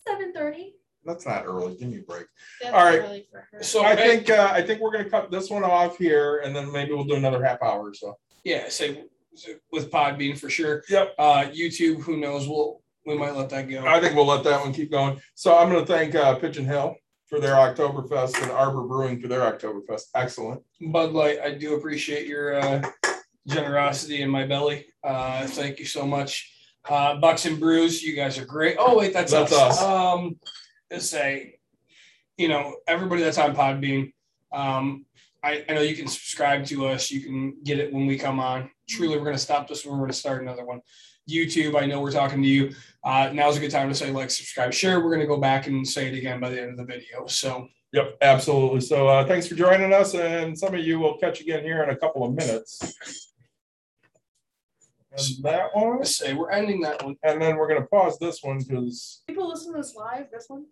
Seven 0.08 0.34
thirty. 0.34 0.76
That's 1.06 1.26
not 1.26 1.46
early. 1.46 1.76
Give 1.78 1.88
me 1.90 2.00
a 2.00 2.02
break. 2.02 2.26
That's 2.62 2.74
All 2.74 2.84
right. 2.84 3.00
early 3.00 3.28
for 3.32 3.48
her. 3.52 3.64
so 3.64 3.84
I 3.84 3.96
think 3.96 4.30
uh, 4.30 4.50
I 4.54 4.62
think 4.62 4.82
we're 4.82 4.92
gonna 4.92 5.10
cut 5.10 5.32
this 5.32 5.50
one 5.50 5.64
off 5.64 5.98
here, 5.98 6.42
and 6.44 6.56
then 6.56 6.72
maybe 6.72 6.94
we'll 6.94 7.06
do 7.06 7.16
another 7.16 7.44
half 7.44 7.62
hour 7.62 7.82
or 7.90 7.94
so. 7.94 8.18
yeah 8.44 8.68
say 8.70 9.04
with 9.72 9.90
Podbean 9.92 10.38
for 10.38 10.50
sure 10.50 10.84
Yep. 10.90 11.14
uh 11.18 11.44
youtube 11.54 12.02
who 12.02 12.18
knows 12.18 12.48
we'll 12.48 12.82
we 13.06 13.18
might 13.18 13.34
let 13.36 13.50
that 13.50 13.70
go 13.70 13.86
I 13.86 14.00
think 14.02 14.16
we'll 14.16 14.26
let 14.26 14.44
that 14.44 14.60
one 14.62 14.74
keep 14.74 14.92
going. 14.92 15.20
So 15.36 15.58
I'm 15.58 15.70
gonna 15.72 15.86
thank 15.86 16.16
uh, 16.16 16.36
Pigeon 16.36 16.66
Hill 16.66 16.96
for 17.30 17.40
their 17.40 17.54
Oktoberfest 17.56 18.42
and 18.42 18.52
Arbor 18.52 18.84
Brewing 18.84 19.22
for 19.22 19.28
their 19.28 19.42
Oktoberfest. 19.42 20.08
Excellent. 20.16 20.62
bud 20.92 21.12
light 21.14 21.40
i 21.40 21.52
do 21.54 21.76
appreciate 21.76 22.28
your 22.28 22.60
uh 22.60 22.82
generosity 23.48 24.22
in 24.22 24.30
my 24.30 24.46
belly 24.46 24.86
uh 25.04 25.46
thank 25.48 25.80
you 25.80 25.86
so 25.86 26.06
much 26.06 26.52
uh 26.90 27.16
bucks 27.16 27.46
and 27.46 27.60
brews 27.60 28.04
you 28.04 28.16
guys 28.16 28.38
are 28.38 28.46
great 28.46 28.76
oh 28.80 28.98
wait 28.98 29.14
that's, 29.14 29.32
That's 29.32 29.52
us. 29.52 29.80
us. 29.80 29.84
um 29.84 30.40
let's 30.92 31.10
say 31.10 31.60
you 32.38 32.48
know 32.48 32.76
everybody 32.88 33.22
that's 33.22 33.38
on 33.38 33.56
podbean 33.56 34.14
um 34.52 35.06
I, 35.42 35.64
I 35.70 35.74
know 35.74 35.82
you 35.82 35.96
can 35.96 36.08
subscribe 36.08 36.66
to 36.66 36.88
us 36.88 37.12
you 37.12 37.22
can 37.22 37.56
get 37.64 37.80
it 37.80 37.94
when 37.94 38.06
we 38.08 38.18
come 38.18 38.40
on 38.40 38.70
truly 38.90 39.18
we're 39.18 39.24
going 39.24 39.36
to 39.36 39.42
stop 39.42 39.68
this 39.68 39.86
one 39.86 39.94
we're 39.98 40.06
going 40.06 40.12
to 40.12 40.18
start 40.18 40.42
another 40.42 40.66
one 40.66 40.82
youtube 41.30 41.80
i 41.82 41.86
know 41.86 42.02
we're 42.02 42.12
talking 42.12 42.42
to 42.42 42.48
you 42.48 42.74
uh 43.04 43.30
now's 43.34 43.56
a 43.58 43.60
good 43.60 43.72
time 43.72 43.88
to 43.90 43.96
say 43.96 44.12
like 44.12 44.30
subscribe 44.32 44.74
share 44.74 45.00
we're 45.00 45.10
going 45.10 45.20
to 45.20 45.28
go 45.28 45.38
back 45.40 45.68
and 45.68 45.88
say 45.88 46.08
it 46.08 46.18
again 46.18 46.40
by 46.40 46.50
the 46.50 46.62
end 46.62 46.72
of 46.72 46.78
the 46.78 46.86
video 46.86 47.26
so 47.28 47.68
Yep, 47.92 48.18
absolutely. 48.22 48.82
So 48.82 49.08
uh, 49.08 49.26
thanks 49.26 49.48
for 49.48 49.56
joining 49.56 49.92
us, 49.94 50.14
and 50.14 50.56
some 50.56 50.76
of 50.76 50.80
you 50.80 51.00
will 51.00 51.18
catch 51.18 51.42
again 51.42 51.64
here 51.64 51.82
in 51.82 51.90
a 51.90 51.96
couple 51.96 52.24
of 52.24 52.36
minutes. 52.36 52.80
And 55.12 55.44
that 55.44 55.76
one, 55.76 55.98
let's 55.98 56.16
say 56.16 56.36
we're 56.36 56.52
ending 56.52 56.82
that 56.82 57.04
one 57.04 57.16
and 57.24 57.42
then 57.42 57.56
we're 57.58 57.68
gonna 57.68 57.88
pause 57.88 58.20
this 58.20 58.44
one 58.44 58.60
because 58.60 59.24
People 59.28 59.50
listen 59.50 59.74
to 59.74 59.80
this 59.80 59.96
live. 59.96 60.28
This 60.32 60.46
one. 60.50 60.66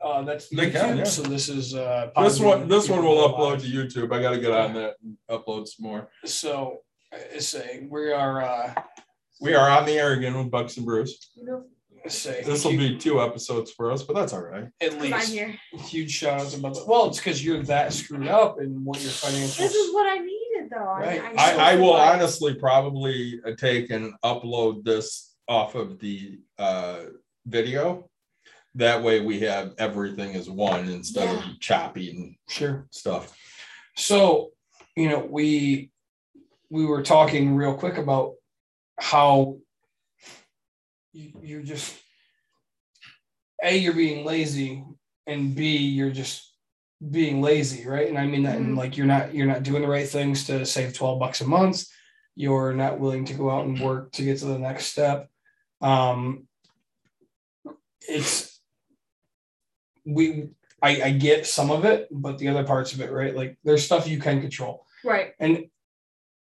uh 0.00 0.22
that's 0.22 0.48
They 0.50 0.70
YouTube, 0.70 0.72
can, 0.72 0.98
yeah. 0.98 1.04
so 1.04 1.22
this 1.22 1.48
is 1.48 1.74
uh 1.74 2.10
this 2.16 2.38
one 2.38 2.68
this 2.68 2.88
one 2.88 3.04
will 3.04 3.28
People 3.28 3.38
upload 3.38 3.60
to 3.62 3.66
YouTube. 3.66 4.12
I 4.14 4.22
got 4.22 4.30
to 4.30 4.38
get 4.38 4.52
on 4.52 4.72
that 4.74 4.94
and 5.02 5.16
upload 5.28 5.66
some 5.66 5.84
more. 5.84 6.08
So 6.24 6.78
I 7.12 7.38
say 7.38 7.88
we 7.90 8.12
are 8.12 8.42
uh 8.42 8.74
We 9.40 9.54
are 9.54 9.68
on 9.70 9.84
the 9.86 9.92
air 9.92 10.12
again 10.12 10.36
with 10.36 10.50
Bucks 10.50 10.76
and 10.76 10.86
Brews. 10.86 11.30
You 11.34 11.44
know, 11.44 11.64
let's 12.02 12.16
say 12.16 12.42
This 12.44 12.64
will 12.64 12.76
be 12.76 12.96
two 12.96 13.20
episodes 13.20 13.70
for 13.70 13.90
us, 13.92 14.02
but 14.02 14.14
that's 14.16 14.32
all 14.32 14.42
right. 14.42 14.68
at 14.80 14.90
'cause 14.90 14.94
I'm 14.94 15.00
least 15.12 15.32
here. 15.32 15.58
huge 15.72 16.10
shout 16.10 16.40
outs 16.40 16.54
about 16.56 16.74
that. 16.74 16.86
Well, 16.86 17.06
it's 17.08 17.18
because 17.18 17.44
you're 17.44 17.62
that 17.64 17.92
screwed 17.92 18.28
up 18.28 18.58
and 18.60 18.84
what 18.84 19.00
your 19.02 19.10
financials. 19.10 19.58
This 19.58 19.74
is 19.74 19.92
what 19.92 20.06
I 20.06 20.18
needed, 20.18 20.70
though. 20.70 20.88
I- 20.88 21.00
Right. 21.00 21.22
I'm 21.22 21.38
I, 21.38 21.52
so 21.52 21.58
I 21.58 21.74
will 21.76 21.92
surprised. 21.92 22.14
honestly 22.14 22.54
probably 22.54 23.40
uh, 23.46 23.52
take 23.56 23.90
and 23.90 24.14
upload 24.24 24.84
this 24.84 25.34
off 25.48 25.74
of 25.74 25.98
the 25.98 26.38
uh, 26.58 27.00
video. 27.46 28.08
That 28.74 29.02
way 29.02 29.20
we 29.20 29.40
have 29.40 29.74
everything 29.78 30.34
as 30.34 30.48
one 30.50 30.88
instead 30.88 31.28
Yeah. 31.30 31.50
of 31.52 31.60
choppy 31.60 32.10
and 32.10 32.36
sure. 32.48 32.86
stuff. 32.90 33.34
So, 33.96 34.52
you 34.96 35.08
know, 35.08 35.20
we 35.20 35.90
we 36.68 36.84
were 36.84 37.02
talking 37.02 37.54
real 37.54 37.74
quick 37.74 37.96
about 37.96 38.34
how 38.98 39.58
you, 41.12 41.32
you're 41.42 41.62
just 41.62 41.96
a 43.62 43.76
you're 43.76 43.92
being 43.94 44.24
lazy 44.24 44.84
and 45.26 45.54
b 45.54 45.76
you're 45.76 46.10
just 46.10 46.52
being 47.10 47.40
lazy 47.42 47.86
right? 47.86 48.08
And 48.08 48.18
i 48.18 48.26
mean 48.26 48.42
that 48.44 48.56
and 48.56 48.74
Mhm. 48.74 48.78
like 48.78 48.96
you're 48.96 49.06
not 49.06 49.34
you're 49.34 49.46
not 49.46 49.62
doing 49.62 49.82
the 49.82 49.88
right 49.88 50.08
things 50.08 50.46
to 50.46 50.64
save 50.66 50.94
12 50.94 51.18
bucks 51.20 51.40
a 51.40 51.46
month. 51.46 51.84
You're 52.34 52.74
not 52.74 53.00
willing 53.00 53.24
to 53.26 53.34
go 53.34 53.50
out 53.50 53.64
and 53.66 53.80
work 53.80 54.12
to 54.12 54.22
get 54.24 54.38
to 54.38 54.46
the 54.46 54.58
next 54.58 54.86
step. 54.86 55.28
Um 55.80 56.46
it's 58.08 58.60
we 60.04 60.50
I, 60.82 61.02
I 61.02 61.10
get 61.12 61.46
some 61.46 61.70
of 61.70 61.84
it 61.84 62.08
but 62.10 62.38
the 62.38 62.48
other 62.48 62.64
parts 62.64 62.92
of 62.92 63.00
it 63.00 63.10
right? 63.10 63.34
Like 63.34 63.58
there's 63.64 63.84
stuff 63.84 64.06
you 64.08 64.18
can 64.20 64.40
control. 64.40 64.86
Right. 65.04 65.32
and 65.38 65.66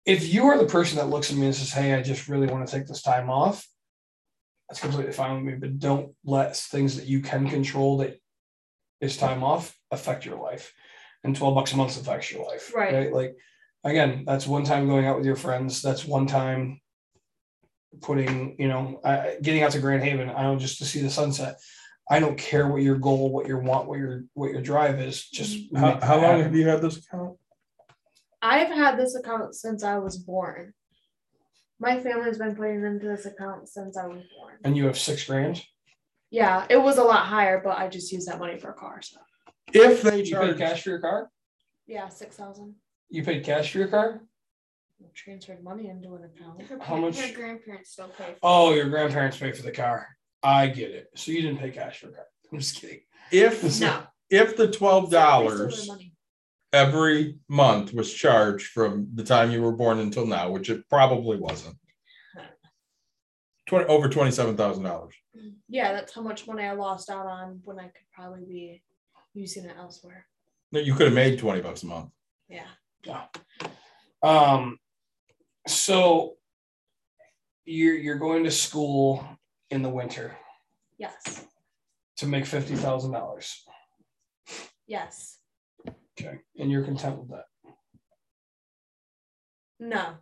if 0.06 0.34
you 0.34 0.46
are 0.48 0.58
the 0.58 0.66
person 0.66 0.98
that 0.98 1.10
looks 1.10 1.32
at 1.32 1.38
me 1.38 1.46
and 1.46 1.56
says, 1.56 1.72
Hey, 1.72 1.94
I 1.94 2.02
just 2.02 2.28
really 2.28 2.48
want 2.48 2.68
to 2.68 2.74
take 2.74 2.88
this 2.88 3.02
time 3.02 3.30
off, 3.30 3.66
that's 4.68 4.80
completely 4.80 5.14
fine 5.14 5.36
with 5.36 5.54
me. 5.54 5.60
But 5.60 5.80
don't 5.80 6.14
let 6.24 6.56
things 6.56 6.96
that 6.96 7.06
you 7.06 7.22
can 7.22 7.50
control 7.50 7.98
that 7.98 8.20
is 9.02 9.18
time 9.18 9.44
off 9.44 9.78
affect 9.92 10.26
your 10.26 10.42
life. 10.42 10.74
And 11.24 11.36
12 11.36 11.54
bucks 11.54 11.74
a 11.74 11.78
month 11.78 12.00
affects 12.00 12.32
your 12.32 12.46
life. 12.46 12.74
Right. 12.74 13.12
Like, 13.12 13.36
again, 13.84 14.24
that's 14.26 14.48
one 14.48 14.64
time 14.64 14.88
going 14.88 15.06
out 15.06 15.18
with 15.18 15.26
your 15.26 15.36
friends. 15.36 15.82
That's 15.82 16.06
one 16.06 16.26
time 16.26 16.80
putting, 18.02 18.56
you 18.60 18.68
know, 18.68 19.02
I, 19.04 19.38
getting 19.42 19.64
out 19.64 19.72
to 19.72 19.80
Grand 19.80 20.04
Haven, 20.04 20.30
I 20.30 20.44
don't 20.44 20.60
just 20.60 20.80
to 20.80 20.86
see 20.86 21.02
the 21.02 21.10
sunset. 21.10 21.58
I 22.10 22.20
don't 22.20 22.38
care 22.38 22.68
what 22.68 22.82
your 22.82 22.98
goal, 22.98 23.32
what 23.32 23.48
your 23.48 23.60
want, 23.60 23.88
what 23.88 24.00
your 24.00 24.24
what 24.34 24.52
your 24.52 24.62
drive 24.62 25.00
is. 25.00 25.26
Just 25.28 25.58
How, 25.76 26.00
how 26.02 26.22
long 26.22 26.42
have 26.42 26.56
you 26.56 26.68
had 26.68 26.82
this 26.82 26.98
account? 26.98 27.38
I've 28.42 28.70
had 28.70 28.98
this 28.98 29.16
account 29.16 29.56
since 29.56 29.84
I 29.84 29.98
was 30.00 30.18
born. 30.18 30.74
My 31.80 32.00
family's 32.00 32.38
been 32.38 32.56
putting 32.56 32.84
into 32.84 33.08
this 33.08 33.26
account 33.26 33.68
since 33.68 33.98
I 33.98 34.08
was 34.08 34.24
born. 34.38 34.56
and 34.64 34.78
you 34.78 34.86
have 34.86 34.98
six 34.98 35.26
grand? 35.26 35.62
Yeah, 36.30 36.66
it 36.70 36.78
was 36.78 36.98
a 36.98 37.04
lot 37.04 37.26
higher, 37.26 37.62
but 37.64 37.78
I 37.78 37.88
just 37.88 38.12
used 38.12 38.28
that 38.28 38.40
money 38.40 38.58
for 38.58 38.70
a 38.70 38.74
car. 38.74 39.02
So 39.02 39.18
If 39.74 40.02
they 40.02 40.18
You 40.18 40.24
paid 40.24 40.30
charge, 40.32 40.58
cash 40.58 40.84
for 40.84 40.90
your 40.92 41.00
car? 41.00 41.30
Yeah, 41.88 42.08
six 42.10 42.36
thousand. 42.38 42.76
You 43.10 43.24
paid 43.24 43.44
cash 43.44 43.72
for 43.72 43.80
your 43.80 43.88
car? 43.90 44.22
Transferred 45.16 45.64
money 45.64 45.90
into 45.90 46.14
an 46.16 46.24
account. 46.24 46.62
Her, 46.62 46.78
How 46.80 46.96
pa- 46.96 47.02
much- 47.02 47.20
Her 47.20 47.36
grandparents 47.36 47.92
still 47.92 48.08
pay. 48.10 48.34
For 48.34 48.40
Oh, 48.44 48.74
your 48.74 48.88
grandparents 48.90 49.38
pay 49.38 49.52
for 49.52 49.64
the 49.64 49.72
car. 49.72 50.08
I 50.44 50.68
get 50.68 50.92
it. 50.92 51.08
So 51.16 51.32
you 51.32 51.42
didn't 51.42 51.58
pay 51.60 51.72
cash 51.72 52.00
for 52.00 52.10
a 52.10 52.12
car. 52.14 52.26
I'm 52.52 52.60
just 52.60 52.80
kidding. 52.80 53.02
if 53.32 53.82
No. 53.82 54.04
if 54.30 54.56
the 54.56 54.72
twelve 54.72 55.10
dollars 55.12 55.88
money. 55.88 56.11
Every 56.74 57.38
month 57.48 57.94
was 57.94 58.14
charged 58.14 58.68
from 58.68 59.08
the 59.14 59.24
time 59.24 59.52
you 59.52 59.62
were 59.62 59.72
born 59.72 60.00
until 60.00 60.26
now, 60.26 60.50
which 60.52 60.70
it 60.70 60.88
probably 60.90 61.38
wasn't. 61.38 61.76
Twenty 63.68 63.86
over 63.86 64.10
twenty 64.10 64.32
seven 64.32 64.58
thousand 64.58 64.84
dollars. 64.84 65.14
Yeah, 65.70 65.94
that's 65.94 66.14
how 66.14 66.22
much 66.22 66.46
money 66.48 66.64
I 66.64 66.74
lost 66.74 67.10
out 67.10 67.26
on 67.26 67.62
when 67.64 67.80
I 67.80 67.84
could 67.84 68.10
probably 68.14 68.44
be 68.46 68.82
using 69.34 69.66
it 69.66 69.76
elsewhere. 69.78 70.26
You 70.72 70.94
could 70.94 71.08
have 71.08 71.16
made 71.16 71.40
twenty 71.40 71.62
bucks 71.62 71.84
a 71.84 71.86
month. 71.86 72.10
Yeah. 72.50 72.68
Um, 74.24 74.78
so 75.68 76.36
you're 77.66 77.96
you're 77.96 78.18
going 78.20 78.44
to 78.44 78.52
school 78.52 79.26
in 79.70 79.82
the 79.84 79.90
winter 79.90 80.36
Yes. 80.98 81.46
to 82.18 82.28
make 82.28 82.46
fifty 82.46 82.76
thousand 82.76 83.12
dollars. 83.12 83.64
Yes. 84.86 85.38
Okay, 86.20 86.40
and 86.58 86.72
you're 86.72 86.84
content 86.84 87.18
with 87.20 87.30
that. 87.30 87.46
No. 89.80 90.16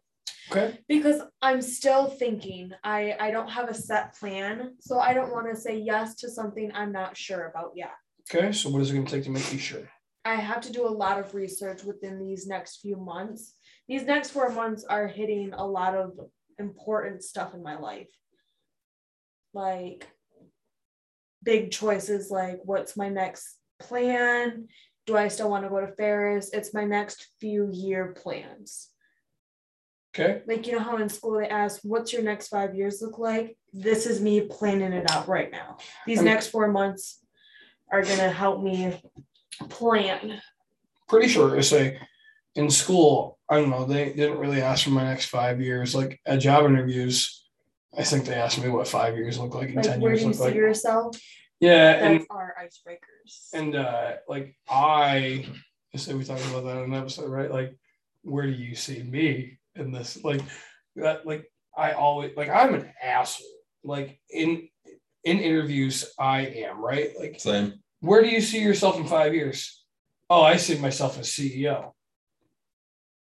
Okay. 0.52 0.80
Because 0.88 1.22
I'm 1.42 1.62
still 1.62 2.08
thinking. 2.08 2.72
I 2.84 3.16
I 3.20 3.32
don't 3.32 3.50
have 3.50 3.70
a 3.70 3.74
set 3.74 4.18
plan, 4.18 4.76
so 4.80 5.00
I 5.00 5.14
don't 5.14 5.32
want 5.32 5.48
to 5.54 5.60
say 5.60 5.78
yes 5.78 6.16
to 6.16 6.30
something 6.30 6.72
I'm 6.74 6.92
not 6.92 7.16
sure 7.16 7.48
about 7.48 7.74
yet. 7.76 7.92
Okay. 8.34 8.52
So 8.52 8.70
what 8.70 8.82
is 8.82 8.90
it 8.90 8.94
going 8.94 9.06
to 9.06 9.12
take 9.12 9.26
to 9.26 9.32
make 9.32 9.52
you 9.52 9.60
sure? 9.60 9.90
I 10.26 10.36
have 10.36 10.62
to 10.62 10.72
do 10.72 10.88
a 10.88 10.90
lot 10.90 11.20
of 11.20 11.34
research 11.34 11.84
within 11.84 12.20
these 12.20 12.48
next 12.48 12.82
few 12.82 12.98
months. 12.98 13.54
These 13.88 14.04
next 14.04 14.32
four 14.32 14.50
months 14.50 14.84
are 14.84 15.08
hitting 15.08 15.54
a 15.54 15.66
lot 15.66 15.96
of 15.96 16.20
important 16.58 17.24
stuff 17.24 17.54
in 17.54 17.64
my 17.64 17.78
life. 17.78 18.10
Like 19.54 20.08
big 21.42 21.72
choices 21.72 22.30
like 22.30 22.60
what's 22.64 22.98
my 22.98 23.10
next 23.10 23.58
plan? 23.80 24.68
Do 25.10 25.18
I 25.18 25.28
still 25.28 25.50
want 25.50 25.64
to 25.64 25.70
go 25.70 25.82
to 25.82 25.88
Ferris? 25.88 26.52
It's 26.54 26.72
my 26.72 26.84
next 26.86 27.30
few 27.40 27.68
year 27.74 28.14
plans. 28.16 28.90
Okay. 30.14 30.44
Like 30.46 30.68
you 30.68 30.74
know 30.74 30.84
how 30.84 30.98
in 30.98 31.10
school 31.10 31.40
they 31.40 31.48
ask, 31.48 31.82
what's 31.82 32.14
your 32.14 32.22
next 32.22 32.50
five 32.50 32.76
years 32.76 33.02
look 33.02 33.18
like? 33.18 33.58
This 33.74 34.06
is 34.06 34.22
me 34.22 34.42
planning 34.42 34.94
it 34.94 35.10
out 35.10 35.28
right 35.28 35.52
now. 35.52 35.78
These 36.06 36.20
Um, 36.20 36.26
next 36.26 36.48
four 36.50 36.68
months 36.68 37.26
are 37.92 38.04
gonna 38.04 38.30
help 38.30 38.62
me 38.62 39.02
plan. 39.68 40.40
Pretty 41.08 41.28
sure 41.28 41.56
to 41.56 41.64
say 41.64 42.00
in 42.54 42.70
school, 42.70 43.40
I 43.50 43.56
don't 43.56 43.72
know, 43.72 43.86
they 43.86 44.14
didn't 44.14 44.38
really 44.38 44.62
ask 44.62 44.84
for 44.84 44.92
my 44.92 45.06
next 45.06 45.26
five 45.26 45.60
years. 45.60 45.96
Like 45.96 46.20
at 46.28 46.38
job 46.38 46.66
interviews, 46.66 47.48
I 47.98 48.04
think 48.04 48.26
they 48.26 48.36
asked 48.36 48.62
me 48.62 48.70
what 48.70 48.88
five 48.88 49.18
years 49.18 49.40
look 49.40 49.56
like 49.56 49.70
and 49.70 49.78
Like 49.78 49.86
ten 49.86 50.02
where 50.02 50.12
years 50.12 50.22
do 50.22 50.28
you 50.28 50.34
see 50.36 50.56
yourself? 50.56 51.16
Yeah, 51.60 51.92
and 51.92 52.22
That's 52.22 52.28
our 52.30 52.56
icebreakers. 52.62 53.50
and 53.54 53.76
uh 53.76 54.14
like 54.28 54.56
I 54.70 55.46
I 55.94 55.98
say 55.98 56.14
we 56.14 56.24
talked 56.24 56.46
about 56.46 56.64
that 56.66 56.78
in 56.84 56.94
an 56.94 56.94
episode, 56.94 57.30
right? 57.30 57.52
Like, 57.52 57.76
where 58.24 58.46
do 58.46 58.52
you 58.54 58.76
see 58.76 59.02
me 59.04 59.58
in 59.76 59.92
this? 59.92 60.24
Like 60.24 60.42
that 60.96 61.26
like 61.26 61.52
I 61.76 61.94
always 61.94 62.36
like 62.38 62.50
I'm 62.50 62.74
an 62.76 62.90
asshole. 63.02 63.48
Like 63.84 64.20
in 64.30 64.70
in 65.24 65.40
interviews, 65.40 66.14
I 66.18 66.42
am, 66.46 66.84
right? 66.84 67.12
Like 67.20 67.40
Same. 67.40 67.74
where 68.00 68.22
do 68.22 68.30
you 68.30 68.42
see 68.42 68.62
yourself 68.62 68.98
in 68.98 69.06
five 69.08 69.34
years? 69.34 69.84
Oh, 70.30 70.42
I 70.44 70.58
see 70.58 70.78
myself 70.78 71.20
as 71.20 71.30
CEO. 71.30 71.92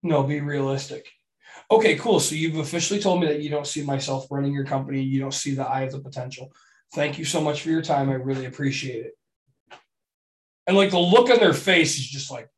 No, 0.02 0.22
be 0.22 0.40
realistic. 0.40 1.06
Okay, 1.70 1.96
cool. 1.96 2.20
So 2.20 2.34
you've 2.34 2.56
officially 2.58 3.00
told 3.00 3.20
me 3.20 3.26
that 3.26 3.40
you 3.40 3.50
don't 3.50 3.66
see 3.66 3.84
myself 3.84 4.26
running 4.30 4.52
your 4.52 4.64
company. 4.64 5.02
You 5.02 5.20
don't 5.20 5.34
see 5.34 5.54
that 5.56 5.68
I 5.68 5.80
have 5.80 5.92
the 5.92 5.98
potential. 6.00 6.52
Thank 6.94 7.18
you 7.18 7.24
so 7.24 7.40
much 7.40 7.62
for 7.62 7.70
your 7.70 7.82
time. 7.82 8.10
I 8.10 8.14
really 8.14 8.46
appreciate 8.46 9.06
it. 9.06 9.12
And 10.66 10.76
like 10.76 10.90
the 10.90 10.98
look 10.98 11.30
on 11.30 11.38
their 11.38 11.52
face 11.52 11.96
is 11.98 12.06
just 12.06 12.30
like, 12.30 12.48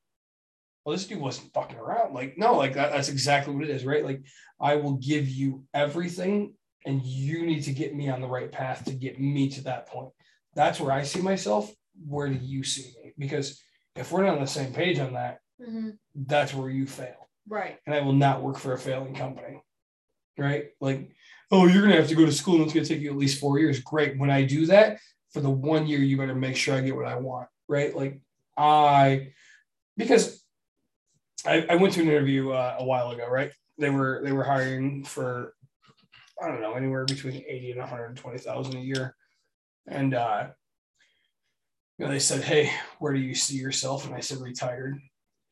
well, 0.84 0.96
this 0.96 1.06
dude 1.06 1.20
wasn't 1.20 1.52
fucking 1.52 1.78
around. 1.78 2.14
Like, 2.14 2.38
no, 2.38 2.56
like 2.56 2.74
that, 2.74 2.92
that's 2.92 3.10
exactly 3.10 3.55
what 3.55 3.64
it 3.64 3.70
is, 3.70 3.84
right? 3.84 4.05
Like, 4.05 4.22
I 4.59 4.76
will 4.76 4.94
give 4.94 5.28
you 5.28 5.64
everything, 5.74 6.55
and 6.86 7.02
you 7.02 7.44
need 7.44 7.64
to 7.64 7.72
get 7.72 7.94
me 7.94 8.09
on 8.09 8.22
the 8.22 8.26
right 8.26 8.50
path 8.50 8.84
to 8.86 8.92
get 8.92 9.20
me 9.20 9.50
to 9.50 9.64
that 9.64 9.86
point. 9.86 10.12
That's 10.55 10.80
where 10.80 10.92
I 10.92 11.02
see 11.02 11.20
myself. 11.20 11.70
Where 12.06 12.28
do 12.28 12.38
you 12.40 12.64
see 12.64 12.94
me? 13.02 13.12
Because 13.18 13.62
if 13.96 14.10
we're 14.10 14.22
not 14.22 14.36
on 14.36 14.40
the 14.40 14.46
same 14.46 14.72
page 14.72 14.98
on 14.98 15.12
that, 15.14 15.40
Mhm. 15.60 15.98
that's 16.14 16.55
where 16.55 16.70
you 16.70 16.86
fail. 16.86 17.28
Right. 17.46 17.78
And 17.84 17.94
I 17.94 18.00
will 18.00 18.14
not 18.14 18.42
work 18.42 18.56
for 18.56 18.72
a 18.72 18.78
failing 18.78 19.14
company. 19.14 19.60
Right? 20.38 20.70
Like, 20.80 21.10
oh, 21.51 21.66
you're 21.66 21.83
gonna 21.83 21.97
have 21.97 22.09
to 22.09 22.15
go 22.15 22.27
to 22.27 22.33
school 22.33 22.57
and 22.57 22.65
it's 22.65 22.75
gonna 22.75 22.87
take 22.87 23.01
you 23.01 23.11
at 23.11 23.16
least 23.16 23.41
four 23.41 23.59
years. 23.59 23.81
Great. 23.81 24.19
When 24.19 24.31
I 24.31 24.45
do 24.45 24.66
that, 24.66 24.99
for 25.33 25.41
the 25.41 25.51
one 25.51 25.87
year, 25.87 26.01
you 26.01 26.16
better 26.16 26.35
make 26.35 26.57
sure 26.57 26.75
I 26.75 26.81
get 26.81 26.97
what 26.97 27.07
I 27.07 27.16
want. 27.16 27.49
Right? 27.69 27.95
Like 27.95 28.20
I 28.57 29.33
because 29.97 30.43
I, 31.47 31.66
I 31.69 31.75
went 31.77 31.95
to 31.95 32.01
an 32.01 32.09
interview 32.09 32.51
uh, 32.51 32.77
a 32.79 32.85
while 32.85 33.11
ago, 33.11 33.29
right? 33.29 33.53
They 33.79 33.91
were 33.91 34.20
they 34.25 34.33
were 34.33 34.45
hiring 34.45 35.05
for 35.05 35.55
I 36.41 36.49
don't 36.49 36.61
know, 36.61 36.75
anywhere 36.75 37.05
between 37.05 37.43
80 37.47 37.73
and 37.73 37.81
120,000 37.81 38.77
a 38.77 38.81
year. 38.81 39.16
And 39.87 40.15
uh 40.15 40.49
you 41.99 42.07
know, 42.07 42.12
they 42.12 42.20
said, 42.20 42.43
Hey, 42.43 42.70
where 43.01 43.12
do 43.12 43.19
you 43.19 43.35
see 43.35 43.57
yourself? 43.57 44.07
And 44.07 44.15
I 44.15 44.20
said, 44.20 44.39
retired. 44.39 45.01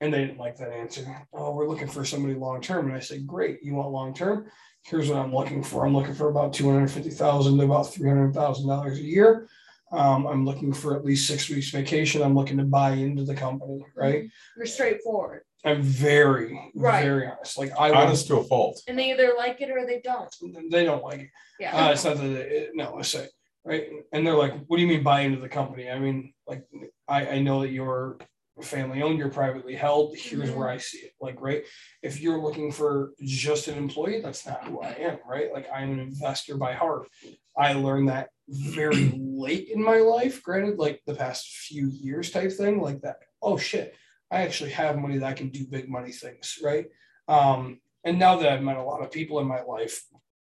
And 0.01 0.13
they 0.13 0.19
didn't 0.27 0.39
like 0.39 0.57
that 0.57 0.73
answer. 0.73 1.27
Oh, 1.33 1.53
we're 1.53 1.69
looking 1.69 1.89
for 1.89 2.05
somebody 2.05 2.35
long 2.35 2.61
term. 2.61 2.87
And 2.87 2.95
I 2.97 3.01
said, 3.01 3.27
Great, 3.27 3.63
you 3.63 3.75
want 3.75 3.91
long 3.91 4.13
term? 4.13 4.47
Here's 4.85 5.09
what 5.09 5.19
I'm 5.19 5.35
looking 5.35 5.63
for. 5.63 5.85
I'm 5.87 5.95
looking 5.97 6.15
for 6.15 6.29
about 6.29 6.53
250,000 6.53 7.59
to 7.59 7.65
about 7.65 7.87
$300,000 7.87 8.93
a 8.93 9.01
year. 9.01 9.49
Um, 9.91 10.27
I'm 10.27 10.45
looking 10.45 10.73
for 10.73 10.97
at 10.97 11.05
least 11.05 11.27
six 11.27 11.49
weeks 11.49 11.71
vacation. 11.71 12.23
I'm 12.23 12.35
looking 12.35 12.59
to 12.59 12.65
buy 12.65 12.91
into 12.91 13.25
the 13.25 13.35
company, 13.35 13.85
right? 13.95 14.29
You're 14.57 14.67
straightforward. 14.67 15.43
I'm 15.65 15.83
very, 15.83 16.61
Right. 16.75 17.05
very 17.05 17.27
honest. 17.27 17.57
Like 17.59 17.73
I 17.79 17.91
Honest 17.91 18.27
to 18.29 18.37
a 18.37 18.45
fault. 18.45 18.81
And 18.87 18.99
they 18.99 19.11
either 19.13 19.33
like 19.37 19.61
it 19.61 19.71
or 19.71 19.87
they 19.87 20.01
don't. 20.01 20.33
they 20.71 20.85
don't 20.85 21.03
like 21.03 21.21
it. 21.21 21.31
Yeah. 21.59 21.87
Uh, 21.87 21.93
it's 21.93 22.05
not 22.05 22.17
that 22.19 22.23
they, 22.23 22.69
no, 22.75 22.97
I 22.99 23.03
say 23.03 23.29
right. 23.65 23.89
And 24.13 24.25
they're 24.27 24.37
like, 24.37 24.53
"What 24.67 24.77
do 24.77 24.83
you 24.83 24.89
mean 24.89 25.03
buy 25.03 25.21
into 25.23 25.41
the 25.41 25.49
company?" 25.49 25.91
I 25.91 25.99
mean, 25.99 26.35
like, 26.47 26.65
I, 27.09 27.27
I 27.29 27.39
know 27.41 27.63
that 27.63 27.71
you're 27.71 28.19
family 28.63 29.03
owned, 29.03 29.19
you're 29.19 29.29
privately 29.29 29.75
held. 29.75 30.17
Here's 30.17 30.51
where 30.51 30.69
I 30.69 30.79
see 30.79 30.99
it. 30.99 31.13
Like, 31.21 31.41
right, 31.41 31.65
if 32.03 32.21
you're 32.21 32.41
looking 32.41 32.73
for 32.73 33.13
just 33.21 33.69
an 33.69 33.77
employee, 33.77 34.21
that's 34.23 34.47
not 34.47 34.65
who 34.65 34.81
I 34.81 34.93
am. 34.93 35.19
Right, 35.29 35.53
like 35.53 35.67
I'm 35.75 35.93
an 35.93 36.01
investor 36.01 36.57
by 36.57 36.73
heart. 36.73 37.09
I 37.57 37.75
learned 37.75 38.09
that 38.09 38.31
very 38.49 39.13
late 39.19 39.69
in 39.69 39.83
my 39.83 39.99
life. 39.99 40.43
Granted, 40.43 40.79
like 40.79 41.03
the 41.07 41.15
past 41.15 41.49
few 41.49 41.89
years 41.89 42.31
type 42.31 42.53
thing, 42.53 42.81
like 42.81 43.03
that. 43.03 43.17
Oh 43.43 43.59
shit, 43.59 43.95
I 44.31 44.43
actually 44.43 44.71
have 44.71 44.99
money 44.99 45.19
that 45.19 45.27
I 45.27 45.35
can 45.35 45.51
do 45.51 45.67
big 45.67 45.89
money 45.89 46.13
things. 46.13 46.59
Right. 46.63 46.87
Um, 47.29 47.81
and 48.05 48.19
now 48.19 48.37
that 48.37 48.51
I've 48.51 48.63
met 48.63 48.77
a 48.77 48.83
lot 48.83 49.03
of 49.03 49.11
people 49.11 49.41
in 49.41 49.47
my 49.47 49.63
life, 49.63 50.03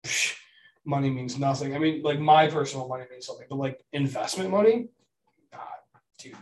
psh, 0.05 0.37
money 0.85 1.09
means 1.09 1.39
nothing. 1.39 1.75
I 1.75 1.79
mean, 1.79 2.03
like 2.03 2.21
my 2.21 2.49
personal 2.49 2.87
money 2.87 3.05
means 3.11 3.27
something, 3.27 3.47
but 3.49 3.57
like 3.57 3.83
investment 3.93 4.51
money, 4.51 4.89
God, 5.51 5.63
dude. 6.19 6.37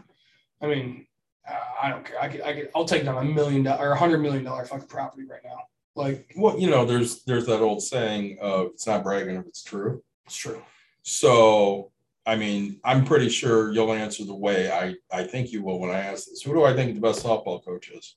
I 0.60 0.66
mean, 0.66 1.06
I 1.48 1.90
don't 1.90 2.04
care. 2.04 2.20
I 2.22 2.28
could, 2.28 2.40
I 2.42 2.52
could, 2.54 2.70
I'll 2.74 2.84
take 2.84 3.04
down 3.04 3.18
a 3.18 3.24
million 3.24 3.62
dollar 3.64 3.88
or 3.88 3.92
a 3.92 3.96
hundred 3.98 4.18
million 4.18 4.44
dollar 4.44 4.64
fucking 4.64 4.86
property 4.86 5.24
right 5.28 5.40
now. 5.44 5.58
Like, 5.94 6.32
Well, 6.36 6.58
you 6.58 6.70
know, 6.70 6.84
there's 6.84 7.22
there's 7.24 7.46
that 7.46 7.60
old 7.60 7.82
saying 7.82 8.38
of 8.40 8.66
it's 8.74 8.86
not 8.86 9.02
bragging 9.02 9.36
if 9.36 9.46
it's 9.46 9.62
true. 9.62 10.02
it's 10.24 10.36
true. 10.36 10.62
So, 11.02 11.90
I 12.24 12.36
mean, 12.36 12.78
I'm 12.84 13.04
pretty 13.04 13.28
sure 13.28 13.72
you'll 13.72 13.92
answer 13.92 14.24
the 14.24 14.34
way 14.34 14.70
I, 14.70 14.94
I 15.12 15.24
think 15.24 15.52
you 15.52 15.62
will 15.62 15.80
when 15.80 15.90
I 15.90 15.98
ask 15.98 16.28
this. 16.28 16.42
Who 16.42 16.54
do 16.54 16.62
I 16.64 16.74
think 16.74 16.94
the 16.94 17.00
best 17.00 17.24
softball 17.24 17.64
coach 17.64 17.90
is? 17.90 18.16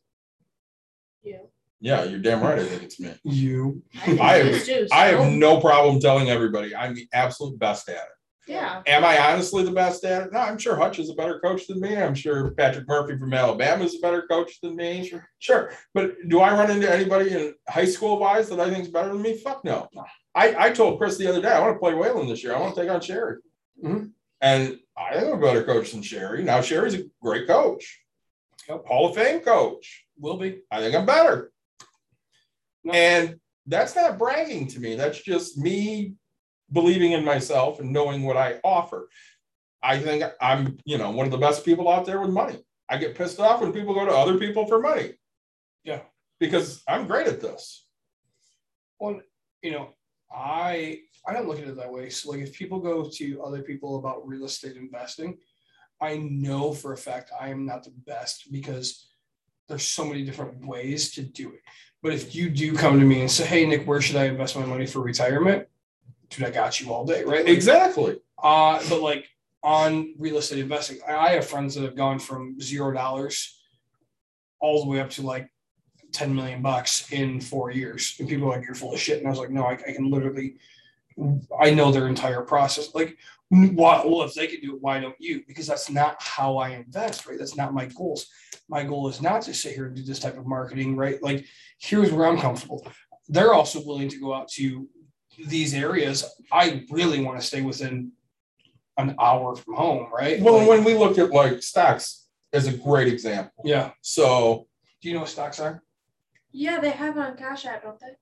You. 1.23 1.39
Yeah, 1.81 2.03
you're 2.03 2.19
damn 2.19 2.41
right. 2.41 2.59
I 2.59 2.63
think 2.65 2.83
it's 2.83 2.99
me. 2.99 3.13
You, 3.23 3.81
think 4.05 4.21
I 4.21 4.37
have- 4.37 4.45
is 4.47 4.65
too, 4.67 4.87
I 4.93 5.07
have 5.07 5.31
no 5.33 5.59
problem 5.59 5.99
telling 5.99 6.29
everybody 6.29 6.75
I'm 6.75 6.93
the 6.95 7.07
absolute 7.13 7.57
best 7.59 7.89
at 7.89 7.95
it. 7.95 8.01
Yeah. 8.47 8.81
Am 8.85 9.03
I 9.03 9.17
honestly 9.31 9.63
the 9.63 9.71
best 9.71 10.03
at 10.03 10.27
it? 10.27 10.33
No, 10.33 10.39
I'm 10.39 10.57
sure 10.57 10.75
Hutch 10.75 10.99
is 10.99 11.09
a 11.09 11.15
better 11.15 11.39
coach 11.39 11.65
than 11.67 11.79
me. 11.79 11.97
I'm 11.97 12.13
sure 12.13 12.51
Patrick 12.51 12.87
Murphy 12.87 13.17
from 13.17 13.33
Alabama 13.33 13.83
is 13.83 13.95
a 13.95 13.99
better 13.99 14.27
coach 14.27 14.61
than 14.61 14.75
me. 14.75 15.07
Sure. 15.07 15.27
Sure. 15.39 15.71
But 15.93 16.13
do 16.27 16.39
I 16.41 16.53
run 16.53 16.69
into 16.69 16.91
anybody 16.93 17.31
in 17.31 17.55
high 17.67 17.85
school 17.85 18.19
wise 18.19 18.49
that 18.49 18.59
I 18.59 18.69
think 18.69 18.83
is 18.85 18.91
better 18.91 19.09
than 19.09 19.21
me? 19.21 19.37
Fuck 19.37 19.63
no. 19.65 19.87
I, 20.35 20.65
I 20.65 20.69
told 20.71 20.99
Chris 20.99 21.17
the 21.17 21.27
other 21.27 21.41
day, 21.41 21.49
I 21.49 21.59
want 21.59 21.75
to 21.75 21.79
play 21.79 21.93
Whalen 21.95 22.27
this 22.27 22.43
year. 22.43 22.55
I 22.55 22.59
want 22.59 22.75
to 22.75 22.81
take 22.81 22.89
on 22.91 23.01
Sherry. 23.01 23.37
Mhm. 23.83 24.11
And 24.41 24.79
I 24.97 25.15
I'm 25.17 25.33
a 25.33 25.37
better 25.37 25.63
coach 25.63 25.91
than 25.91 26.01
Sherry. 26.03 26.43
Now, 26.43 26.61
Sherry's 26.61 26.93
a 26.93 27.03
great 27.21 27.47
coach, 27.47 28.01
Yep. 28.69 28.85
Hall 28.85 29.09
of 29.09 29.15
Fame 29.15 29.39
coach. 29.41 30.05
will 30.19 30.37
be. 30.37 30.61
I 30.71 30.79
think 30.81 30.95
I'm 30.95 31.05
better. 31.05 31.51
No. 32.83 32.93
And 32.93 33.39
that's 33.65 33.95
not 33.95 34.17
bragging 34.19 34.67
to 34.67 34.79
me. 34.79 34.95
That's 34.95 35.19
just 35.21 35.57
me 35.57 36.13
believing 36.71 37.11
in 37.11 37.23
myself 37.23 37.79
and 37.79 37.91
knowing 37.91 38.23
what 38.23 38.37
I 38.37 38.59
offer. 38.63 39.09
I 39.81 39.99
think 39.99 40.23
I'm, 40.41 40.77
you 40.85 40.97
know, 40.97 41.11
one 41.11 41.25
of 41.25 41.31
the 41.31 41.37
best 41.37 41.63
people 41.63 41.89
out 41.89 42.05
there 42.05 42.19
with 42.19 42.31
money. 42.31 42.57
I 42.89 42.97
get 42.97 43.15
pissed 43.15 43.39
off 43.39 43.61
when 43.61 43.73
people 43.73 43.93
go 43.93 44.05
to 44.05 44.11
other 44.11 44.37
people 44.37 44.67
for 44.67 44.79
money. 44.79 45.13
Yeah. 45.83 46.01
Because 46.39 46.83
I'm 46.87 47.07
great 47.07 47.27
at 47.27 47.41
this. 47.41 47.85
Well, 48.99 49.21
you 49.61 49.71
know, 49.71 49.89
I 50.31 51.01
I 51.27 51.33
don't 51.33 51.47
look 51.47 51.59
at 51.59 51.67
it 51.67 51.77
that 51.77 51.91
way. 51.91 52.09
So 52.09 52.31
like 52.31 52.41
if 52.41 52.53
people 52.53 52.79
go 52.79 53.09
to 53.09 53.43
other 53.43 53.61
people 53.61 53.97
about 53.97 54.27
real 54.27 54.45
estate 54.45 54.75
investing, 54.75 55.37
I 56.01 56.17
know 56.17 56.73
for 56.73 56.93
a 56.93 56.97
fact 56.97 57.31
I 57.39 57.49
am 57.49 57.65
not 57.65 57.83
the 57.83 57.93
best 58.05 58.51
because 58.51 59.07
there's 59.67 59.85
so 59.85 60.05
many 60.05 60.23
different 60.23 60.65
ways 60.65 61.11
to 61.13 61.23
do 61.23 61.49
it. 61.49 61.61
But 62.03 62.13
if 62.13 62.35
you 62.35 62.49
do 62.49 62.75
come 62.75 62.99
to 62.99 63.05
me 63.05 63.21
and 63.21 63.31
say, 63.31 63.45
"Hey 63.45 63.65
Nick, 63.65 63.87
where 63.87 64.01
should 64.01 64.17
I 64.17 64.25
invest 64.25 64.55
my 64.55 64.65
money 64.65 64.85
for 64.85 64.99
retirement?" 64.99 65.67
Dude, 66.29 66.45
I 66.45 66.51
got 66.51 66.79
you 66.81 66.91
all 66.91 67.05
day, 67.05 67.23
right? 67.23 67.45
Like, 67.45 67.53
Exactly. 67.53 68.19
Uh, 68.41 68.81
but 68.89 69.01
like 69.01 69.27
on 69.63 70.13
real 70.19 70.37
estate 70.37 70.59
investing, 70.59 70.99
I 71.07 71.29
have 71.29 71.47
friends 71.47 71.75
that 71.75 71.83
have 71.83 71.95
gone 71.95 72.19
from 72.19 72.59
zero 72.61 72.93
dollars 72.93 73.59
all 74.59 74.83
the 74.83 74.89
way 74.89 74.99
up 74.99 75.09
to 75.11 75.21
like 75.21 75.49
10 76.11 76.33
million 76.33 76.61
bucks 76.61 77.11
in 77.11 77.41
four 77.41 77.71
years. 77.71 78.15
And 78.19 78.27
people 78.27 78.47
are 78.47 78.55
like, 78.55 78.65
you're 78.65 78.75
full 78.75 78.93
of 78.93 78.99
shit. 78.99 79.19
And 79.19 79.27
I 79.27 79.29
was 79.29 79.39
like, 79.39 79.51
no, 79.51 79.63
I, 79.65 79.73
I 79.73 79.91
can 79.91 80.09
literally, 80.09 80.55
I 81.59 81.71
know 81.71 81.91
their 81.91 82.07
entire 82.07 82.41
process. 82.41 82.93
Like, 82.95 83.17
why, 83.49 84.03
well, 84.05 84.23
if 84.23 84.33
they 84.33 84.47
can 84.47 84.61
do 84.61 84.75
it, 84.75 84.81
why 84.81 84.99
don't 84.99 85.15
you? 85.19 85.43
Because 85.47 85.67
that's 85.67 85.89
not 85.89 86.15
how 86.19 86.57
I 86.57 86.69
invest, 86.69 87.27
right? 87.27 87.37
That's 87.37 87.55
not 87.55 87.73
my 87.73 87.85
goals. 87.85 88.27
My 88.69 88.83
goal 88.83 89.07
is 89.07 89.21
not 89.21 89.43
to 89.43 89.53
sit 89.53 89.75
here 89.75 89.85
and 89.85 89.95
do 89.95 90.03
this 90.03 90.19
type 90.19 90.37
of 90.37 90.47
marketing, 90.47 90.95
right? 90.95 91.21
Like, 91.21 91.45
here's 91.79 92.11
where 92.11 92.27
I'm 92.27 92.39
comfortable. 92.39 92.87
They're 93.27 93.53
also 93.53 93.85
willing 93.85 94.09
to 94.09 94.19
go 94.19 94.33
out 94.33 94.47
to 94.53 94.87
these 95.37 95.73
areas. 95.73 96.23
I 96.51 96.85
really 96.89 97.23
want 97.23 97.39
to 97.39 97.45
stay 97.45 97.61
within 97.61 98.11
an 98.97 99.15
hour 99.19 99.55
from 99.55 99.75
home, 99.75 100.07
right? 100.13 100.41
Well, 100.41 100.59
Like- 100.59 100.69
when 100.69 100.83
we 100.83 100.95
look 100.95 101.17
at 101.17 101.31
like 101.31 101.61
stocks 101.61 102.27
as 102.53 102.67
a 102.67 102.73
great 102.77 103.07
example. 103.11 103.63
yeah. 103.65 103.91
So 104.01 104.67
Do 105.01 105.09
you 105.09 105.13
know 105.15 105.21
what 105.21 105.29
stocks 105.29 105.59
are? 105.59 105.83
Yeah, 106.51 106.79
they 106.79 106.89
have 106.91 107.15
it 107.17 107.19
on 107.21 107.37
Cash 107.37 107.65
App, 107.65 107.83
don't 107.83 107.99
they? 107.99 108.15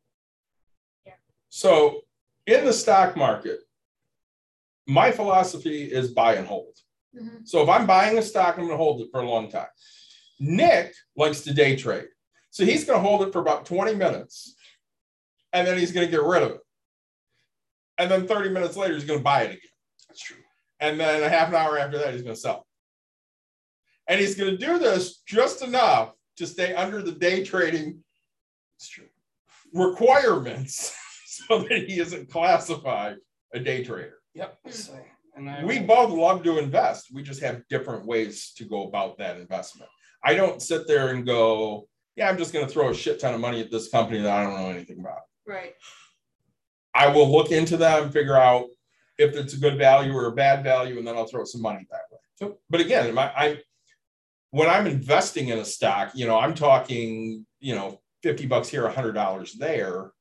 Yeah. 1.06 1.14
So 1.50 2.02
in 2.48 2.66
the 2.66 2.74
stock 2.74 3.16
market, 3.16 3.60
my 4.88 5.12
philosophy 5.12 5.84
is 5.84 6.12
buy 6.12 6.36
and 6.36 6.46
hold. 6.48 6.76
Mhm. 7.16 7.48
So 7.48 7.62
if 7.62 7.70
I'm 7.70 7.86
buying 7.88 8.18
a 8.18 8.22
stock, 8.22 8.56
I'm 8.58 8.62
going 8.66 8.72
to 8.72 8.78
hold 8.84 9.00
it 9.02 9.10
for 9.12 9.22
a 9.22 9.30
long 9.30 9.50
time. 9.50 9.68
Nick 10.40 10.94
likes 11.16 11.42
to 11.42 11.54
day 11.54 11.76
trade. 11.78 12.08
So 12.50 12.66
he's 12.66 12.84
going 12.84 13.02
to 13.02 13.08
hold 13.08 13.22
it 13.26 13.32
for 13.32 13.40
about 13.40 13.66
20 13.66 13.96
minutes 13.96 14.56
and 15.54 15.66
then 15.66 15.78
he's 15.78 15.92
going 15.94 16.06
to 16.08 16.12
get 16.12 16.22
rid 16.24 16.44
of 16.44 16.52
it. 16.52 16.62
And 17.98 18.10
then 18.10 18.28
30 18.28 18.50
minutes 18.50 18.76
later, 18.76 18.94
he's 18.94 19.06
going 19.06 19.20
to 19.20 19.24
buy 19.24 19.44
it 19.44 19.52
again. 19.52 19.60
That's 20.08 20.22
true. 20.22 20.38
And 20.80 21.00
then 21.00 21.24
a 21.24 21.30
half 21.30 21.50
an 21.50 21.56
hour 21.56 21.78
after 21.78 21.98
that, 22.00 22.14
he's 22.14 22.24
going 22.24 22.36
to 22.36 22.40
sell. 22.40 22.66
And 24.08 24.20
he's 24.20 24.36
going 24.36 24.52
to 24.52 24.58
do 24.58 24.80
this 24.80 25.22
just 25.26 25.62
enough 25.64 26.14
to 26.38 26.48
stay 26.48 26.74
under 26.74 27.02
the 27.02 27.12
day 27.12 27.44
trading 27.44 28.04
That's 28.78 28.90
true. 28.90 29.06
requirements 29.74 30.96
so 31.26 31.60
that 31.60 31.86
he 31.88 32.00
isn't 32.00 32.30
classified 32.30 33.18
a 33.54 33.60
day 33.60 33.84
trader. 33.84 34.18
Yep. 34.34 34.58
Hmm. 34.66 34.72
So, 34.72 35.00
and 35.36 35.50
I 35.50 35.64
We 35.64 35.80
both 35.80 36.12
love 36.12 36.44
to 36.44 36.58
invest. 36.58 37.08
We 37.14 37.24
just 37.24 37.42
have 37.42 37.62
different 37.70 38.06
ways 38.06 38.52
to 38.58 38.66
go 38.66 38.88
about 38.88 39.18
that 39.20 39.38
investment. 39.38 39.90
I 40.24 40.34
don't 40.36 40.62
sit 40.62 40.88
there 40.88 41.10
and 41.10 41.26
go, 41.26 41.88
yeah, 42.16 42.30
I'm 42.30 42.38
just 42.38 42.54
going 42.54 42.66
to 42.66 42.72
throw 42.72 42.90
a 42.90 42.94
shit 42.94 43.20
ton 43.20 43.34
of 43.34 43.42
money 43.42 43.62
at 43.62 43.72
this 43.72 43.90
company 43.90 44.22
that 44.22 44.32
I 44.32 44.44
don't 44.44 44.56
know 44.56 44.70
anything 44.70 45.00
about. 45.00 45.22
Right. 45.48 45.74
I 46.94 47.08
will 47.08 47.32
look 47.32 47.52
into 47.52 47.78
them, 47.78 48.12
figure 48.12 48.38
out 48.38 48.68
if 49.18 49.36
it's 49.36 49.54
a 49.54 49.60
good 49.60 49.78
value 49.78 50.14
or 50.14 50.28
a 50.28 50.32
bad 50.32 50.64
value, 50.64 50.98
and 50.98 51.08
then 51.08 51.16
I'll 51.16 51.28
throw 51.28 51.44
some 51.44 51.62
money 51.62 51.88
that 51.90 52.02
way. 52.12 52.18
Yep. 52.42 52.58
But 52.70 52.82
again, 52.82 53.18
I 53.18 53.60
when 54.54 54.70
I'm 54.70 54.86
investing 54.86 55.48
in 55.48 55.58
a 55.58 55.66
stock, 55.66 56.12
you 56.14 56.28
know, 56.28 56.38
I'm 56.38 56.54
talking, 56.54 57.44
you 57.60 57.74
know, 57.74 58.00
50 58.22 58.46
bucks 58.46 58.68
here, 58.70 58.88
$100 58.88 59.54
there. 59.54 60.12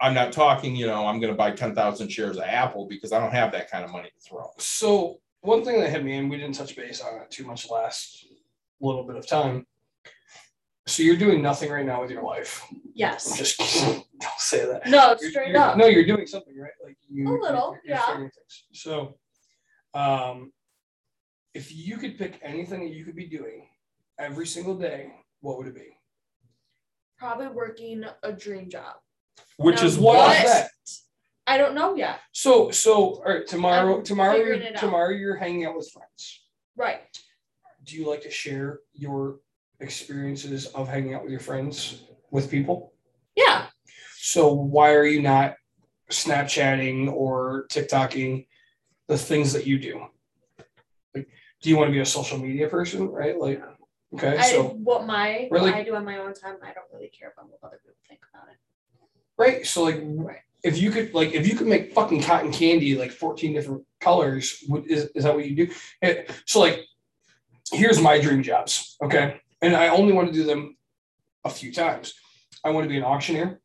I'm 0.00 0.12
not 0.12 0.32
talking, 0.32 0.74
you 0.74 0.88
know, 0.88 1.06
I'm 1.06 1.20
going 1.20 1.32
to 1.32 1.36
buy 1.36 1.52
10,000 1.52 2.08
shares 2.08 2.36
of 2.36 2.42
Apple 2.42 2.88
because 2.88 3.12
I 3.12 3.20
don't 3.20 3.30
have 3.30 3.52
that 3.52 3.70
kind 3.70 3.84
of 3.84 3.92
money 3.92 4.08
to 4.08 4.28
throw. 4.28 4.50
So 4.58 5.20
one 5.42 5.64
thing 5.64 5.80
that 5.80 5.90
hit 5.90 6.04
me, 6.04 6.16
and 6.16 6.28
we 6.28 6.36
didn't 6.36 6.56
touch 6.56 6.74
base 6.74 7.00
on 7.00 7.20
it 7.20 7.30
too 7.30 7.46
much 7.46 7.70
last 7.70 8.26
little 8.80 9.04
bit 9.04 9.14
of 9.14 9.24
time. 9.24 9.68
So 10.86 11.02
you're 11.02 11.16
doing 11.16 11.42
nothing 11.42 11.70
right 11.70 11.86
now 11.86 12.00
with 12.02 12.10
your 12.10 12.22
life. 12.24 12.66
Yes. 12.94 13.36
Just 13.38 13.58
don't 13.60 14.04
say 14.38 14.66
that. 14.66 14.86
No, 14.88 15.16
You're- 15.20 15.30
straight 15.30 15.48
you're- 15.48 15.58
up. 15.60 15.76
No, 15.76 15.86
you're 15.86 16.04
doing 16.06 16.26
something, 16.26 16.58
right? 16.58 16.72
Like 16.84 16.96
you. 17.08 17.28
A 17.28 17.30
little, 17.40 17.70
you're- 17.70 17.80
you're 17.84 17.96
yeah. 17.96 18.16
things. 18.16 18.32
So, 18.72 19.16
um, 19.94 20.52
if 21.54 21.74
you 21.74 21.98
could 21.98 22.18
pick 22.18 22.40
anything 22.42 22.80
that 22.80 22.94
you 22.94 23.04
could 23.04 23.14
be 23.14 23.26
doing 23.26 23.68
every 24.18 24.46
single 24.46 24.74
day, 24.76 25.12
what 25.40 25.58
would 25.58 25.66
it 25.68 25.74
be? 25.74 25.96
Probably 27.18 27.48
working 27.48 28.04
a 28.22 28.32
dream 28.32 28.68
job. 28.68 28.96
Which 29.58 29.76
Now, 29.80 29.86
is 29.86 29.98
What 29.98 30.16
what 30.16 30.36
is 30.44 30.50
that? 30.50 30.68
I 31.46 31.58
don't 31.58 31.74
know 31.74 31.94
yet. 31.94 32.20
So, 32.32 32.70
so 32.70 32.94
all 33.16 33.22
right. 33.24 33.46
Tomorrow, 33.46 33.98
I'm 33.98 34.04
tomorrow, 34.04 34.36
you're, 34.36 34.54
figuring 34.54 34.74
out. 34.74 34.80
tomorrow 34.80 35.10
you're 35.10 35.36
hanging 35.36 35.64
out 35.66 35.76
with 35.76 35.90
friends. 35.90 36.42
Right. 36.76 37.00
do 37.84 37.96
you 37.96 38.08
like 38.08 38.22
to 38.22 38.30
share 38.30 38.80
your 38.94 39.40
experiences 39.82 40.66
of 40.66 40.88
hanging 40.88 41.14
out 41.14 41.22
with 41.22 41.30
your 41.30 41.40
friends 41.40 42.04
with 42.30 42.50
people? 42.50 42.92
Yeah. 43.36 43.66
So 44.18 44.52
why 44.52 44.94
are 44.94 45.04
you 45.04 45.20
not 45.20 45.56
Snapchatting 46.10 47.10
or 47.12 47.66
TikToking 47.68 48.46
the 49.08 49.18
things 49.18 49.52
that 49.52 49.66
you 49.66 49.78
do? 49.78 50.06
Like, 51.14 51.28
do 51.60 51.68
you 51.70 51.76
want 51.76 51.88
to 51.88 51.92
be 51.92 52.00
a 52.00 52.06
social 52.06 52.38
media 52.38 52.68
person, 52.68 53.08
right? 53.08 53.38
Like, 53.38 53.62
okay, 54.14 54.38
I 54.38 54.42
so 54.42 54.62
what 54.68 55.06
my 55.06 55.48
Really? 55.50 55.70
what 55.70 55.74
I 55.80 55.84
do 55.84 55.94
on 55.96 56.04
my 56.04 56.18
own 56.18 56.34
time, 56.34 56.56
I 56.62 56.72
don't 56.72 56.86
really 56.92 57.08
care 57.08 57.32
about 57.36 57.50
what 57.50 57.58
other 57.62 57.78
people 57.82 57.96
think 58.08 58.20
about 58.32 58.48
it. 58.48 58.58
right, 59.38 59.66
so 59.66 59.82
like, 59.82 60.02
if 60.62 60.78
you 60.78 60.90
could, 60.90 61.12
like, 61.12 61.32
if 61.32 61.48
you 61.48 61.56
could 61.56 61.66
make 61.66 61.92
fucking 61.92 62.22
cotton 62.22 62.52
candy 62.52 62.96
like 62.96 63.10
fourteen 63.10 63.52
different 63.54 63.84
colors, 64.00 64.62
would, 64.68 64.86
is 64.86 65.06
is 65.14 65.24
that 65.24 65.34
what 65.34 65.44
you 65.46 65.56
do? 65.66 65.74
Eh, 66.02 66.24
So 66.46 66.60
like, 66.60 66.80
here's 67.72 68.00
my 68.00 68.20
dream 68.20 68.42
jobs, 68.42 68.96
okay, 69.02 69.40
and 69.62 69.74
I 69.76 69.88
only 69.88 70.12
want 70.12 70.28
to 70.28 70.34
do 70.34 70.44
them 70.44 70.76
a 71.44 71.50
few 71.50 71.72
times. 71.72 72.14
I 72.64 72.70
want 72.70 72.84
to 72.84 72.88
be 72.88 72.98
an 72.98 73.04
auctioneer. 73.04 73.60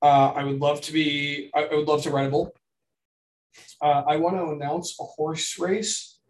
Uh, 0.00 0.32
I 0.34 0.44
would 0.44 0.60
love 0.60 0.80
to 0.82 0.92
be. 0.92 1.50
I, 1.54 1.64
I 1.64 1.74
would 1.74 1.88
love 1.88 2.02
to 2.02 2.10
ride 2.10 2.26
a 2.26 2.30
bull. 2.30 2.54
Uh, 3.80 4.02
I 4.06 4.16
want 4.16 4.36
to 4.36 4.50
announce 4.50 5.00
a 5.00 5.04
horse 5.04 5.58
race. 5.58 6.20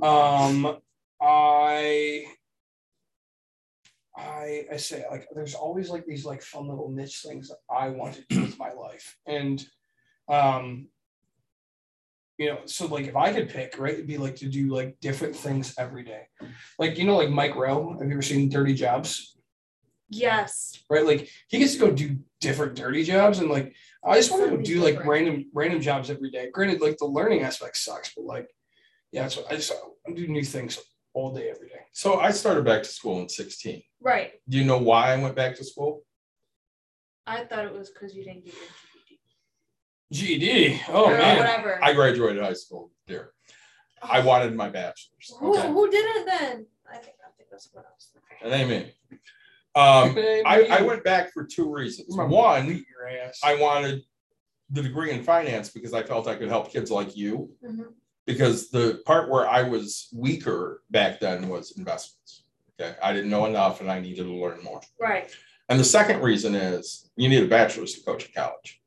Um, 0.00 0.78
I. 1.20 2.24
I 4.14 4.66
I 4.70 4.76
say 4.76 5.04
like 5.10 5.26
there's 5.34 5.54
always 5.54 5.88
like 5.88 6.04
these 6.04 6.26
like 6.26 6.42
fun 6.42 6.68
little 6.68 6.90
niche 6.90 7.22
things 7.26 7.48
that 7.48 7.56
I 7.70 7.88
want 7.88 8.14
to 8.14 8.24
do 8.28 8.42
with 8.42 8.58
my 8.58 8.70
life, 8.72 9.16
and 9.26 9.64
um, 10.28 10.88
you 12.42 12.50
know, 12.50 12.60
so 12.66 12.86
like 12.86 13.06
if 13.06 13.16
I 13.16 13.32
could 13.32 13.48
pick, 13.48 13.78
right, 13.78 13.94
it'd 13.94 14.06
be 14.06 14.18
like 14.18 14.36
to 14.36 14.46
do 14.46 14.74
like 14.74 14.98
different 15.00 15.36
things 15.36 15.74
every 15.78 16.02
day, 16.02 16.26
like 16.78 16.98
you 16.98 17.04
know, 17.04 17.16
like 17.16 17.30
Mike 17.30 17.54
Rowe. 17.54 17.96
Have 17.98 18.08
you 18.08 18.14
ever 18.14 18.22
seen 18.22 18.48
Dirty 18.48 18.74
Jobs? 18.74 19.36
Yes. 20.08 20.78
right? 20.90 21.06
Like 21.06 21.30
he 21.48 21.58
gets 21.58 21.74
to 21.74 21.78
go 21.78 21.90
do 21.90 22.18
different 22.40 22.74
dirty 22.74 23.04
jobs, 23.04 23.38
and 23.38 23.48
like 23.48 23.74
I 24.04 24.16
just 24.16 24.30
want 24.30 24.42
to 24.42 24.48
go 24.50 24.56
Something 24.56 24.74
do 24.74 24.82
like 24.82 25.04
random 25.06 25.46
random 25.54 25.80
jobs 25.80 26.10
every 26.10 26.30
day. 26.30 26.50
Granted, 26.52 26.80
like 26.80 26.98
the 26.98 27.06
learning 27.06 27.42
aspect 27.42 27.76
sucks, 27.76 28.12
but 28.14 28.24
like 28.24 28.48
yeah, 29.12 29.28
so 29.28 29.44
I 29.48 29.54
just 29.54 29.72
I 29.72 30.12
do 30.12 30.26
new 30.26 30.44
things 30.44 30.78
all 31.14 31.32
day 31.32 31.48
every 31.48 31.68
day. 31.68 31.80
So 31.92 32.18
I 32.18 32.30
started 32.30 32.64
back 32.64 32.82
to 32.82 32.88
school 32.88 33.20
in 33.20 33.28
16. 33.28 33.82
Right. 34.00 34.32
Do 34.48 34.58
you 34.58 34.64
know 34.64 34.78
why 34.78 35.12
I 35.12 35.16
went 35.22 35.36
back 35.36 35.56
to 35.56 35.64
school? 35.64 36.02
I 37.26 37.44
thought 37.44 37.66
it 37.66 37.72
was 37.72 37.90
because 37.90 38.14
you 38.14 38.24
didn't 38.24 38.44
get 38.44 38.54
your 38.54 38.64
GED. 40.12 40.40
GED. 40.40 40.80
Oh 40.88 41.06
or 41.06 41.16
man, 41.18 41.38
whatever. 41.38 41.82
I 41.82 41.92
graduated 41.92 42.42
high 42.42 42.52
school 42.52 42.90
there. 43.06 43.32
I 44.02 44.20
wanted 44.20 44.54
my 44.54 44.68
bachelor's. 44.68 45.32
who, 45.38 45.56
Okay. 45.58 45.68
who 45.68 45.90
did 45.90 46.04
it 46.16 46.26
then? 46.26 46.66
I 46.90 46.96
think 46.98 47.16
I 47.26 47.30
think 47.36 47.50
that's 47.50 47.68
what 47.72 47.84
else. 47.86 48.10
And 48.42 48.52
amen. 48.52 48.86
Um, 49.74 50.14
I, 50.46 50.66
I 50.70 50.82
went 50.82 51.02
back 51.04 51.32
for 51.32 51.44
two 51.44 51.72
reasons. 51.72 52.14
One, 52.16 52.66
beat 52.68 52.84
your 52.90 53.08
ass. 53.08 53.40
I 53.42 53.54
wanted 53.54 54.02
the 54.70 54.82
degree 54.82 55.10
in 55.12 55.22
finance 55.22 55.70
because 55.70 55.94
I 55.94 56.02
felt 56.02 56.26
I 56.28 56.34
could 56.34 56.48
help 56.48 56.70
kids 56.72 56.90
like 56.90 57.16
you. 57.16 57.50
Mhm. 57.64 57.86
Because 58.26 58.70
the 58.70 59.00
part 59.06 59.30
where 59.30 59.48
I 59.48 59.62
was 59.62 60.08
weaker 60.14 60.82
back 60.90 61.20
then 61.20 61.48
was 61.48 61.72
investments. 61.78 62.44
Okay. 62.80 62.96
I 63.02 63.12
didn't 63.12 63.30
know 63.30 63.46
enough 63.46 63.80
and 63.80 63.90
I 63.90 63.98
needed 64.00 64.24
to 64.24 64.32
learn 64.34 64.62
more. 64.62 64.80
Right. 65.00 65.30
And 65.68 65.78
the 65.80 65.84
second 65.84 66.20
reason 66.20 66.54
is 66.54 67.10
you 67.16 67.28
need 67.28 67.42
a 67.44 67.48
bachelor's 67.48 67.94
to 67.94 68.04
coach 68.04 68.24
at 68.26 68.34
college. 68.34 68.81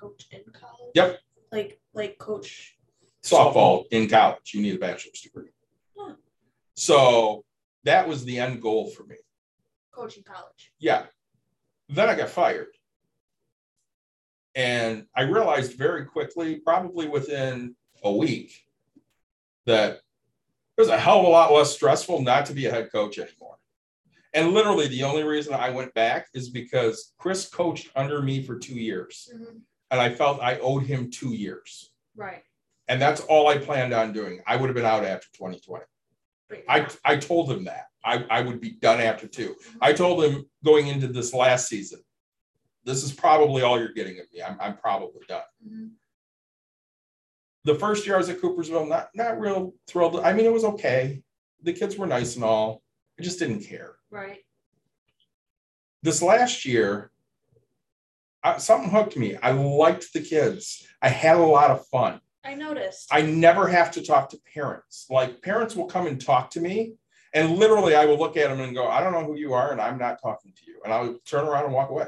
Coach 0.00 0.26
in 0.30 0.40
college. 0.52 0.92
Yep. 0.94 1.20
Like 1.52 1.80
like 1.92 2.18
coach. 2.18 2.76
Softball 3.22 3.84
in 3.90 4.08
college, 4.08 4.54
you 4.54 4.62
need 4.62 4.76
a 4.76 4.78
bachelor's 4.78 5.20
degree. 5.20 5.50
Huh. 5.96 6.14
So 6.74 7.44
that 7.84 8.08
was 8.08 8.24
the 8.24 8.38
end 8.38 8.62
goal 8.62 8.88
for 8.88 9.04
me. 9.04 9.16
Coaching 9.92 10.22
college. 10.22 10.72
Yeah. 10.78 11.04
Then 11.90 12.08
I 12.08 12.14
got 12.14 12.30
fired. 12.30 12.68
And 14.54 15.06
I 15.14 15.22
realized 15.22 15.76
very 15.76 16.06
quickly, 16.06 16.56
probably 16.56 17.08
within 17.08 17.76
a 18.02 18.10
week, 18.12 18.64
that 19.66 19.92
it 19.96 20.00
was 20.80 20.88
a 20.88 20.98
hell 20.98 21.20
of 21.20 21.26
a 21.26 21.28
lot 21.28 21.52
less 21.52 21.72
stressful 21.74 22.22
not 22.22 22.46
to 22.46 22.54
be 22.54 22.66
a 22.66 22.70
head 22.70 22.90
coach 22.90 23.18
anymore. 23.18 23.58
And 24.32 24.52
literally, 24.52 24.88
the 24.88 25.02
only 25.02 25.24
reason 25.24 25.52
I 25.54 25.70
went 25.70 25.92
back 25.94 26.28
is 26.34 26.48
because 26.48 27.12
Chris 27.18 27.48
coached 27.48 27.90
under 27.94 28.22
me 28.22 28.42
for 28.42 28.58
two 28.58 28.74
years, 28.78 29.28
Mhm. 29.34 29.60
And 29.90 30.00
I 30.00 30.12
felt 30.14 30.40
I 30.40 30.58
owed 30.58 30.84
him 30.84 31.10
two 31.10 31.34
years. 31.34 31.90
Right. 32.16 32.42
And 32.88 33.00
that's 33.00 33.20
all 33.22 33.48
I 33.48 33.58
planned 33.58 33.92
on 33.92 34.12
doing. 34.12 34.40
I 34.46 34.56
would 34.56 34.68
have 34.68 34.74
been 34.74 34.84
out 34.84 35.04
after 35.04 35.28
2020. 35.34 35.84
I. 36.68 36.86
I 37.04 37.16
told 37.16 37.50
him 37.50 37.64
that. 37.64 37.86
I, 38.04 38.24
I 38.30 38.40
would 38.40 38.60
be 38.60 38.70
done 38.70 39.00
after 39.00 39.26
two. 39.28 39.54
I 39.80 39.92
told 39.92 40.24
him 40.24 40.46
going 40.64 40.88
into 40.88 41.06
this 41.06 41.34
last 41.34 41.68
season, 41.68 42.00
this 42.84 43.04
is 43.04 43.12
probably 43.12 43.62
all 43.62 43.78
you're 43.78 43.92
getting 43.92 44.18
of 44.18 44.24
me. 44.32 44.42
I'm, 44.42 44.56
I'm 44.60 44.76
probably 44.78 45.20
done. 45.28 45.42
Mhm. 45.66 45.90
The 47.64 47.74
first 47.74 48.06
year 48.06 48.14
I 48.14 48.18
was 48.18 48.30
at 48.30 48.40
Coopersville, 48.40 48.88
not, 48.88 49.10
not 49.14 49.38
real 49.38 49.74
thrilled. 49.86 50.18
I 50.20 50.32
mean, 50.32 50.46
it 50.46 50.52
was 50.52 50.64
okay. 50.64 51.22
The 51.62 51.74
kids 51.74 51.96
were 51.98 52.06
nice 52.06 52.36
and 52.36 52.44
all. 52.44 52.82
I 53.18 53.22
just 53.22 53.38
didn't 53.38 53.60
care. 53.64 53.96
Right. 54.10 54.38
This 56.02 56.22
last 56.22 56.64
year, 56.64 57.10
I, 58.42 58.58
something 58.58 58.90
hooked 58.90 59.16
me. 59.16 59.36
I 59.36 59.50
liked 59.52 60.12
the 60.12 60.20
kids. 60.20 60.86
I 61.02 61.08
had 61.08 61.36
a 61.36 61.42
lot 61.42 61.70
of 61.70 61.86
fun. 61.88 62.20
I 62.44 62.54
noticed. 62.54 63.08
I 63.12 63.22
never 63.22 63.68
have 63.68 63.90
to 63.92 64.02
talk 64.02 64.30
to 64.30 64.38
parents. 64.54 65.06
Like 65.10 65.42
parents 65.42 65.76
will 65.76 65.86
come 65.86 66.06
and 66.06 66.20
talk 66.20 66.50
to 66.52 66.60
me, 66.60 66.94
and 67.34 67.58
literally 67.58 67.94
I 67.94 68.06
will 68.06 68.18
look 68.18 68.36
at 68.38 68.48
them 68.48 68.60
and 68.60 68.74
go, 68.74 68.88
"I 68.88 69.02
don't 69.02 69.12
know 69.12 69.24
who 69.24 69.36
you 69.36 69.52
are, 69.52 69.72
and 69.72 69.80
I'm 69.80 69.98
not 69.98 70.20
talking 70.22 70.52
to 70.56 70.62
you." 70.66 70.80
And 70.84 70.92
I'll 70.92 71.18
turn 71.26 71.46
around 71.46 71.66
and 71.66 71.74
walk 71.74 71.90
away. 71.90 72.06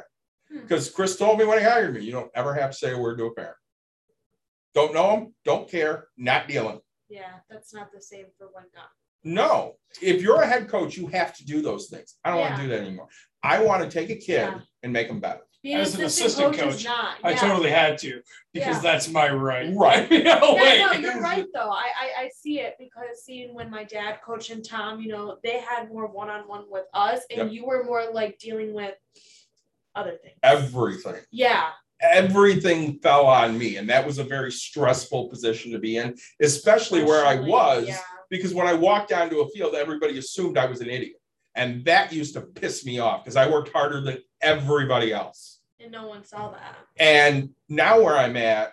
Hmm. 0.51 0.61
Because 0.61 0.89
Chris 0.91 1.17
told 1.17 1.39
me 1.39 1.45
when 1.45 1.59
he 1.59 1.65
hired 1.65 1.95
me, 1.95 2.01
you 2.01 2.13
don't 2.13 2.31
ever 2.35 2.55
have 2.55 2.71
to 2.71 2.77
say 2.77 2.93
a 2.93 2.99
word 2.99 3.19
to 3.19 3.25
a 3.27 3.35
parent. 3.35 3.57
Don't 4.75 4.95
know 4.95 5.11
them, 5.11 5.35
don't 5.45 5.69
care, 5.71 6.09
not 6.17 6.49
dealing. 6.49 6.81
yeah, 7.11 7.35
that's 7.51 7.75
not 7.75 7.93
the 7.93 8.01
same 8.01 8.27
for 8.39 8.49
one 8.53 8.65
guy. 8.75 8.81
No, 9.23 9.75
if 10.01 10.23
you're 10.23 10.41
a 10.41 10.47
head 10.47 10.67
coach, 10.69 10.97
you 10.97 11.07
have 11.09 11.37
to 11.37 11.45
do 11.45 11.61
those 11.61 11.89
things. 11.89 12.17
I 12.25 12.31
don't 12.31 12.41
want 12.41 12.57
to 12.57 12.63
do 12.63 12.69
that 12.71 12.81
anymore. 12.81 13.09
I 13.43 13.63
want 13.63 13.83
to 13.83 13.91
take 13.91 14.09
a 14.09 14.17
kid 14.17 14.49
Yeah. 14.51 14.61
and 14.83 14.93
make 14.95 15.09
them 15.09 15.21
better. 15.21 15.43
Being 15.63 15.77
As 15.77 15.95
an 15.95 16.05
assistant 16.05 16.55
assistant 16.55 16.57
coach, 16.57 16.75
is 16.75 16.83
coach, 16.83 16.85
not. 16.87 17.17
I 17.23 17.31
yeah. 17.31 17.37
totally 17.37 17.71
had 17.71 17.97
to 17.99 18.21
because 18.53 18.77
Yeah. 18.77 18.81
that's 18.81 19.09
my 19.09 19.31
right. 19.33 19.73
Right. 19.75 20.11
You 20.11 20.25
know, 20.25 20.57
Yeah, 20.57 20.87
no, 20.87 20.93
you're 20.99 21.21
right 21.21 21.47
though. 21.55 21.71
I, 21.71 21.91
I 22.01 22.23
I 22.25 22.31
see 22.37 22.59
it 22.61 22.75
because 22.79 23.25
seeing 23.25 23.55
when 23.55 23.71
my 23.71 23.85
dad 23.85 24.19
coached 24.25 24.51
and 24.51 24.65
Tom, 24.65 25.01
you 25.01 25.09
know, 25.09 25.39
they 25.45 25.61
had 25.61 25.89
more 25.89 26.07
one 26.09 26.31
on 26.31 26.49
one 26.49 26.65
with 26.69 26.87
us, 26.95 27.21
and 27.31 27.39
Yep. 27.39 27.53
you 27.53 27.67
were 27.67 27.85
more 27.85 28.05
like 28.13 28.39
dealing 28.39 28.75
with 28.75 28.95
other 29.95 30.17
things. 30.23 30.35
Everything. 30.43 31.21
Yeah, 31.31 31.69
everything 32.03 32.99
fell 32.99 33.27
on 33.27 33.57
me 33.57 33.77
and 33.77 33.89
that 33.89 34.05
was 34.05 34.19
a 34.19 34.25
very 34.25 34.51
stressful 34.51 35.29
position 35.29 35.71
to 35.71 35.79
be 35.79 35.97
in 35.97 36.17
especially 36.41 37.05
where 37.05 37.25
i 37.25 37.37
was 37.37 37.87
yeah. 37.87 37.99
because 38.29 38.53
when 38.53 38.67
i 38.67 38.73
walked 38.73 39.13
onto 39.13 39.41
a 39.41 39.49
field 39.51 39.75
everybody 39.77 40.19
assumed 40.19 40.59
i 40.59 40.67
was 40.67 40.81
an 40.81 40.89
idiot 40.91 41.15
and 41.55 41.85
that 41.85 42.13
used 42.13 42.35
to 42.35 42.41
piss 42.41 42.85
me 42.85 42.99
off 42.99 43.23
because 43.23 43.37
i 43.37 43.49
worked 43.49 43.71
harder 43.73 44.01
than 44.01 44.19
everybody 44.41 45.13
else 45.13 45.52
and 45.83 45.93
no 45.93 46.07
one 46.07 46.25
saw 46.25 46.51
that. 46.51 46.77
and 46.99 47.51
now 47.69 48.01
where 48.01 48.17
i'm 48.17 48.37
at 48.37 48.73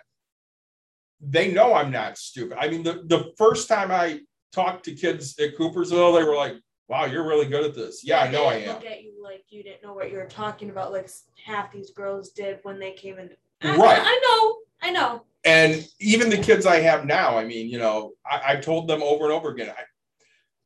they 1.20 1.52
know 1.52 1.74
i'm 1.74 1.90
not 1.90 2.16
stupid 2.18 2.56
i 2.60 2.68
mean 2.68 2.82
the, 2.82 3.02
the 3.06 3.32
first 3.36 3.68
time 3.68 3.90
i 3.90 4.20
talked 4.52 4.84
to 4.84 4.94
kids 4.94 5.38
at 5.38 5.56
coopersville 5.56 6.18
they 6.18 6.24
were 6.24 6.36
like 6.36 6.54
wow 6.88 7.04
you're 7.04 7.26
really 7.26 7.46
good 7.46 7.64
at 7.64 7.74
this 7.74 8.02
yeah, 8.04 8.20
i 8.20 8.30
know 8.30 8.46
I 8.46 8.54
am. 8.54 8.74
Look 8.74 8.86
at 8.86 9.02
you 9.02 9.20
like 9.22 9.44
you 9.48 9.62
didn't 9.62 9.82
know 9.82 9.92
what 9.94 10.10
you 10.10 10.16
were 10.16 10.26
talking 10.26 10.70
about. 10.70 10.90
Like 10.92 11.08
half 11.44 11.70
these 11.72 11.90
girls 11.90 12.30
did 12.30 12.58
when 12.64 12.80
they 12.80 12.92
came 12.92 13.18
in. 13.18 13.30
I, 13.62 13.76
Right. 13.76 14.00
I 14.02 14.20
know. 14.26 14.56
I 14.82 14.90
know. 14.90 15.24
and 15.44 15.86
even 16.00 16.30
the 16.30 16.38
kids 16.38 16.66
I 16.66 16.76
have 16.80 17.04
now, 17.06 17.38
I 17.38 17.44
mean, 17.44 17.68
you 17.68 17.78
know, 17.78 18.14
I, 18.26 18.40
I 18.48 18.56
told 18.56 18.88
them 18.88 19.02
over 19.02 19.24
and 19.24 19.32
over 19.32 19.50
again. 19.50 19.70
I, 19.70 19.82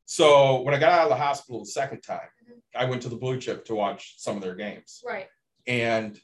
so 0.05 0.61
when 0.61 0.73
I 0.73 0.79
got 0.79 0.93
out 0.93 1.03
of 1.03 1.09
the 1.09 1.23
hospital 1.23 1.59
the 1.59 1.65
second 1.67 2.01
time, 2.01 2.19
mm-hmm. 2.43 2.59
I 2.75 2.85
went 2.85 3.01
to 3.03 3.09
the 3.09 3.15
Blue 3.17 3.39
Chip 3.39 3.65
to 3.65 3.75
watch 3.75 4.15
some 4.17 4.35
of 4.35 4.41
their 4.41 4.55
games, 4.55 5.03
Right. 5.05 5.27
and 5.67 6.17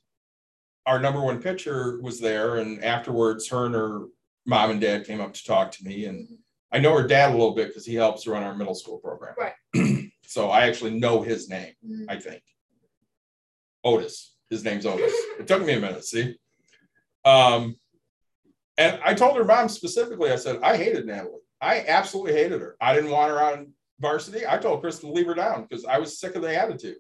our 0.86 1.00
number 1.00 1.22
one 1.22 1.42
pitcher 1.42 2.00
was 2.02 2.20
there. 2.20 2.58
And 2.58 2.84
afterwards, 2.84 3.48
her 3.50 3.66
and 3.66 3.76
her 3.76 4.06
mom 4.46 4.72
and 4.72 4.82
dad 4.82 5.06
came 5.06 5.22
up 5.22 5.34
to 5.34 5.44
talk 5.44 5.72
to 5.72 5.84
me, 5.84 6.06
and 6.06 6.28
I 6.72 6.80
know 6.80 6.98
her 6.98 7.08
dad 7.08 7.30
a 7.30 7.34
little 7.38 7.54
bit 7.54 7.68
because 7.68 7.86
he 7.86 7.96
helps 7.96 8.26
run 8.28 8.44
our 8.44 8.56
middle 8.56 8.76
school 8.76 8.98
program. 9.00 9.36
Right. 9.38 10.10
so 10.26 10.50
I 10.50 10.68
actually 10.68 11.00
know 11.00 11.22
his 11.22 11.50
name. 11.50 11.74
Mhm. 11.86 12.06
I 12.10 12.18
think. 12.20 12.42
Otis. 13.84 14.36
His 14.50 14.64
name's 14.64 14.86
Otis. 14.86 15.14
It 15.40 15.48
took 15.48 15.64
me 15.66 15.74
a 15.74 15.80
minute, 15.80 16.04
see? 16.06 16.36
Um, 17.26 17.76
and 18.78 19.00
I 19.04 19.14
told 19.14 19.38
her 19.38 19.44
mom 19.46 19.70
specifically, 19.70 20.32
I 20.32 20.36
said, 20.36 20.60
I 20.62 20.76
hated 20.78 21.06
Natalie. 21.06 21.40
I 21.62 21.86
absolutely 21.88 22.34
hated 22.34 22.62
her. 22.62 22.76
I 22.82 22.94
didn't 22.96 23.12
want 23.12 23.32
her 23.32 23.42
on 23.42 23.74
varsity. 24.00 24.46
I 24.48 24.58
told 24.58 24.82
Chris 24.82 25.00
to 25.00 25.08
leave 25.08 25.28
her 25.28 25.34
down 25.36 25.68
because 25.68 25.86
I 25.86 26.00
was 26.00 26.20
sick 26.20 26.36
of 26.36 26.42
the 26.42 26.56
attitude. 26.60 26.98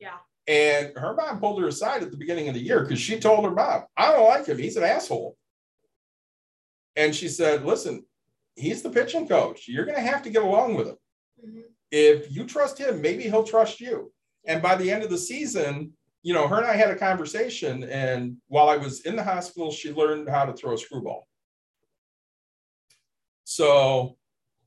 Yeah. 0.00 0.16
And 0.46 0.92
her 0.96 1.14
mom 1.14 1.40
pulled 1.40 1.60
her 1.62 1.68
aside 1.68 2.02
at 2.02 2.10
the 2.10 2.16
beginning 2.18 2.48
of 2.48 2.54
the 2.54 2.60
year 2.62 2.80
because 2.82 3.00
she 3.00 3.18
told 3.18 3.44
her 3.44 3.50
mom, 3.50 3.84
I 3.96 4.12
don't 4.12 4.28
like 4.28 4.46
him. 4.46 4.58
He's 4.58 4.76
an 4.76 4.82
asshole. 4.84 5.36
And 6.96 7.14
she 7.14 7.28
said, 7.28 7.64
Listen, 7.64 8.04
he's 8.54 8.82
the 8.82 8.90
pitching 8.90 9.26
coach. 9.26 9.66
You're 9.68 9.86
going 9.86 9.96
to 9.96 10.02
have 10.02 10.22
to 10.22 10.30
get 10.30 10.42
along 10.42 10.74
with 10.74 10.88
him 10.88 10.96
Mhm. 11.44 11.62
if 11.90 12.30
you 12.30 12.44
trust 12.44 12.78
him, 12.78 13.00
maybe 13.00 13.24
he'll 13.24 13.44
trust 13.44 13.80
you. 13.80 14.12
And 14.46 14.62
by 14.62 14.74
the 14.76 14.90
end 14.90 15.02
of 15.02 15.10
the 15.10 15.18
season, 15.18 15.94
you 16.22 16.32
know, 16.34 16.46
her 16.48 16.56
and 16.58 16.66
I 16.66 16.74
had 16.74 16.90
a 16.90 16.96
conversation. 16.96 17.84
And 17.84 18.36
while 18.48 18.68
I 18.68 18.76
was 18.76 19.00
in 19.06 19.16
the 19.16 19.24
hospital, 19.24 19.70
she 19.70 19.92
learned 19.92 20.28
how 20.28 20.44
to 20.44 20.52
throw 20.52 20.74
a 20.74 20.78
screwball. 20.78 21.26
So 23.44 24.16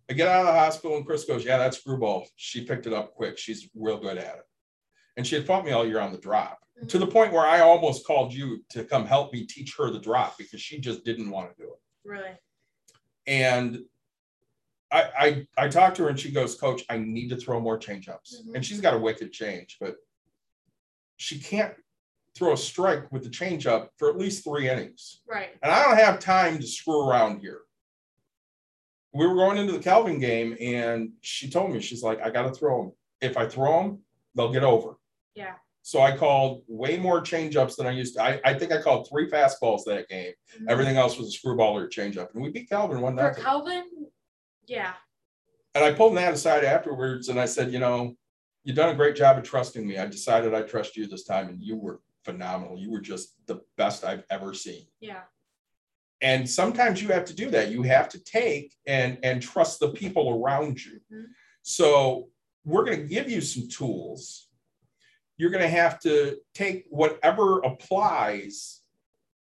I 0.09 0.13
get 0.13 0.27
out 0.27 0.41
of 0.41 0.47
the 0.53 0.59
hospital, 0.59 0.97
and 0.97 1.05
Chris 1.05 1.25
goes, 1.25 1.45
Yeah, 1.45 1.57
that's 1.57 1.77
screwball. 1.77 2.27
She 2.35 2.63
picked 2.65 2.87
it 2.87 2.93
up 2.93 3.13
quick. 3.13 3.37
She's 3.37 3.69
real 3.75 3.99
good 3.99 4.17
at 4.17 4.37
it. 4.37 4.46
And 5.17 5.25
she 5.25 5.35
had 5.35 5.45
fought 5.45 5.65
me 5.65 5.71
all 5.71 5.85
year 5.85 5.99
on 5.99 6.11
the 6.11 6.17
drop 6.19 6.59
to 6.87 6.99
the 6.99 7.07
point 7.07 7.33
where 7.33 7.45
I 7.45 7.61
almost 7.61 8.05
called 8.05 8.31
you 8.31 8.63
to 8.69 8.83
come 8.83 9.05
help 9.05 9.33
me 9.33 9.45
teach 9.45 9.75
her 9.77 9.89
the 9.89 9.99
drop 9.99 10.37
because 10.37 10.61
she 10.61 10.79
just 10.79 11.03
didn't 11.03 11.31
want 11.31 11.49
to 11.49 11.63
do 11.63 11.69
it 11.69 11.79
Really. 12.05 12.29
and 13.25 13.83
I, 14.91 15.03
I 15.57 15.63
I 15.65 15.67
talked 15.67 15.97
to 15.97 16.03
her 16.03 16.09
and 16.09 16.19
she 16.19 16.31
goes, 16.31 16.55
Coach, 16.55 16.83
I 16.89 16.97
need 16.97 17.29
to 17.29 17.35
throw 17.35 17.59
more 17.59 17.77
change 17.77 18.07
ups. 18.07 18.41
Mhm. 18.47 18.55
And 18.55 18.65
she's 18.65 18.79
got 18.79 18.93
a 18.93 18.97
wicked 18.97 19.33
change, 19.33 19.77
but 19.81 19.97
she 21.17 21.39
can't 21.39 21.73
throw 22.35 22.53
a 22.53 22.57
strike 22.57 23.11
with 23.11 23.23
the 23.23 23.29
change 23.29 23.65
up 23.67 23.91
for 23.97 24.09
at 24.09 24.17
least 24.17 24.43
three 24.45 24.69
innings. 24.69 25.21
Right. 25.27 25.49
And 25.63 25.71
I 25.71 25.83
don't 25.83 25.97
have 25.97 26.19
time 26.19 26.57
to 26.59 26.67
screw 26.67 27.09
around 27.09 27.39
here. 27.41 27.61
We 29.13 29.25
were 29.27 29.35
going 29.35 29.57
into 29.57 29.73
the 29.73 29.79
Calvin 29.79 30.19
game 30.19 30.55
and 30.61 31.11
she 31.21 31.49
told 31.49 31.71
me, 31.71 31.81
she's 31.81 32.03
like, 32.03 32.21
I 32.21 32.29
got 32.29 32.43
to 32.43 32.51
throw 32.51 32.83
them. 32.83 32.91
If 33.19 33.35
I 33.35 33.47
throw 33.47 33.81
them, 33.81 33.99
they'll 34.35 34.53
get 34.53 34.63
over. 34.63 34.95
Yeah. 35.37 35.53
So 35.83 36.01
I 36.01 36.17
called 36.17 36.63
way 36.67 36.97
more 36.97 37.21
change 37.21 37.55
ups 37.55 37.75
than 37.75 37.85
I 37.85 37.91
used 37.91 38.15
to. 38.15 38.21
I, 38.23 38.41
I 38.43 38.53
think 38.55 38.71
I 38.73 38.81
called 38.81 39.07
three 39.07 39.29
fastballs 39.29 39.85
that 39.85 40.09
game. 40.09 40.33
Mhm. 40.59 40.65
Everything 40.67 40.97
else 40.97 41.17
was 41.17 41.27
a 41.29 41.31
screwball 41.31 41.77
or 41.77 41.85
a 41.85 41.89
change 41.89 42.17
up. 42.17 42.33
And 42.33 42.43
we 42.43 42.49
beat 42.49 42.67
Calvin 42.69 42.99
one 43.01 43.15
For. 43.15 43.31
Calvin, 43.35 43.85
yeah. 44.65 44.93
And 45.75 45.83
I 45.85 45.93
pulled 45.93 46.15
Nat 46.15 46.31
aside 46.33 46.63
afterwards 46.65 47.29
and 47.29 47.39
I 47.39 47.45
said, 47.45 47.71
you 47.71 47.79
know, 47.79 48.15
you've 48.63 48.75
done 48.75 48.89
a 48.89 48.95
great 48.95 49.15
job 49.15 49.37
of 49.37 49.43
trusting 49.43 49.85
me. 49.87 49.97
I 49.99 50.07
decided 50.07 50.53
I 50.53 50.63
trust 50.63 50.97
you 50.97 51.05
this 51.07 51.23
time 51.23 51.47
and 51.49 51.61
you 51.61 51.77
were 51.77 52.01
phenomenal. 52.25 52.77
You 52.77 52.91
were 52.91 52.99
just 52.99 53.35
the 53.45 53.61
best 53.77 54.03
I've 54.03 54.23
ever 54.31 54.53
seen. 54.55 54.87
Yeah. 54.99 55.21
And 56.19 56.49
sometimes 56.49 57.01
you 57.01 57.09
have 57.09 57.25
to 57.25 57.33
do 57.35 57.51
that. 57.51 57.69
You 57.69 57.83
have 57.83 58.09
to 58.09 58.19
take 58.23 58.75
and 58.87 59.19
and 59.23 59.39
trust 59.41 59.79
the 59.79 59.89
people 59.89 60.41
around 60.41 60.83
you. 60.83 60.99
Mhm. 61.13 61.25
So 61.61 62.29
we're 62.65 62.83
going 62.83 63.03
to 63.03 63.07
give 63.07 63.29
you 63.29 63.39
some 63.39 63.69
tools. 63.69 64.46
You're 65.37 65.51
going 65.51 65.63
to 65.63 65.69
have 65.69 65.99
to 66.01 66.37
take 66.53 66.85
whatever 66.89 67.59
applies 67.59 68.81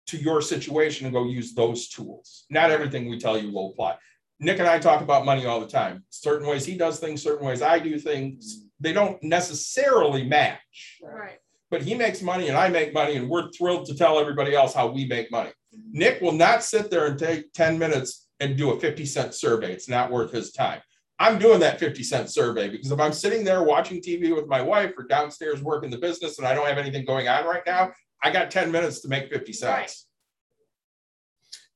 to 0.08 0.16
your 0.16 0.40
situation 0.40 1.06
and 1.06 1.12
go 1.14 1.24
use 1.24 1.54
those 1.54 1.88
tools. 1.88 2.44
Not 2.50 2.70
everything 2.70 3.08
we 3.08 3.18
tell 3.18 3.38
you 3.38 3.52
will 3.52 3.70
apply. 3.70 3.96
Nick 4.38 4.58
and 4.58 4.68
I 4.68 4.78
talk 4.78 5.00
about 5.00 5.24
money 5.24 5.46
all 5.46 5.60
the 5.60 5.66
time. 5.66 6.04
Certain 6.10 6.46
ways 6.46 6.64
he 6.64 6.76
does 6.76 7.00
things, 7.00 7.22
certain 7.22 7.46
ways 7.46 7.62
I 7.62 7.78
do 7.78 7.98
things. 7.98 8.64
They 8.78 8.92
don't 8.92 9.20
necessarily 9.22 10.24
match, 10.24 10.98
Right. 11.02 11.38
but 11.70 11.82
he 11.82 11.94
makes 11.94 12.20
money 12.20 12.48
and 12.48 12.56
I 12.56 12.68
make 12.68 12.92
money, 12.92 13.16
and 13.16 13.28
we're 13.28 13.50
thrilled 13.52 13.86
to 13.86 13.96
tell 13.96 14.18
everybody 14.18 14.54
else 14.54 14.74
how 14.74 14.88
we 14.88 15.06
make 15.06 15.30
money. 15.30 15.50
Mm-hmm. 15.74 15.98
Nick 15.98 16.20
will 16.20 16.32
not 16.32 16.62
sit 16.62 16.90
there 16.90 17.06
and 17.06 17.18
take 17.18 17.52
10 17.54 17.78
minutes 17.78 18.28
and 18.38 18.56
do 18.56 18.70
a 18.72 18.78
50 18.78 19.06
cent 19.06 19.34
survey. 19.34 19.72
It's 19.72 19.88
not 19.88 20.10
worth 20.10 20.30
his 20.32 20.52
time. 20.52 20.80
I'm 21.18 21.38
doing 21.38 21.60
that 21.60 21.80
50 21.80 22.02
cent 22.02 22.30
survey 22.30 22.68
because 22.68 22.90
if 22.90 23.00
I'm 23.00 23.12
sitting 23.12 23.44
there 23.44 23.62
watching 23.62 24.02
TV 24.02 24.34
with 24.34 24.46
my 24.46 24.60
wife 24.60 24.92
or 24.98 25.04
downstairs 25.04 25.62
working 25.62 25.90
the 25.90 25.98
business 25.98 26.38
and 26.38 26.46
I 26.46 26.54
don't 26.54 26.66
have 26.66 26.78
anything 26.78 27.06
going 27.06 27.26
on 27.28 27.46
right 27.46 27.62
now, 27.66 27.92
I 28.22 28.30
got 28.30 28.50
10 28.50 28.70
minutes 28.70 29.00
to 29.00 29.08
make 29.08 29.30
50 29.30 29.52
cents. 29.52 30.08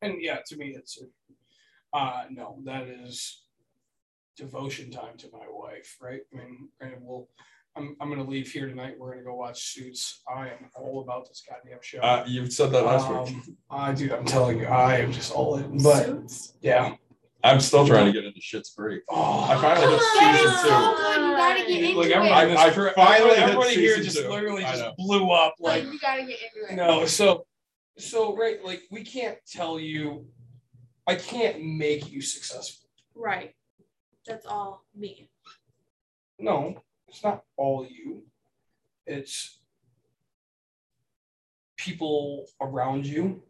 And 0.03 0.17
yeah, 0.21 0.39
to 0.47 0.57
me, 0.57 0.75
it's 0.77 0.99
uh 1.93 2.25
no, 2.31 2.59
that 2.65 2.87
is 2.89 3.43
devotion 4.37 4.91
time 4.91 5.17
to 5.19 5.29
my 5.33 5.47
wife, 5.51 5.97
right? 6.01 6.21
I 6.33 6.37
mean, 6.37 6.69
granted, 6.79 7.01
we'll 7.03 7.29
I'm 7.77 7.97
I'm 8.01 8.09
gonna 8.09 8.29
leave 8.29 8.51
here 8.51 8.67
tonight. 8.67 8.95
We're 8.99 9.13
gonna 9.13 9.25
go 9.25 9.35
watch 9.35 9.73
Suits. 9.75 10.23
I 10.29 10.49
am 10.49 10.71
all 10.75 11.03
about 11.03 11.29
this 11.29 11.43
goddamn 11.49 11.79
show. 11.83 12.01
Uh, 12.01 12.25
you 12.27 12.51
said 12.51 12.73
that 12.73 12.85
last 12.85 13.09
week. 13.09 13.37
Um, 13.37 13.57
I 13.71 13.93
do. 13.93 14.13
I'm 14.15 14.25
telling 14.25 14.59
you, 14.59 14.67
I 14.67 14.97
am 14.97 15.13
just 15.13 15.33
all 15.33 15.57
in. 15.57 15.83
But 15.83 16.07
Suits. 16.07 16.55
yeah, 16.63 16.95
I'm 17.43 17.61
still 17.61 17.87
trying 17.87 18.07
to 18.07 18.13
get 18.13 18.25
into 18.25 18.41
Schitt's 18.41 18.73
Creek. 18.75 19.03
Oh, 19.09 19.43
I 19.45 19.61
finally 19.61 19.87
hit 19.93 19.99
That 20.01 20.35
season 20.35 20.53
is 20.55 20.63
two. 20.63 20.69
so 20.69 20.95
good. 20.97 21.17
You 21.31 21.37
gotta 21.37 21.61
get 21.67 21.85
into 21.85 21.99
like 21.99 22.07
it. 22.09 22.13
everybody, 22.13 22.35
I- 22.35 22.43
in 22.45 22.51
this 22.51 22.59
I 22.61 22.71
crew- 22.71 22.91
finally 22.95 23.31
everybody, 23.31 23.43
everybody 23.53 23.75
here 23.75 23.97
just 23.97 24.17
two. 24.19 24.29
literally 24.29 24.63
just 24.63 24.97
blew 24.99 25.31
up. 25.31 25.55
like 25.59 25.85
Like 25.85 25.93
you 25.93 25.99
gotta 26.01 26.23
get 26.25 26.39
into 26.43 26.73
it. 26.73 26.77
no, 26.77 27.07
so 27.07 27.47
so 27.99 28.37
right, 28.37 28.63
like 28.65 28.83
we 28.91 29.03
can't 29.05 29.39
tell 29.51 29.79
you. 29.81 30.27
I 31.07 31.15
can't 31.17 31.63
make 31.65 32.11
you 32.13 32.21
successful. 32.21 32.89
Right. 33.15 33.55
That's 34.27 34.47
all 34.47 34.85
me. 34.95 35.29
No, 36.39 36.81
it's 37.09 37.25
not 37.25 37.43
all 37.57 37.87
you. 37.91 38.23
It's 39.07 39.59
people 41.77 42.47
around 42.61 43.07
you. 43.07 43.43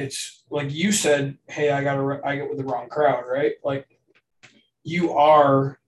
It's 0.00 0.44
like 0.48 0.72
you 0.72 0.92
said, 0.92 1.36
hey, 1.46 1.70
I 1.70 1.84
got 1.84 1.96
to 1.96 2.20
I 2.24 2.36
get 2.36 2.48
with 2.48 2.58
the 2.58 2.64
wrong 2.64 2.88
crowd, 2.88 3.24
right? 3.30 3.52
Like 3.62 3.86
you 4.82 5.12
are 5.12 5.78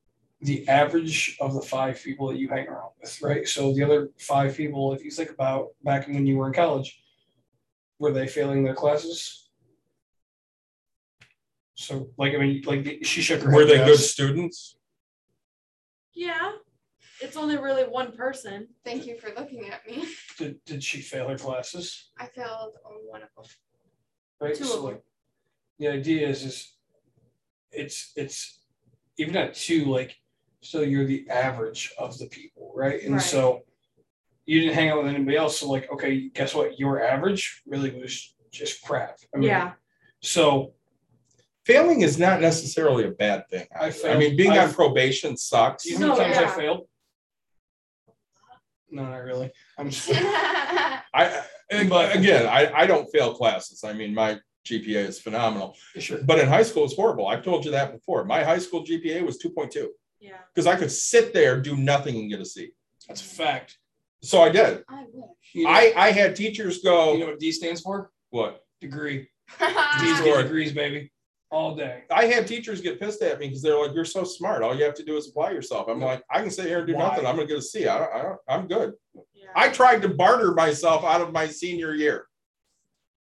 the 0.42 0.68
average 0.68 1.36
of 1.40 1.54
the 1.54 1.62
five 1.62 2.02
people 2.02 2.28
that 2.28 2.36
you 2.36 2.48
hang 2.48 2.66
around 2.68 2.90
with, 3.00 3.22
right? 3.22 3.48
So 3.48 3.72
the 3.72 3.82
other 3.82 4.10
five 4.18 4.54
people, 4.54 4.92
if 4.92 5.02
you 5.02 5.10
think 5.10 5.30
about 5.30 5.68
back 5.82 6.08
when 6.08 6.26
you 6.26 6.36
were 6.36 6.46
in 6.46 6.52
college, 6.52 7.00
were 7.98 8.12
they 8.12 8.26
failing 8.26 8.64
their 8.64 8.74
classes? 8.74 9.48
So 11.74 12.10
like 12.18 12.34
I 12.34 12.36
mean, 12.36 12.62
like 12.66 12.98
she 13.04 13.22
shook 13.22 13.40
her 13.40 13.50
head. 13.50 13.56
Were 13.56 13.64
they 13.64 13.78
good 13.78 13.98
students? 13.98 14.76
Yeah. 16.12 16.52
It's 17.22 17.36
only 17.36 17.56
really 17.56 17.84
one 17.84 18.12
person. 18.12 18.68
Thank 18.84 19.06
you 19.06 19.16
for 19.16 19.30
looking 19.38 19.70
at 19.70 19.86
me. 19.86 20.04
Did, 20.36 20.62
did 20.66 20.84
she 20.84 21.00
fail 21.00 21.28
her 21.28 21.38
classes? 21.38 22.10
I 22.18 22.26
failed 22.26 22.74
on 22.84 22.94
one 23.06 23.22
of 23.22 23.28
them. 23.36 23.44
Right. 24.42 24.54
Two 24.56 24.64
so 24.64 24.82
like 24.82 25.00
the 25.78 25.88
idea 25.88 26.28
is 26.28 26.42
is 26.44 26.72
it's 27.70 28.12
it's 28.16 28.60
even 29.18 29.36
at 29.36 29.54
two, 29.54 29.84
like 29.84 30.16
so 30.60 30.80
you're 30.80 31.06
the 31.06 31.28
average 31.30 31.92
of 31.98 32.18
the 32.18 32.26
people, 32.26 32.72
right? 32.74 33.00
And 33.02 33.14
Right. 33.14 33.22
so 33.22 33.62
you 34.46 34.60
didn't 34.60 34.74
hang 34.74 34.88
out 34.90 35.02
with 35.04 35.14
anybody 35.14 35.36
else. 35.36 35.60
So 35.60 35.68
like, 35.70 35.90
okay, 35.92 36.28
guess 36.30 36.54
what? 36.54 36.78
Your 36.78 37.02
average 37.02 37.62
really 37.66 37.90
was 37.90 38.34
just 38.50 38.82
crap. 38.82 39.16
I 39.34 39.38
mean, 39.38 39.48
yeah. 39.48 39.72
So 40.20 40.74
Failing 41.64 42.00
is 42.02 42.18
not 42.18 42.40
necessarily 42.40 43.04
a 43.04 43.10
bad 43.12 43.48
thing. 43.48 43.66
I 43.80 43.92
I 44.06 44.16
mean, 44.18 44.36
being 44.36 44.50
on 44.50 44.58
I've- 44.58 44.74
probation 44.74 45.36
sucks. 45.36 45.84
you 45.86 45.98
know 46.00 46.08
how 46.08 46.14
No, 46.16 46.20
many 46.22 46.34
times 46.34 46.50
I 46.52 46.56
failed? 46.56 46.88
No, 48.90 49.04
not 49.04 49.18
really. 49.22 49.52
I'm 49.78 49.88
just 49.90 50.10
I 50.12 51.00
I- 51.14 51.44
But- 51.88 52.16
again, 52.16 52.46
I, 52.46 52.72
I 52.72 52.86
don't 52.86 53.10
fail 53.12 53.34
classes. 53.34 53.84
I 53.84 53.92
mean, 53.92 54.14
my 54.14 54.38
GPA 54.66 55.08
is 55.08 55.20
phenomenal. 55.20 55.76
sure. 55.98 56.18
But 56.22 56.38
in 56.38 56.48
high 56.48 56.62
school, 56.62 56.84
it's 56.84 56.94
horrible. 56.94 57.26
I've 57.26 57.42
told 57.42 57.64
you 57.64 57.72
that 57.72 57.92
before. 57.92 58.24
My 58.24 58.44
high 58.44 58.58
school 58.58 58.84
GPA 58.84 59.24
was 59.26 59.38
2.2 59.42 59.86
Yeah. 60.20 60.32
because 60.54 60.66
I 60.66 60.76
could 60.76 60.92
sit 60.92 61.32
there, 61.34 61.60
do 61.60 61.76
nothing, 61.76 62.16
and 62.16 62.30
get 62.30 62.40
a 62.40 62.44
C. 62.44 62.70
That's 63.08 63.20
a 63.20 63.24
fact. 63.24 63.78
So 64.22 64.40
I 64.40 64.50
did. 64.50 64.84
I 64.88 65.04
wish. 65.12 65.30
You 65.54 65.64
know, 65.64 65.70
I, 65.70 65.92
I 65.96 66.10
had 66.12 66.36
teachers 66.36 66.78
go. 66.82 67.14
you 67.14 67.20
know 67.20 67.26
what 67.26 67.40
D 67.40 67.50
stands 67.52 67.80
for? 67.80 68.10
what? 68.30 68.64
Degree. 68.80 69.28
D's 69.60 70.20
get 70.20 70.42
degrees, 70.42 70.72
baby. 70.72 71.11
All 71.52 71.74
day. 71.74 72.04
I 72.10 72.24
had 72.24 72.46
teachers 72.46 72.80
get 72.80 72.98
pissed 72.98 73.20
at 73.20 73.38
me 73.38 73.46
because 73.48 73.60
they're 73.60 73.78
like, 73.78 73.94
"You're 73.94 74.06
so 74.06 74.24
smart. 74.24 74.62
All 74.62 74.74
you 74.74 74.84
have 74.84 74.94
to 74.94 75.04
do 75.04 75.18
is 75.18 75.28
apply 75.28 75.50
yourself." 75.50 75.86
I'm 75.86 76.00
like, 76.00 76.24
"I 76.30 76.40
can 76.40 76.50
sit 76.50 76.64
here 76.66 76.78
and 76.78 76.86
do 76.86 76.94
Why? 76.94 77.08
nothing. 77.08 77.26
I'm 77.26 77.36
gonna 77.36 77.46
get 77.46 77.58
a 77.58 77.62
C. 77.62 77.86
I 77.86 77.98
don't, 77.98 78.12
I 78.14 78.22
don't, 78.22 78.38
I'm 78.48 78.66
good." 78.66 78.94
Yeah. 79.34 79.50
I 79.54 79.68
tried 79.68 80.00
to 80.02 80.08
barter 80.08 80.52
myself 80.54 81.04
out 81.04 81.20
of 81.20 81.30
my 81.32 81.46
senior 81.46 81.94
year. 81.94 82.26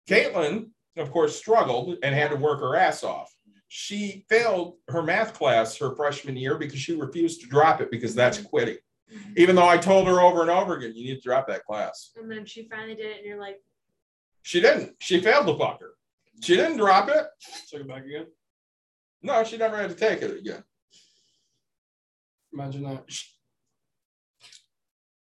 Caitlin, 0.08 0.70
of 0.96 1.10
course, 1.10 1.36
struggled 1.36 1.98
and 2.02 2.14
had 2.14 2.30
to 2.30 2.36
work 2.36 2.60
her 2.60 2.76
ass 2.76 3.04
off. 3.04 3.30
She 3.68 4.24
failed 4.30 4.76
her 4.88 5.02
math 5.02 5.34
class 5.34 5.76
her 5.78 5.94
freshman 5.94 6.36
year 6.36 6.56
because 6.56 6.78
she 6.78 6.94
refused 6.96 7.42
to 7.42 7.46
drop 7.46 7.80
it 7.82 7.90
because 7.90 8.14
that's 8.14 8.40
quitting. 8.40 8.78
Mhm. 9.12 9.36
Even 9.36 9.56
though 9.56 9.68
I 9.68 9.76
told 9.76 10.06
her 10.08 10.20
over 10.20 10.40
and 10.40 10.50
over 10.50 10.76
again, 10.76 10.94
you 10.94 11.04
need 11.04 11.16
to 11.16 11.20
drop 11.20 11.46
that 11.48 11.64
class. 11.64 12.12
And 12.16 12.30
then 12.30 12.46
she 12.46 12.68
finally 12.68 12.94
did 12.94 13.06
it, 13.06 13.16
and 13.18 13.26
you're 13.26 13.38
like, 13.40 13.60
She 14.42 14.60
didn't. 14.60 14.96
She 15.00 15.20
failed 15.20 15.46
the 15.46 15.54
fucker. 15.54 15.92
She 16.42 16.56
didn't 16.56 16.76
drop 16.78 17.08
it. 17.08 17.26
Took 17.70 17.80
it 17.82 17.88
back 17.88 18.04
again. 18.04 18.26
No, 19.22 19.42
she 19.44 19.56
never 19.56 19.76
had 19.76 19.90
to 19.90 19.96
take 19.96 20.20
it 20.22 20.38
again. 20.38 20.62
Imagine 22.52 22.82
that. 22.84 23.04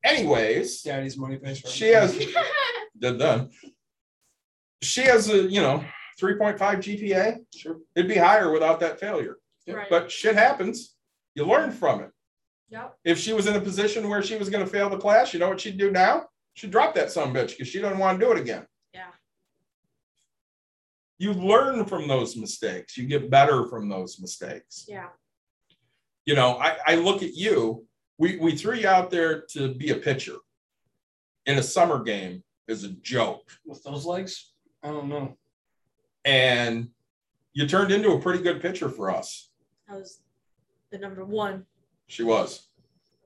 Anyways, 0.04 0.82
Daddy's 0.84 1.18
money 1.18 1.38
face. 1.38 1.64
right 1.64 1.74
she 1.74 1.88
has 1.90 2.18
did 3.00 3.20
done. 3.20 3.50
She 4.82 5.02
has 5.02 5.30
a 5.30 5.42
you 5.44 5.62
know 5.62 5.84
3.5 6.22 6.58
GPA. 6.58 7.38
Sure. 7.56 7.78
It'd 7.96 8.08
be 8.10 8.16
higher 8.18 8.52
without 8.52 8.80
that 8.80 9.00
failure. 9.00 9.38
Right. 9.68 9.88
But 9.90 10.12
shit 10.12 10.36
happens. 10.36 10.96
You 11.36 11.46
learn 11.46 11.72
from 11.72 12.02
it. 12.02 12.12
yep. 12.70 12.96
If 13.04 13.20
she 13.20 13.34
was 13.34 13.48
in 13.48 13.56
a 13.56 13.62
position 13.62 14.08
where 14.10 14.24
she 14.24 14.38
was 14.38 14.50
going 14.50 14.64
to 14.64 14.72
fail 14.72 14.90
the 14.90 14.98
class, 14.98 15.34
you 15.34 15.40
know 15.40 15.50
what 15.50 15.60
she'd 15.60 15.78
do 15.78 15.92
now? 15.92 16.26
She'd 16.54 16.72
drop 16.72 16.96
that 16.96 17.12
some 17.12 17.34
bitch 17.34 17.50
because 17.50 17.68
she 17.68 17.80
doesn't 17.82 18.00
want 18.00 18.20
to 18.20 18.26
do 18.26 18.32
it 18.32 18.40
again. 18.40 18.66
Yeah. 21.20 21.32
You 21.32 21.34
learn 21.34 21.86
from 21.86 22.08
those 22.08 22.36
mistakes. 22.36 22.98
You 22.98 23.08
get 23.08 23.30
better 23.30 23.66
from 23.68 23.90
those 23.90 24.20
mistakes. 24.20 24.86
Yeah. 24.88 25.08
You 26.26 26.36
know, 26.36 26.58
I, 26.58 26.78
I 26.86 26.96
look 26.96 27.24
at 27.24 27.34
you. 27.34 27.86
We 28.18 28.38
we 28.38 28.56
threw 28.56 28.76
you 28.76 28.88
out 28.88 29.10
there 29.12 29.42
to 29.54 29.74
be 29.76 29.92
a 29.92 29.96
pitcher 29.96 30.36
in 31.46 31.58
a 31.58 31.64
summer 31.64 32.04
game 32.04 32.44
as 32.68 32.84
a 32.84 32.90
joke, 32.90 33.50
with 33.66 33.82
those 33.84 34.06
legs. 34.06 34.54
I 34.84 34.88
don't 34.90 35.08
know. 35.10 35.38
and 36.26 36.90
you 37.54 37.68
turned 37.68 37.92
into 37.92 38.12
a 38.12 38.20
pretty 38.20 38.44
good 38.44 38.62
pitcher 38.62 38.90
for 38.90 39.10
us. 39.10 39.50
I 39.90 39.96
was 39.96 40.22
the 40.92 40.98
number 41.00 41.24
one. 41.26 41.66
She 42.08 42.24
was. 42.24 42.68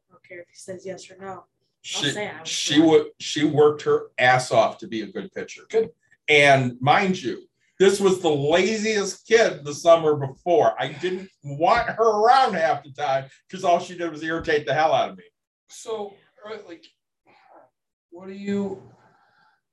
I 0.10 0.14
don't 0.14 0.24
care 0.28 0.40
if 0.42 0.48
he 0.48 0.56
says 0.56 0.86
yes 0.86 1.10
or 1.10 1.18
no. 1.20 1.46
She 1.82 2.12
say 2.12 2.30
I 2.30 2.40
was 2.42 2.48
she 2.50 2.80
would 2.80 3.08
she 3.20 3.44
worked 3.44 3.82
her 3.84 4.08
ass 4.20 4.52
off 4.52 4.78
to 4.80 4.88
be 4.88 5.02
a 5.02 5.08
good 5.08 5.32
pitcher. 5.34 5.64
Good. 5.70 5.90
And 6.30 6.80
mind 6.80 7.22
you, 7.22 7.44
this 7.82 8.00
was 8.00 8.22
the 8.22 8.30
laziest 8.30 9.28
kid 9.28 9.66
the 9.66 9.74
summer 9.74 10.16
before. 10.16 10.80
I 10.80 10.90
didn't 10.90 11.30
want 11.44 11.90
her 11.90 12.22
around 12.22 12.54
half 12.54 12.84
the 12.84 12.92
time 12.92 13.26
because 13.50 13.64
all 13.64 13.80
she 13.80 13.98
did 13.98 14.12
was 14.12 14.22
irritate 14.22 14.68
the 14.68 14.74
hell 14.74 14.94
out 14.94 15.10
of 15.10 15.18
me. 15.18 15.24
So, 15.68 16.14
like, 16.68 16.86
what 18.12 18.28
do 18.28 18.34
you? 18.34 18.84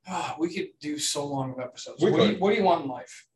ah, 0.09 0.37
we 0.39 0.55
could 0.55 0.69
do 0.81 0.99
so 0.99 1.27
long 1.27 1.53
of 1.53 1.61
episodes. 1.61 2.03
What, 2.03 2.15
do 2.17 2.27
you, 2.27 2.39
what 2.39 2.51
do 2.51 2.57
you 2.57 2.65
want 2.65 2.85
in 2.85 2.91
life? 2.91 3.27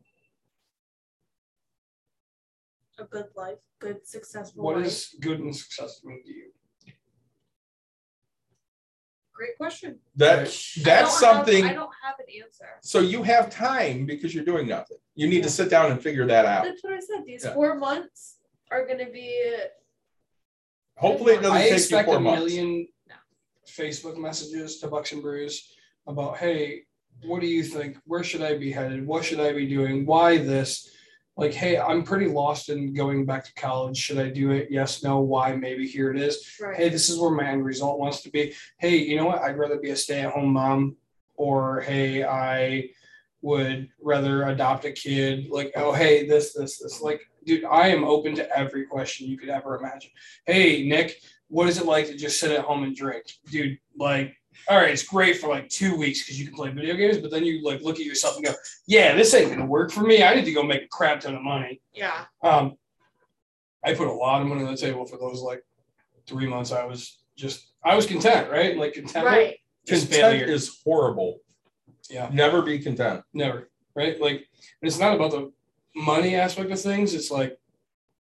A 2.98 3.04
good 3.04 3.26
life, 3.36 3.58
good 3.78 4.06
successful 4.06 4.64
What 4.64 4.76
life. 4.76 4.86
is 4.86 5.14
good 5.20 5.40
and 5.40 5.54
successful 5.54 6.08
mean 6.08 6.22
to 6.24 6.32
you? 6.32 6.50
Great 9.34 9.56
question. 9.56 9.98
That 10.16 10.44
that's 10.44 10.76
I 10.78 10.82
don't 10.84 10.96
have- 10.96 11.08
something. 11.10 11.64
I 11.64 11.72
don't 11.72 11.90
have 12.02 12.14
an 12.20 12.26
answer. 12.42 12.66
so 12.82 13.00
you 13.00 13.22
have 13.22 13.50
time 13.50 14.06
because 14.06 14.34
you're 14.34 14.44
doing 14.44 14.68
nothing. 14.68 14.98
You 15.14 15.26
need 15.28 15.42
to 15.42 15.50
sit 15.50 15.68
down 15.70 15.90
and 15.90 16.00
figure 16.02 16.26
that 16.26 16.44
out. 16.44 16.64
That's 16.64 16.82
what 16.84 16.92
I 16.92 17.00
said. 17.00 17.24
These 17.26 17.44
Yeah. 17.44 17.54
four 17.54 17.74
months 17.74 18.36
are 18.70 18.84
going 18.86 18.98
to 18.98 19.10
be. 19.10 19.54
Hopefully, 20.96 21.34
it 21.34 21.42
doesn't 21.42 21.56
I 21.56 21.60
take 21.62 21.70
you 21.70 21.76
expect 21.76 22.06
four 22.06 22.16
a 22.16 22.20
months. 22.20 22.40
million 22.44 22.88
No. 23.08 23.14
Facebook 23.66 24.16
messages 24.18 24.78
to 24.80 24.88
Bucks 24.88 25.12
and 25.12 25.22
Brews 25.22 25.74
about, 26.06 26.36
hey, 26.36 26.84
what 27.24 27.40
do 27.40 27.46
you 27.46 27.62
think? 27.64 27.96
Where 28.04 28.22
should 28.22 28.42
I 28.42 28.56
be 28.58 28.70
headed? 28.70 29.06
What 29.06 29.24
should 29.24 29.40
I 29.40 29.52
be 29.52 29.66
doing? 29.66 30.04
Why 30.06 30.36
this? 30.38 30.90
Like, 31.36 31.54
hey, 31.54 31.78
I'm 31.78 32.02
pretty 32.02 32.26
lost 32.26 32.68
in 32.68 32.92
going 32.92 33.24
back 33.24 33.44
to 33.44 33.54
college. 33.54 33.96
Should 33.96 34.18
I 34.18 34.28
do 34.28 34.50
it? 34.50 34.68
Yes, 34.70 35.02
no, 35.02 35.20
why? 35.20 35.56
Maybe 35.56 35.86
here 35.86 36.10
it 36.10 36.20
is. 36.20 36.56
Right. 36.60 36.76
hey, 36.76 36.88
this 36.90 37.08
is 37.08 37.18
where 37.18 37.30
my 37.30 37.46
end 37.46 37.64
result 37.64 37.98
wants 37.98 38.22
to 38.22 38.30
be. 38.30 38.54
Hey, 38.78 38.96
you 38.96 39.16
know 39.16 39.26
what? 39.26 39.40
I'd 39.40 39.56
rather 39.56 39.78
be 39.78 39.90
a 39.90 39.96
stay 39.96 40.20
at 40.20 40.32
home 40.32 40.52
mom, 40.52 40.96
or 41.36 41.80
hey, 41.80 42.22
I 42.24 42.90
would 43.40 43.88
rather 44.00 44.44
adopt 44.44 44.84
a 44.84 44.92
kid. 44.92 45.48
Like, 45.50 45.72
oh, 45.74 45.92
hey, 45.92 46.26
this, 46.26 46.52
this, 46.52 46.78
this. 46.78 47.00
Like, 47.00 47.22
dude, 47.44 47.64
I 47.64 47.88
am 47.88 48.04
open 48.04 48.34
to 48.36 48.56
every 48.56 48.86
question 48.86 49.26
you 49.26 49.38
could 49.38 49.48
ever 49.48 49.76
imagine. 49.76 50.10
Hey, 50.46 50.86
Nick, 50.86 51.16
what 51.48 51.68
is 51.68 51.78
it 51.78 51.86
like 51.86 52.06
to 52.06 52.16
just 52.16 52.38
sit 52.38 52.52
at 52.52 52.64
home 52.64 52.84
and 52.84 52.94
drink? 52.94 53.24
Dude, 53.50 53.78
like, 53.98 54.36
all 54.68 54.76
right, 54.76 54.90
it's 54.90 55.02
great 55.02 55.38
for 55.38 55.48
like 55.48 55.68
two 55.68 55.96
weeks 55.96 56.20
because 56.22 56.38
you 56.38 56.46
can 56.46 56.54
play 56.54 56.70
video 56.70 56.94
games, 56.94 57.18
but 57.18 57.30
then 57.30 57.44
you 57.44 57.62
like 57.62 57.80
look 57.82 57.98
at 57.98 58.06
yourself 58.06 58.36
and 58.36 58.44
go, 58.44 58.52
yeah, 58.86 59.14
this 59.14 59.34
ain't 59.34 59.50
gonna 59.50 59.66
work 59.66 59.90
for 59.90 60.02
me. 60.02 60.22
I 60.22 60.34
need 60.34 60.44
to 60.44 60.52
go 60.52 60.62
make 60.62 60.82
a 60.82 60.88
crap 60.88 61.20
ton 61.20 61.34
of 61.34 61.42
money. 61.42 61.80
yeah. 61.94 62.24
Um, 62.42 62.76
I 63.84 63.94
put 63.94 64.06
a 64.06 64.12
lot 64.12 64.40
of 64.40 64.46
money 64.48 64.62
on 64.64 64.70
the 64.70 64.76
table 64.76 65.04
for 65.06 65.18
those 65.18 65.40
like 65.40 65.64
three 66.26 66.46
months. 66.46 66.70
I 66.70 66.84
was 66.84 67.18
just, 67.36 67.72
I 67.84 67.96
was 67.96 68.06
content, 68.06 68.50
right? 68.50 68.76
Like 68.76 68.92
contentment. 68.94 69.26
Right. 69.26 69.58
Content 69.88 70.10
failure. 70.10 70.44
is 70.44 70.80
horrible. 70.84 71.40
Yeah. 72.08 72.30
Never 72.32 72.62
be 72.62 72.78
content. 72.78 73.24
Never, 73.34 73.70
right? 73.96 74.20
Like, 74.20 74.36
and 74.36 74.88
it's 74.88 75.00
not 75.00 75.16
about 75.16 75.32
the 75.32 75.52
money 75.96 76.36
aspect 76.36 76.70
of 76.70 76.80
things. 76.80 77.12
It's 77.14 77.30
like 77.30 77.58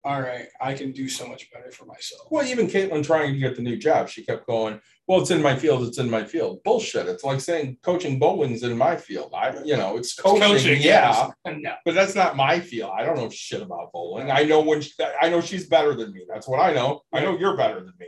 all 0.06 0.22
right, 0.22 0.48
I 0.62 0.74
can 0.74 0.94
do 0.94 1.10
so 1.10 1.28
much 1.28 1.52
better 1.52 1.72
for 1.72 1.86
myself. 1.86 2.28
Well, 2.32 2.46
even 2.46 2.68
Caitlin 2.68 3.04
trying 3.04 3.34
to 3.34 3.40
get 3.40 3.58
the 3.58 3.62
new 3.62 3.76
job, 3.76 4.08
she 4.08 4.24
kept 4.24 4.48
going, 4.48 4.80
Well, 5.08 5.20
it's 5.20 5.32
in 5.32 5.42
my 5.42 5.58
field, 5.58 5.86
it's 5.86 5.98
in 5.98 6.10
my 6.10 6.24
field. 6.24 6.64
Bullshit. 6.64 7.08
It's 7.08 7.26
like 7.26 7.42
saying 7.42 7.78
coaching 7.84 8.18
bowling's 8.18 8.64
in 8.64 8.78
my 8.78 8.96
field. 8.96 9.34
I 9.36 9.54
you 9.66 9.76
know, 9.76 9.98
it's 9.98 10.16
coaching, 10.16 10.82
yeah. 10.82 11.32
yes. 11.46 11.58
No. 11.58 11.74
But 11.84 11.96
that's 11.96 12.16
not 12.16 12.38
my 12.38 12.62
field. 12.62 12.92
I 12.96 13.04
don't 13.04 13.18
know 13.18 13.30
shit 13.30 13.62
about 13.62 13.92
bowling. 13.92 14.32
I 14.32 14.44
know 14.44 14.62
when 14.62 14.82
she, 14.82 14.94
I 15.22 15.30
know 15.30 15.42
she's 15.42 15.68
better 15.68 15.94
than 15.94 16.14
me. 16.14 16.26
That's 16.30 16.48
what 16.48 16.60
I 16.62 16.74
know. 16.74 17.02
I 17.12 17.20
know 17.20 17.38
you're 17.38 17.58
better 17.58 17.82
than 17.82 17.94
me. 18.00 18.08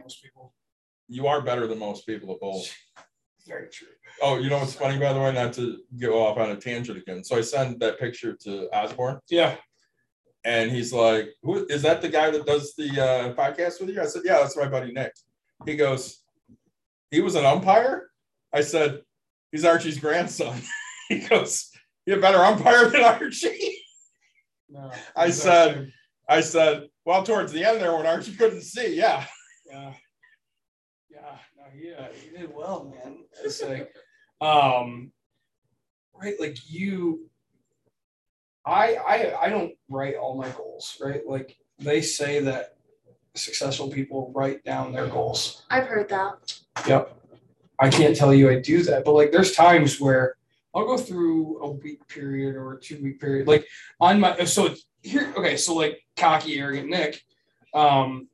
Most 0.00 0.22
people. 0.22 0.54
You 1.08 1.26
are 1.26 1.42
better 1.42 1.66
than 1.66 1.78
most 1.78 2.06
people 2.06 2.32
at 2.32 2.40
bowling. 2.40 2.64
Very 3.46 3.68
true. 3.68 3.88
Oh, 4.22 4.38
you 4.38 4.48
know 4.48 4.58
what's 4.58 4.74
funny, 4.74 4.98
by 4.98 5.12
the 5.12 5.18
way, 5.18 5.32
not 5.32 5.52
to 5.54 5.78
go 6.00 6.24
off 6.24 6.38
on 6.38 6.50
a 6.50 6.56
tangent 6.56 6.98
again. 6.98 7.24
So 7.24 7.36
I 7.36 7.40
sent 7.40 7.80
that 7.80 7.98
picture 7.98 8.36
to 8.44 8.68
Osborne, 8.72 9.18
Yeah. 9.28 9.56
And 10.44 10.70
he's 10.70 10.92
like, 10.92 11.30
"Who 11.42 11.66
is 11.66 11.82
that? 11.82 12.02
The 12.02 12.08
guy 12.08 12.30
that 12.30 12.46
does 12.46 12.74
the 12.76 12.90
uh, 12.90 13.34
podcast 13.34 13.80
with 13.80 13.90
you?" 13.90 14.00
I 14.00 14.06
said, 14.06 14.22
"Yeah, 14.24 14.38
that's 14.38 14.56
my 14.56 14.66
buddy 14.68 14.92
Nick." 14.92 15.12
He 15.64 15.76
goes, 15.76 16.22
"He 17.10 17.20
was 17.20 17.34
an 17.34 17.44
umpire." 17.44 18.10
I 18.52 18.60
said, 18.62 19.02
"He's 19.50 19.64
Archie's 19.64 19.98
grandson." 19.98 20.60
he 21.08 21.20
goes, 21.20 21.70
"You 22.06 22.16
a 22.16 22.20
better 22.20 22.38
umpire 22.38 22.88
than 22.88 23.02
Archie?" 23.02 23.78
No. 24.68 24.90
I 25.14 25.30
said-. 25.30 25.92
I 26.28 26.40
said, 26.40 26.88
"Well, 27.04 27.22
towards 27.24 27.52
the 27.52 27.64
end 27.64 27.80
there, 27.80 27.94
when 27.94 28.06
Archie 28.06 28.34
couldn't 28.34 28.62
see, 28.62 28.96
yeah." 28.96 29.26
Yeah. 29.66 29.92
Yeah. 31.10 31.36
No, 31.56 31.64
yeah, 31.74 32.08
you 32.24 32.38
did 32.38 32.54
well, 32.54 32.94
man. 32.94 33.18
It's 33.44 33.62
like, 33.62 33.94
um, 34.40 35.12
right, 36.14 36.38
like 36.40 36.56
you, 36.68 37.28
I, 38.64 38.94
I, 38.94 39.44
I 39.44 39.48
don't 39.48 39.72
write 39.88 40.16
all 40.16 40.36
my 40.36 40.48
goals, 40.50 40.96
right? 41.02 41.20
Like 41.26 41.56
they 41.78 42.00
say 42.00 42.40
that 42.40 42.76
successful 43.34 43.88
people 43.88 44.32
write 44.34 44.64
down 44.64 44.92
their 44.92 45.06
goals. 45.06 45.64
I've 45.70 45.86
heard 45.86 46.08
that. 46.10 46.60
Yep. 46.86 47.18
I 47.80 47.88
can't 47.88 48.14
tell 48.14 48.32
you 48.32 48.50
I 48.50 48.60
do 48.60 48.82
that, 48.84 49.04
but 49.04 49.12
like 49.12 49.32
there's 49.32 49.52
times 49.52 50.00
where 50.00 50.36
I'll 50.74 50.86
go 50.86 50.96
through 50.96 51.62
a 51.62 51.70
week 51.70 52.06
period 52.06 52.54
or 52.54 52.74
a 52.74 52.80
two 52.80 53.02
week 53.02 53.20
period. 53.20 53.48
Like 53.48 53.66
on 54.00 54.20
my 54.20 54.44
so 54.44 54.74
here, 55.02 55.32
okay, 55.36 55.56
so 55.56 55.74
like 55.74 56.00
cocky, 56.16 56.58
arrogant 56.58 56.88
Nick. 56.88 57.22
Um 57.74 58.28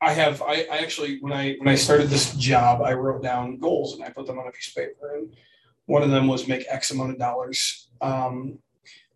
I 0.00 0.12
have 0.12 0.40
I, 0.42 0.66
I 0.70 0.78
actually 0.78 1.18
when 1.20 1.32
I 1.32 1.56
when 1.58 1.68
I 1.68 1.74
started 1.74 2.08
this 2.08 2.34
job, 2.36 2.82
I 2.82 2.94
wrote 2.94 3.22
down 3.22 3.58
goals 3.58 3.94
and 3.94 4.04
I 4.04 4.10
put 4.10 4.26
them 4.26 4.38
on 4.38 4.46
a 4.46 4.52
piece 4.52 4.68
of 4.68 4.76
paper. 4.76 5.16
And 5.16 5.34
one 5.88 6.02
of 6.02 6.10
them 6.10 6.26
was 6.28 6.46
make 6.46 6.66
X 6.68 6.90
amount 6.90 7.12
of 7.12 7.18
dollars. 7.18 7.88
Um, 8.02 8.58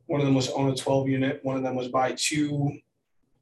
one 0.07 0.21
of 0.21 0.27
them 0.27 0.35
was 0.35 0.49
own 0.51 0.71
a 0.71 0.75
12 0.75 1.07
unit, 1.07 1.41
one 1.43 1.55
of 1.55 1.63
them 1.63 1.75
was 1.75 1.89
buy 1.89 2.13
two 2.13 2.79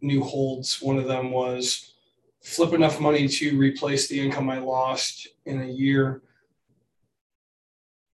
new 0.01 0.20
holds, 0.23 0.82
one 0.82 0.98
of 0.98 1.07
them 1.07 1.31
was 1.31 1.94
flip 2.43 2.73
enough 2.73 3.01
money 3.01 3.28
to 3.28 3.57
replace 3.57 4.09
the 4.09 4.19
income 4.19 4.51
I 4.51 4.59
lost 4.59 5.28
in 5.47 5.62
a 5.62 5.66
year. 5.66 6.23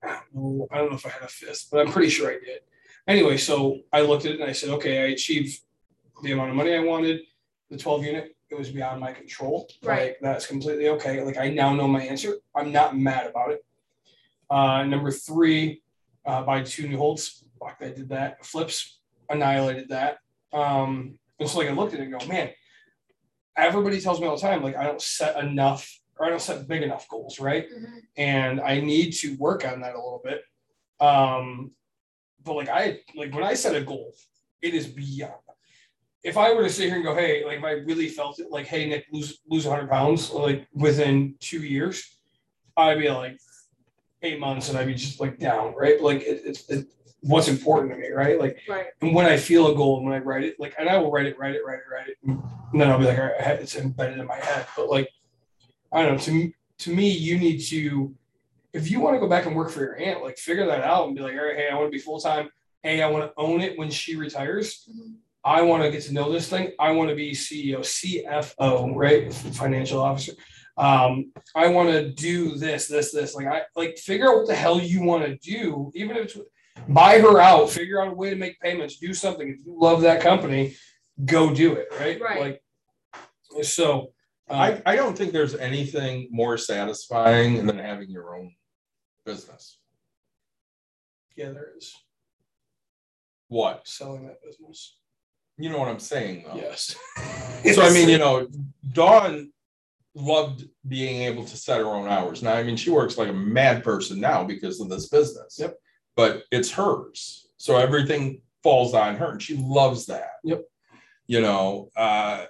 I 0.04 0.20
don't 0.34 0.36
know, 0.36 0.68
I 0.72 0.78
don't 0.80 0.90
know 0.90 0.98
if 0.98 1.06
I 1.06 1.10
had 1.10 1.22
a 1.22 1.28
fifth, 1.28 1.68
but 1.72 1.80
I'm 1.80 1.94
pretty 1.94 2.10
sure 2.10 2.32
I 2.32 2.40
did. 2.44 2.62
Anyway, 3.08 3.38
so 3.38 3.82
I 3.94 4.02
looked 4.02 4.26
at 4.26 4.32
it 4.32 4.42
and 4.42 4.50
I 4.50 4.54
said, 4.54 4.72
okay, 4.72 5.04
I 5.04 5.08
achieved 5.10 5.60
the 6.24 6.32
amount 6.32 6.50
of 6.50 6.56
money 6.56 6.74
I 6.74 6.80
wanted, 6.80 7.22
the 7.70 7.78
12 7.78 8.04
unit, 8.04 8.36
it 8.50 8.58
was 8.58 8.72
beyond 8.72 9.00
my 9.00 9.14
control. 9.14 9.70
Right. 9.84 10.00
Like 10.00 10.18
that's 10.22 10.48
completely 10.48 10.90
okay. 10.90 11.22
Like 11.22 11.38
I 11.38 11.50
now 11.50 11.72
know 11.76 11.88
my 11.88 12.02
answer. 12.02 12.38
I'm 12.56 12.72
not 12.72 12.98
mad 12.98 13.28
about 13.28 13.52
it. 13.52 13.64
Uh, 14.54 14.84
number 14.84 15.10
three, 15.10 15.82
uh, 16.28 16.44
buy 16.44 16.62
two 16.62 16.88
new 16.88 16.98
holds. 16.98 17.44
Fuck, 17.60 17.78
I 17.82 17.88
did 17.90 18.10
that. 18.10 18.46
Flips 18.46 19.00
annihilated 19.28 19.90
that. 19.90 20.20
Um, 20.54 21.18
and 21.40 21.50
so 21.50 21.58
like 21.58 21.70
I 21.70 21.74
looked 21.74 21.96
at 21.96 22.00
it 22.00 22.04
and 22.04 22.20
go, 22.20 22.26
man, 22.28 22.52
everybody 23.58 24.00
tells 24.00 24.22
me 24.22 24.28
all 24.28 24.36
the 24.36 24.42
time, 24.42 24.62
like 24.62 24.78
I 24.78 24.84
don't 24.84 25.02
set 25.02 25.44
enough 25.44 25.90
or 26.20 26.28
I 26.28 26.30
don't 26.30 26.42
set 26.42 26.68
big 26.68 26.84
enough 26.84 27.08
goals, 27.08 27.40
right? 27.40 27.66
Mhm. 27.68 28.02
And 28.16 28.62
I 28.62 28.80
need 28.80 29.14
to 29.14 29.36
work 29.38 29.66
on 29.66 29.82
that 29.82 29.96
a 29.96 29.98
little 29.98 30.22
bit. 30.24 30.44
Um, 31.00 31.72
but 32.44 32.54
like 32.56 32.70
I 32.70 33.00
like 33.16 33.34
when 33.34 33.44
I 33.44 33.56
set 33.56 33.76
a 33.76 33.82
goal, 33.82 34.14
it 34.62 34.76
is 34.76 34.86
beyond. 34.86 35.34
If 36.24 36.38
I 36.38 36.54
were 36.54 36.62
to 36.62 36.70
sit 36.70 36.86
here 36.88 36.96
and 36.98 37.04
go, 37.04 37.16
hey, 37.16 37.44
like 37.44 37.58
if 37.58 37.64
I 37.64 37.72
really 37.72 38.08
felt 38.08 38.40
it, 38.40 38.52
like, 38.52 38.68
hey, 38.68 38.88
Nick, 38.88 39.08
lose 39.12 39.40
lose 39.48 39.66
100 39.66 39.90
pounds, 39.90 40.30
like 40.32 40.68
within 40.74 41.36
two 41.40 41.64
years, 41.64 42.20
I'd 42.78 43.00
be 43.00 43.10
like 43.10 43.40
eight 44.24 44.40
months, 44.40 44.70
and 44.70 44.78
I'd 44.78 44.88
be 44.88 44.94
just 44.96 45.20
like 45.20 45.38
down, 45.38 45.76
right? 45.76 46.02
Like 46.02 46.22
it, 46.22 46.42
it's 46.46 46.68
it, 46.70 46.88
what's 47.22 47.48
important 47.48 47.92
to 47.94 47.98
me, 48.00 48.10
right? 48.10 48.40
Like 48.40 48.58
Right. 48.68 48.88
and 49.02 49.14
when 49.14 49.26
I 49.26 49.38
feel 49.38 49.72
a 49.72 49.76
goal 49.76 49.98
and 49.98 50.06
when 50.10 50.16
I 50.16 50.20
write 50.24 50.44
it, 50.44 50.60
like, 50.60 50.74
and 50.80 50.90
I 50.90 50.98
will 50.98 51.12
write 51.12 51.26
it, 51.28 51.38
write 51.38 51.56
it, 51.56 51.62
write 51.66 51.80
it, 51.80 51.84
write 51.94 52.08
it, 52.10 52.18
and 52.24 52.42
then 52.82 52.90
I'll 52.90 52.98
be 53.00 53.06
like, 53.06 53.18
all 53.20 53.26
right, 53.26 53.34
I 53.40 53.52
it's 53.52 53.76
embedded 53.76 54.18
in 54.18 54.26
my 54.26 54.38
head. 54.38 54.66
But 54.76 54.90
like, 54.90 55.10
I 55.92 56.02
don't 56.02 56.14
know. 56.14 56.18
To 56.20 56.32
me, 56.32 56.56
to 56.80 56.94
me, 56.96 57.10
you 57.12 57.38
need 57.38 57.60
to, 57.60 58.16
if 58.74 58.90
you 58.90 59.00
want 59.00 59.16
to 59.16 59.20
go 59.20 59.30
back 59.30 59.46
and 59.46 59.56
work 59.56 59.70
for 59.70 59.82
your 59.82 59.96
aunt, 59.98 60.24
like, 60.24 60.38
figure 60.38 60.66
that 60.66 60.84
out 60.84 61.06
and 61.08 61.16
be 61.16 61.22
like, 61.22 61.34
all 61.34 61.46
right, 61.46 61.56
hey, 61.56 61.70
I 61.72 61.76
want 61.76 61.88
to 61.88 61.92
be 61.92 62.00
full 62.00 62.20
time. 62.20 62.50
Hey, 62.82 63.02
I 63.02 63.10
want 63.10 63.24
to 63.26 63.32
own 63.38 63.62
it 63.62 63.78
when 63.78 63.90
she 63.92 64.16
retires. 64.16 64.90
Mhm. 64.92 65.14
I 65.46 65.62
want 65.62 65.84
to 65.84 65.92
get 65.92 66.04
to 66.04 66.14
know 66.14 66.32
this 66.32 66.48
thing. 66.50 66.72
I 66.80 66.92
want 66.92 67.10
to 67.10 67.16
be 67.16 67.32
CEO, 67.32 67.80
CFO, 67.80 68.96
right, 68.96 69.32
financial 69.34 70.02
officer. 70.02 70.34
Um, 70.78 71.32
I 71.56 71.68
want 71.68 71.90
to 71.90 72.10
do 72.10 72.56
this, 72.56 72.88
this, 72.88 73.12
this. 73.12 73.36
Like, 73.36 73.48
I 73.48 73.62
like 73.76 73.98
figure 73.98 74.30
out 74.30 74.38
what 74.38 74.48
the 74.48 74.56
hell 74.56 74.80
you 74.80 75.04
want 75.04 75.24
to 75.24 75.36
do, 75.38 75.92
even 75.94 76.18
if 76.18 76.36
it's 76.36 76.38
buy 76.88 77.20
her 77.20 77.40
out, 77.40 77.70
figure 77.70 78.02
out 78.02 78.08
a 78.08 78.14
way 78.14 78.32
to 78.32 78.36
make 78.36 78.60
payments, 78.60 78.98
do 78.98 79.14
something. 79.14 79.48
If 79.48 79.66
you 79.66 79.76
love 79.80 80.02
that 80.02 80.22
company, 80.22 80.76
go 81.26 81.54
do 81.54 81.74
it, 81.74 81.88
right? 82.00 82.20
Right. 82.20 82.60
Like, 83.54 83.64
so 83.64 84.14
uh, 84.50 84.54
I, 84.54 84.82
I 84.86 84.96
don't 84.96 85.16
think 85.18 85.32
there's 85.32 85.56
anything 85.56 86.28
more 86.32 86.58
satisfying 86.58 87.66
than 87.68 87.78
having 87.78 88.10
your 88.10 88.36
own 88.36 88.54
business. 89.26 89.78
yeah, 91.36 91.52
there 91.52 91.72
is 91.78 91.94
What? 93.48 93.88
selling 93.88 94.26
that 94.26 94.42
business. 94.44 94.98
You 95.58 95.70
know 95.70 95.78
what 95.78 95.88
I'm 95.88 96.00
saying, 96.00 96.46
though. 96.48 96.56
Yes. 96.56 96.96
So 97.76 97.84
I 97.84 97.94
mean, 97.94 98.10
you 98.10 98.18
know, 98.18 98.48
Dawn 98.92 99.52
loved 100.16 100.66
being 100.88 101.22
able 101.24 101.44
to 101.44 101.58
set 101.58 101.80
her 101.80 101.88
own 101.88 102.08
hours. 102.08 102.44
Now, 102.44 102.54
I 102.54 102.64
mean, 102.64 102.76
she 102.78 102.90
works 102.90 103.18
like 103.18 103.30
a 103.30 103.34
mad 103.34 103.84
person 103.84 104.20
now 104.20 104.44
because 104.44 104.80
of 104.80 104.90
this 104.90 105.10
business. 105.10 105.58
Yep. 105.60 105.76
But 106.16 106.44
it's 106.52 106.72
hers, 106.72 107.48
so 107.58 107.78
everything 107.78 108.42
falls 108.62 108.94
on 108.94 109.16
her, 109.16 109.32
and 109.32 109.42
she 109.42 109.58
loves 109.58 110.06
that. 110.08 110.34
Yep. 110.44 110.64
You 111.26 111.42
know, 111.42 111.90
uh, 111.96 112.46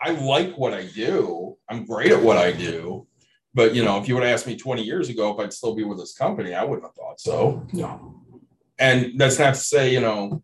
I 0.00 0.10
like 0.12 0.56
what 0.56 0.74
I 0.74 0.86
do. 0.86 1.56
I'm 1.68 1.84
great 1.84 2.12
at 2.12 2.22
what 2.22 2.36
I 2.36 2.52
do. 2.52 3.06
But 3.54 3.74
you 3.74 3.84
know, 3.84 3.98
if 3.98 4.08
you 4.08 4.14
would 4.14 4.22
have 4.24 4.32
asked 4.32 4.46
me 4.46 4.56
20 4.56 4.82
years 4.82 5.08
ago 5.08 5.32
if 5.32 5.40
I'd 5.40 5.52
still 5.52 5.74
be 5.74 5.84
with 5.84 5.98
this 5.98 6.14
company, 6.14 6.54
I 6.54 6.64
wouldn't 6.64 6.86
have 6.86 6.94
thought 6.94 7.20
so. 7.20 7.66
no. 7.72 8.22
And 8.80 9.18
that's 9.18 9.40
not 9.40 9.54
to 9.54 9.60
say, 9.60 9.92
you 9.92 10.00
know, 10.00 10.40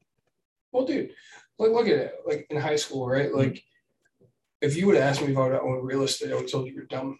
Well, 0.73 0.85
dude, 0.85 1.11
like 1.59 1.71
look 1.71 1.87
at 1.87 1.95
it. 1.95 2.15
Like 2.27 2.47
in 2.51 2.61
high 2.61 2.75
school, 2.77 3.07
right? 3.09 3.33
Like 3.33 3.63
if 4.65 4.77
you 4.77 4.87
would 4.87 4.97
have 4.97 5.05
asked 5.05 5.21
me 5.21 5.33
if 5.33 5.37
I 5.37 5.49
would 5.49 5.53
own 5.53 5.85
real 5.85 6.03
estate, 6.03 6.31
I 6.31 6.35
would 6.35 6.43
have 6.43 6.51
told 6.51 6.67
you 6.67 6.73
you're 6.73 6.85
dumb. 6.85 7.19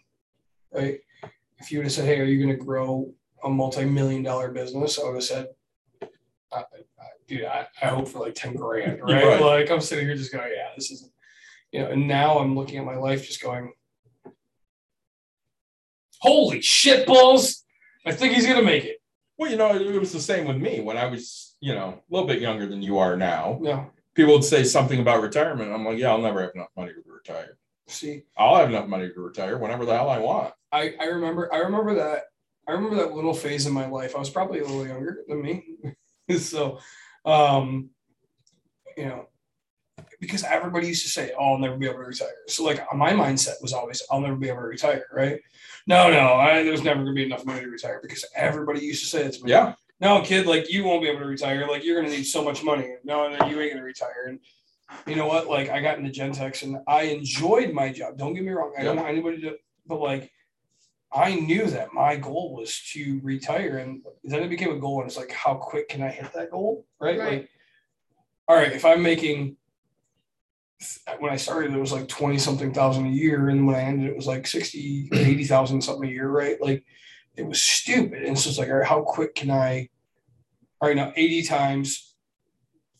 Right? 0.73 0.99
If 1.59 1.71
you 1.71 1.77
would 1.77 1.85
have 1.85 1.93
said, 1.93 2.05
Hey, 2.05 2.19
are 2.19 2.25
you 2.25 2.41
gonna 2.41 2.57
grow 2.57 3.13
a 3.43 3.49
multi-million 3.49 4.23
dollar 4.23 4.51
business? 4.51 4.99
I 4.99 5.05
would 5.05 5.15
have 5.15 5.23
said, 5.23 5.47
I, 6.51 6.57
I, 6.59 7.05
dude, 7.27 7.45
I, 7.45 7.67
I 7.81 7.87
hope 7.87 8.07
for 8.07 8.19
like 8.19 8.35
10 8.35 8.55
grand, 8.55 8.99
right? 9.03 9.23
Right. 9.23 9.41
Like 9.41 9.71
I'm 9.71 9.81
sitting 9.81 10.05
here 10.05 10.15
just 10.15 10.33
going, 10.33 10.51
Yeah, 10.55 10.69
this 10.75 10.91
isn't 10.91 11.11
you 11.71 11.81
know, 11.81 11.89
and 11.89 12.07
now 12.07 12.39
I'm 12.39 12.55
looking 12.55 12.77
at 12.77 12.85
my 12.85 12.95
life 12.95 13.25
just 13.25 13.41
going, 13.41 13.73
Holy 16.19 16.61
shit 16.61 17.05
balls. 17.05 17.63
I 18.05 18.11
think 18.11 18.33
he's 18.33 18.47
gonna 18.47 18.63
make 18.63 18.85
it. 18.85 18.97
well, 19.37 19.51
you 19.51 19.57
know, 19.57 19.75
it 19.75 19.99
was 19.99 20.13
the 20.13 20.19
same 20.21 20.47
with 20.47 20.57
me 20.57 20.79
when 20.79 20.97
I 20.97 21.05
was, 21.05 21.55
you 21.59 21.73
know, 21.73 22.01
a 22.09 22.13
little 22.13 22.27
bit 22.27 22.41
younger 22.41 22.65
than 22.65 22.81
you 22.81 22.97
are 22.97 23.15
now. 23.15 23.59
No. 23.61 23.91
People 24.15 24.33
would 24.33 24.43
say 24.43 24.63
something 24.63 24.99
about 24.99 25.21
retirement. 25.21 25.71
I'm 25.71 25.85
like, 25.85 25.99
yeah, 25.99 26.09
I'll 26.09 26.21
never 26.21 26.41
have 26.41 26.55
enough 26.55 26.69
money 26.75 26.93
to 26.93 27.11
retire. 27.11 27.57
See, 27.87 28.23
I'll 28.35 28.55
have 28.55 28.69
enough 28.69 28.87
money 28.87 29.09
to 29.13 29.21
retire 29.21 29.59
whenever 29.59 29.85
the 29.85 29.95
hell 29.95 30.09
I 30.09 30.17
want. 30.17 30.53
I, 30.71 30.93
I 30.99 31.05
remember 31.05 31.53
I 31.53 31.57
remember 31.57 31.93
that 31.95 32.23
I 32.67 32.71
remember 32.71 32.95
that 32.95 33.13
little 33.13 33.33
phase 33.33 33.67
in 33.67 33.73
my 33.73 33.87
life. 33.87 34.15
I 34.15 34.19
was 34.19 34.29
probably 34.29 34.59
a 34.59 34.63
little 34.63 34.87
younger 34.87 35.19
than 35.27 35.41
me. 35.41 35.65
so 36.39 36.79
um 37.25 37.89
you 38.97 39.05
know 39.05 39.27
because 40.19 40.43
everybody 40.43 40.87
used 40.87 41.03
to 41.03 41.09
say, 41.09 41.31
Oh, 41.37 41.53
I'll 41.53 41.59
never 41.59 41.77
be 41.77 41.85
able 41.85 41.99
to 41.99 42.05
retire. 42.05 42.29
So 42.47 42.63
like 42.63 42.81
my 42.95 43.11
mindset 43.11 43.61
was 43.61 43.73
always 43.73 44.01
I'll 44.09 44.21
never 44.21 44.35
be 44.35 44.47
able 44.47 44.61
to 44.61 44.67
retire, 44.67 45.05
right? 45.13 45.39
No, 45.85 46.09
no, 46.09 46.33
I, 46.33 46.63
there's 46.63 46.83
never 46.83 47.03
gonna 47.03 47.13
be 47.13 47.25
enough 47.25 47.45
money 47.45 47.61
to 47.61 47.69
retire 47.69 47.99
because 48.01 48.25
everybody 48.35 48.79
used 48.79 49.03
to 49.03 49.09
say 49.09 49.25
it 49.25 49.33
to 49.33 49.43
me. 49.43 49.51
Yeah. 49.51 49.75
No, 50.01 50.21
kid, 50.21 50.45
like 50.45 50.71
you 50.71 50.83
won't 50.83 51.01
be 51.01 51.09
able 51.09 51.21
to 51.21 51.25
retire. 51.25 51.67
Like 51.67 51.83
you're 51.83 52.01
gonna 52.01 52.13
need 52.13 52.25
so 52.25 52.43
much 52.43 52.63
money. 52.63 52.95
No, 53.03 53.29
no, 53.29 53.47
you 53.47 53.59
ain't 53.61 53.73
gonna 53.73 53.83
retire. 53.83 54.25
And 54.27 54.39
you 55.07 55.15
know 55.15 55.27
what? 55.27 55.47
Like 55.47 55.69
I 55.69 55.81
got 55.81 55.97
into 55.97 56.11
Gentex 56.11 56.63
and 56.63 56.77
I 56.87 57.03
enjoyed 57.03 57.73
my 57.73 57.91
job. 57.91 58.17
Don't 58.17 58.33
get 58.33 58.43
me 58.43 58.51
wrong. 58.51 58.73
I 58.77 58.83
don't 58.83 58.97
want 58.97 59.09
anybody 59.09 59.41
to, 59.41 59.57
but 59.87 59.99
like 59.99 60.31
I 61.13 61.35
knew 61.35 61.67
that 61.67 61.93
my 61.93 62.17
goal 62.17 62.55
was 62.55 62.77
to 62.91 63.21
retire, 63.23 63.77
and 63.77 64.01
then 64.23 64.43
it 64.43 64.49
became 64.49 64.71
a 64.71 64.79
goal, 64.79 64.99
and 64.99 65.07
it's 65.07 65.17
like, 65.17 65.31
how 65.31 65.53
quick 65.53 65.87
can 65.87 66.03
I 66.03 66.09
hit 66.09 66.33
that 66.33 66.51
goal, 66.51 66.85
right? 66.99 67.17
Right. 67.17 67.31
Like, 67.31 67.49
all 68.47 68.55
right, 68.57 68.73
if 68.73 68.83
I'm 68.83 69.01
making 69.01 69.55
when 71.19 71.31
I 71.31 71.37
started, 71.37 71.73
it 71.73 71.79
was 71.79 71.91
like 71.91 72.07
20 72.07 72.37
something 72.37 72.73
thousand 72.73 73.07
a 73.07 73.09
year. 73.09 73.49
And 73.49 73.65
when 73.65 73.75
I 73.75 73.81
ended, 73.81 74.09
it 74.09 74.15
was 74.15 74.27
like 74.27 74.45
60, 74.45 75.09
80,000 75.11 75.81
something 75.81 76.07
a 76.07 76.11
year, 76.11 76.29
right? 76.29 76.61
Like 76.61 76.83
it 77.37 77.45
was 77.45 77.61
stupid. 77.61 78.23
And 78.23 78.37
so 78.37 78.49
it's 78.49 78.59
like, 78.59 78.69
all 78.69 78.75
right, 78.75 78.87
how 78.87 79.01
quick 79.01 79.35
can 79.35 79.51
I, 79.51 79.89
all 80.81 80.89
right, 80.89 80.95
now 80.95 81.13
80 81.15 81.43
times 81.43 82.15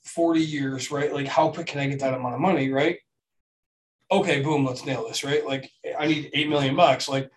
40 0.04 0.40
years, 0.40 0.92
right? 0.92 1.14
Like 1.14 1.28
how 1.28 1.50
quick 1.50 1.68
can 1.68 1.80
I 1.80 1.88
get 1.88 2.00
that 2.00 2.14
amount 2.14 2.36
of 2.36 2.42
money, 2.42 2.70
right? 2.72 3.00
Okay, 4.12 4.42
boom, 4.42 4.66
let's 4.66 4.86
nail 4.86 5.08
this, 5.08 5.24
right? 5.24 5.46
Like 5.46 5.70
I 5.98 6.08
need 6.08 6.30
8 6.34 6.50
million 6.50 6.76
bucks. 6.76 7.10
Like 7.10 7.30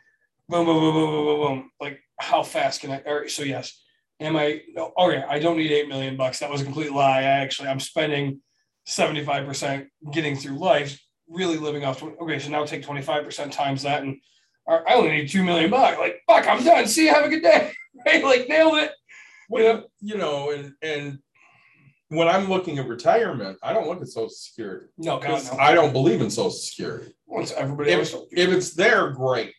boom, 0.49 0.67
boom, 0.67 0.81
boom, 0.81 0.95
boom, 0.95 1.11
boom, 1.11 1.25
boom, 1.25 1.41
boom. 1.41 1.71
Like 1.81 2.01
how 2.19 2.43
fast 2.43 2.81
can 2.81 2.91
I, 2.91 3.03
all 3.03 3.21
right, 3.21 3.31
so 3.31 3.43
yes. 3.43 3.83
Am 4.21 4.37
I, 4.37 4.63
no, 4.75 4.93
okay, 4.99 5.23
I 5.29 5.39
don't 5.39 5.57
need 5.57 5.71
8 5.71 5.89
million 5.89 6.17
bucks. 6.17 6.41
That 6.41 6.51
was 6.51 6.61
a 6.61 6.65
complete 6.65 6.93
lie. 6.93 7.21
I 7.21 7.23
actually, 7.23 7.69
I'm 7.69 7.79
spending 7.79 8.41
75% 8.89 9.87
getting 10.13 10.35
through 10.35 10.59
life, 10.59 11.01
really 11.29 11.57
living 11.57 11.85
off. 11.85 12.01
20, 12.01 12.17
okay, 12.17 12.39
so 12.41 12.51
now 12.51 12.65
take 12.65 12.83
25% 12.83 13.53
times 13.53 13.83
that, 13.83 14.03
and 14.03 14.21
I 14.69 14.95
only 14.95 15.11
need 15.11 15.29
two 15.29 15.43
million 15.43 15.71
bucks. 15.71 15.99
Like, 15.99 16.21
fuck, 16.29 16.47
I'm 16.49 16.63
done. 16.63 16.87
See 16.87 17.07
you. 17.07 17.15
Have 17.15 17.25
a 17.25 17.29
good 17.29 17.43
day. 17.43 17.73
Right? 18.07 18.23
Like, 18.23 18.49
nailed 18.49 18.79
it. 18.79 18.93
Well, 19.51 19.91
you 20.01 20.17
know, 20.17 20.51
and 20.53 20.73
and 20.83 21.19
when 22.11 22.29
I'm 22.29 22.49
looking 22.49 22.79
at 22.79 22.87
retirement, 22.87 23.59
I 23.63 23.73
don't 23.73 23.89
look 23.89 24.01
at 24.01 24.07
Social 24.09 24.29
Security. 24.31 24.87
No, 24.99 25.19
God, 25.19 25.43
no. 25.45 25.59
I 25.59 25.75
don't 25.75 25.93
believe 25.93 26.21
in 26.23 26.31
Social 26.31 26.51
Security. 26.53 27.13
Once 27.27 27.51
everybody 27.53 27.91
If, 27.91 28.15
if 28.31 28.49
it's 28.51 28.75
there, 28.75 29.11
great. 29.11 29.53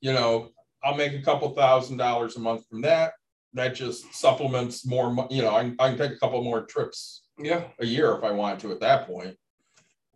You 0.00 0.12
know, 0.12 0.50
I'll 0.84 0.96
make 0.96 1.14
a 1.14 1.22
couple 1.22 1.48
thousand 1.54 1.96
dollars 1.96 2.36
a 2.36 2.40
month 2.40 2.68
from 2.68 2.82
that. 2.82 3.14
That 3.54 3.74
just 3.74 4.14
supplements 4.14 4.86
more. 4.86 5.10
mo- 5.12 5.28
You 5.30 5.42
know, 5.42 5.54
I, 5.56 5.62
can- 5.62 5.76
I 5.78 5.88
can 5.88 5.98
take 5.98 6.12
a 6.12 6.18
couple 6.18 6.42
more 6.44 6.66
trips 6.66 7.22
yeah. 7.38 7.64
a 7.80 7.86
year 7.86 8.12
if 8.16 8.22
I 8.22 8.32
want 8.32 8.60
to 8.60 8.70
at 8.72 8.80
that 8.80 9.06
point. 9.06 9.34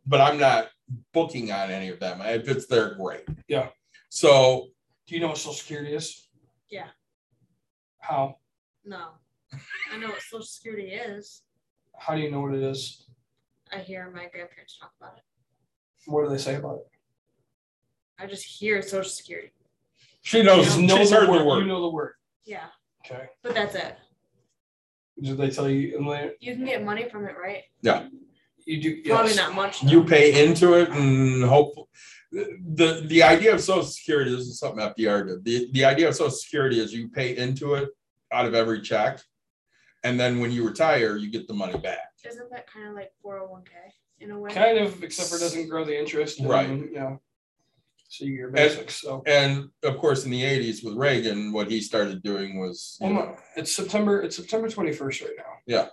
But 0.06 0.20
I'm 0.20 0.38
not 0.38 0.68
booking 1.14 1.50
on 1.52 1.70
any 1.70 1.88
of 1.88 2.00
them. 2.00 2.20
If 2.22 2.48
it's 2.48 2.66
there, 2.66 2.94
great. 2.96 3.22
Yeah. 3.48 3.68
So 4.16 4.68
Do 5.06 5.14
you 5.14 5.20
know 5.20 5.28
what 5.28 5.36
Social 5.36 5.52
Security 5.52 5.92
is? 5.94 6.28
Yeah. 6.70 6.88
How? 7.98 8.36
No. 8.82 9.08
I 9.92 9.98
know 9.98 10.08
what 10.08 10.22
Social 10.22 10.40
Security 10.42 10.88
is. 10.88 11.42
How 11.98 12.14
do 12.14 12.22
you 12.22 12.30
know 12.30 12.40
what 12.40 12.54
it 12.54 12.62
is? 12.62 13.04
I 13.70 13.80
hear 13.80 14.10
my 14.10 14.26
grandparents 14.32 14.78
talk 14.78 14.92
about 14.98 15.18
it. 15.18 15.22
What 16.06 16.22
do 16.24 16.30
they 16.30 16.38
say 16.38 16.54
about 16.54 16.76
it? 16.76 16.86
I 18.18 18.26
just 18.26 18.46
hear 18.46 18.80
Social 18.80 19.04
Security. 19.04 19.50
she 20.22 20.42
knows. 20.42 20.78
You 20.78 20.86
know 20.86 20.96
she's 20.96 21.10
the 21.10 21.16
heard 21.16 21.28
word. 21.28 21.40
the 21.40 21.44
word. 21.44 21.58
You 21.58 21.66
know 21.66 21.82
the 21.82 21.90
word. 21.90 22.14
Yeah, 22.46 22.68
Okay. 23.04 23.26
but 23.42 23.52
that's 23.52 23.74
it. 23.74 23.98
Did 25.20 25.36
they 25.36 25.50
tell 25.50 25.68
you? 25.68 26.34
You 26.40 26.54
can 26.54 26.64
get 26.64 26.82
money 26.82 27.06
from 27.10 27.26
it, 27.26 27.34
right? 27.38 27.64
Yeah. 27.82 28.06
You 28.64 28.80
do. 28.80 29.02
Probably 29.02 29.32
yes. 29.32 29.36
not 29.36 29.54
much. 29.54 29.82
you 29.82 30.04
pay 30.04 30.46
into 30.46 30.72
it 30.72 30.88
and 30.88 31.44
hope 31.44 31.74
the 32.32 33.04
the 33.06 33.22
idea 33.22 33.54
of 33.54 33.60
social 33.60 33.84
security 33.84 34.30
this 34.30 34.40
is 34.40 34.58
something 34.58 34.80
fdr 34.80 35.26
did 35.28 35.44
the, 35.44 35.68
the 35.72 35.84
idea 35.84 36.08
of 36.08 36.14
social 36.14 36.30
security 36.30 36.80
is 36.80 36.92
you 36.92 37.08
pay 37.08 37.36
into 37.36 37.74
it 37.74 37.88
out 38.32 38.44
of 38.46 38.54
every 38.54 38.80
check 38.80 39.20
and 40.04 40.18
then 40.18 40.40
when 40.40 40.50
you 40.50 40.66
retire 40.66 41.16
you 41.16 41.30
get 41.30 41.46
the 41.46 41.54
money 41.54 41.78
back 41.78 42.10
Isn't 42.24 42.50
that 42.50 42.66
kind 42.70 42.88
of 42.88 42.94
like 42.94 43.12
401k 43.24 43.70
in 44.18 44.30
a 44.30 44.38
way? 44.38 44.50
Kind 44.50 44.78
of, 44.78 45.02
except 45.02 45.28
for 45.28 45.36
it 45.36 45.40
doesn't 45.40 45.68
grow 45.68 45.84
the 45.84 45.98
interest. 45.98 46.40
and, 46.40 46.48
Right. 46.48 46.88
Yeah. 46.90 47.16
So 48.08 48.24
you 48.24 48.30
get 48.32 48.38
your 48.38 48.50
basics. 48.50 48.94
So. 49.02 49.22
and 49.26 49.68
of 49.82 49.98
course 49.98 50.24
in 50.24 50.30
the 50.30 50.42
80s 50.42 50.84
with 50.84 50.94
reagan 50.94 51.52
what 51.52 51.70
he 51.70 51.80
started 51.80 52.22
doing 52.22 52.58
was 52.58 52.98
you 53.00 53.06
Well, 53.08 53.14
know, 53.14 53.36
it's 53.56 53.72
September. 53.72 54.22
It's 54.22 54.36
September 54.36 54.68
twenty 54.68 54.92
first 54.92 55.20
right 55.20 55.36
now. 55.36 55.52
Yeah. 55.66 55.86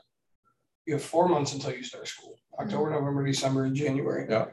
You 0.86 0.94
have 0.96 1.04
four 1.04 1.28
months 1.28 1.54
until 1.54 1.74
you 1.74 1.84
start 1.84 2.08
school. 2.08 2.36
October, 2.60 2.86
mm-hmm. 2.92 3.00
November, 3.00 3.26
December, 3.26 3.64
and 3.66 3.76
January. 3.76 4.28
Yeah. 4.30 4.46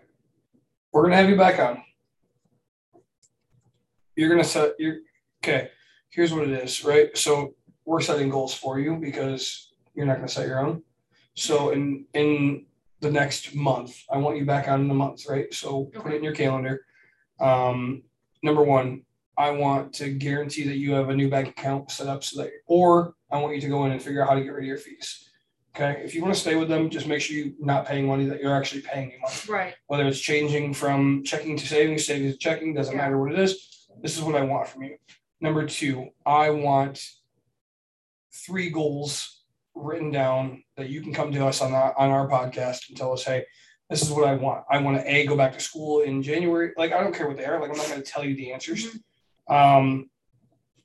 We're 0.93 1.03
gonna 1.03 1.17
have 1.17 1.29
you 1.29 1.37
back 1.37 1.59
on. 1.59 1.83
You're 4.17 4.29
gonna 4.29 4.45
set. 4.45 4.73
You're 4.79 4.99
okay. 5.43 5.71
Here's 6.11 6.33
what 6.33 6.49
it 6.49 6.51
is, 6.51 6.85
right? 6.85 7.17
So 7.17 7.55
we're 7.85 8.01
setting 8.01 8.29
goals 8.29 8.55
for 8.55 8.81
you 8.81 8.97
because 8.97 9.73
you're 9.95 10.07
not 10.07 10.17
gonna 10.17 10.29
set 10.29 10.47
your 10.47 10.61
own. 10.61 10.83
So 11.35 11.71
in 11.71 12.07
in 12.15 12.67
the 13.01 13.11
next 13.11 13.55
month, 13.55 14.03
I 14.11 14.19
want 14.19 14.37
you 14.37 14.45
back 14.45 14.69
on 14.69 14.83
in 14.83 14.91
a 14.91 14.95
month, 14.95 15.27
right? 15.29 15.53
So 15.55 15.85
put 15.85 16.13
it 16.13 16.17
in 16.17 16.25
your 16.25 16.35
calendar. 16.35 16.85
Um, 17.41 18.03
number 18.43 18.63
one, 18.63 19.03
I 19.39 19.51
want 19.51 19.95
to 19.95 20.11
guarantee 20.11 20.65
that 20.65 20.77
you 20.77 20.93
have 20.93 21.09
a 21.09 21.17
new 21.17 21.31
bank 21.31 21.49
account 21.49 21.91
set 21.91 22.09
up 22.09 22.23
so 22.23 22.43
that, 22.43 22.51
or 22.67 23.15
I 23.31 23.39
want 23.39 23.55
you 23.55 23.61
to 23.63 23.69
go 23.69 23.87
in 23.87 23.93
and 23.93 24.03
figure 24.03 24.23
out 24.23 24.29
how 24.29 24.35
to 24.35 24.43
get 24.43 24.53
rid 24.53 24.65
of 24.65 24.69
your 24.69 24.77
fees. 24.77 25.30
Okay, 25.77 26.03
if 26.05 26.15
you 26.15 26.23
want 26.23 26.35
to 26.35 26.41
stay 26.41 26.57
with 26.57 26.69
them, 26.69 26.91
just 26.91 27.07
make 27.07 27.21
sure 27.21 27.37
you're 27.37 27.53
not 27.61 27.87
paying 27.87 28.07
money 28.07 28.25
that 28.27 28.41
you're 28.41 28.55
actually 28.55 28.81
paying 28.83 29.13
a 29.17 29.21
month. 29.21 29.49
Right. 29.49 29.75
Whether 29.87 30.05
it's 30.07 30.19
changing 30.19 30.75
from 30.75 31.23
checking 31.25 31.57
to 31.57 31.67
savings, 31.67 32.07
savings 32.07 32.33
to 32.33 32.39
checking, 32.39 32.75
doesn't 32.75 32.95
Yeah. 32.95 33.03
matter 33.03 33.19
what 33.19 33.33
it 33.33 33.39
is. 33.39 33.87
This 34.03 34.17
is 34.17 34.23
what 34.25 34.35
I 34.35 34.43
want 34.43 34.67
from 34.69 34.83
you. 34.83 34.97
Number 35.41 35.65
two, 35.67 36.09
I 36.27 36.51
want 36.51 37.03
three 38.33 38.71
goals 38.71 39.45
written 39.75 40.11
down 40.11 40.65
that 40.77 40.89
you 40.91 41.01
can 41.03 41.13
come 41.15 41.33
to 41.33 41.47
us 41.47 41.61
on 41.63 41.73
our, 41.73 41.97
on 41.97 42.11
our 42.11 42.29
podcast 42.29 42.89
and 42.89 42.97
tell 42.97 43.13
us, 43.13 43.25
hey, 43.25 43.45
this 43.89 44.03
is 44.03 44.11
what 44.11 44.29
I 44.29 44.35
want. 44.35 44.65
I 44.71 44.79
want 44.79 44.99
to 44.99 45.09
a 45.13 45.27
go 45.27 45.37
back 45.37 45.53
to 45.55 45.61
school 45.61 46.03
in 46.03 46.23
January. 46.23 46.73
Like 46.77 46.93
I 46.93 47.01
don't 47.01 47.15
care 47.15 47.27
what 47.29 47.37
they 47.37 47.45
are. 47.45 47.61
Like 47.61 47.71
I'm 47.71 47.77
not 47.77 47.89
going 47.89 48.03
to 48.03 48.09
tell 48.09 48.25
you 48.25 48.35
the 48.37 48.53
answers. 48.53 48.87
Um, 49.49 50.11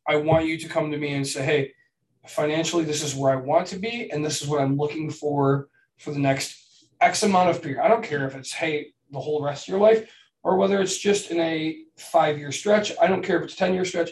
I 0.07 0.15
want 0.17 0.45
you 0.45 0.57
to 0.59 0.67
come 0.69 0.91
to 0.91 0.97
me 0.97 1.14
and 1.14 1.25
say, 1.25 1.43
hey, 1.43 1.73
financially, 2.27 2.83
this 2.83 3.03
is 3.03 3.15
where 3.15 3.31
I 3.31 3.35
want 3.35 3.67
to 3.67 3.79
be, 3.79 4.11
and 4.11 4.23
this 4.23 4.41
is 4.41 4.47
what 4.47 4.61
I'm 4.61 4.77
looking 4.77 5.09
for 5.09 5.69
for 5.97 6.11
the 6.11 6.19
next 6.19 6.87
X 7.01 7.23
amount 7.23 7.49
of 7.49 7.61
period. 7.61 7.83
I 7.83 7.87
don't 7.87 8.03
care 8.03 8.25
if 8.27 8.35
it's 8.35 8.53
hey 8.53 8.93
the 9.11 9.19
whole 9.19 9.43
rest 9.43 9.65
of 9.65 9.71
your 9.71 9.79
life 9.79 10.09
or 10.43 10.57
whether 10.57 10.79
it's 10.79 10.97
just 10.97 11.31
in 11.31 11.39
a 11.39 11.77
five 11.97 12.37
year 12.37 12.51
stretch. 12.51 12.91
I 13.01 13.07
don't 13.07 13.23
care 13.23 13.37
if 13.37 13.45
it's 13.45 13.55
a 13.55 13.57
10 13.57 13.73
year 13.73 13.83
stretch. 13.83 14.11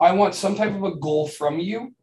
I 0.00 0.12
want 0.12 0.34
some 0.34 0.56
type 0.56 0.74
of 0.74 0.82
a 0.82 0.96
goal 0.96 1.28
from 1.28 1.60
you 1.60 1.94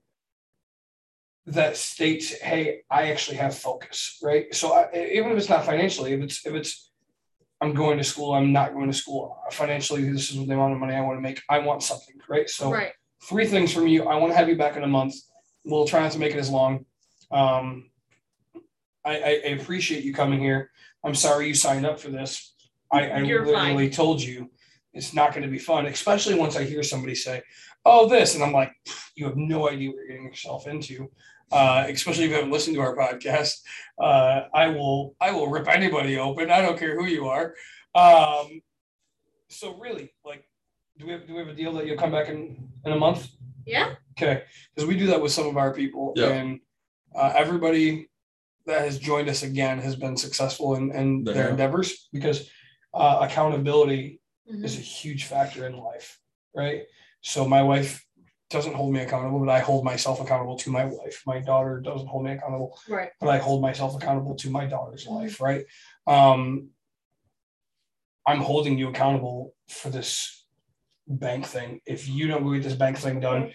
that 1.48 1.76
states, 1.76 2.32
hey, 2.42 2.82
I 2.90 3.12
actually 3.12 3.38
have 3.38 3.58
focus, 3.58 4.20
right? 4.22 4.54
So 4.54 4.74
I, 4.74 5.10
even 5.14 5.32
if 5.32 5.38
it's 5.38 5.50
not 5.50 5.66
financially, 5.66 6.14
if 6.14 6.22
it's 6.22 6.46
if 6.46 6.54
it's 6.54 6.92
I'm 7.60 7.74
going 7.74 7.98
to 7.98 8.04
school, 8.04 8.34
I'm 8.34 8.52
not 8.52 8.74
going 8.74 8.88
to 8.88 8.98
school. 8.98 9.38
Financially, 9.52 10.10
this 10.12 10.32
is 10.32 10.36
the 10.36 10.54
amount 10.54 10.74
of 10.74 10.80
money 10.80 10.96
I 10.96 11.02
want 11.02 11.18
to 11.18 11.22
make. 11.22 11.42
I 11.50 11.60
want 11.60 11.84
something, 11.84 12.16
right? 12.30 12.50
So 12.50 12.72
right. 12.72 12.92
three 13.24 13.46
things 13.46 13.74
from 13.74 13.88
you. 13.88 14.06
I 14.06 14.16
want 14.16 14.32
to 14.32 14.38
have 14.38 14.50
you 14.50 14.56
back 14.56 14.78
in 14.78 14.84
a 14.84 14.88
month. 14.88 15.16
We'll 15.66 15.88
try 15.88 16.02
not 16.02 16.12
to 16.14 16.20
make 16.20 16.34
it 16.34 16.40
as 16.40 16.50
long. 16.50 16.86
Um, 17.32 17.90
I, 19.06 19.18
I, 19.18 19.42
I 19.46 19.50
appreciate 19.50 20.04
you 20.04 20.14
coming 20.14 20.40
here. 20.40 20.72
I'm 21.04 21.16
sorry 21.16 21.48
you 21.48 21.54
signed 21.54 21.86
up 21.86 22.00
for 22.00 22.10
this. 22.10 22.54
I, 22.92 23.10
I 23.10 23.22
literally 23.22 23.90
told 23.90 24.22
you 24.22 24.50
it's 24.94 25.14
not 25.14 25.32
going 25.32 25.44
to 25.44 25.50
be 25.50 25.60
fun, 25.60 25.86
especially 25.86 26.36
once 26.36 26.56
I 26.56 26.64
hear 26.64 26.84
somebody 26.84 27.16
say, 27.16 27.42
"Oh, 27.86 28.08
this," 28.10 28.36
and 28.36 28.44
I'm 28.44 28.52
like, 28.52 28.72
"You 29.16 29.26
have 29.26 29.38
no 29.38 29.70
idea 29.70 29.90
what 29.90 29.96
you're 29.98 30.08
getting 30.08 30.26
yourself 30.26 30.68
into." 30.68 31.10
Uh, 31.52 31.86
especially 31.90 32.26
if 32.26 32.30
you 32.30 32.36
haven't 32.36 32.52
listened 32.52 32.76
to 32.76 32.82
our 32.82 32.96
podcast, 32.96 33.62
uh, 34.02 34.44
I 34.54 34.68
will 34.68 35.16
I 35.20 35.32
will 35.32 35.50
rip 35.50 35.68
anybody 35.68 36.18
open. 36.18 36.52
I 36.52 36.62
don't 36.62 36.78
care 36.78 36.96
who 36.96 37.08
you 37.08 37.28
are. 37.28 37.56
Um, 37.96 38.62
so 39.48 39.78
really, 39.78 40.14
like, 40.26 40.48
do 40.98 41.06
we 41.06 41.12
have, 41.12 41.28
do 41.28 41.34
we 41.34 41.40
have 41.40 41.50
a 41.50 41.54
deal 41.54 41.74
that 41.74 41.86
you'll 41.86 41.98
come 41.98 42.12
back 42.12 42.30
in 42.30 42.70
in 42.86 42.92
a 42.92 42.98
month? 42.98 43.28
Yeah. 43.66 43.96
Okay, 44.18 44.44
because 44.76 44.88
we 44.88 44.98
do 44.98 45.08
that 45.08 45.22
with 45.22 45.32
some 45.32 45.48
of 45.48 45.58
our 45.58 45.74
people, 45.74 46.14
Yeah. 46.16 46.28
and 46.30 46.60
uh, 47.16 47.34
everybody 47.36 48.10
that 48.66 48.82
has 48.82 49.00
joined 49.00 49.28
us 49.30 49.44
again 49.44 49.80
has 49.80 49.96
been 49.96 50.16
successful 50.18 50.76
in, 50.76 50.92
in 50.92 51.24
They 51.24 51.34
their 51.34 51.50
endeavors 51.50 52.08
because 52.14 52.50
uh, 52.94 53.20
accountability 53.22 54.22
Mhm. 54.52 54.64
is 54.66 54.78
a 54.78 54.82
huge 54.82 55.26
factor 55.26 55.66
in 55.66 55.78
life, 55.78 56.20
right? 56.54 56.84
So 57.22 57.48
my 57.48 57.64
wife 57.64 58.06
doesn't 58.50 58.74
hold 58.74 58.94
me 58.94 59.00
accountable, 59.00 59.40
but 59.40 59.50
I 59.50 59.60
hold 59.60 59.86
myself 59.86 60.20
accountable 60.20 60.58
to 60.58 60.70
my 60.70 60.84
wife. 60.86 61.24
My 61.26 61.40
daughter 61.40 61.80
doesn't 61.80 62.08
hold 62.08 62.26
me 62.26 62.32
accountable, 62.34 62.78
Right. 62.90 63.12
but 63.20 63.30
I 63.30 63.38
hold 63.38 63.62
myself 63.62 63.96
accountable 63.96 64.36
to 64.36 64.50
my 64.50 64.66
daughter's 64.66 65.08
life, 65.08 65.40
right? 65.40 65.66
Um, 66.06 66.72
I'm 68.26 68.40
holding 68.42 68.78
you 68.78 68.90
accountable 68.90 69.56
for 69.70 69.90
this 69.90 70.41
bank 71.20 71.46
thing. 71.46 71.82
If 71.86 72.08
you 72.08 72.28
don't 72.28 72.52
get 72.54 72.64
this 72.64 72.74
bank 72.74 72.98
thing 72.98 73.20
done, 73.20 73.52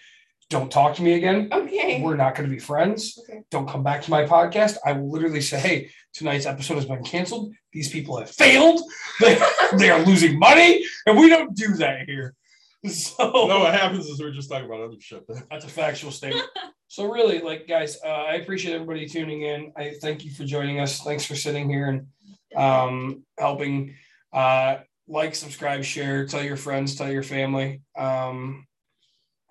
don't 0.48 0.70
talk 0.70 0.94
to 0.96 1.02
me 1.02 1.14
again. 1.14 1.48
Okay. 1.52 2.00
We're 2.00 2.16
not 2.16 2.34
going 2.34 2.48
to 2.48 2.54
be 2.54 2.60
friends. 2.60 3.18
Okay. 3.18 3.42
Don't 3.50 3.68
come 3.68 3.82
back 3.82 4.02
to 4.02 4.10
my 4.10 4.24
podcast. 4.24 4.76
I 4.84 4.92
will 4.92 5.10
literally 5.10 5.40
say, 5.40 5.58
hey, 5.58 5.90
tonight's 6.14 6.46
episode 6.46 6.76
has 6.76 6.84
been 6.84 7.02
canceled. 7.02 7.52
These 7.72 7.90
people 7.90 8.18
have 8.18 8.30
failed. 8.30 8.80
They, 9.18 9.38
they 9.78 9.88
are 9.88 10.04
losing 10.04 10.38
money. 10.38 10.84
And 11.06 11.18
we 11.18 11.30
don't 11.30 11.54
do 11.54 11.74
that 11.76 12.04
here. 12.06 12.34
So 12.86 13.16
no 13.18 13.60
what 13.60 13.74
happens 13.74 14.06
is 14.06 14.20
we're 14.20 14.30
just 14.30 14.50
talking 14.50 14.66
about 14.66 14.82
other 14.82 15.00
shit 15.00 15.24
that's 15.50 15.64
a 15.64 15.68
factual 15.68 16.12
statement. 16.12 16.46
So 16.86 17.10
really, 17.10 17.40
like 17.40 17.66
guys, 17.66 17.98
uh, 18.04 18.08
I 18.08 18.34
appreciate 18.34 18.74
everybody 18.74 19.08
tuning 19.08 19.42
in. 19.42 19.72
I 19.76 19.94
thank 20.00 20.24
you 20.24 20.30
for 20.30 20.44
joining 20.44 20.78
us. 20.78 21.00
Thanks 21.00 21.24
for 21.24 21.34
sitting 21.34 21.68
here 21.68 21.88
and 21.88 22.06
um, 22.54 23.24
helping. 23.38 23.96
Uh, 24.32 24.76
like, 25.08 25.34
subscribe, 25.34 25.84
share, 25.84 26.26
tell 26.26 26.42
your 26.42 26.56
friends, 26.56 26.94
tell 26.94 27.10
your 27.10 27.22
family. 27.22 27.82
Um, 27.96 28.66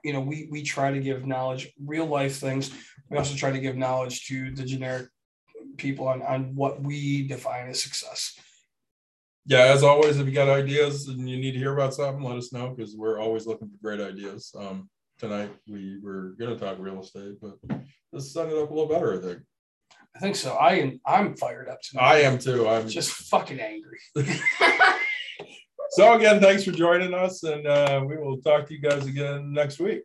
you 0.04 0.14
know, 0.14 0.20
we 0.20 0.48
we 0.52 0.62
try 0.62 0.92
to 0.92 1.00
give 1.00 1.26
knowledge, 1.26 1.72
real 1.84 2.06
life 2.06 2.38
things. 2.38 2.72
We 3.10 3.18
also 3.18 3.36
try 3.36 3.52
to 3.52 3.60
give 3.60 3.76
knowledge 3.76 4.28
to 4.28 4.52
the 4.52 4.64
generic 4.64 5.08
people 5.78 6.08
on 6.08 6.22
on 6.22 6.56
what 6.56 6.82
we 6.82 7.28
define 7.28 7.70
as 7.70 7.82
success. 7.82 8.38
Yeah, 9.48 9.66
as 9.66 9.84
always, 9.84 10.20
if 10.20 10.28
you 10.28 10.34
got 10.34 10.50
ideas 10.50 11.08
and 11.08 11.30
you 11.30 11.38
need 11.38 11.54
to 11.54 11.60
hear 11.60 11.74
about 11.74 11.94
something, 11.94 12.24
let 12.24 12.38
us 12.38 12.52
know 12.52 12.70
because 12.70 12.96
we're 12.96 13.20
always 13.20 13.46
looking 13.46 13.70
for 13.70 13.78
great 13.82 14.00
ideas. 14.00 14.52
Um, 14.58 14.90
tonight 15.20 15.52
we 15.68 16.00
were 16.04 16.36
gonna 16.40 16.58
talk 16.58 16.78
real 16.80 17.00
estate, 17.00 17.36
but 17.42 17.58
this 18.12 18.34
set 18.34 18.48
it 18.48 18.58
up 18.58 18.70
a 18.70 18.74
little 18.74 18.90
better, 18.90 19.14
I 19.14 19.22
think. 19.22 19.40
I 20.16 20.20
think 20.20 20.36
so. 20.36 20.54
I 20.54 20.74
am 20.76 21.00
I'm 21.06 21.36
fired 21.36 21.68
up 21.68 21.82
tonight. 21.82 22.04
I 22.04 22.20
am 22.22 22.38
too. 22.38 22.68
I'm 22.68 22.88
just 22.88 23.12
fucking 23.12 23.60
angry. 23.60 24.00
so 25.96 26.14
again, 26.14 26.42
thanks 26.42 26.66
for 26.66 26.72
joining 26.72 27.14
us, 27.14 27.44
and 27.44 27.66
uh, 27.66 28.04
we 28.06 28.18
will 28.18 28.38
talk 28.42 28.68
to 28.68 28.74
you 28.74 28.82
guys 28.82 29.06
again 29.06 29.54
next 29.54 29.80
week. 29.80 30.04